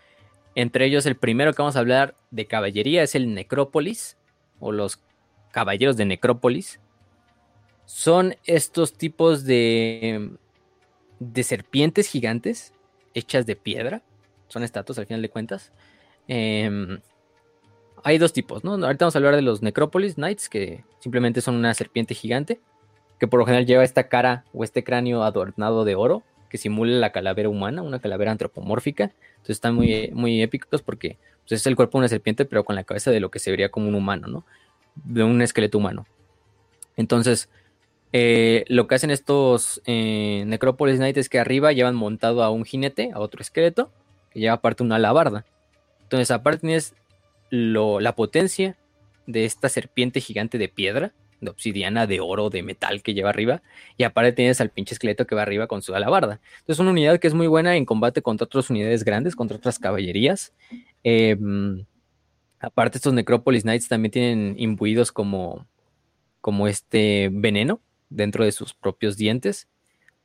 entre 0.54 0.86
ellos 0.86 1.06
el 1.06 1.16
primero 1.16 1.52
que 1.52 1.62
vamos 1.62 1.76
a 1.76 1.80
hablar 1.80 2.14
de 2.30 2.46
caballería 2.46 3.02
es 3.02 3.14
el 3.14 3.34
Necrópolis, 3.34 4.16
o 4.58 4.72
los 4.72 5.00
caballeros 5.52 5.96
de 5.96 6.04
Necrópolis. 6.04 6.80
Son 7.86 8.36
estos 8.44 8.92
tipos 8.92 9.44
de, 9.44 10.30
de 11.18 11.42
serpientes 11.42 12.08
gigantes 12.08 12.72
hechas 13.14 13.46
de 13.46 13.56
piedra. 13.56 14.02
Son 14.48 14.62
estatuas 14.62 14.98
al 14.98 15.06
final 15.06 15.22
de 15.22 15.30
cuentas. 15.30 15.72
Eh, 16.28 17.00
hay 18.02 18.18
dos 18.18 18.32
tipos, 18.32 18.64
¿no? 18.64 18.72
Ahorita 18.72 19.04
vamos 19.04 19.14
a 19.14 19.18
hablar 19.18 19.36
de 19.36 19.42
los 19.42 19.62
Necropolis 19.62 20.14
Knights, 20.14 20.48
que 20.48 20.84
simplemente 21.00 21.40
son 21.40 21.56
una 21.56 21.74
serpiente 21.74 22.14
gigante, 22.14 22.60
que 23.18 23.28
por 23.28 23.38
lo 23.38 23.46
general 23.46 23.66
lleva 23.66 23.84
esta 23.84 24.08
cara 24.08 24.44
o 24.52 24.64
este 24.64 24.84
cráneo 24.84 25.22
adornado 25.22 25.84
de 25.84 25.94
oro, 25.94 26.22
que 26.50 26.58
simula 26.58 26.92
la 26.98 27.12
calavera 27.12 27.48
humana, 27.48 27.80
una 27.80 28.00
calavera 28.00 28.32
antropomórfica. 28.32 29.04
Entonces 29.04 29.56
están 29.56 29.74
muy, 29.74 30.10
muy 30.12 30.42
épicos 30.42 30.82
porque 30.82 31.16
pues, 31.48 31.60
es 31.60 31.66
el 31.66 31.76
cuerpo 31.76 31.96
de 31.96 32.00
una 32.00 32.08
serpiente, 32.08 32.44
pero 32.44 32.64
con 32.64 32.76
la 32.76 32.84
cabeza 32.84 33.10
de 33.10 33.20
lo 33.20 33.30
que 33.30 33.38
se 33.38 33.50
vería 33.50 33.70
como 33.70 33.88
un 33.88 33.94
humano, 33.94 34.28
¿no? 34.28 34.44
De 34.96 35.22
un 35.22 35.40
esqueleto 35.40 35.78
humano. 35.78 36.06
Entonces, 36.96 37.48
eh, 38.12 38.64
lo 38.68 38.86
que 38.86 38.96
hacen 38.96 39.10
estos 39.10 39.80
eh, 39.86 40.44
Necropolis 40.46 40.96
Knights 40.96 41.18
es 41.18 41.28
que 41.28 41.38
arriba 41.38 41.72
llevan 41.72 41.94
montado 41.94 42.42
a 42.42 42.50
un 42.50 42.64
jinete, 42.64 43.12
a 43.14 43.20
otro 43.20 43.40
esqueleto, 43.40 43.90
que 44.30 44.40
lleva 44.40 44.54
aparte 44.54 44.82
una 44.82 44.96
alabarda. 44.96 45.46
Entonces, 46.02 46.30
aparte 46.30 46.60
tienes 46.60 46.94
la 47.50 48.14
potencia 48.16 48.76
de 49.26 49.44
esta 49.44 49.68
serpiente 49.68 50.20
gigante 50.20 50.58
de 50.58 50.68
piedra, 50.68 51.12
de 51.40 51.50
obsidiana, 51.50 52.06
de 52.06 52.20
oro, 52.20 52.50
de 52.50 52.62
metal 52.62 53.02
que 53.02 53.14
lleva 53.14 53.30
arriba. 53.30 53.62
Y 53.96 54.04
aparte 54.04 54.32
tienes 54.32 54.60
al 54.60 54.70
pinche 54.70 54.94
esqueleto 54.94 55.26
que 55.26 55.34
va 55.34 55.42
arriba 55.42 55.66
con 55.66 55.82
su 55.82 55.94
alabarda. 55.94 56.40
Entonces, 56.60 56.76
es 56.76 56.78
una 56.78 56.90
unidad 56.90 57.18
que 57.18 57.26
es 57.26 57.34
muy 57.34 57.46
buena 57.46 57.76
en 57.76 57.84
combate 57.84 58.22
contra 58.22 58.44
otras 58.44 58.70
unidades 58.70 59.04
grandes, 59.04 59.36
contra 59.36 59.56
otras 59.56 59.78
caballerías. 59.78 60.52
Em, 61.02 61.84
aparte, 62.60 62.98
estos 62.98 63.14
Necropolis 63.14 63.62
Knights 63.62 63.88
también 63.88 64.12
tienen 64.12 64.54
imbuidos 64.58 65.12
como, 65.12 65.66
como 66.40 66.68
este 66.68 67.30
veneno 67.32 67.80
dentro 68.08 68.44
de 68.44 68.52
sus 68.52 68.74
propios 68.74 69.16
dientes 69.16 69.68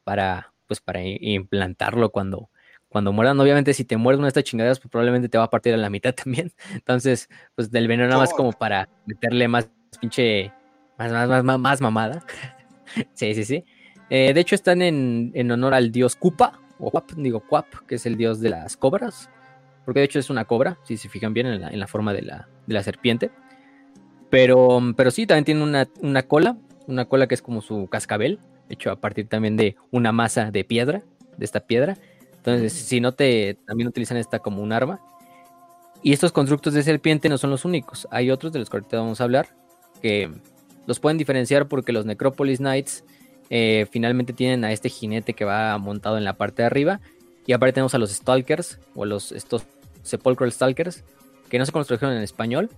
para, 0.04 0.54
pues, 0.68 0.82
para 0.82 1.02
implantarlo 1.04 2.12
cuando, 2.12 2.50
cuando 2.96 3.12
mueran, 3.12 3.38
obviamente 3.42 3.74
si 3.74 3.84
te 3.84 3.98
mueres 3.98 4.20
una 4.20 4.28
de 4.28 4.30
estas 4.30 4.46
chingaderas, 4.46 4.80
pues 4.80 4.90
probablemente 4.90 5.28
te 5.28 5.38
va 5.38 5.44
a 5.44 5.50
partir 5.50 5.74
a 5.74 5.78
la 5.78 5.90
mitad 5.90 6.16
también. 6.24 6.54
Entonces, 6.74 7.28
pues 7.54 7.70
del 7.70 7.90
veneno 7.90 8.08
nada 8.08 8.22
más 8.22 8.34
como 8.34 8.54
para 8.54 8.88
meterle 9.06 9.50
más 9.50 9.70
pinche, 10.00 10.54
más, 10.98 11.12
más, 11.12 11.44
más, 11.44 11.60
más 11.60 11.82
mamada. 11.82 12.24
sí, 13.14 13.34
sí, 13.34 13.46
sí. 13.46 13.66
Eh, 14.10 14.34
de 14.34 14.40
hecho, 14.40 14.56
están 14.56 14.82
en, 14.82 15.52
honor 15.52 15.74
al 15.74 15.92
dios 15.92 16.16
Kupa, 16.16 16.60
o 16.80 16.92
Quap, 16.92 17.12
digo 17.14 17.40
Quap, 17.42 17.68
que 17.88 17.96
es 17.96 18.06
el 18.06 18.18
dios 18.18 18.40
de 18.40 18.50
las 18.50 18.78
cobras. 18.78 19.30
Porque 19.86 20.00
de 20.00 20.06
hecho 20.06 20.20
es 20.20 20.30
una 20.30 20.46
cobra, 20.46 20.80
si 20.84 20.98
se 20.98 21.10
fijan 21.10 21.34
bien 21.34 21.46
en 21.48 21.80
la, 21.80 21.88
forma 21.88 22.14
de 22.14 22.24
la, 22.24 22.48
de 22.66 22.74
la, 22.74 22.84
serpiente. 22.84 23.30
Pero, 24.30 24.80
pero 24.98 25.12
sí, 25.12 25.28
también 25.28 25.46
tiene 25.46 25.64
una, 25.64 25.88
una 26.02 26.24
cola, 26.24 26.58
una 26.88 27.06
cola 27.06 27.28
que 27.28 27.36
es 27.36 27.42
como 27.42 27.62
su 27.62 27.88
cascabel, 27.88 28.40
hecho 28.70 28.90
a 28.90 29.00
partir 29.00 29.28
también 29.28 29.58
de 29.58 29.76
una 29.92 30.12
masa 30.12 30.50
de 30.50 30.64
piedra, 30.64 31.04
de 31.38 31.46
esta 31.46 31.60
piedra 31.60 31.98
entonces, 32.46 32.74
si 32.74 33.02
no 33.02 33.12
te, 33.14 33.58
también 33.66 33.88
utilizan 33.88 34.18
esta 34.18 34.38
como 34.38 34.62
un 34.62 34.72
arma. 34.72 35.00
Y 36.04 36.14
estos 36.14 36.32
constructos 36.32 36.76
de 36.76 36.84
serpiente 36.84 37.28
no 37.28 37.40
son 37.40 37.50
los 37.50 37.66
únicos. 37.66 38.08
Hay 38.12 38.30
otros 38.30 38.54
de 38.54 38.60
los 38.60 38.70
que 38.70 38.78
ahorita 38.78 38.98
vamos 38.98 39.20
a 39.20 39.24
hablar 39.24 39.48
que 40.00 40.32
los 40.88 41.00
pueden 41.00 41.18
diferenciar 41.18 41.68
porque 41.68 41.92
los 41.92 42.06
Necropolis 42.06 42.60
Knights 42.60 43.04
eh, 43.50 43.86
finalmente 43.92 44.34
tienen 44.34 44.64
a 44.64 44.72
este 44.72 44.90
jinete 44.90 45.34
que 45.34 45.46
va 45.46 45.78
montado 45.78 46.18
en 46.18 46.24
la 46.24 46.34
parte 46.34 46.62
de 46.62 46.68
arriba. 46.68 47.00
Y 47.46 47.54
aparte 47.54 47.74
tenemos 47.74 47.94
a 47.94 47.98
los 47.98 48.12
Stalkers 48.12 48.80
o 48.96 49.06
los 49.06 49.32
estos 49.32 49.64
Sepulchral 50.04 50.52
Stalkers 50.52 51.04
que 51.50 51.60
no 51.60 51.66
se 51.66 51.72
construyeron 51.72 52.16
en 52.16 52.24
español. 52.24 52.70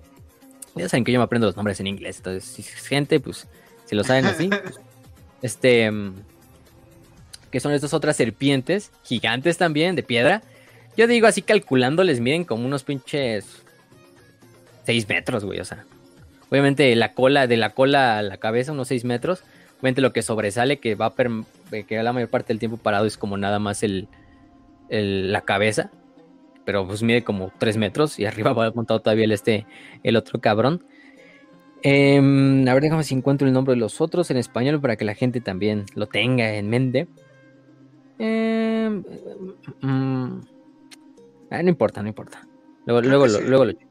Ya 0.76 0.90
saben 0.90 1.04
que 1.04 1.12
yo 1.12 1.20
me 1.20 1.24
aprendo 1.24 1.48
los 1.48 1.56
nombres 1.56 1.80
en 1.80 1.88
inglés. 1.88 2.18
Entonces, 2.18 2.44
si 2.44 2.62
es 2.62 2.88
gente, 2.88 3.20
pues 3.20 3.48
si 3.86 3.96
lo 3.96 4.04
saben 4.04 4.26
así. 4.26 4.50
Pues, 4.50 4.80
este 5.42 5.90
mm, 5.90 6.16
que 7.52 7.60
son 7.60 7.72
estas 7.72 7.94
otras 7.94 8.18
serpientes, 8.18 8.92
gigantes 9.04 9.58
también, 9.58 9.96
de 9.96 10.04
piedra. 10.04 10.44
Yo 10.98 11.08
digo 11.08 11.28
así 11.28 11.42
calculando, 11.42 12.04
les 12.04 12.20
miden 12.20 12.44
como 12.44 12.66
unos 12.66 12.84
pinches 12.84 13.46
6 14.86 15.08
metros, 15.08 15.46
güey, 15.46 15.60
o 15.60 15.66
sea. 15.66 15.86
Obviamente 16.50 16.96
la 16.96 17.14
cola, 17.14 17.48
de 17.48 17.58
la 17.58 17.72
cola 17.72 18.20
a 18.20 18.22
la 18.22 18.38
cabeza, 18.38 18.72
unos 18.72 18.88
6 18.88 19.06
metros. 19.06 19.44
Obviamente 19.80 20.02
lo 20.02 20.14
que 20.14 20.22
sobresale, 20.22 20.78
que 20.78 20.96
va 20.96 21.08
a 21.08 21.14
eh, 21.72 21.84
que 21.84 22.02
la 22.02 22.14
mayor 22.14 22.30
parte 22.30 22.48
del 22.50 22.60
tiempo 22.60 22.78
parado 22.78 23.06
es 23.06 23.18
como 23.18 23.38
nada 23.38 23.60
más 23.60 23.84
el, 23.84 24.08
la 24.90 25.42
cabeza. 25.42 25.92
Pero 26.66 26.88
pues 26.88 27.04
mide 27.04 27.24
como 27.24 27.52
3 27.58 27.78
metros 27.78 28.20
y 28.20 28.26
arriba 28.28 28.54
va 28.54 28.72
montado 28.72 29.02
todavía 29.02 29.26
el, 29.26 29.32
este, 29.32 29.66
el 30.04 30.16
otro 30.16 30.40
cabrón. 30.40 30.84
Em, 31.84 32.68
a 32.68 32.74
ver, 32.74 32.84
déjame 32.84 33.04
si 33.04 33.14
encuentro 33.14 33.48
el 33.48 33.54
nombre 33.54 33.76
de 33.76 33.80
los 33.80 34.02
otros 34.02 34.32
en 34.32 34.38
español 34.38 34.82
para 34.82 34.96
que 34.96 35.06
la 35.06 35.14
gente 35.14 35.42
también 35.42 35.86
lo 35.94 36.08
tenga 36.08 36.56
en 36.56 36.70
mente. 36.70 37.08
Eh, 38.20 39.04
no 39.82 40.42
importa, 41.70 42.02
no 42.02 42.08
importa. 42.08 42.48
Luego, 42.86 43.02
luego, 43.02 43.28
lo, 43.28 43.42
luego 43.42 43.66
lo. 43.66 43.87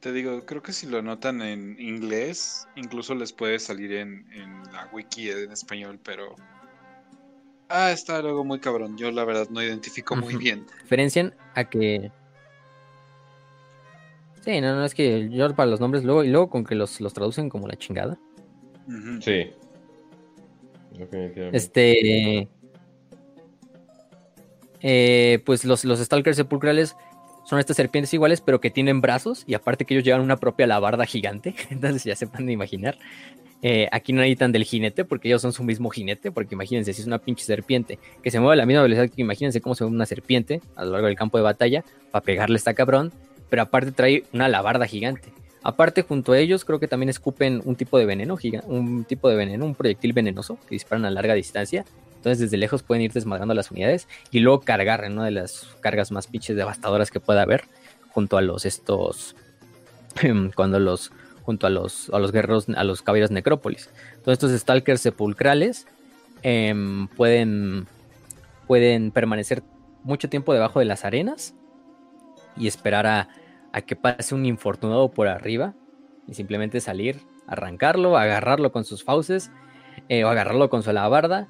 Te 0.00 0.12
digo, 0.12 0.46
creo 0.46 0.62
que 0.62 0.72
si 0.72 0.86
lo 0.86 1.02
notan 1.02 1.42
en 1.42 1.78
inglés, 1.78 2.66
incluso 2.74 3.14
les 3.14 3.34
puede 3.34 3.58
salir 3.58 3.92
en, 3.92 4.24
la 4.72 4.88
wiki 4.92 5.28
en 5.28 5.52
español, 5.52 6.00
pero. 6.02 6.34
Ah, 7.68 7.92
está 7.92 8.22
luego 8.22 8.42
muy 8.42 8.60
cabrón. 8.60 8.96
Yo 8.96 9.10
la 9.10 9.24
verdad 9.24 9.48
no 9.50 9.62
identifico 9.62 10.16
muy 10.16 10.36
bien. 10.36 10.66
Diferencian 10.82 11.34
a 11.54 11.64
que. 11.68 12.10
Sí, 14.40 14.60
no, 14.62 14.74
no, 14.74 14.86
es 14.86 14.94
que 14.94 15.28
yo 15.28 15.54
para 15.54 15.70
los 15.70 15.80
nombres 15.80 16.02
luego, 16.02 16.24
y 16.24 16.30
luego 16.30 16.48
con 16.48 16.64
que 16.64 16.74
los, 16.74 16.98
los 17.02 17.12
traducen 17.12 17.50
como 17.50 17.68
la 17.68 17.76
chingada. 17.76 18.18
Sí. 19.20 19.50
Este. 21.52 22.48
Eh, 24.82 25.42
pues 25.44 25.66
los, 25.66 25.84
los 25.84 26.00
Stalkers 26.00 26.38
sepulcrales 26.38 26.96
son 27.44 27.58
estas 27.58 27.76
serpientes 27.76 28.12
iguales, 28.14 28.40
pero 28.40 28.60
que 28.60 28.70
tienen 28.70 29.00
brazos 29.00 29.44
y 29.46 29.54
aparte 29.54 29.84
que 29.84 29.94
ellos 29.94 30.04
llevan 30.04 30.20
una 30.20 30.36
propia 30.36 30.66
labarda 30.66 31.06
gigante. 31.06 31.54
Entonces 31.70 32.04
ya 32.04 32.16
se 32.16 32.26
pueden 32.26 32.50
imaginar. 32.50 32.98
Eh, 33.62 33.88
aquí 33.92 34.12
no 34.12 34.20
necesitan 34.20 34.52
del 34.52 34.64
jinete 34.64 35.04
porque 35.04 35.28
ellos 35.28 35.42
son 35.42 35.52
su 35.52 35.62
mismo 35.62 35.90
jinete, 35.90 36.32
porque 36.32 36.54
imagínense 36.54 36.92
si 36.92 37.02
es 37.02 37.06
una 37.06 37.18
pinche 37.18 37.44
serpiente 37.44 37.98
que 38.22 38.30
se 38.30 38.40
mueve 38.40 38.54
a 38.54 38.56
la 38.56 38.66
misma 38.66 38.82
velocidad 38.82 39.10
que 39.10 39.20
imagínense 39.20 39.60
cómo 39.60 39.74
se 39.74 39.84
mueve 39.84 39.96
una 39.96 40.06
serpiente 40.06 40.62
a 40.76 40.84
lo 40.84 40.92
largo 40.92 41.08
del 41.08 41.16
campo 41.16 41.36
de 41.36 41.44
batalla 41.44 41.84
para 42.10 42.24
pegarle 42.24 42.54
a 42.54 42.58
esta 42.58 42.72
cabrón, 42.72 43.12
pero 43.50 43.62
aparte 43.62 43.92
trae 43.92 44.24
una 44.32 44.48
labarda 44.48 44.86
gigante. 44.86 45.32
Aparte, 45.62 46.02
junto 46.02 46.32
a 46.32 46.38
ellos, 46.38 46.64
creo 46.64 46.80
que 46.80 46.88
también 46.88 47.10
escupen 47.10 47.60
un 47.66 47.76
tipo 47.76 47.98
de 47.98 48.06
veneno, 48.06 48.38
un 48.64 49.04
tipo 49.04 49.28
de 49.28 49.36
veneno, 49.36 49.66
un 49.66 49.74
proyectil 49.74 50.14
venenoso 50.14 50.58
que 50.66 50.74
disparan 50.74 51.04
a 51.04 51.10
larga 51.10 51.34
distancia 51.34 51.84
Entonces 52.20 52.38
desde 52.38 52.58
lejos 52.58 52.82
pueden 52.82 53.02
ir 53.02 53.12
desmadrando 53.14 53.54
las 53.54 53.70
unidades 53.70 54.06
y 54.30 54.40
luego 54.40 54.60
cargar 54.60 55.04
en 55.04 55.14
una 55.14 55.24
de 55.24 55.30
las 55.30 55.66
cargas 55.80 56.12
más 56.12 56.26
pinches 56.26 56.54
devastadoras 56.54 57.10
que 57.10 57.18
pueda 57.18 57.40
haber 57.40 57.64
junto 58.10 58.36
a 58.36 58.42
los 58.42 58.66
estos 58.66 59.34
cuando 60.54 60.78
los 60.78 61.12
junto 61.44 61.66
a 61.66 61.70
los 61.70 62.10
a 62.10 62.18
los 62.18 62.30
guerreros 62.30 62.68
a 62.76 62.84
los 62.84 63.00
caballeros 63.00 63.30
necrópolis. 63.30 63.88
Todos 64.22 64.34
estos 64.34 64.52
stalkers 64.52 65.00
sepulcrales 65.00 65.86
em, 66.42 67.08
pueden 67.08 67.86
pueden 68.66 69.12
permanecer 69.12 69.62
mucho 70.02 70.28
tiempo 70.28 70.52
debajo 70.52 70.78
de 70.78 70.84
las 70.84 71.06
arenas 71.06 71.54
y 72.54 72.66
esperar 72.66 73.06
a, 73.06 73.28
que 73.86 73.96
pase 73.96 74.34
un 74.34 74.44
infortunado 74.44 75.10
por 75.10 75.26
arriba 75.26 75.72
y 76.28 76.34
simplemente 76.34 76.82
salir, 76.82 77.22
arrancarlo, 77.46 78.18
agarrarlo 78.18 78.72
con 78.72 78.84
sus 78.84 79.04
fauces 79.04 79.50
eh, 80.10 80.24
o 80.24 80.28
agarrarlo 80.28 80.68
con 80.68 80.82
su 80.82 80.90
alabarda 80.90 81.48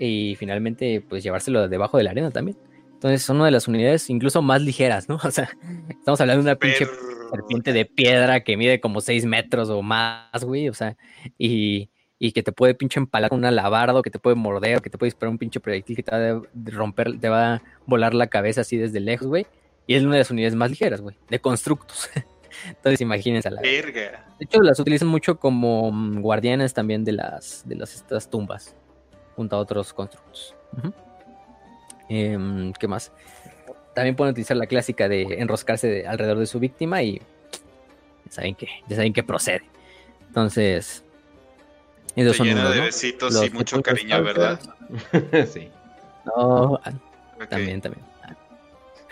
y 0.00 0.34
finalmente 0.36 1.04
pues 1.06 1.22
llevárselo 1.22 1.68
debajo 1.68 1.98
de 1.98 2.04
la 2.04 2.10
arena 2.10 2.30
también. 2.30 2.56
Entonces 2.94 3.22
son 3.22 3.36
una 3.36 3.46
de 3.46 3.52
las 3.52 3.68
unidades 3.68 4.10
incluso 4.10 4.42
más 4.42 4.62
ligeras, 4.62 5.08
¿no? 5.08 5.18
O 5.24 5.30
sea, 5.30 5.50
estamos 5.88 6.20
hablando 6.20 6.42
de 6.42 6.50
una 6.50 6.58
pinche 6.58 6.86
serpiente 7.30 7.72
de 7.72 7.84
piedra 7.84 8.40
que 8.40 8.56
mide 8.56 8.80
como 8.80 9.00
6 9.00 9.24
metros 9.26 9.70
o 9.70 9.82
más, 9.82 10.44
güey, 10.44 10.68
o 10.68 10.74
sea, 10.74 10.96
y, 11.38 11.90
y 12.18 12.32
que 12.32 12.42
te 12.42 12.52
puede 12.52 12.74
pinche 12.74 12.98
empalar 12.98 13.30
con 13.30 13.38
una 13.38 13.48
alabarda 13.48 13.98
o 13.98 14.02
que 14.02 14.10
te 14.10 14.18
puede 14.18 14.36
morder 14.36 14.82
que 14.82 14.90
te 14.90 14.98
puede 14.98 15.08
disparar 15.08 15.30
un 15.30 15.38
pinche 15.38 15.60
proyectil 15.60 15.96
que 15.96 16.02
te 16.02 16.10
va 16.10 16.38
a 16.38 16.42
romper, 16.66 17.18
te 17.18 17.28
va 17.28 17.54
a 17.54 17.62
volar 17.86 18.14
la 18.14 18.26
cabeza 18.26 18.62
así 18.62 18.76
desde 18.76 19.00
lejos, 19.00 19.28
güey. 19.28 19.46
Y 19.86 19.94
es 19.94 20.02
una 20.02 20.12
de 20.12 20.18
las 20.18 20.30
unidades 20.30 20.54
más 20.54 20.70
ligeras, 20.70 21.00
güey, 21.00 21.16
de 21.28 21.40
constructos. 21.40 22.08
Entonces 22.68 23.00
imagínense 23.00 23.48
a 23.48 23.52
la 23.52 23.62
Verga. 23.62 24.26
De 24.38 24.44
hecho, 24.44 24.60
las 24.60 24.78
utilizan 24.78 25.08
mucho 25.08 25.38
como 25.38 25.90
mm, 25.90 26.20
guardianes 26.20 26.74
también 26.74 27.04
de 27.04 27.12
las 27.12 27.62
de 27.66 27.76
las 27.76 27.94
estas 27.94 28.28
tumbas, 28.28 28.76
junto 29.36 29.56
a 29.56 29.58
otros 29.58 29.92
constructos. 29.92 30.54
Em, 32.08 32.72
¿Qué 32.72 32.88
más? 32.88 33.12
También 33.94 34.16
pueden 34.16 34.32
utilizar 34.32 34.56
la 34.56 34.66
clásica 34.66 35.08
de 35.08 35.22
enroscarse 35.40 35.86
de- 35.88 36.06
alrededor 36.06 36.38
de 36.38 36.46
su 36.46 36.58
víctima 36.58 37.02
y 37.02 37.18
ya 37.18 38.30
saben 38.32 38.54
que, 38.54 38.68
ya 38.88 38.96
saben 38.96 39.12
que 39.12 39.22
procede. 39.22 39.62
Entonces, 40.28 41.04
esos 42.16 42.32
Te 42.32 42.38
son 42.38 42.46
llena 42.46 42.60
unos, 42.62 42.72
de 42.72 42.78
¿no? 42.78 42.84
besitos 42.84 43.32
Los 43.34 43.46
y 43.46 43.50
mucho 43.50 43.82
cariño, 43.82 44.22
¿verdad? 44.22 44.60
sí. 45.52 45.68
No, 46.24 46.80
ah. 46.84 46.92
También, 47.48 47.80
también. 47.80 48.04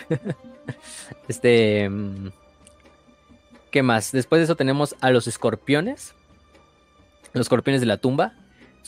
este. 1.29 1.89
mm, 1.89 2.29
¿Qué 3.71 3.83
más? 3.83 4.13
Después 4.13 4.41
de 4.41 4.45
eso 4.45 4.57
tenemos 4.57 4.97
a 5.01 5.11
los 5.11 5.27
escorpiones. 5.27 6.15
Los 7.33 7.43
escorpiones 7.43 7.81
de 7.81 7.87
la 7.87 7.99
tumba. 7.99 8.33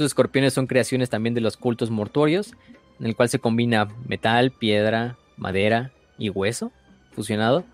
Estos 0.01 0.13
escorpiones 0.13 0.55
son 0.55 0.67
creaciones 0.67 1.11
también 1.11 1.35
de 1.35 1.43
los 1.43 1.59
cultos 1.59 1.91
mortuorios, 1.91 2.55
en 3.01 3.05
el 3.05 3.15
cual 3.15 3.29
se 3.29 3.39
combina 3.39 3.87
metal, 4.09 4.51
piedra, 4.51 5.19
madera 5.37 5.93
y 6.17 6.31
hueso 6.31 6.73
fusionado 7.13 7.65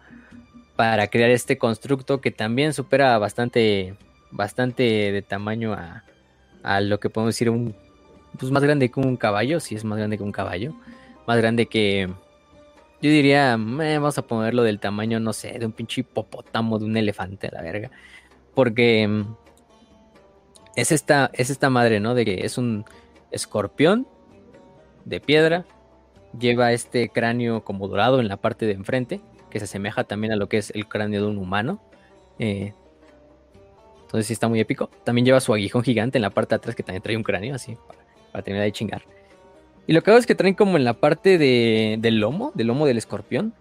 para 0.75 1.07
crear 1.07 1.31
este 1.31 1.57
constructo 1.57 2.21
que 2.21 2.33
también 2.33 2.73
supera 2.73 3.17
bastante, 3.19 3.95
bastante 4.33 4.83
de 4.83 5.23
tamaño 5.23 5.73
a, 5.75 6.81
lo 6.81 6.99
que 6.99 7.11
podemos 7.11 7.33
decir 7.33 7.49
un, 7.49 7.77
pues 8.37 8.51
más 8.51 8.65
grande 8.65 8.91
que 8.91 8.99
un 8.99 9.17
caballo, 9.17 9.61
si 9.61 9.77
es 9.77 9.85
más 9.85 9.97
grande 9.97 10.19
que 10.19 10.25
un 10.25 10.33
caballo, 10.33 10.75
más 11.29 11.37
grande 11.37 11.67
que, 11.67 12.09
yo 13.03 13.09
diría, 13.09 13.53
eh, 13.53 13.99
vamos 13.99 14.19
a 14.19 14.23
ponerlo 14.23 14.65
del 14.65 14.81
tamaño, 14.81 15.21
no 15.21 15.33
sé, 15.33 15.61
de 15.61 15.67
un 15.67 15.71
pinche 15.71 16.01
hipopótamo, 16.01 16.81
de 16.81 16.87
un 16.87 16.97
elefante, 16.97 17.47
a 17.47 17.53
la 17.53 17.63
verga. 17.63 17.93
Porque 18.53 19.25
es 20.77 20.93
esta, 20.93 21.31
es 21.33 21.51
esta 21.51 21.71
madre, 21.71 22.01
¿no? 22.01 22.15
De 22.15 22.25
que 22.25 22.45
es 22.45 22.59
un 22.59 22.85
escorpión 23.31 24.07
de 25.05 25.21
piedra, 25.21 25.65
lleva 26.39 26.73
este 26.73 27.09
cráneo 27.09 27.65
como 27.65 27.89
dorado 27.89 28.21
en 28.21 28.29
la 28.29 28.37
parte 28.37 28.67
de 28.67 28.73
enfrente, 28.73 29.21
que 29.51 29.59
se 29.59 29.65
asemeja 29.65 30.05
también 30.05 30.33
a 30.33 30.37
lo 30.37 30.49
que 30.49 30.59
es 30.59 30.71
el 30.71 30.87
cráneo 30.87 31.23
de 31.23 31.29
un 31.29 31.39
humano. 31.39 31.81
eh, 32.39 32.73
entonces 34.07 34.29
sí 34.29 34.33
está 34.35 34.47
muy 34.47 34.61
épico. 34.61 34.89
También 35.03 35.25
lleva 35.25 35.41
su 35.41 35.53
aguijón 35.53 35.83
gigante 35.83 36.17
en 36.19 36.23
la 36.23 36.31
parte 36.31 36.55
de 36.55 36.57
atrás, 36.57 36.77
que 36.77 36.85
también 36.85 37.03
trae 37.03 37.17
un 37.17 37.25
cráneo, 37.25 37.57
así, 37.57 37.77
para, 37.89 37.99
para 38.31 38.45
terminar 38.45 38.65
de 38.65 38.73
chingar. 38.73 39.03
Y 39.89 39.93
lo 39.93 40.03
que 40.03 40.11
hago 40.11 40.19
es 40.19 40.27
que 40.27 40.37
traen 40.37 40.55
como 40.55 40.77
en 40.77 40.85
la 40.85 40.95
parte 40.95 41.39
de, 41.39 41.97
del 41.99 42.21
lomo, 42.21 42.53
del 42.55 42.69
lomo 42.69 42.87
del 42.87 42.99
escorpión, 42.99 43.53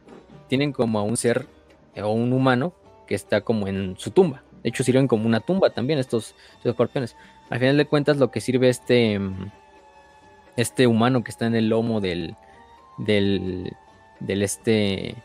tienen 0.48 0.72
como 0.72 1.00
a 1.00 1.03
un 1.03 1.18
ser 1.18 1.48
eh, 1.95 2.03
o 2.03 2.11
un 2.11 2.32
humano 2.32 2.74
que 3.08 3.16
está 3.16 3.42
como 3.42 3.68
en 3.68 3.95
su 3.98 4.11
tumba. 4.11 4.44
De 4.66 4.69
hecho, 4.69 4.84
sirven 4.84 5.08
como 5.08 5.27
una 5.27 5.42
tumba 5.42 5.69
también 5.69 6.00
estos, 6.00 6.34
escorpiones. 6.64 7.16
Al 7.52 7.60
final 7.60 7.77
de 7.77 7.85
cuentas, 7.85 8.18
lo 8.18 8.32
que 8.32 8.42
sirve 8.42 8.68
este, 8.68 9.19
mm, 9.19 9.52
este 10.58 10.88
humano 10.88 11.24
que 11.24 11.30
está 11.30 11.45
en 11.45 11.53
el 11.53 11.69
lomo 11.69 12.02
del, 12.02 12.35
del, 12.98 13.76
este, 14.27 15.18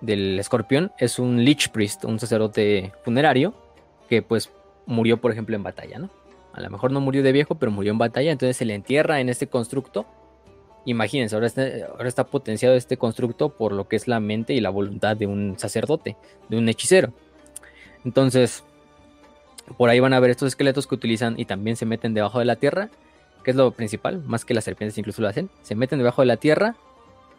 del 0.00 0.40
escorpión 0.40 0.90
es 0.98 1.20
un 1.20 1.44
Lich 1.44 1.68
Priest, 1.68 2.04
un 2.04 2.18
sacerdote 2.18 2.92
funerario 3.04 3.54
que 4.08 4.22
pues 4.22 4.50
murió, 4.86 5.20
por 5.20 5.30
ejemplo, 5.30 5.54
en 5.54 5.62
batalla, 5.62 6.00
¿no? 6.00 6.10
A 6.52 6.60
lo 6.60 6.68
mejor 6.68 6.90
no 6.90 7.00
murió 7.00 7.22
de 7.22 7.30
viejo, 7.30 7.54
pero 7.54 7.70
murió 7.70 7.92
en 7.92 7.98
batalla, 7.98 8.32
entonces 8.32 8.56
se 8.56 8.64
le 8.64 8.74
entierra 8.74 9.20
en 9.20 9.28
este 9.28 9.46
constructo. 9.46 10.04
Imagínense, 10.84 11.36
ahora 11.36 12.08
está 12.08 12.24
potenciado 12.24 12.74
este 12.74 12.96
constructo 12.96 13.50
por 13.50 13.70
lo 13.70 13.86
que 13.86 13.94
es 13.94 14.08
la 14.08 14.18
mente 14.18 14.52
y 14.52 14.60
la 14.60 14.70
voluntad 14.70 15.16
de 15.16 15.28
un 15.28 15.56
sacerdote, 15.60 16.16
de 16.48 16.58
un 16.58 16.68
hechicero. 16.68 17.12
Entonces, 18.06 18.62
por 19.76 19.90
ahí 19.90 19.98
van 20.00 20.14
a 20.14 20.20
ver 20.20 20.30
estos 20.30 20.46
esqueletos 20.48 20.86
que 20.86 20.94
utilizan 20.94 21.38
y 21.38 21.44
también 21.44 21.76
se 21.76 21.84
meten 21.86 22.14
debajo 22.14 22.38
de 22.38 22.44
la 22.44 22.56
tierra, 22.56 22.88
que 23.44 23.50
es 23.50 23.56
lo 23.56 23.72
principal, 23.72 24.22
más 24.24 24.44
que 24.44 24.54
las 24.54 24.64
serpientes 24.64 24.96
incluso 24.96 25.20
lo 25.20 25.28
hacen. 25.28 25.50
Se 25.62 25.74
meten 25.74 25.98
debajo 25.98 26.22
de 26.22 26.26
la 26.26 26.36
tierra, 26.36 26.76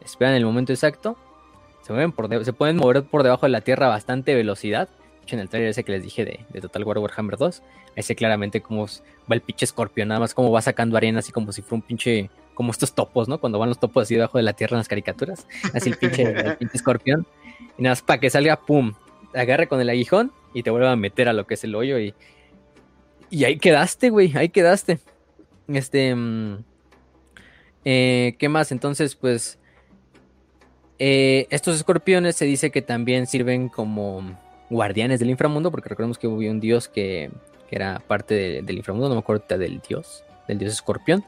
esperan 0.04 0.36
el 0.36 0.46
momento 0.46 0.74
exacto, 0.74 1.18
se, 1.84 1.94
mueven 1.94 2.12
por 2.12 2.28
se 2.44 2.52
pueden 2.54 2.76
mover 2.76 3.04
por 3.04 3.24
debajo 3.24 3.46
de 3.46 3.52
la 3.52 3.62
tierra 3.62 3.88
a 3.88 3.90
bastante 3.90 4.36
velocidad. 4.36 4.90
En 5.30 5.40
el 5.40 5.50
trailer 5.50 5.72
ese 5.72 5.84
que 5.84 5.92
les 5.92 6.04
dije 6.04 6.24
de, 6.24 6.46
de 6.50 6.62
Total 6.62 6.86
War 6.86 7.00
Warhammer 7.00 7.36
2, 7.38 7.62
ahí 7.98 8.04
sé 8.04 8.16
claramente 8.16 8.62
cómo 8.62 8.86
s- 8.86 9.02
va 9.30 9.36
el 9.36 9.42
pinche 9.42 9.66
escorpión, 9.66 10.08
nada 10.08 10.22
más 10.22 10.34
cómo 10.34 10.52
va 10.52 10.62
sacando 10.62 10.96
arena 10.96 11.20
así 11.20 11.34
como 11.34 11.52
si 11.52 11.62
fuera 11.62 11.76
un 11.76 11.82
pinche, 11.82 12.30
como 12.54 12.72
estos 12.72 12.94
topos, 12.94 13.28
¿no? 13.28 13.38
Cuando 13.38 13.60
van 13.60 13.68
los 13.68 13.78
topos 13.78 14.04
así 14.04 14.16
debajo 14.16 14.38
de 14.38 14.46
la 14.46 14.54
tierra 14.54 14.76
en 14.76 14.80
las 14.80 14.88
caricaturas, 14.88 15.46
así 15.74 15.90
el 15.90 15.98
pinche, 15.98 16.24
el 16.24 16.56
pinche 16.56 16.78
escorpión. 16.78 17.26
Y 17.78 17.82
nada 17.84 17.92
más 17.92 18.02
para 18.04 18.22
que 18.22 18.30
salga, 18.30 18.56
pum, 18.56 18.94
te 19.38 19.42
agarre 19.42 19.68
con 19.68 19.80
el 19.80 19.88
aguijón 19.88 20.32
y 20.56 20.64
te 20.64 20.72
vuelva 20.72 20.92
a 20.92 20.96
meter 20.96 21.30
a 21.30 21.34
lo 21.34 21.46
que 21.46 21.54
es 21.54 21.64
el 21.64 21.76
hoyo 21.76 22.00
y, 22.00 22.16
y 23.30 23.44
ahí 23.44 23.60
quedaste, 23.60 24.10
güey, 24.10 24.36
ahí 24.36 24.50
quedaste. 24.50 24.98
Este, 25.68 26.16
mm, 26.16 26.64
eh, 27.86 28.36
¿qué 28.40 28.50
más? 28.50 28.72
Entonces, 28.72 29.14
pues, 29.16 29.60
eh, 30.98 31.46
estos 31.52 31.76
escorpiones 31.76 32.36
se 32.36 32.46
dice 32.46 32.72
que 32.72 32.82
también 32.82 33.28
sirven 33.28 33.70
como 33.70 34.40
guardianes 34.72 35.20
del 35.20 35.30
inframundo, 35.30 35.70
porque 35.70 35.90
recordemos 35.90 36.18
que 36.18 36.26
hubo 36.28 36.38
un 36.38 36.60
dios 36.60 36.88
que, 36.88 37.30
que 37.70 37.76
era 37.76 38.00
parte 38.08 38.34
de- 38.34 38.62
del 38.64 38.78
inframundo, 38.78 39.08
no 39.08 39.14
me 39.14 39.20
acuerdo 39.20 39.56
del 39.56 39.80
dios, 39.88 40.24
del 40.48 40.58
dios 40.58 40.74
escorpión. 40.74 41.24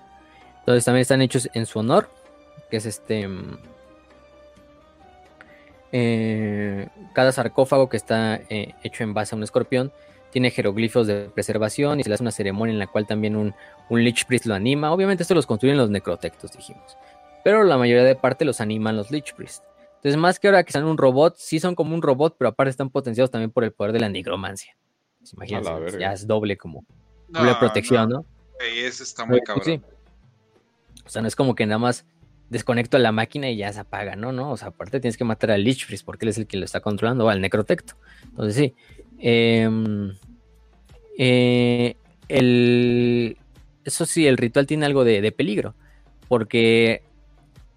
Entonces 0.61 0.83
también 0.83 1.03
están 1.03 1.21
hechos 1.21 1.47
en 1.53 1.67
su 1.67 1.77
honor, 1.77 2.09
que 2.71 2.77
es 2.77 2.87
este... 2.87 3.29
eh, 5.91 6.87
cada 7.13 7.31
sarcófago 7.31 7.89
que 7.89 7.97
está 7.97 8.35
eh, 8.49 8.73
hecho 8.83 9.03
en 9.03 9.13
base 9.13 9.35
a 9.35 9.37
un 9.37 9.43
escorpión 9.43 9.91
tiene 10.31 10.51
jeroglifos 10.51 11.07
de 11.07 11.29
preservación 11.33 11.99
y 11.99 12.03
se 12.03 12.09
le 12.09 12.15
hace 12.15 12.23
una 12.23 12.31
ceremonia 12.31 12.73
en 12.73 12.79
la 12.79 12.87
cual 12.87 13.07
también 13.07 13.35
un, 13.35 13.55
un 13.89 14.03
Lich 14.03 14.25
Priest 14.25 14.45
lo 14.45 14.53
anima. 14.53 14.91
Obviamente 14.91 15.23
esto 15.23 15.33
los 15.33 15.47
construyen 15.47 15.77
los 15.77 15.89
necrotectos, 15.89 16.51
dijimos. 16.51 16.97
Pero 17.43 17.63
la 17.63 17.77
mayoría 17.77 18.03
de 18.03 18.15
parte 18.15 18.45
los 18.45 18.61
animan 18.61 18.95
los 18.95 19.09
Lich 19.09 19.33
Priest. 19.33 19.63
Entonces, 19.95 20.17
más 20.17 20.39
que 20.39 20.47
ahora 20.47 20.63
que 20.63 20.71
sean 20.71 20.85
un 20.85 20.97
robot, 20.97 21.35
sí 21.37 21.59
son 21.59 21.75
como 21.75 21.93
un 21.95 22.01
robot, 22.01 22.35
pero 22.37 22.49
aparte 22.49 22.69
están 22.69 22.89
potenciados 22.89 23.31
también 23.31 23.51
por 23.51 23.63
el 23.63 23.71
poder 23.73 23.91
de 23.91 23.99
la 23.99 24.07
nigromancia. 24.07 24.77
Pues 25.19 25.33
imagínense, 25.33 25.71
pues, 25.71 25.97
ya 25.97 26.13
es 26.13 26.25
doble 26.25 26.55
como 26.57 26.85
doble 27.27 27.55
protección, 27.59 28.09
¿no? 28.09 28.25
Ey, 28.59 28.85
ese 28.85 29.03
está 29.03 29.25
muy 29.25 29.39
Pues 29.39 29.47
cabrón. 29.47 29.65
sí. 29.65 29.81
O 31.05 31.09
sea, 31.09 31.21
no 31.21 31.27
es 31.27 31.35
como 31.35 31.55
que 31.55 31.65
nada 31.65 31.79
más 31.79 32.05
desconecto 32.49 32.97
a 32.97 32.99
la 32.99 33.11
máquina 33.11 33.49
y 33.49 33.57
ya 33.57 33.71
se 33.71 33.79
apaga, 33.79 34.15
¿no? 34.15 34.31
No, 34.31 34.51
o 34.51 34.57
sea, 34.57 34.69
aparte 34.69 34.99
tienes 34.99 35.17
que 35.17 35.23
matar 35.23 35.51
al 35.51 35.63
Lich 35.63 35.85
Priest 35.85 36.05
porque 36.05 36.25
él 36.25 36.29
es 36.29 36.37
el 36.37 36.47
que 36.47 36.57
lo 36.57 36.65
está 36.65 36.81
controlando, 36.81 37.25
o 37.25 37.29
al 37.29 37.41
Necrotecto. 37.41 37.95
Entonces 38.25 38.55
sí. 38.55 38.73
Em, 39.19 40.13
eh, 41.17 41.95
el, 42.27 43.37
eso 43.83 44.05
sí, 44.05 44.25
el 44.25 44.37
ritual 44.37 44.65
tiene 44.65 44.85
algo 44.85 45.03
de, 45.03 45.21
de 45.21 45.31
peligro. 45.31 45.75
Porque, 46.27 47.03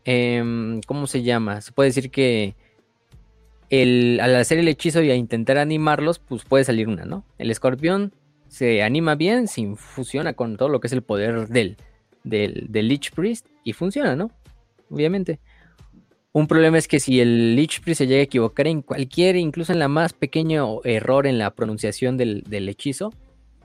em, 0.05 0.81
¿cómo 0.83 1.07
se 1.07 1.23
llama? 1.23 1.60
Se 1.60 1.73
puede 1.73 1.91
decir 1.91 2.10
que 2.10 2.55
el, 3.70 4.20
al 4.20 4.36
hacer 4.36 4.59
el 4.59 4.68
hechizo 4.68 5.02
y 5.02 5.10
a 5.10 5.15
intentar 5.17 5.59
animarlos, 5.59 6.18
pues 6.18 6.44
puede 6.44 6.65
salir 6.65 6.89
una, 6.89 7.05
¿no? 7.05 7.25
El 7.39 7.51
escorpión 7.51 8.12
se 8.49 8.83
anima 8.83 9.15
bien, 9.15 9.49
se 9.49 9.62
infusiona 9.62 10.34
con 10.34 10.57
todo 10.57 10.68
lo 10.68 10.81
que 10.81 10.89
es 10.89 10.92
el 10.92 11.02
poder 11.02 11.49
del, 11.49 11.78
del, 12.23 12.67
del 12.68 12.89
Lich 12.89 13.12
Priest 13.12 13.47
y 13.65 13.73
funciona, 13.73 14.15
¿no? 14.15 14.31
Obviamente. 14.93 15.41
Un 16.33 16.47
problema 16.47 16.79
es 16.79 16.89
que 16.89 16.99
si 16.99 17.21
el 17.21 17.57
Lich 17.57 17.81
Priest 17.83 17.99
se 17.99 18.07
llega 18.07 18.21
a 18.21 18.25
equivocar 18.25 18.67
en 18.67 18.81
cualquier, 18.81 19.37
incluso 19.37 19.73
en 19.73 19.79
la 19.79 19.89
más 19.89 20.15
pequeño 20.15 20.83
error 20.85 21.27
en 21.27 21.39
la 21.39 21.55
pronunciación 21.55 22.17
del, 22.17 22.43
del 22.45 22.69
hechizo, 22.71 23.12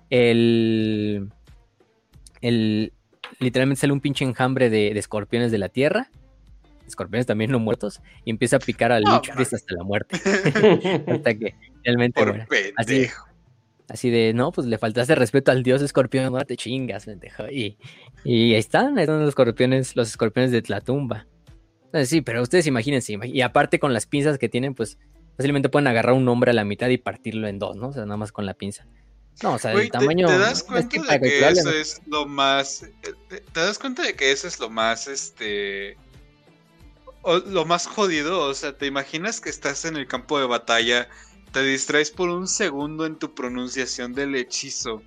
el, 0.09 1.30
el, 2.41 2.91
literalmente 3.39 3.81
sale 3.81 3.93
un 3.93 4.01
pinche 4.01 4.25
enjambre 4.25 4.69
de, 4.69 4.93
de 4.93 4.99
escorpiones 4.99 5.51
de 5.51 5.57
la 5.59 5.69
tierra. 5.69 6.09
Escorpiones 6.85 7.25
también 7.25 7.51
no 7.51 7.59
muertos. 7.59 8.01
Y 8.25 8.31
empieza 8.31 8.57
a 8.57 8.59
picar 8.59 8.91
al 8.91 9.03
No, 9.03 9.15
Lich 9.15 9.33
Priest 9.33 9.53
hasta 9.53 9.75
la 9.75 9.83
muerte. 9.83 10.17
hasta 11.07 11.35
que 11.35 11.56
realmente 11.83 12.19
Por 12.19 12.30
muera. 12.30 12.47
Así. 12.75 13.07
Así 13.90 14.09
de, 14.09 14.33
no, 14.33 14.51
pues 14.51 14.67
le 14.67 14.77
faltaste 14.77 15.16
respeto 15.16 15.51
al 15.51 15.64
dios 15.64 15.82
escorpión, 15.82 16.32
no 16.33 16.40
te 16.45 16.57
chingas, 16.57 17.06
pendejo. 17.06 17.48
Y, 17.49 17.77
y 18.24 18.53
ahí 18.53 18.59
están, 18.59 18.98
ahí 18.98 19.03
están 19.03 19.19
los 19.19 19.30
escorpiones, 19.30 19.95
los 19.95 20.09
escorpiones 20.09 20.51
de 20.51 20.61
Tlatumba. 20.61 21.25
Entonces, 21.85 22.09
sí, 22.09 22.22
pero 22.22 22.41
ustedes 22.41 22.67
imagínense, 22.67 23.14
imag- 23.14 23.32
y 23.33 23.41
aparte 23.41 23.80
con 23.80 23.93
las 23.93 24.06
pinzas 24.06 24.38
que 24.38 24.49
tienen, 24.49 24.74
pues 24.75 24.98
fácilmente 25.38 25.69
pueden 25.69 25.88
agarrar 25.88 26.14
un 26.16 26.27
hombre 26.27 26.51
a 26.51 26.53
la 26.53 26.66
mitad 26.66 26.90
y 26.90 26.98
partirlo 26.98 27.48
en 27.48 27.59
dos, 27.59 27.77
¿no? 27.77 27.88
O 27.90 27.93
sea, 27.93 28.03
nada 28.03 28.17
más 28.17 28.32
con 28.32 28.45
la 28.45 28.53
pinza. 28.56 28.85
No, 29.43 29.53
o 29.53 29.59
sea, 29.59 29.72
Güey, 29.72 29.85
el 29.85 29.91
te- 29.91 29.99
tamaño. 29.99 30.27
¿te, 30.27 30.38
das 30.38 30.57
es 30.59 30.64
cuenta 30.64 31.19
que 31.19 31.25
de 31.25 31.30
que 31.30 31.48
eso 31.48 31.69
es 31.69 32.01
lo 32.07 32.25
más. 32.25 32.82
eh, 32.83 32.91
¿Te 33.30 33.40
te 33.41 33.59
das 33.59 33.77
cuenta 33.77 34.01
de 34.01 34.16
que 34.16 34.32
eso 34.32 34.48
es 34.48 34.59
lo 34.59 34.69
más, 34.69 35.07
este. 35.07 35.95
o 37.22 37.38
lo 37.38 37.64
más 37.66 37.85
jodido? 37.88 38.41
O 38.41 38.53
sea, 38.53 38.77
¿te 38.77 38.85
imaginas 38.88 39.40
que 39.40 39.49
estás 39.49 39.85
en 39.85 39.95
el 39.95 40.07
campo 40.07 40.40
de 40.40 40.48
batalla, 40.48 41.07
te 41.57 41.63
distraes 41.63 42.11
por 42.11 42.29
un 42.29 42.47
segundo 42.47 43.07
en 43.07 43.15
tu 43.15 43.33
pronunciación 43.33 44.13
del 44.13 44.35
hechizo, 44.35 45.01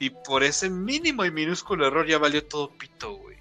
y 0.00 0.10
por 0.10 0.42
ese 0.42 0.68
mínimo 0.68 1.24
y 1.24 1.30
minúsculo 1.30 1.86
error 1.86 2.04
ya 2.04 2.18
valió 2.18 2.44
todo 2.44 2.70
pito, 2.70 3.14
güey? 3.14 3.36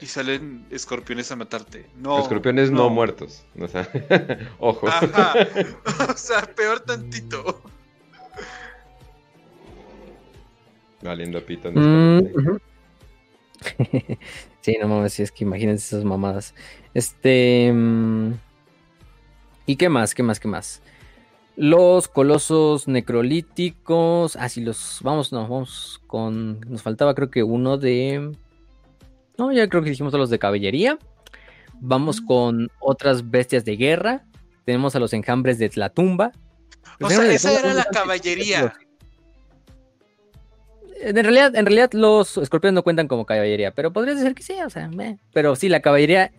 Y 0.00 0.06
salen 0.06 0.66
escorpiones 0.70 1.32
a 1.32 1.36
matarte. 1.36 1.86
No. 1.96 2.18
Escorpiones 2.18 2.70
no, 2.70 2.90
muertos. 2.90 3.46
O 3.58 3.66
sea, 3.68 3.88
ojo. 4.58 4.86
Ajá. 4.86 5.34
o 6.10 6.16
sea, 6.16 6.42
peor 6.42 6.80
tantito. 6.80 7.62
Valiendo 11.00 11.42
pito. 11.42 11.70
Mm, 11.72 12.58
sí, 14.60 14.76
no 14.78 14.88
mames, 14.88 15.14
sí, 15.14 15.22
es 15.22 15.32
que 15.32 15.44
imagínense 15.44 15.86
esas 15.86 16.04
mamadas. 16.04 16.54
Este. 16.92 17.72
mm, 17.72 18.32
¿Y 19.66 19.76
qué 19.76 19.88
más? 19.88 20.14
¿Qué 20.14 20.22
más? 20.22 20.40
¿Qué 20.40 20.48
más? 20.48 20.82
Los 21.56 22.08
colosos 22.08 22.88
necrolíticos. 22.88 24.36
Ah, 24.36 24.48
sí, 24.48 24.60
los. 24.60 25.00
Vamos, 25.02 25.32
no, 25.32 25.42
vamos 25.42 26.00
con. 26.06 26.60
Nos 26.68 26.82
faltaba, 26.82 27.14
creo 27.14 27.30
que 27.30 27.42
uno 27.42 27.78
de. 27.78 28.32
No, 29.38 29.52
ya 29.52 29.68
creo 29.68 29.82
que 29.82 29.90
dijimos 29.90 30.10
todos 30.10 30.22
los 30.22 30.30
de 30.30 30.38
caballería. 30.38 30.98
Vamos 31.80 32.20
con 32.20 32.70
otras 32.80 33.30
bestias 33.30 33.64
de 33.64 33.76
guerra. 33.76 34.24
Tenemos 34.64 34.96
a 34.96 35.00
los 35.00 35.12
enjambres 35.12 35.58
de 35.58 35.68
Tlatumba. 35.68 36.32
O 37.00 37.10
sea, 37.10 37.32
esa 37.32 37.58
era 37.58 37.74
la 37.74 37.84
caballería. 37.84 38.74
En 41.00 41.16
realidad, 41.16 41.54
en 41.54 41.66
realidad 41.66 41.90
los 41.92 42.38
escorpiones 42.38 42.74
no 42.74 42.82
cuentan 42.82 43.08
como 43.08 43.26
caballería, 43.26 43.72
pero 43.72 43.92
podría 43.92 44.16
ser 44.16 44.34
que 44.34 44.42
sí, 44.42 44.54
o 44.64 44.70
sea, 44.70 44.88
meh. 44.88 45.18
pero 45.34 45.54
sí, 45.54 45.68
la 45.68 45.80
caballería, 45.80 46.32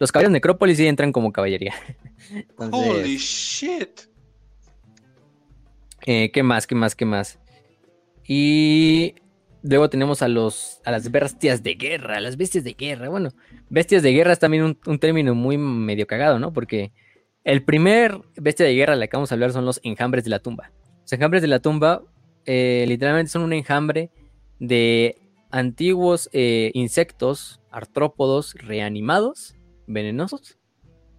los 0.00 0.10
caballeros 0.10 0.32
necrópolis 0.32 0.78
sí 0.78 0.86
entran 0.86 1.12
como 1.12 1.30
caballería. 1.30 1.74
Entonces, 2.30 2.90
Holy 2.90 3.16
shit. 3.18 4.00
eh, 6.06 6.30
¿qué 6.32 6.42
más? 6.42 6.66
¿Qué 6.66 6.74
más? 6.74 6.96
¿Qué 6.96 7.04
más? 7.04 7.38
Y 8.26 9.14
luego 9.62 9.88
tenemos 9.90 10.22
a 10.22 10.28
los 10.28 10.80
a 10.84 10.90
las 10.90 11.10
bestias 11.10 11.62
de 11.62 11.74
guerra, 11.74 12.20
las 12.20 12.36
bestias 12.36 12.64
de 12.64 12.72
guerra. 12.72 13.08
Bueno, 13.08 13.30
bestias 13.68 14.02
de 14.02 14.12
guerra 14.12 14.32
es 14.32 14.38
también 14.38 14.64
un, 14.64 14.78
un 14.86 14.98
término 14.98 15.34
muy 15.34 15.58
medio 15.58 16.06
cagado, 16.06 16.38
¿no? 16.38 16.52
Porque 16.52 16.92
el 17.44 17.62
primer 17.64 18.18
bestia 18.36 18.66
de 18.66 18.74
guerra 18.74 18.94
de 18.94 19.00
la 19.00 19.06
que 19.06 19.16
vamos 19.16 19.30
a 19.32 19.34
hablar 19.34 19.52
son 19.52 19.64
los 19.64 19.80
enjambres 19.82 20.24
de 20.24 20.30
la 20.30 20.40
tumba. 20.40 20.72
Los 21.02 21.12
enjambres 21.12 21.42
de 21.42 21.48
la 21.48 21.60
tumba 21.60 22.02
eh, 22.46 22.84
literalmente 22.88 23.30
son 23.30 23.42
un 23.42 23.52
enjambre 23.52 24.10
de 24.58 25.16
antiguos 25.50 26.28
eh, 26.32 26.70
insectos, 26.74 27.60
artrópodos 27.70 28.54
reanimados, 28.54 29.56
venenosos, 29.92 30.58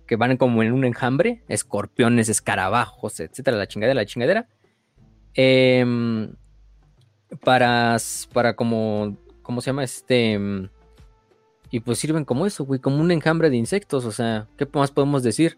que 0.07 0.15
van 0.15 0.37
como 0.37 0.63
en 0.63 0.73
un 0.73 0.85
enjambre, 0.85 1.43
escorpiones, 1.47 2.29
escarabajos, 2.29 3.19
etcétera, 3.19 3.57
la 3.57 3.67
chingadera, 3.67 4.01
la 4.01 4.05
chingadera. 4.05 4.47
Em, 5.33 6.33
para, 7.43 7.97
para 8.33 8.55
como, 8.55 9.17
¿cómo 9.41 9.61
se 9.61 9.67
llama? 9.67 9.83
Este... 9.83 10.33
em, 10.33 10.69
Y 11.69 11.79
pues 11.79 11.99
sirven 11.99 12.25
como 12.25 12.45
eso, 12.45 12.65
güey, 12.65 12.81
como 12.81 12.99
un 12.99 13.11
enjambre 13.11 13.49
de 13.49 13.55
insectos, 13.55 14.03
o 14.05 14.11
sea, 14.11 14.47
¿qué 14.57 14.67
más 14.73 14.91
podemos 14.91 15.23
decir? 15.23 15.57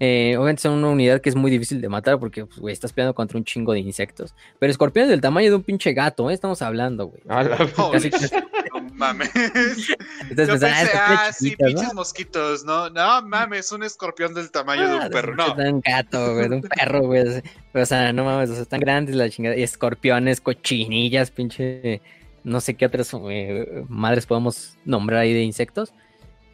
Eh, 0.00 0.34
obviamente 0.36 0.62
son 0.62 0.72
una 0.72 0.88
unidad 0.88 1.20
que 1.20 1.28
es 1.28 1.36
muy 1.36 1.48
difícil 1.48 1.80
de 1.80 1.88
matar 1.88 2.18
porque, 2.18 2.44
pues, 2.44 2.58
güey, 2.58 2.72
estás 2.72 2.92
peleando 2.92 3.14
contra 3.14 3.38
un 3.38 3.44
chingo 3.44 3.72
de 3.72 3.78
insectos. 3.80 4.34
Pero 4.58 4.70
escorpiones 4.72 5.08
del 5.10 5.20
tamaño 5.20 5.50
de 5.50 5.56
un 5.56 5.62
pinche 5.62 5.92
gato, 5.92 6.28
¿eh? 6.28 6.34
Estamos 6.34 6.60
hablando, 6.60 7.06
güey. 7.06 7.22
A 7.28 7.44
la- 7.44 7.56
Holy 7.76 8.10
Casi- 8.10 8.10
shit, 8.10 8.32
no 8.74 8.80
mames. 8.94 9.30
Entonces, 9.34 10.48
Yo 10.48 10.58
pues, 10.58 10.62
ah, 10.64 11.26
ah, 11.28 11.32
sí, 11.32 11.54
pinches 11.56 11.94
mosquitos, 11.94 12.64
no, 12.64 12.90
no 12.90 13.22
mames, 13.22 13.70
un 13.70 13.84
escorpión 13.84 14.34
del 14.34 14.50
tamaño 14.50 14.88
de 14.88 14.96
Ah, 14.96 15.02
un 15.06 15.10
perro, 15.12 15.34
no. 15.36 15.54
De 15.54 15.70
un 15.72 15.80
gato, 15.80 16.34
güey, 16.34 16.48
de 16.48 16.56
un 16.56 16.62
perro, 16.62 17.02
güey. 17.02 17.24
Pero, 17.72 17.82
o 17.82 17.86
sea, 17.86 18.12
no 18.12 18.24
mames, 18.24 18.50
o 18.50 18.54
sea, 18.54 18.62
están 18.62 18.80
grandes 18.80 19.14
la 19.14 19.30
chingada. 19.30 19.56
Y 19.56 19.62
escorpiones, 19.62 20.40
cochinillas, 20.40 21.30
pinche. 21.30 22.00
No 22.44 22.60
sé 22.60 22.74
qué 22.74 22.86
otras 22.86 23.08
eh, 23.30 23.84
madres 23.88 24.26
podemos 24.26 24.76
nombrar 24.84 25.20
ahí 25.20 25.32
de 25.32 25.42
insectos. 25.42 25.92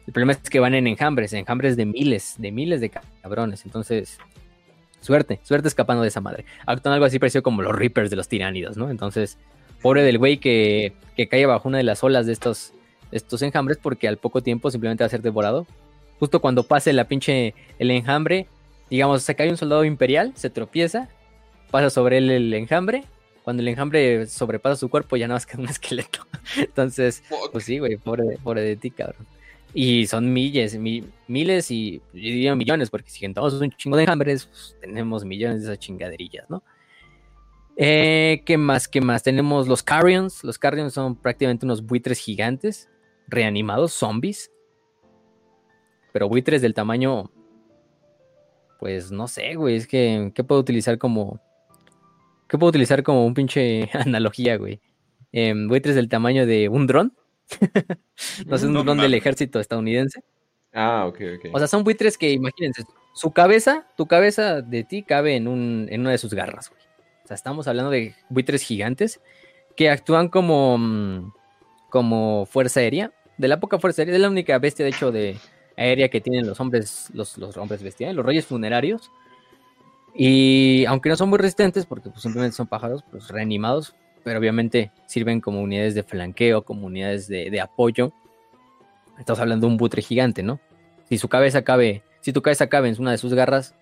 El 0.09 0.13
problema 0.13 0.31
es 0.31 0.49
que 0.49 0.59
van 0.59 0.73
en 0.73 0.87
enjambres, 0.87 1.33
enjambres 1.33 1.77
de 1.77 1.85
miles, 1.85 2.33
de 2.39 2.51
miles 2.51 2.81
de 2.81 2.89
cabrones. 3.21 3.63
Entonces, 3.63 4.17
suerte, 5.01 5.39
suerte 5.43 5.67
escapando 5.67 6.01
de 6.01 6.07
esa 6.07 6.19
madre. 6.19 6.45
Actúan 6.65 6.93
algo 6.93 7.05
así 7.05 7.19
parecido 7.19 7.43
como 7.43 7.61
los 7.61 7.75
Reapers 7.75 8.09
de 8.09 8.15
los 8.15 8.27
tiránidos, 8.27 8.75
¿no? 8.75 8.89
Entonces, 8.89 9.37
pobre 9.83 10.01
del 10.01 10.17
güey 10.17 10.37
que, 10.39 10.93
que 11.15 11.27
cae 11.27 11.45
bajo 11.45 11.67
una 11.67 11.77
de 11.77 11.83
las 11.83 12.03
olas 12.03 12.25
de 12.25 12.33
estos, 12.33 12.73
de 13.11 13.17
estos 13.17 13.43
enjambres 13.43 13.77
porque 13.77 14.07
al 14.07 14.17
poco 14.17 14.41
tiempo 14.41 14.71
simplemente 14.71 15.03
va 15.03 15.05
a 15.05 15.09
ser 15.11 15.21
devorado. 15.21 15.67
Justo 16.17 16.41
cuando 16.41 16.63
pase 16.63 16.91
la 16.91 17.03
pinche 17.07 17.53
el 17.77 17.91
enjambre, 17.91 18.47
digamos, 18.89 19.21
se 19.21 19.35
cae 19.35 19.51
un 19.51 19.57
soldado 19.57 19.85
imperial, 19.85 20.33
se 20.35 20.49
tropieza, 20.49 21.07
pasa 21.69 21.91
sobre 21.91 22.17
él 22.17 22.31
el 22.31 22.51
enjambre. 22.55 23.03
Cuando 23.43 23.61
el 23.61 23.67
enjambre 23.67 24.25
sobrepasa 24.25 24.75
su 24.75 24.89
cuerpo, 24.89 25.17
ya 25.17 25.27
nada 25.27 25.35
más 25.35 25.45
queda 25.45 25.61
un 25.61 25.69
esqueleto. 25.69 26.25
Entonces, 26.57 27.21
pues 27.51 27.63
sí, 27.63 27.77
güey, 27.77 27.97
pobre, 27.97 28.23
de- 28.23 28.37
pobre 28.39 28.61
de 28.63 28.75
ti, 28.75 28.89
cabrón. 28.89 29.27
Y 29.73 30.07
son 30.07 30.33
miles, 30.33 30.77
mi- 30.77 31.03
miles 31.27 31.69
y 31.69 31.97
yo 32.13 32.19
diría 32.21 32.55
millones, 32.55 32.89
porque 32.89 33.09
si 33.11 33.31
todos 33.33 33.53
un 33.61 33.69
chingo 33.71 33.97
de 33.97 34.03
enjambres, 34.03 34.45
pues, 34.47 34.75
tenemos 34.81 35.23
millones 35.25 35.59
de 35.61 35.65
esas 35.67 35.79
chingaderillas, 35.79 36.49
¿no? 36.49 36.63
Eh, 37.77 38.41
¿Qué 38.45 38.57
más? 38.57 38.87
¿Qué 38.87 38.99
más? 38.99 39.23
Tenemos 39.23 39.67
los 39.67 39.83
Carrions. 39.83 40.43
Los 40.43 40.57
Carrions 40.59 40.93
son 40.93 41.15
prácticamente 41.15 41.65
unos 41.65 41.85
buitres 41.85 42.19
gigantes, 42.19 42.89
reanimados, 43.27 43.93
zombies. 43.93 44.51
Pero 46.11 46.27
buitres 46.27 46.61
del 46.61 46.73
tamaño. 46.73 47.31
Pues 48.79 49.11
no 49.11 49.27
sé, 49.29 49.55
güey. 49.55 49.75
Es 49.75 49.87
que. 49.87 50.31
¿Qué 50.35 50.43
puedo 50.43 50.59
utilizar 50.59 50.97
como. 50.97 51.39
¿Qué 52.49 52.57
puedo 52.57 52.69
utilizar 52.69 53.01
como 53.03 53.25
un 53.25 53.33
pinche 53.33 53.89
analogía, 53.93 54.57
güey? 54.57 54.81
Em, 55.31 55.67
buitres 55.69 55.95
del 55.95 56.09
tamaño 56.09 56.45
de 56.45 56.67
un 56.67 56.85
dron. 56.87 57.13
No 58.45 58.57
sé, 58.57 58.67
un 58.67 58.73
No 58.73 58.83
dron 58.83 58.97
del 58.97 59.13
ejército 59.13 59.59
estadounidense. 59.59 60.21
Ah, 60.73 61.05
ok, 61.07 61.19
ok. 61.37 61.45
O 61.53 61.57
sea, 61.57 61.67
son 61.67 61.83
buitres 61.83 62.17
que, 62.17 62.31
imagínense, 62.31 62.83
su 63.13 63.31
cabeza, 63.31 63.87
tu 63.97 64.07
cabeza 64.07 64.61
de 64.61 64.83
ti 64.83 65.03
cabe 65.03 65.35
en, 65.35 65.47
un, 65.47 65.87
en 65.89 66.01
una 66.01 66.11
de 66.11 66.17
sus 66.17 66.33
garras, 66.33 66.69
güey. 66.69 66.81
O 67.23 67.27
sea, 67.27 67.35
estamos 67.35 67.67
hablando 67.67 67.91
de 67.91 68.15
buitres 68.29 68.63
gigantes 68.63 69.21
que 69.75 69.89
actúan 69.89 70.29
como, 70.29 70.77
mm, 70.77 71.33
como 71.89 72.45
fuerza 72.45 72.79
aérea. 72.81 73.11
De 73.37 73.47
la 73.47 73.59
poca 73.59 73.79
fuerza 73.79 74.01
aérea, 74.01 74.15
es 74.15 74.21
la 74.21 74.29
única 74.29 74.57
bestia, 74.59 74.85
de 74.85 74.91
hecho, 74.91 75.11
de 75.11 75.37
aérea 75.77 76.09
que 76.09 76.21
tienen 76.21 76.47
los 76.47 76.59
hombres, 76.59 77.09
los, 77.13 77.37
los 77.37 77.57
hombres 77.57 77.81
bestia, 77.81 78.11
los 78.13 78.25
reyes 78.25 78.45
funerarios. 78.45 79.11
Y 80.13 80.85
aunque 80.85 81.09
no 81.09 81.15
son 81.15 81.29
muy 81.29 81.37
resistentes, 81.37 81.85
porque 81.85 82.09
pues, 82.09 82.21
simplemente 82.21 82.55
son 82.55 82.67
pájaros, 82.67 83.03
pues 83.09 83.27
reanimados, 83.29 83.95
pero 84.23 84.39
obviamente 84.39 84.91
sirven 85.05 85.41
como 85.41 85.61
unidades 85.61 85.95
de 85.95 86.03
flanqueo, 86.03 86.63
como 86.63 86.85
unidades 86.87 87.27
de, 87.27 87.49
de 87.49 87.61
apoyo. 87.61 88.11
Estamos 89.17 89.39
hablando 89.39 89.67
de 89.67 89.71
un 89.73 89.77
buitre 89.77 90.01
gigante, 90.01 90.43
¿no? 90.43 90.59
Si 91.09 91.17
su 91.17 91.27
cabeza 91.27 91.63
cabe, 91.63 92.03
si 92.21 92.31
tu 92.33 92.41
cabeza 92.41 92.67
cabe 92.67 92.89
en 92.89 92.99
una 93.01 93.11
de 93.11 93.17
sus 93.17 93.33
garras, 93.33 93.75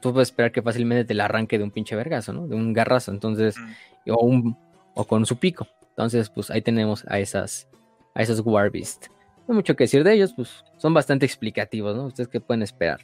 tú 0.00 0.12
puedes 0.12 0.28
esperar 0.28 0.52
que 0.52 0.62
fácilmente 0.62 1.04
te 1.04 1.14
la 1.14 1.24
arranque 1.26 1.58
de 1.58 1.64
un 1.64 1.70
pinche 1.70 1.96
vergazo, 1.96 2.32
¿no? 2.32 2.46
De 2.46 2.54
un 2.56 2.72
garrazo, 2.72 3.10
entonces, 3.10 3.56
Mm. 3.58 4.10
o, 4.12 4.24
un, 4.24 4.56
o 4.94 5.04
con 5.04 5.24
su 5.26 5.36
pico. 5.38 5.66
Entonces, 5.90 6.28
pues 6.30 6.50
ahí 6.50 6.60
tenemos 6.62 7.04
a 7.08 7.18
esas, 7.18 7.68
a 8.14 8.22
esos 8.22 8.40
Warbeast. 8.40 9.06
No 9.48 9.52
hay 9.52 9.54
mucho 9.54 9.76
que 9.76 9.84
decir 9.84 10.04
de 10.04 10.12
ellos, 10.12 10.32
pues 10.34 10.64
son 10.76 10.92
bastante 10.92 11.24
explicativos, 11.24 11.96
¿no? 11.96 12.06
Ustedes 12.06 12.28
qué 12.28 12.40
pueden 12.40 12.62
esperar. 12.62 13.00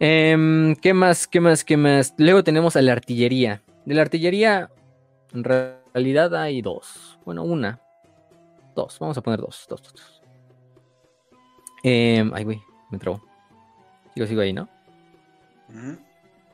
Em, 0.00 0.74
¿Qué 0.76 0.92
más? 0.92 1.26
¿Qué 1.26 1.40
más? 1.40 1.64
¿Qué 1.64 1.76
más? 1.76 2.14
Luego 2.18 2.42
tenemos 2.42 2.76
a 2.76 2.82
la 2.82 2.92
artillería. 2.92 3.62
De 3.84 3.94
la 3.94 4.02
artillería, 4.02 4.70
en 5.34 5.44
realidad 5.44 6.34
hay 6.34 6.62
dos. 6.62 7.18
Bueno, 7.24 7.42
una. 7.42 7.80
Dos. 8.74 8.98
Vamos 8.98 9.18
a 9.18 9.22
poner 9.22 9.40
dos. 9.40 9.66
Dos, 9.68 9.82
dos, 9.82 9.92
dos. 9.92 10.22
Em, 11.82 12.32
ay, 12.34 12.44
güey, 12.44 12.62
me 12.90 12.98
trabó. 12.98 13.20
Sigo, 14.14 14.26
sigo 14.26 14.40
ahí, 14.40 14.52
¿no? 14.52 14.68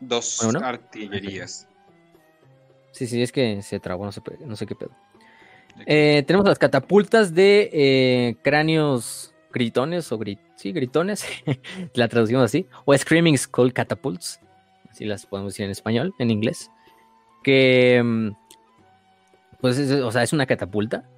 Dos 0.01 0.39
Bueno, 0.43 0.61
¿no? 0.61 0.67
artillerías. 0.67 1.69
Sí, 2.93 3.07
sí, 3.07 3.23
es 3.23 3.31
que 3.31 3.63
se 3.63 3.79
trabó, 3.81 4.05
no 4.05 4.13
sé, 4.13 4.21
pe- 4.21 4.39
no 4.45 4.57
sé 4.57 4.67
qué 4.67 4.75
pedo. 4.75 4.91
Eh, 5.87 6.25
tenemos 6.27 6.47
las 6.49 6.59
catapultas 6.59 7.33
de 7.35 7.71
eh, 7.73 8.37
cráneos 8.43 9.33
gritones 9.53 10.11
o 10.13 10.19
sí, 10.57 10.73
gritones, 10.73 11.25
la 11.95 12.09
traducimos 12.09 12.43
así, 12.45 12.67
o 12.85 12.97
Screaming 12.97 13.39
Skull 13.39 13.73
Catapults, 13.73 14.41
así 14.91 15.05
las 15.05 15.27
podemos 15.27 15.53
decir 15.53 15.65
en 15.65 15.71
español, 15.71 16.15
en 16.19 16.31
inglés, 16.31 16.71
que 17.45 18.33
pues 19.61 19.79
o 19.79 20.13
sea, 20.13 20.23
es 20.23 20.33
una 20.33 20.47
catapulta, 20.47 21.09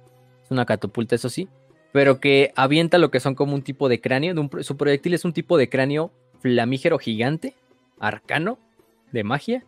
es 0.43 0.51
una 0.51 0.65
catapulta, 0.65 1.15
eso 1.15 1.29
sí, 1.29 1.47
pero 1.91 2.19
que 2.19 2.51
avienta 2.55 2.97
lo 2.97 3.11
que 3.11 3.19
son 3.19 3.35
como 3.35 3.53
un 3.53 3.61
tipo 3.61 3.89
de 3.89 4.01
cráneo, 4.01 4.49
su 4.61 4.77
proyectil 4.77 5.13
es 5.13 5.25
un 5.25 5.33
tipo 5.33 5.57
de 5.57 5.69
cráneo 5.69 6.11
flamígero 6.41 6.99
gigante, 6.99 7.55
arcano, 7.99 8.57
de 9.11 9.23
magia, 9.23 9.63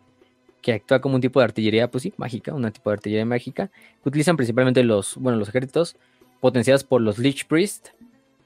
que 0.60 0.72
actúa 0.72 1.00
como 1.00 1.14
un 1.14 1.20
tipo 1.20 1.38
de 1.40 1.44
artillería, 1.44 1.88
pues 1.90 2.02
sí, 2.02 2.12
mágica, 2.16 2.52
un 2.52 2.70
tipo 2.72 2.90
de 2.90 2.94
artillería 2.94 3.24
mágica, 3.24 3.68
que 4.02 4.08
utilizan 4.08 4.36
principalmente 4.36 4.82
los, 4.82 5.16
bueno, 5.16 5.38
los 5.38 5.48
ejércitos 5.48 5.96
potenciados 6.40 6.84
por 6.84 7.00
los 7.00 7.18
Lich 7.18 7.46
Priest 7.46 7.90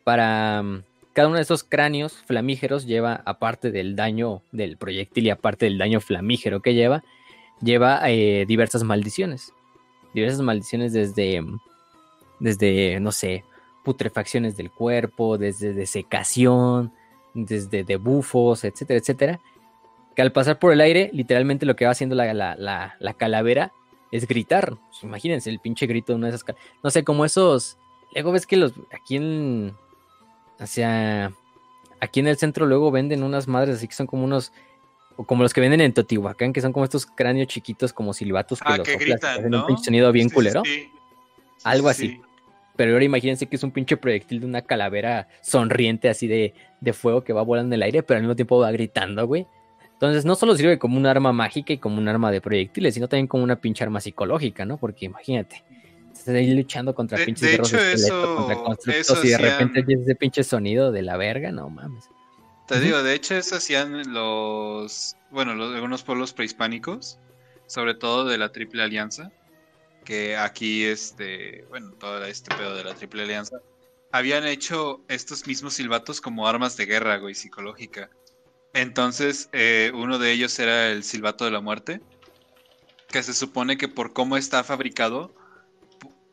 para 0.05 0.63
mm, 0.63 0.83
cada 1.13 1.29
uno 1.29 1.37
de 1.37 1.43
esos 1.43 1.65
cráneos 1.65 2.13
flamígeros 2.27 2.87
lleva, 2.87 3.23
aparte 3.25 3.71
del 3.71 3.97
daño 3.97 4.43
del 4.53 4.77
proyectil 4.77 5.27
y 5.27 5.31
aparte 5.31 5.65
del 5.67 5.79
daño 5.79 6.01
flamígero 6.01 6.61
que 6.61 6.75
lleva, 6.75 7.03
lleva 7.63 8.01
eh, 8.11 8.45
diversas 8.47 8.83
maldiciones. 8.83 9.53
Diversas 10.15 10.41
maldiciones 10.41 10.93
desde, 10.93 11.45
desde, 12.39 12.99
no 13.01 13.13
sé, 13.13 13.45
putrefacciones 13.85 14.57
del 14.57 14.71
cuerpo, 14.71 15.39
desde 15.39 15.73
desecación, 15.73 16.93
desde 17.35 17.85
debufos, 17.85 18.65
etcétera, 18.65 18.99
etcétera 18.99 19.41
que 20.15 20.23
al 20.23 20.33
pasar 20.33 20.59
por 20.59 20.73
el 20.73 20.81
aire, 20.81 21.11
literalmente 21.13 21.67
lo 21.67 21.77
que 21.77 21.85
va 21.85 21.93
haciendo 21.93 22.15
la, 22.15 23.15
calavera 23.17 23.73
es 24.11 24.27
gritar. 24.27 24.77
Pues, 24.89 25.03
imagínense 25.03 25.51
el 25.51 25.61
pinche 25.61 25.87
grito 25.87 26.13
de 26.13 26.17
una 26.17 26.29
de 26.29 26.35
esas. 26.35 26.45
No 26.83 26.91
sé, 26.91 27.05
como 27.05 27.25
esos. 27.25 27.79
Luego 28.15 28.33
ves 28.33 28.47
que 28.47 28.57
los. 28.57 28.73
Aquí 28.93 29.17
en. 29.17 29.75
Hacia. 30.59 31.33
Aquí 32.01 32.21
en 32.21 32.29
el 32.29 32.39
centro 32.39 32.67
luego 32.67 32.91
venden 32.91 33.23
unas 33.23 33.47
madres 33.47 33.77
así 33.77 33.89
que 33.89 33.95
son 33.95 34.07
como 34.07 34.25
unos. 34.25 34.53
O 35.17 35.25
como 35.25 35.43
los 35.43 35.53
que 35.53 35.61
venden 35.61 35.81
en 35.81 35.93
Totihuacán, 35.93 36.53
que 36.53 36.61
son 36.61 36.73
como 36.73 36.85
estos 36.85 37.07
cráneos 37.07 37.49
chiquitos 37.49 37.93
como 37.93 38.15
silbatos 38.15 38.61
que 38.61 38.73
ah, 38.73 38.77
los 38.79 38.89
que 38.89 38.97
gritan, 38.97 39.51
¿no? 39.51 39.61
un 39.61 39.67
pinche 39.67 39.85
sonido 39.85 40.13
bien 40.13 40.31
culero. 40.31 40.63
Algo 41.65 41.89
así. 41.89 42.21
Pero 42.77 42.93
ahora 42.93 43.05
imagínense 43.05 43.47
que 43.47 43.57
es 43.57 43.63
un 43.63 43.73
pinche 43.73 43.97
proyectil 43.99 44.41
de 44.41 44.47
una 44.47 44.63
calavera 44.63 45.29
sonriente 45.43 46.09
así 46.09 46.27
de, 46.27 46.55
de 46.81 46.93
fuego 46.95 47.23
que 47.23 47.35
va 47.35 47.43
volando 47.43 47.75
en 47.75 47.81
el 47.81 47.83
aire, 47.83 48.03
pero 48.03 48.17
al 48.17 48.23
mismo 48.23 48.37
tiempo 48.37 48.59
va 48.59 48.71
gritando, 48.73 49.27
güey. 49.27 49.47
Entonces, 50.01 50.25
no 50.25 50.35
solo 50.35 50.57
sirve 50.57 50.79
como 50.79 50.97
un 50.97 51.05
arma 51.05 51.31
mágica 51.31 51.75
y 51.75 51.79
como 51.79 51.99
un 51.99 52.09
arma 52.09 52.31
de 52.31 52.41
proyectiles, 52.41 52.95
sino 52.95 53.07
también 53.07 53.27
como 53.27 53.45
una 53.45 53.57
pinche 53.61 53.85
arma 53.85 54.01
psicológica, 54.01 54.65
¿no? 54.65 54.79
Porque 54.79 55.05
imagínate, 55.05 55.63
estás 56.11 56.35
ahí 56.35 56.55
luchando 56.55 56.95
contra 56.95 57.23
pinches 57.23 57.51
de 57.51 57.55
hecho, 57.57 57.79
eso, 57.79 58.37
contra 58.37 58.57
constructos 58.57 59.25
y 59.27 59.29
de 59.29 59.37
repente 59.37 59.83
tienes 59.83 60.07
ese 60.07 60.15
pinche 60.15 60.43
sonido 60.43 60.91
de 60.91 61.03
la 61.03 61.19
verga, 61.19 61.53
no 61.53 61.69
mames. 61.69 62.09
Te 62.71 62.79
digo, 62.79 63.03
de 63.03 63.15
hecho, 63.15 63.35
eso 63.35 63.57
hacían 63.57 64.13
los, 64.13 65.17
bueno, 65.33 65.57
los, 65.57 65.75
algunos 65.75 66.05
pueblos 66.05 66.33
prehispánicos, 66.33 67.19
sobre 67.67 67.95
todo 67.95 68.25
de 68.25 68.39
la 68.39 68.53
Triple 68.53 68.85
Alianza, 68.85 69.33
que 70.05 70.37
aquí, 70.37 70.85
este, 70.85 71.65
bueno, 71.69 71.91
todo 71.99 72.25
este 72.25 72.55
pedo 72.55 72.77
de 72.77 72.85
la 72.85 72.95
Triple 72.95 73.25
Alianza, 73.25 73.57
habían 74.13 74.47
hecho 74.47 75.01
estos 75.09 75.49
mismos 75.49 75.75
silbatos 75.75 76.21
como 76.21 76.47
armas 76.47 76.77
de 76.77 76.87
guerra, 76.87 77.17
güey, 77.17 77.35
psicológica. 77.35 78.09
Entonces, 78.73 79.49
eh, 79.51 79.91
uno 79.93 80.21
de 80.21 80.31
ellos 80.31 80.57
era 80.61 80.93
el 80.93 81.03
silbato 81.03 81.45
de 81.45 81.51
la 81.51 81.61
muerte, 81.61 82.01
que 83.09 83.25
se 83.25 83.35
supone 83.35 83.79
que 83.79 83.89
por 83.89 84.13
cómo 84.13 84.37
está 84.37 84.63
fabricado, 84.63 85.35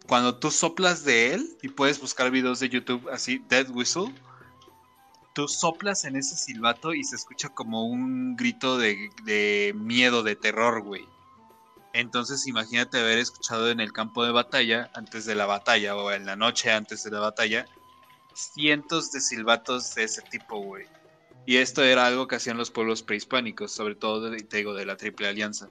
cuando 0.08 0.38
tú 0.38 0.52
soplas 0.52 1.04
de 1.04 1.34
él, 1.34 1.58
y 1.64 1.70
puedes 1.70 2.00
buscar 2.00 2.30
videos 2.30 2.60
de 2.60 2.70
YouTube 2.70 3.10
así, 3.10 3.44
Dead 3.50 3.68
Whistle, 3.72 4.14
tú 5.38 5.48
soplas 5.48 6.04
en 6.04 6.16
ese 6.16 6.36
silbato 6.36 6.96
y 6.96 7.04
se 7.04 7.16
escucha 7.16 7.50
como 7.50 7.86
un 7.86 8.36
grito 8.36 8.80
de, 8.80 9.12
de 9.24 9.72
miedo, 9.76 10.24
de 10.24 10.36
terror, 10.36 10.82
güey. 10.82 11.08
Entonces 11.94 12.48
imagínate 12.48 13.00
haber 13.00 13.20
escuchado 13.20 13.70
en 13.70 13.80
el 13.80 13.94
campo 13.94 14.26
de 14.26 14.32
batalla, 14.32 14.90
antes 14.96 15.26
de 15.26 15.36
la 15.36 15.46
batalla, 15.46 15.96
o 15.96 16.12
en 16.12 16.26
la 16.26 16.36
noche 16.36 16.72
antes 16.72 17.04
de 17.04 17.12
la 17.12 17.20
batalla, 17.20 17.68
cientos 18.34 19.12
de 19.12 19.22
silbatos 19.22 19.94
de 19.94 20.06
ese 20.06 20.24
tipo, 20.24 20.58
güey. 20.58 20.88
Y 21.46 21.58
esto 21.58 21.84
era 21.84 22.08
algo 22.08 22.28
que 22.28 22.38
hacían 22.38 22.58
los 22.58 22.72
pueblos 22.72 23.04
prehispánicos, 23.04 23.72
sobre 23.72 23.94
todo, 23.94 24.32
de, 24.32 24.38
de 24.42 24.86
la 24.88 24.98
Triple 24.98 25.28
Alianza. 25.28 25.70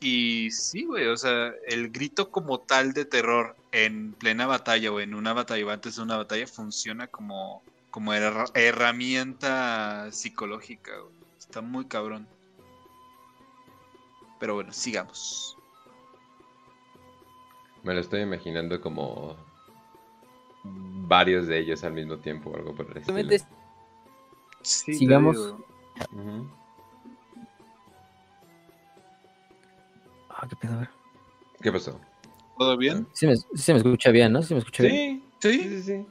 Y 0.00 0.50
sí, 0.52 0.86
güey, 0.86 1.08
o 1.08 1.18
sea, 1.18 1.52
el 1.68 1.90
grito 1.90 2.30
como 2.30 2.60
tal 2.60 2.94
de 2.94 3.04
terror 3.04 3.56
en 3.72 4.14
plena 4.14 4.46
batalla 4.46 4.90
o 4.90 5.00
en 5.00 5.14
una 5.14 5.34
batalla 5.34 5.66
o 5.66 5.70
antes 5.70 5.96
de 5.96 6.02
una 6.02 6.16
batalla 6.16 6.46
funciona 6.46 7.08
como, 7.08 7.62
como 7.94 8.12
herramienta 8.12 10.10
psicológica, 10.10 10.90
Está 11.38 11.60
muy 11.60 11.84
cabrón. 11.84 12.26
Pero 14.40 14.54
bueno, 14.54 14.72
sigamos. 14.72 15.56
Me 17.84 17.94
lo 17.94 18.00
estoy 18.00 18.22
imaginando 18.22 18.80
como 18.80 19.36
varios 20.64 21.46
de 21.46 21.60
ellos 21.60 21.84
al 21.84 21.92
mismo 21.92 22.16
tiempo 22.16 22.50
o 22.50 22.56
algo 22.56 22.74
por 22.74 22.90
el 22.90 22.96
estilo. 22.96 23.48
Sigamos. 24.62 25.54
Ah, 30.30 30.48
qué 30.48 30.56
pedo, 30.56 30.88
¿Qué 31.62 31.70
pasó? 31.70 32.00
¿Todo 32.58 32.76
bien? 32.76 33.06
Sí 33.12 33.28
me, 33.28 33.36
se 33.36 33.72
me 33.72 33.78
escucha 33.78 34.10
bien, 34.10 34.32
¿no? 34.32 34.42
Sí 34.42 34.52
me 34.52 34.58
escucha 34.58 34.82
bien. 34.82 35.22
Sí, 35.38 35.62
sí, 35.62 35.82
sí. 35.84 36.06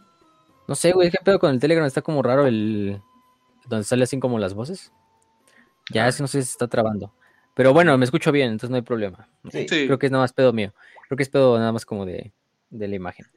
No 0.67 0.75
sé, 0.75 0.91
güey, 0.93 1.11
qué 1.11 1.17
pedo 1.23 1.39
con 1.39 1.51
el 1.51 1.59
Telegram. 1.59 1.85
Está 1.85 2.01
como 2.01 2.21
raro 2.21 2.47
el... 2.47 3.01
Donde 3.67 3.83
sale 3.83 4.03
así 4.03 4.19
como 4.19 4.39
las 4.39 4.53
voces. 4.53 4.91
Ya, 5.91 6.07
es 6.07 6.17
que 6.17 6.23
no 6.23 6.27
sé 6.27 6.41
si 6.41 6.47
se 6.47 6.51
está 6.53 6.67
trabando. 6.67 7.13
Pero 7.55 7.73
bueno, 7.73 7.97
me 7.97 8.05
escucho 8.05 8.31
bien, 8.31 8.51
entonces 8.51 8.69
no 8.69 8.77
hay 8.77 8.81
problema. 8.81 9.29
Sí. 9.51 9.65
Creo 9.65 9.99
que 9.99 10.07
es 10.07 10.11
nada 10.11 10.23
más 10.23 10.33
pedo 10.33 10.53
mío. 10.53 10.73
Creo 11.07 11.17
que 11.17 11.23
es 11.23 11.29
pedo 11.29 11.57
nada 11.57 11.71
más 11.71 11.85
como 11.85 12.05
de, 12.05 12.33
de 12.69 12.87
la 12.87 12.95
imagen. 12.95 13.27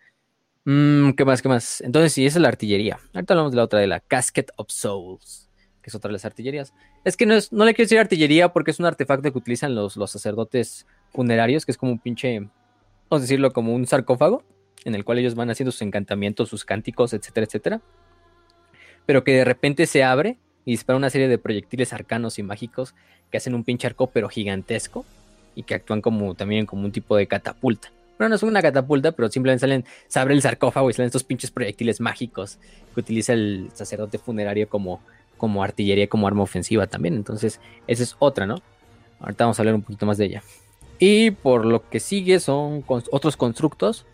Mm, 0.64 1.10
¿Qué 1.12 1.24
más? 1.24 1.42
¿Qué 1.42 1.48
más? 1.48 1.80
Entonces, 1.80 2.12
sí, 2.12 2.26
esa 2.26 2.38
es 2.38 2.42
la 2.42 2.48
artillería. 2.48 2.98
Ahorita 3.14 3.34
hablamos 3.34 3.52
de 3.52 3.56
la 3.56 3.64
otra, 3.64 3.78
de 3.78 3.86
la 3.86 4.00
Casket 4.00 4.50
of 4.56 4.68
Souls, 4.70 5.48
que 5.82 5.90
es 5.90 5.94
otra 5.94 6.08
de 6.08 6.14
las 6.14 6.24
artillerías. 6.24 6.72
Es 7.04 7.16
que 7.16 7.26
no, 7.26 7.34
es, 7.34 7.52
no 7.52 7.64
le 7.64 7.74
quiero 7.74 7.86
decir 7.86 7.98
artillería 7.98 8.52
porque 8.52 8.70
es 8.70 8.80
un 8.80 8.86
artefacto 8.86 9.30
que 9.30 9.38
utilizan 9.38 9.74
los, 9.74 9.96
los 9.96 10.10
sacerdotes 10.10 10.86
funerarios, 11.12 11.64
que 11.64 11.72
es 11.72 11.78
como 11.78 11.92
un 11.92 11.98
pinche, 11.98 12.40
vamos 12.40 12.50
a 13.10 13.18
decirlo, 13.20 13.52
como 13.52 13.74
un 13.74 13.86
sarcófago, 13.86 14.42
en 14.84 14.94
el 14.94 15.04
cual 15.04 15.18
ellos 15.18 15.34
van 15.34 15.50
haciendo 15.50 15.72
sus 15.72 15.82
encantamientos, 15.82 16.48
sus 16.48 16.64
cánticos, 16.64 17.12
etcétera, 17.12 17.46
etcétera. 17.46 17.80
Pero 19.06 19.24
que 19.24 19.32
de 19.32 19.44
repente 19.44 19.86
se 19.86 20.04
abre 20.04 20.36
y 20.64 20.72
dispara 20.72 20.96
una 20.96 21.10
serie 21.10 21.28
de 21.28 21.38
proyectiles 21.38 21.92
arcanos 21.92 22.38
y 22.38 22.42
mágicos 22.42 22.94
que 23.30 23.38
hacen 23.38 23.54
un 23.54 23.64
pinche 23.64 23.86
arco, 23.86 24.08
pero 24.08 24.28
gigantesco, 24.28 25.04
y 25.54 25.62
que 25.62 25.74
actúan 25.74 26.00
como 26.00 26.34
también 26.34 26.66
como 26.66 26.84
un 26.84 26.92
tipo 26.92 27.16
de 27.16 27.26
catapulta. 27.26 27.90
Bueno, 28.18 28.30
no 28.30 28.36
es 28.36 28.42
una 28.42 28.62
catapulta, 28.62 29.12
pero 29.12 29.28
simplemente 29.28 29.60
salen, 29.60 29.84
se 30.06 30.18
abre 30.18 30.34
el 30.34 30.42
sarcófago 30.42 30.88
y 30.88 30.92
salen 30.92 31.06
estos 31.06 31.24
pinches 31.24 31.50
proyectiles 31.50 32.00
mágicos 32.00 32.58
que 32.94 33.00
utiliza 33.00 33.32
el 33.32 33.68
sacerdote 33.74 34.18
funerario 34.18 34.68
como, 34.68 35.00
como 35.36 35.62
artillería, 35.62 36.08
como 36.08 36.26
arma 36.26 36.42
ofensiva 36.42 36.86
también. 36.86 37.14
Entonces, 37.14 37.60
esa 37.86 38.02
es 38.02 38.16
otra, 38.18 38.46
¿no? 38.46 38.62
Ahorita 39.20 39.44
vamos 39.44 39.58
a 39.58 39.62
hablar 39.62 39.74
un 39.74 39.82
poquito 39.82 40.06
más 40.06 40.18
de 40.18 40.26
ella. 40.26 40.42
Y 40.98 41.30
por 41.30 41.66
lo 41.66 41.88
que 41.88 42.00
sigue 42.00 42.40
son 42.40 42.84
otros 42.86 43.36
constructos. 43.36 44.06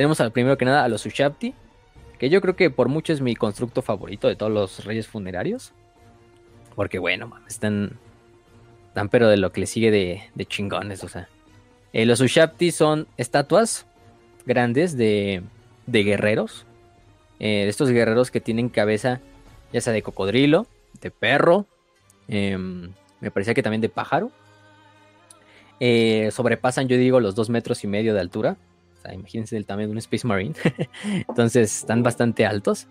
Tenemos 0.00 0.18
al 0.22 0.32
primero 0.32 0.56
que 0.56 0.64
nada 0.64 0.82
a 0.82 0.88
los 0.88 1.04
Ushabti, 1.04 1.52
que 2.18 2.30
yo 2.30 2.40
creo 2.40 2.56
que 2.56 2.70
por 2.70 2.88
mucho 2.88 3.12
es 3.12 3.20
mi 3.20 3.36
constructo 3.36 3.82
favorito 3.82 4.28
de 4.28 4.34
todos 4.34 4.50
los 4.50 4.86
reyes 4.86 5.06
funerarios. 5.06 5.74
Porque 6.74 6.98
bueno, 6.98 7.30
están, 7.46 7.98
están 8.88 9.10
pero 9.10 9.28
de 9.28 9.36
lo 9.36 9.52
que 9.52 9.60
le 9.60 9.66
sigue 9.66 9.90
de, 9.90 10.22
de 10.34 10.46
chingones, 10.46 11.04
o 11.04 11.10
sea. 11.10 11.28
Eh, 11.92 12.06
los 12.06 12.22
Ushabti 12.22 12.70
son 12.70 13.08
estatuas 13.18 13.84
grandes 14.46 14.96
de, 14.96 15.42
guerreros. 15.86 16.64
Eh, 17.38 17.64
de 17.64 17.68
estos 17.68 17.90
guerreros 17.90 18.30
que 18.30 18.40
tienen 18.40 18.70
cabeza 18.70 19.20
ya 19.70 19.82
sea 19.82 19.92
de 19.92 20.00
cocodrilo, 20.00 20.66
de 21.02 21.10
perro, 21.10 21.66
em, 22.26 22.90
me 23.20 23.30
parecía 23.30 23.52
que 23.52 23.62
también 23.62 23.82
de 23.82 23.90
pájaro. 23.90 24.30
Eh, 25.78 26.30
sobrepasan, 26.32 26.88
yo 26.88 26.96
digo, 26.96 27.20
los 27.20 27.34
dos 27.34 27.50
metros 27.50 27.84
y 27.84 27.86
medio 27.86 28.14
de 28.14 28.20
altura. 28.20 28.56
O 29.00 29.02
sea, 29.02 29.14
imagínense 29.14 29.56
el 29.56 29.66
tamaño 29.66 29.88
de 29.88 29.92
un 29.92 29.98
Space 29.98 30.26
Marine. 30.26 30.54
Entonces 31.28 31.78
están 31.78 32.02
bastante 32.02 32.46
altos. 32.46 32.86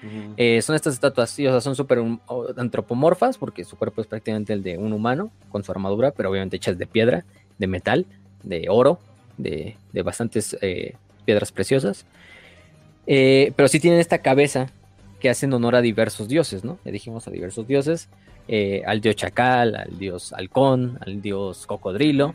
son 0.00 0.76
estas 0.76 0.94
estatuas, 0.94 1.30
sí, 1.30 1.46
o 1.46 1.50
sea, 1.50 1.60
son 1.60 1.74
súper 1.74 1.98
antropomorfas 2.56 3.38
porque 3.38 3.64
su 3.64 3.76
cuerpo 3.76 4.02
es 4.02 4.06
prácticamente 4.06 4.52
el 4.52 4.62
de 4.62 4.78
un 4.78 4.92
humano 4.92 5.30
con 5.50 5.64
su 5.64 5.72
armadura, 5.72 6.12
pero 6.12 6.30
obviamente 6.30 6.56
hechas 6.56 6.78
de 6.78 6.86
piedra, 6.86 7.24
de 7.58 7.66
metal 7.66 8.06
de 8.46 8.66
oro, 8.70 8.98
de, 9.36 9.76
bastantes 10.04 10.56
eh, 10.62 10.94
piedras 11.24 11.52
preciosas. 11.52 12.06
Eh, 13.06 13.52
pero 13.56 13.68
sí 13.68 13.80
tienen 13.80 14.00
esta 14.00 14.18
cabeza 14.18 14.70
que 15.20 15.28
hacen 15.28 15.52
honor 15.52 15.74
a 15.74 15.82
diversos 15.82 16.28
dioses, 16.28 16.64
¿no? 16.64 16.78
Le 16.84 16.92
dijimos 16.92 17.26
a 17.28 17.30
diversos 17.30 17.66
dioses, 17.66 18.08
eh, 18.48 18.82
al 18.86 19.00
dios 19.00 19.16
chacal, 19.16 19.76
al 19.76 19.98
dios 19.98 20.32
halcón, 20.32 20.98
al 21.04 21.20
dios 21.20 21.66
cocodrilo. 21.66 22.34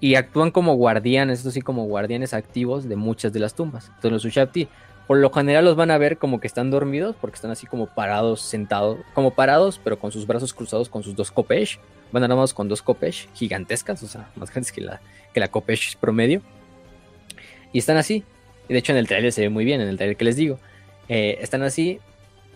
Y 0.00 0.14
actúan 0.14 0.50
como 0.50 0.74
guardianes, 0.74 1.40
esto 1.40 1.50
sí, 1.50 1.60
como 1.60 1.84
guardianes 1.84 2.32
activos 2.32 2.88
de 2.88 2.96
muchas 2.96 3.32
de 3.32 3.40
las 3.40 3.54
tumbas. 3.54 3.86
Entonces 3.88 4.12
los 4.12 4.24
Ushapti, 4.24 4.66
por 5.06 5.18
lo 5.18 5.30
general 5.30 5.64
los 5.64 5.76
van 5.76 5.90
a 5.90 5.98
ver 5.98 6.16
como 6.16 6.40
que 6.40 6.46
están 6.46 6.70
dormidos, 6.70 7.16
porque 7.20 7.34
están 7.34 7.50
así 7.50 7.66
como 7.66 7.86
parados, 7.86 8.40
sentados, 8.40 8.98
como 9.14 9.32
parados, 9.32 9.80
pero 9.82 9.98
con 9.98 10.10
sus 10.10 10.26
brazos 10.26 10.54
cruzados 10.54 10.88
con 10.88 11.02
sus 11.02 11.14
dos 11.14 11.30
Kopesh. 11.30 11.78
Van 12.12 12.24
armados 12.24 12.54
con 12.54 12.68
dos 12.68 12.82
Kopesh 12.82 13.28
gigantescas, 13.34 14.02
o 14.02 14.08
sea, 14.08 14.30
más 14.36 14.50
grandes 14.50 14.72
que 14.72 14.80
la, 14.80 15.00
que 15.34 15.40
la 15.40 15.48
Kopesh 15.48 15.96
promedio. 15.96 16.42
Y 17.72 17.78
están 17.78 17.96
así. 17.96 18.24
Y 18.68 18.72
de 18.72 18.78
hecho 18.78 18.92
en 18.92 18.98
el 18.98 19.06
trailer 19.06 19.32
se 19.32 19.42
ve 19.42 19.48
muy 19.48 19.64
bien, 19.64 19.80
en 19.80 19.88
el 19.88 19.96
trailer 19.96 20.16
que 20.16 20.24
les 20.24 20.36
digo. 20.36 20.58
Eh, 21.08 21.38
están 21.40 21.62
así 21.62 22.00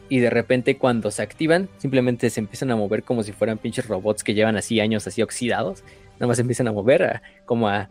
y 0.09 0.21
de 0.21 0.31
repente 0.31 0.77
cuando 0.77 1.11
se 1.11 1.23
activan 1.23 1.69
simplemente 1.79 2.31
se 2.31 2.39
empiezan 2.39 2.71
a 2.71 2.77
mover 2.77 3.03
como 3.03 3.23
si 3.23 3.33
fueran 3.33 3.59
pinches 3.59 3.89
robots 3.89 4.23
que 4.23 4.35
llevan 4.35 4.57
así 4.57 4.79
años 4.79 5.07
así 5.07 5.23
oxidados. 5.23 5.83
Nada 6.15 6.27
más 6.29 6.39
empiezan 6.39 6.69
a 6.69 6.73
mover, 6.73 7.23
como 7.45 7.69
a, 7.69 7.89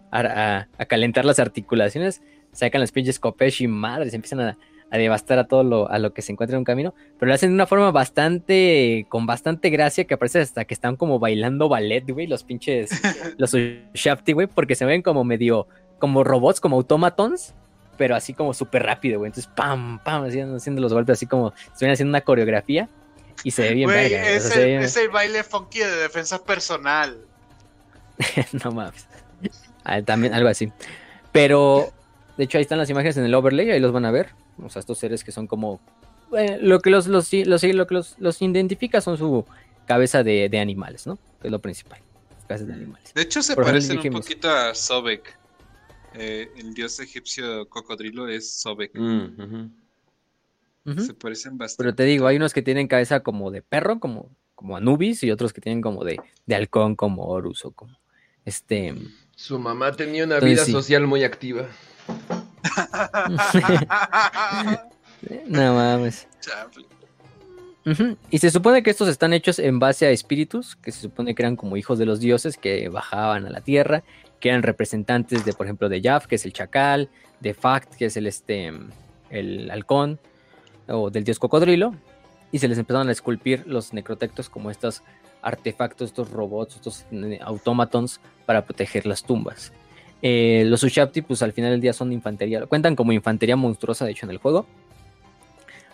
calentar 0.87 1.25
las 1.25 1.39
articulaciones, 1.39 2.21
sacan 2.51 2.81
las 2.81 2.91
pinches 2.91 3.19
y 3.59 3.67
madres, 3.67 4.13
empiezan 4.13 4.39
a, 4.41 4.57
devastar 4.91 5.39
a 5.39 5.47
todo 5.47 5.63
lo, 5.63 5.89
a 5.89 5.97
lo 5.97 6.13
que 6.13 6.21
se 6.21 6.31
encuentra 6.31 6.55
en 6.55 6.59
un 6.59 6.65
camino, 6.65 6.93
pero 7.17 7.29
lo 7.29 7.33
hacen 7.33 7.49
de 7.49 7.55
una 7.55 7.65
forma 7.65 7.89
bastante, 7.89 9.07
con 9.09 9.25
bastante 9.25 9.71
gracia, 9.71 10.03
que 10.05 10.17
parece 10.17 10.39
hasta 10.39 10.65
que 10.65 10.75
están 10.75 10.97
como 10.97 11.17
bailando 11.17 11.67
ballet, 11.67 12.03
güey, 12.07 12.27
los 12.27 12.43
pinches, 12.43 12.91
los 13.37 13.55
Shafty, 13.95 14.33
güey, 14.33 14.45
porque 14.45 14.75
se 14.75 14.85
ven 14.85 15.01
como 15.01 15.23
medio, 15.23 15.67
como 15.97 16.23
robots, 16.23 16.61
como 16.61 16.75
automatons, 16.75 17.55
pero 17.97 18.15
así 18.15 18.33
como 18.33 18.53
súper 18.53 18.83
rápido, 18.83 19.19
güey. 19.19 19.29
Entonces, 19.29 19.51
pam, 19.55 19.99
pam, 20.03 20.25
haciendo, 20.25 20.57
haciendo 20.57 20.81
los 20.81 20.93
golpes 20.93 21.13
así 21.13 21.25
como 21.25 21.53
estuvieran 21.71 21.93
haciendo 21.93 22.09
una 22.11 22.21
coreografía 22.21 22.89
y 23.43 23.51
se 23.51 23.63
ve 23.63 23.73
bien 23.73 23.89
verga. 23.89 24.29
Es, 24.29 24.97
el, 24.97 25.09
baile 25.09 25.43
funky 25.43 25.79
de 25.79 25.95
defensa 25.97 26.43
personal. 26.43 27.25
no 28.63 28.71
mames. 28.71 29.07
Ah, 29.83 30.01
también 30.01 30.33
algo 30.33 30.49
así. 30.49 30.71
Pero, 31.31 31.91
de 32.37 32.45
hecho, 32.45 32.57
ahí 32.57 32.61
están 32.61 32.77
las 32.77 32.89
imágenes 32.89 33.17
en 33.17 33.25
el 33.25 33.33
overlay, 33.33 33.71
ahí 33.71 33.79
los 33.79 33.91
van 33.91 34.05
a 34.05 34.11
ver. 34.11 34.29
O 34.61 34.69
sea, 34.69 34.79
estos 34.79 34.99
seres 34.99 35.23
que 35.23 35.31
son 35.31 35.47
como. 35.47 35.81
Eh, 36.37 36.57
lo 36.61 36.79
que 36.79 36.89
los, 36.89 37.07
los, 37.07 37.31
los, 37.33 37.63
lo 37.63 37.87
que 37.87 37.93
los, 37.93 38.15
los 38.19 38.41
identifica 38.41 39.01
son 39.01 39.17
su 39.17 39.45
cabeza 39.85 40.23
de, 40.23 40.49
de, 40.49 40.59
animales, 40.59 41.05
¿no? 41.05 41.17
Que 41.41 41.47
es 41.47 41.51
lo 41.51 41.59
principal. 41.59 41.99
Cabezas 42.47 42.67
de 42.67 42.73
animales. 42.73 43.13
De 43.13 43.21
hecho, 43.21 43.41
se 43.41 43.55
parecen 43.55 43.99
un 43.99 44.09
poquito 44.13 44.49
a 44.49 44.73
Sobek. 44.73 45.37
Eh, 46.15 46.51
el 46.57 46.73
dios 46.73 46.99
egipcio 46.99 47.67
cocodrilo 47.67 48.27
es 48.27 48.51
Sobek. 48.51 48.91
Mm, 48.93 49.69
Se 50.99 51.13
parecen 51.13 51.57
bastante. 51.57 51.83
Pero 51.83 51.95
te 51.95 52.03
digo, 52.03 52.27
hay 52.27 52.37
unos 52.37 52.53
que 52.53 52.61
tienen 52.61 52.87
cabeza 52.87 53.21
como 53.21 53.49
de 53.49 53.61
perro, 53.61 53.99
como, 53.99 54.29
como 54.53 54.77
Anubis, 54.77 55.23
y 55.23 55.31
otros 55.31 55.53
que 55.53 55.61
tienen 55.61 55.81
como 55.81 56.03
de, 56.03 56.19
de 56.45 56.55
halcón, 56.55 56.95
como 56.95 57.25
Horus 57.25 57.65
o 57.65 57.71
como 57.71 57.97
este. 58.45 58.95
Su 59.35 59.59
mamá 59.59 59.91
tenía 59.91 60.23
una 60.23 60.39
vida 60.39 60.65
social 60.65 61.07
muy 61.07 61.23
activa. 61.23 61.67
no 65.47 65.75
mames. 65.75 66.27
Y 68.29 68.37
se 68.37 68.49
supone 68.49 68.83
que 68.83 68.89
estos 68.89 69.09
están 69.09 69.33
hechos 69.33 69.59
en 69.59 69.79
base 69.79 70.05
a 70.05 70.11
espíritus, 70.11 70.77
que 70.77 70.91
se 70.91 71.01
supone 71.01 71.35
que 71.35 71.41
eran 71.41 71.55
como 71.55 71.75
hijos 71.75 71.99
de 71.99 72.05
los 72.05 72.19
dioses 72.19 72.57
que 72.57 72.87
bajaban 72.89 73.45
a 73.45 73.49
la 73.49 73.61
tierra 73.61 74.03
que 74.43 74.49
eran 74.49 74.61
representantes 74.61 75.45
de, 75.45 75.53
por 75.53 75.65
ejemplo, 75.65 75.87
de 75.87 76.01
Jaf, 76.01 76.27
que 76.27 76.35
es 76.35 76.43
el 76.43 76.51
chacal, 76.51 77.07
de 77.39 77.53
Fact, 77.53 77.95
que 77.95 78.07
es 78.07 78.17
el, 78.17 78.27
este, 78.27 78.73
el 79.29 79.71
halcón, 79.71 80.19
o 80.89 81.09
del 81.09 81.23
dios 81.23 81.39
cocodrilo, 81.39 81.95
y 82.51 82.59
se 82.59 82.67
les 82.67 82.77
empezaron 82.77 83.07
a 83.07 83.13
esculpir 83.13 83.63
los 83.65 83.93
necrotectos 83.93 84.49
como 84.49 84.69
estos 84.69 85.01
artefactos, 85.43 86.09
estos 86.09 86.31
robots, 86.31 86.75
estos 86.75 87.05
eh, 87.11 87.39
autómatons 87.41 88.19
para 88.45 88.65
proteger 88.65 89.05
las 89.05 89.23
tumbas. 89.23 89.71
Eh, 90.21 90.63
los 90.67 90.83
Ushapti, 90.83 91.21
pues 91.21 91.43
al 91.43 91.51
final 91.51 91.71
del 91.71 91.81
día 91.81 91.93
son 91.93 92.11
infantería, 92.13 92.65
cuentan 92.65 92.95
como 92.95 93.11
infantería 93.11 93.55
monstruosa, 93.55 94.05
de 94.05 94.11
hecho, 94.11 94.25
en 94.25 94.31
el 94.31 94.37
juego. 94.37 94.65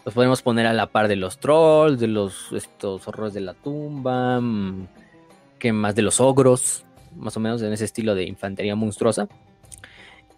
Los 0.05 0.13
podemos 0.13 0.41
poner 0.41 0.65
a 0.65 0.73
la 0.73 0.87
par 0.87 1.07
de 1.07 1.15
los 1.15 1.39
trolls, 1.39 1.99
de 1.99 2.07
los 2.07 2.51
estos 2.53 3.07
horrores 3.07 3.33
de 3.33 3.41
la 3.41 3.53
tumba, 3.53 4.39
mm, 4.39 4.87
que 5.57 5.73
más 5.73 5.95
de 5.95 6.03
los 6.03 6.21
ogros, 6.21 6.85
más 7.15 7.35
o 7.35 7.39
menos 7.39 7.61
en 7.61 7.73
ese 7.73 7.85
estilo 7.85 8.15
de 8.15 8.23
infantería 8.23 8.75
monstruosa. 8.75 9.27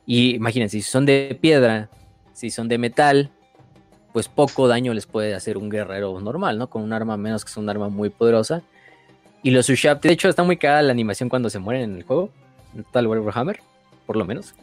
Y 0.06 0.36
imagínense, 0.36 0.78
si 0.78 0.90
son 0.90 1.06
de 1.06 1.38
piedra, 1.40 1.90
si 2.34 2.50
son 2.50 2.68
de 2.68 2.78
metal, 2.78 3.30
pues 4.14 4.28
poco 4.28 4.68
daño 4.68 4.94
les 4.94 5.06
puede 5.06 5.36
hacer 5.36 5.58
un 5.58 5.70
guerrero 5.70 6.20
normal, 6.20 6.58
¿no? 6.58 6.70
Con 6.70 6.82
un 6.82 6.94
arma 6.94 7.18
menos 7.18 7.46
que 7.46 7.52
es 7.52 7.58
un 7.58 7.70
arma 7.70 7.90
muy 7.90 8.10
poderosa. 8.10 8.62
Y 9.44 9.52
los 9.52 9.70
Ushapti, 9.70 10.08
de 10.08 10.14
hecho, 10.14 10.30
está 10.30 10.44
muy 10.44 10.58
cagada 10.58 10.84
la 10.84 10.92
animación 10.92 11.30
cuando 11.30 11.50
se 11.50 11.60
mueren 11.60 11.84
en 11.84 11.98
el 11.98 12.04
juego, 12.04 12.30
en 12.76 12.84
Total 12.84 13.08
Warhammer, 13.08 13.60
por 14.06 14.16
lo 14.16 14.26
menos. 14.26 14.54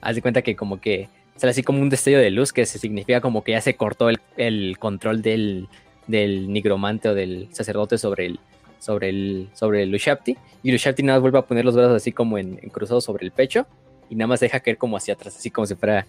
Haz 0.00 0.16
de 0.16 0.22
cuenta 0.22 0.42
que 0.42 0.56
como 0.56 0.80
que 0.80 1.08
sale 1.36 1.52
así 1.52 1.62
como 1.62 1.80
un 1.80 1.88
destello 1.88 2.18
de 2.18 2.30
luz 2.30 2.52
que 2.52 2.66
se 2.66 2.78
significa 2.78 3.20
como 3.20 3.44
que 3.44 3.52
ya 3.52 3.60
se 3.60 3.74
cortó 3.74 4.08
el, 4.36 4.78
control 4.78 5.22
del, 5.22 5.68
del 6.06 6.52
nigromante 6.52 7.08
o 7.08 7.14
del 7.14 7.48
sacerdote 7.52 7.96
sobre 7.96 8.26
el, 8.26 8.40
sobre 8.80 9.08
el, 9.10 9.48
sobre 9.54 9.84
el 9.84 9.94
Ushapti. 9.94 10.36
Y 10.62 10.70
el 10.70 10.74
Ushapti 10.76 11.02
nada 11.02 11.18
más 11.18 11.22
vuelve 11.22 11.38
a 11.38 11.42
poner 11.42 11.64
los 11.64 11.76
brazos 11.76 11.96
así 11.96 12.12
como 12.12 12.38
en, 12.38 12.56
cruzados 12.70 13.04
sobre 13.04 13.24
el 13.24 13.30
pecho. 13.30 13.66
Y 14.10 14.16
nada 14.16 14.26
más 14.26 14.40
deja 14.40 14.60
caer 14.60 14.78
como 14.78 14.96
hacia 14.96 15.14
atrás, 15.14 15.36
así 15.36 15.50
como 15.50 15.66
si 15.66 15.74
fuera. 15.74 16.06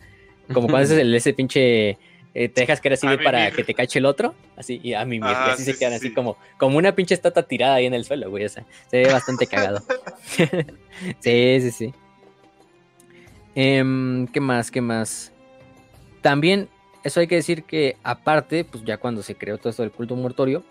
Como 0.48 0.68
cuando 0.68 0.78
haces 0.86 0.98
el, 0.98 1.14
ese 1.14 1.34
pinche. 1.34 1.98
Eh, 2.34 2.48
te 2.48 2.62
dejas 2.62 2.80
caer 2.80 2.94
así 2.94 3.08
para 3.24 3.50
que 3.52 3.64
te 3.64 3.74
cache 3.74 4.00
el 4.00 4.06
otro. 4.06 4.36
Así, 4.56 4.80
y 4.84 4.94
a 4.94 5.04
mí 5.06 5.20
ah, 5.22 5.54
así 5.54 5.64
se 5.64 5.78
quedan 5.78 5.94
así 5.94 6.14
como, 6.14 6.38
como 6.58 6.78
una 6.78 6.94
pinche 6.94 7.16
estatua 7.16 7.44
tirada 7.44 7.76
ahí 7.76 7.86
en 7.86 7.94
el 7.94 8.06
suelo, 8.06 8.30
güey. 8.30 8.46
O 8.46 8.50
sea, 8.50 8.66
se 8.90 8.98
ve 8.98 9.12
bastante 9.12 9.48
cagado. 9.48 9.82
sí, 11.20 11.62
sí, 11.62 11.72
sí. 11.72 11.94
Em, 13.56 14.28
¿Qué 14.28 14.40
más? 14.40 14.70
¿Qué 14.70 14.82
más? 14.82 15.32
También, 16.22 16.70
eso 17.04 17.20
hay 17.20 17.28
que 17.28 17.36
decir 17.36 17.64
que 17.64 17.98
aparte, 18.04 18.64
pues 18.64 18.84
ya 18.84 18.98
cuando 18.98 19.24
se 19.24 19.36
creó 19.36 19.58
todo 19.58 19.70
esto 19.70 19.84
del 19.84 19.92
culto 19.92 20.16
mortorio, 20.16 20.64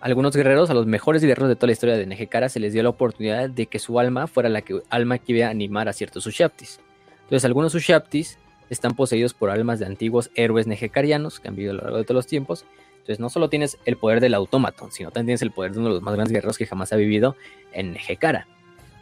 algunos 0.00 0.36
guerreros, 0.36 0.68
a 0.68 0.74
los 0.74 0.86
mejores 0.86 1.22
guerreros 1.22 1.48
de 1.48 1.56
toda 1.56 1.68
la 1.68 1.72
historia 1.72 1.96
de 1.96 2.06
Nejekara, 2.06 2.48
se 2.48 2.60
les 2.60 2.72
dio 2.72 2.82
la 2.82 2.90
oportunidad 2.90 3.48
de 3.48 3.66
que 3.66 3.78
su 3.78 3.98
alma 3.98 4.26
fuera 4.26 4.48
la 4.48 4.62
que, 4.62 4.82
alma 4.90 5.18
que 5.18 5.32
iba 5.32 5.46
a 5.46 5.50
animar 5.50 5.88
a 5.88 5.92
ciertos 5.92 6.26
Ushaptis. 6.26 6.80
Entonces, 7.22 7.44
algunos 7.44 7.74
Ushaptis 7.74 8.38
están 8.70 8.94
poseídos 8.94 9.34
por 9.34 9.50
almas 9.50 9.78
de 9.78 9.86
antiguos 9.86 10.30
héroes 10.34 10.66
nejekarianos 10.66 11.40
que 11.40 11.48
han 11.48 11.56
vivido 11.56 11.72
a 11.72 11.76
lo 11.76 11.82
largo 11.82 11.98
de 11.98 12.04
todos 12.04 12.16
los 12.16 12.26
tiempos. 12.26 12.64
Entonces, 12.94 13.20
no 13.20 13.28
solo 13.28 13.50
tienes 13.50 13.78
el 13.84 13.96
poder 13.96 14.20
del 14.20 14.34
autómaton, 14.34 14.90
sino 14.90 15.10
también 15.10 15.26
tienes 15.26 15.42
el 15.42 15.50
poder 15.50 15.72
de 15.72 15.78
uno 15.78 15.88
de 15.88 15.94
los 15.94 16.02
más 16.02 16.14
grandes 16.14 16.32
guerreros 16.32 16.56
que 16.56 16.66
jamás 16.66 16.92
ha 16.92 16.96
vivido 16.96 17.36
en 17.72 17.92
Nejekara. 17.92 18.48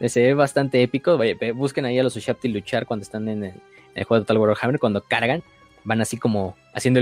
Se 0.05 0.21
ve 0.21 0.33
bastante 0.33 0.81
épico. 0.83 1.17
busquen 1.55 1.85
ahí 1.85 1.97
a 1.97 2.03
los 2.03 2.15
Ushapti 2.15 2.49
luchar 2.49 2.85
cuando 2.85 3.03
están 3.03 3.29
en 3.29 3.43
el, 3.43 4.03
juego 4.03 4.15
de 4.15 4.25
Total 4.25 4.37
Warhammer, 4.37 4.79
cuando 4.79 5.01
cargan, 5.01 5.43
van 5.85 6.01
así 6.01 6.17
como 6.17 6.57
haciendo 6.73 6.99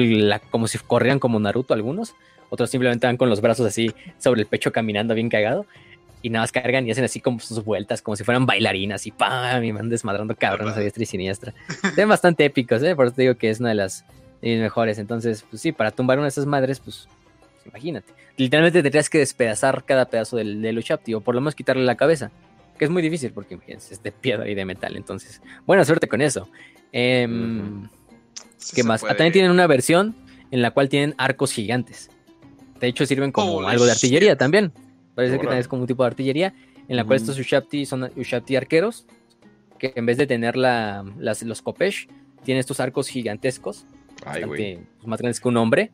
como 0.52 0.68
si 0.68 0.78
corrieran 0.78 1.20
como 1.20 1.40
Naruto 1.40 1.74
algunos 1.74 2.16
otros 2.52 2.70
simplemente 2.70 3.08
van 3.08 3.16
con 3.16 3.30
los 3.30 3.40
brazos 3.40 3.66
así 3.66 3.94
sobre 4.18 4.42
el 4.42 4.48
pecho 4.48 4.74
caminando 4.74 5.16
bien 5.16 5.30
cagado 5.30 5.66
y 6.22 6.30
nada 6.30 6.44
más 6.44 6.52
cargan 6.52 6.88
y 6.88 6.92
hacen 6.92 7.04
así 7.04 7.20
como 7.20 7.40
sus 7.40 7.64
vueltas, 7.64 8.02
como 8.02 8.16
si 8.16 8.24
fueran 8.24 8.46
bailarinas 8.46 9.06
y 9.08 9.12
¡pam! 9.12 9.64
y 9.64 9.72
van 9.72 9.90
desmadrando 9.90 10.36
cabrones 10.36 10.76
a 10.76 10.80
diestra 10.80 11.04
y 11.04 11.06
siniestra. 11.06 11.54
Se 11.96 12.06
bastante 12.06 12.46
épicos, 12.46 12.84
¿eh? 12.84 12.96
Por 12.96 13.08
eso 13.08 13.16
te 13.16 13.24
digo 13.24 13.36
que 13.36 13.50
es 13.50 13.60
una 13.60 13.70
de 13.70 13.76
las, 13.76 14.06
mejores. 14.42 14.98
Entonces, 14.98 15.46
pues 15.50 15.62
sí, 15.62 15.72
para 15.72 15.92
tumbar 15.92 16.18
una 16.18 16.26
de 16.26 16.30
esas 16.30 16.46
madres, 16.46 16.80
pues, 16.80 17.08
imagínate. 17.66 18.12
Literalmente 18.38 18.82
tendrías 18.82 19.10
que 19.10 19.20
despedazar 19.20 19.84
cada 19.84 20.06
pedazo 20.06 20.38
del, 20.38 20.62
del 20.62 20.78
Ushapti 20.78 21.14
o 21.14 21.22
por 21.22 21.36
lo 21.36 21.42
menos 21.42 21.56
quitarle 21.56 21.84
la 21.84 21.96
cabeza. 21.96 22.32
Que 22.78 22.86
es 22.86 22.92
muy 22.92 23.04
difícil 23.04 23.32
porque, 23.32 23.54
imagínense, 23.54 23.94
es 23.94 24.02
de 24.02 24.12
piedra 24.12 24.50
y 24.50 24.56
de 24.56 24.66
metal. 24.66 24.96
Entonces, 24.98 25.42
buena 25.68 25.86
suerte 25.86 26.08
con 26.08 26.22
eso. 26.22 26.50
Em, 26.92 27.88
¿Qué 28.74 28.84
más? 28.84 29.04
Ah, 29.04 29.10
también 29.10 29.34
tienen 29.34 29.52
una 29.52 29.68
versión 29.68 30.16
en 30.50 30.62
la 30.62 30.72
cual 30.72 30.90
tienen 30.90 31.14
arcos 31.18 31.52
gigantes. 31.54 32.10
De 32.80 32.88
hecho, 32.88 33.06
sirven 33.06 33.32
como 33.32 33.68
algo 33.68 33.86
de 33.86 33.92
artillería 33.92 34.36
también. 34.36 34.74
Parece 35.22 35.38
que 35.38 35.44
también 35.44 35.60
es 35.60 35.68
como 35.68 35.84
un 35.84 35.88
tipo 35.88 36.04
de 36.04 36.08
artillería, 36.08 36.54
en 36.88 36.96
la 36.96 37.04
cual 37.04 37.18
estos 37.18 37.38
Ushapti 37.38 37.86
son 37.86 38.12
Ushapti 38.16 38.56
arqueros, 38.56 39.06
que 39.78 39.94
en 39.96 40.06
vez 40.06 40.18
de 40.18 40.26
tener 40.26 40.58
la, 40.58 41.06
los 41.18 41.62
Kopesh, 41.62 42.08
tienen 42.44 42.60
estos 42.60 42.80
arcos 42.80 43.08
gigantescos, 43.08 43.86
pues, 44.24 44.80
más 45.06 45.20
grandes 45.20 45.40
que 45.40 45.48
un 45.48 45.58
hombre, 45.58 45.92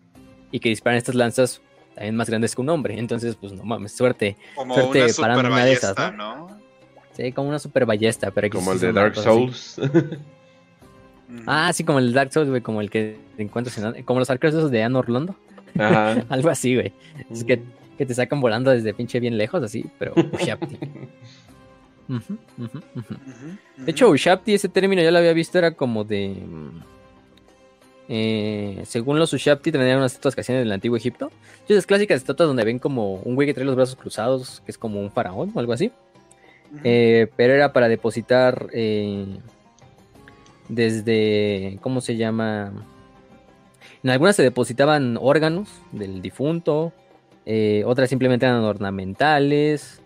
y 0.52 0.60
que 0.60 0.70
disparan 0.70 0.98
estas 0.98 1.16
lanzas 1.16 1.62
también 1.94 2.16
más 2.16 2.30
grandes 2.30 2.56
que 2.56 2.62
un 2.62 2.70
hombre. 2.70 2.98
Entonces, 2.98 3.36
pues 3.36 3.52
no 3.52 3.64
mames, 3.64 3.92
suerte. 3.92 4.38
Como 4.56 4.74
suerte 4.76 5.04
una 5.04 5.14
parando 5.20 5.48
una 5.50 5.66
de 5.66 5.74
esas, 5.74 6.14
¿no? 6.16 6.48
Sí, 7.12 7.34
como 7.34 7.50
una 7.50 7.60
super 7.60 7.86
ballesta. 7.86 8.32
Pero 8.32 8.50
como 8.50 8.72
el 8.72 8.80
de 8.80 8.94
Dark 8.94 9.16
Souls. 9.16 9.82
ah, 11.48 11.74
sí, 11.74 11.84
como 11.84 12.00
el 12.00 12.14
Dark 12.14 12.32
Souls, 12.32 12.50
güey, 12.50 12.62
como 12.62 12.80
el 12.80 12.90
que 12.90 13.18
encuentras 13.38 13.78
en, 13.78 14.04
como 14.04 14.20
los 14.20 14.30
arqueros 14.30 14.56
esos 14.56 14.72
de 14.72 14.84
Anor 14.84 15.10
Londo. 15.10 15.36
Algo 16.30 16.50
así, 16.50 16.76
güey. 16.76 16.94
Es 17.30 17.44
que, 17.44 17.62
que, 17.98 18.06
te 18.06 18.14
sacan 18.14 18.40
volando 18.40 18.72
desde 18.72 18.94
pinche 18.94 19.20
bien 19.20 19.38
lejos, 19.38 19.64
así, 19.64 19.86
pero 19.98 20.14
Ushapti. 20.34 20.78
De 23.78 23.92
hecho, 23.92 24.10
Ushapti, 24.10 24.54
ese 24.54 24.70
término 24.70 25.02
ya 25.02 25.12
lo 25.12 25.18
había 25.18 25.34
visto, 25.34 25.58
era 25.58 25.72
como 25.72 26.04
de. 26.04 26.36
Eh, 28.10 28.82
según 28.86 29.20
los 29.20 29.34
Ushapti, 29.34 29.72
tenían 29.72 29.98
unas 29.98 30.14
estatuas 30.14 30.36
que 30.36 30.42
hacían 30.42 30.60
en 30.60 30.68
el 30.68 30.72
antiguo 30.72 30.98
Egipto. 30.98 31.32
Esas 31.68 31.86
clásicas 31.86 32.18
estatuas 32.18 32.48
donde 32.48 32.64
ven 32.64 32.80
como 32.80 33.16
un 33.16 33.36
güey 33.36 33.48
que 33.48 33.54
trae 33.54 33.66
los 33.66 33.76
brazos 33.76 33.96
cruzados, 33.96 34.62
que 34.66 34.72
es 34.72 34.78
como 34.78 35.02
un 35.02 35.12
faraón 35.12 35.52
o 35.54 35.60
algo 35.60 35.74
así. 35.74 35.92
eh, 36.84 37.28
pero 37.36 37.54
era 37.54 37.74
para 37.74 37.88
depositar 37.90 38.68
eh, 38.74 39.26
desde, 40.70 41.78
¿cómo 41.82 42.02
se 42.02 42.16
llama? 42.16 42.72
En 44.04 44.10
algunas 44.10 44.36
se 44.36 44.44
depositaban 44.44 45.18
órganos 45.20 45.70
del 45.92 46.22
difunto, 46.22 46.94
eh, 47.50 47.84
otras 47.86 48.10
simplemente 48.10 48.46
eran 48.46 48.62
ornamentales, 48.62 50.02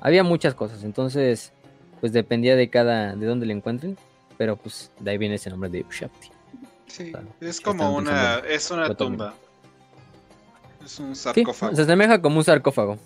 había 0.00 0.22
muchas 0.22 0.54
cosas, 0.54 0.82
entonces 0.82 1.52
pues 2.00 2.14
dependía 2.14 2.56
de 2.56 2.70
cada, 2.70 3.14
de 3.14 3.26
dónde 3.26 3.44
le 3.44 3.52
encuentren, 3.52 3.98
pero 4.38 4.56
pues 4.56 4.90
de 5.00 5.10
ahí 5.10 5.18
viene 5.18 5.34
ese 5.34 5.50
nombre 5.50 5.68
de 5.68 5.82
Ushapti. 5.82 6.30
Sí, 6.86 7.12
es 7.42 7.60
como 7.60 7.94
una, 7.94 8.38
es 8.38 8.70
una 8.70 8.94
tumba. 8.94 9.34
Es 10.82 10.98
un 10.98 11.14
sarcófago. 11.14 11.76
se 11.76 11.82
asemeja 11.82 12.22
como 12.22 12.38
un 12.38 12.44
sarcófago. 12.44 12.96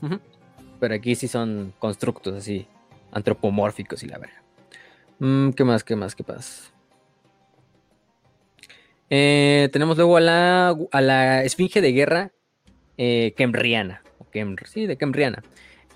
Pero 0.78 0.94
aquí 0.94 1.16
sí 1.16 1.26
son 1.26 1.74
constructos 1.80 2.36
así, 2.36 2.68
antropomórficos 3.10 4.04
y 4.04 4.06
la 4.06 4.18
verga. 4.18 4.40
Mm, 5.18 5.50
¿Qué 5.50 5.64
más? 5.64 5.82
¿Qué 5.82 5.96
más? 5.96 6.14
¿Qué 6.14 6.22
pasa? 6.22 6.70
Eh, 9.08 9.68
tenemos 9.72 9.96
luego 9.96 10.16
a 10.16 10.20
la, 10.20 10.76
a 10.92 11.00
la 11.00 11.42
esfinge 11.42 11.80
de 11.80 11.90
guerra 11.90 12.32
eh, 13.02 13.32
Kemriana. 13.34 14.02
sí, 14.66 14.86
de 14.86 14.98
Kemriana. 14.98 15.42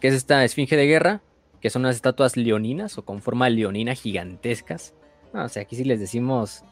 Que 0.00 0.08
es 0.08 0.15
esta 0.15 0.42
esfinge 0.42 0.74
de 0.74 0.86
guerra, 0.86 1.20
que 1.60 1.68
son 1.68 1.83
unas 1.83 1.97
estatuas 1.97 2.39
leoninas 2.39 2.97
o 2.97 3.05
con 3.05 3.20
forma 3.20 3.50
leonina 3.50 3.94
gigantescas. 3.94 4.94
o 5.34 5.49
sea, 5.50 5.62
aquí 5.62 5.76
sí 5.76 5.84
les 5.84 6.00
decimos 6.00 6.65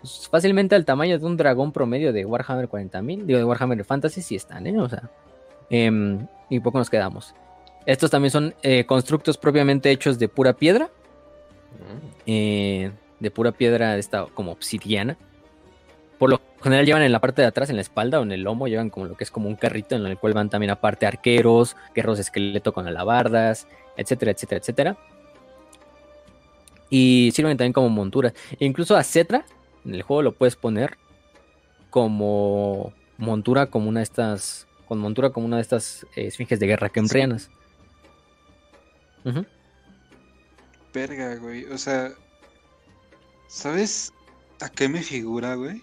pues, 0.00 0.26
fácilmente 0.30 0.74
al 0.74 0.86
tamaño 0.86 1.18
de 1.18 1.26
un 1.26 1.36
dragón 1.36 1.72
promedio 1.72 2.14
de 2.14 2.24
Warhammer 2.24 2.66
40.000, 2.66 3.24
digo 3.24 3.38
de 3.38 3.44
Warhammer 3.44 3.84
Fantasy, 3.84 4.22
sí 4.22 4.36
están, 4.36 4.66
¿eh? 4.66 4.80
O 4.80 4.88
sea, 4.88 5.10
em, 5.68 6.26
y 6.48 6.60
poco 6.60 6.78
nos 6.78 6.88
quedamos. 6.88 7.34
Estos 7.84 8.10
también 8.10 8.30
son 8.30 8.54
eh, 8.62 8.86
constructos 8.86 9.36
propiamente 9.36 9.90
hechos 9.90 10.18
de 10.18 10.28
pura 10.28 10.54
piedra, 10.54 10.86
mm. 10.86 12.08
eh, 12.26 12.90
de 13.20 13.30
pura 13.30 13.52
piedra 13.52 13.98
esta 13.98 14.24
como 14.32 14.52
obsidiana. 14.52 15.18
Por 16.18 16.30
lo 16.30 16.40
general 16.62 16.86
llevan 16.86 17.02
en 17.02 17.12
la 17.12 17.20
parte 17.20 17.42
de 17.42 17.48
atrás, 17.48 17.70
en 17.70 17.76
la 17.76 17.82
espalda 17.82 18.20
o 18.20 18.22
en 18.22 18.32
el 18.32 18.42
lomo, 18.42 18.68
llevan 18.68 18.90
como 18.90 19.06
lo 19.06 19.16
que 19.16 19.24
es 19.24 19.30
como 19.30 19.48
un 19.48 19.56
carrito 19.56 19.94
en 19.94 20.06
el 20.06 20.18
cual 20.18 20.32
van 20.34 20.50
también 20.50 20.70
aparte 20.70 21.06
arqueros, 21.06 21.76
guerros 21.94 22.18
de 22.18 22.22
esqueleto 22.22 22.72
con 22.72 22.86
alabardas, 22.86 23.68
etcétera, 23.96 24.32
etcétera, 24.32 24.58
etcétera. 24.60 24.96
Y 26.90 27.30
sirven 27.34 27.56
también 27.56 27.72
como 27.72 27.88
monturas. 27.90 28.32
E 28.58 28.64
incluso 28.64 28.96
a 28.96 29.04
Cetra 29.04 29.44
en 29.84 29.94
el 29.94 30.02
juego 30.02 30.22
lo 30.22 30.32
puedes 30.32 30.56
poner 30.56 30.98
como 31.90 32.92
montura, 33.16 33.66
como 33.66 33.88
una 33.88 34.00
de 34.00 34.04
estas, 34.04 34.66
con 34.86 34.98
montura 34.98 35.30
como 35.30 35.46
una 35.46 35.56
de 35.56 35.62
estas 35.62 36.04
eh, 36.16 36.26
esfinges 36.26 36.60
de 36.60 36.66
guerra 36.66 36.88
kembrianas. 36.88 37.50
Sí. 39.24 39.30
Verga, 40.92 41.36
güey. 41.36 41.64
O 41.66 41.78
sea, 41.78 42.12
¿sabes 43.46 44.12
a 44.60 44.68
qué 44.68 44.88
me 44.88 45.02
figura, 45.02 45.54
güey? 45.54 45.82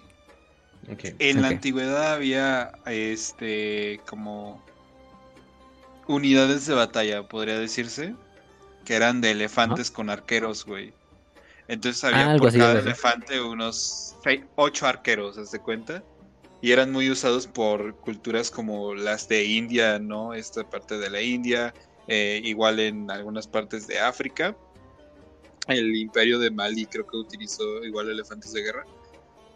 En 1.20 1.42
la 1.42 1.50
antigüedad 1.50 2.14
había, 2.14 2.72
este, 2.86 4.02
como 4.06 4.64
unidades 6.08 6.66
de 6.68 6.76
batalla, 6.76 7.28
podría 7.28 7.58
decirse, 7.58 8.16
que 8.86 8.96
eran 8.96 9.22
de 9.22 9.32
elefantes 9.32 9.90
con 9.90 10.10
arqueros, 10.10 10.66
güey. 10.66 10.94
Entonces 11.68 12.04
había 12.04 12.34
ah, 12.34 12.38
por 12.38 12.54
cada 12.54 12.80
elefante 12.80 13.42
unos 13.42 14.16
ocho 14.56 14.86
arqueros, 14.86 15.38
¿se 15.50 15.60
cuenta? 15.60 16.04
Y 16.62 16.72
eran 16.72 16.92
muy 16.92 17.10
usados 17.10 17.48
por 17.48 17.96
culturas 17.96 18.52
como 18.52 18.94
las 18.94 19.28
de 19.28 19.46
India, 19.46 20.00
¿no? 20.00 20.34
Esta 20.34 20.64
parte 20.64 20.98
de 20.98 21.10
la 21.10 21.22
India, 21.22 21.74
eh, 22.08 22.42
igual 22.44 22.80
en 22.80 23.10
algunas 23.10 23.48
partes 23.48 23.88
de 23.88 24.00
África. 24.00 24.56
El 25.68 25.96
imperio 25.96 26.38
de 26.38 26.52
Mali 26.52 26.86
creo 26.86 27.08
que 27.08 27.18
utilizó 27.18 27.84
igual 27.84 28.10
elefantes 28.10 28.54
de 28.54 28.62
guerra. 28.62 28.86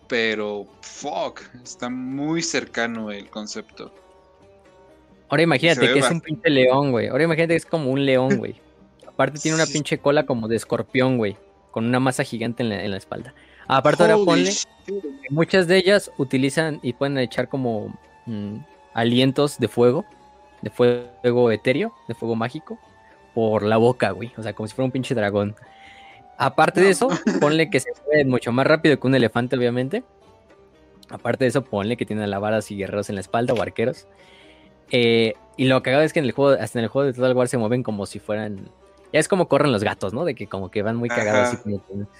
Pero, 0.09 0.65
fuck, 0.81 1.41
está 1.63 1.89
muy 1.89 2.41
cercano 2.41 3.11
el 3.11 3.29
concepto. 3.29 3.93
Ahora 5.29 5.43
imagínate 5.43 5.93
que 5.93 5.99
es 5.99 6.11
un 6.11 6.19
pinche 6.19 6.49
león, 6.49 6.91
güey. 6.91 7.07
Ahora 7.07 7.23
imagínate 7.23 7.53
que 7.53 7.57
es 7.57 7.65
como 7.65 7.91
un 7.91 8.05
león, 8.05 8.37
güey. 8.37 8.59
Aparte 9.07 9.39
tiene 9.39 9.55
una 9.55 9.67
pinche 9.67 9.99
cola 9.99 10.25
como 10.25 10.47
de 10.47 10.57
escorpión, 10.57 11.17
güey 11.17 11.37
con 11.71 11.85
una 11.85 11.99
masa 11.99 12.23
gigante 12.23 12.63
en 12.63 12.91
la, 12.91 12.97
espalda. 12.97 13.33
Aparte 13.67 14.03
ahora 14.03 14.17
ponle, 14.17 14.51
muchas 15.29 15.67
de 15.67 15.77
ellas 15.77 16.11
utilizan 16.17 16.79
y 16.81 16.93
pueden 16.93 17.17
echar 17.17 17.47
como 17.47 17.97
mm, 18.25 18.57
alientos 18.93 19.59
de 19.59 19.67
fuego, 19.67 20.05
de 20.61 20.71
fuego 20.71 21.51
etéreo, 21.51 21.93
de 22.07 22.15
fuego 22.15 22.35
mágico, 22.35 22.79
por 23.33 23.63
la 23.63 23.77
boca, 23.77 24.11
güey. 24.11 24.33
O 24.37 24.43
sea, 24.43 24.53
como 24.53 24.67
si 24.67 24.73
fuera 24.73 24.85
un 24.85 24.91
pinche 24.91 25.13
dragón. 25.13 25.55
Aparte 26.39 26.79
de 26.79 26.89
eso, 26.89 27.09
ponle 27.41 27.69
que 27.69 27.81
se 27.81 27.91
mueve 28.05 28.23
mucho 28.23 28.53
más 28.53 28.65
rápido 28.65 28.97
que 28.97 29.05
un 29.05 29.13
elefante, 29.13 29.57
obviamente. 29.57 30.03
Aparte 31.09 31.43
de 31.43 31.49
eso, 31.49 31.65
ponle 31.65 31.97
que 31.97 32.05
tiene 32.05 32.23
alabadas 32.23 32.71
y 32.71 32.77
guerreros 32.77 33.09
en 33.09 33.15
la 33.15 33.21
espalda 33.21 33.53
o 33.53 33.61
arqueros. 33.61 34.07
Eh, 34.89 35.33
y 35.57 35.65
lo 35.65 35.75
hago 35.75 35.99
es 35.99 36.13
que 36.13 36.19
en 36.19 36.25
el 36.25 36.31
juego, 36.31 36.57
hasta 36.59 36.79
en 36.79 36.83
el 36.83 36.89
juego 36.89 37.07
de 37.07 37.13
Total 37.13 37.35
War 37.35 37.49
se 37.49 37.57
mueven 37.57 37.83
como 37.83 38.05
si 38.05 38.19
fueran 38.19 38.71
ya 39.11 39.19
es 39.19 39.27
como 39.27 39.47
corren 39.47 39.71
los 39.71 39.83
gatos, 39.83 40.13
¿no? 40.13 40.23
De 40.23 40.33
que 40.33 40.47
como 40.47 40.71
que 40.71 40.81
van 40.81 40.95
muy 40.95 41.09
cagados, 41.09 41.55
así 41.55 41.71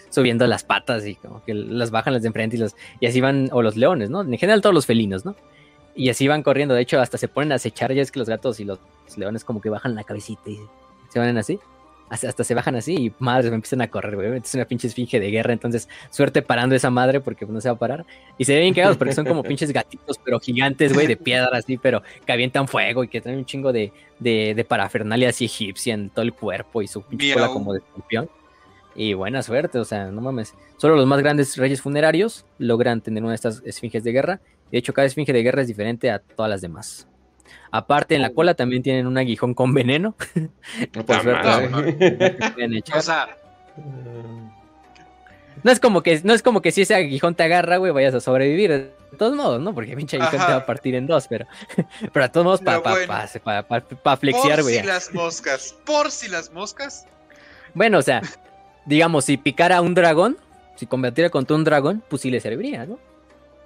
subiendo 0.10 0.48
las 0.48 0.64
patas 0.64 1.06
y 1.06 1.16
como 1.16 1.44
que 1.44 1.54
las 1.54 1.92
bajan 1.92 2.14
las 2.14 2.24
de 2.24 2.28
enfrente 2.28 2.58
y, 2.58 2.60
los, 2.60 2.76
y 3.00 3.06
así 3.06 3.22
van, 3.22 3.48
o 3.52 3.62
los 3.62 3.78
leones, 3.78 4.10
¿no? 4.10 4.22
En 4.22 4.38
general 4.38 4.62
todos 4.62 4.74
los 4.74 4.86
felinos, 4.86 5.24
¿no? 5.24 5.36
Y 5.96 6.10
así 6.10 6.28
van 6.28 6.44
corriendo, 6.44 6.74
de 6.74 6.82
hecho 6.82 7.00
hasta 7.00 7.18
se 7.18 7.28
ponen 7.28 7.52
a 7.52 7.56
acechar, 7.56 7.94
ya 7.94 8.02
es 8.02 8.12
que 8.12 8.20
los 8.20 8.28
gatos 8.28 8.60
y 8.60 8.66
los, 8.66 8.80
leones 9.16 9.44
como 9.44 9.62
que 9.62 9.70
bajan 9.70 9.96
la 9.96 10.04
cabecita 10.04 10.50
y 10.50 10.60
se 11.10 11.20
van 11.20 11.38
así 11.38 11.60
hasta, 12.10 12.44
se 12.44 12.54
bajan 12.56 12.76
así 12.76 12.96
y 12.96 13.14
madres 13.20 13.52
me 13.52 13.56
empiezan 13.56 13.82
a 13.82 13.90
correr, 13.90 14.16
güey. 14.16 14.42
Es 14.44 14.54
una 14.56 14.66
pinche 14.66 14.88
esfinge 14.88 15.20
de 15.20 15.30
guerra, 15.30 15.54
entonces 15.54 15.88
suerte 16.10 16.42
parando 16.42 16.76
esa 16.76 16.90
madre 16.90 17.22
porque 17.22 17.46
no 17.46 17.62
se 17.62 17.70
va 17.70 17.76
a 17.76 17.80
parar. 17.80 18.06
Y 18.38 18.46
se 18.46 18.54
ven 18.54 18.64
bien 18.64 18.74
cagados 18.74 18.98
porque 18.98 19.14
son 19.14 19.26
como 19.26 19.44
pinches 19.44 19.72
gatitos, 19.72 20.20
pero 20.24 20.40
gigantes, 20.40 20.94
güey, 20.94 21.08
de 21.08 21.18
piedra 21.18 21.50
así, 21.58 21.78
pero 21.78 22.02
que 22.26 22.32
avientan 22.32 22.68
fuego 22.68 23.04
y 23.04 23.08
que 23.08 23.22
traen 23.22 23.38
un 23.38 23.46
chingo 23.46 23.72
de, 23.72 23.92
de, 24.20 24.66
parafernalia 24.68 25.30
así 25.30 25.46
egipcia 25.46 25.94
en 25.94 26.10
todo 26.10 26.24
el 26.24 26.34
cuerpo 26.34 26.82
y 26.82 26.88
su 26.88 27.02
pinche 27.04 27.34
cola 27.34 27.48
como 27.48 27.74
de 27.74 27.80
escorpión. 27.80 28.30
Y 28.96 29.14
buena 29.14 29.44
suerte, 29.44 29.80
o 29.80 29.86
sea, 29.86 30.12
no 30.12 30.20
mames. 30.20 30.56
Solo 30.78 30.96
los 30.96 31.06
más 31.06 31.20
grandes 31.20 31.56
reyes 31.58 31.82
funerarios 31.82 32.46
logran 32.58 33.02
tener 33.02 33.24
una 33.24 33.32
de 33.32 33.36
estas 33.36 33.62
esfinges 33.66 34.04
de 34.04 34.12
guerra. 34.12 34.42
De 34.72 34.78
hecho, 34.78 34.94
cada 34.94 35.06
esfinge 35.06 35.32
de 35.32 35.44
guerra 35.44 35.62
es 35.62 35.68
diferente 35.68 36.12
a 36.12 36.20
todas 36.20 36.50
las 36.50 36.62
demás. 36.62 37.08
Aparte, 37.72 38.16
en 38.16 38.22
la 38.22 38.32
cola 38.32 38.54
también 38.56 38.84
tienen 38.84 39.08
un 39.08 39.18
aguijón 39.18 39.54
con 39.54 39.74
veneno. 39.74 40.16
Por 41.06 41.22
suerte. 41.22 42.82
o 42.96 43.02
sea, 43.02 43.38
no 45.64 45.72
es 45.72 45.80
como 45.80 46.02
que 46.02 46.22
no 46.24 46.34
es 46.34 46.42
como 46.42 46.62
que 46.62 46.72
si 46.72 46.82
ese 46.82 46.96
aguijón 46.96 47.36
te 47.36 47.44
agarra, 47.44 47.78
güey, 47.78 47.92
vayas 47.92 48.14
a 48.14 48.20
sobrevivir. 48.20 48.72
De 48.72 49.18
todos 49.18 49.36
modos, 49.36 49.60
¿no? 49.60 49.74
Porque 49.74 49.96
pinche 49.96 50.18
aguijón 50.18 50.46
te 50.46 50.52
va 50.52 50.58
a 50.58 50.66
partir 50.66 50.96
en 50.96 51.08
dos, 51.08 51.28
pero, 51.28 51.48
pero 52.14 52.26
a 52.26 52.30
todos 52.30 52.46
modos 52.46 52.62
para 52.62 52.82
pa, 52.82 52.96
pa, 53.64 53.82
pa, 53.82 54.18
flexiar, 54.18 54.62
güey. 54.62 54.76
Por 54.76 54.84
si 54.84 54.88
las 54.88 55.14
moscas, 55.14 55.76
por 55.86 56.12
si 56.12 56.30
las 56.30 56.52
moscas. 56.52 57.06
Bueno, 57.74 57.98
o 57.98 58.02
sea, 58.02 58.22
digamos, 58.86 59.26
si 59.26 59.38
picara 59.38 59.82
un 59.82 59.96
dragón, 59.96 60.38
si 60.76 60.86
combatiera 60.86 61.30
contra 61.30 61.56
un 61.56 61.64
dragón, 61.64 62.04
pues 62.08 62.22
sí 62.22 62.32
le 62.32 62.40
serviría, 62.40 62.86
¿no? 62.86 63.00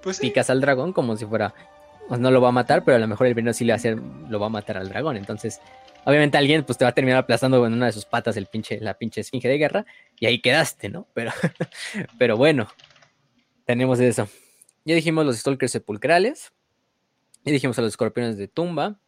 Pues 0.02 0.20
Picas 0.20 0.50
al 0.50 0.60
dragón 0.60 0.92
como 0.92 1.16
si 1.16 1.26
fuera 1.26 1.54
pues 2.08 2.20
no 2.20 2.32
lo 2.32 2.42
va 2.42 2.50
a 2.50 2.52
matar, 2.52 2.84
pero 2.84 2.98
a 2.98 3.00
lo 3.00 3.08
mejor 3.08 3.28
el 3.28 3.34
veneno 3.34 3.54
sí 3.54 3.66
le 3.66 3.72
va 3.72 3.76
a 3.76 3.78
hacer, 3.78 3.98
lo 4.30 4.40
va 4.40 4.48
a 4.48 4.50
matar 4.50 4.78
al 4.78 4.90
dragón. 4.90 5.18
Entonces, 5.18 5.62
obviamente 6.06 6.38
alguien 6.38 6.64
pues 6.64 6.78
te 6.78 6.86
va 6.86 6.90
a 6.90 6.94
terminar 6.94 7.20
aplastando 7.20 7.66
en 7.66 7.74
una 7.74 7.88
de 7.88 7.92
sus 7.92 8.06
patas 8.06 8.38
el 8.38 8.48
pinche, 8.48 8.80
la 8.80 8.96
pinche 8.96 9.22
esfinge 9.22 9.48
de 9.48 9.58
guerra 9.58 9.86
y 10.20 10.26
ahí 10.26 10.42
quedaste, 10.42 10.90
¿no? 10.90 11.08
Pero, 11.14 11.32
pero 12.20 12.38
bueno, 12.38 12.68
tenemos 13.66 14.00
eso. 14.00 14.28
Ya 14.86 14.96
dijimos 14.96 15.26
los 15.26 15.38
stalkers 15.38 15.72
sepulcrales, 15.72 16.52
ya 17.46 17.52
dijimos 17.52 17.78
a 17.80 17.82
los 17.82 17.94
escorpiones 17.94 18.38
de 18.38 18.48
tumba, 18.48 19.00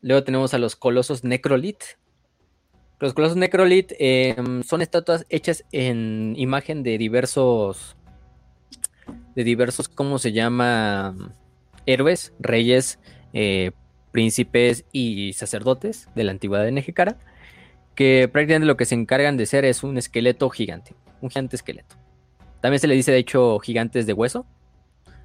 luego 0.00 0.22
tenemos 0.22 0.54
a 0.54 0.58
los 0.58 0.76
colosos 0.76 1.24
necrolit. 1.24 1.82
Los 3.00 3.14
colosos 3.14 3.36
necrolit 3.36 3.92
em, 3.98 4.62
son 4.62 4.80
estatuas 4.80 5.26
hechas 5.28 5.64
en 5.72 6.34
imagen 6.36 6.84
de 6.84 6.98
diversos, 6.98 7.96
de 9.34 9.42
diversos, 9.42 9.88
¿cómo 9.88 10.18
se 10.18 10.30
llama? 10.30 11.16
Héroes, 11.86 12.32
reyes, 12.38 12.98
eh, 13.32 13.72
príncipes 14.10 14.84
y 14.92 15.32
sacerdotes 15.32 16.08
de 16.14 16.24
la 16.24 16.32
antigüedad 16.32 16.64
de 16.64 16.72
Nejecara, 16.72 17.18
que 17.94 18.28
prácticamente 18.32 18.66
lo 18.66 18.76
que 18.76 18.84
se 18.84 18.94
encargan 18.94 19.36
de 19.36 19.46
ser 19.46 19.64
es 19.64 19.82
un 19.82 19.98
esqueleto 19.98 20.48
gigante, 20.50 20.94
un 21.20 21.30
gigante 21.30 21.56
esqueleto. 21.56 21.96
También 22.60 22.78
se 22.78 22.86
le 22.86 22.94
dice, 22.94 23.10
de 23.10 23.18
hecho, 23.18 23.58
gigantes 23.58 24.06
de 24.06 24.12
hueso. 24.12 24.46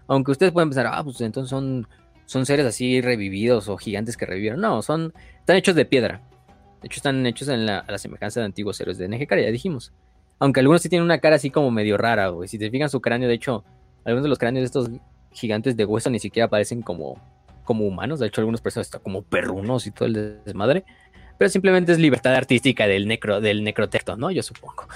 Aunque 0.07 0.31
ustedes 0.31 0.51
pueden 0.51 0.69
pensar, 0.69 0.87
ah, 0.87 1.03
pues 1.03 1.21
entonces 1.21 1.49
son, 1.49 1.87
son 2.25 2.45
seres 2.45 2.65
así 2.65 3.01
revividos 3.01 3.67
o 3.67 3.77
gigantes 3.77 4.17
que 4.17 4.25
revivieron. 4.25 4.59
No, 4.59 4.81
son, 4.81 5.13
están 5.39 5.57
hechos 5.57 5.75
de 5.75 5.85
piedra. 5.85 6.21
De 6.81 6.87
hecho, 6.87 6.97
están 6.97 7.25
hechos 7.25 7.47
en 7.49 7.65
la, 7.65 7.79
a 7.79 7.91
la 7.91 7.97
semejanza 7.97 8.39
de 8.39 8.47
antiguos 8.47 8.79
héroes 8.81 8.97
de 8.97 9.07
Nejecara, 9.07 9.41
ya 9.41 9.51
dijimos. 9.51 9.93
Aunque 10.39 10.61
algunos 10.61 10.81
sí 10.81 10.89
tienen 10.89 11.03
una 11.03 11.19
cara 11.19 11.35
así 11.35 11.49
como 11.49 11.71
medio 11.71 11.97
rara, 11.97 12.29
güey. 12.29 12.47
Si 12.47 12.57
te 12.57 12.71
fijan 12.71 12.89
su 12.89 13.01
cráneo, 13.01 13.27
de 13.27 13.35
hecho, 13.35 13.63
algunos 14.05 14.23
de 14.23 14.29
los 14.29 14.39
cráneos 14.39 14.61
de 14.61 14.65
estos 14.65 14.89
gigantes 15.39 15.75
de 15.77 15.85
hueso 15.85 16.09
ni 16.09 16.19
siquiera 16.19 16.47
parecen 16.47 16.81
como, 16.81 17.21
como 17.63 17.85
humanos. 17.85 18.19
De 18.19 18.27
hecho, 18.27 18.41
algunos 18.41 18.61
personas 18.61 18.87
están 18.87 19.01
como 19.01 19.21
perrunos 19.23 19.87
y 19.87 19.91
todo 19.91 20.05
el 20.07 20.41
desmadre. 20.45 20.83
pero 21.37 21.49
simplemente 21.49 21.91
es 21.91 21.99
libertad 21.99 22.33
artística 22.35 22.87
del 22.87 23.07
necro, 23.07 23.39
del 23.41 23.63
necrotecto, 23.63 24.17
¿no? 24.17 24.31
Yo 24.31 24.41
supongo. 24.43 24.87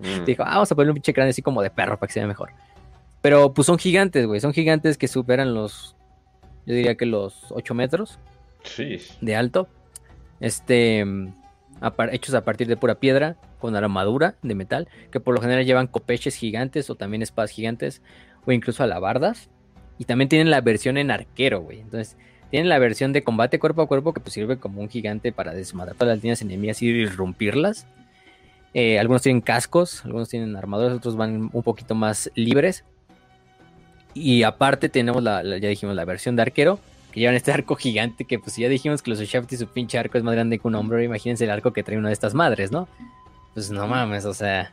Mm. 0.00 0.24
Dijo, 0.26 0.42
ah, 0.44 0.50
vamos 0.54 0.70
a 0.70 0.74
poner 0.74 0.90
un 0.90 0.94
pinche 0.94 1.12
cráneo 1.12 1.30
así 1.30 1.42
como 1.42 1.60
de 1.62 1.70
perro 1.70 1.98
para 1.98 2.06
que 2.08 2.12
se 2.14 2.20
vea 2.20 2.26
mejor. 2.28 2.50
Pero 3.20 3.52
pues 3.52 3.66
son 3.66 3.78
gigantes, 3.78 4.26
güey. 4.26 4.40
Son 4.40 4.52
gigantes 4.52 4.96
que 4.96 5.08
superan 5.08 5.54
los, 5.54 5.96
yo 6.66 6.74
diría 6.74 6.94
que 6.96 7.04
los 7.06 7.46
8 7.50 7.74
metros 7.74 8.18
Sí. 8.62 8.98
de 9.20 9.34
alto. 9.36 9.66
Este, 10.40 11.04
a 11.80 11.94
par- 11.94 12.14
hechos 12.14 12.34
a 12.34 12.44
partir 12.44 12.68
de 12.68 12.76
pura 12.76 12.96
piedra, 12.96 13.36
con 13.58 13.74
armadura 13.74 14.36
de 14.42 14.54
metal, 14.54 14.88
que 15.10 15.18
por 15.18 15.34
lo 15.34 15.40
general 15.40 15.64
llevan 15.64 15.88
copeches 15.88 16.36
gigantes 16.36 16.90
o 16.90 16.94
también 16.94 17.22
espadas 17.22 17.50
gigantes, 17.50 18.02
o 18.46 18.52
incluso 18.52 18.84
alabardas. 18.84 19.50
Y 19.98 20.04
también 20.04 20.28
tienen 20.28 20.50
la 20.50 20.60
versión 20.60 20.96
en 20.96 21.10
arquero, 21.10 21.60
güey. 21.60 21.80
Entonces, 21.80 22.16
tienen 22.50 22.68
la 22.68 22.78
versión 22.78 23.12
de 23.12 23.22
combate 23.24 23.58
cuerpo 23.58 23.82
a 23.82 23.86
cuerpo, 23.88 24.12
que 24.14 24.20
pues 24.20 24.32
sirve 24.32 24.58
como 24.58 24.80
un 24.80 24.88
gigante 24.88 25.32
para 25.32 25.52
desmadrar 25.52 25.96
todas 25.96 26.14
las 26.16 26.22
líneas 26.22 26.40
enemigas 26.40 26.80
y 26.82 26.86
irrumpirlas. 26.86 27.86
Eh, 28.74 28.98
algunos 28.98 29.22
tienen 29.22 29.40
cascos, 29.40 30.04
algunos 30.04 30.28
tienen 30.28 30.54
armaduras, 30.56 30.96
otros 30.96 31.16
van 31.16 31.50
un 31.52 31.62
poquito 31.62 31.94
más 31.94 32.30
libres. 32.34 32.84
Y 34.14 34.42
aparte 34.42 34.88
tenemos 34.88 35.22
la, 35.22 35.42
ya 35.42 35.68
dijimos, 35.68 35.94
la 35.94 36.04
versión 36.04 36.36
de 36.36 36.42
arquero, 36.42 36.78
que 37.12 37.20
llevan 37.20 37.34
este 37.36 37.52
arco 37.52 37.76
gigante, 37.76 38.24
que 38.24 38.38
pues 38.38 38.56
ya 38.56 38.68
dijimos 38.68 39.02
que 39.02 39.10
los 39.10 39.20
Ushafti 39.20 39.56
su 39.56 39.66
pinche 39.66 39.98
arco 39.98 40.18
es 40.18 40.24
más 40.24 40.34
grande 40.34 40.58
que 40.58 40.66
un 40.66 40.74
hombre, 40.74 41.04
imagínense 41.04 41.44
el 41.44 41.50
arco 41.50 41.72
que 41.72 41.82
trae 41.82 41.98
una 41.98 42.08
de 42.08 42.14
estas 42.14 42.34
madres, 42.34 42.70
¿no? 42.72 42.88
Pues 43.54 43.70
no 43.70 43.86
mames, 43.86 44.24
o 44.24 44.34
sea, 44.34 44.72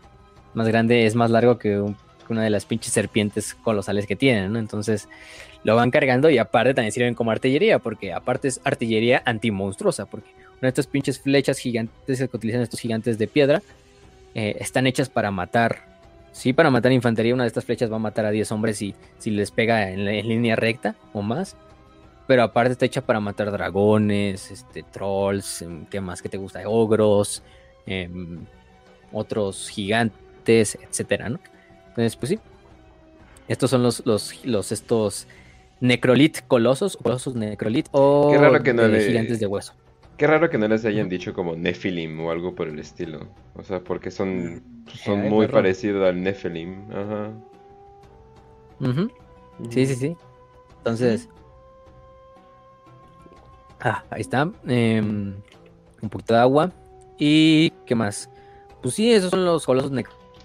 más 0.54 0.68
grande, 0.68 1.06
es 1.06 1.16
más 1.16 1.32
largo 1.32 1.58
que, 1.58 1.80
un- 1.80 1.96
una 2.34 2.44
de 2.44 2.50
las 2.50 2.66
pinches 2.66 2.94
serpientes 2.94 3.54
colosales 3.56 4.08
que 4.08 4.16
tienen, 4.16 4.54
¿no? 4.54 4.60
Entonces 4.60 5.08
lo 5.64 5.76
van 5.76 5.92
cargando 5.92 6.30
y 6.30 6.38
aparte 6.38 6.74
también 6.74 6.92
sirven 6.92 7.16
como 7.16 7.32
artillería, 7.32 7.80
porque 7.80 8.14
aparte 8.14 8.48
es 8.48 8.62
artillería 8.64 9.24
antimonstruosa, 9.26 10.06
porque 10.06 10.30
una 10.54 10.62
de 10.62 10.68
estas 10.70 10.88
pinches 10.88 11.20
flechas 11.20 11.58
gigantes 11.58 12.20
que 12.20 12.38
utilizan 12.38 12.62
estos 12.62 12.80
gigantes 12.80 13.18
de 13.18 13.28
piedra 13.28 13.62
eh, 14.36 14.58
están 14.60 14.86
hechas 14.86 15.10
para 15.10 15.32
matar. 15.32 15.96
Sí, 16.32 16.54
para 16.54 16.70
matar 16.70 16.92
infantería, 16.92 17.34
una 17.34 17.44
de 17.44 17.48
estas 17.48 17.66
flechas 17.66 17.92
va 17.92 17.96
a 17.96 18.00
matar 18.00 18.26
a 18.26 18.32
10 18.32 18.52
hombres 18.52 18.78
si, 18.78 18.94
si 19.18 19.32
les 19.32 19.52
pega 19.52 19.90
en, 19.90 20.06
línea 20.06 20.56
recta 20.56 20.96
o 21.14 21.22
más. 21.22 21.56
Pero 22.28 22.44
aparte 22.44 22.74
está 22.74 22.86
hecha 22.86 23.02
para 23.02 23.20
matar 23.20 23.52
dragones, 23.52 24.52
este, 24.52 24.84
trolls, 24.84 25.62
em, 25.62 25.86
¿qué 25.86 26.02
más? 26.02 26.22
¿Qué 26.22 26.30
te 26.30 26.38
gusta? 26.38 26.62
Ogros, 26.68 27.42
em, 27.86 28.46
otros 29.14 29.70
gigantes, 29.70 30.78
etcétera, 30.82 31.30
¿no? 31.30 31.40
Entonces, 31.96 32.16
pues 32.18 32.30
sí. 32.30 32.40
Estos 33.48 33.70
son 33.70 33.84
los, 33.84 34.06
los, 34.06 34.44
los 34.46 34.72
estos 34.72 35.28
necrolit 35.80 36.40
colosos, 36.48 36.98
colosos 36.98 37.36
necrolit 37.36 37.88
o 37.92 38.30
Qué 38.32 38.38
raro 38.38 38.62
que 38.64 38.74
no 38.74 38.84
eh, 38.86 38.90
le- 38.90 39.06
gigantes 39.06 39.40
de 39.40 39.48
hueso. 39.48 39.74
Qué 40.18 40.28
raro 40.28 40.50
que 40.50 40.58
no 40.58 40.68
les 40.68 40.84
hayan 40.86 41.10
dicho 41.10 41.34
como 41.34 41.56
Nephilim 41.56 42.20
o 42.22 42.32
algo 42.32 42.56
por 42.56 42.68
el 42.68 42.80
estilo. 42.80 43.28
O 43.56 43.64
sea, 43.64 43.82
porque 43.82 44.12
son, 44.12 44.62
son 45.04 45.22
Ay, 45.22 45.30
muy 45.30 45.48
parecidos 45.48 46.06
al 46.08 46.22
Nephilim. 46.22 46.90
Ajá. 46.92 47.32
Ujú. 48.80 49.10
Sí, 49.70 49.86
sí, 49.86 49.96
sí. 49.96 50.18
Entonces. 50.78 51.30
Ah, 53.82 54.04
ahí 54.10 54.22
está. 54.22 54.50
Em, 54.68 55.36
un 56.02 56.10
poquito 56.10 56.34
de 56.34 56.40
agua. 56.40 56.72
¿Y 57.20 57.70
qué 57.86 57.94
más? 57.96 58.30
Pues 58.82 58.96
sí, 58.96 59.12
esos 59.12 59.32
son 59.32 59.46
los 59.46 59.66
colosos 59.66 59.92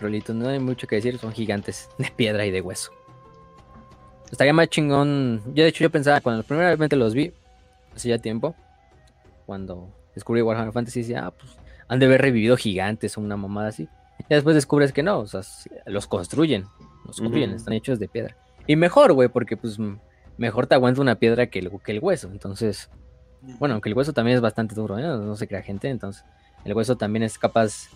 necrolitos. 0.00 0.34
No 0.34 0.48
hay 0.48 0.58
mucho 0.58 0.86
que 0.86 0.96
decir. 0.96 1.18
Son 1.18 1.32
gigantes 1.32 1.90
de 1.98 2.10
piedra 2.10 2.46
y 2.46 2.50
de 2.50 2.60
hueso. 2.60 2.92
Estaría 4.30 4.52
más 4.52 4.68
chingón. 4.68 5.42
Yo, 5.54 5.64
de 5.64 5.68
hecho, 5.68 5.84
yo 5.84 5.90
pensaba 5.90 6.20
cuando 6.20 6.42
primeramente 6.42 6.96
los 6.96 7.14
vi, 7.14 7.32
hace 7.94 8.08
ya 8.08 8.18
tiempo, 8.18 8.54
cuando 9.44 9.92
descubrí 10.14 10.40
Warhammer 10.40 10.72
Fantasy, 10.72 11.00
decía, 11.00 11.26
ah, 11.26 11.30
pues 11.32 11.56
han 11.88 11.98
de 11.98 12.06
haber 12.06 12.22
revivido 12.22 12.56
gigantes 12.56 13.18
o 13.18 13.20
una 13.20 13.36
mamada 13.36 13.68
así. 13.68 13.88
Y 14.20 14.34
después 14.34 14.54
descubres 14.54 14.92
que 14.92 15.02
no, 15.02 15.18
o 15.18 15.26
sea, 15.26 15.40
los 15.86 16.06
construyen. 16.06 16.66
Los 17.06 17.18
construyen, 17.18 17.50
están 17.50 17.74
hechos 17.74 17.98
de 17.98 18.08
piedra. 18.08 18.36
Y 18.66 18.76
mejor, 18.76 19.12
güey, 19.12 19.28
porque 19.28 19.56
pues 19.56 19.78
mejor 20.38 20.66
te 20.66 20.76
aguanta 20.76 21.00
una 21.00 21.16
piedra 21.16 21.48
que 21.48 21.58
el, 21.58 21.70
que 21.84 21.92
el 21.92 21.98
hueso. 21.98 22.28
Entonces, 22.30 22.88
bueno, 23.58 23.74
aunque 23.74 23.88
el 23.88 23.96
hueso 23.96 24.12
también 24.12 24.36
es 24.36 24.40
bastante 24.40 24.76
duro, 24.76 24.98
¿eh? 24.98 25.02
No 25.02 25.34
se 25.34 25.48
crea 25.48 25.62
gente, 25.62 25.88
entonces 25.88 26.24
el 26.64 26.74
hueso 26.74 26.96
también 26.96 27.24
es 27.24 27.38
capaz 27.38 27.88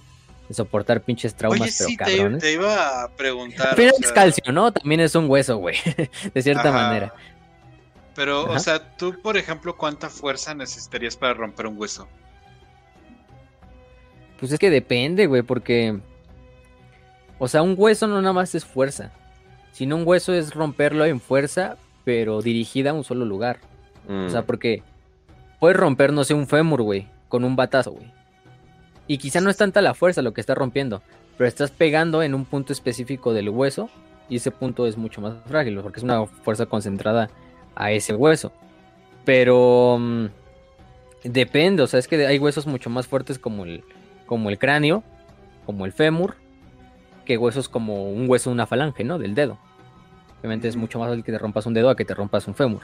de 0.48 0.54
soportar 0.54 1.00
pinches 1.02 1.34
traumas, 1.34 1.60
Oye, 1.60 1.72
pero 1.76 1.88
sí, 1.88 1.96
te, 1.96 2.04
cabrones. 2.04 2.42
te 2.42 2.52
iba 2.52 3.04
a 3.04 3.08
preguntar. 3.08 3.68
Al 3.68 3.76
final 3.76 3.94
o 3.96 4.04
es 4.04 4.12
calcio, 4.12 4.52
¿no? 4.52 4.72
También 4.72 5.00
es 5.00 5.14
un 5.14 5.28
hueso, 5.28 5.56
güey, 5.58 5.76
de 6.34 6.42
cierta 6.42 6.68
Ajá. 6.68 6.88
manera. 6.88 7.14
Pero, 8.14 8.44
Ajá. 8.44 8.52
o 8.52 8.58
sea, 8.58 8.96
tú, 8.96 9.20
por 9.20 9.36
ejemplo, 9.36 9.76
¿cuánta 9.76 10.08
fuerza 10.10 10.54
necesitarías 10.54 11.16
para 11.16 11.34
romper 11.34 11.66
un 11.66 11.78
hueso? 11.78 12.08
Pues 14.38 14.52
es 14.52 14.58
que 14.58 14.70
depende, 14.70 15.26
güey, 15.26 15.42
porque. 15.42 15.98
O 17.38 17.48
sea, 17.48 17.62
un 17.62 17.74
hueso 17.76 18.06
no 18.06 18.20
nada 18.20 18.32
más 18.32 18.54
es 18.54 18.64
fuerza. 18.64 19.10
Sino 19.72 19.96
un 19.96 20.06
hueso 20.06 20.32
es 20.32 20.54
romperlo 20.54 21.04
en 21.04 21.20
fuerza, 21.20 21.76
pero 22.04 22.42
dirigida 22.42 22.90
a 22.90 22.94
un 22.94 23.02
solo 23.02 23.24
lugar. 23.24 23.58
Mm. 24.06 24.26
O 24.26 24.30
sea, 24.30 24.42
porque 24.42 24.82
puedes 25.58 25.76
romper, 25.76 26.12
no 26.12 26.22
sé, 26.22 26.34
un 26.34 26.46
fémur, 26.46 26.82
güey, 26.82 27.08
con 27.28 27.42
un 27.42 27.56
batazo, 27.56 27.92
güey. 27.92 28.12
Y 29.06 29.18
quizá 29.18 29.40
no 29.40 29.50
es 29.50 29.56
tanta 29.56 29.82
la 29.82 29.94
fuerza 29.94 30.22
lo 30.22 30.32
que 30.32 30.40
estás 30.40 30.56
rompiendo, 30.56 31.02
pero 31.36 31.46
estás 31.48 31.70
pegando 31.70 32.22
en 32.22 32.34
un 32.34 32.44
punto 32.44 32.72
específico 32.72 33.32
del 33.34 33.50
hueso 33.50 33.90
y 34.28 34.36
ese 34.36 34.50
punto 34.50 34.86
es 34.86 34.96
mucho 34.96 35.20
más 35.20 35.34
frágil, 35.46 35.78
porque 35.80 35.98
es 35.98 36.04
una 36.04 36.24
fuerza 36.26 36.66
concentrada 36.66 37.28
a 37.74 37.90
ese 37.92 38.14
hueso. 38.14 38.52
Pero 39.24 39.98
mm, 40.00 40.26
depende, 41.24 41.82
o 41.82 41.86
sea, 41.86 41.98
es 42.00 42.08
que 42.08 42.26
hay 42.26 42.38
huesos 42.38 42.66
mucho 42.66 42.90
más 42.90 43.06
fuertes 43.06 43.38
como 43.38 43.64
el, 43.64 43.84
como 44.26 44.48
el 44.50 44.58
cráneo, 44.58 45.02
como 45.66 45.84
el 45.84 45.92
fémur, 45.92 46.36
que 47.24 47.36
huesos 47.38 47.68
como 47.68 48.10
un 48.10 48.28
hueso 48.28 48.50
de 48.50 48.54
una 48.54 48.66
falange, 48.66 49.04
¿no? 49.04 49.18
Del 49.18 49.34
dedo. 49.34 49.58
Obviamente 50.40 50.68
es 50.68 50.76
mucho 50.76 50.98
más 50.98 51.08
fácil 51.08 51.24
que 51.24 51.32
te 51.32 51.38
rompas 51.38 51.64
un 51.66 51.72
dedo 51.74 51.88
a 51.88 51.96
que 51.96 52.04
te 52.04 52.14
rompas 52.14 52.46
un 52.46 52.54
fémur. 52.54 52.82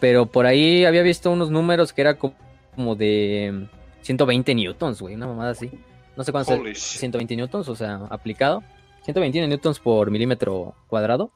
Pero 0.00 0.26
por 0.26 0.46
ahí 0.46 0.84
había 0.86 1.02
visto 1.02 1.30
unos 1.30 1.50
números 1.50 1.92
que 1.92 2.00
era 2.00 2.14
co- 2.14 2.32
como 2.74 2.94
de 2.96 3.66
120 4.02 4.54
newtons, 4.54 5.00
güey, 5.00 5.14
una 5.14 5.26
mamada 5.26 5.50
así. 5.50 5.70
No 6.16 6.24
sé 6.24 6.32
cuánto 6.32 6.54
es 6.66 6.78
shit. 6.78 7.00
120 7.00 7.36
newtons, 7.36 7.68
o 7.68 7.76
sea, 7.76 8.06
aplicado. 8.10 8.62
121 9.02 9.48
newtons 9.48 9.78
por 9.78 10.10
milímetro 10.10 10.74
cuadrado. 10.88 11.30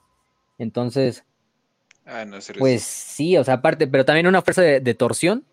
Entonces, 0.58 1.24
Ah, 2.04 2.24
no, 2.24 2.38
pues 2.58 2.82
sí, 2.82 3.36
o 3.36 3.44
sea, 3.44 3.54
aparte, 3.54 3.86
pero 3.86 4.04
también 4.04 4.26
una 4.26 4.42
fuerza 4.42 4.62
de, 4.62 4.80
de 4.80 4.94
torsión. 4.94 5.44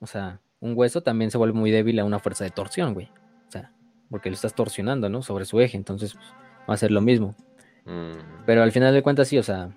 O 0.00 0.06
sea, 0.06 0.40
un 0.60 0.72
hueso 0.76 1.02
también 1.02 1.30
se 1.30 1.38
vuelve 1.38 1.56
muy 1.56 1.70
débil 1.70 1.98
a 2.00 2.04
una 2.04 2.18
fuerza 2.18 2.44
de 2.44 2.50
torsión, 2.50 2.92
güey. 2.92 3.08
O 3.48 3.52
sea, 3.52 3.72
porque 4.10 4.28
lo 4.28 4.34
estás 4.34 4.54
torsionando, 4.54 5.08
¿no? 5.08 5.22
Sobre 5.22 5.44
su 5.44 5.60
eje, 5.60 5.76
entonces 5.76 6.14
pues, 6.14 6.26
va 6.68 6.74
a 6.74 6.76
ser 6.76 6.90
lo 6.90 7.00
mismo. 7.00 7.36
Mm. 7.84 8.44
Pero 8.44 8.62
al 8.62 8.72
final 8.72 8.92
de 8.92 9.02
cuentas, 9.02 9.28
sí, 9.28 9.38
o 9.38 9.42
sea, 9.42 9.70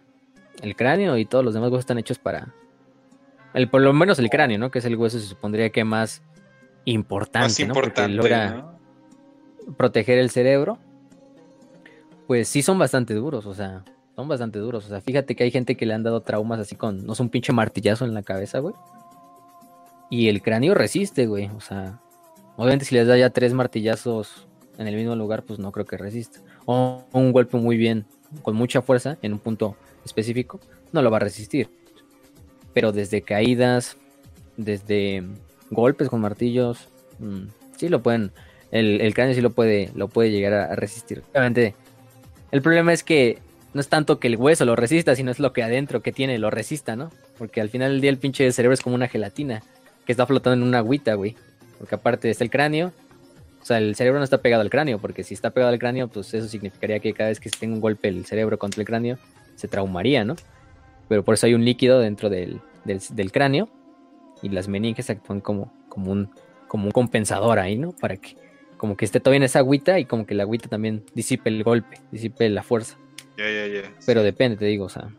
el 0.64 0.76
cráneo 0.76 1.16
y 1.18 1.26
todos 1.26 1.46
los 1.46 1.54
demás 1.54 1.70
huesos 1.70 1.84
están 1.84 2.00
hechos 2.00 2.18
para. 2.18 2.54
El, 3.54 3.70
por 3.70 3.82
lo 3.82 3.94
menos 3.94 4.18
el 4.20 4.30
cráneo, 4.30 4.58
¿no? 4.58 4.72
Que 4.72 4.80
es 4.80 4.86
el 4.86 4.96
hueso, 4.96 5.20
se 5.20 5.28
supondría 5.28 5.70
que 5.70 5.84
más 5.84 6.24
importante, 6.92 7.66
Más 7.66 8.10
logra 8.10 8.50
¿no? 8.50 8.80
proteger 9.78 10.18
el 10.18 10.30
cerebro. 10.30 10.78
Pues 12.28 12.48
sí 12.48 12.62
son 12.62 12.78
bastante 12.78 13.14
duros, 13.14 13.46
o 13.46 13.54
sea, 13.54 13.84
son 14.16 14.28
bastante 14.28 14.60
duros. 14.60 14.86
O 14.86 14.90
sea, 14.90 15.02
fíjate 15.02 15.36
que 15.36 15.44
hay 15.44 15.52
gente 15.52 15.76
que 15.76 15.86
le 15.86 15.94
han 15.94 16.04
dado 16.04 16.22
traumas 16.22 16.60
así 16.60 16.76
con, 16.76 17.06
no 17.06 17.16
sé, 17.16 17.24
un 17.24 17.30
pinche 17.30 17.54
martillazo 17.54 18.06
en 18.06 18.14
la 18.14 18.22
cabeza, 18.22 18.60
güey. 18.60 18.76
Y 20.10 20.28
el 20.28 20.42
cráneo 20.42 20.76
resiste, 20.76 21.26
güey. 21.26 21.50
O 21.56 21.62
sea, 21.62 22.00
obviamente 22.56 22.86
si 22.86 22.96
les 22.96 23.08
da 23.08 23.18
ya 23.18 23.32
tres 23.32 23.54
martillazos 23.54 24.48
en 24.78 24.88
el 24.88 24.96
mismo 24.96 25.16
lugar, 25.16 25.44
pues 25.44 25.60
no 25.60 25.72
creo 25.72 25.86
que 25.86 25.98
resista. 25.98 26.40
O 26.66 27.04
un 27.14 27.32
golpe 27.32 27.58
muy 27.58 27.78
bien, 27.78 28.06
con 28.44 28.56
mucha 28.56 28.82
fuerza, 28.82 29.18
en 29.22 29.34
un 29.34 29.40
punto 29.40 29.76
específico, 30.06 30.60
no 30.92 31.02
lo 31.02 31.10
va 31.10 31.18
a 31.18 31.22
resistir. 31.22 31.70
Pero 32.74 32.92
desde 32.92 33.22
caídas, 33.22 33.98
desde 34.58 35.24
golpes 35.72 36.10
con 36.10 36.22
martillos, 36.22 36.88
mm, 37.20 37.44
sí 37.78 37.90
lo 37.90 38.02
pueden, 38.02 38.32
el, 38.72 39.14
cráneo 39.14 39.36
sí 39.36 39.42
lo 39.42 39.52
puede, 39.52 39.92
lo 39.96 40.08
puede 40.08 40.32
llegar 40.32 40.54
a, 40.54 40.76
resistir. 40.76 41.24
Obviamente, 41.32 41.76
el 42.52 42.62
problema 42.62 42.94
es 42.94 43.04
que 43.04 43.40
no 43.74 43.82
es 43.82 43.88
tanto 43.88 44.20
que 44.20 44.28
el 44.28 44.38
hueso 44.38 44.66
lo 44.66 44.76
resista, 44.76 45.16
sino 45.16 45.32
es 45.32 45.40
lo 45.40 45.54
que 45.54 45.64
adentro 45.64 46.02
que 46.02 46.12
tiene 46.12 46.38
lo 46.40 46.50
resista, 46.50 46.96
¿no? 46.96 47.12
Porque 47.38 47.62
al 47.62 47.70
final 47.70 47.92
del 47.92 48.02
día 48.02 48.10
el 48.10 48.18
pinche 48.18 48.52
cerebro 48.52 48.74
es 48.74 48.82
como 48.82 48.96
una 48.96 49.08
gelatina 49.08 49.64
que 50.06 50.12
está 50.12 50.26
flotando 50.26 50.62
en 50.64 50.68
una 50.68 50.80
agüita, 50.80 51.14
güey. 51.14 51.36
Porque 51.78 51.96
aparte 51.96 52.30
está 52.30 52.44
el 52.44 52.50
cráneo. 52.50 52.92
O 53.62 53.66
sea, 53.66 53.78
el 53.78 53.96
cerebro 53.96 54.20
no 54.20 54.24
está 54.24 54.40
pegado 54.40 54.62
al 54.62 54.70
cráneo, 54.70 55.00
porque 55.00 55.24
si 55.24 55.34
está 55.34 55.52
pegado 55.52 55.72
al 55.72 55.80
cráneo, 55.80 56.08
pues 56.08 56.34
eso 56.34 56.48
significaría 56.48 57.00
que 57.00 57.14
cada 57.14 57.30
vez 57.30 57.40
que 57.40 57.50
se 57.50 57.58
tenga 57.58 57.76
un 57.76 57.82
golpe 57.82 58.08
el 58.08 58.26
cerebro 58.26 58.58
contra 58.58 58.82
el 58.82 58.88
cráneo, 58.88 59.18
se 59.56 59.68
traumaría, 59.68 60.24
¿no? 60.24 60.36
Pero 61.08 61.24
por 61.24 61.36
eso 61.36 61.46
hay 61.46 61.54
un 61.54 61.66
líquido 61.66 62.00
dentro 62.00 62.30
del, 62.30 62.62
del 62.86 63.32
cráneo 63.32 63.70
y 64.42 64.50
las 64.50 64.68
meninges 64.68 65.10
actúan 65.10 65.42
como, 65.42 65.72
como, 65.90 66.12
un, 66.12 66.30
como 66.68 66.86
un 66.86 66.92
compensador 66.92 67.60
ahí, 67.60 67.78
¿no? 67.78 67.92
Para 67.92 68.18
que 68.18 68.36
como 68.78 68.96
que 68.96 69.04
esté 69.04 69.20
todavía 69.20 69.38
en 69.38 69.44
esa 69.44 69.60
agüita 69.60 70.00
y 70.00 70.06
como 70.06 70.26
que 70.26 70.34
la 70.34 70.44
agüita 70.44 70.70
también 70.70 71.04
disipe 71.14 71.50
el 71.50 71.64
golpe, 71.64 72.00
disipe 72.12 72.48
la 72.50 72.64
fuerza. 72.64 72.98
Ya, 73.38 73.50
ya, 73.50 73.68
ya. 73.68 73.94
Pero 74.06 74.24
depende, 74.24 74.58
te 74.58 74.66
digo, 74.66 74.86
o 74.86 74.90
sea, 74.90 75.10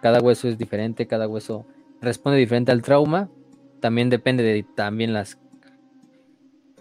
cada 0.00 0.20
hueso 0.20 0.48
es 0.48 0.56
diferente, 0.56 1.06
cada 1.06 1.28
hueso 1.28 1.66
responde 2.00 2.38
diferente 2.38 2.72
al 2.72 2.82
trauma. 2.82 3.28
También 3.80 4.08
depende 4.08 4.42
de 4.42 4.62
también 4.62 5.12
las 5.12 5.38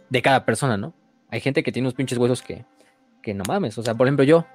de 0.09 0.21
cada 0.21 0.45
persona, 0.45 0.77
¿no? 0.77 0.93
Hay 1.29 1.41
gente 1.41 1.61
que 1.61 1.71
tiene 1.71 1.87
unos 1.87 1.93
pinches 1.93 2.17
huesos 2.17 2.41
que, 2.41 2.65
que 3.21 3.33
no 3.33 3.43
mames. 3.47 3.77
O 3.77 3.83
sea, 3.83 3.95
por 3.95 4.07
ejemplo, 4.07 4.23
yo, 4.23 4.45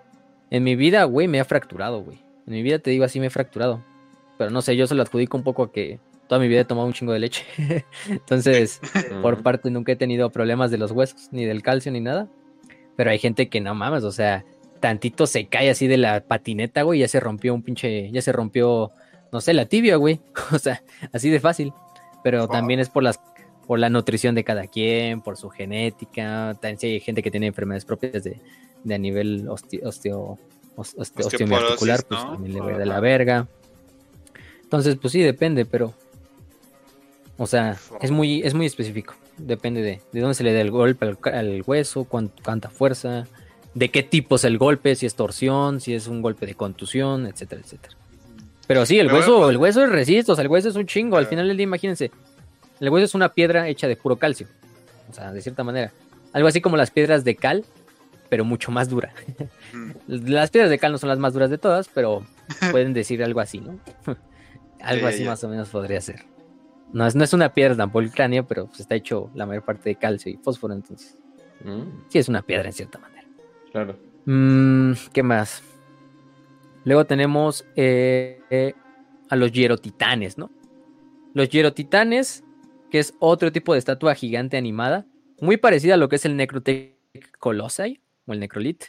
en 0.51 0.65
mi 0.65 0.77
vida, 0.77 1.05
güey, 1.05 1.29
me 1.29 1.39
he 1.39 1.45
fracturado, 1.45 2.03
güey. 2.03 2.19
En 2.47 2.55
mi 2.55 2.63
vida 2.63 2.79
te 2.79 2.91
digo 2.91 3.05
así, 3.05 3.21
me 3.21 3.27
he 3.27 3.31
fracturado. 3.31 3.83
Pero 4.39 4.51
no 4.51 4.63
sé, 4.63 4.77
yo 4.77 4.87
se 4.87 4.95
lo 4.95 5.03
adjudico 5.03 5.37
un 5.37 5.45
poco 5.45 5.63
a 5.63 5.73
que 5.73 6.01
toda 6.29 6.41
mi 6.41 6.49
vida 6.49 6.61
he 6.61 6.65
tomado 6.65 6.87
un 6.87 6.93
chingo 6.93 7.13
de 7.13 7.19
leche. 7.19 7.45
Entonces, 8.09 8.81
por 9.23 9.43
parte 9.43 9.71
nunca 9.71 9.93
he 9.93 9.97
tenido 9.97 10.31
problemas 10.31 10.71
de 10.71 10.79
los 10.79 10.91
huesos, 10.91 11.29
ni 11.33 11.45
del 11.45 11.63
calcio, 11.63 11.93
ni 11.93 12.01
nada. 12.01 12.29
Pero 12.97 13.11
hay 13.11 13.19
gente 13.19 13.49
que 13.49 13.61
no 13.61 13.75
mames, 13.75 14.05
o 14.05 14.13
sea, 14.13 14.45
tantito 14.81 15.27
se 15.27 15.47
cae 15.47 15.71
así 15.71 15.87
de 15.87 15.97
la 15.97 16.21
patineta, 16.21 16.83
güey, 16.83 17.01
ya 17.01 17.09
se 17.09 17.21
rompió 17.21 17.55
un 17.55 17.63
pinche, 17.63 18.11
ya 18.13 18.23
se 18.23 18.33
rompió, 18.33 18.93
no 19.33 19.41
sé, 19.41 19.55
la 19.55 19.67
tibia, 19.67 19.97
güey. 19.97 20.21
O 20.53 20.59
sea, 20.59 20.83
así 21.13 21.31
de 21.31 21.41
fácil. 21.41 21.73
Pero 22.23 22.49
también 22.49 22.81
es 22.81 22.89
por 22.89 23.03
las 23.03 23.21
por 23.67 23.79
la 23.79 23.91
nutrición 23.91 24.35
de 24.35 24.45
cada 24.45 24.67
quien, 24.67 25.21
por 25.21 25.37
su 25.37 25.51
genética. 25.51 26.55
También 26.61 26.79
si 26.79 26.87
hay 26.87 27.01
gente 27.01 27.23
que 27.23 27.31
tiene 27.31 27.47
enfermedades 27.47 27.85
propias 27.85 28.23
de, 28.25 28.41
a 28.91 28.99
nivel 28.99 29.49
osteo, 29.49 29.89
osteo, 29.89 30.39
osteoarticular, 30.77 32.05
pues 32.05 32.21
también 32.21 32.55
le 32.55 32.61
ve 32.61 32.79
de 32.79 32.87
la 32.87 33.01
verga. 33.01 33.49
Entonces, 34.63 34.97
pues 34.97 35.13
sí, 35.13 35.21
depende, 35.21 35.65
pero. 35.65 35.95
O 37.37 37.47
sea, 37.47 37.77
es 38.01 38.11
muy, 38.11 38.43
es 38.43 38.55
muy 38.55 38.67
específico. 38.67 39.15
Depende 39.37 39.83
de, 39.83 40.01
de 40.13 40.21
dónde 40.21 40.35
se 40.35 40.45
le 40.45 40.53
da 40.53 40.61
el 40.61 40.71
golpe 40.71 41.17
al, 41.25 41.63
hueso, 41.67 42.05
cuánta 42.05 42.71
fuerza, 42.71 43.27
de 43.75 43.91
qué 43.91 44.03
tipo 44.03 44.37
es 44.37 44.45
el 44.45 44.59
golpe, 44.59 44.95
si 44.95 45.07
es 45.07 45.15
torsión, 45.15 45.81
si 45.81 45.95
es 45.95 46.07
un 46.07 46.23
golpe 46.23 46.47
de 46.47 46.55
contusión, 46.55 47.27
etcétera, 47.27 47.61
etcétera. 47.63 47.97
Pero 48.67 48.87
sí, 48.87 48.99
el 48.99 49.13
hueso, 49.13 49.51
el 49.51 49.57
hueso 49.57 49.85
es 49.85 49.91
resisto, 49.91 50.33
o 50.33 50.35
sea, 50.35 50.43
el 50.43 50.49
hueso 50.51 50.69
es 50.69 50.77
un 50.77 50.87
chingo. 50.87 51.17
Al 51.17 51.27
final 51.27 51.49
del 51.49 51.57
día, 51.57 51.65
imagínense, 51.65 52.11
el 52.81 52.89
hueso 52.89 53.05
es 53.05 53.15
una 53.15 53.31
piedra 53.31 53.69
hecha 53.69 53.89
de 53.89 53.97
puro 53.97 54.17
calcio. 54.17 54.47
O 55.11 55.13
sea, 55.13 55.33
de 55.33 55.43
cierta 55.43 55.65
manera. 55.65 55.93
Algo 56.33 56.49
así 56.49 56.61
como 56.61 56.77
las 56.77 56.91
piedras 56.91 57.25
de 57.25 57.37
cal, 57.37 57.65
pero 58.29 58.45
mucho 58.45 58.71
más 58.71 58.89
dura. 58.89 59.13
las 60.07 60.51
piedras 60.51 60.71
de 60.71 60.79
cal 60.79 60.93
no 60.93 60.99
son 60.99 61.09
las 61.09 61.19
más 61.19 61.35
duras 61.35 61.51
de 61.51 61.59
todas, 61.59 61.89
pero 61.93 62.25
pueden 62.71 62.95
decir 62.95 63.23
algo 63.23 63.41
así, 63.41 63.61
¿no? 63.61 63.79
algo 64.81 65.07
así 65.07 65.25
más 65.25 65.43
o 65.45 65.49
menos 65.49 65.69
podría 65.69 66.01
ser. 66.01 66.25
No 66.95 67.07
es, 67.07 67.17
no 67.17 67.25
es 67.25 67.33
una 67.33 67.53
piedra 67.53 67.77
tampoco 67.77 68.01
el 68.01 68.13
cráneo, 68.13 68.47
pero 68.47 68.69
pues 68.69 68.81
está 68.81 68.95
hecho 68.95 69.31
la 69.35 69.47
mayor 69.47 69.65
parte 69.65 69.91
de 69.91 69.97
calcio 69.97 70.33
y 70.33 70.37
fósforo, 70.37 70.75
entonces. 70.75 71.19
Mm. 71.65 72.05
Sí, 72.09 72.19
es 72.19 72.29
una 72.29 72.41
piedra 72.41 72.67
en 72.69 72.73
cierta 72.73 73.01
manera. 73.01 73.27
Claro. 73.73 73.99
Mm, 74.27 74.93
¿Qué 75.13 75.23
más? 75.25 75.63
Luego 76.85 77.05
tenemos 77.05 77.67
eh, 77.75 78.41
eh, 78.49 78.75
a 79.29 79.35
los 79.35 79.51
hierotitanes, 79.51 80.39
¿no? 80.39 80.51
Los 81.35 81.49
hierotitanes 81.49 82.45
que 82.93 83.01
es 83.01 83.13
otro 83.19 83.51
tipo 83.51 83.73
de 83.73 83.81
estatua 83.81 84.15
gigante 84.15 84.57
animada, 84.57 85.05
muy 85.41 85.57
parecida 85.57 85.95
a 85.95 85.97
lo 85.97 86.09
que 86.09 86.15
es 86.15 86.25
el 86.25 86.37
Necrotech 86.37 86.97
Colossi 87.41 88.01
o 88.27 88.33
el 88.33 88.39
Necrolit. 88.39 88.85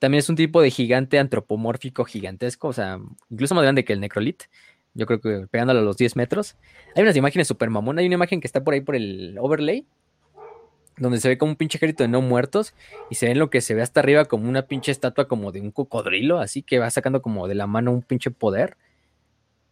También 0.00 0.18
es 0.18 0.28
un 0.28 0.34
tipo 0.34 0.60
de 0.60 0.72
gigante 0.72 1.20
antropomórfico 1.20 2.04
gigantesco, 2.04 2.66
o 2.66 2.72
sea, 2.72 2.98
incluso 3.30 3.54
más 3.54 3.62
grande 3.62 3.84
que 3.84 3.92
el 3.92 4.00
Necrolit. 4.00 4.42
Yo 4.98 5.06
creo 5.06 5.20
que 5.20 5.46
pegándolo 5.50 5.80
a 5.80 5.82
los 5.82 5.96
10 5.96 6.16
metros. 6.16 6.56
Hay 6.94 7.02
unas 7.02 7.16
imágenes 7.16 7.48
super 7.48 7.70
mamón. 7.70 7.98
Hay 7.98 8.06
una 8.06 8.16
imagen 8.16 8.40
que 8.40 8.46
está 8.46 8.62
por 8.62 8.74
ahí 8.74 8.82
por 8.82 8.96
el 8.96 9.38
overlay, 9.40 9.86
donde 10.98 11.20
se 11.20 11.28
ve 11.28 11.38
como 11.38 11.52
un 11.52 11.56
pinche 11.56 11.78
ejército 11.78 12.02
de 12.02 12.08
no 12.08 12.20
muertos 12.20 12.74
y 13.08 13.14
se 13.14 13.28
ve 13.28 13.34
lo 13.34 13.48
que 13.48 13.60
se 13.60 13.74
ve 13.74 13.82
hasta 13.82 14.00
arriba 14.00 14.26
como 14.26 14.48
una 14.48 14.62
pinche 14.62 14.92
estatua 14.92 15.28
como 15.28 15.52
de 15.52 15.60
un 15.60 15.70
cocodrilo, 15.70 16.40
así 16.40 16.62
que 16.62 16.78
va 16.78 16.90
sacando 16.90 17.22
como 17.22 17.48
de 17.48 17.54
la 17.54 17.66
mano 17.66 17.92
un 17.92 18.02
pinche 18.02 18.30
poder. 18.30 18.76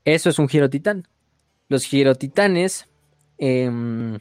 Eso 0.04 0.30
es 0.30 0.38
un 0.38 0.48
giro 0.48 0.70
titán. 0.70 1.08
Los 1.68 1.84
girotitanes 1.84 2.88
Em, 3.38 4.18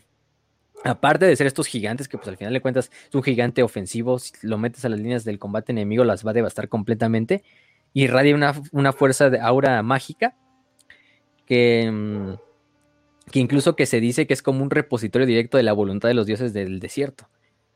aparte 0.84 1.26
de 1.26 1.36
ser 1.36 1.48
estos 1.48 1.68
gigantes, 1.68 2.08
que 2.08 2.18
pues 2.18 2.28
al 2.28 2.38
final 2.38 2.54
de 2.54 2.62
cuentas 2.62 2.92
es 3.08 3.16
un 3.16 3.24
gigante 3.24 3.64
ofensivo, 3.64 4.20
si 4.20 4.34
lo 4.42 4.58
metes 4.58 4.84
a 4.86 4.90
las 4.90 5.00
líneas 5.00 5.24
del 5.24 5.40
combate 5.40 5.72
enemigo 5.72 6.04
las 6.04 6.26
va 6.26 6.32
a 6.32 6.34
devastar 6.34 6.70
completamente, 6.70 7.44
irradia 7.94 8.36
una, 8.36 8.54
una 8.72 8.94
fuerza 8.94 9.30
de 9.30 9.40
aura 9.40 9.82
mágica 9.84 10.36
que, 11.46 11.84
em, 11.84 12.38
que 13.32 13.40
incluso 13.40 13.76
que 13.76 13.86
se 13.86 14.00
dice 14.00 14.28
que 14.28 14.34
es 14.34 14.42
como 14.42 14.64
un 14.64 14.70
repositorio 14.70 15.28
directo 15.28 15.58
de 15.58 15.64
la 15.64 15.74
voluntad 15.74 16.10
de 16.10 16.16
los 16.16 16.26
dioses 16.26 16.54
del 16.54 16.80
desierto. 16.80 17.28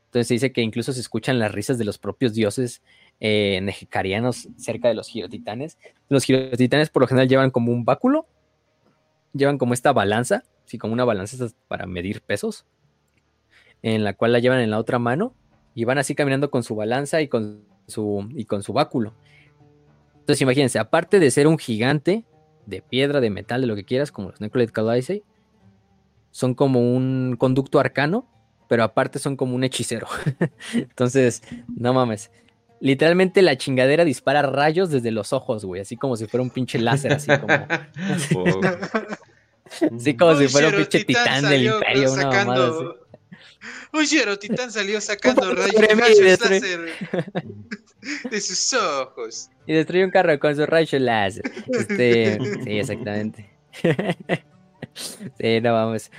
Entonces 0.05 0.27
se 0.27 0.33
dice 0.35 0.51
que 0.51 0.61
incluso 0.61 0.91
se 0.93 1.01
escuchan 1.01 1.37
las 1.39 1.51
risas 1.51 1.77
de 1.77 1.85
los 1.85 1.97
propios 1.97 2.33
dioses 2.33 2.81
eh, 3.19 3.61
cerca 4.57 4.87
de 4.87 4.93
los 4.95 5.07
girotitanes. 5.07 5.77
Los 6.07 6.23
girotitanes 6.23 6.89
por 6.89 7.01
lo 7.01 7.07
general 7.07 7.27
llevan 7.27 7.51
como 7.51 7.71
un 7.71 7.85
báculo, 7.85 8.27
llevan 9.33 9.57
como 9.57 9.73
esta 9.73 9.93
balanza 9.93 10.43
sí, 10.69 10.77
como 10.77 10.93
una 10.93 11.03
balanza 11.03 11.47
para 11.67 11.87
medir 11.87 12.21
pesos, 12.21 12.65
en 13.81 14.03
la 14.03 14.13
cual 14.13 14.31
la 14.31 14.39
llevan 14.39 14.59
en 14.59 14.69
la 14.69 14.77
otra 14.77 14.99
mano 14.99 15.33
y 15.73 15.83
van 15.83 15.97
así 15.97 16.13
caminando 16.13 16.51
con 16.51 16.63
su 16.63 16.75
balanza 16.75 17.21
y 17.21 17.27
con 17.27 17.65
su, 17.87 18.29
y 18.35 18.45
con 18.45 18.61
su 18.61 18.71
báculo. 18.71 19.13
Entonces 20.13 20.41
imagínense, 20.41 20.77
aparte 20.77 21.19
de 21.19 21.31
ser 21.31 21.47
un 21.47 21.57
gigante 21.57 22.23
de 22.69 22.81
piedra, 22.81 23.19
de 23.19 23.29
metal, 23.29 23.61
de 23.61 23.67
lo 23.67 23.75
que 23.75 23.83
quieras, 23.83 24.11
como 24.11 24.29
los 24.29 24.41
Necrolite 24.41 24.71
Calice, 24.71 25.23
son 26.31 26.53
como 26.53 26.79
un 26.79 27.35
conducto 27.37 27.79
arcano, 27.79 28.27
pero 28.67 28.83
aparte 28.83 29.19
son 29.19 29.35
como 29.35 29.55
un 29.55 29.63
hechicero. 29.63 30.07
Entonces, 30.73 31.41
no 31.75 31.93
mames. 31.93 32.31
Literalmente 32.81 33.41
la 33.41 33.57
chingadera 33.57 34.05
dispara 34.05 34.41
rayos 34.41 34.89
desde 34.89 35.11
los 35.11 35.33
ojos, 35.33 35.65
güey, 35.65 35.81
así 35.81 35.97
como 35.97 36.15
si 36.15 36.27
fuera 36.27 36.43
un 36.43 36.49
pinche 36.49 36.79
láser, 36.79 37.13
así 37.13 37.29
como. 37.37 37.53
Sí, 39.99 40.17
como 40.17 40.35
si 40.35 40.47
fuera 40.47 40.69
un 40.69 40.75
pinche 40.75 41.03
titán, 41.03 41.47
del 41.47 41.65
imperio, 41.65 42.11
una 42.11 42.31
mamada 42.31 42.71
Un 43.93 44.37
titán 44.37 44.71
salió 44.71 45.01
sacando 45.01 45.53
rayos, 45.53 46.19
láser 46.19 46.61
de 48.31 48.41
sus 48.41 48.73
ojos. 48.73 49.49
Y 49.65 49.73
destruyó 49.73 50.05
un 50.05 50.11
carro 50.11 50.37
con 50.39 50.55
su 50.55 50.65
rayo 50.65 50.99
láser. 50.99 51.51
Este, 51.67 52.39
sí, 52.63 52.79
exactamente. 52.79 53.49
sí, 55.39 55.61
no 55.61 55.73
vamos. 55.73 56.11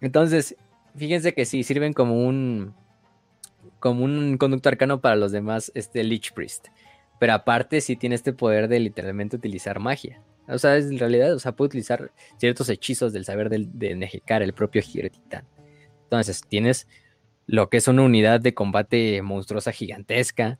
Entonces, 0.00 0.56
fíjense 0.96 1.34
que 1.34 1.44
sí, 1.44 1.62
sirven 1.62 1.92
como 1.92 2.26
un 2.26 2.74
como 3.78 4.04
un 4.04 4.36
conducto 4.36 4.68
arcano 4.68 5.00
para 5.00 5.16
los 5.16 5.30
demás, 5.32 5.70
este 5.74 6.02
Lich 6.02 6.32
Priest. 6.32 6.68
Pero 7.20 7.34
aparte 7.34 7.80
sí 7.80 7.94
tiene 7.94 8.16
este 8.16 8.32
poder 8.32 8.68
de 8.68 8.80
literalmente 8.80 9.36
utilizar 9.36 9.78
magia. 9.78 10.20
O 10.48 10.58
sea, 10.58 10.76
en 10.76 10.98
realidad, 10.98 11.34
o 11.34 11.38
sea, 11.38 11.52
puede 11.52 11.68
utilizar 11.68 12.10
ciertos 12.38 12.68
hechizos 12.68 13.12
del 13.12 13.24
saber 13.24 13.48
de 13.48 13.94
Nejecar, 13.94 14.42
el 14.42 14.52
propio 14.52 14.82
Giro 14.82 15.08
Titán. 15.10 15.44
Entonces, 16.06 16.42
tienes 16.48 16.86
lo 17.46 17.68
que 17.68 17.76
es 17.78 17.88
una 17.88 18.02
unidad 18.02 18.40
de 18.40 18.54
combate 18.54 19.22
monstruosa 19.22 19.72
gigantesca. 19.72 20.58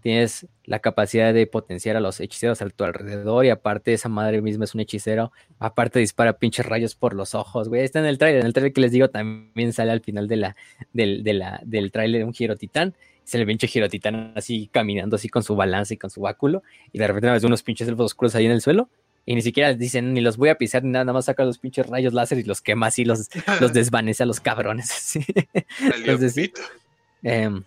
Tienes 0.00 0.46
la 0.64 0.80
capacidad 0.80 1.32
de 1.32 1.46
potenciar 1.46 1.96
a 1.96 2.00
los 2.00 2.20
hechiceros 2.20 2.60
a 2.60 2.68
tu 2.68 2.84
alrededor. 2.84 3.44
Y 3.46 3.50
aparte, 3.50 3.92
esa 3.92 4.08
madre 4.08 4.42
misma 4.42 4.64
es 4.64 4.74
un 4.74 4.80
hechicero. 4.80 5.32
Aparte, 5.58 5.98
dispara 5.98 6.38
pinches 6.38 6.66
rayos 6.66 6.94
por 6.94 7.14
los 7.14 7.34
ojos, 7.34 7.68
güey. 7.68 7.82
Está 7.82 8.00
en 8.00 8.06
el 8.06 8.18
trailer. 8.18 8.40
En 8.40 8.46
el 8.46 8.52
trailer 8.52 8.72
que 8.72 8.80
les 8.82 8.92
digo, 8.92 9.08
también 9.08 9.72
sale 9.72 9.92
al 9.92 10.00
final 10.00 10.28
de 10.28 10.36
la, 10.36 10.56
del, 10.92 11.24
de 11.24 11.58
del 11.64 11.90
trailer 11.90 12.24
un 12.24 12.34
Giro 12.34 12.56
Titán 12.56 12.94
se 13.24 13.38
le 13.38 13.46
pinche 13.46 13.66
Giro 13.66 13.88
Titán 13.88 14.34
así 14.36 14.68
caminando 14.70 15.16
así 15.16 15.30
con 15.30 15.42
su 15.42 15.56
balanza 15.56 15.94
y 15.94 15.96
con 15.96 16.10
su 16.10 16.20
báculo. 16.20 16.62
Y 16.92 16.98
de 16.98 17.06
repente 17.06 17.30
ves 17.30 17.42
unos 17.44 17.62
pinches 17.62 17.88
elfos 17.88 18.04
oscuros 18.04 18.34
ahí 18.34 18.44
en 18.44 18.52
el 18.52 18.60
suelo 18.60 18.90
y 19.26 19.34
ni 19.34 19.42
siquiera 19.42 19.72
dicen, 19.74 20.12
ni 20.12 20.20
los 20.20 20.36
voy 20.36 20.50
a 20.50 20.56
pisar 20.56 20.84
ni 20.84 20.90
nada, 20.90 21.04
nada 21.04 21.14
más 21.14 21.24
saca 21.26 21.44
los 21.44 21.58
pinches 21.58 21.86
rayos 21.86 22.12
láser 22.12 22.38
y 22.38 22.42
los 22.42 22.60
quema 22.60 22.88
así, 22.88 23.04
los, 23.04 23.28
los 23.60 23.72
desvanece 23.72 24.22
a 24.22 24.26
los 24.26 24.40
cabrones. 24.40 25.18
Entonces, 25.96 26.52
em, 27.22 27.64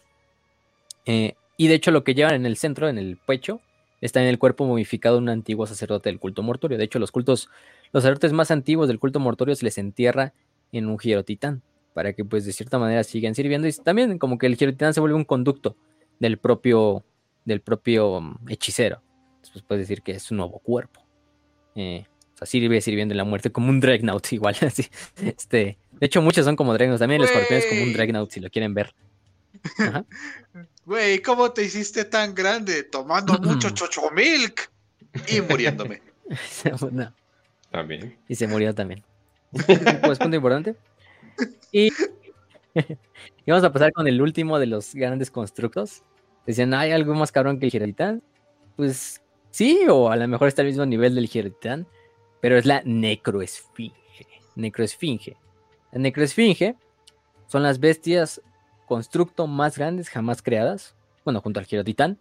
eh, 1.05 1.33
y 1.57 1.67
de 1.67 1.73
hecho 1.73 1.91
lo 1.91 2.03
que 2.03 2.13
llevan 2.13 2.35
en 2.35 2.45
el 2.45 2.57
centro, 2.57 2.87
en 2.89 2.97
el 2.97 3.17
pecho, 3.17 3.61
está 4.01 4.21
en 4.21 4.27
el 4.27 4.37
cuerpo 4.37 4.65
momificado 4.65 5.15
de 5.15 5.23
un 5.23 5.29
antiguo 5.29 5.65
sacerdote 5.65 6.09
del 6.09 6.19
culto 6.19 6.43
mortorio. 6.43 6.77
De 6.77 6.83
hecho, 6.83 6.99
los 6.99 7.11
cultos, 7.11 7.49
los 7.91 8.03
sacerdotes 8.03 8.33
más 8.33 8.51
antiguos 8.51 8.87
del 8.87 8.99
culto 8.99 9.19
mortorio 9.19 9.55
se 9.55 9.65
les 9.65 9.77
entierra 9.79 10.33
en 10.71 10.87
un 10.87 10.99
girotitán, 10.99 11.63
para 11.93 12.13
que 12.13 12.23
pues 12.23 12.45
de 12.45 12.53
cierta 12.53 12.77
manera 12.77 13.03
sigan 13.03 13.33
sirviendo. 13.33 13.67
Y 13.67 13.73
también 13.73 14.19
como 14.19 14.37
que 14.37 14.45
el 14.45 14.55
girotitán 14.55 14.93
se 14.93 14.99
vuelve 14.99 15.15
un 15.15 15.25
conducto 15.25 15.75
del 16.19 16.37
propio, 16.37 17.03
del 17.45 17.61
propio 17.61 18.21
mm, 18.21 18.49
hechicero. 18.49 19.01
Entonces 19.37 19.63
puedes 19.63 19.87
decir 19.87 20.03
que 20.03 20.11
es 20.11 20.29
un 20.29 20.37
nuevo 20.37 20.59
cuerpo. 20.59 21.06
Eh, 21.77 22.05
o 22.33 22.37
sea, 22.37 22.47
sirve 22.47 22.81
sirviendo 22.81 23.13
en 23.13 23.17
la 23.17 23.23
muerte 23.23 23.51
como 23.51 23.69
un 23.69 23.79
Dreadnought 23.79 24.31
igual. 24.33 24.57
Así. 24.61 24.87
Este, 25.23 25.77
de 25.91 26.05
hecho, 26.05 26.21
muchos 26.21 26.43
son 26.43 26.55
como 26.55 26.73
Dreadnoughts. 26.73 26.99
También 26.99 27.21
el 27.21 27.27
escorpión 27.27 27.59
es 27.59 27.65
como 27.67 27.83
un 27.83 27.93
Dreadnought 27.93 28.31
si 28.31 28.39
lo 28.41 28.49
quieren 28.49 28.73
ver. 28.73 28.93
Güey, 30.85 31.21
¿cómo 31.21 31.51
te 31.51 31.63
hiciste 31.65 32.05
tan 32.05 32.33
grande? 32.33 32.83
Tomando 32.83 33.33
mucho 33.41 33.69
chocho 33.71 34.09
milk 34.11 34.71
y 35.27 35.41
muriéndome. 35.41 36.01
no. 36.91 37.13
También. 37.69 38.17
Y 38.29 38.35
se 38.35 38.47
murió 38.47 38.73
también. 38.73 39.03
pues 40.01 40.17
punto 40.17 40.37
importante. 40.37 40.77
Y, 41.73 41.87
y, 42.73 43.51
vamos 43.51 43.65
a 43.65 43.73
pasar 43.73 43.91
con 43.91 44.07
el 44.07 44.21
último 44.21 44.59
de 44.59 44.67
los 44.67 44.95
grandes 44.95 45.29
constructos. 45.29 46.03
Decían, 46.45 46.73
¿hay 46.73 46.91
algo 46.91 47.13
más 47.15 47.33
cabrón 47.33 47.59
que 47.59 47.65
el 47.65 47.71
Giralitán? 47.71 48.23
Pues 48.77 49.21
Sí, 49.57 49.87
o 49.89 50.11
a 50.11 50.15
lo 50.15 50.27
mejor 50.27 50.49
está 50.49 50.61
al 50.61 50.67
mismo 50.67 50.85
nivel 50.85 51.15
del 51.15 51.25
Giratán, 51.25 51.87
pero 52.41 52.59
es 52.59 52.67
la 52.67 52.83
necroesfinge. 52.85 54.27
Necroesfinge. 54.55 55.35
La 55.91 55.97
necroesfinge 55.97 56.75
son 57.47 57.63
las 57.63 57.79
bestias 57.79 58.39
constructo 58.85 59.47
más 59.47 59.75
grandes 59.75 60.09
jamás 60.09 60.43
creadas, 60.43 60.95
bueno, 61.25 61.41
junto 61.41 61.59
al 61.59 61.65
Girotitán, 61.65 62.19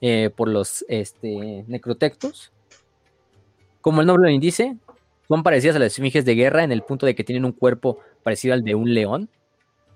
eh, 0.00 0.30
por 0.34 0.48
los 0.48 0.84
este, 0.88 1.64
necrotectos. 1.68 2.50
Como 3.80 4.00
el 4.00 4.08
nombre 4.08 4.28
lo 4.28 4.34
indice, 4.34 4.76
son 5.28 5.44
parecidas 5.44 5.76
a 5.76 5.78
las 5.78 5.92
esfinges 5.92 6.24
de 6.24 6.34
guerra 6.34 6.64
en 6.64 6.72
el 6.72 6.82
punto 6.82 7.06
de 7.06 7.14
que 7.14 7.22
tienen 7.22 7.44
un 7.44 7.52
cuerpo 7.52 8.00
parecido 8.24 8.54
al 8.54 8.64
de 8.64 8.74
un 8.74 8.92
león, 8.92 9.30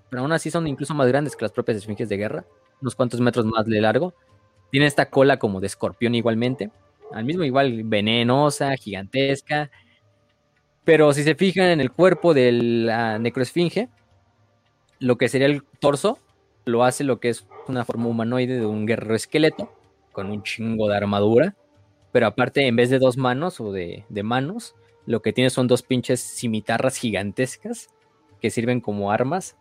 pero 0.09 0.21
aún 0.21 0.31
así 0.31 0.49
son 0.49 0.65
incluso 0.67 0.93
más 0.93 1.09
grandes 1.09 1.35
que 1.35 1.43
las 1.43 1.51
propias 1.51 1.79
esfinges 1.79 2.07
de 2.07 2.15
guerra, 2.15 2.45
unos 2.79 2.95
cuantos 2.95 3.19
metros 3.19 3.45
más 3.45 3.65
de 3.65 3.81
largo. 3.81 4.13
Tienen 4.71 4.87
esta 4.87 5.09
cola 5.09 5.37
como 5.37 5.59
de 5.59 5.67
escorpión 5.67 6.15
igualmente, 6.15 6.71
al 7.11 7.25
mismo 7.25 7.43
igual 7.43 7.83
venenosa, 7.83 8.75
gigantesca. 8.75 9.71
Pero 10.83 11.13
si 11.13 11.23
se 11.23 11.35
fijan 11.35 11.67
en 11.67 11.81
el 11.81 11.91
cuerpo 11.91 12.33
de 12.33 12.51
la 12.51 13.19
necroesfinge, 13.19 13.89
lo 14.99 15.17
que 15.17 15.29
sería 15.29 15.47
el 15.47 15.63
torso 15.79 16.19
lo 16.65 16.83
hace 16.83 17.03
lo 17.03 17.19
que 17.19 17.29
es 17.29 17.47
una 17.67 17.85
forma 17.85 18.07
humanoide 18.07 18.59
de 18.59 18.65
un 18.65 18.85
guerrero 18.85 19.15
esqueleto 19.15 19.71
con 20.11 20.29
un 20.29 20.43
chingo 20.43 20.89
de 20.89 20.97
armadura. 20.97 21.55
Pero 22.11 22.27
aparte, 22.27 22.67
en 22.67 22.75
vez 22.75 22.89
de 22.89 22.99
dos 22.99 23.17
manos 23.17 23.59
o 23.59 23.71
de, 23.71 24.05
de 24.09 24.23
manos, 24.23 24.75
lo 25.05 25.21
que 25.21 25.33
tiene 25.33 25.49
son 25.49 25.67
dos 25.67 25.83
pinches 25.83 26.19
cimitarras 26.19 26.97
gigantescas 26.97 27.89
que 28.41 28.49
sirven 28.49 28.81
como 28.81 29.11
armas 29.11 29.55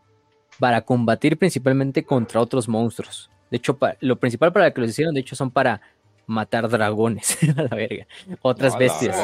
para 0.59 0.83
combatir 0.83 1.39
principalmente 1.39 2.05
contra 2.05 2.41
otros 2.41 2.69
monstruos. 2.69 3.31
De 3.51 3.59
hecho, 3.59 3.79
lo 4.01 4.17
principal 4.17 4.53
para 4.53 4.71
que 4.73 4.81
los 4.81 4.91
hicieron, 4.91 5.15
de 5.15 5.21
hecho, 5.21 5.37
son 5.37 5.51
para 5.51 5.81
matar 6.27 6.69
dragones 6.69 7.39
a 7.57 7.63
la 7.63 7.77
verga, 7.77 8.07
otras 8.43 8.77
bestias. 8.77 9.17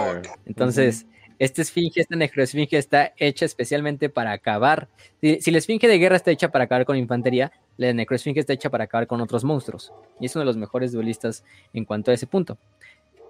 Entonces, 0.46 1.06
esta 1.38 1.62
esfinge, 1.62 2.00
esta 2.00 2.14
necroesfinge 2.14 2.78
está 2.78 3.12
hecha 3.16 3.44
especialmente 3.44 4.08
para 4.08 4.32
acabar. 4.32 4.88
Si, 5.20 5.50
la 5.50 5.58
esfinge 5.58 5.88
de 5.88 5.98
guerra 5.98 6.16
está 6.16 6.30
hecha 6.30 6.52
para 6.52 6.64
acabar 6.64 6.84
con 6.84 6.96
infantería, 6.96 7.50
la 7.76 7.92
necroesfinge 7.92 8.38
está 8.38 8.52
hecha 8.52 8.70
para 8.70 8.84
acabar 8.84 9.08
con 9.08 9.20
otros 9.20 9.42
monstruos. 9.42 9.92
Y 10.20 10.26
es 10.26 10.36
uno 10.36 10.42
de 10.42 10.46
los 10.46 10.56
mejores 10.56 10.92
duelistas 10.92 11.44
en 11.72 11.84
cuanto 11.84 12.10
a 12.10 12.14
ese 12.14 12.28
punto. 12.28 12.58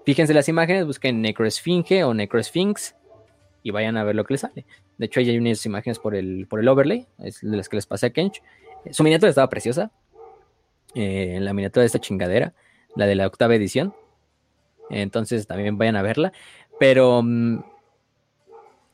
Fíjense 0.05 0.35
las 0.35 0.49
imágenes, 0.49 0.85
busquen 0.85 1.23
necroesfinge 1.23 2.05
o 2.05 2.12
necrosphinx 2.12 2.97
y 3.62 3.71
vayan 3.71 3.97
a 3.97 4.05
ver 4.05 4.17
lo 4.17 4.25
que 4.25 4.35
les 4.35 4.43
sale. 4.43 4.67
De 4.99 5.07
hecho, 5.07 5.21
ahí 5.21 5.31
hay 5.31 5.39
unas 5.39 5.65
imágenes 5.65 5.99
por 5.99 6.15
el, 6.15 6.47
por 6.49 6.61
el 6.61 6.69
overlay, 6.69 7.07
es 7.19 7.41
de 7.41 7.57
las 7.57 7.69
que 7.69 7.77
les 7.77 7.87
pasé 7.87 8.07
a 8.07 8.11
Kench. 8.11 8.43
Su 8.91 9.05
miniatura 9.05 9.31
estaba 9.31 9.49
preciosa. 9.49 9.91
Eh, 10.95 11.39
la 11.41 11.53
miniatura 11.53 11.83
de 11.83 11.87
esta 11.87 12.01
chingadera, 12.01 12.55
la 12.95 13.07
de 13.07 13.15
la 13.15 13.27
octava 13.27 13.55
edición. 13.55 13.95
Entonces 14.91 15.47
también 15.47 15.79
vayan 15.79 15.97
a 15.97 16.03
verla. 16.03 16.33
Pero 16.79 17.23
mm, 17.23 17.62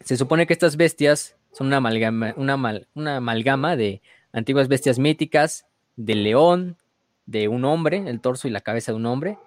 se 0.00 0.16
supone 0.16 0.46
que 0.46 0.52
estas 0.52 0.76
bestias 0.76 1.36
son 1.52 1.68
una 1.68 1.78
amalgama, 1.78 2.34
una, 2.36 2.56
una 2.94 3.16
amalgama 3.16 3.76
de 3.76 4.02
antiguas 4.32 4.68
bestias 4.68 4.98
míticas, 4.98 5.66
de 5.96 6.14
león, 6.14 6.76
de 7.26 7.48
un 7.48 7.64
hombre, 7.64 8.04
el 8.06 8.20
torso 8.20 8.48
y 8.48 8.50
la 8.50 8.60
cabeza 8.60 8.92
de 8.92 8.96
un 8.96 9.06
hombre, 9.06 9.38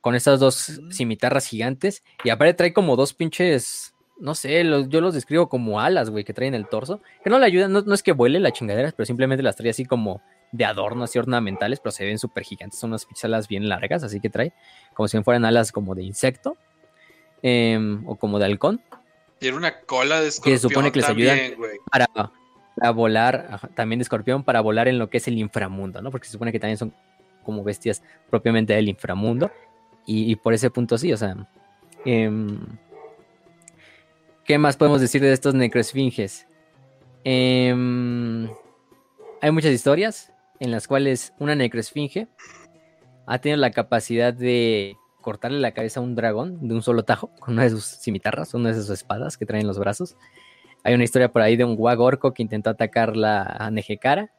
con 0.00 0.14
estas 0.14 0.40
dos 0.40 0.80
cimitarras 0.90 1.46
gigantes. 1.46 2.02
Y 2.24 2.30
aparte 2.30 2.54
trae 2.54 2.72
como 2.72 2.96
dos 2.96 3.14
pinches 3.14 3.94
no 4.18 4.34
sé, 4.34 4.64
yo 4.88 5.00
los 5.00 5.14
describo 5.14 5.48
como 5.48 5.80
alas, 5.80 6.10
güey, 6.10 6.24
que 6.24 6.32
traen 6.32 6.54
el 6.54 6.66
torso, 6.68 7.00
que 7.22 7.30
no 7.30 7.38
le 7.38 7.46
ayudan, 7.46 7.72
no, 7.72 7.94
es 7.94 8.02
que 8.02 8.12
vuele 8.12 8.40
la 8.40 8.50
chingadera, 8.50 8.92
pero 8.96 9.04
simplemente 9.04 9.42
las 9.42 9.56
trae 9.56 9.70
así 9.70 9.84
como 9.84 10.22
de 10.52 10.64
adorno, 10.64 11.04
así 11.04 11.18
ornamentales, 11.18 11.80
pero 11.80 11.92
se 11.92 12.04
ven 12.04 12.18
súper 12.18 12.44
gigantes, 12.44 12.78
son 12.78 12.90
unas 12.90 13.06
alas 13.22 13.48
bien 13.48 13.68
largas, 13.68 14.02
así 14.02 14.20
que 14.20 14.30
trae 14.30 14.52
como 14.94 15.08
si 15.08 15.22
fueran 15.22 15.44
alas 15.44 15.72
como 15.72 15.94
de 15.94 16.02
insecto 16.02 16.56
em, 17.42 18.06
o 18.06 18.16
como 18.16 18.38
de 18.38 18.46
halcón. 18.46 18.80
Tiene 19.38 19.56
una 19.56 19.80
cola 19.80 20.20
de 20.20 20.28
escorpión. 20.28 20.54
Que 20.54 20.58
se 20.58 20.68
supone 20.68 20.92
que 20.92 21.00
les 21.00 21.08
ayudan 21.08 21.38
para, 21.90 22.06
para, 22.06 22.90
volar, 22.90 23.60
también 23.74 23.98
de 23.98 24.04
escorpión, 24.04 24.44
para 24.44 24.60
volar 24.60 24.88
en 24.88 24.98
lo 24.98 25.10
que 25.10 25.18
es 25.18 25.28
el 25.28 25.36
inframundo, 25.38 26.00
¿no? 26.00 26.10
Porque 26.10 26.26
se 26.26 26.32
supone 26.32 26.52
que 26.52 26.60
también 26.60 26.78
son 26.78 26.94
como 27.44 27.62
bestias 27.62 28.02
propiamente 28.30 28.72
del 28.72 28.88
inframundo, 28.88 29.50
y, 30.08 30.36
por 30.36 30.54
ese 30.54 30.70
punto 30.70 30.96
sí, 30.98 31.12
o 31.12 31.16
sea. 31.16 31.36
Eh, 32.04 32.30
¿Qué 34.44 34.58
más 34.58 34.76
podemos 34.76 35.00
decir 35.00 35.20
de 35.20 35.32
estos 35.32 35.54
necroesfinges? 35.54 36.46
Em, 37.24 38.48
hay 39.40 39.50
muchas 39.50 39.72
historias 39.72 40.32
en 40.60 40.70
las 40.70 40.86
cuales 40.86 41.32
una 41.38 41.54
necroesfinge 41.54 42.28
ha 43.26 43.38
tenido 43.38 43.58
la 43.58 43.70
capacidad 43.70 44.32
de 44.32 44.96
cortarle 45.20 45.60
la 45.60 45.72
cabeza 45.72 46.00
a 46.00 46.02
un 46.02 46.14
dragón 46.14 46.68
de 46.68 46.74
un 46.74 46.82
solo 46.82 47.04
tajo 47.04 47.30
con 47.40 47.54
una 47.54 47.64
de 47.64 47.70
sus 47.70 47.84
cimitarras, 47.84 48.54
una 48.54 48.68
de 48.68 48.74
sus 48.74 48.90
espadas 48.90 49.36
que 49.36 49.46
traen 49.46 49.62
en 49.62 49.66
los 49.66 49.78
brazos. 49.78 50.16
Hay 50.84 50.94
una 50.94 51.04
historia 51.04 51.32
por 51.32 51.42
ahí 51.42 51.56
de 51.56 51.64
un 51.64 51.74
guagorco 51.74 52.32
que 52.32 52.42
intentó 52.42 52.70
atacar 52.70 53.16
la 53.16 53.68
Nejecara 53.72 54.30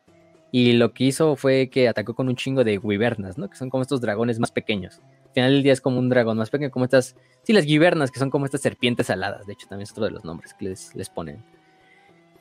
y 0.52 0.74
lo 0.74 0.94
que 0.94 1.04
hizo 1.04 1.36
fue 1.36 1.70
que 1.70 1.90
atacó 1.90 2.16
con 2.16 2.30
un 2.30 2.38
chingo 2.38 2.64
de 2.64 2.78
wyvernas, 2.78 3.38
¿no? 3.38 3.50
Que 3.50 3.58
son 3.58 3.70
como 3.70 3.82
estos 3.82 4.00
dragones 4.00 4.40
más 4.40 4.52
pequeños 4.52 5.02
final 5.38 5.52
del 5.52 5.62
día 5.62 5.74
es 5.74 5.82
como 5.82 6.00
un 6.00 6.10
dragón 6.10 6.36
más 6.36 6.50
pequeño, 6.50 6.72
como 6.72 6.86
estas, 6.86 7.16
sí, 7.44 7.54
las 7.54 7.64
givernas, 7.64 8.10
que 8.10 8.18
son 8.18 8.32
como 8.32 8.46
estas 8.46 8.62
serpientes 8.62 9.12
aladas, 9.12 9.46
de 9.46 9.54
hecho 9.54 9.68
también 9.68 9.84
es 9.84 9.92
otro 9.92 10.06
de 10.06 10.10
los 10.10 10.26
nombres 10.26 10.56
que 10.56 10.66
les, 10.66 11.10
ponen. 11.14 11.44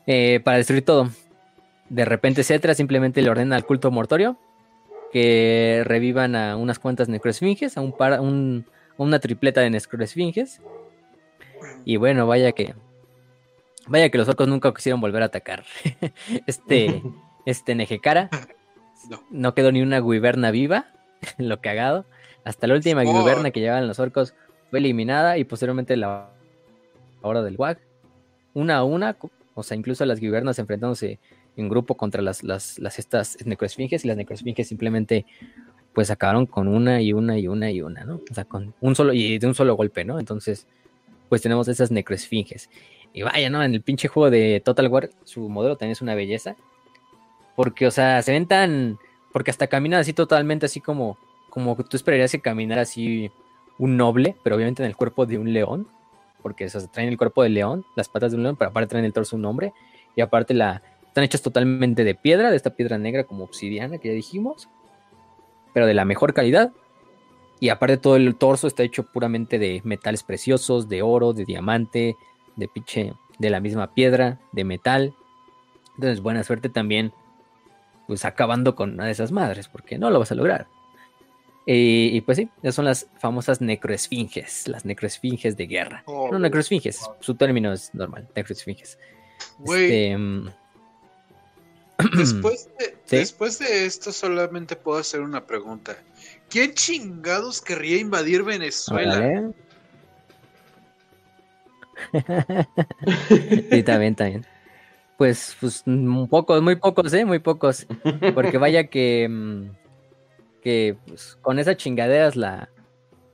Eh, 0.07 0.41
para 0.43 0.57
destruir 0.57 0.83
todo. 0.83 1.11
De 1.89 2.05
repente 2.05 2.45
Cetra 2.45 2.75
simplemente 2.75 3.23
le 3.23 3.31
ordena 3.31 3.57
al 3.57 3.65
culto 3.65 3.91
mortorio 3.91 4.37
que 5.13 5.83
revivan 5.85 6.35
a 6.35 6.57
unas 6.57 6.79
cuantas 6.79 7.09
necroesfinges, 7.09 7.77
a 7.77 7.81
un 7.81 7.93
par, 7.93 8.21
una 8.21 9.19
tripleta 9.21 9.61
de 9.61 9.71
necroesfinges. 9.71 10.61
Y 11.85 11.97
bueno, 11.97 12.27
vaya 12.27 12.53
que 12.53 12.75
vaya 13.87 14.11
que 14.11 14.19
los 14.19 14.29
orcos 14.29 14.49
nunca 14.49 14.75
quisieron 14.75 15.01
volver 15.01 15.23
a 15.23 15.27
atacar. 15.27 15.65
este 16.47 17.03
este 17.47 17.75
Nejecara 17.75 18.29
no. 19.09 19.23
no 19.31 19.55
quedó 19.55 19.73
ni 19.73 19.81
una 19.81 20.01
guiberna 20.01 20.51
viva, 20.51 20.87
lo 21.39 21.61
cagado. 21.61 22.05
Hasta 22.45 22.67
la 22.67 22.75
última 22.75 23.03
guberna 23.03 23.51
que 23.51 23.61
llevaban 23.61 23.89
los 23.89 23.99
orcos 23.99 24.35
fue 24.71 24.79
eliminada 24.79 25.39
y 25.39 25.45
posteriormente 25.45 25.97
la 25.97 26.31
hora 27.23 27.43
del 27.43 27.57
WAG. 27.57 27.79
Una 28.55 28.79
a 28.79 28.85
una, 28.85 29.17
o 29.55 29.63
sea, 29.63 29.77
incluso 29.77 30.05
las 30.05 30.21
gubernas 30.21 30.59
enfrentándose 30.59 31.19
en 31.57 31.69
grupo 31.69 31.97
contra 31.97 32.23
las, 32.23 32.43
las, 32.43 32.79
estas 32.79 33.39
necroesfinges 33.45 34.05
y 34.05 34.09
las 34.09 34.17
necroesfinges 34.17 34.69
simplemente 34.69 35.27
pues 35.93 36.11
acabaron 36.11 36.47
con 36.47 36.69
una 36.69 37.01
y 37.01 37.13
una 37.13 37.39
y 37.39 37.49
una 37.49 37.71
y 37.71 37.81
una, 37.81 38.05
¿no? 38.05 38.21
O 38.31 38.35
sea, 38.35 38.45
con 38.45 38.75
un 38.81 38.95
solo 38.95 39.15
y 39.15 39.39
de 39.39 39.47
un 39.47 39.55
solo 39.55 39.75
golpe, 39.77 40.05
¿no? 40.05 40.19
Entonces, 40.19 40.67
pues 41.31 41.41
tenemos 41.41 41.69
esas 41.69 41.91
necroesfinges. 41.91 42.69
Y 43.15 43.23
vaya, 43.23 43.49
¿no? 43.49 43.63
En 43.63 43.73
el 43.73 43.81
pinche 43.81 44.09
juego 44.09 44.31
de 44.31 44.61
Total 44.63 44.89
War, 44.89 45.09
su 45.25 45.49
modelo 45.49 45.77
también 45.77 45.93
es 45.93 46.03
una 46.03 46.15
belleza. 46.15 46.55
Porque, 47.55 47.87
o 47.87 47.91
sea, 47.91 48.21
se 48.21 48.33
ven 48.33 48.47
tan. 48.47 48.99
Porque 49.33 49.51
hasta 49.51 49.69
caminan 49.69 50.01
así 50.01 50.13
totalmente, 50.13 50.67
así 50.67 50.83
como 50.83 51.17
como 51.57 51.75
tú 51.75 51.97
esperarías 51.97 52.33
que 52.33 52.41
caminara 52.43 52.83
así 52.83 53.31
un 53.79 53.97
noble, 53.97 54.37
pero 54.45 54.57
obviamente 54.57 54.83
en 54.83 54.89
el 54.89 54.95
cuerpo 54.95 55.25
de 55.25 55.39
un 55.39 55.55
león, 55.55 55.89
porque 56.43 56.69
se 56.69 56.87
traen 56.89 57.09
el 57.09 57.17
cuerpo 57.17 57.43
del 57.43 57.55
león, 57.55 57.87
las 57.97 58.11
patas 58.11 58.33
de 58.33 58.37
un 58.37 58.43
león, 58.43 58.57
pero 58.57 58.69
aparte 58.69 58.91
traen 58.91 59.07
el 59.07 59.15
torso 59.15 59.37
un 59.37 59.47
hombre, 59.47 59.73
y 60.15 60.21
aparte 60.21 60.53
la, 60.53 60.83
están 61.17 61.25
hechas 61.25 61.41
totalmente 61.41 62.05
de 62.05 62.15
piedra, 62.15 62.51
de 62.51 62.57
esta 62.57 62.75
piedra 62.77 62.99
negra 62.99 63.25
como 63.25 63.45
obsidiana 63.45 63.97
que 63.97 64.09
ya 64.09 64.15
dijimos, 64.15 64.69
pero 65.73 65.87
de 65.87 65.95
la 65.95 66.05
mejor 66.05 66.35
calidad, 66.35 66.73
y 67.59 67.71
aparte 67.71 67.97
todo 67.97 68.17
el 68.17 68.37
torso 68.37 68.67
está 68.67 68.83
hecho 68.83 69.05
puramente 69.05 69.59
de 69.59 69.81
metales 69.83 70.23
preciosos, 70.23 70.91
de 70.91 71.01
oro, 71.01 71.33
de 71.33 71.47
diamante, 71.47 72.17
de 72.57 72.69
pinche, 72.69 73.15
de 73.39 73.49
la 73.49 73.61
misma 73.61 73.95
piedra, 73.95 74.41
de 74.53 74.65
metal. 74.65 75.15
Entonces, 75.95 76.21
buena 76.21 76.45
suerte 76.45 76.69
también, 76.69 77.15
pues 78.07 78.27
acabando 78.27 78.75
con 78.75 78.93
una 78.93 79.07
de 79.07 79.13
esas 79.13 79.33
madres, 79.33 79.69
porque 79.69 79.97
no 79.97 80.11
lo 80.11 80.19
vas 80.19 80.33
a 80.33 80.35
lograr. 80.35 80.67
Y, 81.65 82.21
pues 82.21 82.37
sí, 82.37 82.51
esas 82.63 82.75
son 82.75 82.85
las 82.85 83.09
famosas 83.17 83.63
necroesfinges, 83.63 84.69
las 84.69 84.85
necroesfinges 84.85 85.57
de 85.57 85.67
guerra. 85.67 86.03
Oh, 86.05 86.29
no, 86.31 86.39
necroesfinges, 86.39 87.01
su 87.21 87.37
término 87.37 87.73
es 87.73 87.95
normal, 87.95 88.29
necroesfinges. 88.37 88.99
Este, 89.65 90.17
mm, 90.17 90.51
después, 92.17 92.69
de, 92.79 92.97
después 93.09 93.59
de 93.59 93.87
esto 93.87 94.13
solamente 94.13 94.77
puedo 94.77 94.99
hacer 94.99 95.21
una 95.21 95.47
pregunta. 95.47 95.97
¿Quién 96.49 96.75
chingados 96.75 97.61
querría 97.61 97.99
invadir 97.99 98.43
Venezuela? 98.43 99.51
sí, 103.71 103.83
también, 103.83 104.15
también. 104.15 104.47
Pues, 105.17 105.57
pues, 105.61 105.83
pocos, 106.29 106.63
muy 106.63 106.77
pocos, 106.77 107.13
¿eh? 107.15 107.25
Muy 107.25 107.39
pocos. 107.39 107.87
Porque 108.35 108.59
vaya 108.59 108.89
que 108.89 109.27
mm, 109.29 109.71
que 110.67 110.97
pues, 111.07 111.39
con 111.43 111.61
esas 111.61 111.77
chingaderas 111.77 112.35
la. 112.35 112.69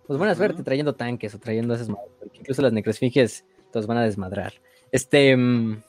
Pues 0.07 0.19
buena 0.19 0.35
suerte 0.35 0.63
trayendo 0.63 0.95
tanques 0.95 1.35
o 1.35 1.39
trayendo 1.39 1.75
esas 1.75 1.89
porque 1.89 2.37
incluso 2.37 2.61
las 2.61 2.75
necrosfinges 2.75 3.47
todos 3.73 3.87
van 3.87 3.97
a 3.97 4.03
desmadrar. 4.03 4.53
Este. 4.91 5.35
Mm, 5.35 5.83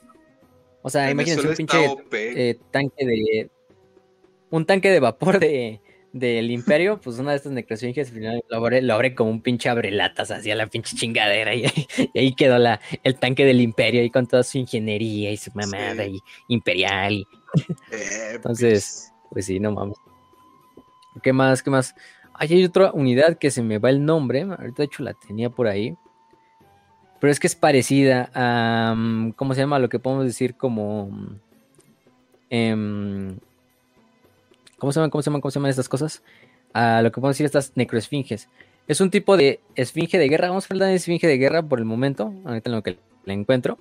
o 0.83 0.89
sea, 0.89 1.09
imagínense 1.09 1.47
un 1.47 1.55
pinche 1.55 1.95
eh, 2.11 2.59
tanque 2.69 3.05
de. 3.05 3.49
Un 4.51 4.65
tanque 4.67 4.91
de 4.91 4.99
vapor 4.99 5.39
de 5.39 5.81
del 6.13 6.51
imperio, 6.51 7.01
pues 7.01 7.17
una 7.17 7.31
de 7.31 7.37
estas 7.37 7.51
necrosfinges 7.51 8.13
lo 8.13 8.55
abre, 8.55 8.83
lo 8.83 8.93
abre 8.93 9.15
como 9.15 9.31
un 9.31 9.41
pinche 9.41 9.67
abrelatas 9.67 10.29
hacia 10.29 10.55
la 10.55 10.67
pinche 10.67 10.95
chingadera 10.95 11.55
y, 11.55 11.65
ahí 12.15 12.35
quedó 12.35 12.59
la, 12.59 12.79
el 13.03 13.17
tanque 13.17 13.45
del 13.45 13.59
imperio 13.61 14.01
ahí 14.01 14.11
con 14.11 14.27
toda 14.27 14.43
su 14.43 14.59
ingeniería 14.59 15.31
y 15.31 15.37
su 15.37 15.49
mamada 15.55 16.05
y 16.05 16.19
imperial 16.49 17.13
y 17.13 17.27
Eh, 17.91 18.33
Entonces, 18.35 19.11
pues 19.31 19.45
sí, 19.47 19.59
no 19.59 19.71
mames. 19.71 19.97
¿Qué 21.21 21.33
más? 21.33 21.61
¿Qué 21.61 21.69
más? 21.69 21.95
Ay, 22.33 22.53
hay 22.53 22.63
otra 22.63 22.91
unidad 22.93 23.37
que 23.37 23.51
se 23.51 23.61
me 23.61 23.77
va 23.77 23.89
el 23.89 24.03
nombre. 24.03 24.41
Ahorita 24.41 24.77
de 24.77 24.85
hecho 24.85 25.03
la 25.03 25.13
tenía 25.13 25.49
por 25.49 25.67
ahí. 25.67 25.95
Pero 27.23 27.31
es 27.31 27.39
que 27.39 27.47
es 27.47 27.55
parecida 27.55 28.29
a. 28.33 28.93
mm, 28.97 29.31
¿Cómo 29.37 29.53
se 29.53 29.61
llama? 29.61 29.79
Lo 29.79 29.87
que 29.87 29.97
podemos 29.97 30.25
decir 30.25 30.55
como. 30.55 31.07
mm, 31.07 31.35
em, 32.49 33.37
¿Cómo 34.77 34.91
se 34.91 34.99
llaman? 34.99 35.09
¿Cómo 35.09 35.21
se 35.21 35.29
llaman? 35.29 35.39
¿Cómo 35.39 35.49
se 35.51 35.55
llaman 35.57 35.69
estas 35.69 35.87
cosas? 35.87 36.21
A 36.73 37.01
lo 37.01 37.13
que 37.13 37.21
podemos 37.21 37.35
decir 37.35 37.45
estas 37.45 37.71
necroesfinges. 37.75 38.49
Es 38.89 38.99
un 38.99 39.09
tipo 39.09 39.37
de 39.37 39.61
esfinge 39.75 40.17
de 40.19 40.27
guerra. 40.27 40.49
Vamos 40.49 40.65
a 40.65 40.73
hablar 40.73 40.89
de 40.89 40.95
esfinge 40.95 41.25
de 41.25 41.37
guerra 41.37 41.63
por 41.63 41.79
el 41.79 41.85
momento. 41.85 42.33
Ahorita 42.43 42.69
en 42.69 42.75
lo 42.75 42.83
que 42.83 42.99
la 43.23 43.31
encuentro. 43.31 43.77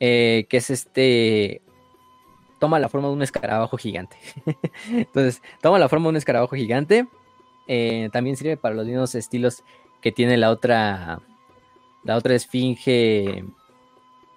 eh, 0.00 0.46
que 0.48 0.56
es 0.56 0.68
este. 0.70 1.62
Toma 2.58 2.80
la 2.80 2.88
forma 2.88 3.06
de 3.06 3.14
un 3.14 3.22
escarabajo 3.22 3.76
gigante. 3.76 4.16
Entonces, 4.90 5.40
toma 5.62 5.78
la 5.78 5.88
forma 5.88 6.06
de 6.06 6.10
un 6.10 6.16
escarabajo 6.16 6.56
gigante. 6.56 7.06
eh, 7.68 8.08
también 8.12 8.36
sirve 8.36 8.56
para 8.56 8.74
los 8.74 8.86
mismos 8.86 9.14
estilos 9.14 9.62
que 10.02 10.10
tiene 10.10 10.36
la 10.36 10.50
otra. 10.50 11.20
La 12.06 12.16
otra 12.16 12.34
esfinge. 12.34 13.44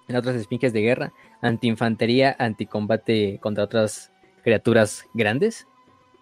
Las 0.08 0.18
otras 0.18 0.36
esfinges 0.36 0.72
de 0.72 0.82
guerra. 0.82 1.12
Anti-infantería, 1.40 2.34
anticombate 2.38 3.38
contra 3.40 3.64
otras 3.64 4.12
criaturas 4.42 5.06
grandes. 5.14 5.68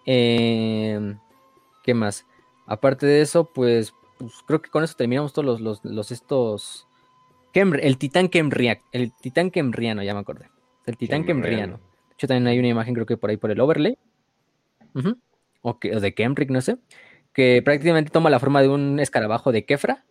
Eh, 0.05 1.15
¿Qué 1.83 1.93
más? 1.93 2.25
Aparte 2.67 3.07
de 3.07 3.21
eso, 3.21 3.45
pues, 3.51 3.93
pues, 4.19 4.33
creo 4.45 4.61
que 4.61 4.69
con 4.69 4.83
eso 4.83 4.93
terminamos 4.95 5.33
todos 5.33 5.45
los, 5.45 5.59
los, 5.59 5.83
los 5.83 6.11
estos. 6.11 6.87
El 7.53 7.97
titán 7.97 8.29
Kemriak, 8.29 8.83
el 8.91 9.11
titán 9.11 9.49
Kemriano, 9.49 10.03
ya 10.03 10.13
me 10.13 10.19
acordé. 10.19 10.49
El 10.85 10.97
titán 10.97 11.25
Kemriano. 11.25 11.57
Kemriano. 11.57 11.77
De 11.77 12.13
hecho, 12.13 12.27
también 12.27 12.47
hay 12.47 12.59
una 12.59 12.67
imagen, 12.67 12.93
creo 12.93 13.07
que 13.07 13.17
por 13.17 13.31
ahí 13.31 13.37
por 13.37 13.49
el 13.49 13.59
overlay. 13.59 13.97
O, 15.61 15.79
que, 15.79 15.95
o 15.95 15.99
de 15.99 16.13
Kemric, 16.13 16.51
no 16.51 16.61
sé. 16.61 16.77
Que 17.33 17.61
prácticamente 17.65 18.11
toma 18.11 18.29
la 18.29 18.39
forma 18.39 18.61
de 18.61 18.69
un 18.69 18.99
escarabajo 18.99 19.51
de 19.51 19.65
Kefra. 19.65 20.05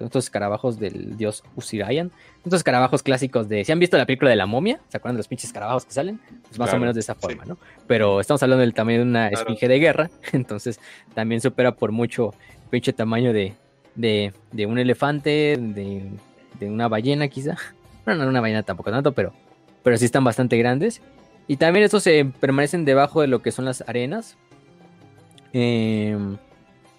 Estos 0.00 0.24
escarabajos 0.24 0.78
del 0.78 1.16
dios 1.16 1.44
Usirayan. 1.56 2.10
Estos 2.44 2.54
escarabajos 2.60 3.02
clásicos 3.02 3.48
de. 3.48 3.64
¿Si 3.64 3.72
han 3.72 3.78
visto 3.78 3.96
la 3.96 4.06
película 4.06 4.30
de 4.30 4.36
la 4.36 4.46
momia? 4.46 4.80
¿Se 4.88 4.96
acuerdan 4.96 5.16
de 5.16 5.20
los 5.20 5.28
pinches 5.28 5.46
escarabajos 5.50 5.84
que 5.84 5.92
salen? 5.92 6.20
Pues 6.48 6.58
más 6.58 6.72
o 6.74 6.78
menos 6.78 6.94
de 6.94 7.00
esa 7.00 7.14
sí. 7.14 7.20
forma, 7.20 7.44
¿no? 7.44 7.58
Pero 7.86 8.20
estamos 8.20 8.42
hablando 8.42 8.60
del 8.62 8.74
tamaño 8.74 8.98
de 8.98 9.04
una 9.04 9.28
Claro. 9.28 9.42
esfinge 9.42 9.68
de 9.68 9.78
guerra. 9.78 10.10
Entonces 10.32 10.80
también 11.14 11.40
supera 11.40 11.72
por 11.76 11.92
mucho 11.92 12.34
pinche 12.70 12.92
tamaño 12.92 13.32
de, 13.32 13.54
de, 13.94 14.32
de 14.52 14.66
un 14.66 14.78
elefante, 14.78 15.56
de, 15.60 16.10
de 16.58 16.66
una 16.70 16.88
ballena 16.88 17.28
quizá. 17.28 17.56
Bueno, 18.04 18.24
no 18.24 18.28
una 18.28 18.42
ballena 18.42 18.62
tampoco 18.62 18.90
tanto, 18.90 19.12
pero, 19.12 19.32
pero 19.82 19.96
sí 19.96 20.04
están 20.04 20.24
bastante 20.24 20.58
grandes. 20.58 21.00
Y 21.48 21.56
también 21.56 21.84
estos 21.86 22.02
se 22.02 22.26
permanecen 22.38 22.84
debajo 22.84 23.22
de 23.22 23.28
lo 23.28 23.40
que 23.40 23.50
son 23.50 23.64
las 23.64 23.82
arenas. 23.88 24.36
Em, 25.54 26.36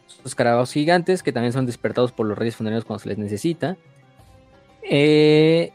los 0.07 0.25
escarabajos 0.25 0.71
gigantes 0.71 1.23
que 1.23 1.31
también 1.31 1.53
son 1.53 1.65
despertados 1.65 2.11
por 2.11 2.25
los 2.25 2.37
reyes 2.37 2.55
funerarios 2.55 2.85
cuando 2.85 3.03
se 3.03 3.09
les 3.09 3.17
necesita. 3.17 3.77
Eh, 4.83 5.71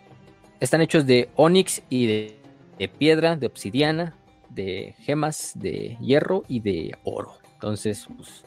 están 0.60 0.80
hechos 0.80 1.06
de 1.06 1.28
onix 1.36 1.82
y 1.88 2.06
de, 2.06 2.40
de 2.78 2.88
piedra, 2.88 3.36
de 3.36 3.46
obsidiana, 3.46 4.16
de 4.50 4.94
gemas, 5.00 5.52
de 5.54 5.96
hierro 6.00 6.44
y 6.48 6.60
de 6.60 6.96
oro. 7.04 7.34
Entonces, 7.54 8.06
pues, 8.16 8.44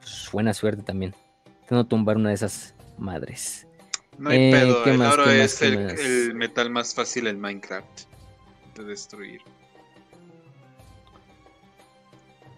pues, 0.00 0.28
buena 0.32 0.52
suerte 0.54 0.82
también. 0.82 1.14
Tengo 1.68 1.84
tumbar 1.84 2.16
una 2.16 2.30
de 2.30 2.34
esas 2.34 2.74
madres. 2.98 3.66
No 4.18 4.30
hay 4.30 4.38
Eh, 4.38 4.50
pedo, 4.52 4.84
¿qué 4.84 4.90
el 4.90 4.98
más, 4.98 5.14
oro 5.14 5.26
más, 5.26 5.34
es 5.34 5.62
el, 5.62 6.34
metal 6.34 6.70
más 6.70 6.94
fácil 6.94 7.26
en 7.26 7.40
Minecraft 7.40 8.02
de 8.76 8.84
destruir. 8.84 9.40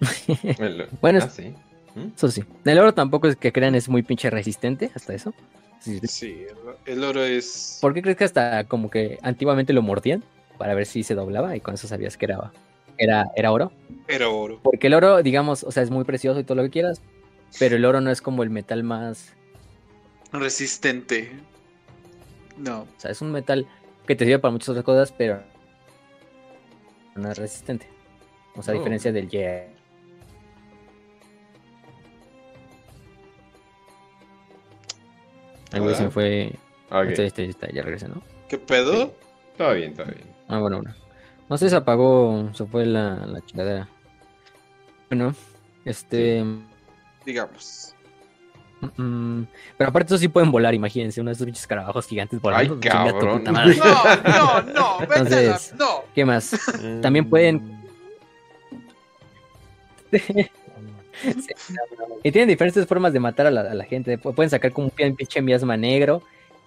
Bueno, 1.00 1.20
ah, 1.22 1.28
sí. 1.28 1.54
¿Mm? 1.94 2.08
Eso 2.16 2.30
sí. 2.30 2.44
El 2.64 2.78
oro 2.78 2.92
tampoco 2.94 3.28
es 3.28 3.36
que 3.36 3.52
crean 3.52 3.74
es 3.74 3.88
muy 3.88 4.02
pinche 4.02 4.30
resistente 4.30 4.90
hasta 4.94 5.14
eso. 5.14 5.34
Sí, 5.80 6.00
sí. 6.00 6.06
Sí, 6.08 6.46
el, 6.86 6.98
el 6.98 7.04
oro 7.04 7.22
es... 7.22 7.78
¿Por 7.80 7.94
qué 7.94 8.02
crees 8.02 8.16
que 8.16 8.24
hasta 8.24 8.64
como 8.64 8.90
que 8.90 9.18
antiguamente 9.22 9.72
lo 9.72 9.82
mordían 9.82 10.24
para 10.58 10.74
ver 10.74 10.86
si 10.86 11.02
se 11.02 11.14
doblaba 11.14 11.56
y 11.56 11.60
con 11.60 11.74
eso 11.74 11.86
sabías 11.88 12.16
que 12.16 12.26
era, 12.26 12.52
era, 12.98 13.26
era 13.36 13.52
oro? 13.52 13.72
Era 14.08 14.28
oro. 14.28 14.60
Porque 14.62 14.86
el 14.86 14.94
oro, 14.94 15.22
digamos, 15.22 15.62
o 15.64 15.70
sea, 15.72 15.82
es 15.82 15.90
muy 15.90 16.04
precioso 16.04 16.40
y 16.40 16.44
todo 16.44 16.56
lo 16.56 16.62
que 16.64 16.70
quieras, 16.70 17.02
pero 17.58 17.76
el 17.76 17.84
oro 17.84 18.00
no 18.00 18.10
es 18.10 18.22
como 18.22 18.42
el 18.42 18.50
metal 18.50 18.82
más, 18.82 19.34
Resistente. 20.32 21.32
No. 22.56 22.82
o 22.82 22.88
sea, 23.00 23.10
es 23.10 23.20
un 23.20 23.30
metal 23.32 23.66
que 24.06 24.16
te 24.16 24.24
sirve 24.24 24.38
para 24.38 24.52
muchas 24.52 24.70
otras 24.70 24.84
cosas, 24.84 25.12
pero 25.12 25.42
no 27.14 27.30
es 27.30 27.38
resistente. 27.38 27.86
O 28.56 28.62
sea, 28.62 28.72
a 28.72 28.76
Oh. 28.76 28.78
diferencia 28.78 29.12
del 29.12 29.28
hierro. 29.28 29.73
Güey, 35.80 35.94
se 35.94 36.04
me 36.04 36.10
fue. 36.10 36.52
Ok, 36.90 37.06
Este, 37.08 37.26
este, 37.26 37.44
este, 37.46 37.72
ya 37.72 37.82
regresé, 37.82 38.08
¿no? 38.08 38.22
¿Qué 38.48 38.58
pedo? 38.58 39.12
todo 39.56 39.72
bien, 39.74 39.94
todo 39.94 40.06
bien. 40.06 40.24
Ah, 40.48 40.58
bueno, 40.58 40.78
bueno. 40.82 40.94
No 41.48 41.58
sé, 41.58 41.68
se 41.70 41.76
apagó, 41.76 42.50
se 42.54 42.64
fue 42.66 42.86
la, 42.86 43.26
la 43.26 43.40
chingadera. 43.42 43.88
Bueno, 45.10 45.34
este. 45.84 46.44
Digamos. 47.24 47.94
mm, 48.96 49.42
pero 49.78 49.90
aparte, 49.90 50.08
eso 50.08 50.18
sí 50.18 50.28
pueden 50.28 50.50
volar, 50.50 50.74
imagínense, 50.74 51.20
uno 51.20 51.30
de 51.30 51.34
esos 51.34 51.44
pinches 51.46 51.62
escarabajos 51.62 52.06
gigantes 52.06 52.40
volando. 52.40 52.74
Ay, 52.74 52.80
tu 52.80 52.88
cabrón. 52.88 53.38
puta 53.38 53.52
madre. 53.52 53.76
No, 53.76 54.62
no, 54.62 54.72
no, 54.72 54.98
vete 55.00 55.14
a 55.14 55.22
la- 55.22 55.28
Entonces- 55.38 55.74
No. 55.78 56.04
¿Qué 56.14 56.24
más? 56.24 56.50
También 57.02 57.28
pueden- 57.30 57.82
Y 62.22 62.32
tienen 62.32 62.48
diferentes 62.48 62.86
formas 62.86 63.12
de 63.12 63.20
matar 63.20 63.46
a 63.46 63.50
la, 63.50 63.60
a 63.62 63.74
la 63.74 63.84
gente. 63.84 64.18
Pu- 64.18 64.34
Pueden 64.34 64.50
sacar 64.50 64.72
como 64.72 64.88
un 64.88 64.92
pin- 64.92 65.14
pinche 65.16 65.40
miasma 65.42 65.76
negro 65.76 66.22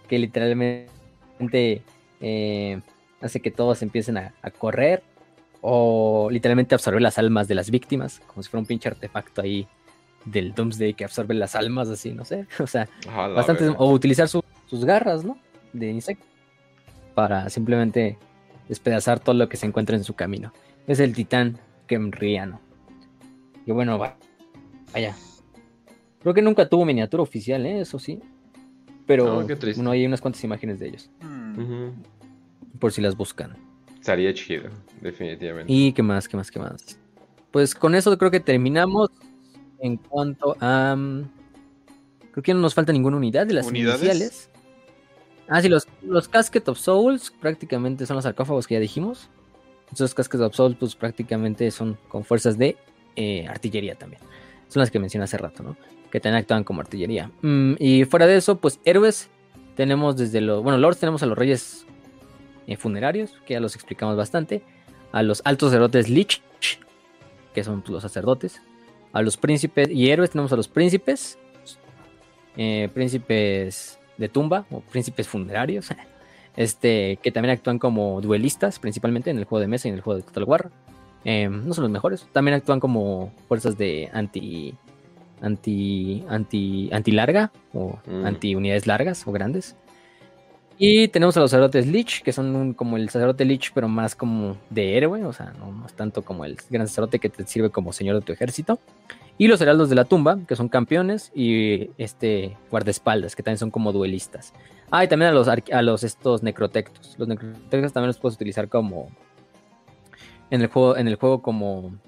que 0.08 0.18
literalmente 0.20 1.82
eh, 2.22 2.80
hace 3.22 3.40
que 3.42 3.52
todos 3.52 3.82
empiecen 3.82 4.18
a, 4.18 4.34
a 4.42 4.52
correr. 4.52 5.04
O 5.62 6.30
literalmente 6.32 6.76
absorber 6.76 7.02
las 7.02 7.18
almas 7.18 7.48
de 7.48 7.56
las 7.56 7.72
víctimas, 7.72 8.22
como 8.28 8.44
si 8.44 8.50
fuera 8.50 8.62
un 8.62 8.68
pinche 8.68 8.88
artefacto 8.90 9.42
ahí 9.42 9.68
del 10.24 10.54
Doomsday 10.54 10.94
que 10.94 11.04
absorbe 11.04 11.34
las 11.34 11.56
almas, 11.56 11.90
así, 11.90 12.12
no 12.14 12.26
sé. 12.26 12.46
O 12.60 12.68
sea, 12.68 12.88
A 13.10 13.28
la 13.28 13.36
bastante. 13.36 13.64
verga. 13.64 13.80
O 13.80 13.92
utilizar 13.92 14.28
su- 14.28 14.44
sus 14.68 14.86
garras, 14.86 15.24
¿no? 15.26 15.38
De 15.74 15.90
insecto. 15.90 16.26
Para 17.16 17.50
simplemente 17.50 18.18
despedazar 18.70 19.20
todo 19.20 19.34
lo 19.36 19.50
que 19.50 19.58
se 19.58 19.66
encuentra 19.66 19.96
en 19.98 20.04
su 20.04 20.14
camino. 20.14 20.54
Es 20.86 21.00
el 21.00 21.14
titán 21.16 21.58
Kemriano. 21.88 22.60
Y 23.66 23.72
bueno, 23.72 23.98
va- 23.98 24.16
vaya. 24.94 25.16
Creo 26.22 26.34
que 26.34 26.42
nunca 26.42 26.68
tuvo 26.68 26.86
miniatura 26.86 27.24
oficial, 27.24 27.66
¿eh? 27.66 27.82
Eso 27.82 28.00
sí. 28.00 28.20
Pero 29.06 29.46
No, 29.78 29.92
hay 29.92 30.06
unas 30.06 30.20
cuantas 30.22 30.44
imágenes 30.44 30.80
de 30.80 30.90
ellos. 30.90 31.10
Hmm. 31.22 31.92
Por 32.80 32.92
si 32.92 33.02
las 33.02 33.16
buscan. 33.16 33.56
Estaría 34.00 34.34
chido, 34.34 34.70
definitivamente. 35.02 35.72
¿Y 35.72 35.94
qué 35.94 36.04
más? 36.04 36.28
¿Qué 36.28 36.38
más? 36.38 36.52
¿Qué 36.52 36.60
más? 36.60 37.00
Pues 37.52 37.74
con 37.74 37.96
eso 37.96 38.18
creo 38.18 38.32
que 38.32 38.40
terminamos. 38.40 39.10
En 39.80 39.98
cuanto 39.98 40.58
a. 40.60 40.96
mm, 40.96 41.30
Creo 42.32 42.44
que 42.44 42.54
no 42.54 42.60
nos 42.60 42.74
falta 42.74 42.92
ninguna 42.94 43.18
unidad 43.18 43.48
de 43.48 43.54
las 43.56 43.68
¿Unidades? 43.68 44.02
iniciales. 44.02 44.50
Ah, 45.48 45.62
sí, 45.62 45.70
los, 45.70 45.88
los 46.04 46.28
Casket 46.28 46.68
of 46.70 46.78
Souls 46.78 47.32
prácticamente 47.32 48.06
son 48.06 48.16
los 48.16 48.24
sarcófagos 48.24 48.68
que 48.68 48.76
ya 48.76 48.80
dijimos. 48.80 49.30
Esos 49.92 50.14
Casket 50.14 50.42
of 50.42 50.54
Souls, 50.54 50.76
pues 50.80 50.96
prácticamente 50.96 51.72
son 51.72 51.98
con 52.10 52.24
fuerzas 52.24 52.58
de 52.58 52.76
eh, 53.16 53.48
artillería 53.48 53.96
también. 53.96 54.22
Son 54.68 54.82
las 54.82 54.92
que 54.92 55.00
mencioné 55.00 55.24
hace 55.26 55.38
rato, 55.38 55.64
¿no? 55.64 55.78
Que 56.12 56.20
también 56.20 56.42
actúan 56.42 56.64
como 56.64 56.82
artillería. 56.82 57.32
Mm, 57.42 57.74
y 57.80 58.06
fuera 58.06 58.28
de 58.28 58.36
eso, 58.38 58.58
pues 58.58 58.80
héroes. 58.86 59.30
Tenemos 59.76 60.18
desde 60.18 60.42
los. 60.42 60.64
Bueno, 60.64 60.78
lords 60.80 61.00
tenemos 61.00 61.22
a 61.24 61.26
los 61.28 61.38
reyes 61.38 61.86
eh, 62.66 62.78
funerarios, 62.78 63.32
que 63.46 63.54
ya 63.54 63.60
los 63.60 63.76
explicamos 63.76 64.18
bastante. 64.18 64.64
A 65.12 65.24
los 65.24 65.42
altos 65.46 65.70
sacerdotes 65.70 66.10
Lich, 66.10 66.42
que 67.54 67.64
son 67.64 67.82
pues, 67.82 67.92
los 67.92 68.02
sacerdotes. 68.02 68.62
A 69.14 69.22
los 69.22 69.38
príncipes 69.38 69.90
y 69.90 70.10
héroes 70.10 70.32
tenemos 70.32 70.52
a 70.52 70.56
los 70.56 70.68
príncipes. 70.68 71.38
eh, 72.58 72.90
príncipes 72.94 74.00
de 74.18 74.30
tumba 74.30 74.66
o 74.72 74.82
príncipes 74.82 75.28
funerarios. 75.28 75.90
Este, 76.58 77.20
que 77.22 77.32
también 77.32 77.54
actúan 77.54 77.78
como 77.78 78.20
duelistas, 78.20 78.80
principalmente 78.80 79.30
en 79.30 79.38
el 79.38 79.46
juego 79.46 79.62
de 79.62 79.68
mesa 79.68 79.88
y 79.88 79.90
en 79.90 79.96
el 79.96 80.02
juego 80.02 80.18
de 80.18 80.24
Total 80.24 80.44
War. 80.44 80.72
Eh, 81.30 81.50
no 81.50 81.74
son 81.74 81.84
los 81.84 81.92
mejores. 81.92 82.26
También 82.32 82.56
actúan 82.56 82.80
como 82.80 83.32
fuerzas 83.50 83.78
de 83.78 84.10
anti. 84.14 84.74
anti. 85.42 86.24
anti. 86.30 86.90
anti 86.92 87.12
larga. 87.12 87.52
O 87.74 88.00
Mm. 88.08 88.26
anti 88.26 88.56
unidades 88.56 88.88
largas 88.88 89.28
o 89.28 89.32
grandes. 89.34 89.76
Y 90.80 91.08
tenemos 91.10 91.36
a 91.36 91.40
los 91.40 91.50
sacerdotes 91.52 91.86
Lich, 91.88 92.22
que 92.24 92.32
son 92.32 92.56
un- 92.56 92.74
como 92.74 92.98
el 92.98 93.10
sacerdote 93.10 93.44
Lich, 93.46 93.72
pero 93.74 93.88
más 93.88 94.16
como 94.16 94.58
de 94.70 94.96
héroe, 94.96 95.26
o 95.26 95.34
sea, 95.34 95.52
no 95.60 95.72
más 95.72 95.94
tanto 95.94 96.22
como 96.24 96.46
el 96.46 96.56
gran 96.70 96.88
sacerdote 96.88 97.18
que 97.20 97.30
te 97.30 97.46
sirve 97.48 97.72
como 97.72 97.92
señor 97.94 98.16
de 98.16 98.22
tu 98.22 98.32
ejército. 98.32 98.80
Y 99.40 99.48
los 99.48 99.60
heraldos 99.60 99.90
de 99.90 99.96
la 99.96 100.06
tumba, 100.06 100.38
que 100.48 100.56
son 100.56 100.70
campeones, 100.70 101.32
y 101.36 101.90
este 101.98 102.56
guardaespaldas, 102.72 103.36
que 103.36 103.44
también 103.44 103.58
son 103.58 103.72
como 103.72 103.92
duelistas. 103.92 104.54
Ah, 104.92 105.04
y 105.04 105.08
también 105.08 105.30
a 105.32 105.34
los, 105.34 105.48
a 105.48 105.82
los 105.82 106.04
estos 106.04 106.42
necrotectos. 106.44 107.16
Los 107.18 107.28
necrotectos 107.28 107.92
también 107.94 108.08
los 108.08 108.18
puedes 108.20 108.36
utilizar 108.36 108.70
como 108.70 109.10
en 110.50 110.62
el 110.62 110.68
juego, 110.68 110.98
en 110.98 111.08
el 111.08 111.16
juego 111.16 111.42
como, 111.42 112.00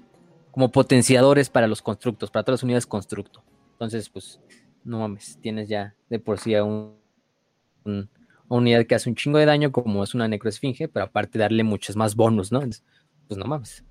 como 0.50 0.70
potenciadores 0.70 1.50
para 1.50 1.66
los 1.66 1.82
constructos, 1.82 2.30
para 2.30 2.44
todas 2.44 2.60
las 2.60 2.64
unidades 2.64 2.86
constructo. 2.86 3.42
Entonces, 3.72 4.08
pues, 4.08 4.40
no 4.84 5.00
mames, 5.00 5.38
tienes 5.40 5.68
ya 5.68 5.94
de 6.08 6.18
por 6.18 6.38
sí 6.38 6.54
a 6.54 6.64
un, 6.64 6.96
una 7.84 8.08
unidad 8.48 8.86
que 8.86 8.94
hace 8.94 9.08
un 9.08 9.16
chingo 9.16 9.38
de 9.38 9.46
daño, 9.46 9.72
como 9.72 10.02
es 10.02 10.14
una 10.14 10.28
necroesfinge, 10.28 10.88
pero 10.88 11.06
aparte 11.06 11.38
darle 11.38 11.64
muchos 11.64 11.96
más 11.96 12.14
bonus, 12.14 12.52
¿no? 12.52 12.60
pues 12.60 13.38
no 13.38 13.44
mames. 13.44 13.84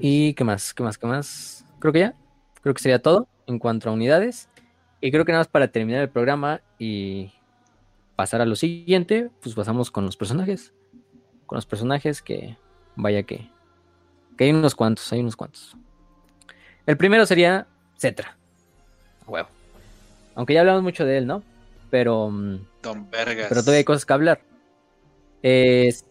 ¿Y 0.00 0.34
qué 0.34 0.44
más? 0.44 0.72
¿Qué 0.72 0.82
más? 0.82 0.98
¿Qué 0.98 1.06
más? 1.06 1.64
Creo 1.78 1.92
que 1.92 2.00
ya. 2.00 2.14
Creo 2.62 2.74
que 2.74 2.82
sería 2.82 3.00
todo 3.00 3.28
en 3.46 3.58
cuanto 3.58 3.88
a 3.88 3.92
unidades. 3.92 4.48
Y 5.00 5.10
creo 5.10 5.24
que 5.24 5.32
nada 5.32 5.40
más 5.40 5.48
para 5.48 5.68
terminar 5.68 6.02
el 6.02 6.08
programa 6.08 6.62
y 6.78 7.32
pasar 8.16 8.40
a 8.40 8.46
lo 8.46 8.56
siguiente, 8.56 9.30
pues 9.42 9.54
pasamos 9.54 9.90
con 9.90 10.06
los 10.06 10.16
personajes. 10.16 10.72
Con 11.46 11.56
los 11.56 11.66
personajes 11.66 12.22
que, 12.22 12.56
vaya 12.96 13.22
que, 13.22 13.48
que 14.36 14.44
hay 14.44 14.50
unos 14.50 14.74
cuantos, 14.74 15.12
hay 15.12 15.20
unos 15.20 15.36
cuantos. 15.36 15.76
El 16.86 16.96
primero 16.96 17.26
sería 17.26 17.66
Cetra. 17.98 18.36
Huevo. 19.26 19.48
Aunque 20.34 20.54
ya 20.54 20.60
hablamos 20.60 20.82
mucho 20.82 21.04
de 21.04 21.18
él, 21.18 21.26
¿no? 21.26 21.42
Pero. 21.90 22.30
Mm, 22.30 22.58
Don 22.82 23.10
Vergas. 23.10 23.46
Pero 23.48 23.60
todavía 23.62 23.78
hay 23.78 23.84
cosas 23.84 24.04
que 24.04 24.12
hablar. 24.12 24.40
Es 25.42 26.04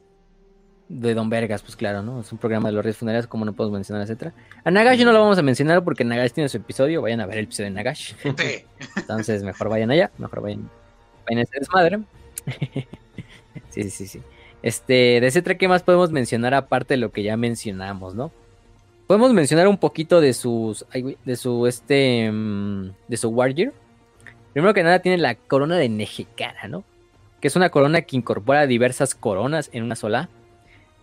de 0.88 1.14
Don 1.14 1.30
Vergas, 1.30 1.62
pues 1.62 1.76
claro, 1.76 2.04
¿no? 2.04 2.22
Es 2.22 2.32
un 2.32 2.38
programa 2.38 2.70
de 2.70 2.76
los 2.76 2.84
Reyes 2.84 2.98
Funerarios, 2.98 3.28
como 3.28 3.46
no 3.46 3.54
podemos 3.54 3.76
mencionar, 3.76 4.04
etcétera. 4.04 4.34
A 4.64 4.72
Nagash 4.72 5.04
no 5.04 5.12
lo 5.12 5.20
vamos 5.20 5.38
a 5.38 5.42
mencionar 5.42 5.84
porque 5.84 6.04
Nagash 6.04 6.32
tiene 6.32 6.50
su 6.50 6.58
episodio, 6.58 7.02
vayan 7.02 7.22
a 7.22 7.26
ver 7.26 7.40
el 7.40 7.46
episodio 7.46 7.70
de 7.70 7.76
Nagash. 7.76 8.14
Sí. 8.22 8.66
Entonces, 8.96 9.44
mejor 9.44 9.70
vayan 9.70 9.92
allá, 9.92 10.12
mejor 10.18 10.42
vayan, 10.42 10.70
vayan 11.26 11.40
a 11.40 11.42
ese 11.42 11.60
desmadre. 11.60 12.00
sí, 13.70 13.90
sí, 13.90 14.08
sí. 14.08 14.22
Este, 14.66 15.22
de 15.22 15.30
Cetra, 15.30 15.60
¿qué 15.60 15.68
más 15.68 15.84
podemos 15.84 16.12
mencionar 16.12 16.56
aparte 16.56 16.96
de 16.96 16.98
lo 16.98 17.12
que 17.12 17.22
ya 17.22 17.38
mencionamos, 17.38 18.16
no? 18.16 18.32
Podemos 19.06 19.32
mencionar 19.32 19.68
un 19.68 19.78
poquito 19.78 20.22
de 20.22 20.34
sus, 20.34 20.88
de 21.24 21.36
su, 21.36 21.68
este, 21.68 22.32
mm, 22.32 22.90
de 23.08 23.18
su 23.18 23.30
Warrior. 23.30 23.74
Primero 24.54 24.74
que 24.74 24.82
nada 24.82 24.98
tiene 25.04 25.20
la 25.20 25.36
corona 25.36 25.78
de 25.78 25.88
Nejekara, 25.88 26.68
¿no? 26.68 26.84
Que 27.40 27.48
es 27.48 27.56
una 27.56 27.70
corona 27.70 28.02
que 28.02 28.16
incorpora 28.16 28.66
diversas 28.66 29.14
coronas 29.14 29.70
en 29.72 29.84
una 29.84 29.96
sola 29.96 30.30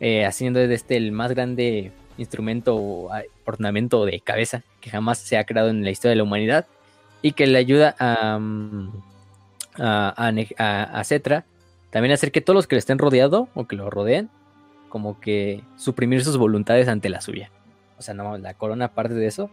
eh, 0.01 0.27
haciendo 0.27 0.59
de 0.59 0.75
este 0.75 0.97
el 0.97 1.13
más 1.13 1.31
grande 1.31 1.93
instrumento 2.19 2.75
o 2.75 3.11
ornamento 3.45 4.05
de 4.05 4.19
cabeza 4.19 4.65
que 4.81 4.91
jamás 4.91 5.19
se 5.19 5.39
ha 5.39 5.45
creado 5.45 5.69
en 5.69 5.85
la 5.85 5.93
historia 5.93 6.11
de 6.11 6.17
la 6.17 6.25
humanidad 6.25 6.67
y 7.23 7.31
que 7.31 7.47
le 7.47 7.59
ayuda 7.59 7.95
a, 8.01 8.41
mm, 8.41 8.91
a, 9.79 10.33
a, 10.59 11.05
Cetra 11.05 11.45
también 11.93 12.13
hacer 12.13 12.33
que 12.33 12.41
todos 12.41 12.57
los 12.57 12.67
que 12.67 12.75
le 12.75 12.81
estén 12.81 12.99
rodeado 12.99 13.49
o 13.55 13.69
que 13.69 13.77
lo 13.77 13.91
rodeen, 13.91 14.31
como 14.89 15.21
que 15.21 15.63
suprimir 15.77 16.25
sus 16.25 16.37
voluntades 16.37 16.89
ante 16.89 17.09
la 17.09 17.21
suya. 17.21 17.51
O 17.99 18.03
sea, 18.03 18.15
no, 18.15 18.37
la 18.39 18.55
corona, 18.55 18.87
aparte 18.87 19.15
de 19.15 19.27
eso, 19.27 19.49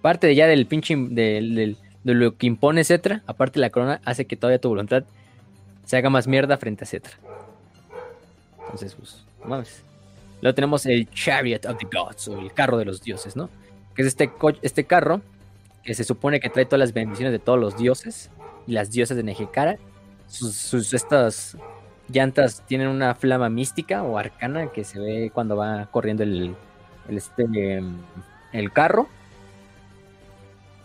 parte 0.00 0.26
de 0.26 0.34
ya 0.34 0.48
del 0.48 0.66
pinche, 0.66 0.96
de 0.96 1.76
lo 2.02 2.36
que 2.36 2.46
impone 2.46 2.82
Cetra, 2.82 3.22
aparte 3.26 3.60
la 3.60 3.70
corona 3.70 4.00
hace 4.04 4.26
que 4.26 4.36
todavía 4.36 4.60
tu 4.60 4.68
voluntad 4.68 5.04
se 5.84 5.96
haga 5.96 6.10
más 6.10 6.26
mierda 6.26 6.56
frente 6.56 6.84
a 6.84 6.86
Cetra. 6.86 7.12
Entonces, 8.64 8.94
pues, 8.94 9.24
mames. 9.44 9.82
Luego 10.40 10.54
tenemos 10.54 10.86
el 10.86 11.08
Chariot 11.10 11.66
of 11.66 11.76
the 11.78 11.86
Gods, 11.96 12.28
o 12.28 12.40
el 12.40 12.52
carro 12.52 12.78
de 12.78 12.84
los 12.84 13.02
dioses, 13.02 13.36
¿no? 13.36 13.48
Que 13.94 14.02
es 14.02 14.08
este, 14.08 14.30
este 14.62 14.84
carro 14.84 15.20
que 15.84 15.94
se 15.94 16.04
supone 16.04 16.40
que 16.40 16.48
trae 16.48 16.64
todas 16.64 16.80
las 16.80 16.92
bendiciones 16.92 17.32
de 17.32 17.38
todos 17.38 17.60
los 17.60 17.76
dioses 17.76 18.30
y 18.66 18.72
las 18.72 18.90
diosas 18.90 19.16
de 19.16 19.22
Nejekara. 19.22 19.78
Sus, 20.26 20.94
estas 20.94 21.56
llantas 22.08 22.62
tienen 22.66 22.88
una 22.88 23.14
flama 23.14 23.48
mística 23.48 24.02
o 24.02 24.18
arcana 24.18 24.68
que 24.68 24.84
se 24.84 24.98
ve 24.98 25.30
cuando 25.32 25.56
va 25.56 25.86
corriendo 25.90 26.22
el, 26.22 26.54
el, 27.08 27.16
este, 27.16 27.82
el 28.52 28.72
carro. 28.72 29.08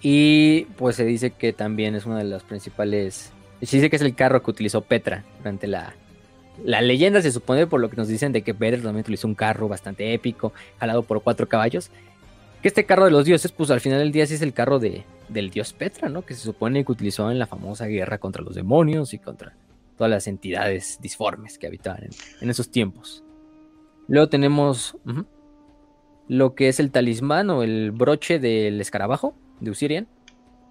Y 0.02 0.66
pues 0.78 0.96
se 0.96 1.06
dice 1.06 1.32
que 1.32 1.54
también 1.54 1.96
es 1.96 2.06
una 2.06 2.20
de 2.20 2.26
las 2.26 2.44
principales. 2.44 3.32
Se 3.62 3.78
dice 3.78 3.90
que 3.90 3.96
es 3.96 4.02
el 4.02 4.16
carro 4.16 4.44
que 4.44 4.52
utilizó 4.52 4.82
Petra 4.82 5.24
durante 5.40 5.66
la, 5.68 5.94
la 6.64 6.82
leyenda 6.82 7.22
se 7.22 7.32
supone, 7.32 7.68
por 7.68 7.80
lo 7.80 7.90
que 7.90 7.98
nos 7.98 8.08
dicen, 8.08 8.32
de 8.32 8.42
que 8.42 8.54
Vader 8.54 8.82
también 8.82 9.02
utilizó 9.02 9.28
un 9.28 9.36
carro 9.36 9.68
bastante 9.68 10.14
épico, 10.14 10.54
jalado 10.80 11.04
por 11.04 11.22
cuatro 11.22 11.48
caballos. 11.48 11.90
Que 12.62 12.68
este 12.68 12.86
carro 12.86 13.06
de 13.06 13.12
los 13.12 13.26
dioses, 13.26 13.52
pues 13.52 13.70
al 13.70 13.82
final 13.82 14.00
del 14.00 14.12
día 14.12 14.26
sí 14.26 14.36
es 14.36 14.42
el 14.42 14.54
carro 14.54 14.80
de, 14.80 15.04
del 15.30 15.50
dios 15.50 15.74
Petra, 15.74 16.10
¿no? 16.10 16.24
Que 16.24 16.34
se 16.34 16.42
supone 16.42 16.84
que 16.84 16.92
utilizó 16.92 17.30
en 17.30 17.40
la 17.40 17.46
famosa 17.46 17.86
guerra 17.86 18.18
contra 18.18 18.42
los 18.42 18.56
demonios 18.56 19.14
y 19.14 19.20
contra 19.20 19.54
todas 19.98 20.12
las 20.12 20.28
entidades 20.28 21.00
disformes 21.02 21.58
que 21.58 21.68
habitaban 21.68 22.10
en, 22.42 22.50
esos 22.50 22.70
tiempos. 22.72 23.24
Luego 24.08 24.30
tenemos 24.30 24.98
lo 26.28 26.56
que 26.56 26.70
es 26.70 26.80
el 26.80 26.92
talismán 26.92 27.50
o 27.50 27.64
el 27.64 27.92
broche 27.92 28.40
del 28.40 28.80
escarabajo 28.80 29.36
de 29.60 29.72
Usirian, 29.72 30.08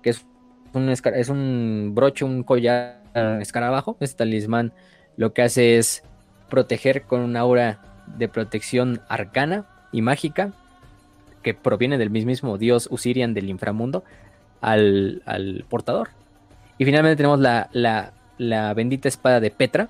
que 0.02 0.10
es 0.10 0.24
un, 0.72 0.88
es 0.88 1.28
un 1.28 1.92
broche, 1.94 2.24
un 2.24 2.42
collar 2.42 3.02
escarabajo. 3.40 3.96
Este 4.00 4.18
talismán 4.18 4.72
lo 5.16 5.32
que 5.32 5.42
hace 5.42 5.78
es 5.78 6.02
proteger 6.48 7.02
con 7.02 7.20
una 7.20 7.40
aura 7.40 8.04
de 8.18 8.28
protección 8.28 9.00
arcana 9.08 9.66
y 9.92 10.02
mágica 10.02 10.52
que 11.42 11.54
proviene 11.54 11.98
del 11.98 12.10
mismo 12.10 12.58
dios 12.58 12.88
Usirian 12.90 13.34
del 13.34 13.48
inframundo 13.48 14.04
al, 14.60 15.64
portador. 15.68 16.10
Y 16.78 16.84
finalmente 16.84 17.16
tenemos 17.16 17.40
la, 17.40 17.68
la, 17.72 18.12
bendita 18.38 19.08
espada 19.08 19.40
de 19.40 19.50
Petra, 19.50 19.88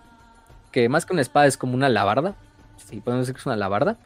que 0.72 0.88
más 0.88 1.06
que 1.06 1.12
una 1.12 1.22
espada 1.22 1.46
es 1.46 1.56
como 1.56 1.74
una 1.74 1.88
labarda. 1.88 2.34
Si 2.76 3.00
podemos 3.00 3.26
decir 3.26 3.34
que 3.34 3.40
es 3.40 3.46
una 3.46 3.56
labarda. 3.56 3.98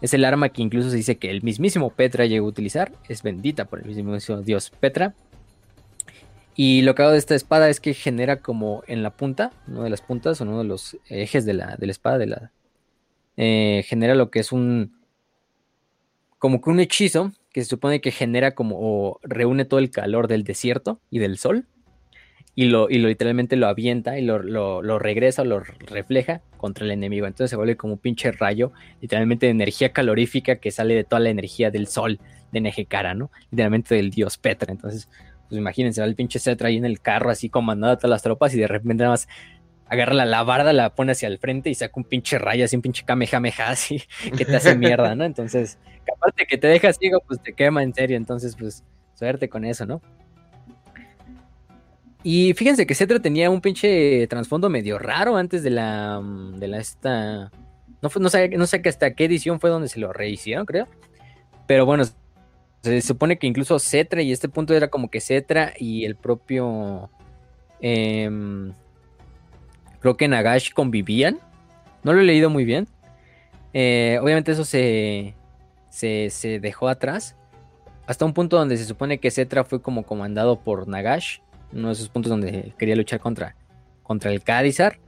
Es 0.00 0.14
el 0.14 0.24
arma 0.24 0.48
que 0.48 0.62
incluso 0.62 0.90
se 0.90 0.96
dice 0.96 1.16
que 1.16 1.30
el 1.30 1.42
mismísimo 1.42 1.90
Petra 1.90 2.26
llegó 2.26 2.46
a 2.46 2.48
utilizar. 2.48 2.92
Es 3.08 3.22
bendita 3.22 3.66
por 3.66 3.78
el 3.78 3.86
mismísimo 3.86 4.42
dios 4.42 4.70
Petra. 4.70 5.14
Y 6.54 6.82
lo 6.82 6.94
que 6.94 7.02
hago 7.02 7.12
de 7.12 7.18
esta 7.18 7.34
espada 7.34 7.68
es 7.70 7.80
que 7.80 7.94
genera 7.94 8.38
como 8.38 8.82
en 8.86 9.02
la 9.02 9.10
punta, 9.10 9.52
una 9.68 9.84
de 9.84 9.90
las 9.90 10.02
puntas, 10.02 10.40
o 10.40 10.44
uno 10.44 10.58
de 10.58 10.64
los 10.64 10.98
ejes 11.08 11.46
de 11.46 11.54
la, 11.54 11.76
de 11.76 11.86
la 11.86 11.92
espada, 11.92 12.18
de 12.18 12.26
la, 12.26 12.50
eh, 13.36 13.84
genera 13.86 14.14
lo 14.14 14.30
que 14.30 14.40
es 14.40 14.52
un, 14.52 14.92
como 16.38 16.60
que 16.60 16.70
un 16.70 16.80
hechizo 16.80 17.32
que 17.52 17.62
se 17.62 17.70
supone 17.70 18.00
que 18.00 18.10
genera 18.10 18.54
como, 18.54 18.76
o 18.80 19.20
reúne 19.22 19.64
todo 19.64 19.80
el 19.80 19.90
calor 19.90 20.28
del 20.28 20.44
desierto 20.44 21.00
y 21.10 21.18
del 21.20 21.38
sol, 21.38 21.66
y 22.54 22.66
lo, 22.66 22.90
y 22.90 22.98
lo 22.98 23.08
literalmente 23.08 23.56
lo 23.56 23.66
avienta 23.66 24.18
y 24.18 24.22
lo, 24.22 24.42
lo, 24.42 24.82
lo 24.82 24.98
regresa, 24.98 25.44
lo 25.44 25.60
refleja 25.60 26.42
contra 26.58 26.84
el 26.84 26.90
enemigo. 26.90 27.26
Entonces 27.26 27.50
se 27.50 27.56
vuelve 27.56 27.76
como 27.76 27.94
un 27.94 27.98
pinche 27.98 28.30
rayo, 28.32 28.72
literalmente 29.00 29.46
de 29.46 29.52
energía 29.52 29.92
calorífica 29.92 30.56
que 30.56 30.70
sale 30.70 30.94
de 30.94 31.04
toda 31.04 31.20
la 31.20 31.30
energía 31.30 31.70
del 31.70 31.86
sol 31.86 32.20
de 32.52 32.60
Nejekara, 32.60 33.14
¿no? 33.14 33.30
Literalmente 33.50 33.94
del 33.94 34.10
dios 34.10 34.36
Petra. 34.36 34.72
Entonces 34.72 35.08
pues 35.52 35.58
imagínense, 35.60 36.00
va 36.00 36.06
el 36.06 36.14
pinche 36.14 36.38
Cetra 36.38 36.68
ahí 36.68 36.78
en 36.78 36.86
el 36.86 37.02
carro, 37.02 37.28
así 37.28 37.50
comandando 37.50 37.92
a 37.92 37.96
todas 37.98 38.08
las 38.08 38.22
tropas, 38.22 38.54
y 38.54 38.58
de 38.58 38.66
repente 38.66 39.02
nada 39.02 39.10
más 39.10 39.28
agarra 39.84 40.14
la 40.14 40.24
labarda, 40.24 40.72
la 40.72 40.94
pone 40.94 41.12
hacia 41.12 41.28
el 41.28 41.36
frente 41.38 41.68
y 41.68 41.74
saca 41.74 41.92
un 41.96 42.04
pinche 42.04 42.38
rayo, 42.38 42.64
así 42.64 42.74
un 42.74 42.80
pinche 42.80 43.04
kamehameha, 43.04 43.68
así, 43.68 44.02
que 44.34 44.46
te 44.46 44.56
hace 44.56 44.74
mierda, 44.78 45.14
¿no? 45.14 45.24
Entonces, 45.24 45.78
aparte 46.10 46.46
que 46.46 46.56
te 46.56 46.68
deja 46.68 46.90
ciego, 46.94 47.20
pues 47.26 47.42
te 47.42 47.52
quema 47.52 47.82
en 47.82 47.92
serio, 47.92 48.16
entonces, 48.16 48.56
pues, 48.58 48.82
suerte 49.12 49.50
con 49.50 49.66
eso, 49.66 49.84
¿no? 49.84 50.00
Y 52.22 52.54
fíjense 52.54 52.86
que 52.86 52.94
Cetra 52.94 53.20
tenía 53.20 53.50
un 53.50 53.60
pinche 53.60 54.26
trasfondo 54.28 54.68
medio 54.68 54.98
raro 54.98 55.36
antes 55.36 55.62
de 55.62 55.70
la. 55.70 56.20
de 56.56 56.68
la 56.68 56.78
esta. 56.78 57.50
No, 58.00 58.10
no, 58.20 58.28
sé, 58.28 58.48
no 58.50 58.66
sé 58.66 58.82
hasta 58.84 59.14
qué 59.14 59.24
edición 59.24 59.60
fue 59.60 59.70
donde 59.70 59.88
se 59.88 60.00
lo 60.00 60.12
rehicieron, 60.12 60.66
creo. 60.66 60.86
Pero 61.66 61.86
bueno, 61.86 62.04
se 62.82 63.00
supone 63.00 63.38
que 63.38 63.46
incluso 63.46 63.78
Cetra, 63.78 64.22
y 64.22 64.32
este 64.32 64.48
punto 64.48 64.74
era 64.74 64.88
como 64.88 65.08
que 65.08 65.20
Cetra 65.20 65.72
y 65.78 66.04
el 66.04 66.16
propio. 66.16 67.10
Em, 67.80 68.72
creo 70.00 70.16
que 70.16 70.28
Nagash 70.28 70.72
convivían. 70.72 71.38
No 72.02 72.12
lo 72.12 72.20
he 72.20 72.24
leído 72.24 72.50
muy 72.50 72.64
bien. 72.64 72.88
Eh, 73.72 74.18
obviamente 74.20 74.52
eso 74.52 74.64
se, 74.64 75.34
se, 75.90 76.60
dejó 76.60 76.88
atrás. 76.88 77.36
Hasta 78.06 78.24
un 78.24 78.34
punto 78.34 78.56
donde 78.56 78.76
se 78.76 78.84
supone 78.84 79.18
que 79.18 79.30
Cetra 79.30 79.64
fue 79.64 79.80
como 79.80 80.04
comandado 80.04 80.60
por 80.60 80.88
Nagash. 80.88 81.38
Uno 81.72 81.88
de 81.88 81.94
esos 81.94 82.08
puntos 82.08 82.30
donde 82.30 82.74
quería 82.78 82.96
luchar 82.96 83.20
contra, 83.20 83.56
contra 84.02 84.30
el 84.30 84.42
Kadizar. 84.42 84.98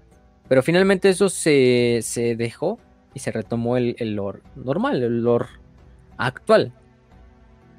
Pero 0.49 0.63
finalmente 0.63 1.09
eso 1.09 1.29
se, 1.29 2.01
se 2.03 2.37
dejó 2.37 2.79
y 3.15 3.21
se 3.21 3.31
retomó 3.31 3.77
el, 3.77 3.97
el 3.99 4.15
lore 4.15 4.41
normal, 4.57 5.03
el 5.03 5.23
lore 5.23 5.47
actual. 6.17 6.73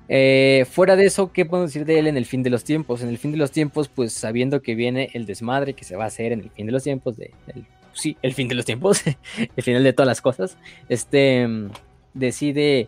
Eh, 0.08 0.66
fuera 0.70 0.96
de 0.96 1.06
eso, 1.06 1.32
¿qué 1.32 1.46
podemos 1.46 1.72
decir 1.72 1.86
de 1.86 1.98
él 2.00 2.08
en 2.08 2.18
el 2.18 2.26
fin 2.26 2.44
de 2.44 2.50
los 2.50 2.64
tiempos? 2.64 3.02
En 3.02 3.10
el 3.10 3.18
fin 3.18 3.32
de 3.32 3.38
los 3.38 3.52
tiempos, 3.52 3.88
pues 3.88 4.14
sabiendo 4.14 4.62
que 4.62 4.76
viene 4.76 5.10
el 5.14 5.26
desmadre 5.26 5.74
que 5.74 5.84
se 5.84 5.96
va 5.96 6.04
a 6.04 6.08
hacer 6.08 6.32
en 6.32 6.42
el 6.42 6.50
fin 6.52 6.66
de 6.68 6.72
los 6.72 6.84
tiempos, 6.84 7.18
de, 7.18 7.34
sí, 7.94 8.18
el 8.22 8.34
fin 8.34 8.48
de 8.48 8.56
los 8.56 8.66
tiempos, 8.66 9.02
el 9.56 9.64
final 9.64 9.84
de 9.84 9.94
todas 9.94 10.08
las 10.08 10.22
cosas, 10.22 10.58
este 10.90 11.48
decide 12.14 12.88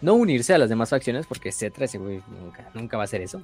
no 0.00 0.14
unirse 0.14 0.54
a 0.54 0.58
las 0.58 0.68
demás 0.68 0.90
facciones, 0.90 1.26
porque 1.26 1.50
Cetra 1.50 1.86
ese 1.86 1.98
güey 1.98 2.20
nunca, 2.40 2.70
nunca 2.74 2.96
va 2.96 3.02
a 3.02 3.04
hacer 3.04 3.20
eso. 3.20 3.42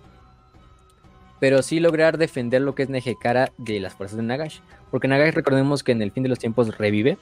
Pero 1.41 1.63
sí 1.63 1.81
lograr 1.81 2.19
defender 2.19 2.61
lo 2.61 2.75
que 2.75 2.85
es 2.85 2.89
Nejekara 2.91 3.51
de 3.59 3.81
las 3.81 3.95
fuerzas 3.95 4.19
de 4.19 4.23
Nagash. 4.23 4.61
Porque 4.91 5.09
Nagash 5.09 5.35
recordemos 5.35 5.83
que 5.83 5.93
en 5.93 6.03
el 6.03 6.13
fin 6.13 6.23
de 6.23 6.29
los 6.29 6.39
tiempos 6.39 6.77
revive, 6.79 7.17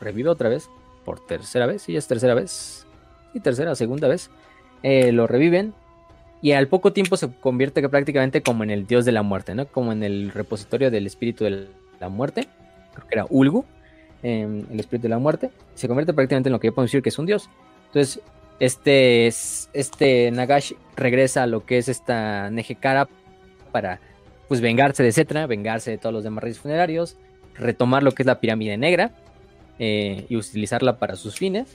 revive 0.00 0.28
otra 0.28 0.48
vez, 0.48 0.68
por 1.04 1.20
tercera 1.20 1.66
vez, 1.66 1.82
sí, 1.82 1.96
es 1.96 2.06
tercera 2.06 2.34
vez, 2.34 2.86
y 3.34 3.40
tercera 3.40 3.72
o 3.72 3.74
segunda 3.74 4.08
vez, 4.08 4.30
eh, 4.82 5.12
lo 5.12 5.26
reviven 5.26 5.74
y 6.40 6.52
al 6.52 6.66
poco 6.66 6.92
tiempo 6.92 7.16
se 7.16 7.32
convierte 7.32 7.88
prácticamente 7.88 8.42
como 8.42 8.64
en 8.64 8.70
el 8.70 8.86
dios 8.86 9.04
de 9.04 9.12
la 9.12 9.22
muerte, 9.22 9.54
¿no? 9.54 9.66
Como 9.66 9.92
en 9.92 10.02
el 10.02 10.32
repositorio 10.32 10.90
del 10.90 11.06
espíritu 11.06 11.44
de 11.44 11.68
la 12.00 12.08
muerte, 12.08 12.48
creo 12.92 13.06
que 13.06 13.14
era 13.14 13.26
Ulgu, 13.30 13.64
em, 14.24 14.64
el 14.70 14.80
espíritu 14.80 15.04
de 15.04 15.10
la 15.10 15.18
muerte, 15.18 15.50
se 15.74 15.86
convierte 15.86 16.12
prácticamente 16.12 16.48
en 16.48 16.52
lo 16.52 16.58
que 16.58 16.68
yo 16.68 16.74
puedo 16.74 16.86
decir 16.86 17.00
que 17.00 17.10
es 17.10 17.18
un 17.18 17.26
dios. 17.26 17.48
Entonces, 17.86 18.20
este, 18.58 19.28
este 19.28 20.30
Nagash 20.32 20.72
regresa 20.96 21.44
a 21.44 21.46
lo 21.46 21.64
que 21.64 21.78
es 21.78 21.88
esta 21.88 22.50
Nejekara 22.50 23.08
para 23.72 23.98
pues 24.48 24.60
vengarse 24.60 25.02
de 25.02 25.12
Cetra, 25.12 25.46
vengarse 25.46 25.90
de 25.90 25.98
todos 25.98 26.12
los 26.12 26.24
demás 26.24 26.44
reyes 26.44 26.58
funerarios, 26.58 27.16
retomar 27.54 28.02
lo 28.02 28.12
que 28.12 28.22
es 28.22 28.26
la 28.26 28.38
pirámide 28.38 28.76
negra 28.76 29.10
eh, 29.78 30.26
y 30.28 30.36
utilizarla 30.36 30.98
para 30.98 31.16
sus 31.16 31.36
fines. 31.36 31.74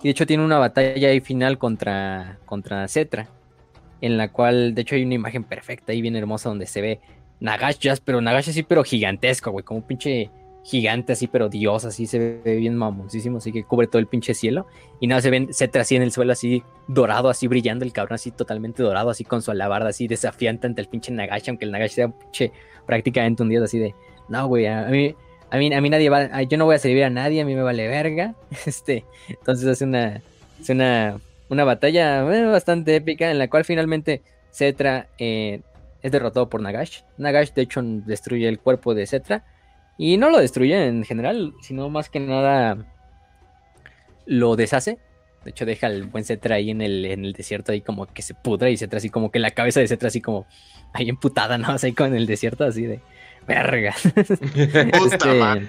Y 0.00 0.04
de 0.04 0.10
hecho 0.10 0.26
tiene 0.26 0.44
una 0.44 0.58
batalla 0.58 1.08
ahí 1.08 1.20
final 1.20 1.58
contra, 1.58 2.38
contra 2.46 2.86
Cetra, 2.88 3.28
en 4.00 4.16
la 4.16 4.28
cual 4.30 4.74
de 4.74 4.82
hecho 4.82 4.94
hay 4.94 5.04
una 5.04 5.14
imagen 5.14 5.44
perfecta 5.44 5.92
y 5.92 6.00
bien 6.00 6.16
hermosa 6.16 6.48
donde 6.48 6.66
se 6.66 6.80
ve 6.80 7.00
Nagash, 7.40 7.78
pero 8.04 8.20
Nagash 8.20 8.50
así, 8.50 8.62
pero 8.62 8.84
gigantesco, 8.84 9.50
güey, 9.50 9.64
como 9.64 9.80
un 9.80 9.86
pinche 9.86 10.30
gigante 10.64 11.12
así, 11.12 11.26
pero 11.26 11.50
dios, 11.50 11.84
así 11.84 12.06
se 12.06 12.40
ve 12.42 12.56
bien 12.56 12.74
mamoncísimo, 12.74 13.36
así 13.36 13.52
que 13.52 13.64
cubre 13.64 13.86
todo 13.86 14.00
el 14.00 14.06
pinche 14.06 14.32
cielo. 14.32 14.66
Y 14.98 15.06
nada, 15.06 15.20
se 15.20 15.28
ven 15.28 15.52
Cetra 15.52 15.82
así 15.82 15.94
en 15.94 16.02
el 16.02 16.10
suelo, 16.10 16.32
así 16.32 16.64
dorado, 16.88 17.28
así 17.28 17.46
brillando, 17.46 17.84
el 17.84 17.92
cabrón 17.92 18.14
así 18.14 18.30
totalmente 18.30 18.82
dorado, 18.82 19.10
así 19.10 19.24
con 19.24 19.42
su 19.42 19.50
alabarda, 19.50 19.90
así 19.90 20.08
desafiante 20.08 20.66
ante 20.66 20.80
el 20.80 20.88
pinche 20.88 21.12
Nagash, 21.12 21.50
aunque 21.50 21.66
el 21.66 21.70
Nagash 21.70 21.92
sea 21.92 22.08
pinche 22.08 22.50
prácticamente 22.86 23.42
un 23.42 23.50
dios 23.50 23.62
así 23.62 23.78
de, 23.78 23.94
no, 24.30 24.46
güey, 24.48 24.66
a 24.66 24.86
mí, 24.86 25.14
a 25.50 25.58
mí, 25.58 25.74
a 25.74 25.80
mí 25.82 25.90
nadie 25.90 26.08
va, 26.08 26.42
yo 26.42 26.56
no 26.56 26.64
voy 26.64 26.76
a 26.76 26.78
servir 26.78 27.04
a 27.04 27.10
nadie, 27.10 27.42
a 27.42 27.44
mí 27.44 27.54
me 27.54 27.62
vale 27.62 27.86
verga. 27.86 28.34
Este, 28.66 29.04
entonces 29.28 29.68
hace 29.68 29.84
una, 29.84 30.22
hace 30.60 30.72
una, 30.72 31.20
una 31.50 31.64
batalla 31.64 32.20
eh, 32.34 32.46
bastante 32.46 32.96
épica 32.96 33.30
en 33.30 33.38
la 33.38 33.48
cual 33.48 33.66
finalmente 33.66 34.22
Cetra 34.50 35.08
eh, 35.18 35.60
es 36.02 36.10
derrotado 36.10 36.48
por 36.48 36.62
Nagash. 36.62 37.02
Nagash, 37.18 37.52
de 37.52 37.62
hecho, 37.62 37.82
destruye 37.82 38.48
el 38.48 38.58
cuerpo 38.58 38.94
de 38.94 39.06
Cetra 39.06 39.44
y 39.96 40.16
no 40.16 40.30
lo 40.30 40.38
destruye 40.38 40.86
en 40.86 41.04
general, 41.04 41.54
sino 41.60 41.88
más 41.88 42.08
que 42.08 42.20
nada 42.20 42.78
lo 44.26 44.56
deshace. 44.56 44.98
De 45.44 45.50
hecho, 45.50 45.66
deja 45.66 45.88
el 45.88 46.04
buen 46.04 46.24
Cetra 46.24 46.56
ahí 46.56 46.70
en 46.70 46.80
el, 46.80 47.04
en 47.04 47.24
el 47.24 47.34
desierto, 47.34 47.72
ahí 47.72 47.82
como 47.82 48.06
que 48.06 48.22
se 48.22 48.34
pudra 48.34 48.70
y 48.70 48.78
Cetra 48.78 48.96
así 48.96 49.10
como 49.10 49.30
que 49.30 49.38
la 49.38 49.50
cabeza 49.50 49.80
de 49.80 49.88
Cetra 49.88 50.08
así 50.08 50.20
como 50.20 50.46
ahí 50.92 51.08
emputada, 51.08 51.58
¿no? 51.58 51.68
Así 51.72 51.92
con 51.92 52.14
el 52.14 52.26
desierto, 52.26 52.64
así 52.64 52.82
de 52.82 53.00
verga. 53.46 53.94
este, 54.16 55.68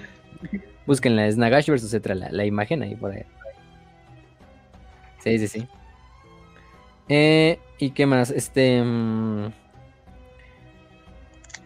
búsquenla, 0.86 1.26
es 1.26 1.36
Nagash 1.36 1.68
versus 1.68 1.90
Cetra, 1.90 2.14
la, 2.14 2.44
imagen 2.44 2.82
ahí 2.82 2.94
por 2.94 3.12
ahí. 3.12 3.24
Sí, 5.22 5.38
sí, 5.38 5.48
sí. 5.48 5.68
Eh, 7.08 7.58
¿Y 7.78 7.90
qué 7.90 8.06
más? 8.06 8.30
Este. 8.30 8.82
Mm, 8.82 9.52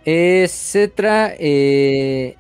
eh, 0.05 0.47
Cetra. 0.49 1.35
Eh, 1.39 2.37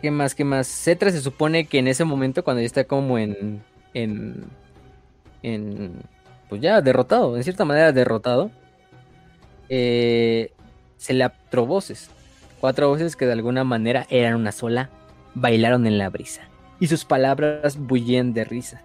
¿Qué 0.00 0.10
más? 0.10 0.34
¿Qué 0.34 0.44
más? 0.44 0.68
Cetra 0.68 1.10
se 1.10 1.20
supone 1.20 1.66
que 1.66 1.78
en 1.78 1.88
ese 1.88 2.04
momento, 2.04 2.44
cuando 2.44 2.60
ya 2.60 2.66
está 2.66 2.84
como 2.84 3.18
en. 3.18 3.62
En. 3.94 4.44
en 5.42 5.92
pues 6.48 6.62
ya 6.62 6.80
derrotado, 6.80 7.36
en 7.36 7.44
cierta 7.44 7.64
manera 7.64 7.92
derrotado. 7.92 8.50
Eh, 9.68 10.52
se 10.96 11.14
le 11.14 11.24
atró 11.24 11.66
voces. 11.66 12.10
Cuatro 12.60 12.88
voces 12.88 13.16
que 13.16 13.26
de 13.26 13.32
alguna 13.32 13.64
manera 13.64 14.06
eran 14.08 14.34
una 14.34 14.52
sola, 14.52 14.90
bailaron 15.34 15.86
en 15.86 15.98
la 15.98 16.08
brisa. 16.08 16.42
Y 16.80 16.86
sus 16.86 17.04
palabras 17.04 17.76
bullían 17.76 18.32
de 18.32 18.44
risa. 18.44 18.82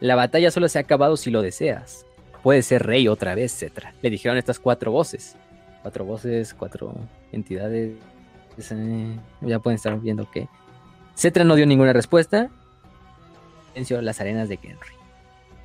La 0.00 0.16
batalla 0.16 0.50
solo 0.50 0.68
se 0.68 0.78
ha 0.78 0.82
acabado 0.82 1.16
si 1.16 1.30
lo 1.30 1.42
deseas. 1.42 2.06
Puedes 2.42 2.66
ser 2.66 2.86
rey 2.86 3.06
otra 3.06 3.34
vez, 3.34 3.54
Cetra. 3.54 3.92
Le 4.00 4.10
dijeron 4.10 4.38
estas 4.38 4.58
cuatro 4.58 4.90
voces. 4.90 5.36
Cuatro 5.82 6.04
voces, 6.04 6.54
cuatro 6.54 6.94
entidades 7.32 7.92
ya 9.40 9.58
pueden 9.58 9.76
estar 9.76 9.98
viendo 10.00 10.30
que 10.30 10.48
Cetra 11.16 11.44
no 11.44 11.54
dio 11.54 11.66
ninguna 11.66 11.92
respuesta. 11.92 12.50
Venció 13.74 14.00
las 14.00 14.20
arenas 14.20 14.48
de 14.48 14.56
Kenry. 14.56 14.88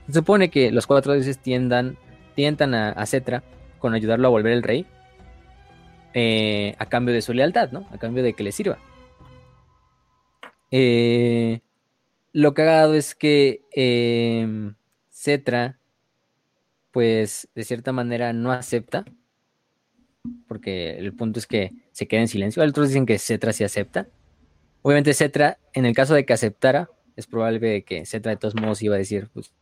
Se 0.07 0.14
supone 0.14 0.49
que 0.49 0.72
los 0.72 0.85
cuatro 0.85 1.14
dioses 1.14 1.40
tiendan, 1.40 1.98
tientan 2.35 2.74
a, 2.74 3.06
Cetra 3.06 3.43
con 3.80 3.93
ayudarlo 3.93 4.27
a 4.27 4.32
volver 4.32 4.53
el 4.53 4.64
rey. 4.64 4.85
Eh, 6.14 6.75
a 6.77 6.85
cambio 6.85 7.14
de 7.14 7.22
su 7.22 7.33
lealtad, 7.33 7.72
¿no? 7.72 7.88
A 7.91 7.98
cambio 7.98 8.24
de 8.24 8.33
que 8.33 8.43
le 8.43 8.51
sirva. 8.51 8.77
Eh, 10.72 11.61
lo 12.32 12.53
cagado 12.53 12.93
es 12.93 13.15
que 13.15 13.61
eh, 13.75 14.74
Cetra, 15.09 15.80
pues 16.91 17.48
de 17.56 17.64
cierta 17.64 17.91
manera 17.91 18.33
no 18.33 18.51
acepta 18.51 19.06
porque 20.47 20.97
el 20.97 21.13
punto 21.13 21.39
es 21.39 21.47
que 21.47 21.71
se 21.91 22.07
queda 22.07 22.21
en 22.21 22.27
silencio. 22.27 22.63
Otros 22.63 22.89
dicen 22.89 23.05
que 23.05 23.17
Cetra 23.19 23.53
sí 23.53 23.63
acepta. 23.63 24.07
Obviamente 24.81 25.13
Cetra, 25.13 25.57
en 25.73 25.85
el 25.85 25.95
caso 25.95 26.13
de 26.13 26.25
que 26.25 26.33
aceptara, 26.33 26.89
es 27.15 27.27
probable 27.27 27.83
que 27.83 28.05
Cetra 28.05 28.31
de 28.31 28.37
todos 28.37 28.55
modos 28.55 28.81
iba 28.81 28.95
a 28.95 28.99
decir, 28.99 29.29
pues, 29.33 29.53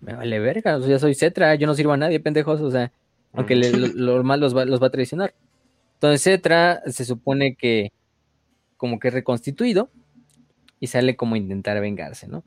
me 0.00 0.14
vale 0.14 0.38
verga, 0.38 0.76
o 0.76 0.82
sea, 0.82 0.98
soy 0.98 1.14
Cetra, 1.14 1.54
yo 1.56 1.66
no 1.66 1.74
sirvo 1.74 1.92
a 1.92 1.96
nadie, 1.96 2.20
pendejos, 2.20 2.60
o 2.60 2.70
sea, 2.70 2.92
aunque 3.32 3.56
lo, 3.56 4.22
mal 4.24 4.40
los 4.40 4.56
va, 4.56 4.64
los 4.64 4.82
va 4.82 4.86
a 4.86 4.90
traicionar. 4.90 5.34
Entonces 5.94 6.22
Cetra 6.22 6.82
se 6.86 7.04
supone 7.04 7.56
que 7.56 7.92
como 8.76 8.98
que 8.98 9.10
reconstituido 9.10 9.90
y 10.80 10.88
sale 10.88 11.16
como 11.16 11.34
a 11.34 11.38
intentar 11.38 11.80
vengarse, 11.80 12.28
¿no? 12.28 12.44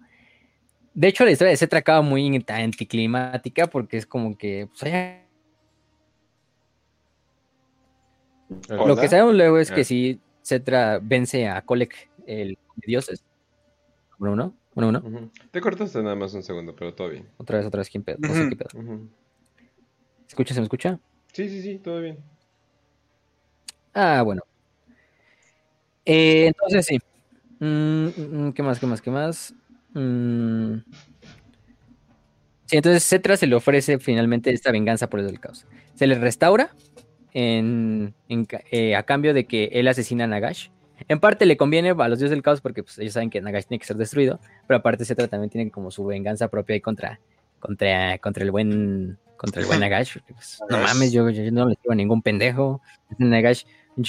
De 0.94 1.08
hecho, 1.08 1.26
la 1.26 1.32
historia 1.32 1.52
de 1.52 1.58
Cetra 1.58 1.80
acaba 1.80 2.02
muy 2.02 2.44
anticlimática 2.48 3.68
porque 3.68 3.98
es 3.98 4.06
como 4.06 4.38
que, 4.38 4.68
pues, 4.68 4.92
Lo 8.70 8.96
que 8.96 9.08
sabemos 9.08 9.36
luego 9.36 9.60
es 9.60 9.72
que 9.72 9.84
si 9.84 10.20
Cetra 10.44 11.00
vence 11.02 11.48
a 11.48 11.62
Kolek, 11.62 12.10
el 12.26 12.58
de 12.76 12.88
dioses. 12.88 13.24
Uno, 14.18 14.32
uno, 14.32 14.56
uno, 14.76 15.02
uno. 15.04 15.32
Te 15.52 15.62
cortaste 15.62 16.02
nada 16.02 16.16
más 16.16 16.34
un 16.34 16.44
segundo, 16.44 16.76
pero 16.76 16.94
todo 16.94 17.10
bien. 17.10 17.28
Otra 17.38 17.58
vez, 17.58 17.68
otra 17.68 17.80
vez, 17.80 17.90
¿quién 17.90 18.04
pedo? 18.04 18.18
No 18.20 18.34
sé 18.34 18.50
qué 18.50 18.56
pedo. 18.56 18.70
¿Se 18.72 20.28
escucha? 20.30 20.54
¿Se 20.54 20.60
me 20.60 20.66
escucha? 20.66 21.00
Sí, 21.32 21.48
sí, 21.50 21.62
sí, 21.62 21.80
todo 21.80 22.02
bien. 22.02 22.18
Ah, 23.94 24.22
bueno. 24.24 24.42
Eh, 26.06 26.48
entonces 26.48 26.86
sí. 26.86 27.00
Mm, 27.60 28.08
mm, 28.08 28.48
mm, 28.48 28.54
¿Qué 28.54 28.64
más? 28.64 28.80
¿Qué 28.80 28.86
más? 28.88 29.02
¿Qué 29.02 29.12
más? 29.12 29.54
Sí, 32.66 32.78
entonces 32.78 33.04
Cetra 33.04 33.36
se 33.36 33.48
le 33.48 33.56
ofrece 33.56 34.00
finalmente 34.00 34.52
esta 34.52 34.72
venganza 34.72 35.10
por 35.10 35.20
el 35.20 35.26
del 35.26 35.40
caos. 35.40 35.66
Se 35.96 36.08
le 36.08 36.16
restaura 36.16 36.76
en, 37.34 38.14
eh, 38.72 38.96
a 38.96 39.04
cambio 39.04 39.34
de 39.34 39.46
que 39.46 39.66
él 39.74 39.88
asesina 39.88 40.26
a 40.26 40.28
Nagash. 40.28 40.70
En 41.08 41.20
parte 41.20 41.46
le 41.46 41.58
conviene 41.58 41.92
a 41.92 42.08
los 42.08 42.20
dioses 42.20 42.32
del 42.32 42.42
caos 42.42 42.62
porque 42.62 42.84
pues, 42.84 42.98
ellos 43.00 43.14
saben 43.14 43.30
que 43.30 43.42
Nagash 43.42 43.66
tiene 43.66 43.80
que 43.80 43.86
ser 43.86 43.98
destruido, 43.98 44.40
pero 44.68 44.80
aparte 44.80 45.06
Cetra 45.06 45.28
también 45.28 45.50
tiene 45.50 45.72
como 45.72 45.92
su 45.92 46.06
venganza 46.06 46.50
propia 46.50 46.74
ahí 46.74 46.82
contra, 46.82 47.20
contra, 47.60 48.18
contra 48.18 48.44
el 48.44 48.52
buen 48.52 49.18
contra 49.38 49.62
el 49.62 49.68
buen 49.68 49.80
Nagash. 49.80 50.18
Pues, 50.28 50.60
no 50.70 50.78
mames, 50.78 51.12
yo, 51.12 51.24
no 51.24 51.70
le 51.70 51.78
digo 51.82 51.92
a 51.92 51.96
ningún 51.96 52.22
pendejo. 52.22 52.82
Nagash, 53.18 53.64
un 53.96 54.04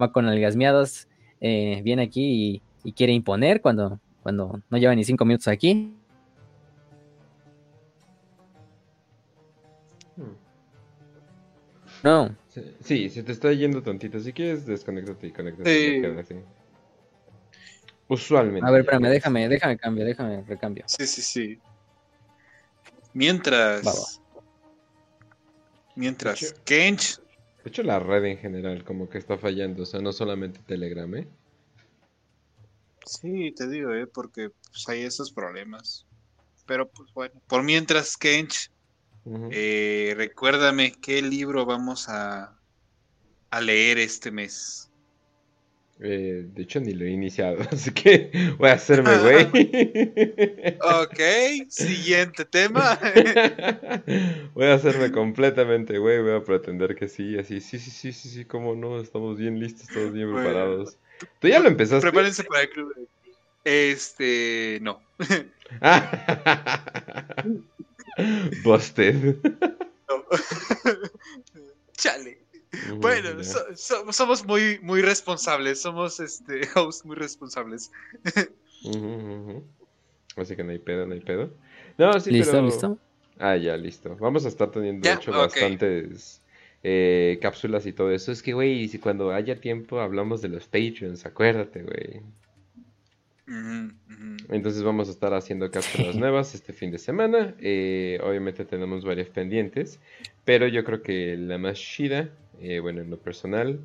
va 0.00 0.12
con 0.12 0.26
algasmiados, 0.26 1.08
eh, 1.40 1.80
viene 1.82 2.02
aquí 2.02 2.22
y, 2.22 2.62
y, 2.84 2.92
quiere 2.92 3.12
imponer 3.12 3.60
cuando, 3.60 3.98
cuando 4.22 4.62
no 4.70 4.78
lleva 4.78 4.94
ni 4.94 5.02
cinco 5.02 5.24
minutos 5.24 5.48
aquí. 5.48 5.97
No. 12.08 12.34
Sí, 12.82 13.10
se 13.10 13.22
te 13.22 13.32
está 13.32 13.52
yendo 13.52 13.82
tantito. 13.82 14.18
Si 14.18 14.32
quieres, 14.32 14.64
desconéctate 14.64 15.26
y 15.26 15.30
conéctate. 15.30 16.24
Sí. 16.24 16.34
Usualmente. 18.08 18.66
A 18.66 18.70
ver, 18.70 18.80
espérame, 18.80 19.10
déjame, 19.10 19.46
déjame 19.46 19.76
cambio, 19.76 20.06
déjame 20.06 20.42
recambio. 20.44 20.84
Sí, 20.86 21.06
sí, 21.06 21.20
sí. 21.20 21.60
Mientras. 23.12 24.22
Mientras. 25.96 26.54
Kench. 26.64 27.18
De 27.62 27.68
hecho, 27.68 27.82
la 27.82 27.98
red 27.98 28.24
en 28.24 28.38
general 28.38 28.84
como 28.84 29.10
que 29.10 29.18
está 29.18 29.36
fallando. 29.36 29.82
O 29.82 29.86
sea, 29.86 30.00
no 30.00 30.14
solamente 30.14 30.60
Telegram, 30.66 31.14
¿eh? 31.14 31.28
Sí, 33.04 33.52
te 33.54 33.68
digo, 33.68 33.92
¿eh? 33.92 34.06
Porque 34.06 34.48
pues, 34.70 34.88
hay 34.88 35.02
esos 35.02 35.30
problemas. 35.30 36.06
Pero 36.64 36.88
pues 36.88 37.12
bueno. 37.12 37.34
Por 37.46 37.62
mientras, 37.62 38.16
Kench 38.16 38.70
eh, 39.50 40.14
recuérdame 40.16 40.92
qué 40.92 41.22
libro 41.22 41.66
vamos 41.66 42.08
a, 42.08 42.56
a 43.50 43.60
leer 43.60 43.98
este 43.98 44.30
mes. 44.30 44.88
Eh, 46.00 46.46
de 46.54 46.62
hecho, 46.62 46.78
ni 46.78 46.92
lo 46.92 47.04
he 47.04 47.10
iniciado, 47.10 47.58
así 47.72 47.90
que 47.90 48.30
voy 48.56 48.68
a 48.70 48.74
hacerme 48.74 49.18
güey. 49.18 49.46
ok, 51.02 51.68
siguiente 51.68 52.44
tema. 52.44 52.98
voy 54.54 54.66
a 54.66 54.74
hacerme 54.74 55.10
completamente 55.10 55.98
güey, 55.98 56.22
voy 56.22 56.36
a 56.36 56.44
pretender 56.44 56.94
que 56.94 57.08
sí, 57.08 57.36
así, 57.36 57.60
sí, 57.60 57.80
sí, 57.80 57.90
sí, 57.90 58.12
sí, 58.12 58.28
sí, 58.28 58.44
cómo 58.44 58.76
no, 58.76 59.00
estamos 59.00 59.38
bien 59.38 59.58
listos, 59.58 59.88
todos 59.88 60.12
bien 60.12 60.32
preparados. 60.32 60.96
¿Tú 61.40 61.48
ya 61.48 61.58
lo 61.58 61.68
empezaste? 61.68 62.02
Prepárense 62.02 62.44
para 62.44 62.62
el 62.62 62.70
club. 62.70 63.08
Este, 63.64 64.78
no. 64.80 65.00
Busted. 68.64 69.36
No. 70.08 70.24
Chale. 71.96 72.38
Bueno, 72.96 73.30
somos 73.74 74.44
muy, 74.44 74.78
muy 74.82 75.00
responsables, 75.00 75.80
somos 75.80 76.20
este 76.20 76.60
hosts 76.74 77.04
muy 77.06 77.16
responsables. 77.16 77.90
Así 80.36 80.54
que 80.54 80.64
no 80.64 80.72
hay 80.72 80.78
pedo, 80.78 81.06
no 81.06 81.14
hay 81.14 81.20
pedo. 81.20 81.50
No, 81.96 82.20
sí, 82.20 82.30
¿Listo, 82.30 82.60
listo? 82.60 82.98
Ah, 83.38 83.56
ya, 83.56 83.76
listo. 83.76 84.16
Vamos 84.20 84.44
a 84.44 84.48
estar 84.48 84.70
teniendo, 84.70 85.08
de 85.08 85.14
hecho, 85.14 85.32
bastantes 85.32 86.42
eh, 86.82 87.38
cápsulas 87.40 87.86
y 87.86 87.92
todo 87.92 88.10
eso. 88.10 88.32
Es 88.32 88.42
que, 88.42 88.52
güey, 88.52 88.86
si 88.88 88.98
cuando 88.98 89.32
haya 89.32 89.60
tiempo 89.60 90.00
hablamos 90.00 90.42
de 90.42 90.48
los 90.48 90.64
Patreons, 90.64 91.24
acuérdate, 91.24 91.82
güey. 91.82 92.22
Entonces 94.50 94.82
vamos 94.82 95.08
a 95.08 95.12
estar 95.12 95.32
haciendo 95.34 95.70
cápsulas 95.70 96.16
nuevas 96.16 96.54
este 96.54 96.72
fin 96.72 96.90
de 96.90 96.98
semana. 96.98 97.54
Eh, 97.60 98.20
obviamente 98.22 98.64
tenemos 98.64 99.04
varias 99.04 99.28
pendientes, 99.28 100.00
pero 100.44 100.66
yo 100.68 100.84
creo 100.84 101.02
que 101.02 101.36
la 101.36 101.58
más 101.58 101.78
chida 101.78 102.30
eh, 102.60 102.80
bueno, 102.80 103.02
en 103.02 103.10
lo 103.10 103.18
personal, 103.18 103.80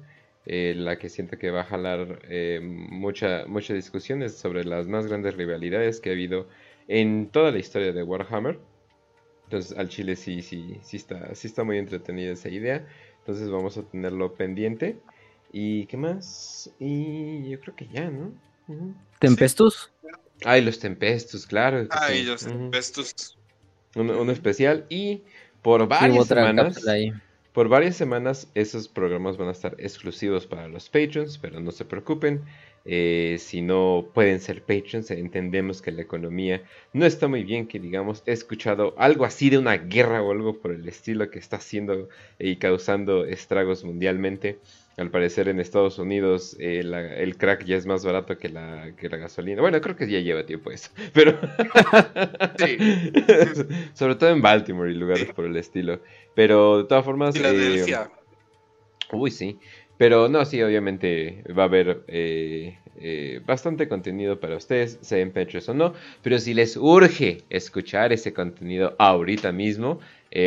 eh, 0.46 0.74
la 0.76 0.98
que 0.98 1.10
siento 1.10 1.38
que 1.38 1.52
va 1.52 1.62
a 1.62 1.66
jalar 1.66 2.20
eh, 2.30 2.60
mucha, 2.62 3.46
muchas 3.48 3.76
discusiones 3.76 4.36
sobre 4.36 4.66
las 4.66 4.88
más 4.88 5.08
grandes 5.08 5.36
rivalidades 5.36 6.00
que 6.00 6.10
ha 6.10 6.14
habido 6.14 6.48
en 6.88 7.30
toda 7.30 7.52
la 7.52 7.60
historia 7.60 7.94
de 7.94 8.04
Warhammer. 8.04 8.60
Entonces, 9.46 9.78
al 9.78 9.90
chile 9.90 10.16
sí, 10.16 10.42
sí, 10.42 10.80
sí 10.82 10.98
está, 10.98 11.36
sí 11.36 11.48
está 11.48 11.64
muy 11.64 11.78
entretenida 11.78 12.32
esa 12.32 12.50
idea. 12.50 12.86
Entonces 13.20 13.50
vamos 13.50 13.78
a 13.78 13.84
tenerlo 13.84 14.34
pendiente. 14.34 14.98
¿Y 15.52 15.86
qué 15.86 15.98
más? 15.98 16.74
Y 16.80 17.50
yo 17.50 17.60
creo 17.60 17.76
que 17.76 17.88
ya, 17.88 18.10
¿no? 18.10 18.34
¿Tempestus? 19.20 19.92
Ay, 20.46 20.62
los 20.62 20.80
Tempestus, 20.80 21.46
claro. 21.46 21.88
Ay, 21.90 22.24
los 22.24 22.46
Tempestus. 22.46 23.38
Un, 23.96 24.30
especial 24.30 24.86
y 24.90 25.22
por 25.62 25.88
varias 25.88 26.28
semanas. 26.28 26.84
Por 27.54 27.70
varias 27.70 27.96
semanas 27.96 28.48
esos 28.56 28.88
programas 28.88 29.38
van 29.38 29.50
a 29.50 29.52
estar 29.52 29.76
exclusivos 29.78 30.48
para 30.48 30.68
los 30.68 30.90
patrons, 30.90 31.38
pero 31.38 31.60
no 31.60 31.72
se 31.72 31.86
preocupen. 31.86 32.42
Eh, 32.86 33.38
si 33.40 33.62
no 33.62 34.10
pueden 34.12 34.42
ser 34.42 34.64
patrons, 34.64 35.12
entendemos 35.12 35.82
que 35.82 35.92
la 35.92 36.02
economía 36.02 36.64
no 36.94 37.06
está 37.06 37.28
muy 37.28 37.44
bien, 37.44 37.68
que 37.68 37.80
digamos, 37.80 38.24
he 38.26 38.32
escuchado 38.32 38.96
algo 38.98 39.24
así 39.24 39.52
de 39.52 39.60
una 39.60 39.78
guerra 39.78 40.24
o 40.24 40.32
algo 40.32 40.60
por 40.60 40.72
el 40.72 40.88
estilo 40.90 41.30
que 41.30 41.38
está 41.38 41.58
haciendo 41.58 42.10
y 42.40 42.56
causando 42.56 43.24
estragos 43.24 43.84
mundialmente. 43.84 44.58
Al 44.96 45.10
parecer 45.10 45.48
en 45.48 45.60
Estados 45.60 45.98
Unidos 45.98 46.56
eh, 46.60 46.82
el 47.18 47.38
crack 47.38 47.66
ya 47.66 47.78
es 47.78 47.88
más 47.88 48.06
barato 48.06 48.38
que 48.38 48.50
la, 48.50 48.92
que 48.96 49.10
la 49.10 49.18
gasolina. 49.18 49.60
Bueno, 49.60 49.82
creo 49.82 49.96
que 49.96 50.08
ya 50.08 50.20
lleva 50.20 50.46
tiempo 50.46 50.70
eso. 50.70 50.92
Pero... 51.14 51.32
Sobre 53.94 54.16
todo 54.16 54.30
en 54.30 54.42
Baltimore 54.42 54.92
y 54.92 54.94
lugares 54.94 55.34
por 55.34 55.46
el 55.46 55.58
estilo. 55.58 56.00
Pero 56.36 56.80
de 56.80 56.84
todas 56.84 57.04
formas... 57.04 57.36
Eh, 57.36 57.86
uy, 59.12 59.32
sí. 59.32 59.58
Pero 59.98 60.30
no, 60.30 60.46
sí, 60.46 60.62
obviamente 60.62 61.44
va 61.58 61.64
a 61.64 61.68
haber 61.68 62.04
eh, 62.08 62.78
bastante 63.46 63.88
contenido 63.88 64.40
para 64.40 64.58
ustedes, 64.58 65.00
sean 65.02 65.32
Patreons 65.32 65.70
o 65.70 65.74
no. 65.74 65.94
Pero 66.22 66.38
si 66.38 66.54
les 66.54 66.78
urge 66.78 67.40
escuchar 67.50 68.14
ese 68.14 68.32
contenido 68.32 68.96
ahorita 69.00 69.52
mismo 69.52 70.00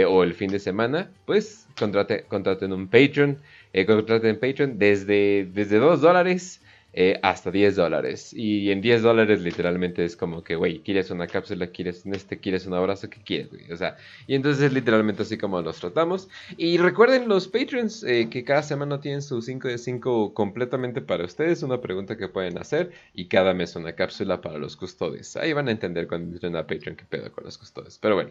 o 0.08 0.24
el 0.24 0.34
fin 0.34 0.50
de 0.50 0.58
semana, 0.58 1.12
pues 1.26 1.68
contraten 1.76 2.72
un 2.72 2.88
Patreon 2.88 3.38
eh, 3.76 4.28
en 4.28 4.38
Patreon 4.38 4.78
desde, 4.78 5.48
desde 5.52 5.78
2 5.78 6.00
dólares 6.00 6.60
eh, 6.98 7.20
hasta 7.22 7.50
10 7.50 7.76
dólares. 7.76 8.32
Y 8.32 8.70
en 8.70 8.80
10 8.80 9.02
dólares 9.02 9.42
literalmente 9.42 10.02
es 10.02 10.16
como 10.16 10.42
que, 10.42 10.56
güey, 10.56 10.80
¿quieres 10.80 11.10
una 11.10 11.26
cápsula? 11.26 11.66
¿Quieres 11.66 12.06
un 12.06 12.14
este? 12.14 12.38
¿Quieres 12.38 12.66
un 12.66 12.72
abrazo? 12.72 13.10
¿Qué 13.10 13.20
quieres, 13.20 13.50
güey? 13.50 13.70
O 13.70 13.76
sea, 13.76 13.98
y 14.26 14.34
entonces 14.34 14.64
es 14.64 14.72
literalmente 14.72 15.20
así 15.20 15.36
como 15.36 15.60
los 15.60 15.78
tratamos. 15.78 16.30
Y 16.56 16.78
recuerden 16.78 17.28
los 17.28 17.48
Patreons 17.48 18.02
eh, 18.02 18.30
que 18.30 18.44
cada 18.44 18.62
semana 18.62 18.98
tienen 18.98 19.20
su 19.20 19.42
5 19.42 19.68
de 19.68 19.76
5 19.76 20.32
completamente 20.32 21.02
para 21.02 21.26
ustedes, 21.26 21.62
una 21.62 21.82
pregunta 21.82 22.16
que 22.16 22.28
pueden 22.28 22.56
hacer 22.56 22.92
y 23.12 23.28
cada 23.28 23.52
mes 23.52 23.76
una 23.76 23.92
cápsula 23.94 24.40
para 24.40 24.56
los 24.56 24.74
custodes. 24.74 25.36
Ahí 25.36 25.52
van 25.52 25.68
a 25.68 25.72
entender 25.72 26.08
cuando 26.08 26.32
entren 26.32 26.56
a 26.56 26.66
Patreon 26.66 26.96
qué 26.96 27.04
pedo 27.04 27.30
con 27.30 27.44
los 27.44 27.58
custodes. 27.58 27.98
Pero 27.98 28.14
bueno, 28.14 28.30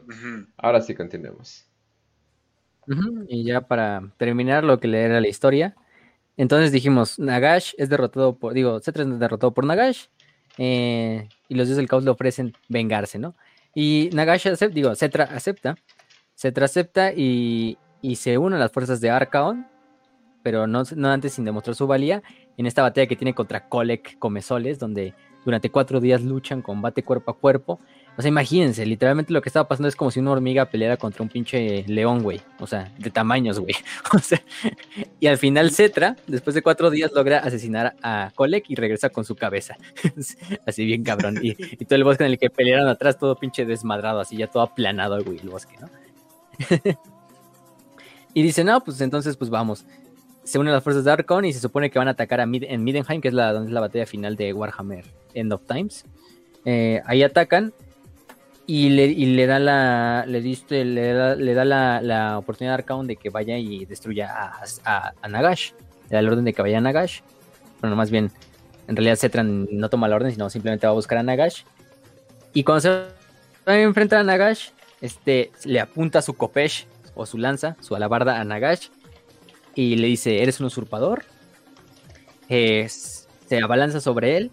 ahora 0.58 0.82
sí 0.82 0.96
continuemos. 0.96 1.68
Y 3.28 3.44
ya 3.44 3.62
para 3.62 4.12
terminar 4.18 4.64
lo 4.64 4.80
que 4.80 4.88
le 4.88 5.04
era 5.04 5.20
la 5.22 5.28
historia, 5.28 5.76
entonces 6.38 6.72
dijimos, 6.72 7.18
Nagash 7.18 7.74
es 7.78 7.90
derrotado 7.90 8.38
por, 8.38 8.54
digo, 8.54 8.80
Cetra 8.82 9.04
es 9.04 9.20
derrotado 9.20 9.54
por 9.54 9.66
Nagash, 9.66 10.06
eh, 10.58 11.28
y 11.48 11.56
los 11.56 11.68
dioses 11.68 11.78
del 11.78 11.88
caos 11.88 12.04
le 12.04 12.12
ofrecen 12.12 12.54
vengarse, 12.70 13.20
¿no? 13.20 13.36
Y 13.74 14.10
Nagash 14.14 14.48
acepta, 14.48 14.74
digo, 14.74 14.96
Cetra 14.96 15.26
acepta, 15.26 15.76
Cetra 16.36 16.66
acepta 16.66 17.14
y, 17.14 17.78
se 18.16 18.38
une 18.38 18.56
a 18.56 18.60
las 18.60 18.72
fuerzas 18.72 19.02
de 19.02 19.10
Arcaon, 19.10 19.68
pero 20.44 20.68
no, 20.68 20.84
no 20.96 21.10
antes 21.10 21.34
sin 21.34 21.46
demostrar 21.46 21.76
su 21.76 21.88
valía, 21.88 22.22
en 22.58 22.68
esta 22.68 22.82
batalla 22.82 23.08
que 23.08 23.16
tiene 23.16 23.34
contra 23.34 23.68
Kolek 23.68 24.20
Comesoles, 24.20 24.78
donde 24.78 25.14
durante 25.44 25.72
cuatro 25.72 26.00
días 26.00 26.22
luchan 26.22 26.62
combate 26.62 27.04
cuerpo 27.04 27.32
a 27.32 27.38
cuerpo, 27.38 27.80
o 28.18 28.22
sea, 28.22 28.30
imagínense, 28.30 28.86
literalmente 28.86 29.34
lo 29.34 29.42
que 29.42 29.50
estaba 29.50 29.68
pasando 29.68 29.90
es 29.90 29.96
como 29.96 30.10
si 30.10 30.22
una 30.22 30.32
hormiga 30.32 30.66
peleara 30.66 30.96
contra 30.96 31.22
un 31.22 31.28
pinche 31.28 31.84
león, 31.88 32.24
güey. 32.24 32.42
O 32.60 32.68
sea, 32.68 32.90
de 32.98 33.10
tamaños, 33.10 33.60
güey. 33.60 33.76
O 34.14 34.20
sea, 34.20 34.42
y 35.20 35.28
al 35.28 35.38
final 35.38 35.72
Cetra, 35.72 36.16
después 36.26 36.54
de 36.54 36.62
cuatro 36.62 36.90
días, 36.90 37.12
logra 37.14 37.40
asesinar 37.40 37.96
a 38.02 38.32
Kolek 38.34 38.70
y 38.70 38.76
regresa 38.76 39.10
con 39.10 39.26
su 39.26 39.36
cabeza. 39.36 39.76
así 40.66 40.86
bien 40.86 41.04
cabrón. 41.04 41.40
Y, 41.42 41.54
todo 41.86 41.98
el 41.98 42.06
bosque 42.06 42.24
en 42.24 42.32
el 42.32 42.40
que 42.40 42.50
pelearon 42.50 42.88
atrás, 42.88 43.20
todo 43.20 43.36
pinche 43.36 43.66
desmadrado, 43.66 44.22
así 44.22 44.38
ya 44.38 44.48
todo 44.48 44.64
aplanado, 44.64 45.22
güey, 45.22 45.40
el 45.40 45.50
bosque, 45.50 45.76
¿no? 45.82 45.90
y 48.34 48.44
dice, 48.44 48.64
no, 48.64 48.82
pues 48.82 49.02
entonces, 49.02 49.36
pues 49.36 49.50
vamos. 49.50 49.86
Se 50.46 50.58
unen 50.58 50.72
las 50.72 50.84
fuerzas 50.84 51.04
de 51.04 51.12
Arcon 51.12 51.44
y 51.44 51.52
se 51.52 51.60
supone 51.60 51.90
que 51.90 52.00
van 52.00 52.08
a 52.08 52.12
atacar 52.12 52.40
a 52.40 52.44
en 52.44 52.84
Midenheim, 52.84 53.20
que 53.20 53.28
es 53.28 53.34
la, 53.34 53.52
donde 53.52 53.70
es 53.70 53.74
la 53.74 53.82
batalla 53.82 54.06
final 54.06 54.38
de 54.38 54.54
Warhammer 54.54 55.04
End 55.34 55.52
of 55.52 55.66
Times. 55.66 56.06
Eh, 56.64 57.02
ahí 57.06 57.22
atacan 57.22 57.74
y 58.68 58.90
le, 58.90 59.08
le 59.08 59.48
da 59.48 59.60
la 59.60 60.26
le 60.26 60.42
diste 60.42 60.84
le 60.86 61.14
da, 61.14 61.36
le 61.36 61.54
da 61.54 61.66
la, 61.66 62.02
la, 62.02 62.38
oportunidad 62.38 62.74
a 62.74 62.78
Arcaon 62.80 63.06
de 63.08 63.16
que 63.16 63.30
vaya 63.30 63.58
y 63.58 63.86
destruya 63.86 64.34
a, 64.84 65.28
Nagash 65.28 65.74
le 66.10 66.16
da 66.16 66.22
la 66.22 66.32
orden 66.32 66.46
de 66.46 66.54
que 66.54 66.62
vaya 66.62 66.80
a 66.80 66.82
Nagash. 66.82 67.22
Bueno 67.82 67.96
más 67.96 68.10
bien 68.10 68.32
en 68.88 68.96
realidad 68.96 69.18
Cetran 69.18 69.68
no 69.72 69.90
toma 69.90 70.08
la 70.08 70.16
orden 70.16 70.32
sino 70.32 70.50
simplemente 70.50 70.88
va 70.88 70.92
a 70.92 70.96
buscar 70.96 71.18
a 71.20 71.24
Nagash. 71.24 71.64
Y 72.54 72.64
cuando 72.64 72.82
se 72.82 72.90
va 72.90 73.04
a 73.68 73.80
enfrentar 73.80 74.20
a 74.20 74.24
Nagash 74.24 74.70
este 75.02 75.52
le 75.66 75.80
apunta 75.80 76.22
su 76.22 76.34
kopesh 76.34 76.88
o 77.14 77.26
su 77.26 77.38
lanza 77.38 77.78
su 77.82 77.96
alabarda 77.96 78.40
a 78.40 78.44
Nagash 78.44 78.88
y 79.76 79.96
le 79.98 80.08
dice 80.08 80.42
eres 80.42 80.60
un 80.60 80.68
usurpador 80.68 81.24
se 82.48 83.62
abalanza 83.62 84.00
sobre 84.02 84.38
él 84.38 84.52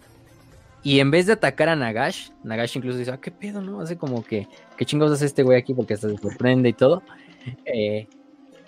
y 0.83 0.99
en 0.99 1.11
vez 1.11 1.25
de 1.25 1.33
atacar 1.33 1.69
a 1.69 1.75
Nagash, 1.77 2.29
Nagash 2.43 2.75
incluso 2.75 2.97
dice, 2.97 3.11
ah, 3.11 3.19
qué 3.19 3.31
pedo, 3.31 3.61
¿no? 3.61 3.79
Hace 3.79 3.97
como 3.97 4.23
que, 4.23 4.47
¿qué 4.77 4.85
chingados 4.85 5.13
hace 5.13 5.25
este 5.25 5.41
güey 5.41 5.57
aquí? 5.57 5.73
Porque 5.73 5.95
se 5.95 6.15
sorprende 6.17 6.69
y 6.69 6.73
todo. 6.73 7.01
Eh, 7.65 8.07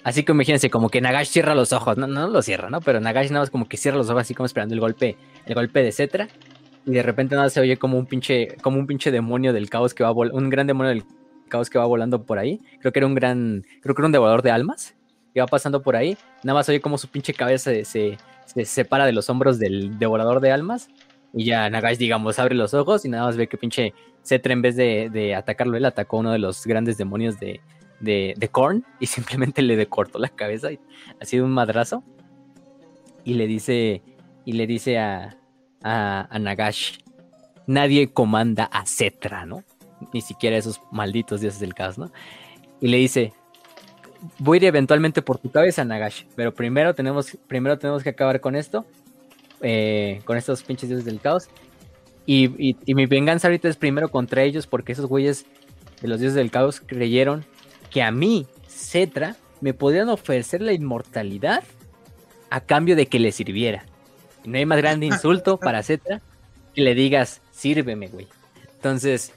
así 0.04 0.24
que 0.24 0.32
imagínense, 0.32 0.70
como 0.70 0.90
que 0.90 1.02
Nagash 1.02 1.28
cierra 1.28 1.54
los 1.56 1.74
ojos, 1.74 1.98
no, 1.98 2.08
no 2.08 2.30
lo 2.30 2.42
cierra, 2.42 2.70
¿no? 2.70 2.80
Pero 2.80 3.02
Nagash 3.02 3.30
nada 3.32 3.42
más 3.42 3.50
como 3.50 3.68
que 3.68 3.76
cierra 3.76 3.98
los 3.98 4.10
ojos 4.10 4.22
así 4.22 4.34
como 4.34 4.46
esperando 4.46 4.74
el 4.74 4.80
golpe, 4.80 5.18
el 5.46 5.56
golpe 5.56 5.84
de 5.84 5.92
Cetra. 5.92 6.30
Y 6.86 6.92
de 6.92 7.04
repente 7.04 7.36
nada 7.36 7.50
se 7.50 7.60
oye 7.60 7.78
como 7.78 7.98
un 7.98 8.06
pinche, 8.06 8.56
como 8.62 8.80
un 8.80 8.88
pinche 8.88 9.12
demonio 9.12 9.52
del 9.52 9.70
caos 9.70 9.94
que 9.94 10.04
va 10.04 10.12
volando, 10.12 10.38
un 10.38 10.50
gran 10.50 10.68
demonio 10.68 10.90
del 10.90 11.04
caos 11.50 11.70
que 11.70 11.78
va 11.78 11.86
volando 11.86 12.24
por 12.24 12.38
ahí. 12.38 12.62
Creo 12.80 12.94
que 12.94 13.00
era 13.00 13.08
un 13.08 13.16
gran, 13.16 13.66
creo 13.82 13.94
que 13.94 14.02
era 14.02 14.06
un 14.06 14.12
devorador 14.14 14.42
de 14.42 14.52
almas 14.52 14.96
que 15.34 15.42
va 15.42 15.48
pasando 15.48 15.82
por 15.82 15.98
ahí. 15.98 16.18
Nada 16.44 16.60
más 16.60 16.70
oye 16.70 16.80
como 16.80 16.98
su 16.98 17.10
pinche 17.10 17.34
cabeza 17.34 17.72
se, 17.72 17.84
se, 17.84 18.18
se 18.46 18.66
separa 18.66 19.06
de 19.06 19.12
los 19.12 19.30
hombros 19.30 19.60
del 19.60 20.00
devorador 20.00 20.40
de 20.40 20.52
almas 20.52 20.90
y 21.36 21.46
ya 21.46 21.70
Nagash, 21.70 21.98
digamos, 21.98 22.40
abre 22.40 22.56
los 22.56 22.74
ojos 22.74 23.04
y 23.04 23.10
nada 23.10 23.26
más 23.26 23.36
ve 23.36 23.48
que 23.48 23.58
pinche 23.58 23.94
Cetra, 24.24 24.54
en 24.54 24.62
vez 24.62 24.76
de, 24.78 25.36
atacarlo, 25.36 25.78
él 25.78 25.86
atacó 25.86 26.18
a 26.18 26.20
uno 26.22 26.32
de 26.32 26.40
los 26.40 26.66
grandes 26.66 26.98
demonios 26.98 27.40
de, 27.40 27.60
de, 28.00 28.50
Korn 28.52 28.86
y 29.00 29.06
simplemente 29.06 29.62
le 29.62 29.76
decortó 29.76 30.18
la 30.18 30.30
cabeza. 30.30 30.72
Y, 30.72 30.80
ha 31.20 31.26
sido 31.26 31.46
un 31.46 31.52
madrazo. 31.52 32.04
Y 33.26 33.34
le 33.34 33.48
dice, 33.48 34.02
y 34.46 34.54
le 34.54 34.66
dice 34.66 34.98
a, 34.98 35.38
a, 35.84 36.40
Nagash: 36.40 37.00
Nadie 37.68 38.08
comanda 38.12 38.66
a 38.66 38.86
Cetra, 38.86 39.46
¿no? 39.46 39.64
Ni 40.14 40.22
siquiera 40.22 40.58
esos 40.58 40.82
malditos 40.92 41.42
dioses 41.42 41.60
del 41.60 41.74
caos, 41.74 41.98
¿no? 41.98 42.12
Y 42.80 42.88
le 42.88 42.98
dice: 42.98 43.34
Voy 44.40 44.58
a 44.58 44.62
ir 44.62 44.66
eventualmente 44.66 45.22
por 45.22 45.40
tu 45.40 45.52
cabeza, 45.52 45.84
Nagash, 45.84 46.24
pero 46.36 46.54
primero 46.54 46.96
tenemos, 46.96 47.38
primero 47.48 47.78
tenemos 47.78 48.04
que 48.04 48.10
acabar 48.10 48.40
con 48.40 48.56
esto 48.56 48.86
eh, 49.62 50.22
con 50.26 50.38
estos 50.38 50.64
pinches 50.64 50.90
dioses 50.90 51.06
del 51.06 51.20
caos. 51.20 51.48
Y, 52.26 52.76
y, 52.86 52.96
mi 52.96 53.06
venganza 53.06 53.48
ahorita 53.48 53.70
es 53.70 53.78
primero 53.78 54.10
contra 54.10 54.42
ellos 54.42 54.66
porque 54.66 54.94
esos 54.94 55.06
güeyes 55.06 55.46
de 56.02 56.08
los 56.08 56.20
dioses 56.20 56.36
del 56.36 56.50
caos 56.50 56.82
creyeron 56.84 57.46
que 57.92 58.02
a 58.02 58.12
mí, 58.12 58.48
Cetra, 58.68 59.36
me 59.62 59.74
podrían 59.74 60.10
ofrecer 60.10 60.62
la 60.62 60.74
inmortalidad 60.74 61.64
a 62.50 62.62
cambio 62.62 62.96
de 62.96 63.06
que 63.06 63.20
le 63.20 63.32
sirviera. 63.32 63.86
Y 64.44 64.50
no 64.50 64.58
hay 64.58 64.66
más 64.66 64.80
grande 64.80 65.06
insulto 65.06 65.58
para 65.60 65.84
Cetra 65.84 66.22
que 66.74 66.82
le 66.82 66.96
digas, 66.96 67.42
sírveme, 67.52 68.08
güey. 68.08 68.28
Entonces, 68.76 69.34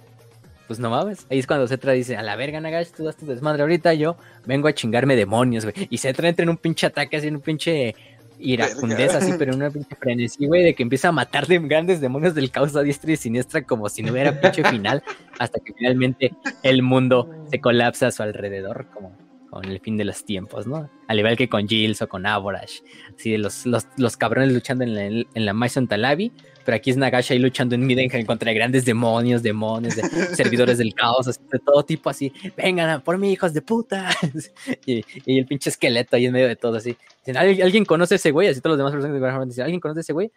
pues 0.67 0.79
no 0.79 0.91
mames. 0.91 1.27
Ahí 1.31 1.39
es 1.39 1.47
cuando 1.47 1.67
Cetra 1.67 1.93
dice, 1.93 2.17
a 2.17 2.23
la 2.23 2.37
verga, 2.37 2.61
Nagash, 2.61 2.89
tú 2.89 3.05
das 3.05 3.17
tu 3.17 3.27
desmadre 3.27 3.63
ahorita, 3.63 3.95
yo 3.95 4.17
vengo 4.45 4.69
a 4.69 4.75
chingarme 4.75 5.17
demonios, 5.17 5.65
güey. 5.65 5.89
Y 5.91 5.99
Cetra 5.99 6.29
entra 6.29 6.43
en 6.43 6.51
un 6.51 6.59
pinche 6.59 6.87
ataque, 6.87 7.17
así 7.17 7.29
en 7.29 7.37
un 7.37 7.41
pinche 7.41 7.95
iracundeza, 8.39 9.19
así, 9.19 9.33
pero 9.39 9.53
en 9.53 9.59
una 9.59 9.71
pinche 9.71 9.95
frenesí, 9.97 10.47
güey, 10.47 10.65
de 10.65 10.75
que 10.75 10.83
empieza 10.83 11.09
a 11.09 11.13
matar 11.13 11.47
de 11.47 11.59
grandes 11.59 12.01
demonios 12.01 12.35
del 12.35 12.51
caos 12.51 12.75
a 12.77 12.83
diestra 12.83 13.13
y 13.13 13.17
siniestra 13.17 13.63
como 13.63 13.89
si 13.89 14.03
no 14.03 14.13
hubiera 14.13 14.41
pinche 14.41 14.65
final, 14.65 15.03
hasta 15.39 15.61
que 15.61 15.73
finalmente 15.73 16.33
el 16.63 16.83
mundo 16.83 17.29
se 17.51 17.61
colapsa 17.61 18.09
a 18.09 18.11
su 18.13 18.23
alrededor, 18.23 18.87
como 18.93 19.17
con 19.51 19.65
el 19.65 19.81
fin 19.81 19.97
de 19.97 20.05
los 20.05 20.25
tiempos, 20.25 20.67
¿no? 20.67 20.91
Al 21.07 21.19
igual 21.19 21.37
que 21.37 21.49
con 21.49 21.67
Gilles 21.67 22.03
o 22.03 22.09
con 22.09 22.27
Aborash, 22.27 22.81
así 23.17 23.37
los, 23.37 23.67
los, 23.67 23.87
los 23.97 24.17
cabrones 24.17 24.53
luchando 24.53 24.85
en 24.85 24.95
la, 24.95 25.05
en 25.05 25.45
la 25.47 25.53
Maison 25.55 25.89
Talabi, 25.89 26.33
pero 26.69 26.77
aquí 26.77 26.91
es 26.91 26.99
Nagash 26.99 27.33
ahí 27.33 27.39
luchando 27.39 27.75
en 27.75 27.87
Midenheim 27.87 28.27
contra 28.27 28.53
grandes 28.53 28.85
demonios, 28.85 29.43
demonios, 29.43 29.97
de, 29.97 30.03
servidores 30.37 30.77
del 30.77 30.93
caos, 30.93 31.25
de 31.25 31.59
todo 31.61 31.83
tipo 31.83 32.11
así, 32.11 32.31
vengan 32.59 33.01
por 33.01 33.17
mí, 33.17 33.33
hijos 33.33 33.55
de 33.55 33.63
puta. 33.63 34.11
y, 34.85 35.03
el 35.25 35.47
pinche 35.47 35.71
esqueleto 35.71 36.17
ahí 36.17 36.27
en 36.27 36.33
medio 36.35 36.47
de 36.47 36.57
todo 36.57 36.77
así. 36.77 36.95
¿alguien 37.35 37.87
conoce 37.87 38.13
a 38.13 38.17
ese 38.17 38.33
güey? 38.33 38.49
Así 38.49 38.61
todos 38.61 38.79
los 38.79 38.93
demás 38.93 39.03
Warhammer 39.03 39.49
dicen, 39.49 39.65
¿alguien 39.65 39.81
conoce 39.81 40.01
a 40.01 40.03
ese 40.03 40.13
güey? 40.13 40.31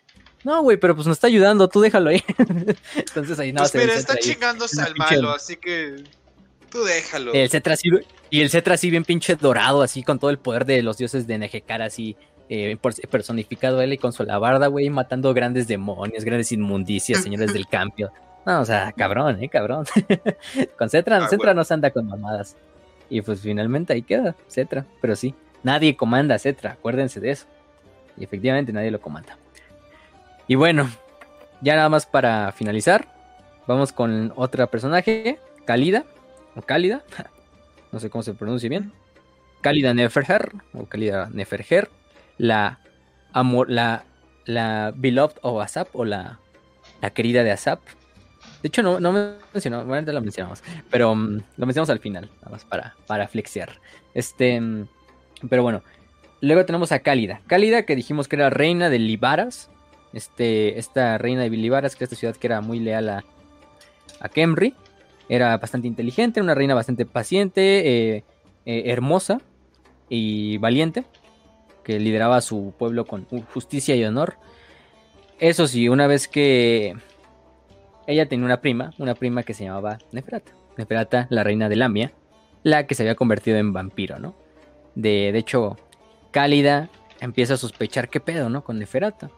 No, 0.45 0.63
güey, 0.63 0.77
pero 0.77 0.95
pues 0.95 1.05
nos 1.05 1.17
está 1.17 1.27
ayudando, 1.27 1.67
tú 1.67 1.81
déjalo 1.81 2.11
ahí. 2.11 2.23
Entonces 2.95 3.37
ahí 3.37 3.51
no. 3.51 3.63
Pues 3.63 3.75
mira, 3.75 3.93
está 3.95 4.15
chingándose 4.15 4.81
al 4.81 4.95
malo, 4.95 5.31
así 5.31 5.57
que 5.57 6.01
tú 6.69 6.81
déjalo. 6.85 7.33
El 7.33 7.49
Cetra 7.49 7.73
así, 7.73 7.89
y 8.29 8.39
el 8.39 8.49
Cetra 8.49 8.75
así 8.75 8.89
bien 8.89 9.03
pinche 9.03 9.35
dorado, 9.35 9.81
así 9.81 10.01
con 10.01 10.17
todo 10.17 10.29
el 10.29 10.39
poder 10.39 10.63
de 10.63 10.81
los 10.81 10.97
dioses 10.97 11.27
de 11.27 11.37
Nejecar, 11.37 11.81
así 11.81 12.15
eh, 12.53 12.77
personificado 13.09 13.81
él 13.81 13.93
y 13.93 13.97
con 13.97 14.11
su 14.11 14.23
alabarda, 14.23 14.67
güey, 14.67 14.89
matando 14.89 15.33
grandes 15.33 15.69
demonios, 15.69 16.25
grandes 16.25 16.51
inmundicias, 16.51 17.23
señores 17.23 17.53
del 17.53 17.65
cambio. 17.65 18.11
No, 18.45 18.59
o 18.59 18.65
sea, 18.65 18.91
cabrón, 18.91 19.41
eh, 19.41 19.47
cabrón. 19.47 19.85
con 20.77 20.89
Cetra, 20.89 21.23
ah, 21.23 21.27
Cetra 21.29 21.53
no 21.53 21.63
se 21.63 21.73
anda 21.73 21.91
con 21.91 22.07
mamadas. 22.07 22.57
Y 23.09 23.21
pues 23.21 23.39
finalmente 23.39 23.93
ahí 23.93 24.01
queda 24.01 24.35
Cetra, 24.49 24.85
pero 24.99 25.15
sí, 25.15 25.33
nadie 25.63 25.95
comanda 25.95 26.35
a 26.35 26.39
Cetra, 26.39 26.73
acuérdense 26.73 27.21
de 27.21 27.31
eso. 27.31 27.45
Y 28.17 28.25
efectivamente 28.25 28.73
nadie 28.73 28.91
lo 28.91 28.99
comanda. 28.99 29.37
Y 30.45 30.55
bueno, 30.55 30.89
ya 31.61 31.77
nada 31.77 31.87
más 31.87 32.05
para 32.05 32.51
finalizar, 32.51 33.07
vamos 33.65 33.93
con 33.93 34.33
otra 34.35 34.67
personaje, 34.67 35.39
Cálida, 35.63 36.03
o 36.57 36.61
Cálida, 36.63 37.01
no 37.93 38.01
sé 38.01 38.09
cómo 38.09 38.23
se 38.23 38.33
pronuncia 38.33 38.67
bien. 38.67 38.91
Cálida 39.61 39.93
Neferher, 39.93 40.51
o 40.73 40.83
Cálida 40.83 41.29
Neferher, 41.31 41.87
la 42.41 42.79
amor, 43.33 43.69
la, 43.69 44.03
la 44.45 44.91
beloved 44.95 45.37
of 45.41 45.61
Asap 45.61 45.95
o 45.95 46.05
la, 46.05 46.39
la 46.99 47.11
querida 47.11 47.43
de 47.43 47.51
Asap. 47.51 47.79
De 48.63 48.67
hecho, 48.67 48.81
no, 48.81 48.99
no 48.99 49.13
mencionó, 49.53 49.85
bueno, 49.85 50.11
lo 50.11 50.21
mencionamos, 50.21 50.63
pero 50.89 51.13
mm, 51.15 51.41
lo 51.57 51.65
mencionamos 51.65 51.91
al 51.91 51.99
final, 51.99 52.29
nada 52.39 52.49
más 52.49 52.65
para, 52.65 52.95
para 53.05 53.27
flexear. 53.27 53.79
Este, 54.15 54.59
mm, 54.59 54.87
pero 55.49 55.61
bueno, 55.61 55.83
luego 56.41 56.65
tenemos 56.65 56.91
a 56.91 56.99
Cálida. 56.99 57.41
Cálida, 57.45 57.83
que 57.83 57.95
dijimos 57.95 58.27
que 58.27 58.37
era 58.37 58.49
reina 58.49 58.89
de 58.89 58.97
Libaras. 58.97 59.69
Este, 60.11 60.79
esta 60.79 61.19
reina 61.19 61.43
de 61.43 61.49
Libaras, 61.49 61.95
que 61.95 62.03
es 62.03 62.11
esta 62.11 62.19
ciudad 62.19 62.35
que 62.35 62.47
era 62.47 62.61
muy 62.61 62.79
leal 62.79 63.07
a, 63.09 63.23
a 64.19 64.29
Kemri. 64.29 64.75
Era 65.29 65.55
bastante 65.57 65.87
inteligente, 65.87 66.41
una 66.41 66.55
reina 66.55 66.73
bastante 66.73 67.05
paciente, 67.05 68.15
eh, 68.15 68.23
eh, 68.65 68.83
hermosa 68.87 69.39
y 70.09 70.57
valiente 70.57 71.05
que 71.83 71.99
lideraba 71.99 72.37
a 72.37 72.41
su 72.41 72.73
pueblo 72.77 73.05
con 73.05 73.25
justicia 73.25 73.95
y 73.95 74.03
honor. 74.05 74.35
Eso 75.39 75.67
sí, 75.67 75.89
una 75.89 76.07
vez 76.07 76.27
que 76.27 76.95
ella 78.07 78.27
tenía 78.27 78.45
una 78.45 78.61
prima, 78.61 78.93
una 78.97 79.15
prima 79.15 79.43
que 79.43 79.53
se 79.53 79.63
llamaba 79.63 79.97
Neferata. 80.11 80.51
Neferata, 80.77 81.27
la 81.29 81.43
reina 81.43 81.69
de 81.69 81.75
Lamia, 81.75 82.11
la 82.63 82.87
que 82.87 82.95
se 82.95 83.03
había 83.03 83.15
convertido 83.15 83.57
en 83.57 83.73
vampiro, 83.73 84.19
¿no? 84.19 84.35
De, 84.95 85.31
de 85.31 85.39
hecho, 85.39 85.77
Cálida 86.31 86.89
empieza 87.19 87.55
a 87.55 87.57
sospechar 87.57 88.09
qué 88.09 88.19
pedo, 88.19 88.49
¿no? 88.49 88.63
Con 88.63 88.79
Neferata. 88.79 89.29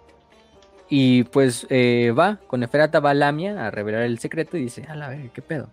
Y 0.89 1.23
pues 1.23 1.65
eh, 1.69 2.13
va, 2.17 2.39
con 2.47 2.59
Neferata 2.59 2.99
va 2.99 3.11
a 3.11 3.15
Lamia 3.15 3.65
a 3.65 3.71
revelar 3.71 4.03
el 4.03 4.19
secreto 4.19 4.57
y 4.57 4.63
dice, 4.63 4.85
a 4.87 4.95
la 4.95 5.09
ver, 5.09 5.29
qué 5.31 5.41
pedo. 5.41 5.69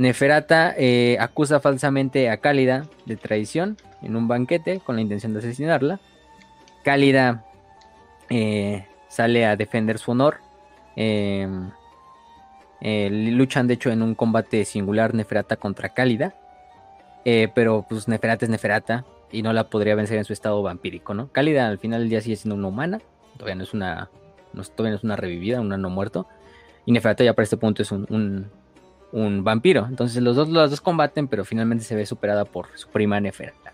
Neferata 0.00 0.74
eh, 0.78 1.18
acusa 1.20 1.60
falsamente 1.60 2.30
a 2.30 2.38
Cálida 2.38 2.86
de 3.04 3.16
traición 3.16 3.76
en 4.00 4.16
un 4.16 4.28
banquete 4.28 4.80
con 4.80 4.96
la 4.96 5.02
intención 5.02 5.34
de 5.34 5.40
asesinarla. 5.40 6.00
Cálida 6.82 7.44
eh, 8.30 8.86
sale 9.10 9.44
a 9.44 9.56
defender 9.56 9.98
su 9.98 10.12
honor. 10.12 10.38
Em, 10.96 11.70
eh, 12.80 13.10
luchan 13.10 13.66
de 13.66 13.74
hecho 13.74 13.90
en 13.90 14.00
un 14.00 14.14
combate 14.14 14.64
singular 14.64 15.12
Neferata 15.12 15.56
contra 15.56 15.90
Cálida. 15.90 16.34
pero 17.54 17.84
pues 17.86 18.08
Neferata 18.08 18.46
es 18.46 18.50
Neferata 18.50 19.04
y 19.30 19.42
no 19.42 19.52
la 19.52 19.68
podría 19.68 19.94
vencer 19.96 20.16
en 20.16 20.24
su 20.24 20.32
estado 20.32 20.62
vampírico, 20.62 21.12
¿no? 21.12 21.28
Cálida 21.30 21.68
al 21.68 21.78
final 21.78 22.00
del 22.00 22.08
día 22.08 22.22
sigue 22.22 22.36
siendo 22.36 22.54
una 22.54 22.68
humana. 22.68 23.02
Todavía 23.34 23.56
no 23.56 23.64
es 23.64 23.74
una, 23.74 24.08
todavía 24.74 24.92
no 24.92 24.96
es 24.96 25.04
una 25.04 25.16
revivida, 25.16 25.60
un 25.60 25.68
no 25.68 25.90
muerto. 25.90 26.26
Y 26.86 26.92
Neferata 26.92 27.22
ya 27.22 27.34
para 27.34 27.44
este 27.44 27.58
punto 27.58 27.82
es 27.82 27.92
un 27.92 28.48
vampiro. 29.12 29.86
Entonces 29.88 30.22
los 30.22 30.36
dos, 30.36 30.48
los 30.48 30.70
dos 30.70 30.80
combaten, 30.80 31.28
pero 31.28 31.44
finalmente 31.44 31.84
se 31.84 31.94
ve 31.96 32.06
superada 32.06 32.44
por 32.44 32.66
su 32.76 32.88
prima 32.88 33.20
Neferata. 33.20 33.72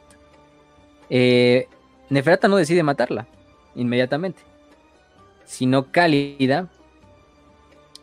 Eh, 1.10 1.68
Neferata 2.10 2.48
no 2.48 2.56
decide 2.56 2.82
matarla 2.82 3.26
inmediatamente, 3.74 4.42
sino 5.44 5.90
Cálida 5.90 6.68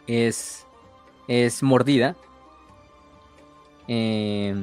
es, 0.07 0.65
es 1.27 1.63
mordida. 1.63 2.15
Eh, 3.87 4.55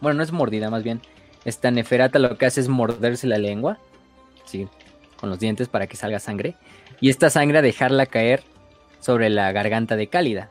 bueno, 0.00 0.18
no 0.18 0.22
es 0.22 0.32
mordida, 0.32 0.70
más 0.70 0.82
bien. 0.82 1.00
Esta 1.44 1.70
Neferata 1.70 2.18
lo 2.18 2.36
que 2.36 2.46
hace 2.46 2.60
es 2.60 2.68
morderse 2.68 3.26
la 3.26 3.38
lengua, 3.38 3.78
sí, 4.44 4.68
con 5.18 5.30
los 5.30 5.40
dientes 5.40 5.68
para 5.68 5.86
que 5.86 5.96
salga 5.96 6.20
sangre, 6.20 6.56
y 7.00 7.10
esta 7.10 7.30
sangre 7.30 7.62
dejarla 7.62 8.06
caer 8.06 8.44
sobre 9.00 9.28
la 9.28 9.50
garganta 9.50 9.96
de 9.96 10.06
Cálida 10.06 10.50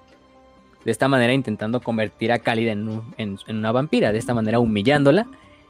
de 0.85 0.91
esta 0.91 1.07
manera 1.07 1.33
intentando 1.33 1.81
convertir 1.81 2.31
a 2.31 2.39
Cálida 2.39 2.71
en, 2.71 3.37
una 3.47 3.71
vampira, 3.71 4.11
de 4.11 4.19
esta 4.19 4.33
manera 4.33 4.59
humillándola 4.59 5.27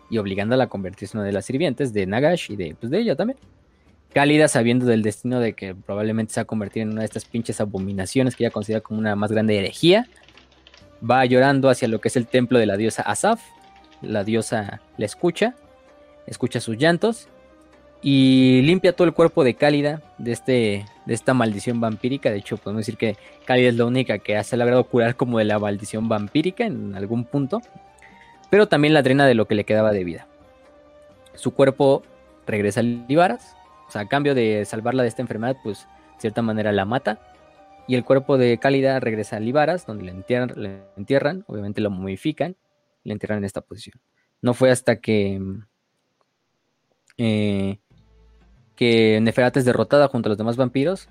y 0.10 0.18
obligándola 0.18 0.66
a 0.66 0.68
convertirse 0.68 1.18
en 1.18 1.20
una 1.20 1.28
de 1.28 1.34
las 1.34 1.46
sirvientes 1.46 1.94
de 1.94 2.06
Nagash 2.06 2.52
y 2.52 2.56
de, 2.56 2.76
pues, 2.80 2.92
de 2.92 3.00
ella 3.00 3.16
también. 3.16 3.38
Cálida 4.14 4.48
sabiendo 4.48 4.86
del 4.86 5.04
destino 5.04 5.40
de 5.40 5.54
que 5.54 5.74
probablemente 5.74 6.34
se 6.34 6.42
va 6.42 6.44
a 6.44 6.46
convertir 6.46 6.84
en 6.84 6.92
una 6.92 7.02
de 7.02 7.06
estas 7.06 7.26
pinches 7.26 7.62
abominaciones 7.62 8.36
que 8.36 8.44
ella 8.44 8.52
considera 8.52 8.82
como 8.82 9.00
una 9.00 9.16
más 9.16 9.32
grande 9.32 9.58
herejía, 9.58 10.08
va 11.10 11.26
llorando 11.26 11.70
hacia 11.70 11.88
lo 11.88 12.02
que 12.02 12.10
es 12.10 12.18
el 12.18 12.28
templo 12.28 12.60
de 12.60 12.66
la 12.66 12.78
diosa 12.78 13.04
Asaf. 13.04 13.42
La 14.02 14.24
diosa 14.24 14.82
la 14.98 15.06
escucha, 15.06 15.56
escucha 16.28 16.60
sus 16.60 16.78
llantos 16.78 17.30
y 18.02 18.62
limpia 18.64 18.94
todo 18.94 19.08
el 19.08 19.14
cuerpo 19.14 19.44
de 19.44 19.54
Cálida 19.54 20.02
de, 20.18 20.32
este, 20.32 20.86
de 21.06 21.14
esta 21.14 21.34
maldición 21.34 21.80
vampírica. 21.80 22.32
De 22.32 22.38
hecho, 22.38 22.58
podemos 22.58 22.82
decir 22.82 22.98
que 22.98 23.16
Cálida 23.46 23.70
es 23.70 23.76
la 23.76 23.86
única 23.86 24.18
que 24.20 24.38
ha 24.38 24.44
logrado 24.56 24.84
curar 24.86 25.16
como 25.16 25.38
de 25.38 25.46
la 25.46 25.60
maldición 25.60 26.10
vampírica 26.10 26.66
en 26.66 26.96
algún 26.96 27.26
punto, 27.26 27.62
pero 28.50 28.68
también 28.68 28.94
la 28.94 29.04
drena 29.04 29.28
de 29.28 29.36
lo 29.36 29.48
que 29.48 29.56
le 29.56 29.66
quedaba 29.66 29.92
de 29.92 30.04
vida. 30.04 30.28
Su 31.36 31.52
cuerpo 31.52 32.04
regresa 32.48 32.80
a 32.80 32.84
Libaras, 32.84 33.56
o 33.88 33.92
sea, 33.92 34.02
a 34.02 34.08
cambio 34.08 34.34
de 34.34 34.66
salvarla 34.66 35.04
de 35.04 35.10
esta 35.10 35.22
enfermedad, 35.22 35.58
pues 35.64 35.88
de 36.16 36.22
cierta 36.22 36.42
manera 36.42 36.72
la 36.72 36.86
mata. 36.86 37.20
Y 37.88 37.96
el 37.96 38.04
cuerpo 38.04 38.38
de 38.38 38.58
Cálida 38.58 39.00
regresa 39.00 39.38
a 39.38 39.40
Libaras, 39.40 39.86
donde 39.86 40.06
le 40.06 40.82
entierran, 40.98 41.44
obviamente 41.48 41.82
lo 41.82 41.90
momifican, 41.90 42.56
le 43.04 43.14
entierran 43.14 43.40
en 43.40 43.46
esta 43.46 43.62
posición. 43.62 44.00
No 44.42 44.54
fue 44.54 44.72
hasta 44.72 44.98
que 44.98 45.40
eh, 47.18 47.80
que 48.82 49.20
Neferata 49.22 49.60
es 49.60 49.66
derrotada 49.66 50.08
junto 50.08 50.28
a 50.28 50.32
los 50.32 50.40
demás 50.40 50.58
vampiros, 50.58 51.08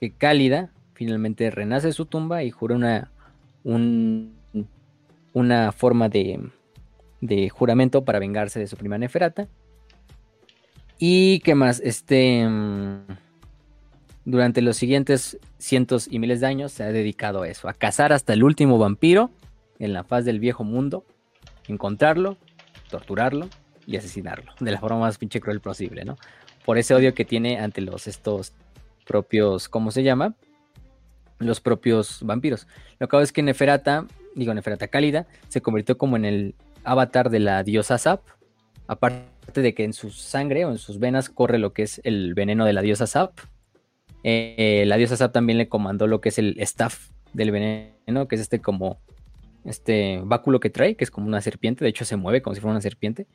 que 0.00 0.12
Cálida 0.12 0.70
finalmente 0.92 1.50
renace 1.50 1.86
de 1.86 1.92
su 1.94 2.04
tumba 2.04 2.42
y 2.44 2.50
jura 2.50 2.76
una, 2.76 3.10
una 5.32 5.72
forma 5.72 6.10
de, 6.10 6.50
de, 7.22 7.48
juramento 7.48 8.04
para 8.04 8.18
vengarse 8.18 8.60
de 8.60 8.66
su 8.66 8.76
prima 8.76 8.98
Neferata. 8.98 9.48
Y 10.98 11.40
qué 11.40 11.54
más, 11.54 11.80
este, 11.82 12.46
mm, 12.46 13.06
durante 14.26 14.60
los 14.60 14.76
siguientes 14.76 15.38
cientos 15.56 16.06
y 16.06 16.18
miles 16.18 16.40
de 16.40 16.48
años 16.48 16.70
se 16.70 16.82
ha 16.82 16.92
dedicado 16.92 17.44
a 17.44 17.48
eso, 17.48 17.70
a 17.70 17.72
cazar 17.72 18.12
hasta 18.12 18.34
el 18.34 18.44
último 18.44 18.76
vampiro 18.76 19.30
en 19.78 19.94
la 19.94 20.04
faz 20.04 20.26
del 20.26 20.38
viejo 20.38 20.64
mundo, 20.64 21.06
encontrarlo, 21.66 22.36
torturarlo 22.90 23.48
y 23.86 23.96
asesinarlo 23.96 24.52
de 24.60 24.70
la 24.70 24.78
forma 24.78 24.98
más 24.98 25.16
pinche 25.16 25.40
cruel 25.40 25.60
posible, 25.60 26.04
¿no? 26.04 26.18
Por 26.70 26.78
ese 26.78 26.94
odio 26.94 27.14
que 27.14 27.24
tiene 27.24 27.58
ante 27.58 27.80
los 27.80 28.06
estos 28.06 28.52
propios, 29.04 29.68
¿cómo 29.68 29.90
se 29.90 30.04
llama? 30.04 30.36
Los 31.40 31.60
propios 31.60 32.20
vampiros. 32.22 32.68
Lo 33.00 33.08
que 33.08 33.16
hago 33.16 33.24
es 33.24 33.32
que 33.32 33.42
Neferata, 33.42 34.06
digo 34.36 34.54
Neferata 34.54 34.86
Cálida, 34.86 35.26
se 35.48 35.62
convirtió 35.62 35.98
como 35.98 36.14
en 36.14 36.24
el 36.24 36.54
avatar 36.84 37.28
de 37.28 37.40
la 37.40 37.64
diosa 37.64 37.98
Zap. 37.98 38.20
Aparte 38.86 39.62
de 39.62 39.74
que 39.74 39.82
en 39.82 39.92
su 39.92 40.12
sangre 40.12 40.64
o 40.64 40.70
en 40.70 40.78
sus 40.78 41.00
venas 41.00 41.28
corre 41.28 41.58
lo 41.58 41.72
que 41.72 41.82
es 41.82 42.00
el 42.04 42.34
veneno 42.34 42.64
de 42.64 42.72
la 42.72 42.82
diosa 42.82 43.08
Zap. 43.08 43.32
Eh, 44.22 44.84
la 44.86 44.96
diosa 44.96 45.16
Zap 45.16 45.32
también 45.32 45.58
le 45.58 45.68
comandó 45.68 46.06
lo 46.06 46.20
que 46.20 46.28
es 46.28 46.38
el 46.38 46.54
staff 46.60 47.10
del 47.32 47.50
veneno, 47.50 48.28
que 48.28 48.36
es 48.36 48.42
este 48.42 48.60
como 48.60 49.00
este 49.64 50.20
báculo 50.22 50.60
que 50.60 50.70
trae, 50.70 50.94
que 50.94 51.02
es 51.02 51.10
como 51.10 51.26
una 51.26 51.40
serpiente, 51.40 51.84
de 51.84 51.90
hecho 51.90 52.04
se 52.04 52.14
mueve 52.14 52.42
como 52.42 52.54
si 52.54 52.60
fuera 52.60 52.74
una 52.74 52.80
serpiente, 52.80 53.26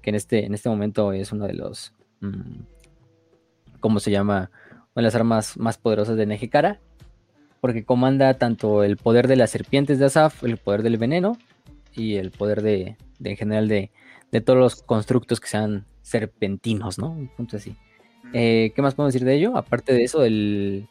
que 0.00 0.10
en 0.10 0.14
este, 0.14 0.46
en 0.46 0.54
este 0.54 0.68
momento 0.68 1.12
es 1.12 1.32
uno 1.32 1.48
de 1.48 1.54
los, 1.54 1.92
mm, 2.20 2.74
¿cómo 3.84 4.00
se 4.00 4.10
llama? 4.10 4.50
Una 4.94 5.02
de 5.02 5.02
las 5.02 5.14
armas 5.14 5.58
más 5.58 5.76
poderosas 5.76 6.16
de 6.16 6.24
Nejekara, 6.24 6.80
porque 7.60 7.84
comanda 7.84 8.32
tanto 8.32 8.82
el 8.82 8.96
poder 8.96 9.28
de 9.28 9.36
las 9.36 9.50
serpientes 9.50 9.98
de 9.98 10.06
Asaf, 10.06 10.42
el 10.42 10.56
poder 10.56 10.82
del 10.82 10.96
veneno 10.96 11.36
y 11.94 12.14
el 12.14 12.30
poder 12.30 12.62
de, 12.62 12.96
en 13.22 13.36
general 13.36 13.68
de, 13.68 13.90
todos 14.42 14.58
los 14.58 14.82
constructos 14.82 15.38
que 15.38 15.48
sean 15.48 15.84
serpentinos, 16.00 16.98
¿no? 16.98 17.10
Un 17.10 17.28
punto 17.28 17.58
así. 17.58 17.76
Eh, 18.32 18.72
¿Qué 18.74 18.80
más 18.80 18.94
podemos 18.94 19.12
decir 19.12 19.26
de 19.26 19.34
ello? 19.34 19.54
Aparte 19.54 19.92
de 19.92 20.02
eso, 20.02 20.24
el, 20.24 20.88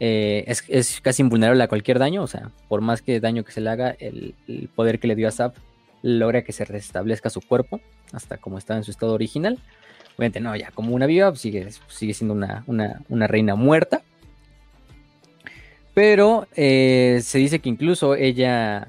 eh, 0.00 0.44
es, 0.46 1.02
casi 1.02 1.20
invulnerable 1.20 1.62
a 1.62 1.68
cualquier 1.68 1.98
daño, 1.98 2.22
o 2.22 2.26
sea, 2.26 2.50
por 2.70 2.80
más 2.80 3.02
que 3.02 3.20
daño 3.20 3.44
que 3.44 3.52
se 3.52 3.60
le 3.60 3.68
haga, 3.68 3.90
el, 3.98 4.34
poder 4.74 4.98
que 4.98 5.08
le 5.08 5.14
dio 5.14 5.28
a 5.28 5.30
Zap 5.30 5.56
logra 6.00 6.42
que 6.42 6.52
se 6.52 6.64
restablezca 6.64 7.28
su 7.28 7.42
cuerpo 7.42 7.82
hasta 8.14 8.38
como 8.38 8.56
estaba 8.56 8.78
en 8.78 8.84
su 8.84 8.92
estado 8.92 9.12
original. 9.12 9.58
Obviamente, 10.16 10.40
no, 10.40 10.54
ya 10.56 10.70
como 10.70 10.94
una 10.94 11.06
viva, 11.06 11.30
pues 11.30 11.40
sigue, 11.40 11.68
sigue 11.88 12.14
siendo 12.14 12.34
una, 12.34 12.64
una, 12.66 13.26
reina 13.26 13.54
muerta. 13.54 14.02
Pero 15.94 16.46
eh, 16.54 17.20
se 17.22 17.38
dice 17.38 17.58
que 17.58 17.68
incluso 17.68 18.14
ella 18.14 18.86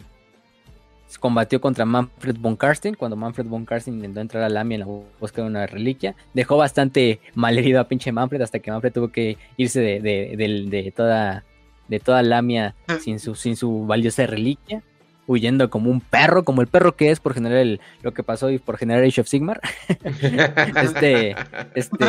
combatió 1.20 1.60
contra 1.62 1.86
Manfred 1.86 2.38
von 2.40 2.56
Karsten 2.56 2.96
cuando 2.96 3.16
Manfred 3.16 3.46
von 3.46 3.66
Karsten 3.66 3.96
intentó 3.96 4.22
entrar 4.22 4.44
a 4.44 4.50
Lamia 4.50 4.76
en 4.76 4.80
la 4.82 4.86
búsqueda 5.20 5.44
de 5.44 5.50
una 5.50 5.68
reliquia. 5.68 6.16
Dejó 6.34 6.58
bastante 6.58 7.20
mal 7.36 7.58
herido 7.58 7.80
a 7.80 7.88
pinche 7.88 8.12
Manfred 8.12 8.42
hasta 8.42 8.60
que 8.60 8.72
Manfred 8.72 8.94
tuvo 8.94 9.10
que 9.10 9.38
irse 9.58 9.80
de, 9.80 10.94
toda 10.96 11.44
de 11.88 12.00
toda 12.00 12.24
Lamia 12.24 12.76
ah. 12.88 12.98
sin 13.02 13.20
su, 13.20 13.36
sin 13.36 13.56
su 13.56 13.86
valiosa 13.86 14.26
reliquia, 14.26 14.82
huyendo 15.28 15.70
como 15.70 15.90
un 15.90 16.02
perro, 16.02 16.44
como 16.44 16.62
el 16.62 16.68
perro 16.68 16.96
que 16.96 17.12
es 17.12 17.20
por 17.20 17.34
generar 17.34 17.80
lo 18.02 18.14
que 18.14 18.24
pasó 18.24 18.50
y 18.50 18.60
por 18.60 18.78
generar 18.78 19.04
Age 19.04 19.22
of 19.22 19.28
Sigmar. 19.28 19.62
este, 20.82 21.36
este, 21.76 22.06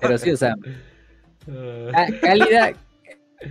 pero 0.00 0.18
sí, 0.18 0.30
o 0.30 0.36
sea, 0.36 0.54
ah, 1.94 2.06
Cálida, 2.20 2.72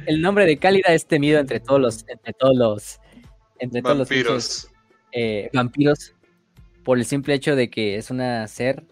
el 0.06 0.22
nombre 0.22 0.46
de 0.46 0.58
Cálida 0.58 0.94
es 0.94 1.06
temido 1.06 1.40
entre 1.40 1.60
todos 1.60 1.80
los, 1.80 2.06
entre 2.08 2.34
todos 2.34 2.56
los, 2.56 3.00
entre 3.60 3.82
todos 3.82 4.10
los 4.10 4.70
eh, 5.12 5.50
vampiros 5.54 6.14
por 6.84 6.98
el 6.98 7.06
simple 7.06 7.34
hecho 7.34 7.56
de 7.56 7.70
que 7.70 7.98
es 7.98 8.10
una 8.10 8.48
ser 8.48 8.84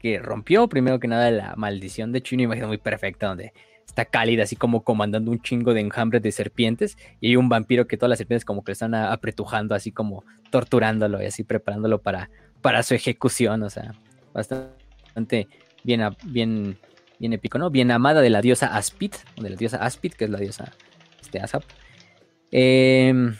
que 0.00 0.18
rompió 0.18 0.68
primero 0.68 0.98
que 1.00 1.08
nada 1.08 1.30
la 1.30 1.54
maldición. 1.56 2.12
De 2.12 2.18
hecho, 2.18 2.34
una 2.34 2.44
imagen 2.44 2.66
muy 2.66 2.78
perfecta 2.78 3.28
donde 3.28 3.52
está 3.86 4.04
cálida, 4.04 4.42
así 4.42 4.56
como 4.56 4.82
comandando 4.82 5.30
un 5.30 5.40
chingo 5.40 5.72
de 5.72 5.80
enjambres 5.80 6.22
de 6.22 6.32
serpientes. 6.32 6.98
Y 7.20 7.28
hay 7.28 7.36
un 7.36 7.48
vampiro 7.48 7.86
que 7.86 7.96
todas 7.96 8.10
las 8.10 8.18
serpientes 8.18 8.44
como 8.44 8.62
que 8.62 8.70
le 8.70 8.74
están 8.74 8.94
apretujando, 8.94 9.74
así 9.74 9.92
como 9.92 10.24
torturándolo 10.50 11.22
y 11.22 11.26
así 11.26 11.44
preparándolo 11.44 12.00
para, 12.02 12.30
para 12.60 12.82
su 12.82 12.94
ejecución. 12.94 13.62
O 13.62 13.70
sea, 13.70 13.94
bastante 14.34 15.48
bien, 15.82 16.02
bien, 16.24 16.78
bien 17.18 17.32
épico, 17.32 17.58
¿no? 17.58 17.70
Bien 17.70 17.90
amada 17.90 18.20
de 18.20 18.30
la 18.30 18.42
diosa 18.42 18.76
Aspid, 18.76 19.12
de 19.40 19.50
la 19.50 19.56
diosa 19.56 19.78
Aspid, 19.78 20.12
que 20.12 20.24
es 20.24 20.30
la 20.30 20.38
diosa 20.38 20.72
este, 21.20 21.40
Asap. 21.40 21.62
Eh, 22.50 23.32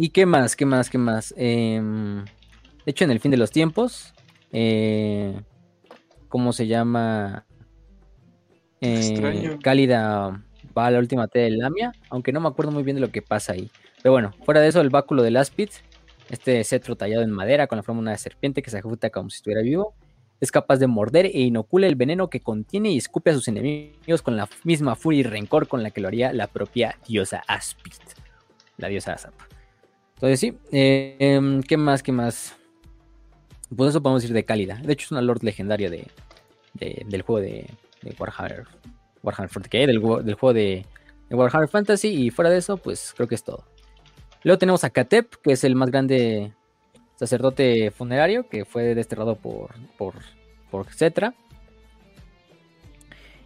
¿Y 0.00 0.10
qué 0.10 0.26
más? 0.26 0.54
¿Qué 0.54 0.64
más? 0.64 0.88
¿Qué 0.88 0.98
más? 0.98 1.34
Em, 1.36 2.24
de 2.24 2.90
hecho, 2.92 3.02
en 3.02 3.10
el 3.10 3.18
fin 3.18 3.32
de 3.32 3.36
los 3.36 3.50
tiempos, 3.50 4.14
eh, 4.52 5.40
¿cómo 6.28 6.52
se 6.52 6.68
llama? 6.68 7.47
Eh, 8.80 9.58
Cálida 9.62 10.42
va 10.76 10.86
a 10.86 10.90
la 10.90 10.98
última 10.98 11.28
T 11.28 11.38
de 11.38 11.50
Lamia, 11.50 11.92
aunque 12.10 12.32
no 12.32 12.40
me 12.40 12.48
acuerdo 12.48 12.72
muy 12.72 12.82
bien 12.82 12.96
de 12.96 13.00
lo 13.00 13.10
que 13.10 13.22
pasa 13.22 13.52
ahí. 13.52 13.70
Pero 14.02 14.12
bueno, 14.12 14.32
fuera 14.44 14.60
de 14.60 14.68
eso, 14.68 14.80
el 14.80 14.90
báculo 14.90 15.22
del 15.22 15.36
Aspid, 15.36 15.70
este 16.30 16.62
cetro 16.64 16.96
tallado 16.96 17.22
en 17.22 17.30
madera 17.30 17.66
con 17.66 17.76
la 17.76 17.82
forma 17.82 18.00
de 18.00 18.08
una 18.08 18.18
serpiente 18.18 18.62
que 18.62 18.70
se 18.70 18.78
ejecuta 18.78 19.10
como 19.10 19.30
si 19.30 19.36
estuviera 19.36 19.62
vivo, 19.62 19.94
es 20.40 20.52
capaz 20.52 20.76
de 20.76 20.86
morder 20.86 21.26
e 21.26 21.40
inocula 21.40 21.88
el 21.88 21.96
veneno 21.96 22.30
que 22.30 22.40
contiene 22.40 22.90
y 22.92 22.98
escupe 22.98 23.30
a 23.30 23.34
sus 23.34 23.48
enemigos 23.48 24.22
con 24.22 24.36
la 24.36 24.48
misma 24.62 24.94
furia 24.94 25.20
y 25.20 25.22
rencor 25.24 25.66
con 25.66 25.82
la 25.82 25.90
que 25.90 26.00
lo 26.00 26.08
haría 26.08 26.32
la 26.32 26.46
propia 26.46 26.96
diosa 27.08 27.42
Aspid, 27.48 27.92
la 28.76 28.88
diosa 28.88 29.14
Asap. 29.14 29.34
Entonces 30.14 30.40
sí, 30.40 30.54
eh, 30.70 31.16
em, 31.18 31.62
¿qué 31.62 31.76
más? 31.76 32.02
¿Qué 32.02 32.12
más? 32.12 32.56
Pues 33.74 33.90
eso 33.90 34.02
podemos 34.02 34.22
decir 34.22 34.34
de 34.34 34.44
cálida. 34.44 34.80
De 34.82 34.92
hecho 34.92 35.06
es 35.06 35.12
una 35.12 35.22
lord 35.22 35.42
legendaria 35.42 35.90
de, 35.90 36.06
del 36.74 37.22
juego 37.22 37.40
de, 37.40 37.66
Warhammer, 38.18 38.64
Warhammer 39.22 39.50
40K, 39.50 39.86
del, 39.86 40.24
del 40.24 40.34
juego 40.34 40.54
de, 40.54 40.86
Warhammer 41.30 41.68
Fantasy. 41.68 42.08
Y 42.08 42.30
fuera 42.30 42.50
de 42.50 42.58
eso, 42.58 42.76
pues 42.76 43.12
creo 43.16 43.28
que 43.28 43.34
es 43.34 43.44
todo. 43.44 43.64
Luego 44.42 44.58
tenemos 44.58 44.84
a 44.84 44.90
Katep, 44.90 45.34
que 45.42 45.52
es 45.52 45.64
el 45.64 45.74
más 45.74 45.90
grande 45.90 46.52
sacerdote 47.16 47.90
funerario, 47.90 48.48
que 48.48 48.64
fue 48.64 48.94
desterrado 48.94 49.36
por, 49.36 49.70
por, 49.96 50.14
por 50.70 50.86
Cetra. 50.92 51.34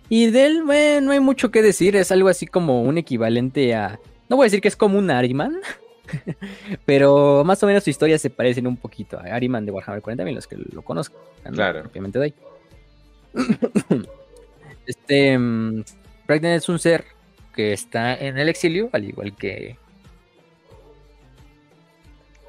Y 0.08 0.30
de 0.30 0.46
él, 0.46 0.64
bueno, 0.64 1.06
no 1.06 1.12
hay 1.12 1.20
mucho 1.20 1.50
que 1.50 1.62
decir, 1.62 1.96
es 1.96 2.12
algo 2.12 2.28
así 2.28 2.46
como 2.46 2.82
un 2.82 2.98
equivalente 2.98 3.74
a... 3.74 3.98
No 4.28 4.36
voy 4.36 4.44
a 4.44 4.46
decir 4.46 4.60
que 4.60 4.68
es 4.68 4.76
como 4.76 4.98
un 4.98 5.10
Ariman, 5.10 5.58
Pero 6.84 7.44
más 7.44 7.62
o 7.62 7.66
menos 7.66 7.84
su 7.84 7.90
historia 7.90 8.18
se 8.18 8.30
parecen 8.30 8.66
un 8.66 8.76
poquito 8.76 9.18
a 9.18 9.22
Ariman 9.34 9.64
de 9.64 9.72
Warhammer 9.72 10.02
40.000, 10.02 10.34
los 10.34 10.46
que 10.46 10.56
lo 10.56 10.82
conozcan. 10.82 11.18
Claro. 11.52 11.82
Obviamente 11.90 12.18
de 12.18 12.24
ahí. 12.26 12.34
este. 14.86 15.36
Um, 15.36 15.84
es 16.28 16.68
un 16.68 16.78
ser 16.78 17.04
que 17.54 17.72
está 17.72 18.14
en 18.14 18.38
el 18.38 18.48
exilio, 18.48 18.88
al 18.92 19.04
igual 19.04 19.36
que. 19.36 19.76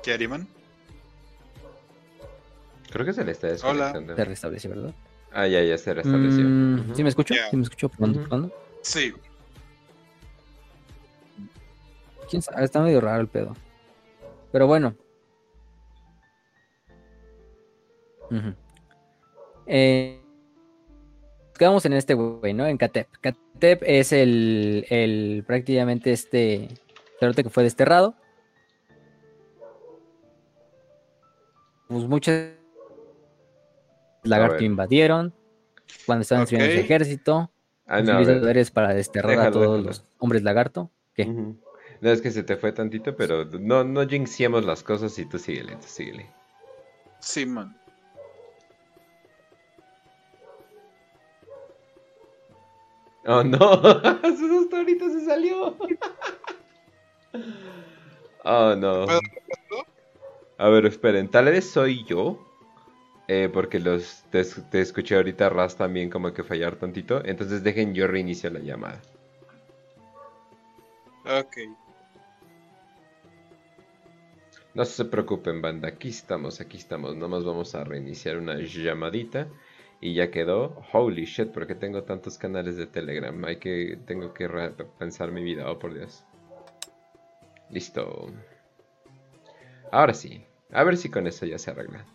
¿Qué 0.01 0.13
Ariman? 0.13 0.47
Creo 2.91 3.05
que 3.05 3.13
se 3.13 3.25
le 3.25 3.31
está 3.31 3.47
desconectando. 3.47 4.15
Se 4.15 4.25
restableció, 4.25 4.69
¿verdad? 4.69 4.93
Ah, 5.31 5.47
ya, 5.47 5.63
ya 5.63 5.77
se 5.77 5.93
restableció. 5.93 6.43
Mm, 6.43 6.95
¿Sí 6.95 7.03
me 7.03 7.09
escucho? 7.09 7.33
¿Sí 7.49 7.57
me 7.57 7.63
escucho? 7.63 7.89
Sí. 8.81 9.13
Está 12.31 12.81
medio 12.81 13.01
raro 13.01 13.21
el 13.21 13.27
pedo. 13.27 13.55
Pero 14.51 14.67
bueno. 14.67 14.95
Eh, 19.65 20.22
quedamos 21.63 21.85
en 21.85 21.93
este 21.93 22.13
güey, 22.13 22.53
¿no? 22.53 22.67
En 22.67 22.75
Katep. 22.75 23.07
Katep 23.21 23.83
es 23.85 24.11
el, 24.11 24.85
el 24.89 25.45
prácticamente 25.47 26.11
este 26.11 26.67
sacerdote 27.13 27.43
que 27.43 27.49
fue 27.49 27.63
desterrado. 27.63 28.15
Pues 31.87 32.03
muchas 32.03 32.51
lagarto 34.23 34.61
invadieron 34.65 35.33
cuando 36.05 36.23
estaban 36.23 36.41
en 36.41 36.47
su 36.47 36.55
ejército. 36.57 37.49
Ah, 37.87 38.01
no, 38.01 38.21
poderes 38.21 38.69
para 38.69 38.93
desterrar 38.93 39.39
a 39.39 39.51
todos 39.51 39.81
los 39.81 40.03
hombres 40.19 40.43
lagarto. 40.43 40.91
¿Qué? 41.13 41.25
No 41.25 41.55
es 42.01 42.21
que 42.21 42.31
se 42.31 42.43
te 42.43 42.57
fue 42.57 42.73
tantito, 42.73 43.15
pero 43.15 43.45
no, 43.45 43.85
no 43.85 44.05
jinxiemos 44.05 44.65
las 44.65 44.83
cosas 44.83 45.17
y 45.17 45.23
tú 45.25 45.39
síguele, 45.39 45.77
tú 45.77 45.87
síguele. 45.87 46.29
Sí, 47.19 47.45
man. 47.45 47.77
Oh 53.25 53.43
no, 53.43 53.57
su 54.37 54.69
ahorita 54.73 55.09
se 55.09 55.25
salió. 55.25 55.77
oh 58.43 58.75
no. 58.75 59.05
A 60.57 60.69
ver, 60.69 60.85
esperen, 60.85 61.29
tal 61.29 61.45
vez 61.45 61.69
soy 61.69 62.03
yo. 62.05 62.49
Eh, 63.29 63.49
porque 63.51 63.79
los 63.79 64.25
te, 64.29 64.43
te, 64.43 64.81
escuché 64.81 65.15
ahorita 65.15 65.47
Ras 65.47 65.77
también 65.77 66.09
como 66.09 66.33
que 66.33 66.43
fallar 66.43 66.75
tantito. 66.75 67.23
Entonces 67.23 67.63
dejen 67.63 67.93
yo 67.93 68.07
reinicio 68.07 68.49
la 68.49 68.59
llamada. 68.59 69.01
Ok. 71.25 71.57
No 74.73 74.85
se 74.85 75.05
preocupen, 75.05 75.61
banda. 75.61 75.87
Aquí 75.87 76.09
estamos, 76.09 76.59
aquí 76.59 76.77
estamos. 76.77 77.15
Nomás 77.15 77.45
vamos 77.45 77.75
a 77.75 77.83
reiniciar 77.83 78.37
una 78.37 78.55
llamadita. 78.55 79.47
Y 80.05 80.15
ya 80.15 80.29
quedó. 80.31 80.83
Holy 80.91 81.23
shit, 81.23 81.53
¿por 81.53 81.65
qué 81.65 81.75
tengo 81.75 82.03
tantos 82.03 82.37
canales 82.37 82.75
de 82.75 82.87
Telegram? 82.87 83.41
Hay 83.45 83.55
que. 83.55 83.97
Tengo 84.05 84.33
que 84.33 84.49
pensar 84.99 85.31
mi 85.31 85.41
vida, 85.41 85.71
oh 85.71 85.79
por 85.79 85.93
Dios. 85.93 86.25
Listo. 87.69 88.29
Ahora 89.93 90.13
sí. 90.13 90.45
A 90.73 90.83
ver 90.83 90.97
si 90.97 91.09
con 91.09 91.25
eso 91.25 91.45
ya 91.45 91.57
se 91.57 91.71
arregla. 91.71 92.05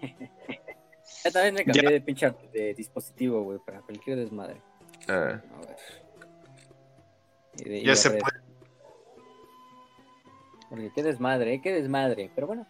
ya 1.24 1.30
también 1.30 1.54
me 1.54 1.64
cambié 1.64 1.88
de 1.88 2.00
pinche 2.00 2.34
de 2.52 2.74
dispositivo, 2.74 3.44
güey, 3.44 3.60
para 3.64 3.80
cualquier 3.82 4.18
desmadre. 4.18 4.60
Ah. 5.06 5.40
Ya 7.64 7.94
se 7.94 8.10
puede. 8.10 8.40
Porque 10.68 10.90
qué 10.96 11.02
desmadre, 11.04 11.62
qué 11.62 11.72
desmadre. 11.74 12.28
Pero 12.34 12.48
bueno. 12.48 12.66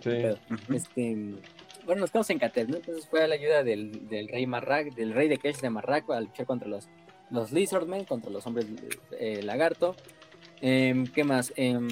Sí. 0.00 0.10
este, 0.72 1.34
bueno, 1.84 2.00
nos 2.00 2.10
quedamos 2.10 2.30
en 2.30 2.38
Catep, 2.38 2.68
¿no? 2.68 2.76
Entonces 2.76 3.06
fue 3.08 3.22
a 3.22 3.28
la 3.28 3.34
ayuda 3.34 3.62
del, 3.62 4.08
del 4.08 4.28
rey 4.28 4.46
Marrak, 4.46 4.94
del 4.94 5.12
rey 5.12 5.28
de 5.28 5.38
Kesh 5.38 5.60
de 5.60 5.70
Marrak, 5.70 6.10
a 6.10 6.20
luchar 6.20 6.46
contra 6.46 6.68
los, 6.68 6.88
los 7.30 7.52
Lizardmen, 7.52 8.04
contra 8.04 8.30
los 8.30 8.46
hombres 8.46 8.66
eh, 9.18 9.42
lagarto. 9.42 9.96
Em, 10.60 11.06
¿Qué 11.06 11.24
más? 11.24 11.52
Em, 11.56 11.86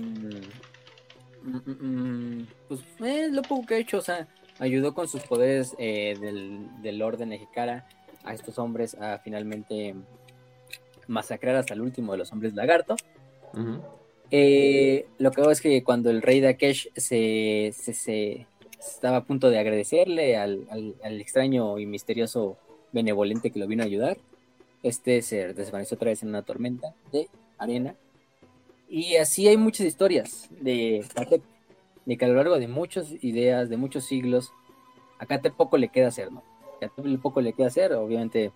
mm, 1.43 1.57
mm, 1.67 1.71
mm, 1.71 2.47
pues 2.69 2.81
eh, 3.05 3.29
lo 3.31 3.43
poco 3.43 3.67
que 3.67 3.75
ha 3.75 3.79
hecho, 3.79 3.99
o 3.99 4.03
sea, 4.03 4.29
ayudó 4.59 4.95
con 4.95 5.09
sus 5.09 5.23
poderes 5.23 5.75
eh, 5.79 6.17
del, 6.21 6.69
del 6.83 7.03
orden 7.03 7.33
Ejekara 7.33 7.87
a 8.25 8.35
estos 8.35 8.59
hombres 8.59 8.95
a 8.95 9.19
finalmente 9.19 9.95
masacrar 11.09 11.57
hasta 11.57 11.75
el 11.75 11.81
último 11.81 12.13
de 12.13 12.19
los 12.19 12.33
hombres 12.33 12.55
lagarto. 12.55 12.97
Lo 13.53 15.31
que 15.31 15.41
hago 15.41 15.51
es 15.51 15.61
que 15.61 15.83
cuando 15.83 16.09
el 16.11 16.23
rey 16.23 16.41
de 16.41 16.49
Akesh 16.49 16.91
se, 16.97 17.75
se, 17.75 18.47
estaba 18.87 19.19
a 19.19 19.25
punto 19.25 19.51
de 19.51 19.59
agradecerle 19.59 20.37
al, 20.37 20.67
al, 21.03 21.21
extraño 21.21 21.79
y 21.79 21.87
misterioso 21.87 22.57
benevolente 22.93 23.51
que 23.51 23.59
lo 23.59 23.67
vino 23.67 23.83
a 23.83 23.87
ayudar, 23.87 24.19
este 24.83 25.23
se 25.23 25.55
desvaneció 25.55 25.97
otra 25.97 26.11
vez 26.11 26.23
en 26.23 26.31
una 26.31 26.43
tormenta 26.43 26.95
de 27.13 27.29
arena. 27.59 27.95
Y 28.89 29.17
así 29.17 29.49
hay 29.49 29.57
muchas 29.57 29.87
historias 29.87 30.49
de 30.61 31.05
de 32.05 32.17
que 32.17 32.25
a 32.25 32.29
lo 32.29 32.35
largo 32.35 32.59
de 32.59 32.69
muchas 32.69 33.13
ideas, 33.23 33.69
de 33.69 33.77
muchos 33.77 34.05
siglos, 34.05 34.53
a 35.19 35.27
Catep 35.27 35.55
poco 35.55 35.79
le 35.79 35.89
queda 35.89 36.09
hacer, 36.09 36.33
¿no? 36.33 36.43
A 36.77 36.81
Catep 36.81 37.21
poco 37.21 37.41
le 37.41 37.53
queda 37.53 37.69
hacer, 37.69 37.93
obviamente 37.93 38.53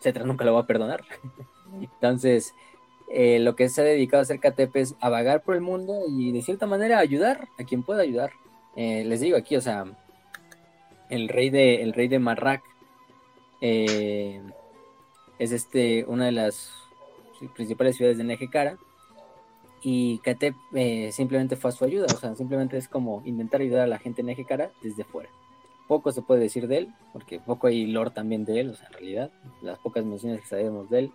Cetra 0.00 0.24
nunca 0.24 0.44
lo 0.44 0.54
va 0.54 0.60
a 0.60 0.66
perdonar. 0.66 1.02
Entonces, 1.80 2.54
eh, 3.12 3.38
lo 3.40 3.56
que 3.56 3.68
se 3.68 3.80
ha 3.80 3.84
dedicado 3.84 4.20
a 4.20 4.22
hacer 4.22 4.40
Catep 4.40 4.74
es 4.76 4.94
a 5.00 5.08
vagar 5.08 5.42
por 5.42 5.54
el 5.54 5.60
mundo 5.60 6.02
y 6.08 6.32
de 6.32 6.42
cierta 6.42 6.66
manera 6.66 6.98
ayudar 6.98 7.48
a 7.58 7.64
quien 7.64 7.82
pueda 7.82 8.02
ayudar. 8.02 8.30
Eh, 8.76 9.04
les 9.04 9.20
digo 9.20 9.36
aquí, 9.36 9.56
o 9.56 9.60
sea, 9.60 9.84
el 11.08 11.28
rey 11.28 11.50
de, 11.50 11.82
el 11.82 11.92
rey 11.92 12.08
de 12.08 12.18
Marrak 12.18 12.62
eh, 13.60 14.40
es 15.38 15.52
este, 15.52 16.04
una 16.06 16.26
de 16.26 16.32
las 16.32 16.72
principales 17.54 17.96
ciudades 17.96 18.18
de 18.18 18.24
Nejecara 18.24 18.78
y 19.82 20.18
Catep 20.18 20.54
simplemente 21.10 21.56
fue 21.56 21.70
a 21.70 21.72
su 21.72 21.84
ayuda, 21.84 22.06
o 22.14 22.16
sea, 22.16 22.34
simplemente 22.34 22.76
es 22.76 22.86
como 22.86 23.22
intentar 23.24 23.60
ayudar 23.60 23.82
a 23.82 23.86
la 23.86 23.98
gente 23.98 24.20
en 24.20 24.26
Nejecara 24.26 24.70
desde 24.82 25.04
fuera. 25.04 25.30
Poco 25.88 26.12
se 26.12 26.22
puede 26.22 26.42
decir 26.42 26.68
de 26.68 26.78
él, 26.78 26.94
porque 27.12 27.40
poco 27.40 27.66
hay 27.66 27.86
lore 27.86 28.10
también 28.10 28.44
de 28.44 28.60
él, 28.60 28.70
o 28.70 28.74
sea, 28.74 28.86
en 28.88 28.92
realidad, 28.92 29.30
las 29.62 29.78
pocas 29.78 30.04
menciones 30.04 30.40
que 30.42 30.46
sabemos 30.46 30.88
de 30.90 30.98
él 31.00 31.12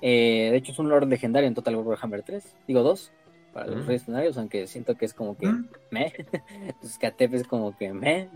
eh, 0.00 0.48
de 0.50 0.56
hecho, 0.56 0.72
es 0.72 0.78
un 0.78 0.88
Lord 0.88 1.08
legendario 1.08 1.48
en 1.48 1.54
Total 1.54 1.74
Warhammer 1.76 2.22
3. 2.22 2.56
Digo 2.66 2.82
2 2.82 3.12
para 3.52 3.66
los 3.66 3.84
mm. 3.84 3.88
reyes 3.88 4.36
aunque 4.36 4.66
siento 4.66 4.96
que 4.96 5.04
es 5.04 5.14
como 5.14 5.36
que 5.36 5.46
mm. 5.46 5.68
me. 5.90 6.12
Katep 7.00 7.34
es 7.34 7.46
como 7.46 7.76
que 7.76 7.92
me. 7.92 8.28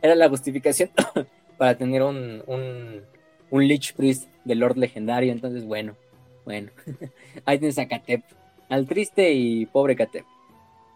era 0.00 0.14
la 0.14 0.28
justificación 0.28 0.90
para 1.58 1.76
tener 1.76 2.02
un, 2.02 2.42
un, 2.46 3.02
un 3.50 3.66
Lich 3.66 3.94
Priest 3.94 4.28
de 4.44 4.54
Lord 4.54 4.76
legendario. 4.76 5.32
Entonces, 5.32 5.64
bueno, 5.64 5.96
bueno. 6.44 6.70
Ahí 7.44 7.58
tienes 7.58 7.78
a 7.78 7.88
Katep. 7.88 8.22
Al 8.68 8.86
triste 8.86 9.32
y 9.32 9.66
pobre 9.66 9.96
Katep. 9.96 10.24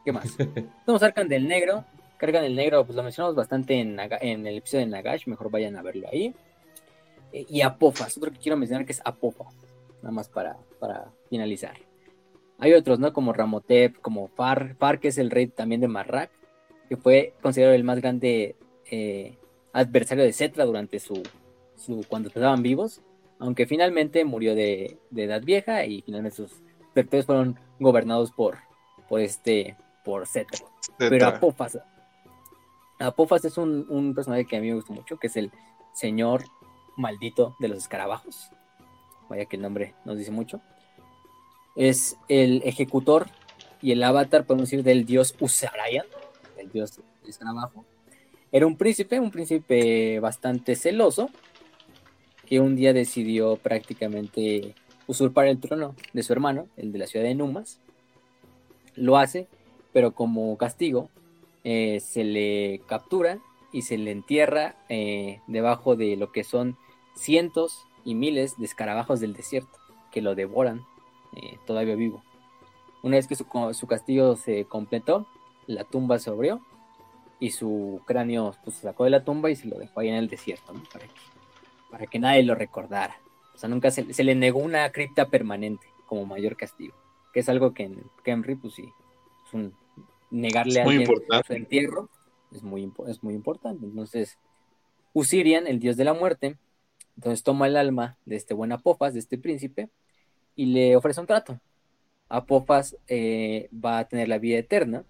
¿Qué 0.05 0.13
más? 0.13 0.37
Tenemos 0.85 1.03
Arcan 1.03 1.29
del 1.29 1.49
Negro. 1.49 1.85
Cargan 2.17 2.45
del 2.45 2.57
Negro, 2.57 2.87
pues 2.87 2.97
lo 2.97 3.03
mencionamos 3.03 3.37
bastante 3.37 3.79
en, 3.79 4.01
en 4.01 4.47
el 4.47 4.57
episodio 4.57 4.87
de 4.87 4.91
Nagash. 4.91 5.27
Mejor 5.27 5.51
vayan 5.51 5.77
a 5.77 5.83
verlo 5.83 6.09
ahí. 6.11 6.35
Eh, 7.33 7.45
y 7.51 7.61
Apofas, 7.61 8.17
otro 8.17 8.33
que 8.33 8.39
quiero 8.39 8.57
mencionar 8.57 8.87
que 8.87 8.93
es 8.93 9.03
Apofas 9.05 9.55
nada 10.03 10.13
más 10.13 10.29
para, 10.29 10.57
para 10.79 11.11
finalizar. 11.29 11.77
Hay 12.59 12.73
otros, 12.73 12.99
¿no? 12.99 13.13
Como 13.13 13.33
Ramotep, 13.33 14.01
como 14.01 14.29
Far, 14.29 14.77
Far, 14.77 14.99
que 14.99 15.09
es 15.09 15.19
el 15.19 15.31
rey 15.31 15.47
también 15.47 15.81
de 15.81 15.89
Marrak, 15.89 16.31
que 16.89 16.97
fue 16.97 17.35
considerado 17.43 17.75
el 17.75 17.85
más 17.85 18.01
grande 18.01 18.57
eh, 18.91 19.37
adversario 19.73 20.25
de 20.25 20.33
Cetra 20.33 20.65
durante 20.65 20.99
su, 20.99 21.23
su 21.77 22.05
cuando 22.09 22.29
estaban 22.29 22.63
vivos, 22.63 23.03
aunque 23.39 23.67
finalmente 23.67 24.25
murió 24.25 24.55
de, 24.55 24.99
edad 25.15 25.43
vieja 25.43 25.85
y 25.85 26.03
finalmente 26.03 26.37
sus 26.37 26.63
territorios 26.95 27.27
fueron 27.27 27.59
gobernados 27.79 28.33
por, 28.33 28.59
por 29.09 29.21
este, 29.21 29.77
por 30.05 30.27
Cetra. 30.27 30.67
Pero 30.97 31.27
Apophas, 31.27 31.79
Apophas 32.99 33.45
es 33.45 33.59
un, 33.59 33.87
un 33.91 34.15
personaje 34.15 34.47
que 34.47 34.57
a 34.57 34.61
mí 34.61 34.69
me 34.69 34.77
gusta 34.77 34.95
mucho, 34.95 35.19
que 35.19 35.27
es 35.27 35.37
el 35.37 35.51
señor 35.93 36.45
maldito 36.97 37.55
de 37.59 37.69
los 37.69 37.79
escarabajos 37.79 38.51
vaya 39.29 39.47
que 39.47 39.57
el 39.57 39.63
nombre 39.63 39.95
nos 40.05 40.19
dice 40.19 40.31
mucho, 40.31 40.61
es 41.77 42.17
el 42.29 42.63
ejecutor 42.65 43.27
y 43.83 43.93
el 43.93 44.03
avatar, 44.03 44.45
podemos 44.45 44.71
decir, 44.71 44.83
del 44.83 45.05
dios 45.05 45.35
Usarayan, 45.39 46.07
el 46.59 46.71
dios 46.71 46.97
del 46.97 47.31
escarabajo. 47.31 47.85
Era 48.51 48.67
un 48.67 48.77
príncipe, 48.77 49.21
un 49.21 49.31
príncipe 49.31 50.19
bastante 50.21 50.75
celoso, 50.75 51.31
que 52.47 52.61
un 52.61 52.77
día 52.77 52.93
decidió 52.93 53.57
prácticamente 53.57 54.75
usurpar 55.07 55.47
el 55.47 55.61
trono 55.61 55.95
de 56.13 56.23
su 56.23 56.33
hermano, 56.33 56.69
el 56.77 56.93
de 56.93 56.99
la 56.99 57.07
ciudad 57.07 57.27
de 57.27 57.35
Numas. 57.35 57.79
Lo 58.95 59.19
hace, 59.19 59.47
pero 59.93 60.13
como 60.13 60.57
castigo 60.57 61.11
eh, 61.65 62.01
se 62.01 62.25
le 62.25 62.81
captura 62.87 63.39
y 63.73 63.83
se 63.83 63.99
le 63.99 64.11
entierra 64.11 64.77
eh, 64.89 65.41
debajo 65.49 65.97
de 65.97 66.17
lo 66.17 66.33
que 66.33 66.45
son 66.45 66.77
cientos 67.15 67.85
y 68.05 68.15
miles 68.15 68.57
de 68.57 68.65
escarabajos 68.65 69.21
del 69.21 69.35
desierto 69.35 69.77
que 70.13 70.23
lo 70.23 70.35
devoran 70.35 70.85
eh, 71.37 71.59
todavía 71.67 71.95
vivo. 71.95 72.23
Una 73.03 73.17
vez 73.17 73.27
que 73.27 73.37
su, 73.37 73.47
su, 73.73 73.87
castillo 73.87 74.37
se 74.37 74.65
completó, 74.65 75.27
la 75.67 75.85
tumba 75.85 76.19
se 76.19 76.31
abrió 76.31 76.61
y 77.39 77.51
su 77.51 78.01
cráneo 78.07 78.55
pues, 78.65 78.77
se 78.77 78.83
sacó 78.83 79.05
de 79.05 79.11
la 79.11 79.25
tumba 79.25 79.51
y 79.51 79.57
se 79.57 79.69
lo 79.69 79.79
dejó 79.79 80.01
ahí 80.01 80.09
en 80.09 80.17
el 80.17 80.29
desierto, 80.29 80.73
para, 80.93 81.07
que, 81.07 81.15
para 81.91 82.07
que 82.07 82.19
nadie 82.19 82.43
lo 82.43 82.55
recordara. 82.55 83.17
O 83.55 83.59
sea, 83.59 83.69
nunca 83.69 83.91
se, 83.91 84.05
le 84.05 84.35
negó 84.35 84.59
una 84.59 84.91
cripta 84.91 85.29
permanente 85.29 85.87
como 86.07 86.27
mayor 86.27 86.57
castigo, 86.57 86.95
que 87.33 87.41
es 87.41 87.49
algo 87.49 87.73
que 87.73 87.85
en 87.85 88.03
Kemri, 88.25 88.57
pues 88.57 88.75
sí, 88.75 88.93
es 89.47 89.55
un, 89.55 89.75
negarle 90.31 90.81
a 90.81 90.85
alguien 90.85 91.07
su 91.47 91.53
entierro 91.53 92.09
es 92.53 92.63
muy, 92.63 92.91
es 93.09 93.23
muy 93.23 93.35
importante. 93.35 93.85
Entonces, 93.85 94.39
Usirian, 95.13 95.67
el 95.67 95.79
dios 95.79 95.97
de 95.97 96.05
la 96.05 96.15
muerte, 96.15 96.57
entonces 97.17 97.43
toma 97.43 97.67
el 97.67 97.77
alma 97.77 98.19
de 98.25 98.37
este 98.37 98.55
buen 98.55 98.73
Apofas, 98.73 99.15
de 99.15 99.21
este 99.21 99.39
príncipe, 99.39 99.89
y 100.57 100.67
le 100.67 100.97
ofrece 100.97 101.21
un 101.21 101.27
trato. 101.27 101.61
Apofas 102.29 102.97
eh, 103.07 103.69
va 103.73 103.99
a 103.99 104.09
tener 104.09 104.29
la 104.29 104.39
vida 104.39 104.59
eterna 104.59 105.05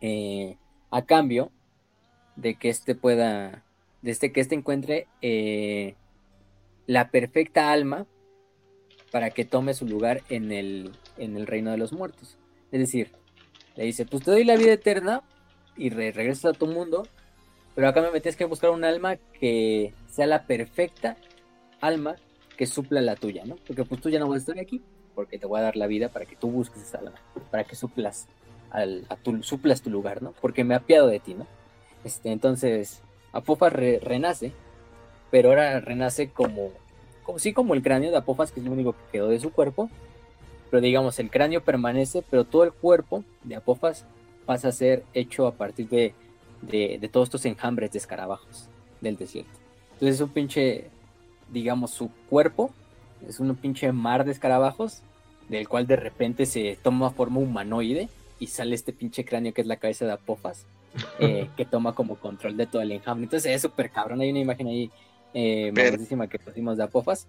eh, 0.00 0.56
a 0.90 1.02
cambio 1.02 1.50
de 2.36 2.54
que 2.54 2.68
éste 2.68 2.94
pueda, 2.94 3.64
de 4.02 4.10
este, 4.10 4.30
que 4.30 4.40
éste 4.40 4.54
encuentre 4.54 5.08
eh, 5.22 5.96
la 6.86 7.10
perfecta 7.10 7.72
alma 7.72 8.06
para 9.10 9.30
que 9.30 9.44
tome 9.44 9.74
su 9.74 9.86
lugar 9.86 10.22
en 10.28 10.52
el, 10.52 10.92
en 11.16 11.36
el 11.36 11.46
reino 11.46 11.70
de 11.70 11.78
los 11.78 11.92
muertos. 11.92 12.38
Es 12.70 12.80
decir, 12.80 13.10
le 13.74 13.84
dice, 13.84 14.04
pues 14.04 14.22
te 14.22 14.30
doy 14.30 14.44
la 14.44 14.56
vida 14.56 14.72
eterna 14.72 15.22
y 15.76 15.90
regresas 15.90 16.44
a 16.54 16.58
tu 16.58 16.66
mundo, 16.66 17.08
pero 17.74 17.88
acá 17.88 18.02
me 18.02 18.20
tienes 18.20 18.36
que 18.36 18.44
buscar 18.44 18.70
un 18.70 18.84
alma 18.84 19.16
que 19.16 19.94
sea 20.10 20.26
la 20.26 20.46
perfecta 20.46 21.16
alma 21.80 22.16
que 22.56 22.66
supla 22.66 23.00
la 23.00 23.16
tuya, 23.16 23.44
¿no? 23.44 23.56
Porque 23.66 23.84
pues 23.84 24.00
tú 24.00 24.08
ya 24.08 24.18
no 24.18 24.28
vas 24.28 24.36
a 24.36 24.38
estar 24.38 24.58
aquí, 24.58 24.82
porque 25.14 25.38
te 25.38 25.46
voy 25.46 25.60
a 25.60 25.64
dar 25.64 25.76
la 25.76 25.86
vida 25.86 26.08
para 26.08 26.26
que 26.26 26.36
tú 26.36 26.50
busques 26.50 26.82
esa 26.82 26.98
alma, 26.98 27.14
para 27.50 27.64
que 27.64 27.76
suplas, 27.76 28.26
al, 28.70 29.06
tu, 29.22 29.42
suplas 29.42 29.82
tu 29.82 29.90
lugar, 29.90 30.22
¿no? 30.22 30.32
Porque 30.40 30.64
me 30.64 30.74
apiado 30.74 31.08
de 31.08 31.20
ti, 31.20 31.34
¿no? 31.34 31.46
Este, 32.04 32.30
entonces, 32.30 33.02
Apofas 33.32 33.72
renace, 33.72 34.52
pero 35.30 35.50
ahora 35.50 35.80
renace 35.80 36.30
como, 36.30 36.70
como, 37.22 37.38
sí, 37.38 37.52
como 37.52 37.74
el 37.74 37.82
cráneo 37.82 38.10
de 38.10 38.16
Apofas, 38.16 38.52
que 38.52 38.60
es 38.60 38.66
lo 38.66 38.72
único 38.72 38.92
que 38.92 39.12
quedó 39.12 39.28
de 39.28 39.40
su 39.40 39.50
cuerpo, 39.50 39.90
pero 40.70 40.80
digamos, 40.80 41.18
el 41.18 41.30
cráneo 41.30 41.62
permanece, 41.62 42.22
pero 42.28 42.44
todo 42.44 42.64
el 42.64 42.72
cuerpo 42.72 43.24
de 43.44 43.56
Apofas 43.56 44.06
pasa 44.46 44.68
a 44.68 44.72
ser 44.72 45.04
hecho 45.14 45.46
a 45.46 45.52
partir 45.52 45.88
de 45.88 46.14
de, 46.62 47.08
todos 47.12 47.28
estos 47.28 47.44
enjambres 47.46 47.92
de 47.92 47.98
escarabajos 47.98 48.68
del 49.00 49.16
desierto. 49.16 49.58
Entonces 49.94 50.16
es 50.16 50.20
un 50.20 50.30
pinche, 50.30 50.90
digamos, 51.52 51.90
su 51.90 52.10
cuerpo 52.28 52.70
es 53.28 53.40
un 53.40 53.54
pinche 53.56 53.90
mar 53.92 54.24
de 54.24 54.32
escarabajos, 54.32 55.02
del 55.48 55.68
cual 55.68 55.86
de 55.86 55.96
repente 55.96 56.46
se 56.46 56.78
toma 56.82 57.10
forma 57.10 57.40
humanoide 57.40 58.08
y 58.38 58.48
sale 58.48 58.74
este 58.74 58.92
pinche 58.92 59.24
cráneo 59.24 59.54
que 59.54 59.60
es 59.60 59.66
la 59.66 59.76
cabeza 59.76 60.04
de 60.04 60.12
Apofas, 60.12 60.66
eh, 61.20 61.48
que 61.56 61.64
toma 61.64 61.94
como 61.94 62.16
control 62.16 62.56
de 62.56 62.66
todo 62.66 62.82
el 62.82 62.92
enjambre. 62.92 63.24
Entonces 63.24 63.52
es 63.54 63.62
súper 63.62 63.90
cabrón, 63.90 64.20
hay 64.20 64.30
una 64.30 64.40
imagen 64.40 64.66
ahí 64.66 64.90
eh, 65.34 65.72
que 66.30 66.38
pusimos 66.38 66.76
de 66.76 66.84
Apofas, 66.84 67.26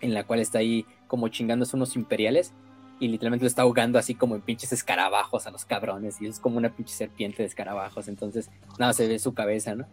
en 0.00 0.14
la 0.14 0.24
cual 0.24 0.40
está 0.40 0.58
ahí 0.58 0.86
como 1.06 1.28
chingándose 1.28 1.76
unos 1.76 1.96
imperiales 1.96 2.52
y 3.00 3.08
literalmente 3.08 3.44
lo 3.44 3.48
está 3.48 3.62
ahogando 3.62 3.98
así 3.98 4.14
como 4.14 4.34
en 4.34 4.42
pinches 4.42 4.72
escarabajos 4.72 5.46
a 5.46 5.50
los 5.50 5.64
cabrones 5.64 6.20
y 6.20 6.26
es 6.26 6.40
como 6.40 6.58
una 6.58 6.70
pinche 6.70 6.94
serpiente 6.94 7.42
de 7.42 7.48
escarabajos, 7.48 8.08
entonces 8.08 8.50
nada, 8.78 8.92
se 8.92 9.06
ve 9.06 9.18
su 9.18 9.34
cabeza, 9.34 9.74
¿no? 9.74 9.86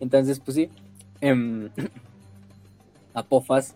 Entonces, 0.00 0.40
pues 0.40 0.56
sí. 0.56 0.70
Em, 1.20 1.70
Apophas 3.14 3.74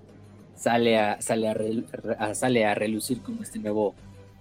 sale 0.55 0.99
a, 0.99 1.21
sale 1.21 1.49
a, 1.49 2.35
sale 2.35 2.65
a 2.65 2.75
relucir 2.75 3.21
como 3.23 3.43
este 3.43 3.59
nuevo 3.59 3.95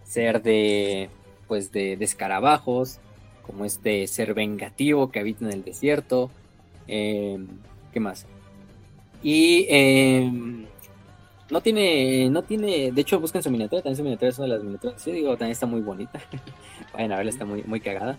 ser 0.03 0.41
de, 0.41 1.09
pues 1.47 1.71
de, 1.71 1.93
escarabajos, 1.99 2.99
como 3.45 3.65
este 3.65 4.07
ser 4.07 4.33
vengativo 4.33 5.11
que 5.11 5.19
habita 5.19 5.45
en 5.45 5.51
el 5.51 5.63
desierto. 5.63 6.31
Em, 6.87 7.47
¿Qué 7.93 7.99
más? 7.99 8.25
Y 9.23 9.65
em, 9.69 10.65
no 11.49 11.61
tiene, 11.61 12.29
no 12.29 12.43
tiene, 12.43 12.91
de 12.91 13.01
hecho 13.01 13.19
buscan 13.19 13.43
su 13.43 13.51
miniatura, 13.51 13.81
también 13.81 13.97
su 13.97 14.03
miniatura 14.03 14.29
es 14.29 14.37
una 14.37 14.47
de 14.47 14.53
las 14.53 14.63
miniaturas, 14.63 15.01
sí, 15.01 15.11
digo, 15.11 15.31
también 15.31 15.51
está 15.51 15.65
muy 15.65 15.81
bonita. 15.81 16.19
Vayan 16.93 17.11
a 17.11 17.17
verla, 17.17 17.31
está 17.31 17.45
muy, 17.45 17.63
muy 17.63 17.79
cagada. 17.79 18.17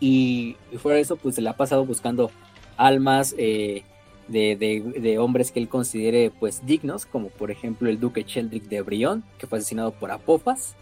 Y, 0.00 0.56
fuera 0.78 0.96
de 0.96 1.02
eso, 1.02 1.16
pues 1.16 1.36
se 1.36 1.42
la 1.42 1.50
ha 1.50 1.56
pasado 1.56 1.84
buscando 1.84 2.30
almas 2.76 3.34
eh, 3.38 3.84
de, 4.32 5.18
hombres 5.18 5.52
que 5.52 5.60
él 5.60 5.68
considere 5.68 6.30
pues 6.30 6.64
dignos, 6.66 7.06
como 7.06 7.28
por 7.28 7.50
ejemplo 7.50 7.88
el 7.88 8.00
duque 8.00 8.24
Sheldrick 8.26 8.64
de 8.64 8.82
Brión, 8.82 9.24
que 9.38 9.46
fue 9.46 9.58
asesinado 9.58 9.92
por 9.92 10.10
Apophas, 10.10 10.74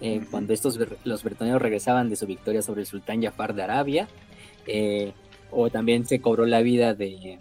eh, 0.00 0.22
cuando 0.30 0.52
estos 0.52 0.78
los 1.04 1.22
bretoneros 1.22 1.62
regresaban 1.62 2.08
de 2.08 2.16
su 2.16 2.26
victoria 2.26 2.62
sobre 2.62 2.80
el 2.80 2.86
sultán 2.86 3.22
Jafar 3.22 3.54
de 3.54 3.62
Arabia, 3.62 4.08
eh, 4.66 5.12
o 5.50 5.70
también 5.70 6.06
se 6.06 6.20
cobró 6.20 6.46
la 6.46 6.62
vida 6.62 6.94
de, 6.94 7.38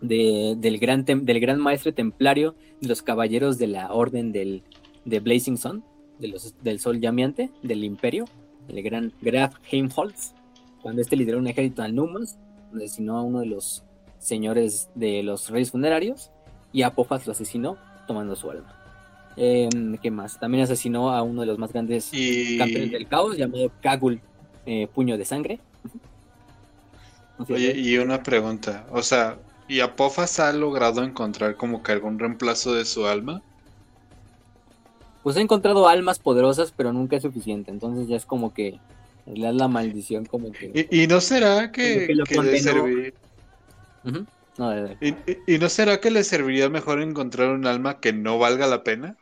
del, 0.00 0.78
gran 0.78 1.04
del 1.04 1.40
gran 1.40 1.58
maestre 1.58 1.92
templario 1.92 2.54
de 2.80 2.88
los 2.88 3.02
caballeros 3.02 3.58
de 3.58 3.66
la 3.66 3.92
orden 3.92 4.32
del, 4.32 4.62
de 5.04 5.20
Blazing 5.20 5.58
Sun, 5.58 5.84
de 6.18 6.28
los, 6.28 6.54
del 6.62 6.78
sol 6.78 7.00
llameante, 7.00 7.50
del 7.62 7.82
imperio, 7.82 8.26
el 8.68 8.82
gran 8.82 9.12
Graf 9.20 9.54
Heimholz, 9.70 10.34
cuando 10.82 11.02
este 11.02 11.16
lideró 11.16 11.38
un 11.38 11.46
ejército 11.46 11.82
al 11.82 11.94
Numas, 11.94 12.38
asesinó 12.74 13.18
a 13.18 13.22
uno 13.22 13.40
de 13.40 13.46
los 13.46 13.84
señores 14.22 14.88
de 14.94 15.22
los 15.22 15.50
reyes 15.50 15.70
funerarios 15.70 16.30
y 16.72 16.82
Apophas 16.82 17.26
lo 17.26 17.32
asesinó 17.32 17.76
tomando 18.06 18.36
su 18.36 18.50
alma. 18.50 18.74
Em, 19.36 19.96
¿Qué 19.98 20.10
más? 20.10 20.38
También 20.38 20.64
asesinó 20.64 21.10
a 21.10 21.22
uno 21.22 21.40
de 21.40 21.46
los 21.46 21.58
más 21.58 21.72
grandes 21.72 22.10
campeones 22.58 22.92
del 22.92 23.08
caos 23.08 23.36
llamado 23.36 23.70
Kagul 23.80 24.20
eh, 24.66 24.86
Puño 24.94 25.18
de 25.18 25.24
Sangre. 25.24 25.60
Oye, 27.48 27.72
y 27.76 27.98
una 27.98 28.22
pregunta, 28.22 28.86
o 28.92 29.02
sea, 29.02 29.36
¿y 29.66 29.80
Apophas 29.80 30.38
ha 30.38 30.52
logrado 30.52 31.02
encontrar 31.02 31.56
como 31.56 31.82
que 31.82 31.90
algún 31.90 32.18
reemplazo 32.18 32.72
de 32.74 32.84
su 32.84 33.06
alma? 33.06 33.42
Pues 35.24 35.36
ha 35.36 35.40
encontrado 35.40 35.88
almas 35.88 36.20
poderosas, 36.20 36.72
pero 36.76 36.92
nunca 36.92 37.16
es 37.16 37.22
suficiente, 37.22 37.72
entonces 37.72 38.06
ya 38.06 38.16
es 38.16 38.26
como 38.26 38.54
que 38.54 38.78
es 39.26 39.38
la 39.54 39.66
maldición 39.66 40.24
como 40.24 40.52
que... 40.52 40.86
¿Y, 40.90 41.06
no 41.08 41.20
será 41.20 41.72
que, 41.72 42.06
que, 42.28 43.12
¿Y, 45.46 45.58
no 45.58 45.68
será 45.68 46.00
que 46.00 46.10
le 46.10 46.24
serviría 46.24 46.68
mejor 46.68 47.00
encontrar 47.00 47.50
un 47.50 47.66
alma 47.66 48.00
que 48.00 48.12
no 48.12 48.38
valga 48.38 48.66
la 48.66 48.84
pena? 48.84 49.16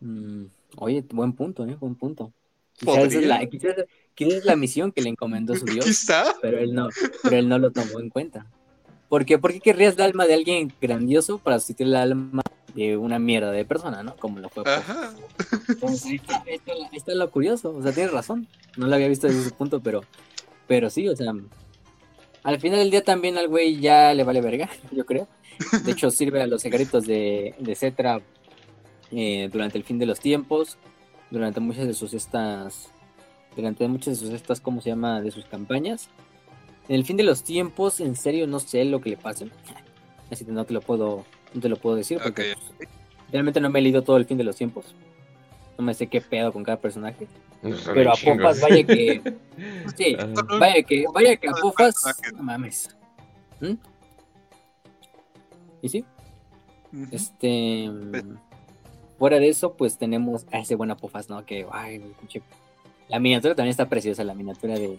Mm, 0.00 0.44
oye, 0.76 1.04
buen 1.10 1.32
punto, 1.32 1.64
¿eh? 1.64 1.76
Buen 1.78 1.94
punto. 1.94 2.32
Quizás 2.74 3.12
es, 3.12 3.26
la, 3.26 3.40
es 4.16 4.44
la 4.44 4.56
misión 4.56 4.92
que 4.92 5.02
le 5.02 5.08
encomendó 5.08 5.56
su 5.56 5.64
Dios. 5.64 5.84
Quizá. 5.84 6.34
Pero 6.40 6.58
él 6.58 6.74
no, 6.74 6.88
pero 7.24 7.36
él 7.36 7.48
no 7.48 7.58
lo 7.58 7.72
tomó 7.72 7.98
en 8.00 8.08
cuenta. 8.10 8.46
¿Por 9.08 9.24
qué? 9.24 9.38
¿Por 9.38 9.52
qué 9.52 9.60
querrías 9.60 9.94
el 9.94 10.02
alma 10.02 10.26
de 10.26 10.34
alguien 10.34 10.72
grandioso 10.80 11.38
para 11.38 11.58
sustituir 11.58 11.88
el 11.88 11.96
alma 11.96 12.42
de 12.74 12.96
una 12.96 13.18
mierda 13.18 13.50
de 13.50 13.64
persona, 13.64 14.02
¿no? 14.02 14.14
Como 14.16 14.38
lo 14.38 14.48
fue. 14.50 14.62
Ajá. 14.66 15.14
ahí, 15.82 16.20
está, 16.92 17.14
lo 17.14 17.30
curioso. 17.30 17.74
O 17.74 17.82
sea, 17.82 17.92
tienes 17.92 18.12
razón. 18.12 18.46
No 18.76 18.86
lo 18.86 18.94
había 18.94 19.08
visto 19.08 19.26
desde 19.26 19.40
ese 19.40 19.50
punto, 19.50 19.80
pero, 19.80 20.02
pero 20.66 20.90
sí, 20.90 21.08
o 21.08 21.16
sea, 21.16 21.32
al 22.48 22.58
final 22.60 22.78
del 22.78 22.90
día 22.90 23.04
también 23.04 23.36
al 23.36 23.46
güey 23.46 23.78
ya 23.78 24.14
le 24.14 24.24
vale 24.24 24.40
verga, 24.40 24.70
yo 24.90 25.04
creo. 25.04 25.28
De 25.84 25.92
hecho, 25.92 26.10
sirve 26.10 26.40
a 26.40 26.46
los 26.46 26.62
secretos 26.62 27.06
de, 27.06 27.54
de 27.58 27.74
Cetra 27.74 28.22
eh, 29.12 29.50
durante 29.52 29.76
el 29.76 29.84
fin 29.84 29.98
de 29.98 30.06
los 30.06 30.18
tiempos, 30.18 30.78
durante 31.30 31.60
muchas 31.60 31.86
de 31.86 31.92
sus 31.92 32.14
estas, 32.14 32.88
durante 33.54 33.86
muchas 33.86 34.18
de 34.18 34.26
sus 34.26 34.34
estas, 34.34 34.62
¿cómo 34.62 34.80
se 34.80 34.88
llama? 34.88 35.20
De 35.20 35.30
sus 35.30 35.44
campañas. 35.44 36.08
En 36.88 36.94
el 36.94 37.04
fin 37.04 37.18
de 37.18 37.22
los 37.22 37.42
tiempos, 37.42 38.00
en 38.00 38.16
serio, 38.16 38.46
no 38.46 38.60
sé 38.60 38.82
lo 38.86 39.02
que 39.02 39.10
le 39.10 39.18
pase. 39.18 39.50
Así 40.30 40.46
que 40.46 40.52
no 40.52 40.64
te 40.64 40.72
lo 40.72 40.80
puedo, 40.80 41.26
no 41.52 41.60
te 41.60 41.68
lo 41.68 41.76
puedo 41.76 41.96
decir 41.96 42.18
porque 42.22 42.54
pues, 42.78 42.88
realmente 43.30 43.60
no 43.60 43.68
me 43.68 43.78
he 43.78 43.82
leído 43.82 44.02
todo 44.02 44.16
el 44.16 44.24
fin 44.24 44.38
de 44.38 44.44
los 44.44 44.56
tiempos. 44.56 44.86
No 45.78 45.84
me 45.84 45.94
sé 45.94 46.08
qué 46.08 46.20
pedo 46.20 46.52
con 46.52 46.64
cada 46.64 46.80
personaje. 46.80 47.28
Pero 47.62 48.12
a 48.12 48.14
Pofas, 48.14 48.60
vaya 48.60 48.84
que. 48.84 49.22
Sí, 49.96 50.16
vaya 50.58 50.82
que, 50.82 51.04
vaya 51.12 51.36
que 51.36 51.48
a 51.48 51.52
Pofas. 51.52 51.94
No 52.34 52.42
mames. 52.42 52.96
¿Mm? 53.60 53.74
¿Y 55.82 55.88
sí? 55.88 56.04
Este. 57.12 57.90
Fuera 59.18 59.38
de 59.38 59.48
eso, 59.48 59.74
pues 59.74 59.98
tenemos 59.98 60.46
a 60.52 60.58
ese 60.60 60.76
buen 60.76 60.90
Apofas, 60.90 61.28
¿no? 61.28 61.44
Que, 61.44 61.66
ay, 61.72 62.02
La 63.08 63.18
miniatura 63.18 63.54
también 63.54 63.70
está 63.70 63.88
preciosa, 63.88 64.24
la 64.24 64.34
miniatura 64.34 64.74
de. 64.74 64.98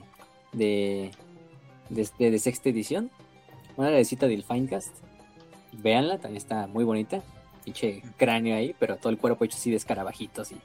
de. 0.53 1.11
de, 1.89 2.01
este, 2.01 2.31
de 2.31 2.39
sexta 2.39 2.69
edición. 2.69 3.11
Una 3.77 3.89
de 3.89 4.03
del 4.03 4.43
Finecast. 4.43 4.93
Véanla, 5.73 6.17
también 6.17 6.37
está 6.37 6.67
muy 6.67 6.83
bonita. 6.83 7.21
Pinche 7.71 8.03
cráneo 8.17 8.55
ahí, 8.55 8.75
pero 8.79 8.97
todo 8.97 9.09
el 9.09 9.17
cuerpo 9.17 9.45
hecho 9.45 9.57
así 9.57 9.69
de 9.69 9.77
escarabajitos 9.77 10.51
y 10.51 10.57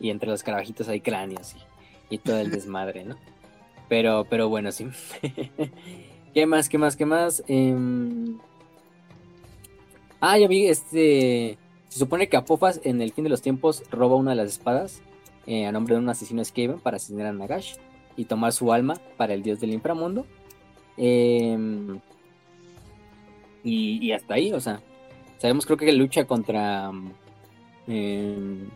y 0.00 0.10
entre 0.10 0.30
los 0.30 0.42
carabajitos 0.42 0.88
hay 0.88 1.00
cráneos 1.00 1.54
y, 2.08 2.18
todo 2.18 2.38
el 2.38 2.50
desmadre, 2.50 3.04
¿no? 3.04 3.16
Pero, 3.88 4.26
pero 4.28 4.48
bueno, 4.48 4.72
sí. 4.72 4.88
¿Qué 6.34 6.46
más? 6.46 6.68
¿Qué 6.68 6.78
más? 6.78 6.96
¿Qué 6.96 7.04
más? 7.06 7.44
Em, 7.46 8.38
ah, 10.20 10.38
ya 10.38 10.48
vi, 10.48 10.66
este... 10.66 11.58
Se 11.88 11.98
supone 11.98 12.28
que 12.28 12.36
Apofas 12.36 12.80
en 12.84 13.02
el 13.02 13.12
fin 13.12 13.24
de 13.24 13.30
los 13.30 13.42
tiempos 13.42 13.82
roba 13.90 14.16
una 14.16 14.30
de 14.30 14.36
las 14.36 14.52
espadas 14.52 15.02
eh, 15.46 15.66
a 15.66 15.72
nombre 15.72 15.94
de 15.94 16.00
un 16.00 16.08
asesino 16.08 16.44
Skaven 16.44 16.78
para 16.78 16.96
asesinar 16.96 17.26
a 17.26 17.32
Nagash 17.32 17.74
y 18.16 18.24
tomar 18.26 18.52
su 18.52 18.72
alma 18.72 18.94
para 19.16 19.34
el 19.34 19.42
dios 19.42 19.60
del 19.60 19.72
inframundo. 19.72 20.24
Em, 20.96 22.00
y, 23.64 24.12
hasta 24.12 24.34
ahí, 24.34 24.52
o 24.52 24.60
sea, 24.60 24.80
sabemos 25.40 25.66
creo 25.66 25.78
que 25.78 25.92
lucha 25.92 26.26
contra... 26.26 26.90
Em, 27.86 28.68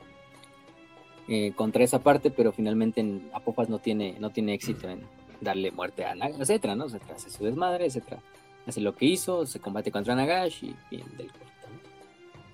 eh, 1.26 1.52
contra 1.56 1.84
esa 1.84 2.00
parte, 2.02 2.30
pero 2.30 2.52
finalmente 2.52 3.00
en 3.00 3.30
no 3.68 3.78
tiene, 3.78 4.16
no 4.18 4.30
tiene 4.30 4.52
éxito 4.52 4.88
en 4.88 5.02
darle 5.40 5.70
muerte 5.70 6.04
a 6.04 6.14
Nagash, 6.14 6.40
etcétera, 6.40 6.74
¿no? 6.74 6.84
Etcétera, 6.84 7.14
hace 7.14 7.30
su 7.30 7.44
desmadre, 7.44 7.86
etcétera. 7.86 8.20
Hace 8.66 8.80
lo 8.80 8.94
que 8.94 9.06
hizo, 9.06 9.46
se 9.46 9.58
combate 9.58 9.90
contra 9.90 10.14
Nagash 10.14 10.64
y 10.64 10.74
fin 10.90 11.04
del 11.16 11.28
corto, 11.28 11.46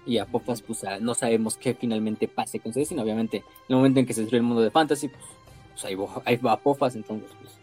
Y 0.06 0.18
Apophas, 0.18 0.62
pues 0.62 0.84
no 1.00 1.14
sabemos 1.14 1.56
qué 1.56 1.74
finalmente 1.74 2.28
pase 2.28 2.60
con 2.60 2.72
destino. 2.72 3.02
Obviamente, 3.02 3.38
en 3.38 3.44
el 3.68 3.76
momento 3.76 4.00
en 4.00 4.06
que 4.06 4.14
se 4.14 4.20
destruye 4.20 4.38
el 4.38 4.46
mundo 4.46 4.62
de 4.62 4.70
Fantasy, 4.70 5.08
pues, 5.08 5.24
pues 5.72 5.84
ahí, 5.84 6.36
va 6.36 6.52
Apophas, 6.52 6.94
entonces, 6.94 7.30
pues. 7.40 7.58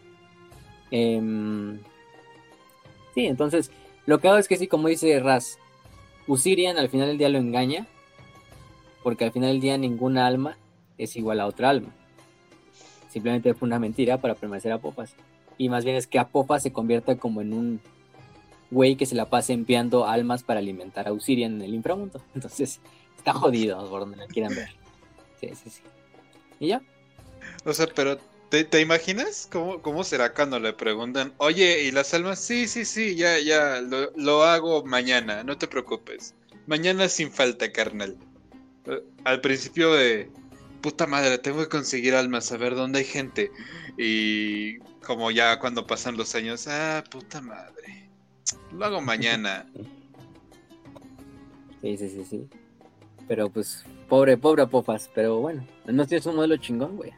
Em, 0.90 1.78
sí, 3.14 3.26
entonces, 3.26 3.70
lo 4.04 4.18
que 4.18 4.28
hago 4.28 4.38
es 4.38 4.48
que 4.48 4.56
sí, 4.56 4.66
como 4.66 4.88
dice 4.88 5.20
Raz, 5.20 5.58
Usirian 6.28 6.76
al 6.76 6.90
final 6.90 7.08
del 7.08 7.18
día 7.18 7.30
lo 7.30 7.38
engaña, 7.38 7.86
porque 9.02 9.24
al 9.24 9.32
final 9.32 9.50
del 9.50 9.60
día 9.60 9.78
ninguna 9.78 10.26
alma 10.26 10.58
es 10.98 11.16
igual 11.16 11.40
a 11.40 11.46
otra 11.46 11.70
alma. 11.70 11.88
Simplemente 13.08 13.54
fue 13.54 13.66
una 13.66 13.78
mentira 13.78 14.18
para 14.18 14.34
permanecer 14.34 14.70
a 14.70 14.78
Popas. 14.78 15.14
Y 15.56 15.70
más 15.70 15.84
bien 15.84 15.96
es 15.96 16.06
que 16.06 16.18
Apophas 16.18 16.62
se 16.62 16.72
convierta 16.72 17.16
como 17.16 17.40
en 17.40 17.54
un 17.54 17.80
güey 18.70 18.96
que 18.96 19.06
se 19.06 19.14
la 19.14 19.30
pase 19.30 19.54
enviando 19.54 20.06
almas 20.06 20.42
para 20.42 20.60
alimentar 20.60 21.08
a 21.08 21.12
Usirian 21.12 21.54
en 21.54 21.62
el 21.62 21.74
inframundo. 21.74 22.20
Entonces, 22.34 22.80
está 23.16 23.32
jodido 23.32 23.88
por 23.88 24.00
donde 24.00 24.18
la 24.18 24.26
quieran 24.26 24.54
ver. 24.54 24.68
Sí, 25.40 25.48
sí, 25.54 25.70
sí. 25.70 25.82
¿Y 26.60 26.68
ya? 26.68 26.82
O 27.64 27.72
sea, 27.72 27.86
pero 27.94 28.18
¿te, 28.50 28.80
imaginas 28.80 29.48
cómo, 29.50 29.82
cómo, 29.82 30.04
será 30.04 30.32
cuando 30.34 30.58
le 30.58 30.72
preguntan, 30.72 31.32
oye, 31.38 31.84
¿y 31.84 31.90
las 31.90 32.14
almas? 32.14 32.40
Sí, 32.40 32.66
sí, 32.66 32.84
sí, 32.84 33.14
ya, 33.14 33.38
ya, 33.38 33.80
lo, 33.80 34.10
lo 34.16 34.44
hago 34.44 34.84
mañana, 34.84 35.44
no 35.44 35.58
te 35.58 35.68
preocupes. 35.68 36.34
Mañana 36.66 37.08
sin 37.08 37.30
falta, 37.30 37.70
carnal. 37.72 38.16
Eh, 38.86 39.02
al 39.24 39.40
principio 39.40 39.92
de, 39.92 40.30
puta 40.80 41.06
madre, 41.06 41.38
tengo 41.38 41.60
que 41.60 41.68
conseguir 41.68 42.14
almas, 42.14 42.50
a 42.52 42.56
ver 42.56 42.74
dónde 42.74 43.00
hay 43.00 43.04
gente. 43.04 43.50
Y 43.96 44.78
como 45.04 45.30
ya 45.30 45.58
cuando 45.58 45.86
pasan 45.86 46.16
los 46.16 46.34
años, 46.34 46.66
ah, 46.68 47.04
puta 47.10 47.40
madre, 47.40 48.08
lo 48.72 48.84
hago 48.84 49.00
mañana. 49.00 49.66
Sí, 51.80 51.96
sí, 51.96 52.08
sí, 52.08 52.24
sí. 52.28 52.48
Pero 53.28 53.50
pues, 53.50 53.84
pobre, 54.08 54.36
pobre 54.36 54.66
Popas, 54.66 55.08
pero 55.14 55.38
bueno, 55.38 55.64
no 55.86 56.04
tienes 56.08 56.26
un 56.26 56.34
modelo 56.34 56.56
chingón, 56.56 56.96
güey. 56.96 57.12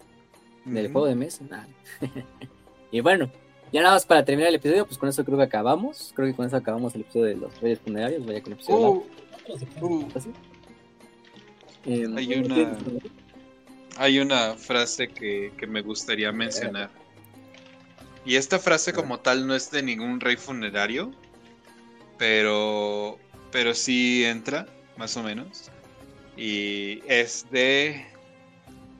Del 0.65 0.93
juego 0.93 1.07
de 1.07 1.15
mesa, 1.15 1.45
nada. 1.49 1.69
y 2.91 3.01
bueno, 3.01 3.31
ya 3.73 3.83
nada 3.83 3.95
más 3.95 4.05
para 4.05 4.25
terminar 4.25 4.49
el 4.49 4.57
episodio, 4.57 4.87
pues 4.87 4.99
con 4.99 5.09
eso 5.09 5.25
creo 5.25 5.39
que 5.39 5.45
acabamos. 5.45 6.13
Creo 6.15 6.29
que 6.29 6.35
con 6.35 6.47
eso 6.47 6.57
acabamos 6.57 6.95
el 6.95 7.03
episodio 7.03 7.27
de 7.27 7.37
los 7.37 7.61
Reyes 7.61 7.81
Funerarios. 7.81 8.27
Vaya 8.27 8.43
con 8.43 8.53
el 8.53 8.59
episodio. 8.59 9.05
Uh, 9.81 9.87
uh. 9.87 10.09
Em, 11.87 12.17
hay 12.17 12.35
una 12.35 12.77
hay 14.01 14.19
una 14.19 14.55
frase 14.55 15.09
que, 15.09 15.53
me 15.69 15.83
gustaría 15.83 16.33
mencionar. 16.33 16.91
Y 18.25 18.37
esta 18.37 18.59
frase 18.59 18.95
como 18.95 19.21
tal 19.21 19.47
no 19.47 19.55
es 19.55 19.71
de 19.71 19.83
ningún 19.83 20.21
rey 20.21 20.37
funerario, 20.37 21.11
pero, 22.17 23.19
pero 23.53 23.75
sí 23.75 24.25
entra, 24.25 24.67
más 24.97 25.19
o 25.19 25.23
menos. 25.23 25.71
Y 26.35 27.03
es 27.09 27.47
de 27.51 28.07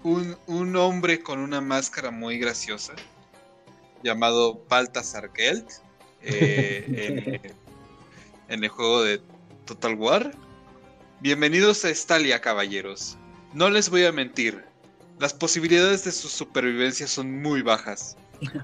un, 0.03 0.37
un 0.47 0.77
hombre 0.77 1.23
con 1.23 1.41
una 1.41 1.61
máscara 1.61 2.11
muy 2.11 2.39
graciosa 2.39 2.95
llamado 4.03 4.65
Baltasar 4.69 5.31
Geld 5.35 5.67
eh, 6.23 6.85
en, 6.87 7.55
en 8.49 8.65
el 8.65 8.71
juego 8.71 9.03
de 9.03 9.21
Total 9.67 9.95
War. 9.95 10.33
Bienvenidos 11.21 11.85
a 11.85 11.95
Stalia, 11.95 12.41
caballeros. 12.41 13.19
No 13.53 13.69
les 13.69 13.91
voy 13.91 14.05
a 14.05 14.13
mentir, 14.13 14.65
las 15.19 15.35
posibilidades 15.35 16.05
de 16.05 16.13
su 16.13 16.29
supervivencia 16.29 17.07
son 17.07 17.43
muy 17.43 17.61
bajas. 17.61 18.17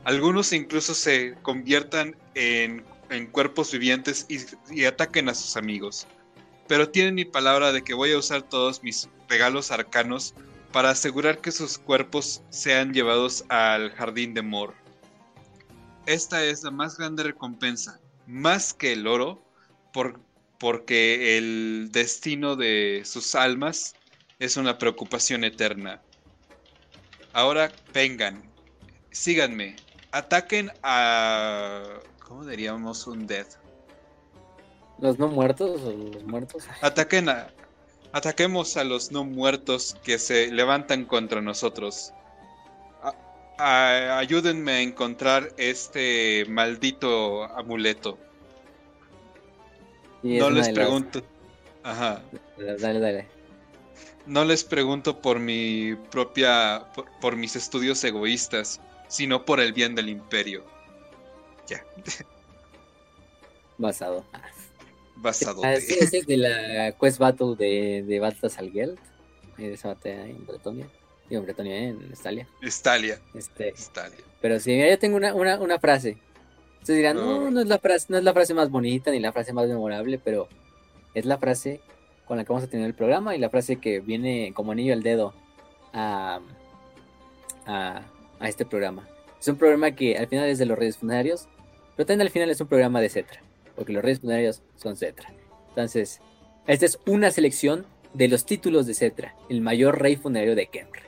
Algunos 0.05 0.55
incluso 0.55 0.95
se 0.95 1.35
conviertan 1.43 2.17
en, 2.35 2.83
en 3.11 3.27
cuerpos 3.27 3.73
vivientes 3.73 4.25
y, 4.31 4.39
y 4.75 4.87
ataquen 4.87 5.29
a 5.29 5.35
sus 5.35 5.59
amigos. 5.59 6.07
Pero 6.67 6.89
tienen 6.89 7.15
mi 7.15 7.27
palabra 7.27 7.73
de 7.73 7.83
que 7.83 7.93
voy 7.93 8.13
a 8.13 8.19
usar 8.19 8.41
todos 8.43 8.83
mis 8.83 9.11
regalos 9.29 9.71
arcanos 9.71 10.35
para 10.73 10.91
asegurar 10.91 11.41
que 11.41 11.53
sus 11.53 11.79
cuerpos 11.79 12.43
sean 12.51 12.93
llevados 12.93 13.45
al 13.49 13.91
jardín 13.93 14.35
de 14.35 14.43
Mor. 14.43 14.75
Esta 16.07 16.45
es 16.45 16.63
la 16.63 16.71
más 16.71 16.97
grande 16.97 17.25
recompensa, 17.25 18.01
más 18.27 18.73
que 18.73 18.93
el 18.93 19.07
oro, 19.07 19.43
por, 19.93 20.21
porque 20.59 21.37
el 21.37 21.89
destino 21.93 22.57
de 22.57 23.03
sus 23.05 23.35
almas 23.35 23.95
es 24.39 24.57
una 24.57 24.79
preocupación 24.79 25.45
eterna. 25.45 26.03
Ahora 27.33 27.73
vengan, 27.93 28.43
síganme, 29.11 29.77
ataquen 30.13 30.71
a... 30.83 32.01
¿Cómo 32.21 32.45
diríamos 32.45 33.07
un 33.07 33.27
dead? 33.27 33.47
¿Los 34.99 35.19
no 35.19 35.29
muertos 35.29 35.81
o 35.83 35.93
los 35.93 36.25
muertos? 36.25 36.65
Ataquen 36.83 37.29
a... 37.29 37.49
Ataquemos 38.17 38.79
a 38.79 38.85
los 38.85 39.13
no 39.13 39.25
muertos 39.25 39.95
que 40.03 40.19
se 40.19 40.51
levantan 40.51 41.05
contra 41.05 41.43
nosotros. 41.43 42.15
A- 43.03 43.15
a- 43.59 44.17
ayúdenme 44.19 44.73
a 44.73 44.81
encontrar 44.81 45.53
este 45.59 46.47
maldito 46.49 47.45
amuleto. 47.45 48.17
Sí, 50.23 50.39
No 50.39 50.49
les 50.49 50.69
las- 50.69 50.75
pregunto. 50.75 51.23
Ajá. 51.83 52.23
Dale, 52.57 53.01
dale. 53.01 53.27
No 54.25 54.47
les 54.47 54.65
pregunto 54.65 55.21
por 55.21 55.39
mi 55.39 55.95
propia. 56.11 56.87
por, 56.95 57.05
por 57.21 57.37
mis 57.37 57.55
estudios 57.55 58.03
egoístas, 58.03 58.81
sino 59.09 59.45
por 59.45 59.61
el 59.61 59.75
bien 59.75 59.95
del 59.95 60.09
imperio. 60.09 60.65
Ya. 61.69 61.85
Basado. 63.77 64.25
Basado. 65.17 65.63
Ah, 65.65 65.77
sí, 65.77 65.97
ese 66.01 66.19
es 66.19 66.27
de 66.27 66.37
la 66.37 66.93
Quest 66.93 67.19
Battle 67.19 67.57
de, 67.57 68.05
de 68.07 68.21
Baltasar 68.21 68.71
Geld. 68.71 68.99
Esa 69.59 69.89
batalla 69.89 70.27
en 70.27 70.47
Bretonia. 70.47 70.87
Digo, 71.29 71.41
en 71.41 71.45
Bretonia, 71.47 71.75
eh, 71.77 71.89
en 71.89 72.13
Estalia. 72.13 72.47
Estalia. 72.63 73.19
Este, 73.35 73.71
Estalia. 73.71 74.19
pero 74.41 74.61
sí, 74.61 74.71
mira, 74.73 74.91
yo 74.91 74.99
tengo 74.99 75.17
una, 75.17 75.35
una, 75.35 75.59
una 75.59 75.79
frase. 75.79 76.19
Ustedes 76.81 76.99
dirán, 76.99 77.17
No. 77.17 77.41
no, 77.41 77.51
no 77.51 77.61
es, 77.61 77.67
la 77.67 77.79
frase, 77.79 78.07
no 78.11 78.19
es 78.19 78.25
la 78.25 78.33
frase 78.33 78.55
más 78.55 78.71
bonita 78.71 79.11
ni 79.11 79.19
la 79.19 79.33
frase 79.33 79.53
más 79.53 79.67
memorable, 79.67 80.21
pero 80.23 80.49
es 81.15 81.25
la 81.25 81.39
frase 81.39 81.81
con 82.27 82.37
la 82.37 82.45
que 82.45 82.53
vamos 82.53 82.65
a 82.69 82.71
tener 82.71 82.87
el 82.87 82.95
programa 82.95 83.35
y 83.35 83.39
la 83.39 83.51
frase 83.51 83.77
que 83.77 84.01
viene 84.01 84.53
como 84.55 84.73
anillo 84.73 84.93
al 84.93 85.03
dedo 85.03 85.33
a, 85.93 86.41
a, 87.67 88.03
a 88.39 88.49
este 88.49 88.65
programa. 88.67 89.09
Es 89.41 89.49
un 89.49 89.57
programa 89.57 89.93
que 89.93 90.17
al 90.17 90.29
final 90.29 90.49
es 90.49 90.59
de 90.59 90.67
los 90.67 90.79
Reyes 90.79 90.99
Funerarios, 90.99 91.49
pero 91.97 92.07
también 92.07 92.27
al 92.27 92.31
final 92.33 92.51
es 92.51 92.61
un 92.61 92.67
programa 92.69 93.01
de 93.01 93.09
Cetra, 93.09 93.41
porque 93.77 93.93
los 93.93 94.03
Reyes 94.03 94.21
Funerarios 94.21 94.63
son 94.77 94.97
Cetra. 94.97 95.33
Entonces, 95.69 96.21
esta 96.67 96.87
es 96.87 96.99
una 97.07 97.31
selección 97.31 97.87
de 98.15 98.29
los 98.29 98.47
títulos 98.47 98.87
de 98.87 98.95
Cetra, 98.95 99.37
el 99.49 99.61
mayor 99.61 100.01
rey 100.01 100.17
funerario 100.17 100.57
de 100.57 100.67
Kemre. 100.69 101.03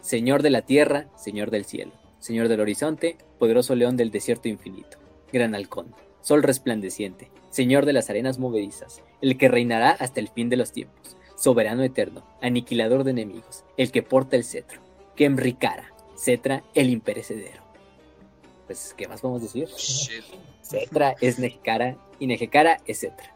Señor 0.00 0.42
de 0.42 0.50
la 0.50 0.62
tierra, 0.62 1.08
Señor 1.16 1.50
del 1.50 1.66
cielo, 1.66 1.92
Señor 2.18 2.48
del 2.48 2.60
horizonte, 2.60 3.18
poderoso 3.38 3.74
león 3.74 3.96
del 3.96 4.10
desierto 4.10 4.48
infinito, 4.48 4.98
gran 5.32 5.54
halcón, 5.54 5.94
sol 6.22 6.42
resplandeciente, 6.42 7.30
Señor 7.50 7.84
de 7.84 7.92
las 7.92 8.08
arenas 8.08 8.38
movedizas, 8.38 9.02
el 9.20 9.36
que 9.36 9.48
reinará 9.48 9.90
hasta 9.90 10.20
el 10.20 10.28
fin 10.28 10.48
de 10.48 10.56
los 10.56 10.72
tiempos, 10.72 11.16
soberano 11.36 11.82
eterno, 11.82 12.24
aniquilador 12.40 13.04
de 13.04 13.10
enemigos, 13.10 13.64
el 13.76 13.92
que 13.92 14.02
porta 14.02 14.36
el 14.36 14.44
cetro, 14.44 14.80
Kemrikara, 15.16 15.92
Cetra, 16.16 16.64
el 16.74 16.90
imperecedero. 16.90 17.62
Pues, 18.66 18.94
¿qué 18.96 19.08
más 19.08 19.20
podemos 19.20 19.42
decir? 19.42 19.68
Shit. 19.76 20.24
Cetra 20.70 21.14
es 21.20 21.38
Nejekara 21.38 21.96
y 22.18 22.26
Nejekara 22.26 22.78
es 22.86 23.00
Cetra. 23.00 23.34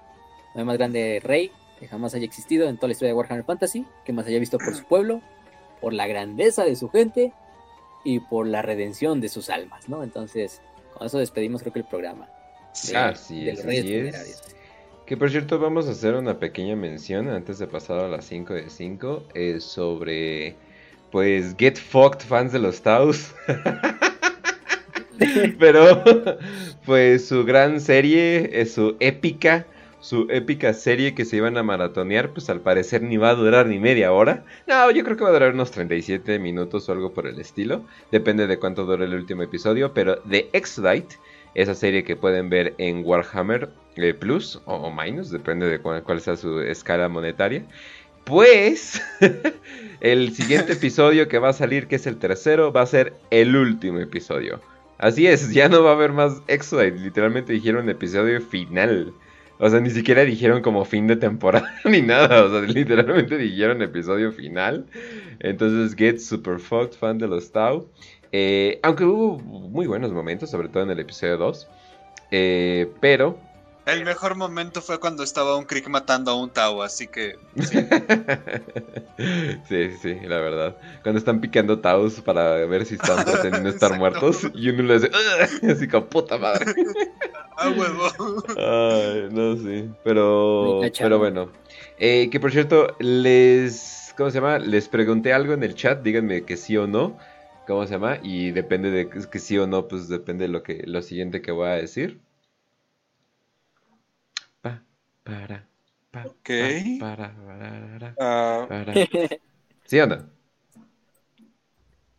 No 0.55 0.61
hay 0.61 0.65
más 0.67 0.79
grande 0.79 1.21
rey 1.23 1.51
que 1.81 1.89
jamás 1.89 2.15
haya 2.15 2.25
existido 2.25 2.69
en 2.69 2.77
toda 2.77 2.89
la 2.89 2.93
historia 2.93 3.09
de 3.13 3.15
Warhammer 3.19 3.45
Fantasy, 3.45 3.85
que 4.05 4.13
más 4.13 4.27
haya 4.27 4.39
visto 4.39 4.59
por 4.59 4.75
su 4.75 4.85
pueblo, 4.85 5.21
por 5.81 5.93
la 5.93 6.07
grandeza 6.07 6.65
de 6.65 6.77
su 6.77 6.89
gente 6.89 7.33
y 8.05 8.21
por 8.21 8.47
la 8.47 8.63
redención 8.63 9.21
de 9.21 9.29
sus 9.29 9.51
almas, 9.51 9.89
¿no? 9.89 10.03
Entonces, 10.05 10.63
con 10.97 11.07
eso 11.07 11.19
despedimos 11.19 11.63
creo 11.63 11.73
que 11.73 11.81
el 11.81 11.87
programa. 11.87 12.29
de- 13.45 13.53
de 13.53 14.09
es, 14.09 14.15
así. 14.15 14.33
Que 15.07 15.17
por 15.17 15.31
cierto, 15.31 15.59
vamos 15.59 15.87
a 15.89 15.91
hacer 15.91 16.15
una 16.15 16.39
pequeña 16.39 16.77
mención 16.77 17.29
antes 17.29 17.59
de 17.59 17.67
pasar 17.67 17.99
a 17.99 18.09
las 18.09 18.25
5 18.25 18.55
de 18.55 18.71
5 18.71 19.25
eh, 19.35 19.61
sobre, 19.61 20.57
pues, 21.11 21.55
Get 21.59 21.77
Fucked 21.77 22.21
fans 22.27 22.53
de 22.53 22.59
los 22.61 22.81
Taos. 22.81 23.35
Pero, 25.59 26.03
pues, 26.85 27.27
su 27.29 27.45
gran 27.45 27.81
serie, 27.81 28.51
es 28.61 28.73
su 28.73 28.97
épica, 29.01 29.67
su 30.01 30.27
épica 30.31 30.75
serie 30.75 31.15
que 31.15 31.25
se 31.25 31.37
iban 31.37 31.57
a 31.57 31.63
maratonear, 31.63 32.31
pues 32.33 32.51
al 32.51 32.61
parecer 32.61 33.03
ni 33.03 33.17
va 33.17 33.31
a 33.31 33.35
durar 33.35 33.67
ni 33.67 33.79
media 33.79 34.13
hora. 34.13 34.45
No, 34.67 34.91
yo 34.91 35.05
creo 35.05 35.17
que 35.17 35.25
va 35.25 35.31
a 35.31 35.35
durar 35.35 35.55
unos 35.55 35.71
37 35.71 36.39
minutos 36.39 36.89
o 36.89 36.93
algo 36.93 37.13
por 37.13 37.27
el 37.27 37.41
estilo. 37.41 37.85
Depende 38.13 38.47
de 38.47 38.59
cuánto 38.59 38.85
dure 38.85 39.07
el 39.07 39.15
último 39.15 39.43
episodio. 39.43 39.95
Pero 39.95 40.19
The 40.29 40.51
Exodite, 40.53 41.17
esa 41.55 41.75
serie 41.75 42.05
que 42.05 42.17
pueden 42.17 42.51
ver 42.51 42.75
en 42.79 43.03
Warhammer 43.05 43.71
eh, 43.97 44.13
Plus 44.13 44.61
o, 44.67 44.75
o 44.75 44.93
Minus, 44.93 45.31
depende 45.31 45.69
de 45.69 45.81
cuál 45.81 46.21
sea 46.21 46.37
su 46.37 46.61
escala 46.61 47.09
monetaria. 47.09 47.65
Pues 48.25 49.03
el 50.01 50.35
siguiente 50.35 50.73
episodio 50.73 51.29
que 51.29 51.39
va 51.39 51.51
a 51.51 51.53
salir, 51.53 51.87
que 51.87 51.97
es 51.97 52.07
el 52.07 52.17
tercero, 52.17 52.73
va 52.73 52.83
a 52.83 52.87
ser 52.87 53.15
el 53.31 53.55
último 53.55 54.01
episodio. 54.01 54.61
Así 54.99 55.27
es, 55.27 55.51
ya 55.55 55.69
no 55.69 55.83
va 55.83 55.91
a 55.91 55.95
haber 55.95 56.13
más 56.13 56.43
Exodite. 56.47 56.99
Literalmente 56.99 57.53
dijeron 57.53 57.89
episodio 57.89 58.41
final. 58.41 59.13
O 59.59 59.71
sea, 59.71 59.81
ni 59.81 59.91
siquiera 59.91 60.25
dijeron 60.25 60.63
como 60.63 60.85
fin 60.85 61.07
de 61.07 61.17
temporada 61.17 61.73
ni 61.85 62.03
nada. 62.03 62.45
O 62.45 62.51
sea, 62.51 62.61
literalmente 62.63 63.37
dijeron 63.39 63.83
episodio 63.83 64.33
final. 64.33 64.87
Entonces, 65.41 65.97
Get 65.97 66.19
Super 66.19 66.59
Fucked, 66.59 66.95
fan 66.99 67.19
de 67.19 67.29
los 67.29 67.53
Tau. 67.53 67.89
Eh, 68.33 68.81
aunque 68.83 69.05
hubo 69.05 69.39
muy 69.39 69.87
buenos 69.87 70.13
momentos, 70.13 70.51
sobre 70.51 70.69
todo 70.69 70.83
en 70.83 70.91
el 70.91 70.99
episodio 70.99 71.37
2. 71.37 71.69
Eh, 72.33 72.89
pero 73.01 73.39
El 73.87 74.05
mejor 74.05 74.35
momento 74.37 74.81
fue 74.81 74.99
cuando 74.99 75.23
estaba 75.23 75.57
un 75.59 75.65
Crick 75.65 75.89
matando 75.89 76.31
a 76.31 76.41
un 76.41 76.51
Tau, 76.51 76.83
así 76.83 77.07
que. 77.07 77.35
sí. 77.61 77.77
sí, 79.69 79.91
sí, 80.01 80.21
la 80.23 80.39
verdad. 80.41 80.77
Cuando 81.03 81.19
están 81.19 81.41
picando 81.41 81.81
taus 81.81 82.21
para 82.21 82.65
ver 82.67 82.87
si 82.87 82.95
están 82.95 83.25
pretendiendo 83.25 83.69
estar 83.69 83.99
muertos. 83.99 84.39
Y 84.55 84.71
uno 84.71 84.85
le 84.85 84.95
hace 84.95 85.07
"Ugh", 85.09 85.71
así 85.71 85.87
como 85.89 86.07
puta 86.07 86.39
madre. 86.39 86.65
¡Ah, 87.57 87.71
huevo! 87.71 88.11
Ay, 88.57 89.29
no, 89.31 89.57
sí. 89.57 89.89
Pero, 90.03 90.81
pero 90.99 91.19
bueno. 91.19 91.53
Eh, 91.99 92.29
que 92.31 92.41
por 92.41 92.53
cierto, 92.53 92.97
les. 92.99 94.13
¿Cómo 94.17 94.31
se 94.31 94.39
llama? 94.41 94.59
Les 94.59 94.89
pregunté 94.89 95.33
algo 95.33 95.53
en 95.53 95.63
el 95.63 95.75
chat. 95.75 96.03
Díganme 96.03 96.45
que 96.45 96.57
sí 96.57 96.77
o 96.77 96.87
no. 96.87 97.17
¿Cómo 97.67 97.87
se 97.87 97.93
llama? 97.93 98.19
Y 98.23 98.51
depende 98.51 98.91
de 98.91 99.09
que 99.09 99.21
que 99.31 99.39
sí 99.39 99.57
o 99.59 99.67
no, 99.67 99.89
pues 99.89 100.09
depende 100.09 100.45
de 100.47 100.49
lo 100.53 100.63
que 100.63 100.83
lo 100.87 101.01
siguiente 101.03 101.43
que 101.43 101.53
voy 101.53 101.69
a 101.69 101.73
decir. 101.73 102.24
Pa, 105.25 105.33
para, 105.39 105.59
pa, 106.13 106.23
Ok. 106.25 106.51
pa, 106.59 106.69
para, 106.99 107.29
para, 107.47 108.19
Ah, 108.19 108.69
para. 108.69 108.95
¿Sí 109.87 110.01
o 110.01 110.07
no? 110.07 110.31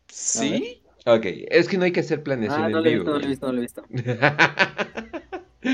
¿Sí? 0.08 0.82
Ok, 1.06 1.24
es 1.48 1.68
que 1.68 1.78
no 1.78 1.84
hay 1.84 1.92
que 1.92 2.00
hacer 2.00 2.22
planeación 2.22 2.66
Ah, 2.66 2.68
en 2.68 2.72
no 2.72 2.80
lo 2.80 2.88
he 2.88 2.92
vivo. 2.92 3.04
visto, 3.04 3.10
no 3.12 3.18
lo 3.18 3.24
he 3.24 3.28
visto, 3.28 3.46
no 3.46 3.52
lo 3.52 3.58
he 3.58 3.62
visto. 3.62 3.86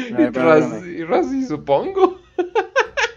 Y 0.08 0.12
ver, 0.14 0.28
espérame, 0.28 0.46
Razi, 0.46 1.04
Razi, 1.04 1.44
supongo. 1.46 2.18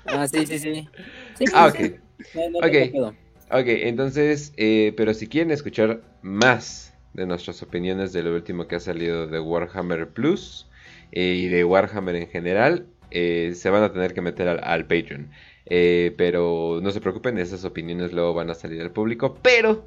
Ah, 0.06 0.28
sí, 0.28 0.46
sí, 0.46 0.60
sí. 0.60 0.90
Sí, 1.34 1.48
Ah, 1.52 1.68
sí, 1.70 1.70
ok. 1.70 1.80
sí. 1.80 1.96
No, 2.34 2.50
no 2.50 2.64
Ok. 2.64 2.76
tengo 2.76 2.90
pedo. 2.90 3.18
Ok, 3.52 3.68
entonces, 3.68 4.54
eh, 4.58 4.94
pero 4.98 5.14
si 5.14 5.28
quieren 5.28 5.52
escuchar 5.52 6.02
más 6.22 6.94
de 7.14 7.26
nuestras 7.28 7.62
opiniones 7.64 8.12
de 8.14 8.24
lo 8.24 8.34
último 8.34 8.68
que 8.68 8.76
ha 8.76 8.80
salido 8.80 9.28
de 9.28 9.40
Warhammer 9.40 10.10
Plus 10.14 10.68
eh, 11.12 11.36
y 11.36 11.48
de 11.48 11.64
Warhammer 11.64 12.16
en 12.16 12.28
general, 12.28 12.88
eh, 13.16 13.54
se 13.56 13.70
van 13.70 13.84
a 13.84 13.94
tener 13.94 14.14
que 14.14 14.22
meter 14.22 14.48
al, 14.48 14.60
al 14.64 14.86
Patreon. 14.86 15.30
Eh, 15.68 16.14
pero 16.18 16.80
no 16.84 16.92
se 16.92 17.02
preocupen, 17.02 17.38
esas 17.38 17.64
opiniones 17.66 18.14
luego 18.14 18.34
van 18.34 18.50
a 18.50 18.54
salir 18.56 18.82
al 18.82 18.92
público. 18.92 19.38
Pero 19.42 19.86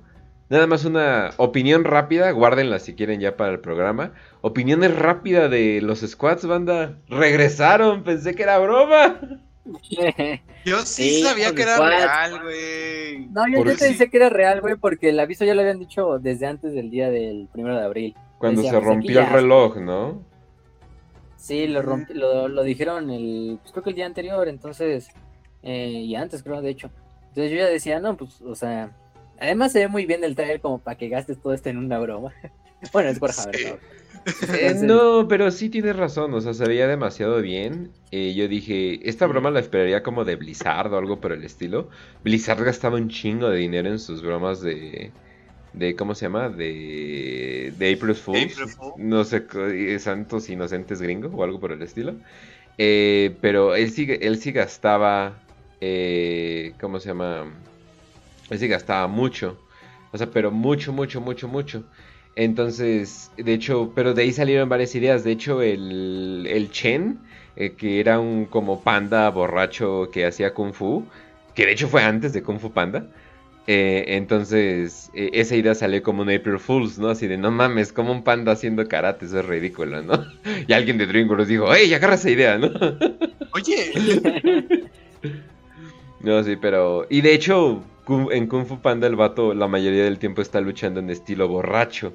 Nada 0.50 0.66
más 0.66 0.86
una 0.86 1.32
opinión 1.36 1.84
rápida, 1.84 2.30
guárdenla 2.30 2.78
si 2.78 2.94
quieren 2.94 3.20
ya 3.20 3.36
para 3.36 3.52
el 3.52 3.60
programa. 3.60 4.14
Opiniones 4.40 4.96
rápidas 4.96 5.50
de 5.50 5.80
los 5.82 6.00
squads, 6.00 6.46
banda. 6.46 6.96
Regresaron, 7.08 8.02
pensé 8.02 8.34
que 8.34 8.44
era 8.44 8.58
broma. 8.58 9.20
Yo 10.64 10.78
sí, 10.78 11.22
sabía 11.22 11.54
que 11.54 11.62
era 11.62 11.76
real, 11.76 12.42
güey. 12.42 13.26
No, 13.28 13.46
yo, 13.46 13.64
yo 13.64 13.76
pensé 13.78 14.08
que 14.10 14.16
era 14.16 14.30
real, 14.30 14.60
güey, 14.62 14.76
porque 14.76 15.10
el 15.10 15.20
aviso 15.20 15.44
ya 15.44 15.54
lo 15.54 15.60
habían 15.60 15.78
dicho 15.78 16.18
desde 16.18 16.46
antes 16.46 16.72
del 16.72 16.90
día 16.90 17.10
del 17.10 17.48
primero 17.52 17.76
de 17.76 17.84
abril. 17.84 18.16
Cuando 18.38 18.62
se 18.62 18.80
rompió 18.80 19.20
el 19.20 19.28
reloj, 19.28 19.76
¿no? 19.76 20.22
Sí, 21.38 21.68
lo, 21.68 21.82
lo, 21.82 22.48
lo, 22.48 22.62
dijeron 22.64 23.10
el, 23.10 23.58
pues 23.62 23.72
creo 23.72 23.84
que 23.84 23.90
el 23.90 23.96
día 23.96 24.06
anterior, 24.06 24.48
entonces, 24.48 25.08
eh, 25.62 25.88
y 25.88 26.14
antes 26.16 26.42
creo, 26.42 26.60
de 26.60 26.70
hecho. 26.70 26.90
Entonces 27.28 27.52
yo 27.52 27.58
ya 27.58 27.66
decía, 27.66 28.00
no, 28.00 28.16
pues, 28.16 28.42
o 28.42 28.56
sea, 28.56 28.90
además 29.40 29.70
se 29.72 29.78
ve 29.78 29.88
muy 29.88 30.04
bien 30.04 30.24
el 30.24 30.34
trailer 30.34 30.60
como 30.60 30.80
para 30.80 30.98
que 30.98 31.08
gastes 31.08 31.40
todo 31.40 31.54
esto 31.54 31.68
en 31.68 31.78
una 31.78 32.00
broma. 32.00 32.32
bueno, 32.92 33.08
es 33.08 33.20
por 33.20 33.32
Javier, 33.32 33.78
eh, 34.52 34.74
no, 34.82 35.28
pero 35.28 35.50
sí 35.52 35.70
tienes 35.70 35.96
razón, 35.96 36.34
o 36.34 36.40
sea, 36.40 36.54
se 36.54 36.66
veía 36.66 36.88
demasiado 36.88 37.40
bien. 37.40 37.92
Eh, 38.10 38.34
yo 38.34 38.48
dije, 38.48 39.08
esta 39.08 39.26
broma 39.28 39.50
la 39.50 39.60
esperaría 39.60 40.02
como 40.02 40.24
de 40.24 40.34
Blizzard 40.34 40.92
o 40.92 40.98
algo 40.98 41.20
por 41.20 41.32
el 41.32 41.44
estilo. 41.44 41.88
Blizzard 42.24 42.64
gastaba 42.64 42.96
un 42.96 43.08
chingo 43.08 43.48
de 43.48 43.58
dinero 43.58 43.88
en 43.88 44.00
sus 44.00 44.22
bromas 44.22 44.60
de, 44.60 45.12
de 45.72 45.94
¿cómo 45.96 46.14
se 46.14 46.26
llama? 46.26 46.48
De, 46.48 47.72
de 47.76 47.92
April 47.92 48.14
Fools. 48.14 48.78
No 48.96 49.24
sé, 49.24 49.46
eh, 49.54 49.98
Santos 49.98 50.48
Inocentes 50.48 51.00
Gringo 51.00 51.28
o 51.28 51.44
algo 51.44 51.60
por 51.60 51.72
el 51.72 51.82
estilo. 51.82 52.14
pero 52.76 53.74
él 53.74 53.90
sí, 53.90 54.06
él 54.20 54.38
sí 54.38 54.52
gastaba, 54.52 55.38
¿cómo 56.80 57.00
se 57.00 57.08
llama? 57.08 57.46
Él 58.50 58.58
sí 58.58 58.68
gastaba 58.68 59.06
mucho. 59.08 59.58
O 60.12 60.18
sea, 60.18 60.30
pero 60.30 60.50
mucho, 60.50 60.92
mucho, 60.92 61.20
mucho, 61.20 61.48
mucho. 61.48 61.84
Entonces, 62.38 63.32
de 63.36 63.52
hecho, 63.52 63.92
pero 63.94 64.14
de 64.14 64.22
ahí 64.22 64.32
salieron 64.32 64.68
varias 64.68 64.94
ideas. 64.94 65.24
De 65.24 65.32
hecho, 65.32 65.60
el, 65.60 66.46
el 66.48 66.70
Chen, 66.70 67.18
eh, 67.56 67.72
que 67.72 67.98
era 67.98 68.20
un 68.20 68.46
como 68.46 68.82
panda 68.82 69.28
borracho 69.30 70.08
que 70.12 70.24
hacía 70.24 70.54
kung 70.54 70.72
fu, 70.72 71.04
que 71.54 71.66
de 71.66 71.72
hecho 71.72 71.88
fue 71.88 72.04
antes 72.04 72.32
de 72.32 72.42
Kung 72.44 72.60
Fu 72.60 72.70
Panda. 72.72 73.06
Eh, 73.70 74.16
entonces, 74.16 75.10
e, 75.12 75.28
esa 75.34 75.54
idea 75.54 75.74
salió 75.74 76.02
como 76.02 76.22
un 76.22 76.30
April 76.30 76.58
Fools, 76.58 76.98
¿no? 76.98 77.10
Así 77.10 77.26
de, 77.26 77.36
no 77.36 77.50
mames, 77.50 77.92
como 77.92 78.12
un 78.12 78.24
panda 78.24 78.52
haciendo 78.52 78.88
karate, 78.88 79.26
eso 79.26 79.40
es 79.40 79.44
ridículo, 79.44 80.02
¿no? 80.02 80.24
Y 80.66 80.72
alguien 80.72 80.96
de 80.96 81.06
DreamWorks 81.06 81.48
dijo, 81.48 81.74
¡Ey, 81.74 81.92
agarra 81.92 82.14
esa 82.14 82.30
idea, 82.30 82.56
¿no? 82.56 82.70
Oye. 83.52 83.92
no, 86.20 86.42
sí, 86.42 86.56
pero... 86.56 87.06
Y 87.10 87.20
de 87.20 87.34
hecho, 87.34 87.82
en 88.30 88.46
Kung 88.46 88.64
Fu 88.64 88.80
Panda 88.80 89.06
el 89.06 89.16
vato 89.16 89.52
la 89.52 89.68
mayoría 89.68 90.04
del 90.04 90.18
tiempo 90.18 90.40
está 90.40 90.62
luchando 90.62 91.00
en 91.00 91.10
estilo 91.10 91.46
borracho. 91.46 92.14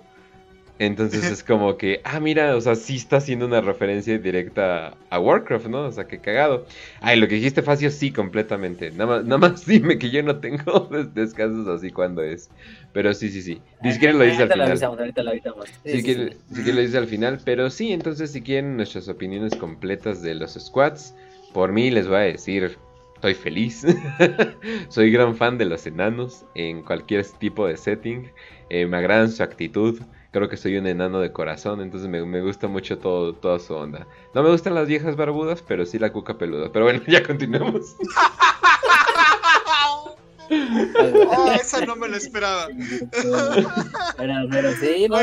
Entonces 0.79 1.23
es 1.25 1.43
como 1.43 1.77
que, 1.77 2.01
ah, 2.03 2.19
mira, 2.19 2.55
o 2.55 2.61
sea, 2.61 2.75
sí 2.75 2.95
está 2.95 3.17
haciendo 3.17 3.45
una 3.45 3.61
referencia 3.61 4.17
directa 4.17 4.97
a 5.09 5.19
Warcraft, 5.19 5.67
¿no? 5.67 5.85
O 5.85 5.91
sea, 5.91 6.05
qué 6.05 6.19
cagado. 6.19 6.65
Ay, 7.01 7.19
lo 7.19 7.27
que 7.27 7.35
dijiste, 7.35 7.61
Facio, 7.61 7.91
sí, 7.91 8.11
completamente. 8.11 8.91
Nada 8.91 9.05
más, 9.05 9.23
nada 9.25 9.37
más 9.37 9.65
dime 9.67 9.97
que 9.97 10.09
yo 10.09 10.23
no 10.23 10.39
tengo 10.39 10.89
descansos 11.13 11.67
así 11.67 11.91
cuando 11.91 12.23
es. 12.23 12.49
Pero 12.91 13.13
sí, 13.13 13.29
sí, 13.29 13.41
sí. 13.41 13.61
Si 13.83 13.99
quieren 13.99 14.17
lo 14.17 14.25
dice 14.25 14.43
al 14.43 14.51
final. 14.51 14.77
Si 14.77 16.03
quieren 16.03 16.75
lo 16.75 16.81
dice 16.81 16.97
al 16.97 17.07
final. 17.07 17.39
Pero 17.43 17.69
sí, 17.69 17.91
entonces 17.91 18.31
si 18.31 18.41
quieren 18.41 18.77
nuestras 18.77 19.07
opiniones 19.07 19.55
completas 19.55 20.21
de 20.21 20.35
los 20.35 20.53
squads, 20.53 21.15
por 21.53 21.71
mí 21.71 21.91
les 21.91 22.07
voy 22.07 22.17
a 22.17 22.21
decir, 22.21 22.77
estoy 23.15 23.35
feliz. 23.35 23.85
Soy 24.89 25.11
gran 25.11 25.35
fan 25.35 25.57
de 25.57 25.65
los 25.65 25.85
enanos 25.87 26.45
en 26.55 26.81
cualquier 26.83 27.25
tipo 27.25 27.67
de 27.67 27.77
setting. 27.77 28.31
Eh, 28.69 28.85
me 28.85 28.97
agradan 28.97 29.31
su 29.31 29.43
actitud 29.43 29.99
creo 30.33 30.49
que 30.49 30.57
soy 30.57 30.75
un 30.77 30.87
enano 30.87 31.19
de 31.19 31.31
corazón, 31.31 31.79
entonces 31.79 32.09
me, 32.09 32.41
gusta 32.41 32.67
mucho 32.67 32.97
todo, 32.97 33.33
toda 33.33 33.59
su 33.59 33.75
onda. 33.75 34.07
No 34.33 34.41
me 34.41 34.49
gustan 34.49 34.73
las 34.73 34.87
viejas 34.87 35.15
barbudas, 35.15 35.61
pero 35.61 35.85
sí 35.85 35.99
la 35.99 36.11
cuca 36.11 36.37
peluda. 36.39 36.71
Pero 36.73 36.85
bueno, 36.85 37.01
ya 37.07 37.23
continuemos. 37.23 37.95
oh, 40.49 41.51
esa 41.53 41.85
no 41.85 41.95
me 41.95 42.09
la 42.09 42.17
esperaba. 42.17 42.67
pero, 44.17 44.33
pero 44.49 44.71
sí, 44.73 45.05
no, 45.07 45.17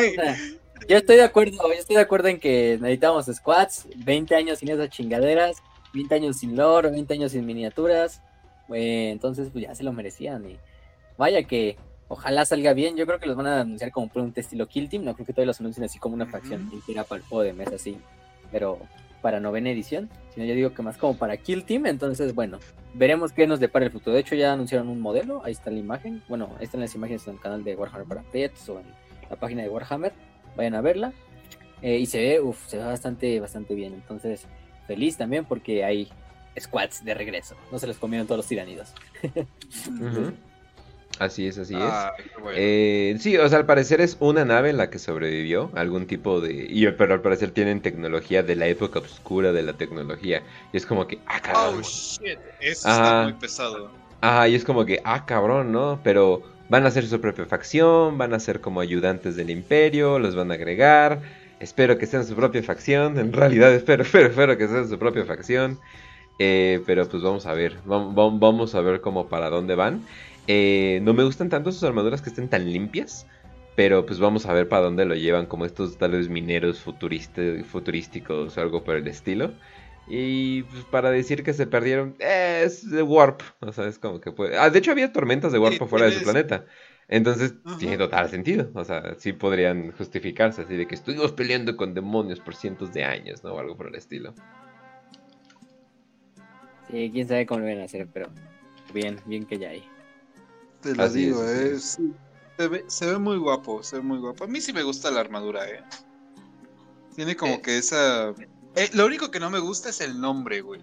yo 0.89 0.97
estoy 0.97 1.17
de 1.17 1.25
acuerdo, 1.25 1.59
yo 1.59 1.73
estoy 1.79 1.97
de 1.97 2.03
acuerdo 2.03 2.29
en 2.29 2.39
que 2.39 2.79
necesitamos 2.81 3.27
squats, 3.27 3.89
20 3.97 4.35
años 4.37 4.61
sin 4.61 4.71
esas 4.71 4.91
chingaderas, 4.91 5.57
20 5.93 6.15
años 6.15 6.37
sin 6.39 6.57
lore, 6.57 6.89
20 6.89 7.15
años 7.15 7.33
sin 7.33 7.45
miniaturas. 7.45 8.23
Eh, 8.73 9.11
entonces, 9.11 9.49
pues 9.53 9.65
ya 9.65 9.75
se 9.75 9.83
lo 9.83 9.93
merecían. 9.93 10.49
Y 10.49 10.57
vaya 11.19 11.43
que 11.43 11.77
Ojalá 12.13 12.45
salga 12.45 12.75
bien. 12.75 12.97
Yo 12.97 13.07
creo 13.07 13.21
que 13.21 13.27
los 13.27 13.37
van 13.37 13.47
a 13.47 13.61
anunciar 13.61 13.93
como 13.93 14.11
un 14.17 14.33
estilo 14.35 14.67
Kill 14.67 14.89
Team. 14.89 15.05
No 15.05 15.15
creo 15.15 15.25
que 15.25 15.33
todavía 15.33 15.47
los 15.47 15.61
anuncien 15.61 15.85
así 15.85 16.01
como 16.01 16.17
una 16.17 16.27
facción 16.27 16.69
entera 16.73 17.05
para 17.05 17.21
el 17.21 17.25
juego 17.29 17.45
de 17.45 17.53
mesa, 17.53 17.77
así. 17.77 17.97
Pero 18.51 18.81
para 19.23 19.39
novena 19.39 19.71
edición. 19.71 20.11
Sino 20.35 20.45
yo 20.45 20.57
digo 20.57 20.75
que 20.75 20.83
más 20.83 20.97
como 20.97 21.17
para 21.17 21.37
Kill 21.37 21.65
Team. 21.65 21.87
Entonces, 21.87 22.35
bueno, 22.35 22.59
veremos 22.95 23.33
qué 23.33 23.47
nos 23.47 23.61
depara 23.61 23.85
el 23.85 23.93
futuro. 23.93 24.15
De 24.15 24.23
hecho, 24.23 24.35
ya 24.35 24.53
anunciaron 24.53 24.89
un 24.89 25.01
modelo. 25.01 25.41
Ahí 25.45 25.53
está 25.53 25.71
la 25.71 25.79
imagen. 25.79 26.21
Bueno, 26.29 26.51
ahí 26.59 26.65
están 26.65 26.81
las 26.81 26.93
imágenes 26.97 27.25
en 27.29 27.35
el 27.35 27.41
canal 27.41 27.63
de 27.63 27.77
Warhammer 27.77 28.09
para 28.09 28.23
Pets 28.23 28.69
o 28.71 28.81
en 28.81 28.87
la 29.31 29.37
página 29.37 29.63
de 29.63 29.69
Warhammer. 29.69 30.13
Vayan 30.57 30.75
a 30.75 30.81
verla. 30.81 31.13
Eh, 31.81 31.99
y 31.99 32.07
se 32.07 32.19
ve, 32.19 32.41
uff, 32.41 32.67
se 32.67 32.79
ve 32.79 32.85
bastante, 32.87 33.39
bastante 33.39 33.77
bien. 33.77 33.95
Entonces, 33.95 34.49
feliz 34.89 35.17
también 35.17 35.45
porque 35.45 35.85
hay 35.85 36.09
squads 36.59 37.05
de 37.05 37.15
regreso. 37.15 37.55
No 37.71 37.79
se 37.79 37.87
les 37.87 37.99
comieron 37.99 38.27
todos 38.27 38.39
los 38.39 38.47
tiranidos. 38.49 38.95
Así 41.21 41.47
es, 41.47 41.59
así 41.59 41.75
es. 41.75 41.93
Eh, 42.57 43.15
sí, 43.21 43.37
o 43.37 43.47
sea, 43.47 43.59
al 43.59 43.67
parecer 43.67 44.01
es 44.01 44.17
una 44.21 44.47
nave 44.47 44.71
en 44.71 44.79
la 44.79 44.89
que 44.89 44.99
sobrevivió, 44.99 45.71
algún 45.75 46.07
tipo 46.07 46.41
de... 46.41 46.67
Y, 46.67 46.91
pero 46.93 47.13
al 47.13 47.21
parecer 47.21 47.51
tienen 47.51 47.83
tecnología 47.83 48.43
de 48.43 48.57
la 48.57 48.67
época 48.69 49.01
oscura 49.01 49.53
de 49.53 49.63
la 49.63 49.75
tecnología. 49.75 50.43
Y 50.73 50.79
es 50.79 50.87
como 50.87 51.07
que, 51.07 51.19
ah, 51.27 51.39
cabrón. 51.41 51.81
Oh, 51.81 51.83
shit, 51.83 52.39
eso 52.59 52.89
está 52.89 53.25
muy 53.25 53.35
pesado. 53.35 53.91
Ah, 54.23 54.49
y 54.49 54.55
es 54.55 54.65
como 54.65 54.87
que, 54.87 55.03
ah, 55.05 55.27
cabrón, 55.27 55.73
¿no? 55.73 56.01
Pero 56.03 56.43
van 56.71 56.87
a 56.87 56.89
hacer 56.89 57.07
su 57.07 57.21
propia 57.21 57.45
facción, 57.45 58.17
van 58.17 58.33
a 58.33 58.41
ser 58.41 58.63
como 58.63 58.81
ayudantes 58.81 59.37
del 59.37 59.51
imperio, 59.51 60.19
los 60.19 60.35
van 60.35 60.51
a 60.51 60.55
agregar. 60.55 61.21
Espero 61.59 61.99
que 61.99 62.07
sean 62.07 62.25
su 62.25 62.35
propia 62.35 62.63
facción. 62.63 63.19
En 63.19 63.35
realidad 63.35 63.75
espero, 63.75 64.03
espero, 64.05 64.29
espero 64.29 64.57
que 64.57 64.69
sean 64.69 64.89
su 64.89 64.99
propia 64.99 65.27
facción. 65.27 65.79
Eh, 66.43 66.81
pero 66.87 67.07
pues 67.07 67.23
vamos 67.23 67.45
a 67.45 67.53
ver, 67.53 67.77
vamos, 67.85 68.41
vamos 68.41 68.75
a 68.75 68.81
ver 68.81 69.03
cómo 69.03 69.29
para 69.29 69.51
dónde 69.51 69.75
van. 69.75 70.07
Eh, 70.47 71.01
no 71.03 71.15
me 71.15 71.25
gustan 71.25 71.49
tanto 71.49 71.73
sus 71.73 71.85
armaduras 71.85 72.23
que 72.23 72.31
estén 72.31 72.49
tan 72.49 72.71
limpias. 72.71 73.27
Pero 73.77 74.05
pues 74.05 74.19
vamos 74.19 74.47
a 74.47 74.53
ver 74.53 74.69
para 74.69 74.83
dónde 74.83 75.07
lo 75.07 75.15
llevan, 75.15 75.47
como 75.47 75.65
estos 75.65 75.97
tal 75.97 76.11
vez 76.11 76.29
mineros 76.29 76.81
futurísticos 76.81 78.57
o 78.57 78.61
algo 78.61 78.85
por 78.85 78.97
el 78.97 79.07
estilo. 79.07 79.53
Y 80.07 80.65
pues, 80.65 80.85
para 80.85 81.11
decir 81.11 81.45
que 81.45 81.53
se 81.53 81.67
perdieron, 81.67 82.17
es 82.19 82.91
de 82.91 83.03
Warp. 83.03 83.43
O 83.61 83.73
sea, 83.73 83.87
es 83.87 83.99
como 83.99 84.21
que 84.21 84.33
puede. 84.33 84.59
Ah, 84.59 84.69
de 84.69 84.79
hecho, 84.81 84.91
había 84.91 85.13
tormentas 85.13 85.53
de 85.53 85.59
Warp 85.59 85.87
fuera 85.87 86.07
de 86.07 86.13
su 86.13 86.25
planeta. 86.25 86.67
Entonces, 87.09 87.55
tiene 87.79 87.97
total 87.97 88.29
sentido. 88.29 88.71
O 88.75 88.85
sea, 88.85 89.15
sí 89.19 89.33
podrían 89.33 89.93
justificarse 89.93 90.63
así 90.63 90.77
de 90.77 90.87
que 90.87 90.97
estuvimos 90.97 91.33
peleando 91.33 91.77
con 91.77 91.95
demonios 91.95 92.41
por 92.41 92.55
cientos 92.57 92.93
de 92.93 93.05
años, 93.05 93.45
¿no? 93.45 93.55
O 93.55 93.61
algo 93.61 93.77
por 93.77 93.87
el 93.87 93.95
estilo. 93.95 94.35
Sí, 96.91 97.11
quién 97.13 97.29
sabe 97.29 97.47
cómo 97.47 97.61
lo 97.61 97.67
van 97.67 97.81
a 97.81 97.85
hacer, 97.85 98.09
pero 98.13 98.29
bien, 98.93 99.17
bien 99.27 99.47
que 99.47 99.59
ya 99.59 99.71
hay. 99.71 99.85
Te 100.83 100.95
lo 100.95 101.09
digo, 101.09 101.45
es, 101.45 101.99
se, 102.89 103.07
ve, 103.07 103.19
muy 103.19 103.37
guapo, 103.37 103.83
se 103.83 103.97
ve 103.97 104.03
muy 104.03 104.19
guapo. 104.19 104.45
A 104.45 104.47
mí 104.47 104.61
sí 104.61 104.73
me 104.73 104.83
gusta 104.83 105.11
la 105.11 105.21
armadura, 105.21 105.69
¿eh? 105.69 105.83
Tiene 107.15 107.37
como 107.37 107.55
eh. 107.55 107.63
que 107.63 107.79
esa... 107.79 108.31
Eh, 108.77 108.89
lo 108.93 109.07
único 109.07 109.31
que 109.31 109.41
no 109.41 109.51
me 109.51 109.59
gusta 109.59 109.91
es 109.91 110.01
el 110.01 110.21
nombre, 110.21 110.61
güey. 110.61 110.81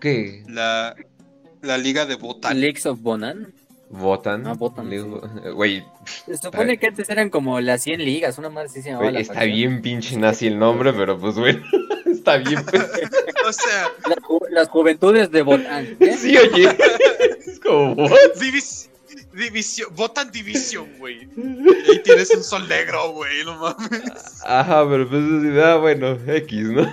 ¿Qué? 0.00 0.44
La, 0.46 0.94
la 1.62 1.78
liga 1.78 2.06
de 2.06 2.16
Botan. 2.16 2.60
Leagues 2.60 2.86
of 2.86 3.00
Bonan. 3.00 3.52
Votan. 3.90 4.46
Ah, 4.46 4.54
Botan. 4.54 4.90
Güey. 5.54 5.84
Se 6.26 6.36
supone 6.36 6.78
que 6.78 6.88
antes 6.88 7.08
eran 7.08 7.30
como 7.30 7.60
las 7.60 7.82
100 7.82 8.04
ligas, 8.04 8.38
una 8.38 8.50
más 8.50 8.72
sí 8.72 8.82
se 8.82 8.90
llamaba. 8.90 9.18
está 9.18 9.44
bien 9.44 9.80
pinche 9.80 10.16
nazi 10.16 10.46
el 10.46 10.58
nombre, 10.58 10.92
pero 10.92 11.18
pues 11.18 11.36
bueno, 11.36 11.62
está 12.06 12.36
bien. 12.36 12.60
o 13.46 13.52
sea. 13.52 13.88
las 14.50 14.68
juventudes 14.68 15.30
de 15.30 15.42
Botan. 15.42 15.96
¿eh? 16.00 16.16
Sí, 16.18 16.36
oye. 16.36 16.76
Es 17.58 17.64
como, 17.64 18.08
división, 19.32 19.94
Botan 19.94 20.30
Division, 20.30 20.86
güey. 20.98 21.28
Y 21.36 21.90
ahí 21.90 22.02
tienes 22.02 22.30
un 22.34 22.42
sol 22.42 22.68
negro, 22.68 23.12
güey, 23.12 23.44
no 23.44 23.56
mames. 23.56 24.42
Ajá, 24.44 24.88
pero 24.88 25.08
pues 25.08 25.22
ah, 25.64 25.76
bueno, 25.76 26.18
X, 26.26 26.70
¿no? 26.70 26.86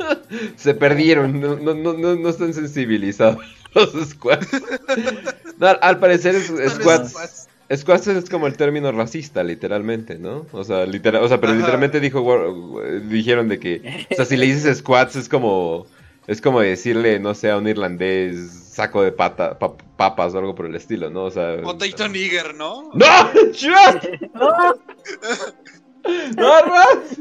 Se 0.56 0.74
perdieron, 0.74 1.40
no, 1.40 1.56
no, 1.56 1.74
no, 1.74 2.16
no 2.16 2.28
están 2.28 2.54
sensibilizados 2.54 3.38
los 3.74 4.08
squads. 4.10 4.48
al 5.60 5.98
parecer 5.98 6.40
squads, 6.40 7.48
squads 7.74 8.06
es 8.06 8.30
como 8.30 8.46
el 8.46 8.56
término 8.56 8.90
racista, 8.92 9.42
literalmente, 9.42 10.18
¿no? 10.18 10.46
O 10.52 10.64
sea, 10.64 10.86
literal, 10.86 11.22
o 11.22 11.28
sea 11.28 11.40
pero 11.40 11.54
literalmente 11.54 12.00
dijo, 12.00 12.82
dijeron 13.08 13.48
de 13.48 13.58
que, 13.58 14.06
o 14.10 14.14
sea, 14.14 14.24
si 14.24 14.36
le 14.36 14.46
dices 14.46 14.78
squads 14.78 15.16
es 15.16 15.28
como 15.28 15.86
Es 16.26 16.40
como 16.40 16.60
decirle, 16.60 17.18
no 17.18 17.34
sé, 17.34 17.50
a 17.50 17.58
un 17.58 17.66
irlandés 17.68 18.50
saco 18.52 19.02
de 19.02 19.10
pata, 19.12 19.58
pa- 19.58 19.76
papas 19.76 20.34
o 20.34 20.38
algo 20.38 20.54
por 20.54 20.66
el 20.66 20.74
estilo, 20.76 21.10
¿no? 21.10 21.24
O 21.24 21.30
sea. 21.30 21.60
Potato 21.62 22.08
Nigger, 22.08 22.54
¿no? 22.54 22.90
¡No! 22.94 23.30
¡No, 26.36 26.60
Ross! 26.62 27.18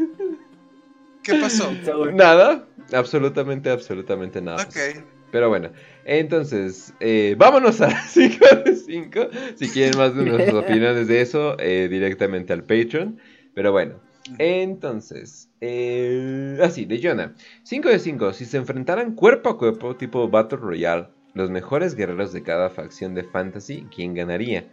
¿Qué 1.24 1.36
pasó? 1.36 1.72
Nada, 2.14 2.68
absolutamente, 2.94 3.70
absolutamente 3.70 4.42
nada. 4.42 4.64
Ok. 4.64 5.04
Pero 5.32 5.50
bueno, 5.50 5.72
entonces, 6.04 6.94
eh, 7.00 7.36
vámonos 7.38 7.80
a 7.82 7.90
5 8.08 8.46
de 8.66 8.76
5. 8.76 9.28
Si 9.56 9.70
quieren 9.70 9.98
más 9.98 10.16
de 10.16 10.24
nuestras 10.26 10.54
opiniones 10.64 11.08
de 11.08 11.22
eso, 11.22 11.56
eh, 11.60 11.88
directamente 11.90 12.54
al 12.54 12.64
Patreon. 12.64 13.20
Pero 13.54 13.72
bueno, 13.72 14.02
entonces, 14.40 15.50
eh, 15.62 16.58
así, 16.62 16.86
de 16.86 17.00
Jonah. 17.02 17.34
5 17.64 17.90
de 17.90 18.00
5. 18.00 18.34
Si 18.34 18.46
se 18.46 18.58
enfrentaran 18.58 19.14
cuerpo 19.16 19.50
a 19.50 19.58
cuerpo, 19.58 19.96
tipo 19.96 20.28
Battle 20.28 20.58
Royale, 20.58 21.08
los 21.34 21.50
mejores 21.50 21.96
guerreros 21.96 22.34
de 22.34 22.44
cada 22.44 22.70
facción 22.70 23.14
de 23.14 23.24
Fantasy, 23.24 23.86
¿quién 23.96 24.14
ganaría? 24.14 24.66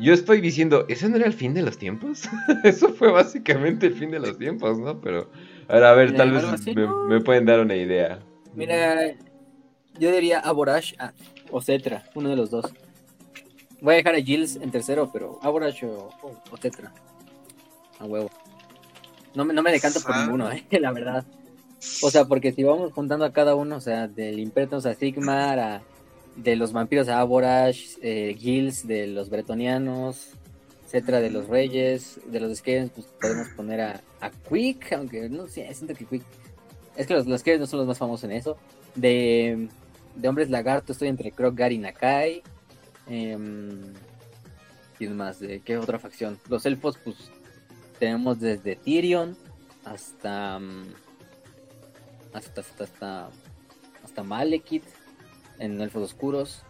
Yo 0.00 0.12
estoy 0.12 0.40
diciendo, 0.40 0.86
¿eso 0.88 1.08
no 1.08 1.16
era 1.16 1.26
el 1.26 1.32
fin 1.32 1.54
de 1.54 1.62
los 1.62 1.78
tiempos? 1.78 2.22
Eso 2.64 2.92
fue 2.94 3.12
básicamente 3.12 3.86
el 3.86 3.94
fin 3.94 4.10
de 4.10 4.18
los 4.18 4.36
tiempos, 4.36 4.76
¿no? 4.80 5.00
Pero, 5.00 5.30
a 5.68 5.92
ver, 5.92 6.10
Eh, 6.10 6.16
tal 6.16 6.32
vez 6.32 6.42
así, 6.44 6.74
me, 6.74 6.82
¿no? 6.86 7.04
me 7.04 7.20
pueden 7.20 7.44
dar 7.46 7.60
una 7.60 7.76
idea. 7.76 8.18
Mira, 8.54 9.14
yo 10.00 10.10
diría 10.10 10.40
Aborash 10.40 10.94
ah, 10.98 11.12
o 11.52 11.60
Cetra, 11.62 12.02
uno 12.16 12.30
de 12.30 12.36
los 12.36 12.50
dos. 12.50 12.74
Voy 13.80 13.94
a 13.94 13.96
dejar 13.98 14.16
a 14.16 14.20
Gilles 14.20 14.56
en 14.56 14.70
tercero, 14.72 15.10
pero 15.12 15.38
Aborash 15.42 15.84
o, 15.84 16.08
o- 16.22 16.42
o 16.50 16.56
Cetra. 16.56 16.92
A 18.00 18.04
huevo. 18.06 18.28
No 19.34 19.44
me, 19.44 19.54
no 19.54 19.62
me 19.62 19.72
decanto 19.72 20.00
por 20.00 20.16
ninguno, 20.16 20.50
eh, 20.52 20.64
la 20.80 20.92
verdad. 20.92 21.24
O 22.02 22.10
sea, 22.10 22.26
porque 22.26 22.52
si 22.52 22.62
vamos 22.62 22.92
juntando 22.92 23.24
a 23.24 23.32
cada 23.32 23.54
uno, 23.54 23.76
o 23.76 23.80
sea, 23.80 24.06
del 24.06 24.38
Impertos 24.38 24.86
a 24.86 24.94
Sigmar, 24.94 25.58
a, 25.58 25.82
de 26.36 26.56
los 26.56 26.72
vampiros 26.72 27.08
a 27.08 27.20
Aborash, 27.20 27.96
eh, 28.02 28.36
Gilles 28.38 28.86
de 28.86 29.06
los 29.08 29.30
bretonianos, 29.30 30.30
Cetra 30.86 31.20
de 31.20 31.30
los 31.30 31.48
reyes, 31.48 32.20
de 32.26 32.40
los 32.40 32.56
Skavens, 32.58 32.92
pues 32.94 33.06
podemos 33.20 33.48
poner 33.48 33.80
a, 33.80 34.00
a 34.20 34.30
Quick, 34.30 34.92
aunque 34.92 35.28
no 35.28 35.48
sé, 35.48 35.72
siento 35.74 35.94
que 35.94 36.04
Quick. 36.04 36.22
Es 36.96 37.06
que 37.06 37.14
los, 37.14 37.26
los 37.26 37.40
Skavens 37.40 37.60
no 37.60 37.66
son 37.66 37.78
los 37.80 37.88
más 37.88 37.98
famosos 37.98 38.24
en 38.24 38.32
eso. 38.32 38.56
De, 38.94 39.68
de 40.14 40.28
hombres 40.28 40.50
lagarto 40.50 40.92
estoy 40.92 41.08
entre 41.08 41.32
Krogar 41.32 41.72
y 41.72 41.78
Nakai. 41.78 42.42
Em, 43.08 43.92
¿Quién 44.98 45.16
más? 45.16 45.40
¿De 45.40 45.60
qué 45.60 45.78
otra 45.78 45.98
facción? 45.98 46.38
Los 46.48 46.66
elfos, 46.66 46.98
pues 47.02 47.16
tenemos 48.02 48.40
desde 48.40 48.74
Tyrion 48.74 49.36
hasta 49.84 50.58
mm, 50.58 50.92
hasta 52.32 52.60
hasta 52.60 52.82
hasta, 52.82 53.30
hasta 54.02 54.22
Malekith 54.24 54.82
en 55.60 55.80
elfos 55.80 56.02
oscuros. 56.10 56.64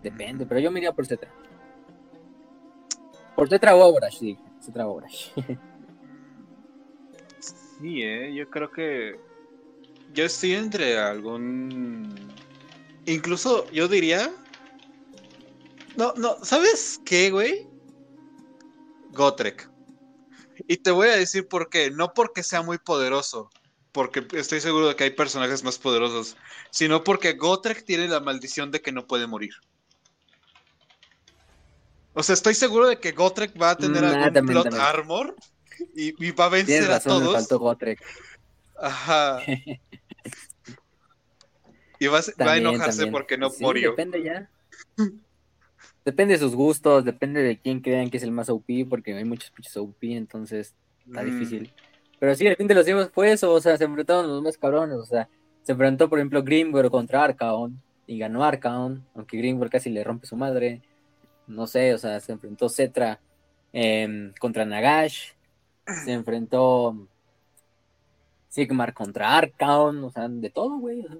Depende, 0.00 0.46
pero 0.46 0.60
yo 0.60 0.70
me 0.70 0.92
por 0.92 1.06
Cetra. 1.06 1.28
Por 3.34 3.48
Cetra 3.48 3.74
o 3.74 3.82
Aurash, 3.82 4.18
sí. 4.18 4.38
Cetra 4.60 4.86
o. 4.86 5.02
Sí, 7.80 8.02
eh, 8.02 8.32
yo 8.32 8.48
creo 8.48 8.70
que 8.70 9.18
yo 10.12 10.24
estoy 10.26 10.52
entre 10.52 10.98
algún 10.98 12.14
incluso 13.06 13.68
yo 13.70 13.88
diría 13.88 14.30
No, 15.96 16.12
no, 16.14 16.36
¿sabes 16.44 17.00
qué, 17.06 17.30
güey? 17.30 17.66
Gotrek. 19.12 19.69
Y 20.66 20.78
te 20.78 20.90
voy 20.90 21.08
a 21.08 21.16
decir 21.16 21.46
por 21.48 21.68
qué, 21.68 21.90
no 21.90 22.12
porque 22.14 22.42
sea 22.42 22.62
muy 22.62 22.78
poderoso, 22.78 23.50
porque 23.92 24.26
estoy 24.32 24.60
seguro 24.60 24.88
de 24.88 24.96
que 24.96 25.04
hay 25.04 25.10
personajes 25.10 25.62
más 25.64 25.78
poderosos, 25.78 26.36
sino 26.70 27.02
porque 27.04 27.32
Gotrek 27.34 27.84
tiene 27.84 28.08
la 28.08 28.20
maldición 28.20 28.70
de 28.70 28.80
que 28.80 28.92
no 28.92 29.06
puede 29.06 29.26
morir. 29.26 29.52
O 32.12 32.22
sea, 32.22 32.34
estoy 32.34 32.54
seguro 32.54 32.88
de 32.88 32.98
que 32.98 33.12
Gotrek 33.12 33.60
va 33.60 33.70
a 33.70 33.76
tener 33.76 34.02
Mm, 34.02 34.06
ah, 34.06 34.12
algún 34.12 34.32
también, 34.34 34.46
plot 34.46 34.64
también. 34.64 34.82
armor 34.84 35.36
y, 35.94 36.26
y 36.26 36.30
va 36.32 36.46
a 36.46 36.48
vencer 36.48 36.84
a 36.84 36.94
razón, 36.94 37.18
me 37.18 37.24
todos. 37.24 37.34
faltó 37.40 37.58
Gotrek. 37.58 38.00
Ajá. 38.76 39.42
Y 42.02 42.06
va, 42.06 42.18
a- 42.18 42.22
va 42.22 42.24
a 42.28 42.34
También, 42.36 42.66
enojarse 42.66 43.06
porque 43.08 43.36
no 43.36 43.50
Sí, 43.50 43.62
murió. 43.62 43.90
Depende 43.90 44.22
ya. 44.24 44.50
Depende 46.04 46.34
de 46.34 46.40
sus 46.40 46.54
gustos, 46.54 47.04
depende 47.04 47.42
de 47.42 47.58
quién 47.58 47.80
crean 47.80 48.08
que 48.10 48.16
es 48.16 48.22
el 48.22 48.30
más 48.30 48.48
OP, 48.48 48.86
porque 48.88 49.14
hay 49.14 49.24
muchos 49.24 49.50
pinches 49.50 49.76
OP, 49.76 50.16
entonces 50.16 50.74
está 51.06 51.22
Mm. 51.22 51.26
difícil. 51.26 51.72
Pero 52.18 52.34
sí, 52.34 52.46
el 52.46 52.56
fin 52.56 52.66
de 52.66 52.74
los 52.74 52.84
tiempos 52.84 53.10
fue 53.12 53.32
eso, 53.32 53.52
o 53.52 53.60
sea, 53.60 53.76
se 53.76 53.84
enfrentaron 53.84 54.28
los 54.28 54.42
más 54.42 54.56
cabrones, 54.58 54.96
o 54.96 55.04
sea, 55.04 55.28
se 55.62 55.72
enfrentó, 55.72 56.08
por 56.08 56.18
ejemplo, 56.18 56.42
Grimgor 56.42 56.90
contra 56.90 57.24
Arcaon, 57.24 57.80
y 58.06 58.18
ganó 58.18 58.44
Arcaon, 58.44 59.06
aunque 59.14 59.36
Grimgor 59.38 59.70
casi 59.70 59.90
le 59.90 60.02
rompe 60.04 60.26
su 60.26 60.36
madre. 60.36 60.82
No 61.46 61.66
sé, 61.66 61.94
o 61.94 61.98
sea, 61.98 62.18
se 62.20 62.32
enfrentó 62.32 62.68
Cetra 62.68 63.20
em, 63.72 64.32
contra 64.40 64.64
Nagash, 64.64 65.32
se 66.04 66.12
enfrentó 66.12 67.06
Sigmar 68.48 68.92
contra 68.94 69.36
Arcaon, 69.36 70.02
o 70.04 70.10
sea, 70.10 70.28
de 70.28 70.50
todo, 70.50 70.78
güey. 70.78 71.00
o 71.00 71.08
sea, 71.08 71.18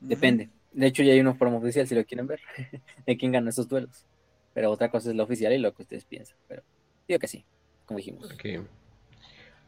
Depende. 0.00 0.48
De 0.76 0.86
hecho, 0.86 1.02
ya 1.02 1.14
hay 1.14 1.20
una 1.20 1.34
forma 1.34 1.56
oficial, 1.56 1.88
si 1.88 1.94
lo 1.94 2.04
quieren 2.04 2.26
ver, 2.26 2.40
de 3.06 3.16
quién 3.16 3.32
gana 3.32 3.48
esos 3.48 3.66
duelos. 3.66 4.04
Pero 4.52 4.70
otra 4.70 4.90
cosa 4.90 5.10
es 5.10 5.16
lo 5.16 5.24
oficial 5.24 5.52
y 5.54 5.58
lo 5.58 5.72
que 5.74 5.82
ustedes 5.82 6.04
piensan. 6.04 6.36
Pero 6.46 6.62
digo 7.08 7.18
que 7.18 7.28
sí, 7.28 7.44
como 7.86 7.96
dijimos. 7.96 8.30
Ok. 8.30 8.66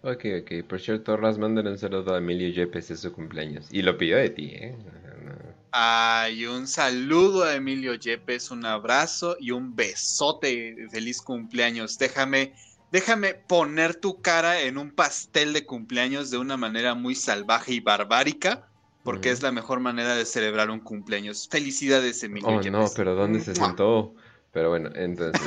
Ok, 0.02 0.24
ok. 0.42 0.68
Por 0.68 0.80
cierto, 0.80 1.16
Ras, 1.16 1.38
mándale 1.38 1.70
un 1.70 1.78
saludo 1.78 2.14
a 2.14 2.18
Emilio 2.18 2.48
Yepes, 2.50 2.90
es 2.90 3.00
su 3.00 3.12
cumpleaños. 3.12 3.68
Y 3.72 3.82
lo 3.82 3.96
pidió 3.96 4.18
de 4.18 4.30
ti, 4.30 4.50
¿eh? 4.54 4.76
No, 4.76 5.32
no. 5.32 5.38
Ay, 5.72 6.46
un 6.46 6.66
saludo 6.66 7.44
a 7.44 7.54
Emilio 7.54 7.94
Yepes, 7.94 8.50
un 8.50 8.64
abrazo 8.66 9.36
y 9.40 9.50
un 9.50 9.74
besote. 9.74 10.88
Feliz 10.90 11.22
cumpleaños. 11.22 11.98
Déjame, 11.98 12.52
déjame 12.92 13.34
poner 13.34 13.94
tu 13.94 14.20
cara 14.20 14.60
en 14.60 14.76
un 14.76 14.90
pastel 14.90 15.52
de 15.52 15.64
cumpleaños 15.64 16.30
de 16.30 16.38
una 16.38 16.56
manera 16.56 16.94
muy 16.94 17.14
salvaje 17.14 17.72
y 17.72 17.80
barbárica, 17.80 18.68
porque 19.02 19.30
es 19.30 19.42
la 19.42 19.52
mejor 19.52 19.80
manera 19.80 20.14
de 20.16 20.24
celebrar 20.24 20.70
un 20.70 20.80
cumpleaños. 20.80 21.48
Felicidades, 21.50 22.22
Emilio 22.22 22.48
Oh, 22.48 22.60
Yepes. 22.60 22.72
no, 22.72 22.86
pero 22.96 23.14
¿dónde 23.14 23.40
se 23.40 23.54
sentó? 23.54 24.14
Pero 24.52 24.70
bueno, 24.70 24.90
entonces. 24.94 25.40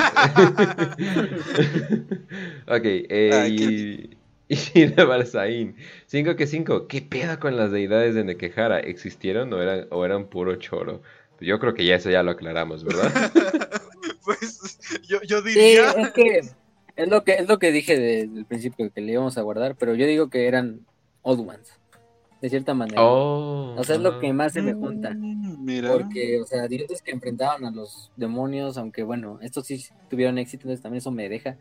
ok, 2.68 2.86
eh, 2.86 3.30
Ay, 3.34 4.10
y. 4.10 4.18
Y 4.74 4.86
de 4.86 5.06
Balsaín. 5.06 5.78
5 6.08 6.36
que 6.36 6.46
5. 6.46 6.88
¿Qué 6.90 7.02
pedo 7.02 7.40
con 7.40 7.56
las 7.56 7.72
deidades 7.72 8.16
de 8.16 8.26
Nekehara? 8.26 8.82
¿Existieron 8.82 9.54
o 9.54 9.62
eran, 9.62 9.88
o 9.92 10.04
eran 10.04 10.28
puro 10.28 10.58
choro? 10.58 11.02
Yo 11.40 11.58
creo 11.58 11.74
que 11.74 11.86
ya 11.86 11.96
eso 11.96 12.10
ya 12.10 12.22
lo 12.22 12.32
aclaramos, 12.32 12.84
¿verdad? 12.84 13.12
pues 14.26 14.78
yo, 15.08 15.22
yo 15.24 15.42
Sí, 15.42 15.50
diría. 15.50 15.92
es 15.92 16.12
que 16.12 16.42
es 16.98 17.08
lo 17.08 17.24
que 17.24 17.36
es 17.36 17.48
lo 17.48 17.60
que 17.60 17.72
dije 17.72 17.98
desde 17.98 18.40
el 18.40 18.46
principio 18.46 18.92
que 18.92 19.00
le 19.02 19.14
íbamos 19.14 19.38
a 19.38 19.42
guardar, 19.42 19.76
pero 19.78 19.96
yo 19.96 20.06
digo 20.06 20.30
que 20.30 20.48
eran 20.48 20.82
old 21.22 21.48
ones, 21.48 21.80
de 22.42 22.50
cierta 22.50 22.74
manera. 22.74 23.04
Oh. 23.04 23.76
O 23.78 23.84
sea, 23.84 23.96
es 23.96 24.02
lo 24.02 24.20
que 24.20 24.34
más 24.34 24.54
se 24.54 24.62
me 24.62 24.74
junta. 24.74 25.12
Mm, 25.14 25.64
Mira. 25.64 25.92
Porque, 25.92 26.42
o 26.42 26.46
sea, 26.46 26.68
directos 26.68 27.02
que 27.02 27.12
enfrentaban 27.12 27.64
a 27.66 27.72
los 27.72 28.12
demonios, 28.18 28.78
aunque 28.78 29.04
bueno, 29.04 29.40
estos 29.42 29.68
sí 29.68 29.86
tuvieron 30.10 30.40
éxito, 30.40 30.64
entonces 30.64 30.82
también 30.82 30.98
eso 30.98 31.12
me 31.12 31.30
deja. 31.30 31.58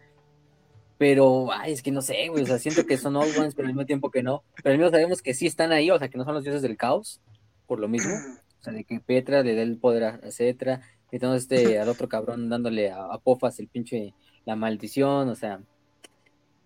Pero, 0.97 1.53
ay, 1.53 1.73
es 1.73 1.83
que 1.83 1.93
no 1.93 2.03
sé, 2.03 2.29
güey, 2.29 2.45
o 2.45 2.47
sea, 2.47 2.59
siento 2.59 2.87
que 2.87 2.97
son 2.97 3.17
old 3.17 3.37
ones, 3.39 3.55
pero 3.55 3.69
al 3.69 3.75
mismo 3.75 3.87
tiempo 3.87 4.11
que 4.11 4.23
no. 4.23 4.43
Pero 4.57 4.73
al 4.73 4.79
mismo 4.79 4.91
sabemos 4.91 5.23
que 5.23 5.35
sí 5.35 5.47
están 5.47 5.73
ahí, 5.73 5.91
o 5.91 5.99
sea, 5.99 6.09
que 6.09 6.19
no 6.19 6.25
son 6.25 6.35
los 6.35 6.45
dioses 6.45 6.63
del 6.63 6.77
caos, 6.77 7.21
por 7.67 7.79
lo 7.79 7.89
mismo. 7.89 8.13
O 8.61 8.63
sea, 8.63 8.73
de 8.73 8.85
que 8.85 9.01
Petra 9.01 9.43
le 9.43 9.55
da 9.55 9.63
el 9.63 9.79
poder 9.79 10.05
a 10.05 10.31
Cetra, 10.31 10.83
y 11.11 11.17
entonces 11.17 11.43
este, 11.43 11.79
al 11.79 11.89
otro 11.89 12.09
cabrón 12.09 12.49
dándole 12.49 12.91
a, 12.91 13.05
a 13.05 13.19
Pofas 13.19 13.59
el 13.61 13.69
pinche, 13.69 14.15
la 14.45 14.57
maldición, 14.57 15.29
o 15.29 15.35
sea, 15.35 15.61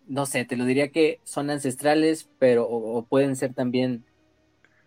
no 0.07 0.27
sé, 0.27 0.45
te 0.45 0.57
lo 0.57 0.65
diría 0.67 0.91
que 0.93 1.21
son 1.25 1.51
ancestrales, 1.51 2.31
pero, 2.39 2.67
o, 2.69 2.99
o 2.99 3.07
pueden 3.07 3.37
ser 3.37 3.55
también 3.55 4.07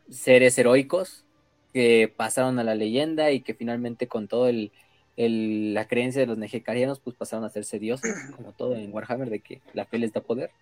seres 0.10 0.58
heroicos 0.58 1.26
que 1.74 2.14
pasaron 2.16 2.60
a 2.60 2.64
la 2.64 2.76
leyenda 2.76 3.32
y 3.32 3.44
que 3.44 3.54
finalmente 3.56 4.08
con 4.08 4.28
todo 4.28 4.48
el, 4.48 4.74
el- 5.16 5.74
la 5.74 5.88
creencia 5.88 6.22
de 6.22 6.28
los 6.28 6.38
nejecarianos, 6.38 7.00
pues 7.02 7.16
pasaron 7.16 7.44
a 7.44 7.48
hacerse 7.48 7.80
dioses, 7.80 8.28
como 8.32 8.54
todo 8.54 8.76
en 8.76 8.94
Warhammer, 8.94 9.30
de 9.30 9.42
que 9.42 9.64
la 9.74 9.86
fe 9.86 10.00
les 10.00 10.14
da 10.14 10.22
poder. 10.24 10.54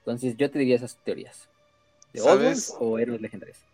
Entonces 0.00 0.36
yo 0.36 0.50
te 0.50 0.58
diría 0.60 0.76
esas 0.76 0.98
teorías. 1.04 1.50
¿De 2.12 2.20
¿Sabes? 2.20 2.74
O 2.78 2.98
héroes 2.98 3.20
legendarios? 3.20 3.66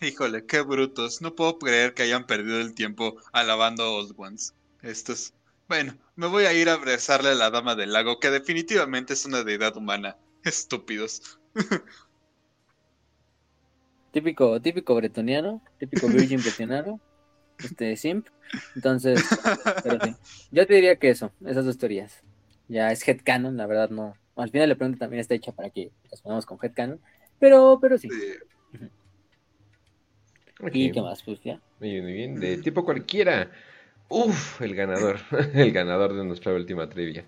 Híjole, 0.00 0.46
qué 0.46 0.62
brutos. 0.62 1.22
No 1.22 1.34
puedo 1.36 1.58
creer 1.58 1.94
que 1.94 2.02
hayan 2.02 2.26
perdido 2.26 2.60
el 2.60 2.74
tiempo 2.74 3.16
alabando 3.32 3.84
a 3.84 3.90
Old 3.92 4.14
Ones. 4.16 4.54
Estos. 4.82 5.32
Bueno, 5.70 5.96
me 6.16 6.26
voy 6.26 6.46
a 6.46 6.52
ir 6.52 6.68
a 6.68 6.72
abrazarle 6.72 7.28
a 7.28 7.34
la 7.36 7.48
dama 7.48 7.76
del 7.76 7.92
lago, 7.92 8.18
que 8.18 8.28
definitivamente 8.28 9.12
es 9.12 9.24
una 9.24 9.44
deidad 9.44 9.76
humana. 9.76 10.16
Estúpidos. 10.44 11.38
Típico, 14.10 14.60
típico 14.60 14.96
bretoniano, 14.96 15.62
típico 15.78 16.08
virgin 16.08 16.42
bretoniano, 16.42 16.98
este 17.60 17.96
simp. 17.96 18.26
Entonces, 18.74 19.24
pero 19.84 20.00
sí. 20.04 20.16
Yo 20.50 20.66
te 20.66 20.74
diría 20.74 20.96
que 20.96 21.10
eso, 21.10 21.30
esas 21.46 21.64
dos 21.64 21.78
teorías. 21.78 22.20
Ya 22.66 22.90
es 22.90 23.06
headcanon, 23.06 23.56
la 23.56 23.68
verdad 23.68 23.90
no. 23.90 24.16
Al 24.34 24.50
final 24.50 24.68
la 24.68 24.74
pregunta 24.74 24.98
también 24.98 25.20
está 25.20 25.36
hecha 25.36 25.52
para 25.52 25.70
que 25.70 25.92
respondamos 26.10 26.46
con 26.46 26.58
headcanon. 26.60 27.00
Pero, 27.38 27.78
pero 27.80 27.96
sí. 27.96 28.08
Sí. 28.10 28.80
¿Y 30.72 30.90
qué 30.90 31.00
más? 31.00 31.22
Pues 31.22 31.40
ya. 31.44 31.60
Muy 31.78 31.90
bien, 31.90 32.02
muy 32.02 32.12
bien. 32.14 32.40
De 32.40 32.56
tipo 32.56 32.84
cualquiera. 32.84 33.52
Uf, 34.12 34.60
el 34.60 34.74
ganador. 34.74 35.20
el 35.54 35.70
ganador 35.70 36.14
de 36.14 36.24
nuestra 36.24 36.52
última 36.52 36.88
trivia. 36.88 37.24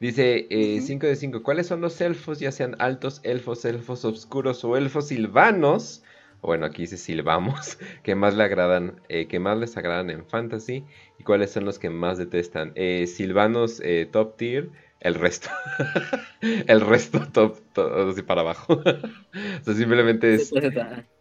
Dice 0.00 0.46
5 0.82 1.06
eh, 1.06 1.08
de 1.08 1.16
5. 1.16 1.42
¿Cuáles 1.42 1.66
son 1.66 1.80
los 1.80 1.98
elfos, 2.02 2.38
ya 2.40 2.52
sean 2.52 2.76
altos 2.78 3.20
elfos, 3.24 3.64
elfos 3.64 4.04
oscuros 4.04 4.62
o 4.62 4.76
elfos 4.76 5.08
silvanos? 5.08 6.04
Bueno, 6.42 6.66
aquí 6.66 6.82
dice 6.82 6.98
silvamos. 6.98 7.78
Que 8.02 8.14
más 8.14 8.36
le 8.36 8.44
agradan, 8.44 9.00
eh, 9.08 9.28
que 9.28 9.40
más 9.40 9.56
les 9.56 9.78
agradan 9.78 10.10
en 10.10 10.26
fantasy. 10.26 10.84
¿Y 11.18 11.24
cuáles 11.24 11.52
son 11.52 11.64
los 11.64 11.78
que 11.78 11.88
más 11.88 12.18
detestan? 12.18 12.72
Eh, 12.74 13.06
silvanos 13.06 13.82
top 14.12 14.36
tier 14.36 14.68
el 15.00 15.14
resto. 15.14 15.48
el 16.40 16.80
resto 16.80 17.26
top, 17.32 17.58
así 18.10 18.22
para 18.22 18.40
abajo. 18.40 18.74
o 18.84 19.64
sea, 19.64 19.74
simplemente 19.74 20.34
es. 20.34 20.52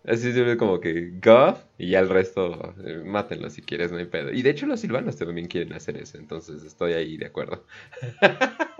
Así 0.08 0.34
se 0.34 0.58
como 0.58 0.80
que 0.80 1.12
Goth 1.22 1.60
y 1.78 1.90
ya 1.92 2.00
el 2.00 2.10
resto, 2.10 2.74
eh, 2.86 3.02
mátenlo 3.04 3.50
si 3.50 3.62
quieres, 3.62 3.92
no 3.92 3.98
hay 3.98 4.06
pedo. 4.06 4.32
Y 4.32 4.42
de 4.42 4.52
hecho, 4.52 4.66
los 4.68 4.80
silvanos 4.80 5.18
también 5.18 5.48
quieren 5.48 5.74
hacer 5.74 5.98
eso, 5.98 6.18
entonces 6.18 6.64
estoy 6.64 6.94
ahí 6.94 7.18
de 7.18 7.26
acuerdo. 7.26 7.66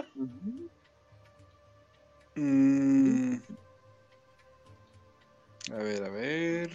Mm. 2.38 3.38
A 5.72 5.78
ver, 5.78 6.04
a 6.04 6.10
ver. 6.10 6.70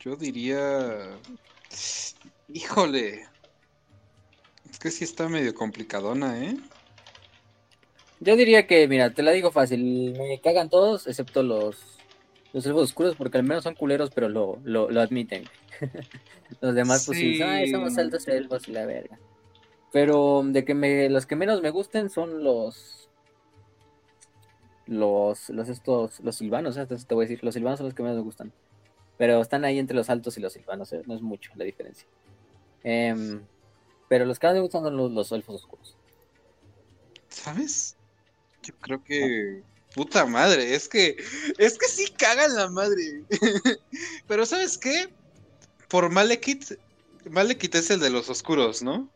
Yo 0.00 0.16
diría. 0.16 1.18
Híjole. 2.48 3.26
Es 4.70 4.78
que 4.78 4.90
sí 4.90 5.04
está 5.04 5.28
medio 5.28 5.54
complicadona, 5.54 6.42
¿eh? 6.42 6.56
Yo 8.20 8.36
diría 8.36 8.66
que, 8.66 8.88
mira, 8.88 9.10
te 9.10 9.22
la 9.22 9.32
digo 9.32 9.50
fácil, 9.50 10.14
me 10.16 10.40
cagan 10.40 10.70
todos, 10.70 11.06
excepto 11.06 11.42
los, 11.42 11.98
los 12.52 12.64
elfos 12.64 12.84
oscuros, 12.84 13.16
porque 13.16 13.38
al 13.38 13.44
menos 13.44 13.64
son 13.64 13.74
culeros, 13.74 14.10
pero 14.10 14.28
lo, 14.28 14.60
lo, 14.64 15.00
admiten. 15.00 15.44
los 16.60 16.74
demás, 16.74 17.04
pues 17.04 17.18
sí, 17.18 17.42
ay, 17.42 17.70
somos 17.70 17.98
altos 17.98 18.26
elfos 18.28 18.68
y 18.68 18.72
la 18.72 18.86
verga. 18.86 19.18
Pero 19.92 20.42
de 20.44 20.64
que 20.64 20.74
me, 20.74 21.08
los 21.08 21.26
que 21.26 21.36
menos 21.36 21.62
me 21.62 21.70
gusten 21.70 22.10
son 22.10 22.42
los. 22.42 23.08
Los, 24.86 25.48
los 25.48 25.68
estos, 25.68 26.20
los 26.20 26.36
silvanos, 26.36 26.76
¿eh? 26.76 26.86
te 26.86 27.14
voy 27.14 27.24
a 27.24 27.28
decir, 27.28 27.42
los 27.42 27.54
silvanos 27.54 27.78
son 27.78 27.86
los 27.86 27.94
que 27.94 28.02
menos 28.02 28.18
me 28.18 28.24
gustan. 28.24 28.52
Pero 29.16 29.40
están 29.40 29.64
ahí 29.64 29.78
entre 29.78 29.96
los 29.96 30.10
altos 30.10 30.36
y 30.36 30.40
los 30.40 30.52
silvanos, 30.52 30.92
¿eh? 30.92 31.02
no 31.06 31.14
es 31.14 31.22
mucho 31.22 31.52
la 31.54 31.64
diferencia. 31.64 32.06
Em, 32.82 33.42
pero 34.08 34.26
los 34.26 34.38
que 34.38 34.46
más 34.46 34.54
me 34.54 34.60
gustan 34.60 34.82
son 34.82 34.96
los, 34.96 35.10
los 35.10 35.32
elfos 35.32 35.56
oscuros. 35.56 35.96
¿Sabes? 37.28 37.96
Yo 38.64 38.74
creo 38.80 39.02
que. 39.02 39.62
Puta 39.94 40.26
madre, 40.26 40.74
es 40.74 40.88
que. 40.88 41.16
Es 41.58 41.78
que 41.78 41.86
sí 41.86 42.06
cagan 42.18 42.54
la 42.56 42.68
madre. 42.68 43.24
Pero 44.26 44.44
¿sabes 44.44 44.76
qué? 44.78 45.08
Por 45.88 46.10
Malekith. 46.10 46.72
Malekith 47.30 47.74
es 47.76 47.90
el 47.90 48.00
de 48.00 48.10
los 48.10 48.28
oscuros, 48.28 48.82
¿no? 48.82 49.08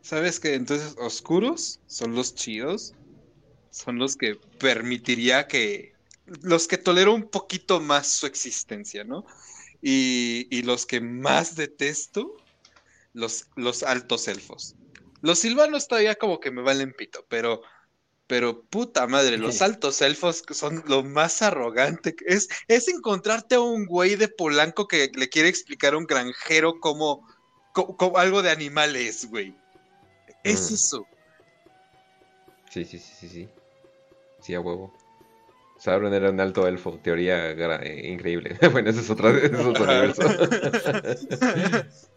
¿Sabes 0.00 0.38
qué? 0.38 0.54
Entonces, 0.54 0.94
oscuros 0.98 1.80
son 1.86 2.14
los 2.14 2.34
chidos. 2.34 2.94
Son 3.70 3.98
los 3.98 4.16
que 4.16 4.36
permitiría 4.58 5.48
que. 5.48 5.94
Los 6.42 6.68
que 6.68 6.78
tolero 6.78 7.12
un 7.14 7.28
poquito 7.28 7.80
más 7.80 8.06
su 8.06 8.26
existencia, 8.26 9.04
¿no? 9.04 9.26
Y, 9.82 10.46
y 10.50 10.62
los 10.62 10.86
que 10.86 11.00
más 11.00 11.56
detesto, 11.56 12.34
los, 13.12 13.48
los 13.56 13.82
altos 13.82 14.28
elfos. 14.28 14.76
Los 15.24 15.38
silvanos 15.38 15.88
todavía 15.88 16.16
como 16.16 16.38
que 16.38 16.50
me 16.50 16.60
valen 16.60 16.92
pito, 16.92 17.24
pero, 17.30 17.62
pero 18.26 18.62
puta 18.64 19.06
madre, 19.06 19.38
los 19.38 19.62
altos 19.62 20.02
elfos 20.02 20.44
son 20.50 20.84
lo 20.86 21.02
más 21.02 21.40
arrogante. 21.40 22.14
Es, 22.26 22.50
es 22.68 22.88
encontrarte 22.88 23.54
a 23.54 23.60
un 23.60 23.86
güey 23.86 24.16
de 24.16 24.28
Polanco 24.28 24.86
que 24.86 25.10
le 25.14 25.30
quiere 25.30 25.48
explicar 25.48 25.94
a 25.94 25.96
un 25.96 26.04
granjero 26.04 26.78
cómo, 26.78 27.26
algo 28.16 28.42
de 28.42 28.50
animales, 28.50 29.26
güey. 29.30 29.56
Es 30.42 30.70
mm. 30.70 30.74
eso. 30.74 31.06
Sí, 32.68 32.84
sí, 32.84 32.98
sí, 32.98 33.14
sí, 33.18 33.28
sí. 33.30 33.48
Sí, 34.42 34.54
a 34.54 34.60
huevo. 34.60 34.92
Sauron 35.78 36.12
era 36.12 36.28
un 36.28 36.38
alto 36.38 36.68
elfo, 36.68 37.00
teoría 37.02 37.52
eh, 37.52 38.10
increíble. 38.10 38.58
bueno, 38.72 38.90
ese 38.90 39.00
es, 39.00 39.08
otro, 39.08 39.30
ese 39.30 39.46
es 39.46 39.64
otro 39.64 39.84
universo. 39.88 40.22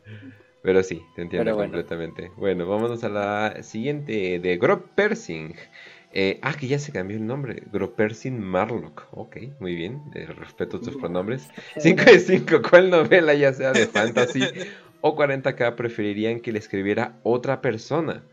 Pero 0.61 0.83
sí, 0.83 1.01
te 1.15 1.21
entiendo 1.21 1.55
completamente. 1.55 2.31
Bueno. 2.35 2.65
vámonos 2.67 3.03
a 3.03 3.09
la 3.09 3.63
siguiente 3.63 4.39
de 4.39 4.57
Grop 4.57 4.87
Persing. 4.95 5.53
Eh, 6.13 6.39
ah, 6.41 6.53
que 6.53 6.67
ya 6.67 6.79
se 6.79 6.91
cambió 6.91 7.17
el 7.17 7.25
nombre. 7.25 7.63
Gropersin 7.71 8.39
Marlock. 8.39 9.07
Ok, 9.11 9.37
muy 9.59 9.75
bien. 9.75 10.01
Eh, 10.15 10.25
respeto 10.25 10.79
tus 10.79 10.95
pronombres. 10.95 11.49
5 11.77 12.03
de 12.03 12.19
5. 12.19 12.61
¿Cuál 12.67 12.89
novela, 12.89 13.33
ya 13.33 13.53
sea 13.53 13.71
de 13.73 13.87
fantasy 13.87 14.41
o 15.01 15.15
40k, 15.15 15.75
preferirían 15.75 16.39
que 16.39 16.51
le 16.51 16.59
escribiera 16.59 17.19
otra 17.23 17.61
persona? 17.61 18.23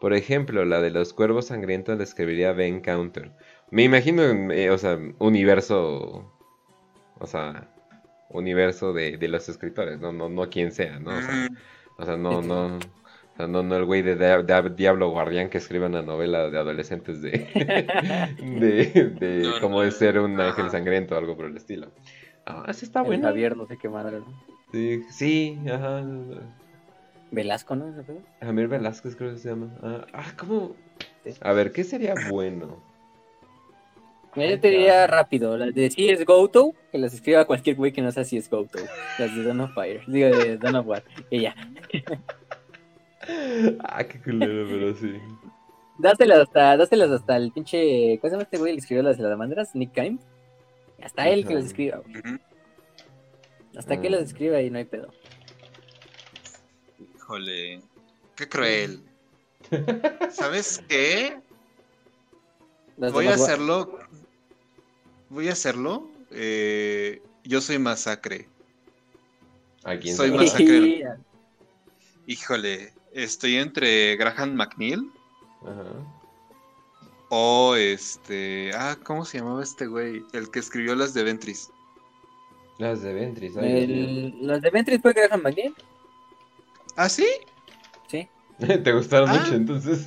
Por 0.00 0.14
ejemplo, 0.14 0.64
la 0.64 0.80
de 0.80 0.90
los 0.90 1.12
cuervos 1.12 1.46
sangrientos 1.46 1.98
le 1.98 2.04
escribiría 2.04 2.52
Ben 2.52 2.80
Counter. 2.80 3.32
Me 3.70 3.82
imagino, 3.82 4.22
eh, 4.52 4.70
o 4.70 4.78
sea, 4.78 4.98
universo. 5.18 6.32
O 7.18 7.26
sea, 7.26 7.70
universo 8.28 8.92
de, 8.92 9.16
de 9.16 9.28
los 9.28 9.48
escritores, 9.48 10.00
no, 10.00 10.12
no, 10.12 10.28
no 10.28 10.48
quien 10.48 10.72
sea, 10.72 10.98
¿no? 10.98 11.10
O 11.10 11.22
sea, 11.22 11.48
o 11.98 12.04
sea, 12.04 12.16
no, 12.16 12.42
no, 12.42 12.76
o 12.76 13.36
sea, 13.36 13.46
no, 13.46 13.62
no 13.62 13.76
el 13.76 13.84
güey 13.84 14.02
de, 14.02 14.16
Diablo 14.76 15.10
Guardián 15.10 15.48
que 15.48 15.58
escribe 15.58 15.86
una 15.86 16.02
novela 16.02 16.50
de 16.50 16.58
adolescentes 16.58 17.22
de, 17.22 17.30
de, 18.38 19.10
de 19.10 19.52
cómo 19.60 19.82
es 19.82 19.96
ser 19.96 20.18
un 20.18 20.40
ángel 20.40 20.70
sangriento 20.70 21.14
o 21.14 21.18
algo 21.18 21.36
por 21.36 21.46
el 21.46 21.56
estilo. 21.56 21.90
Ah, 22.46 22.64
ese 22.68 22.84
está 22.84 23.02
bueno. 23.02 23.26
Javier, 23.26 23.56
no 23.56 23.66
sé 23.66 23.76
qué 23.76 23.88
madre, 23.88 24.20
¿no? 24.20 24.26
Sí, 24.72 25.02
sí, 25.10 25.58
ajá. 25.68 26.04
Velasco, 27.30 27.74
¿no? 27.74 27.92
Javier 28.40 28.68
Velázquez 28.68 29.16
creo 29.16 29.32
que 29.32 29.38
se 29.38 29.48
llama. 29.48 29.74
Ah, 29.82 30.06
ah 30.12 30.32
¿cómo? 30.38 30.76
A 31.40 31.52
ver, 31.52 31.72
¿qué 31.72 31.82
sería 31.82 32.14
bueno? 32.30 32.82
Yo 34.36 34.60
te 34.60 34.68
diría 34.68 35.06
rápido, 35.06 35.56
las 35.56 35.74
de 35.74 35.90
si 35.90 36.10
es 36.10 36.24
Goto, 36.26 36.74
que 36.92 36.98
las 36.98 37.14
escriba 37.14 37.46
cualquier 37.46 37.74
güey 37.76 37.92
que 37.92 38.02
no 38.02 38.12
sea 38.12 38.24
si 38.24 38.36
es 38.36 38.50
Goto. 38.50 38.78
Las 39.18 39.34
de 39.34 39.42
Dawn 39.42 39.60
of 39.60 39.72
Fire, 39.74 40.02
digo 40.06 40.28
de 40.28 40.58
Dawn 40.58 40.76
of 40.76 40.86
War, 40.86 41.02
y 41.30 41.40
ya. 41.40 41.54
ah, 43.80 44.04
qué 44.04 44.20
culero, 44.20 44.68
pero 44.68 44.94
sí. 44.94 45.14
Dáselas 45.98 46.40
hasta, 46.40 46.76
dáselas 46.76 47.10
hasta 47.10 47.36
el 47.36 47.50
pinche. 47.50 48.18
¿Cómo 48.20 48.28
se 48.28 48.34
llama 48.34 48.42
este 48.42 48.58
güey 48.58 48.74
que 48.74 48.80
escribió 48.80 49.02
las 49.02 49.16
salamandras? 49.16 49.74
Nick 49.74 49.92
Kime. 49.92 50.18
Hasta 51.02 51.28
él 51.28 51.46
que 51.46 51.54
las 51.54 51.64
escriba, 51.66 52.02
Hasta 53.76 54.00
que 54.00 54.10
las 54.10 54.22
escriba 54.22 54.60
y 54.60 54.70
no 54.70 54.78
hay 54.78 54.84
pedo. 54.84 55.08
Híjole. 57.16 57.80
Qué 58.34 58.48
cruel. 58.48 59.00
¿Sabes 60.30 60.84
qué? 60.88 61.38
Voy 62.98 63.26
a 63.26 63.34
hacerlo 63.34 63.98
voy 65.28 65.48
a 65.48 65.52
hacerlo. 65.52 66.08
Eh, 66.30 67.22
yo 67.44 67.60
soy 67.60 67.78
masacre. 67.78 68.48
¿A 69.84 69.96
quién 69.96 70.16
soy 70.16 70.30
masacre? 70.30 71.04
Híjole, 72.26 72.92
estoy 73.12 73.56
entre 73.56 74.16
Graham 74.16 74.54
McNeil. 74.54 75.10
O 77.28 77.74
este. 77.76 78.70
Ah, 78.74 78.96
¿cómo 79.02 79.24
se 79.24 79.38
llamaba 79.38 79.62
este 79.62 79.86
güey? 79.86 80.24
El 80.32 80.50
que 80.50 80.60
escribió 80.60 80.94
las 80.94 81.14
de 81.14 81.24
Ventris. 81.24 81.70
Las 82.78 83.02
de 83.02 83.12
Ventris, 83.12 83.54
Las 83.54 84.60
de 84.60 84.70
Ventris 84.70 85.00
fue 85.00 85.12
Graham 85.12 85.42
McNeil. 85.42 85.74
¿Ah, 86.96 87.08
sí? 87.08 87.26
Sí. 88.06 88.28
¿Te 88.58 88.92
gustaron 88.92 89.30
mucho 89.30 89.52
ah. 89.52 89.54
entonces? 89.54 90.06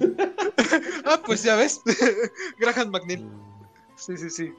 ah, 1.06 1.22
pues 1.26 1.44
ya 1.44 1.56
ves. 1.56 1.82
Graham 2.60 2.92
McNeil. 2.92 3.26
Mm. 3.26 3.50
Sí, 3.96 4.18
sí, 4.18 4.30
sí. 4.30 4.54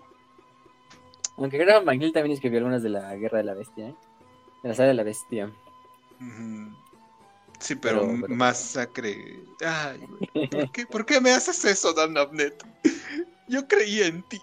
Aunque 1.41 1.57
Graham 1.57 1.87
McNeil 1.87 2.13
también 2.13 2.35
escribió 2.35 2.59
algunas 2.59 2.83
de 2.83 2.91
la 2.91 3.17
Guerra 3.17 3.39
de 3.39 3.45
la 3.45 3.55
Bestia, 3.55 3.89
¿eh? 3.89 3.95
De 4.63 4.69
la 4.69 4.75
saga 4.75 4.89
de 4.89 4.95
la 4.95 5.03
Bestia. 5.03 5.51
Sí, 7.59 7.75
pero, 7.77 8.07
masacre. 8.29 9.17
Ay, 9.65 10.01
¿por 10.91 11.07
qué? 11.07 11.19
me 11.19 11.31
haces 11.31 11.65
eso, 11.65 11.95
Dan 11.95 12.17
Abnet? 12.19 12.63
Yo 13.49 13.67
creí 13.67 14.03
en 14.03 14.23
ti. 14.25 14.41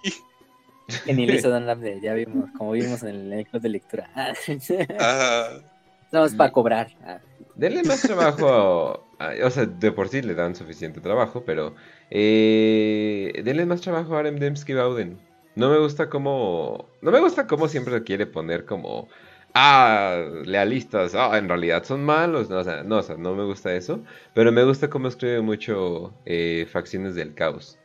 Que 1.06 1.14
ni 1.14 1.26
hizo 1.26 1.52
Dan 1.52 1.70
Abnet, 1.70 2.02
ya 2.02 2.16
vimos, 2.16 2.50
como 2.58 2.72
vimos 2.72 3.04
en 3.04 3.32
el 3.32 3.46
club 3.46 3.62
de 3.62 3.70
lectura. 3.70 4.10
Ajá. 4.16 5.62
Estamos 6.04 6.34
para 6.34 6.52
cobrar. 6.52 6.88
Ah. 7.04 7.20
Denle 7.56 7.84
más 7.84 8.02
trabajo. 8.02 9.04
o 9.20 9.50
sea, 9.52 9.66
de 9.68 9.92
por 9.92 10.10
sí 10.10 10.24
le 10.24 10.34
dan 10.34 10.56
suficiente 10.56 11.00
trabajo, 11.00 11.44
pero. 11.46 11.76
Eh, 12.10 13.40
denle 13.44 13.68
más 13.68 13.82
trabajo 13.82 14.16
a 14.16 14.20
Arem 14.20 14.38
Demsky 14.38 14.74
Bauden. 14.74 15.27
No 15.58 15.70
me 15.70 15.78
gusta 15.80 16.10
cómo. 16.10 16.90
No 17.02 17.12
me 17.12 17.20
gusta 17.20 17.48
cómo 17.48 17.68
siempre 17.68 18.04
quiere 18.04 18.28
poner 18.28 18.66
como. 18.66 19.10
Ah, 19.54 20.24
lealistas. 20.46 21.16
Ah, 21.16 21.38
en 21.38 21.48
realidad 21.50 21.84
son 21.84 22.04
malos. 22.06 22.50
No, 22.50 22.58
o 22.60 22.64
sea, 22.64 22.84
no, 22.84 22.98
o 22.98 23.04
sea, 23.04 23.18
no 23.18 23.36
me 23.36 23.44
gusta 23.46 23.74
eso. 23.76 24.04
Pero 24.34 24.52
me 24.52 24.64
gusta 24.64 24.90
cómo 24.90 25.08
escribe 25.08 25.42
mucho 25.42 26.14
eh, 26.26 26.68
facciones 26.72 27.16
del 27.16 27.34
caos. 27.34 27.80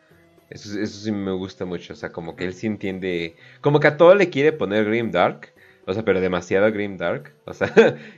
Eso, 0.51 0.79
eso 0.81 1.01
sí 1.05 1.13
me 1.13 1.33
gusta 1.33 1.65
mucho. 1.65 1.95
O 1.95 1.97
sea, 1.97 2.13
como 2.13 2.37
que 2.37 2.45
él 2.45 2.55
sí 2.55 2.67
entiende. 2.67 3.37
Como 3.63 3.81
que 3.81 3.89
a 3.89 3.97
todo 3.97 4.15
le 4.15 4.31
quiere 4.31 4.53
poner 4.53 4.85
Grim 4.87 5.11
Dark. 5.11 5.53
O 5.87 5.95
sea, 5.95 6.05
pero 6.05 6.21
demasiado 6.21 6.71
grim 6.73 6.97
dark. 6.97 7.35
O 7.47 7.55
sea, 7.55 7.73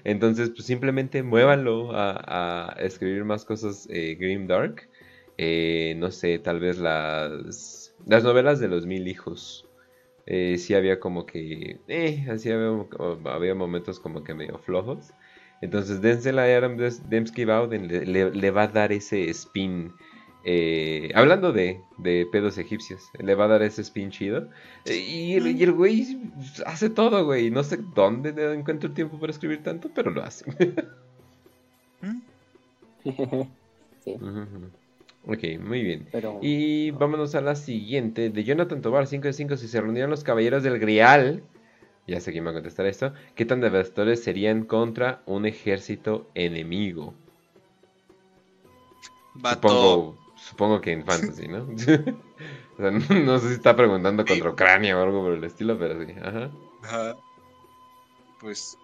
entonces 0.04 0.50
pues 0.50 0.66
simplemente 0.66 1.22
muévanlo 1.22 1.92
a, 1.96 2.70
a 2.74 2.80
escribir 2.80 3.24
más 3.24 3.44
cosas 3.44 3.86
eh, 3.90 4.16
grim 4.16 4.46
dark. 4.46 4.88
Eh, 5.38 5.94
no 5.98 6.10
sé, 6.10 6.38
tal 6.38 6.60
vez 6.60 6.78
las, 6.78 7.83
las 8.06 8.24
novelas 8.24 8.60
de 8.60 8.68
los 8.68 8.86
mil 8.86 9.08
hijos. 9.08 9.66
Eh, 10.26 10.56
sí 10.58 10.74
había 10.74 11.00
como 11.00 11.26
que... 11.26 11.78
Eh, 11.88 12.26
así 12.30 12.50
había, 12.50 12.70
había 13.26 13.54
momentos 13.54 14.00
como 14.00 14.24
que 14.24 14.34
medio 14.34 14.58
flojos. 14.58 15.12
Entonces, 15.60 16.00
dénsela 16.00 16.42
a 16.42 16.56
Adam 16.56 16.76
Dembski 16.76 17.44
Bowden, 17.44 17.88
le, 17.88 18.30
le, 18.30 18.50
va 18.50 18.64
a 18.64 18.68
dar 18.68 18.92
ese 18.92 19.30
spin. 19.30 19.92
Eh, 20.44 21.10
hablando 21.14 21.52
de, 21.52 21.80
de, 21.96 22.26
pedos 22.30 22.58
egipcios, 22.58 23.08
le 23.18 23.34
va 23.34 23.46
a 23.46 23.48
dar 23.48 23.62
ese 23.62 23.80
spin 23.80 24.10
chido. 24.10 24.48
Eh, 24.84 24.96
y, 24.96 25.38
y, 25.38 25.62
el 25.62 25.72
güey 25.72 26.18
hace 26.66 26.90
todo, 26.90 27.24
güey. 27.24 27.50
No 27.50 27.64
sé 27.64 27.78
dónde 27.94 28.30
encuentro 28.52 28.88
el 28.88 28.94
tiempo 28.94 29.18
para 29.18 29.32
escribir 29.32 29.62
tanto, 29.62 29.90
pero 29.94 30.10
lo 30.10 30.22
hace. 30.22 30.44
sí. 34.04 34.16
Ok, 35.26 35.42
muy 35.60 35.82
bien. 35.82 36.08
Y 36.42 36.90
vámonos 36.92 37.34
a 37.34 37.40
la 37.40 37.56
siguiente. 37.56 38.30
De 38.30 38.44
Jonathan 38.44 38.82
Tobar, 38.82 39.06
5 39.06 39.28
de 39.28 39.32
5. 39.32 39.56
Si 39.56 39.68
se 39.68 39.80
reunieran 39.80 40.10
los 40.10 40.22
caballeros 40.22 40.62
del 40.62 40.78
Grial 40.78 41.42
ya 42.06 42.20
sé 42.20 42.32
quién 42.32 42.44
va 42.44 42.50
a 42.50 42.54
contestar 42.54 42.86
esto, 42.86 43.12
¿qué 43.34 43.44
tan 43.44 43.60
devastadores 43.60 44.22
serían 44.22 44.64
contra 44.64 45.22
un 45.26 45.46
ejército 45.46 46.28
enemigo? 46.34 47.14
Supongo, 49.34 50.18
supongo 50.36 50.80
que 50.80 50.92
en 50.92 51.04
fantasy, 51.04 51.48
¿no? 51.48 51.62
o 51.64 52.76
sea, 52.76 52.90
no, 52.90 53.38
sé 53.38 53.48
si 53.48 53.54
está 53.54 53.74
preguntando 53.74 54.24
contra 54.24 54.50
Ucrania 54.50 54.98
o 54.98 55.02
algo 55.02 55.22
por 55.22 55.32
el 55.32 55.44
estilo, 55.44 55.78
pero 55.78 56.04
sí. 56.04 56.12
Ajá. 56.22 56.50
Ajá. 56.82 57.16
Pues 58.40 58.78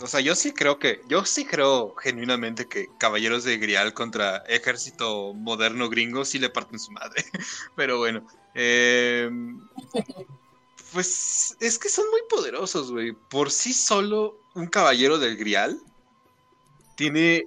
o 0.00 0.06
sea, 0.06 0.20
yo 0.20 0.34
sí 0.34 0.52
creo 0.52 0.78
que, 0.78 1.00
yo 1.08 1.24
sí 1.24 1.44
creo 1.44 1.94
genuinamente 1.96 2.68
que 2.68 2.88
Caballeros 2.98 3.44
de 3.44 3.58
Grial 3.58 3.94
contra 3.94 4.38
ejército 4.48 5.32
moderno 5.34 5.88
gringo 5.88 6.24
sí 6.24 6.38
le 6.38 6.50
parten 6.50 6.78
su 6.78 6.92
madre. 6.92 7.24
Pero 7.76 7.98
bueno, 7.98 8.26
eh, 8.54 9.30
pues 10.92 11.56
es 11.60 11.78
que 11.78 11.88
son 11.88 12.04
muy 12.10 12.20
poderosos, 12.28 12.90
güey. 12.90 13.12
Por 13.12 13.50
sí 13.50 13.72
solo, 13.72 14.38
un 14.54 14.66
caballero 14.66 15.18
del 15.18 15.36
Grial 15.36 15.80
tiene. 16.96 17.46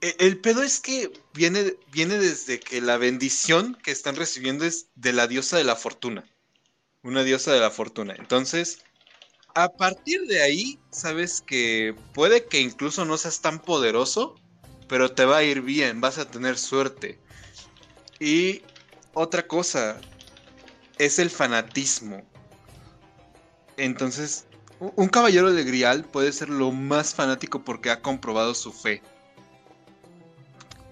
E, 0.00 0.16
el 0.18 0.38
pedo 0.38 0.62
es 0.62 0.80
que 0.80 1.12
viene, 1.32 1.76
viene 1.90 2.18
desde 2.18 2.60
que 2.60 2.80
la 2.80 2.98
bendición 2.98 3.76
que 3.82 3.90
están 3.90 4.16
recibiendo 4.16 4.64
es 4.64 4.86
de 4.94 5.12
la 5.12 5.26
diosa 5.26 5.56
de 5.56 5.64
la 5.64 5.76
fortuna. 5.76 6.24
Una 7.02 7.22
diosa 7.22 7.52
de 7.52 7.60
la 7.60 7.70
fortuna. 7.70 8.14
Entonces, 8.16 8.84
a 9.54 9.68
partir 9.68 10.26
de 10.26 10.42
ahí, 10.42 10.78
sabes 10.90 11.40
que 11.40 11.94
puede 12.12 12.46
que 12.46 12.60
incluso 12.60 13.04
no 13.04 13.16
seas 13.16 13.40
tan 13.40 13.60
poderoso, 13.60 14.34
pero 14.88 15.12
te 15.12 15.24
va 15.24 15.38
a 15.38 15.42
ir 15.44 15.62
bien, 15.62 16.00
vas 16.00 16.18
a 16.18 16.28
tener 16.28 16.58
suerte. 16.58 17.18
Y 18.18 18.62
otra 19.12 19.46
cosa 19.46 20.00
es 20.98 21.18
el 21.18 21.30
fanatismo. 21.30 22.22
Entonces, 23.76 24.46
un 24.80 25.08
caballero 25.08 25.52
de 25.52 25.64
Grial 25.64 26.04
puede 26.04 26.32
ser 26.32 26.48
lo 26.48 26.72
más 26.72 27.14
fanático 27.14 27.64
porque 27.64 27.90
ha 27.90 28.00
comprobado 28.00 28.54
su 28.54 28.72
fe. 28.72 29.02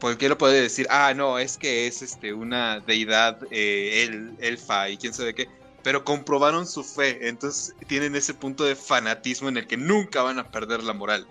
Cualquiera 0.01 0.37
puede 0.37 0.61
decir, 0.61 0.87
ah, 0.91 1.15
no, 1.15 1.39
es 1.39 1.57
que 1.57 1.87
es 1.87 2.03
este 2.03 2.33
una 2.33 2.81
deidad 2.81 3.39
eh, 3.51 4.05
el, 4.05 4.37
elfa 4.41 4.89
y 4.89 4.97
quién 4.97 5.15
sabe 5.15 5.35
qué. 5.35 5.49
Pero 5.83 6.05
comprobaron 6.05 6.67
su 6.67 6.85
fe, 6.85 7.29
entonces 7.29 7.75
tienen 7.89 8.15
ese 8.15 8.35
punto 8.35 8.65
de 8.65 8.77
fanatismo 8.77 9.49
en 9.49 9.57
el 9.57 9.67
que 9.67 9.77
nunca 9.77 10.23
van 10.23 10.39
a 10.39 10.51
perder 10.51 10.83
la 10.85 10.93
moral. 10.93 11.27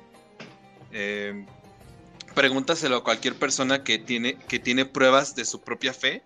Eh, 0.91 1.45
pregúntaselo 2.35 2.97
a 2.97 3.03
cualquier 3.03 3.35
persona 3.35 3.83
que 3.83 3.97
tiene, 3.97 4.35
que 4.35 4.59
tiene 4.59 4.85
pruebas 4.85 5.35
de 5.35 5.45
su 5.45 5.61
propia 5.61 5.93
fe 5.93 6.23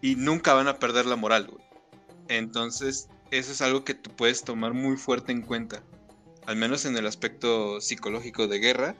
y 0.00 0.16
nunca 0.16 0.54
van 0.54 0.68
a 0.68 0.78
perder 0.78 1.06
la 1.06 1.16
moral, 1.16 1.50
Entonces, 2.28 3.08
eso 3.30 3.52
es 3.52 3.62
algo 3.62 3.84
que 3.84 3.94
tú 3.94 4.10
puedes 4.10 4.42
tomar 4.42 4.72
muy 4.72 4.96
fuerte 4.96 5.32
en 5.32 5.42
cuenta, 5.42 5.82
al 6.46 6.56
menos 6.56 6.84
en 6.84 6.96
el 6.96 7.06
aspecto 7.06 7.80
psicológico 7.80 8.46
de 8.46 8.58
guerra. 8.58 8.94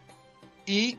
Y 0.64 0.98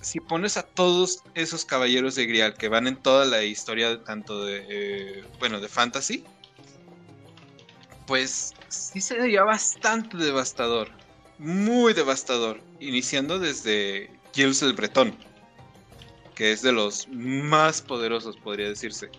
si 0.00 0.20
pones 0.20 0.56
a 0.56 0.62
todos 0.62 1.22
esos 1.34 1.64
caballeros 1.64 2.14
de 2.14 2.26
Grial 2.26 2.54
que 2.54 2.68
van 2.68 2.86
en 2.86 2.96
toda 2.96 3.24
la 3.24 3.42
historia, 3.44 4.02
tanto 4.02 4.44
de, 4.44 4.66
eh, 4.68 5.24
bueno, 5.38 5.60
de 5.60 5.68
fantasy, 5.68 6.24
pues 8.06 8.54
sí 8.68 9.00
sería 9.00 9.44
bastante 9.44 10.16
devastador, 10.16 10.88
muy 11.38 11.92
devastador, 11.94 12.60
iniciando 12.80 13.38
desde 13.38 14.10
Gilles 14.32 14.62
el 14.62 14.72
Bretón, 14.72 15.16
que 16.34 16.52
es 16.52 16.62
de 16.62 16.72
los 16.72 17.08
más 17.08 17.82
poderosos, 17.82 18.36
podría 18.36 18.68
decirse 18.68 19.10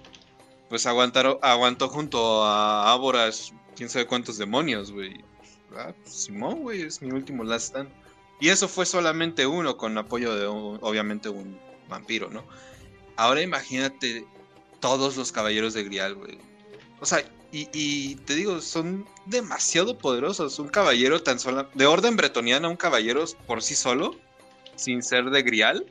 pues 0.74 0.88
aguantaron, 0.88 1.38
aguantó 1.44 1.88
junto 1.88 2.44
a 2.44 2.92
Áboras 2.92 3.53
quién 3.76 3.90
sabe 3.90 4.08
cuántos 4.08 4.40
demonios, 4.40 4.92
güey. 4.92 5.24
Ah, 5.76 5.94
pues, 6.02 6.24
Simón, 6.24 6.62
güey, 6.62 6.82
es 6.82 7.00
mi 7.00 7.12
último 7.12 7.44
last 7.44 7.68
stand. 7.68 7.92
Y 8.40 8.50
eso 8.50 8.68
fue 8.68 8.88
solamente 8.88 9.45
uno 9.45 9.78
con 9.78 9.95
apoyo 10.00 10.36
de, 10.36 10.48
obviamente, 10.48 11.30
un 11.30 11.60
vampiro, 11.90 12.32
¿no? 12.32 12.44
Ahora 13.18 13.44
imagínate 13.44 14.26
todos 14.80 15.16
los 15.16 15.32
caballeros 15.32 15.76
de 15.76 15.84
Grial, 15.84 16.16
güey. 16.16 16.40
O 17.00 17.06
sea, 17.06 17.24
y, 17.56 18.16
te 18.16 18.34
digo, 18.34 18.62
son 18.62 19.06
demasiado 19.28 20.00
poderosos. 20.00 20.58
Un 20.58 20.70
caballero 20.70 21.22
tan 21.22 21.40
solo, 21.40 21.70
de 21.76 21.86
orden 21.86 22.16
bretoniana, 22.16 22.68
un 22.68 22.78
caballero 22.78 23.24
por 23.46 23.62
sí 23.62 23.76
solo, 23.76 24.16
sin 24.76 25.04
ser 25.04 25.30
de 25.30 25.44
Grial, 25.44 25.86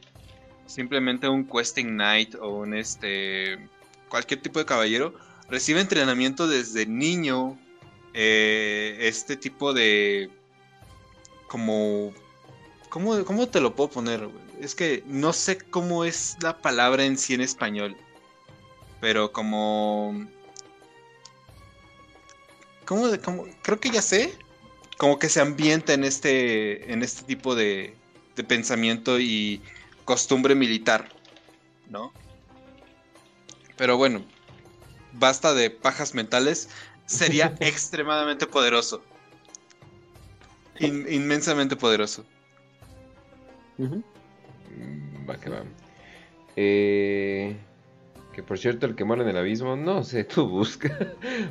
simplemente 0.66 1.28
un 1.28 1.46
questing 1.46 1.86
knight 1.86 2.34
o 2.34 2.48
un 2.48 2.74
este 2.74 3.68
cualquier 4.08 4.42
tipo 4.42 4.58
de 4.58 4.66
caballero, 4.66 5.14
recibe 5.48 5.80
entrenamiento 5.80 6.48
desde 6.48 6.84
niño. 6.84 7.56
Eh, 8.12 8.98
este 9.00 9.36
tipo 9.36 9.72
de. 9.72 10.30
Como. 11.46 12.12
¿Cómo, 12.88 13.24
¿Cómo, 13.24 13.48
te 13.48 13.60
lo 13.60 13.74
puedo 13.74 13.88
poner? 13.88 14.28
Es 14.60 14.74
que 14.74 15.02
no 15.06 15.32
sé 15.32 15.58
cómo 15.58 16.04
es 16.04 16.36
la 16.42 16.58
palabra 16.58 17.04
en 17.04 17.16
sí 17.16 17.34
en 17.34 17.40
español. 17.40 17.96
Pero 19.00 19.32
como. 19.32 20.26
¿Cómo, 22.92 23.08
cómo? 23.24 23.46
Creo 23.62 23.80
que 23.80 23.88
ya 23.88 24.02
sé. 24.02 24.34
Como 24.98 25.18
que 25.18 25.30
se 25.30 25.40
ambienta 25.40 25.94
en 25.94 26.04
este. 26.04 26.92
En 26.92 27.02
este 27.02 27.24
tipo 27.24 27.54
de. 27.54 27.96
de 28.36 28.44
pensamiento 28.44 29.18
y 29.18 29.62
costumbre 30.04 30.54
militar. 30.54 31.08
¿No? 31.88 32.12
Pero 33.78 33.96
bueno, 33.96 34.22
basta 35.14 35.54
de 35.54 35.70
pajas 35.70 36.12
mentales. 36.12 36.68
Sería 37.06 37.56
extremadamente 37.60 38.46
poderoso. 38.46 39.02
inmensamente 40.78 41.76
poderoso. 41.76 42.26
Mm, 43.78 45.30
va 45.30 45.40
que 45.40 45.48
va. 45.48 45.64
Eh, 46.56 47.56
que 48.32 48.42
por 48.42 48.58
cierto, 48.58 48.86
el 48.86 48.94
que 48.94 49.04
muere 49.04 49.22
en 49.22 49.28
el 49.28 49.36
abismo, 49.36 49.76
no 49.76 50.02
sé, 50.04 50.24
tú 50.34 50.48
busca. 50.48 50.96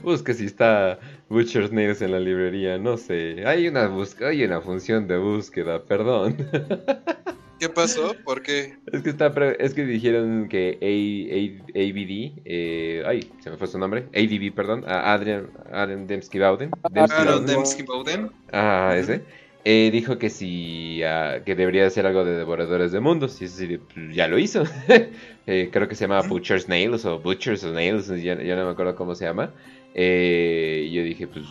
busca 0.03 0.33
si 0.33 0.45
está 0.45 0.99
Butcher's 1.29 1.71
Nails 1.71 2.01
en 2.01 2.11
la 2.11 2.19
librería, 2.19 2.77
no 2.77 2.97
sé. 2.97 3.45
Hay 3.45 3.67
una 3.67 3.87
busca, 3.87 4.27
hay 4.27 4.43
una 4.43 4.61
función 4.61 5.07
de 5.07 5.17
búsqueda, 5.17 5.83
perdón. 5.83 6.37
¿Qué 7.59 7.69
pasó? 7.69 8.15
¿Por 8.25 8.41
qué? 8.41 8.75
Es 8.91 9.03
que, 9.03 9.11
está 9.11 9.27
es 9.59 9.75
que 9.75 9.85
dijeron 9.85 10.49
que 10.49 10.79
A, 10.81 11.77
ABD, 11.77 12.41
eh, 12.43 13.03
ay, 13.05 13.31
se 13.39 13.51
me 13.51 13.57
fue 13.57 13.67
su 13.67 13.77
nombre, 13.77 14.07
ADB, 14.15 14.51
perdón, 14.51 14.83
Adrian, 14.87 15.47
Adrian 15.71 16.07
Dembski. 16.07 16.39
Adrian 16.41 17.45
Dembski 17.45 17.83
Bowden. 17.83 18.31
Ah, 18.51 18.95
ese. 18.97 19.21
Eh, 19.63 19.89
dijo 19.91 20.17
que 20.17 20.31
si 20.31 21.03
ah, 21.03 21.41
que 21.45 21.55
debería 21.55 21.85
hacer 21.85 22.07
algo 22.07 22.25
de 22.25 22.35
devoradores 22.35 22.91
de 22.91 22.99
mundos 22.99 23.39
y 23.41 23.45
eso 23.45 23.63
pues, 23.93 24.15
ya 24.15 24.27
lo 24.27 24.39
hizo 24.39 24.63
eh, 25.45 25.69
creo 25.71 25.87
que 25.87 25.93
se 25.93 26.05
llama 26.05 26.21
Butcher's 26.23 26.67
Nails 26.67 27.05
o 27.05 27.19
Butcher's 27.19 27.63
Nails 27.63 28.07
ya, 28.23 28.35
no 28.35 28.65
me 28.65 28.71
acuerdo 28.71 28.95
cómo 28.95 29.13
se 29.13 29.25
llama 29.25 29.53
eh, 29.93 30.87
y 30.87 30.93
yo 30.93 31.03
dije 31.03 31.27
pues 31.27 31.45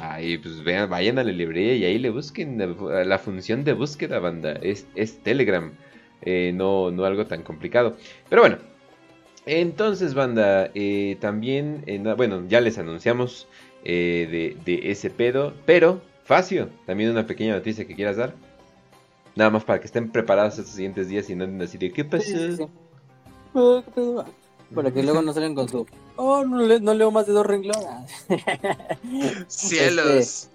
Ahí, 0.00 0.38
pues 0.38 0.64
vean, 0.64 0.88
vayan 0.88 1.18
a 1.18 1.24
la 1.24 1.32
librería 1.32 1.74
y 1.74 1.84
ahí 1.84 1.98
le 1.98 2.08
busquen 2.08 2.56
la, 2.58 3.18
función 3.18 3.62
de 3.62 3.74
búsqueda, 3.74 4.18
banda. 4.18 4.58
Es, 4.62 4.86
Telegram, 5.22 5.70
no, 6.24 6.90
no 6.90 7.04
algo 7.04 7.26
tan 7.26 7.42
complicado. 7.42 7.94
Pero 8.30 8.40
bueno, 8.40 8.56
entonces, 9.44 10.14
banda, 10.14 10.72
también, 11.20 11.84
bueno, 12.16 12.42
ya 12.48 12.62
les 12.62 12.78
anunciamos 12.78 13.48
eh, 13.88 14.56
de, 14.64 14.90
ese 14.90 15.10
pedo. 15.10 15.54
Pero, 15.64 16.00
Facio, 16.26 16.68
también 16.86 17.10
una 17.10 17.26
pequeña 17.26 17.54
noticia 17.54 17.86
que 17.86 17.94
quieras 17.94 18.16
dar. 18.16 18.34
Nada 19.36 19.50
más 19.50 19.64
para 19.64 19.78
que 19.80 19.86
estén 19.86 20.10
preparados 20.10 20.58
estos 20.58 20.74
siguientes 20.74 21.08
días 21.08 21.28
y 21.30 21.34
no 21.36 21.44
anden 21.44 21.62
así 21.62 21.78
de 21.78 21.92
¿qué 21.92 22.04
pasó? 22.04 22.70
Para 24.74 24.90
que 24.90 25.02
luego 25.02 25.22
no 25.22 25.32
salgan 25.32 25.54
con 25.54 25.68
su. 25.68 25.86
Oh, 26.16 26.44
no, 26.44 26.94
leo 26.94 27.10
más 27.10 27.26
de 27.26 27.32
dos 27.32 27.46
renglones. 27.46 28.26
Cielos. 29.46 30.48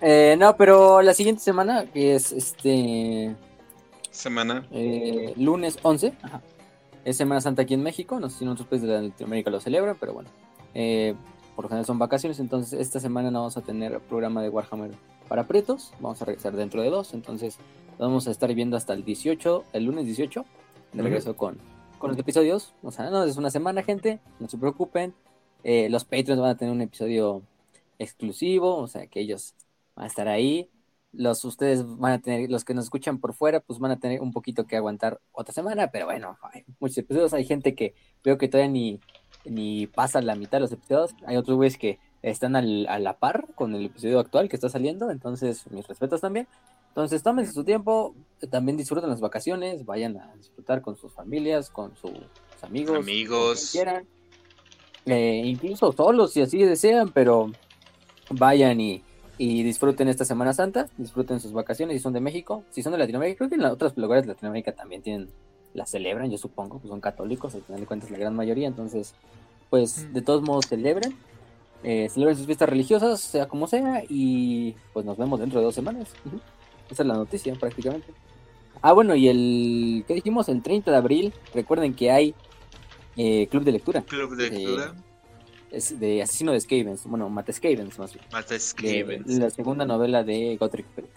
Eh, 0.00 0.36
no, 0.38 0.56
pero 0.56 1.02
la 1.02 1.14
siguiente 1.14 1.42
semana, 1.42 1.86
que 1.86 2.14
es 2.14 2.30
este 2.32 3.34
Semana. 4.10 4.66
eh, 4.70 5.32
lunes 5.36 5.78
11, 5.82 6.12
ajá, 6.22 6.42
es 7.04 7.16
Semana 7.16 7.40
Santa 7.40 7.62
aquí 7.62 7.74
en 7.74 7.82
México. 7.82 8.20
No 8.20 8.28
sé 8.30 8.38
si 8.38 8.44
en 8.44 8.50
otros 8.50 8.68
países 8.68 8.88
de 8.88 9.00
Latinoamérica 9.08 9.50
lo 9.50 9.58
celebran, 9.60 9.96
pero 9.98 10.12
bueno. 10.12 10.28
eh, 10.74 11.14
por 11.56 11.64
lo 11.64 11.68
general 11.70 11.86
son 11.86 11.98
vacaciones, 11.98 12.38
entonces 12.38 12.78
esta 12.78 13.00
semana 13.00 13.30
no 13.30 13.38
vamos 13.40 13.56
a 13.56 13.62
tener 13.62 13.98
programa 14.00 14.42
de 14.42 14.50
Warhammer 14.50 14.90
para 15.28 15.46
pretos. 15.46 15.92
Vamos 16.00 16.20
a 16.22 16.24
regresar 16.24 16.56
dentro 16.56 16.82
de 16.82 16.90
dos, 16.90 17.14
entonces 17.14 17.58
vamos 17.98 18.28
a 18.28 18.30
estar 18.30 18.52
viendo 18.54 18.76
hasta 18.76 18.92
el 18.92 19.04
18, 19.04 19.64
el 19.72 19.84
lunes 19.84 20.06
18, 20.06 20.44
de 20.92 21.02
regreso 21.02 21.36
con, 21.36 21.58
con 21.98 22.10
los 22.10 22.18
episodios. 22.18 22.72
O 22.82 22.90
sea, 22.90 23.10
no 23.10 23.24
es 23.24 23.36
una 23.36 23.50
semana, 23.50 23.82
gente, 23.82 24.20
no 24.40 24.48
se 24.48 24.58
preocupen. 24.58 25.14
Eh, 25.64 25.88
los 25.90 26.04
Patreons 26.04 26.40
van 26.40 26.50
a 26.50 26.56
tener 26.56 26.72
un 26.72 26.80
episodio 26.80 27.42
exclusivo, 27.98 28.76
o 28.76 28.86
sea 28.86 29.06
que 29.06 29.20
ellos 29.20 29.54
van 29.94 30.04
a 30.04 30.08
estar 30.08 30.28
ahí. 30.28 30.70
Los 31.12 31.44
ustedes 31.44 31.84
van 31.98 32.12
a 32.12 32.20
tener, 32.20 32.50
los 32.50 32.64
que 32.64 32.74
nos 32.74 32.84
escuchan 32.84 33.18
por 33.18 33.34
fuera, 33.34 33.60
pues 33.60 33.78
van 33.78 33.90
a 33.90 33.98
tener 33.98 34.20
un 34.20 34.32
poquito 34.32 34.66
que 34.66 34.76
aguantar 34.76 35.20
otra 35.32 35.54
semana, 35.54 35.90
pero 35.90 36.06
bueno, 36.06 36.36
hay 36.52 36.64
muchos 36.78 36.98
episodios, 36.98 37.32
hay 37.32 37.44
gente 37.44 37.74
que 37.74 37.94
veo 38.22 38.36
que 38.36 38.48
todavía 38.48 38.70
ni, 38.70 39.00
ni 39.44 39.86
pasa 39.86 40.20
la 40.20 40.34
mitad 40.34 40.58
de 40.58 40.62
los 40.62 40.72
episodios, 40.72 41.14
hay 41.26 41.36
otros 41.36 41.56
güeyes 41.56 41.78
que 41.78 41.98
están 42.22 42.56
al- 42.56 42.86
a 42.88 42.98
la 42.98 43.14
par 43.18 43.46
con 43.54 43.74
el 43.74 43.86
episodio 43.86 44.18
actual 44.18 44.48
que 44.48 44.56
está 44.56 44.68
saliendo, 44.68 45.10
entonces 45.10 45.64
mis 45.70 45.86
respetos 45.86 46.20
también. 46.20 46.46
Entonces 46.88 47.22
tómense 47.22 47.52
su 47.52 47.62
tiempo, 47.64 48.14
también 48.50 48.76
disfruten 48.78 49.10
las 49.10 49.20
vacaciones, 49.20 49.84
vayan 49.84 50.16
a 50.16 50.34
disfrutar 50.36 50.80
con 50.80 50.96
sus 50.96 51.12
familias, 51.12 51.68
con 51.70 51.94
sus 51.96 52.12
amigos, 52.62 52.96
Amigos. 52.96 53.70
quieran. 53.72 54.06
Eh, 55.04 55.42
incluso 55.44 55.92
solos 55.92 56.32
si 56.32 56.42
así 56.42 56.58
desean, 56.64 57.10
pero 57.10 57.52
vayan 58.30 58.80
y, 58.80 59.02
y 59.38 59.62
disfruten 59.62 60.08
esta 60.08 60.24
Semana 60.24 60.52
Santa, 60.52 60.88
disfruten 60.96 61.38
sus 61.38 61.52
vacaciones 61.52 61.96
si 61.96 62.02
son 62.02 62.12
de 62.12 62.20
México, 62.20 62.64
si 62.70 62.82
son 62.82 62.92
de 62.92 62.98
Latinoamérica, 62.98 63.38
creo 63.38 63.48
que 63.50 63.54
en 63.56 63.62
los 63.62 63.72
otros 63.72 63.96
lugares 63.96 64.24
de 64.24 64.32
Latinoamérica 64.32 64.72
también 64.72 65.02
tienen, 65.02 65.28
la 65.74 65.86
celebran, 65.86 66.30
yo 66.30 66.38
supongo, 66.38 66.78
pues 66.78 66.88
son 66.88 67.00
católicos, 67.00 67.54
al 67.54 67.62
final 67.62 67.80
de 67.82 67.86
cuentas 67.86 68.10
la 68.10 68.18
gran 68.18 68.34
mayoría, 68.34 68.66
entonces, 68.66 69.14
pues 69.70 70.12
de 70.12 70.22
todos 70.22 70.42
modos 70.42 70.66
celebren, 70.66 71.14
eh, 71.82 72.08
celebren 72.10 72.36
sus 72.36 72.46
fiestas 72.46 72.68
religiosas, 72.68 73.20
sea 73.20 73.46
como 73.46 73.66
sea, 73.66 74.02
y 74.08 74.74
pues 74.92 75.04
nos 75.06 75.16
vemos 75.16 75.38
dentro 75.40 75.58
de 75.60 75.64
dos 75.66 75.74
semanas. 75.74 76.08
Esa 76.90 77.02
es 77.02 77.06
la 77.06 77.14
noticia 77.14 77.54
prácticamente. 77.54 78.08
Ah, 78.82 78.92
bueno, 78.92 79.14
y 79.14 79.28
el, 79.28 80.04
¿qué 80.06 80.14
dijimos? 80.14 80.48
El 80.48 80.62
30 80.62 80.90
de 80.90 80.96
abril, 80.96 81.32
recuerden 81.54 81.94
que 81.94 82.10
hay 82.10 82.34
eh, 83.16 83.46
club 83.48 83.64
de 83.64 83.72
lectura. 83.72 84.02
Club 84.02 84.36
de 84.36 84.48
Sí. 84.50 84.54
lectura. 84.58 84.94
Es 85.70 85.98
de 85.98 86.22
Asesino 86.22 86.52
de 86.52 86.60
Skavens, 86.60 87.04
bueno, 87.06 87.28
Matt 87.28 87.50
Skavens 87.52 87.98
más 87.98 88.12
bien. 88.14 88.24
De 88.48 88.58
Skavens. 88.60 89.26
la 89.26 89.50
segunda 89.50 89.84
novela 89.84 90.22
de 90.22 90.56
Gotrek 90.58 90.86
Frick, 90.94 91.10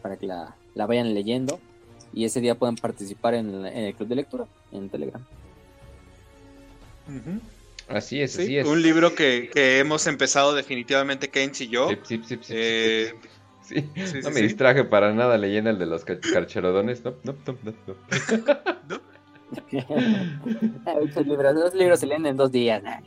para 0.00 0.16
que 0.16 0.26
la, 0.26 0.54
la 0.74 0.86
vayan 0.86 1.12
leyendo 1.12 1.58
y 2.12 2.24
ese 2.24 2.40
día 2.40 2.54
puedan 2.54 2.76
participar 2.76 3.34
en, 3.34 3.62
la- 3.62 3.70
en 3.72 3.84
el 3.84 3.94
club 3.94 4.08
de 4.08 4.14
lectura 4.14 4.46
en 4.70 4.88
Telegram. 4.88 5.22
Así 7.88 8.20
es, 8.22 8.32
Sí, 8.32 8.42
así 8.42 8.58
es. 8.58 8.66
un 8.66 8.80
libro 8.82 9.14
que, 9.14 9.50
que 9.52 9.78
hemos 9.78 10.06
empezado 10.06 10.54
definitivamente 10.54 11.28
Keynes 11.30 11.60
y 11.60 11.68
yo. 11.68 11.88
Sip, 11.88 12.04
sip, 12.04 12.24
sip, 12.24 12.42
Eh. 12.50 13.14
Sí, 13.62 13.76
sí, 13.76 13.90
no 13.96 14.06
sí, 14.06 14.18
me 14.28 14.32
sí. 14.34 14.42
distraje 14.42 14.84
para 14.84 15.12
nada 15.14 15.38
leyendo 15.38 15.70
el 15.70 15.78
de 15.78 15.86
los 15.86 16.04
ca- 16.04 16.20
carcharodones. 16.20 17.02
No, 17.02 17.14
no, 17.24 17.34
no, 17.46 17.56
no, 17.62 17.72
no. 17.86 19.00
Esos 21.08 21.26
libros, 21.26 21.54
los 21.54 21.74
libros 21.74 22.00
se 22.00 22.06
leen 22.06 22.26
en 22.26 22.36
dos 22.36 22.50
días. 22.52 22.82
nah. 22.82 23.00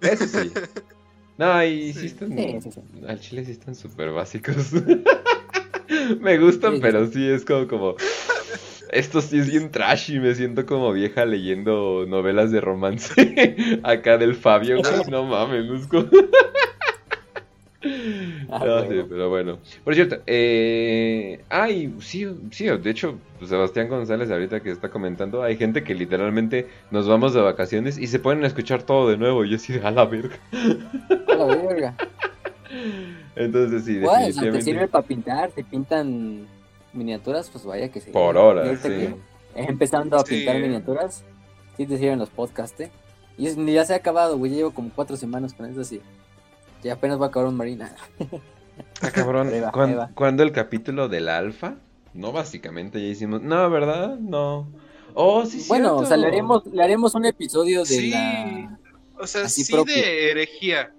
Eso 0.00 0.26
sí. 0.26 0.52
No, 1.36 1.64
y 1.64 1.92
sí, 1.92 2.00
Sí. 2.00 2.06
están. 2.06 2.36
Sí, 2.36 2.58
sí, 2.62 2.70
sí. 2.72 2.80
Al 3.08 3.20
chile 3.20 3.44
sí 3.44 3.52
están 3.52 3.74
súper 3.74 4.10
básicos. 4.12 4.72
me 6.20 6.38
gustan, 6.38 6.72
Sí, 6.72 6.76
sí. 6.76 6.82
pero 6.82 7.06
sí 7.06 7.28
es 7.28 7.44
como, 7.44 7.66
como. 7.66 7.96
Esto 8.94 9.20
sí 9.20 9.38
es 9.38 9.50
bien 9.50 9.70
trashy. 9.70 10.20
Me 10.20 10.34
siento 10.34 10.64
como 10.66 10.92
vieja 10.92 11.24
leyendo 11.26 12.06
novelas 12.08 12.50
de 12.50 12.60
romance. 12.60 13.78
Acá 13.82 14.18
del 14.18 14.34
Fabio, 14.34 14.78
güey. 14.78 14.92
No 15.10 15.24
mames, 15.24 15.66
no 15.66 15.76
es 15.76 15.86
como- 15.86 16.08
Ah, 18.50 18.84
sí, 18.88 18.94
pero 19.08 19.28
bueno. 19.28 19.58
Por 19.84 19.94
cierto, 19.94 20.16
eh... 20.26 21.40
ay, 21.50 21.92
sí, 22.00 22.26
sí, 22.50 22.64
de 22.66 22.90
hecho, 22.90 23.18
pues, 23.38 23.50
Sebastián 23.50 23.88
González 23.88 24.30
ahorita 24.30 24.60
que 24.60 24.70
está 24.70 24.88
comentando, 24.88 25.42
hay 25.42 25.56
gente 25.58 25.82
que 25.84 25.94
literalmente 25.94 26.66
nos 26.90 27.06
vamos 27.06 27.34
de 27.34 27.42
vacaciones 27.42 27.98
y 27.98 28.06
se 28.06 28.18
ponen 28.20 28.44
a 28.44 28.46
escuchar 28.46 28.84
todo 28.84 29.10
de 29.10 29.18
nuevo 29.18 29.44
y 29.44 29.50
yo 29.50 29.56
así 29.56 29.74
de 29.74 29.86
a 29.86 29.90
la 29.90 30.06
verga. 30.06 30.36
A 31.28 31.34
la 31.34 31.44
verga. 31.44 31.94
Entonces 33.36 33.84
sí, 33.84 33.98
Bueno, 33.98 34.08
o 34.28 34.32
sea, 34.32 34.42
te 34.42 34.46
definitivamente. 34.46 34.62
sirve 34.64 34.88
para 34.88 35.06
pintar, 35.06 35.50
te 35.50 35.62
pintan 35.64 36.46
miniaturas, 36.94 37.50
pues 37.50 37.64
vaya 37.64 37.88
que 37.90 38.00
sí. 38.00 38.10
Por 38.10 38.36
ahorita 38.36 38.76
sí. 38.82 38.88
que 38.88 39.14
Empezando 39.56 40.16
a 40.16 40.24
Sí. 40.26 40.36
pintar 40.36 40.58
miniaturas, 40.60 41.24
sí 41.76 41.86
te 41.86 41.96
sirven 41.98 42.18
los 42.18 42.30
podcasts, 42.30 42.80
¿eh? 42.80 42.90
Y 43.38 43.46
es- 43.46 43.56
ya 43.56 43.84
se 43.84 43.92
ha 43.94 43.96
acabado, 43.96 44.36
güey, 44.38 44.50
ya 44.52 44.58
llevo 44.58 44.72
como 44.72 44.90
cuatro 44.94 45.16
semanas 45.16 45.54
con 45.54 45.66
eso 45.66 45.80
así. 45.80 46.00
Ya 46.82 46.94
apenas 46.94 47.20
va 47.20 47.26
a 47.26 47.28
acabar 47.28 47.48
un 47.48 47.56
marina. 47.56 47.94
Ah, 49.00 49.10
cabrón, 49.12 49.50
Ahí 49.52 49.60
va, 49.60 49.70
¿cuán- 49.70 49.90
ahí 49.90 49.94
va. 49.94 50.10
¿cuándo 50.16 50.42
el 50.42 50.50
capítulo 50.50 51.08
del 51.08 51.28
alfa? 51.28 51.76
No, 52.12 52.32
básicamente 52.32 53.00
ya 53.00 53.06
hicimos. 53.06 53.40
No, 53.40 53.70
¿verdad? 53.70 54.18
No. 54.18 54.66
Oh, 55.14 55.46
sí, 55.46 55.64
Bueno, 55.68 55.96
o 55.96 56.04
sea, 56.04 56.16
le 56.16 56.26
haremos, 56.26 56.66
le 56.66 56.82
haremos 56.82 57.14
un 57.14 57.24
episodio 57.24 57.80
de 57.80 57.86
Sí. 57.86 58.10
la... 58.10 58.76
O 59.16 59.28
sea, 59.28 59.44
Así 59.44 59.62
sí 59.62 59.72
propio. 59.72 59.94
de 59.94 60.30
herejía. 60.32 60.92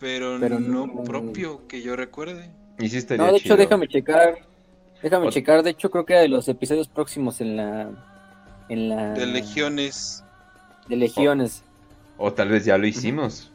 Pero, 0.00 0.36
Pero 0.38 0.60
no, 0.60 0.86
no- 0.86 1.02
propio, 1.04 1.66
que 1.66 1.80
yo 1.80 1.96
recuerde. 1.96 2.50
Estaría 2.78 3.24
No, 3.24 3.30
de 3.32 3.38
hecho, 3.38 3.44
chido. 3.44 3.56
déjame 3.56 3.88
checar. 3.88 4.38
Déjame 5.02 5.28
checar. 5.30 5.62
De 5.62 5.70
hecho, 5.70 5.90
creo 5.90 6.04
que 6.04 6.12
era 6.14 6.22
de 6.22 6.28
los 6.28 6.48
episodios 6.48 6.88
próximos 6.88 7.40
en 7.40 7.56
la... 7.56 7.90
En 8.68 8.88
la... 8.88 9.12
De 9.14 9.26
legiones. 9.26 10.24
De 10.88 10.96
legiones. 10.96 11.62
O 12.18 12.32
tal 12.32 12.48
vez 12.50 12.64
ya 12.64 12.76
lo 12.78 12.86
hicimos, 12.86 13.50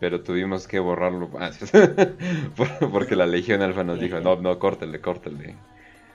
pero 0.00 0.22
tuvimos 0.22 0.66
que 0.66 0.78
borrarlo. 0.80 1.30
Ah, 1.38 1.50
por- 2.56 2.90
Porque 2.90 3.16
la 3.16 3.26
Legión 3.26 3.62
Alfa 3.62 3.84
nos 3.84 4.00
dijo, 4.00 4.20
no, 4.20 4.36
no, 4.36 4.58
córtele, 4.58 5.00
córtele. 5.00 5.54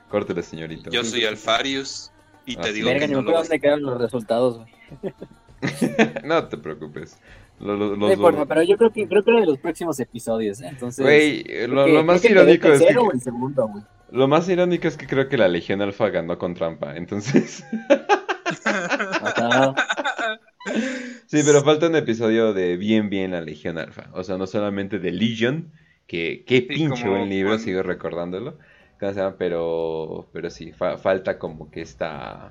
Córtele, 0.09 0.41
señorito. 0.43 0.89
Yo 0.89 1.03
soy 1.03 1.25
Alfarius. 1.25 2.11
Y 2.45 2.55
te 2.55 2.69
Ah, 2.69 2.71
digo 2.71 2.87
Verga, 2.87 3.01
que 3.01 3.07
ni 3.07 3.13
no 3.13 3.21
me 3.23 3.31
lo 3.31 3.37
dónde 3.39 3.59
quedaron 3.59 3.83
los 3.83 3.99
resultados, 3.99 4.57
güey. 4.57 5.13
no 6.23 6.47
te 6.47 6.57
preocupes. 6.57 7.17
Lo- 7.59 7.75
lo- 7.75 7.97
No 7.97 8.07
los 8.07 8.47
pero 8.47 8.63
yo 8.63 8.77
creo 8.77 8.91
que 8.91 9.07
creo 9.07 9.23
que 9.23 9.31
era 9.31 9.39
de 9.41 9.47
los 9.47 9.57
próximos 9.57 9.99
episodios, 9.99 10.61
¿eh? 10.61 10.67
Entonces... 10.67 11.03
Güey, 11.03 11.43
lo, 11.67 11.85
que- 11.85 12.03
más 12.03 12.23
irónico 12.23 12.67
es 12.69 12.81
que 12.83 12.97
o 12.97 13.11
el 13.11 13.21
segundo, 13.21 13.67
güey. 13.67 13.83
Lo 14.11 14.27
más 14.27 14.47
irónico 14.49 14.87
es 14.87 14.97
que 14.97 15.07
creo 15.07 15.27
que 15.29 15.37
la 15.37 15.47
Legión 15.47 15.81
Alfa 15.81 16.09
ganó 16.09 16.37
con 16.37 16.53
trampa. 16.53 16.95
Entonces, 16.95 17.63
sí, 21.27 21.41
pero 21.45 21.61
falta 21.63 21.87
un 21.87 21.95
episodio 21.95 22.53
de 22.53 22.77
bien 22.77 23.09
bien 23.09 23.31
la 23.31 23.41
Legión 23.41 23.77
Alfa. 23.77 24.09
O 24.13 24.23
sea, 24.23 24.37
no 24.37 24.47
solamente 24.47 24.99
de 24.99 25.11
Legion, 25.11 25.71
que 26.07 26.43
qué 26.45 26.61
pinche 26.61 27.07
buen 27.07 27.29
libro, 27.29 27.51
cuando- 27.51 27.63
sigo 27.63 27.83
recordándolo. 27.83 28.57
Pero, 29.37 30.27
pero 30.33 30.49
sí, 30.49 30.71
fa- 30.71 30.97
falta 30.97 31.37
como 31.37 31.69
que 31.69 31.81
esta. 31.81 32.49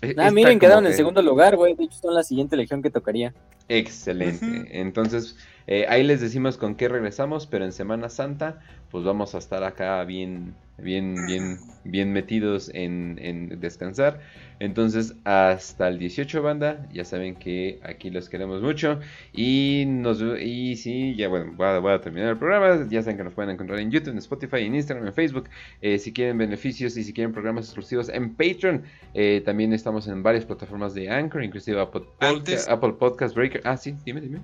e- 0.00 0.14
Ah, 0.16 0.30
miren, 0.30 0.58
quedaron 0.58 0.86
en 0.86 0.94
segundo 0.94 1.20
lugar, 1.22 1.56
güey. 1.56 1.74
De 1.74 1.84
hecho, 1.84 1.98
son 1.98 2.14
la 2.14 2.22
siguiente 2.22 2.56
legión 2.56 2.80
que 2.82 2.90
tocaría. 2.90 3.34
Excelente. 3.68 4.68
Entonces, 4.80 5.36
eh, 5.66 5.86
ahí 5.88 6.02
les 6.02 6.20
decimos 6.20 6.56
con 6.56 6.74
qué 6.74 6.88
regresamos, 6.88 7.46
pero 7.46 7.64
en 7.64 7.72
Semana 7.72 8.08
Santa, 8.08 8.60
pues 8.90 9.04
vamos 9.04 9.34
a 9.34 9.38
estar 9.38 9.64
acá 9.64 10.02
bien, 10.04 10.54
bien, 10.78 11.14
bien, 11.26 11.58
bien 11.84 12.12
metidos 12.12 12.70
en, 12.74 13.18
en 13.22 13.60
descansar. 13.60 14.20
Entonces, 14.60 15.14
hasta 15.24 15.88
el 15.88 15.98
18, 15.98 16.40
banda, 16.40 16.86
ya 16.92 17.04
saben 17.04 17.34
que 17.34 17.80
aquí 17.82 18.10
los 18.10 18.28
queremos 18.28 18.62
mucho. 18.62 19.00
Y 19.32 19.84
nos 19.88 20.22
y 20.40 20.76
sí, 20.76 21.16
ya 21.16 21.26
bueno, 21.28 21.52
voy 21.56 21.66
a, 21.66 21.78
voy 21.80 21.92
a 21.92 22.00
terminar 22.00 22.28
el 22.30 22.36
programa. 22.36 22.86
Ya 22.88 23.02
saben 23.02 23.16
que 23.16 23.24
nos 23.24 23.32
pueden 23.32 23.50
encontrar 23.50 23.80
en 23.80 23.90
YouTube, 23.90 24.10
en 24.12 24.18
Spotify, 24.18 24.58
en 24.58 24.76
Instagram, 24.76 25.06
en 25.08 25.14
Facebook. 25.14 25.48
Eh, 25.80 25.98
si 25.98 26.12
quieren 26.12 26.38
beneficios 26.38 26.96
y 26.96 27.02
si 27.02 27.12
quieren 27.12 27.32
programas 27.32 27.64
exclusivos 27.64 28.08
en 28.08 28.34
Patreon, 28.34 28.82
eh, 29.14 29.42
también 29.44 29.72
estamos 29.72 30.06
en 30.06 30.22
varias 30.22 30.44
plataformas 30.44 30.94
de 30.94 31.10
Anchor, 31.10 31.42
inclusive 31.42 31.80
Apple, 31.80 32.02
Podca- 32.20 32.28
Antes- 32.28 32.68
Apple 32.68 32.92
Podcast 33.00 33.34
Ah, 33.64 33.76
sí, 33.76 33.96
dime, 34.04 34.20
dime. 34.20 34.42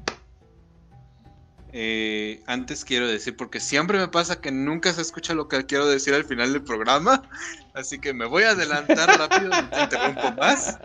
Eh, 1.73 2.43
antes 2.47 2.85
quiero 2.85 3.07
decir, 3.07 3.37
porque 3.37 3.61
siempre 3.61 3.99
me 3.99 4.09
pasa 4.09 4.41
que 4.41 4.51
nunca 4.51 4.93
se 4.93 5.03
escucha 5.03 5.35
lo 5.35 5.49
que 5.49 5.67
quiero 5.67 5.87
decir 5.87 6.15
al 6.15 6.25
final 6.25 6.53
del 6.55 6.63
programa, 6.63 7.29
así 7.75 7.99
que 7.99 8.15
me 8.15 8.25
voy 8.25 8.45
a 8.45 8.51
adelantar 8.51 9.19
rápido, 9.19 9.51
no 9.51 9.69
te 9.69 9.83
interrumpo 9.83 10.33
más, 10.33 10.79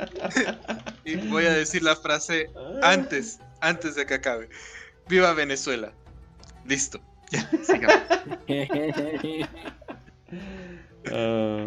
y 1.06 1.16
voy 1.28 1.46
a 1.46 1.54
decir 1.54 1.84
la 1.84 1.96
frase 1.96 2.50
antes, 2.82 3.40
antes 3.62 3.96
de 3.96 4.06
que 4.06 4.16
acabe. 4.16 4.50
¡Viva 5.08 5.34
Venezuela! 5.34 5.94
Listo. 6.66 7.00
Ya, 7.32 7.50
sigamos. 7.64 7.96
Ah. 11.12 11.66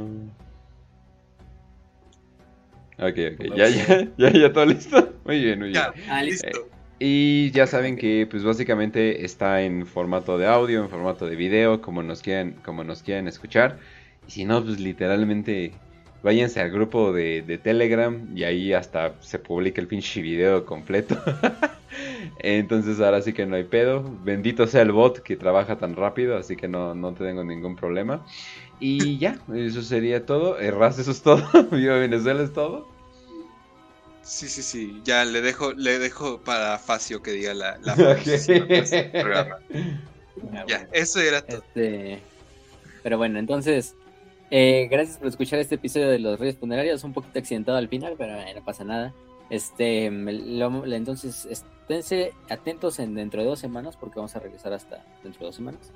Ok, 2.99 3.19
ok. 3.35 3.57
Ya, 3.57 3.69
ya, 3.69 4.09
ya, 4.17 4.31
ya 4.31 4.53
todo 4.53 4.67
listo. 4.67 5.15
Muy 5.25 5.43
bien, 5.43 5.59
muy 5.59 5.69
bien. 5.69 5.83
Ya, 5.83 5.95
Ah, 6.09 6.23
listo. 6.23 6.69
Y 6.99 7.51
ya 7.51 7.67
saben 7.67 7.97
que 7.97 8.27
pues 8.31 8.43
básicamente 8.43 9.25
está 9.25 9.61
en 9.63 9.87
formato 9.87 10.39
de 10.39 10.47
audio, 10.47 10.83
en 10.83 10.89
formato 10.89 11.27
de 11.27 11.37
video, 11.37 11.83
como 11.83 12.03
nos 12.03 12.23
quieran, 12.23 12.57
como 12.65 12.85
nos 12.85 13.03
quieran 13.03 13.29
escuchar. 13.29 13.79
Y 14.27 14.31
si 14.31 14.45
no, 14.47 14.65
pues 14.65 14.81
literalmente 14.81 15.73
váyanse 16.23 16.61
al 16.61 16.71
grupo 16.71 17.13
de, 17.13 17.43
de 17.43 17.59
Telegram 17.59 18.27
y 18.35 18.45
ahí 18.45 18.73
hasta 18.73 19.15
se 19.21 19.39
publica 19.39 19.81
el 19.81 19.87
pinche 19.89 20.23
video 20.23 20.65
completo. 20.65 21.23
Entonces 22.39 22.99
ahora 23.01 23.21
sí 23.21 23.33
que 23.33 23.45
no 23.45 23.57
hay 23.57 23.65
pedo. 23.65 24.03
Bendito 24.25 24.67
sea 24.67 24.83
el 24.83 24.93
bot 24.93 25.21
que 25.21 25.37
trabaja 25.37 25.77
tan 25.77 25.97
rápido, 25.97 26.37
así 26.37 26.57
que 26.57 26.67
no, 26.67 26.95
no 26.95 27.13
tengo 27.13 27.45
ningún 27.45 27.77
problema. 27.77 28.25
Y 28.79 29.19
ya, 29.19 29.39
eso 29.55 29.83
sería 29.83 30.27
todo. 30.27 30.59
Erras, 30.59 30.99
eso 30.99 31.11
es 31.11 31.23
todo. 31.23 31.43
Viva 31.71 31.97
Venezuela 31.97 32.43
es 32.43 32.53
todo. 32.53 32.87
Sí, 34.23 34.49
sí, 34.49 34.63
sí. 34.63 35.01
Ya 35.05 35.25
le 35.25 35.41
dejo, 35.41 35.73
le 35.73 35.99
dejo 35.99 36.41
para 36.41 36.79
Facio 36.79 37.23
que 37.23 37.33
diga 37.33 37.55
la, 37.55 37.79
la 37.79 37.95
del 37.95 39.11
programa. 39.13 39.59
Ya, 40.67 40.89
eso 40.93 41.21
era 41.21 41.43
todo. 41.43 41.59
Este, 41.59 42.21
pero 43.03 43.19
bueno, 43.19 43.39
entonces, 43.39 43.95
eh, 44.51 44.89
gracias 44.91 45.19
por 45.19 45.29
escuchar 45.29 45.59
este 45.61 45.77
episodio 45.77 46.09
de 46.09 46.19
los 46.19 46.39
Reyes 46.39 46.59
Funerarios. 46.59 47.05
Un 47.05 47.13
poquito 47.13 47.39
accidentado 47.39 47.79
al 47.79 47.89
final, 47.89 48.15
pero 48.19 48.35
no 48.37 48.65
pasa 48.65 48.85
nada. 48.85 49.15
Este, 49.49 50.07
entonces, 50.07 51.47
esténse 51.47 52.33
atentos 52.51 52.99
en 52.99 53.15
dentro 53.15 53.41
de 53.41 53.47
dos 53.47 53.61
semanas, 53.61 53.97
porque 53.97 54.17
vamos 54.17 54.35
a 54.35 54.41
regresar 54.41 54.73
hasta 54.73 55.05
dentro 55.23 55.41
de 55.41 55.47
dos 55.47 55.55
semanas. 55.55 55.93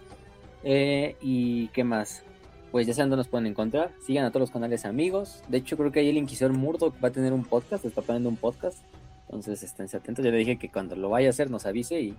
Eh, 0.62 1.16
y 1.20 1.68
qué 1.68 1.84
más, 1.84 2.22
pues 2.70 2.86
ya 2.86 2.94
saben 2.94 3.10
dónde 3.10 3.20
nos 3.20 3.28
pueden 3.28 3.46
encontrar. 3.46 3.92
Sigan 4.04 4.24
a 4.24 4.30
todos 4.30 4.42
los 4.42 4.50
canales 4.50 4.84
amigos. 4.84 5.42
De 5.48 5.58
hecho, 5.58 5.76
creo 5.76 5.90
que 5.90 6.00
ahí 6.00 6.08
el 6.08 6.16
Inquisidor 6.16 6.52
Murdo 6.52 6.94
va 7.02 7.08
a 7.08 7.12
tener 7.12 7.32
un 7.32 7.44
podcast, 7.44 7.84
está 7.84 8.02
poniendo 8.02 8.28
un 8.28 8.36
podcast. 8.36 8.78
Entonces, 9.24 9.62
esténse 9.62 9.96
atentos. 9.96 10.24
Ya 10.24 10.30
le 10.30 10.38
dije 10.38 10.58
que 10.58 10.68
cuando 10.68 10.96
lo 10.96 11.10
vaya 11.10 11.28
a 11.28 11.30
hacer 11.30 11.50
nos 11.50 11.66
avise 11.66 12.00
y, 12.00 12.14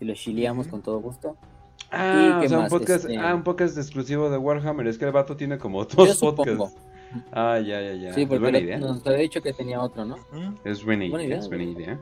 lo 0.00 0.14
chileamos 0.14 0.68
con 0.68 0.82
todo 0.82 1.00
gusto. 1.00 1.36
Ah, 1.90 2.40
o 2.44 2.48
sea, 2.48 2.58
un 2.58 2.68
podcast, 2.68 3.04
este, 3.04 3.16
ah, 3.16 3.34
un 3.34 3.44
podcast 3.44 3.76
exclusivo 3.78 4.28
de 4.28 4.36
Warhammer. 4.36 4.86
Es 4.86 4.98
que 4.98 5.04
el 5.04 5.12
vato 5.12 5.36
tiene 5.36 5.58
como 5.58 5.84
dos 5.84 6.18
podcasts. 6.18 6.76
Ah, 7.32 7.58
ya, 7.60 7.80
ya, 7.80 7.94
ya. 7.94 8.12
Sí, 8.12 8.26
porque 8.26 8.58
idea. 8.58 8.78
nos 8.78 9.06
había 9.06 9.18
dicho 9.18 9.40
que 9.40 9.52
tenía 9.52 9.80
otro, 9.80 10.04
¿no? 10.04 10.16
Es 10.64 10.84
buena 10.84 11.06
idea, 11.06 11.38
es 11.38 11.48
buena 11.48 11.64
idea. 11.64 12.00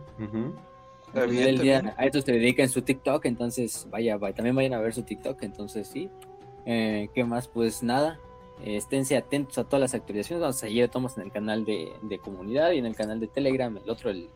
El 1.14 1.58
día 1.58 1.94
a 1.96 2.06
esto 2.06 2.20
se 2.22 2.32
dedica 2.32 2.62
en 2.62 2.68
su 2.68 2.82
TikTok, 2.82 3.24
entonces 3.26 3.86
vaya, 3.90 4.16
vaya, 4.16 4.34
también 4.34 4.56
vayan 4.56 4.74
a 4.74 4.80
ver 4.80 4.92
su 4.92 5.02
TikTok, 5.02 5.42
entonces 5.42 5.86
sí. 5.86 6.10
Eh, 6.66 7.08
¿Qué 7.14 7.24
más? 7.24 7.48
Pues 7.48 7.82
nada, 7.82 8.18
eh, 8.62 8.76
esténse 8.76 9.16
atentos 9.16 9.58
a 9.58 9.64
todas 9.64 9.80
las 9.80 9.94
actualizaciones. 9.94 10.40
Vamos 10.40 10.56
a 10.56 10.60
seguir 10.60 10.88
tomamos 10.88 11.16
en 11.18 11.24
el 11.24 11.32
canal 11.32 11.64
de, 11.64 12.20
comunidad 12.22 12.72
y 12.72 12.78
en 12.78 12.86
el 12.86 12.94
canal 12.94 13.20
de 13.20 13.26
Telegram, 13.26 13.76
el 13.76 13.88
otro, 13.88 14.10
el, 14.10 14.28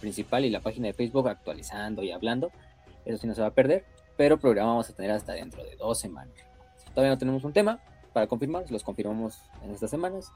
principal 0.00 0.44
y 0.44 0.50
la 0.50 0.60
página 0.60 0.86
de 0.86 0.92
Facebook 0.92 1.28
actualizando 1.28 2.02
y 2.04 2.12
hablando. 2.12 2.52
Eso 3.04 3.18
sí 3.18 3.26
no 3.26 3.34
se 3.34 3.40
va 3.40 3.48
a 3.48 3.54
perder, 3.54 3.84
pero 4.16 4.38
programa 4.38 4.70
vamos 4.70 4.88
a 4.88 4.94
tener 4.94 5.10
hasta 5.10 5.32
dentro 5.32 5.64
de 5.64 5.74
dos 5.74 5.98
semanas. 5.98 6.34
Todavía 6.94 7.10
no 7.10 7.18
tenemos 7.18 7.42
un 7.42 7.52
tema 7.52 7.80
para 8.12 8.28
confirmar, 8.28 8.70
los 8.70 8.84
confirmamos 8.84 9.38
en 9.64 9.72
estas 9.72 9.90
semanas. 9.90 10.30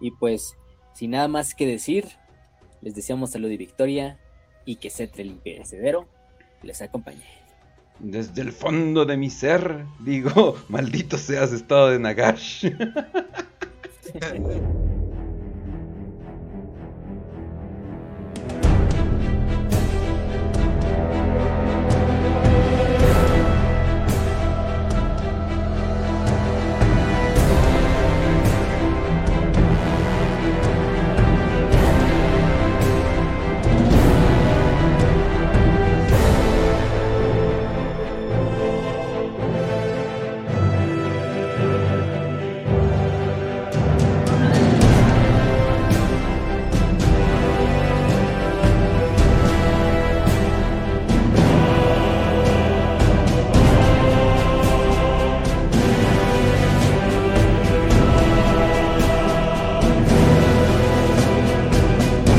Y 0.00 0.10
pues, 0.10 0.56
sin 0.94 1.12
nada 1.12 1.28
más 1.28 1.54
que 1.54 1.64
decir, 1.64 2.08
les 2.80 2.94
deseamos 2.94 3.30
salud 3.30 3.50
y 3.50 3.56
victoria 3.56 4.18
y 4.64 4.76
que 4.76 4.90
Cetre 4.90 5.22
el 5.22 5.30
imperecedero 5.30 6.08
les 6.62 6.82
acompañe. 6.82 7.47
Desde 8.00 8.42
el 8.42 8.52
fondo 8.52 9.04
de 9.04 9.16
mi 9.16 9.30
ser, 9.30 9.84
digo, 10.00 10.56
maldito 10.68 11.18
seas 11.18 11.52
estado 11.52 11.90
de 11.90 11.98
Nagash. 11.98 12.66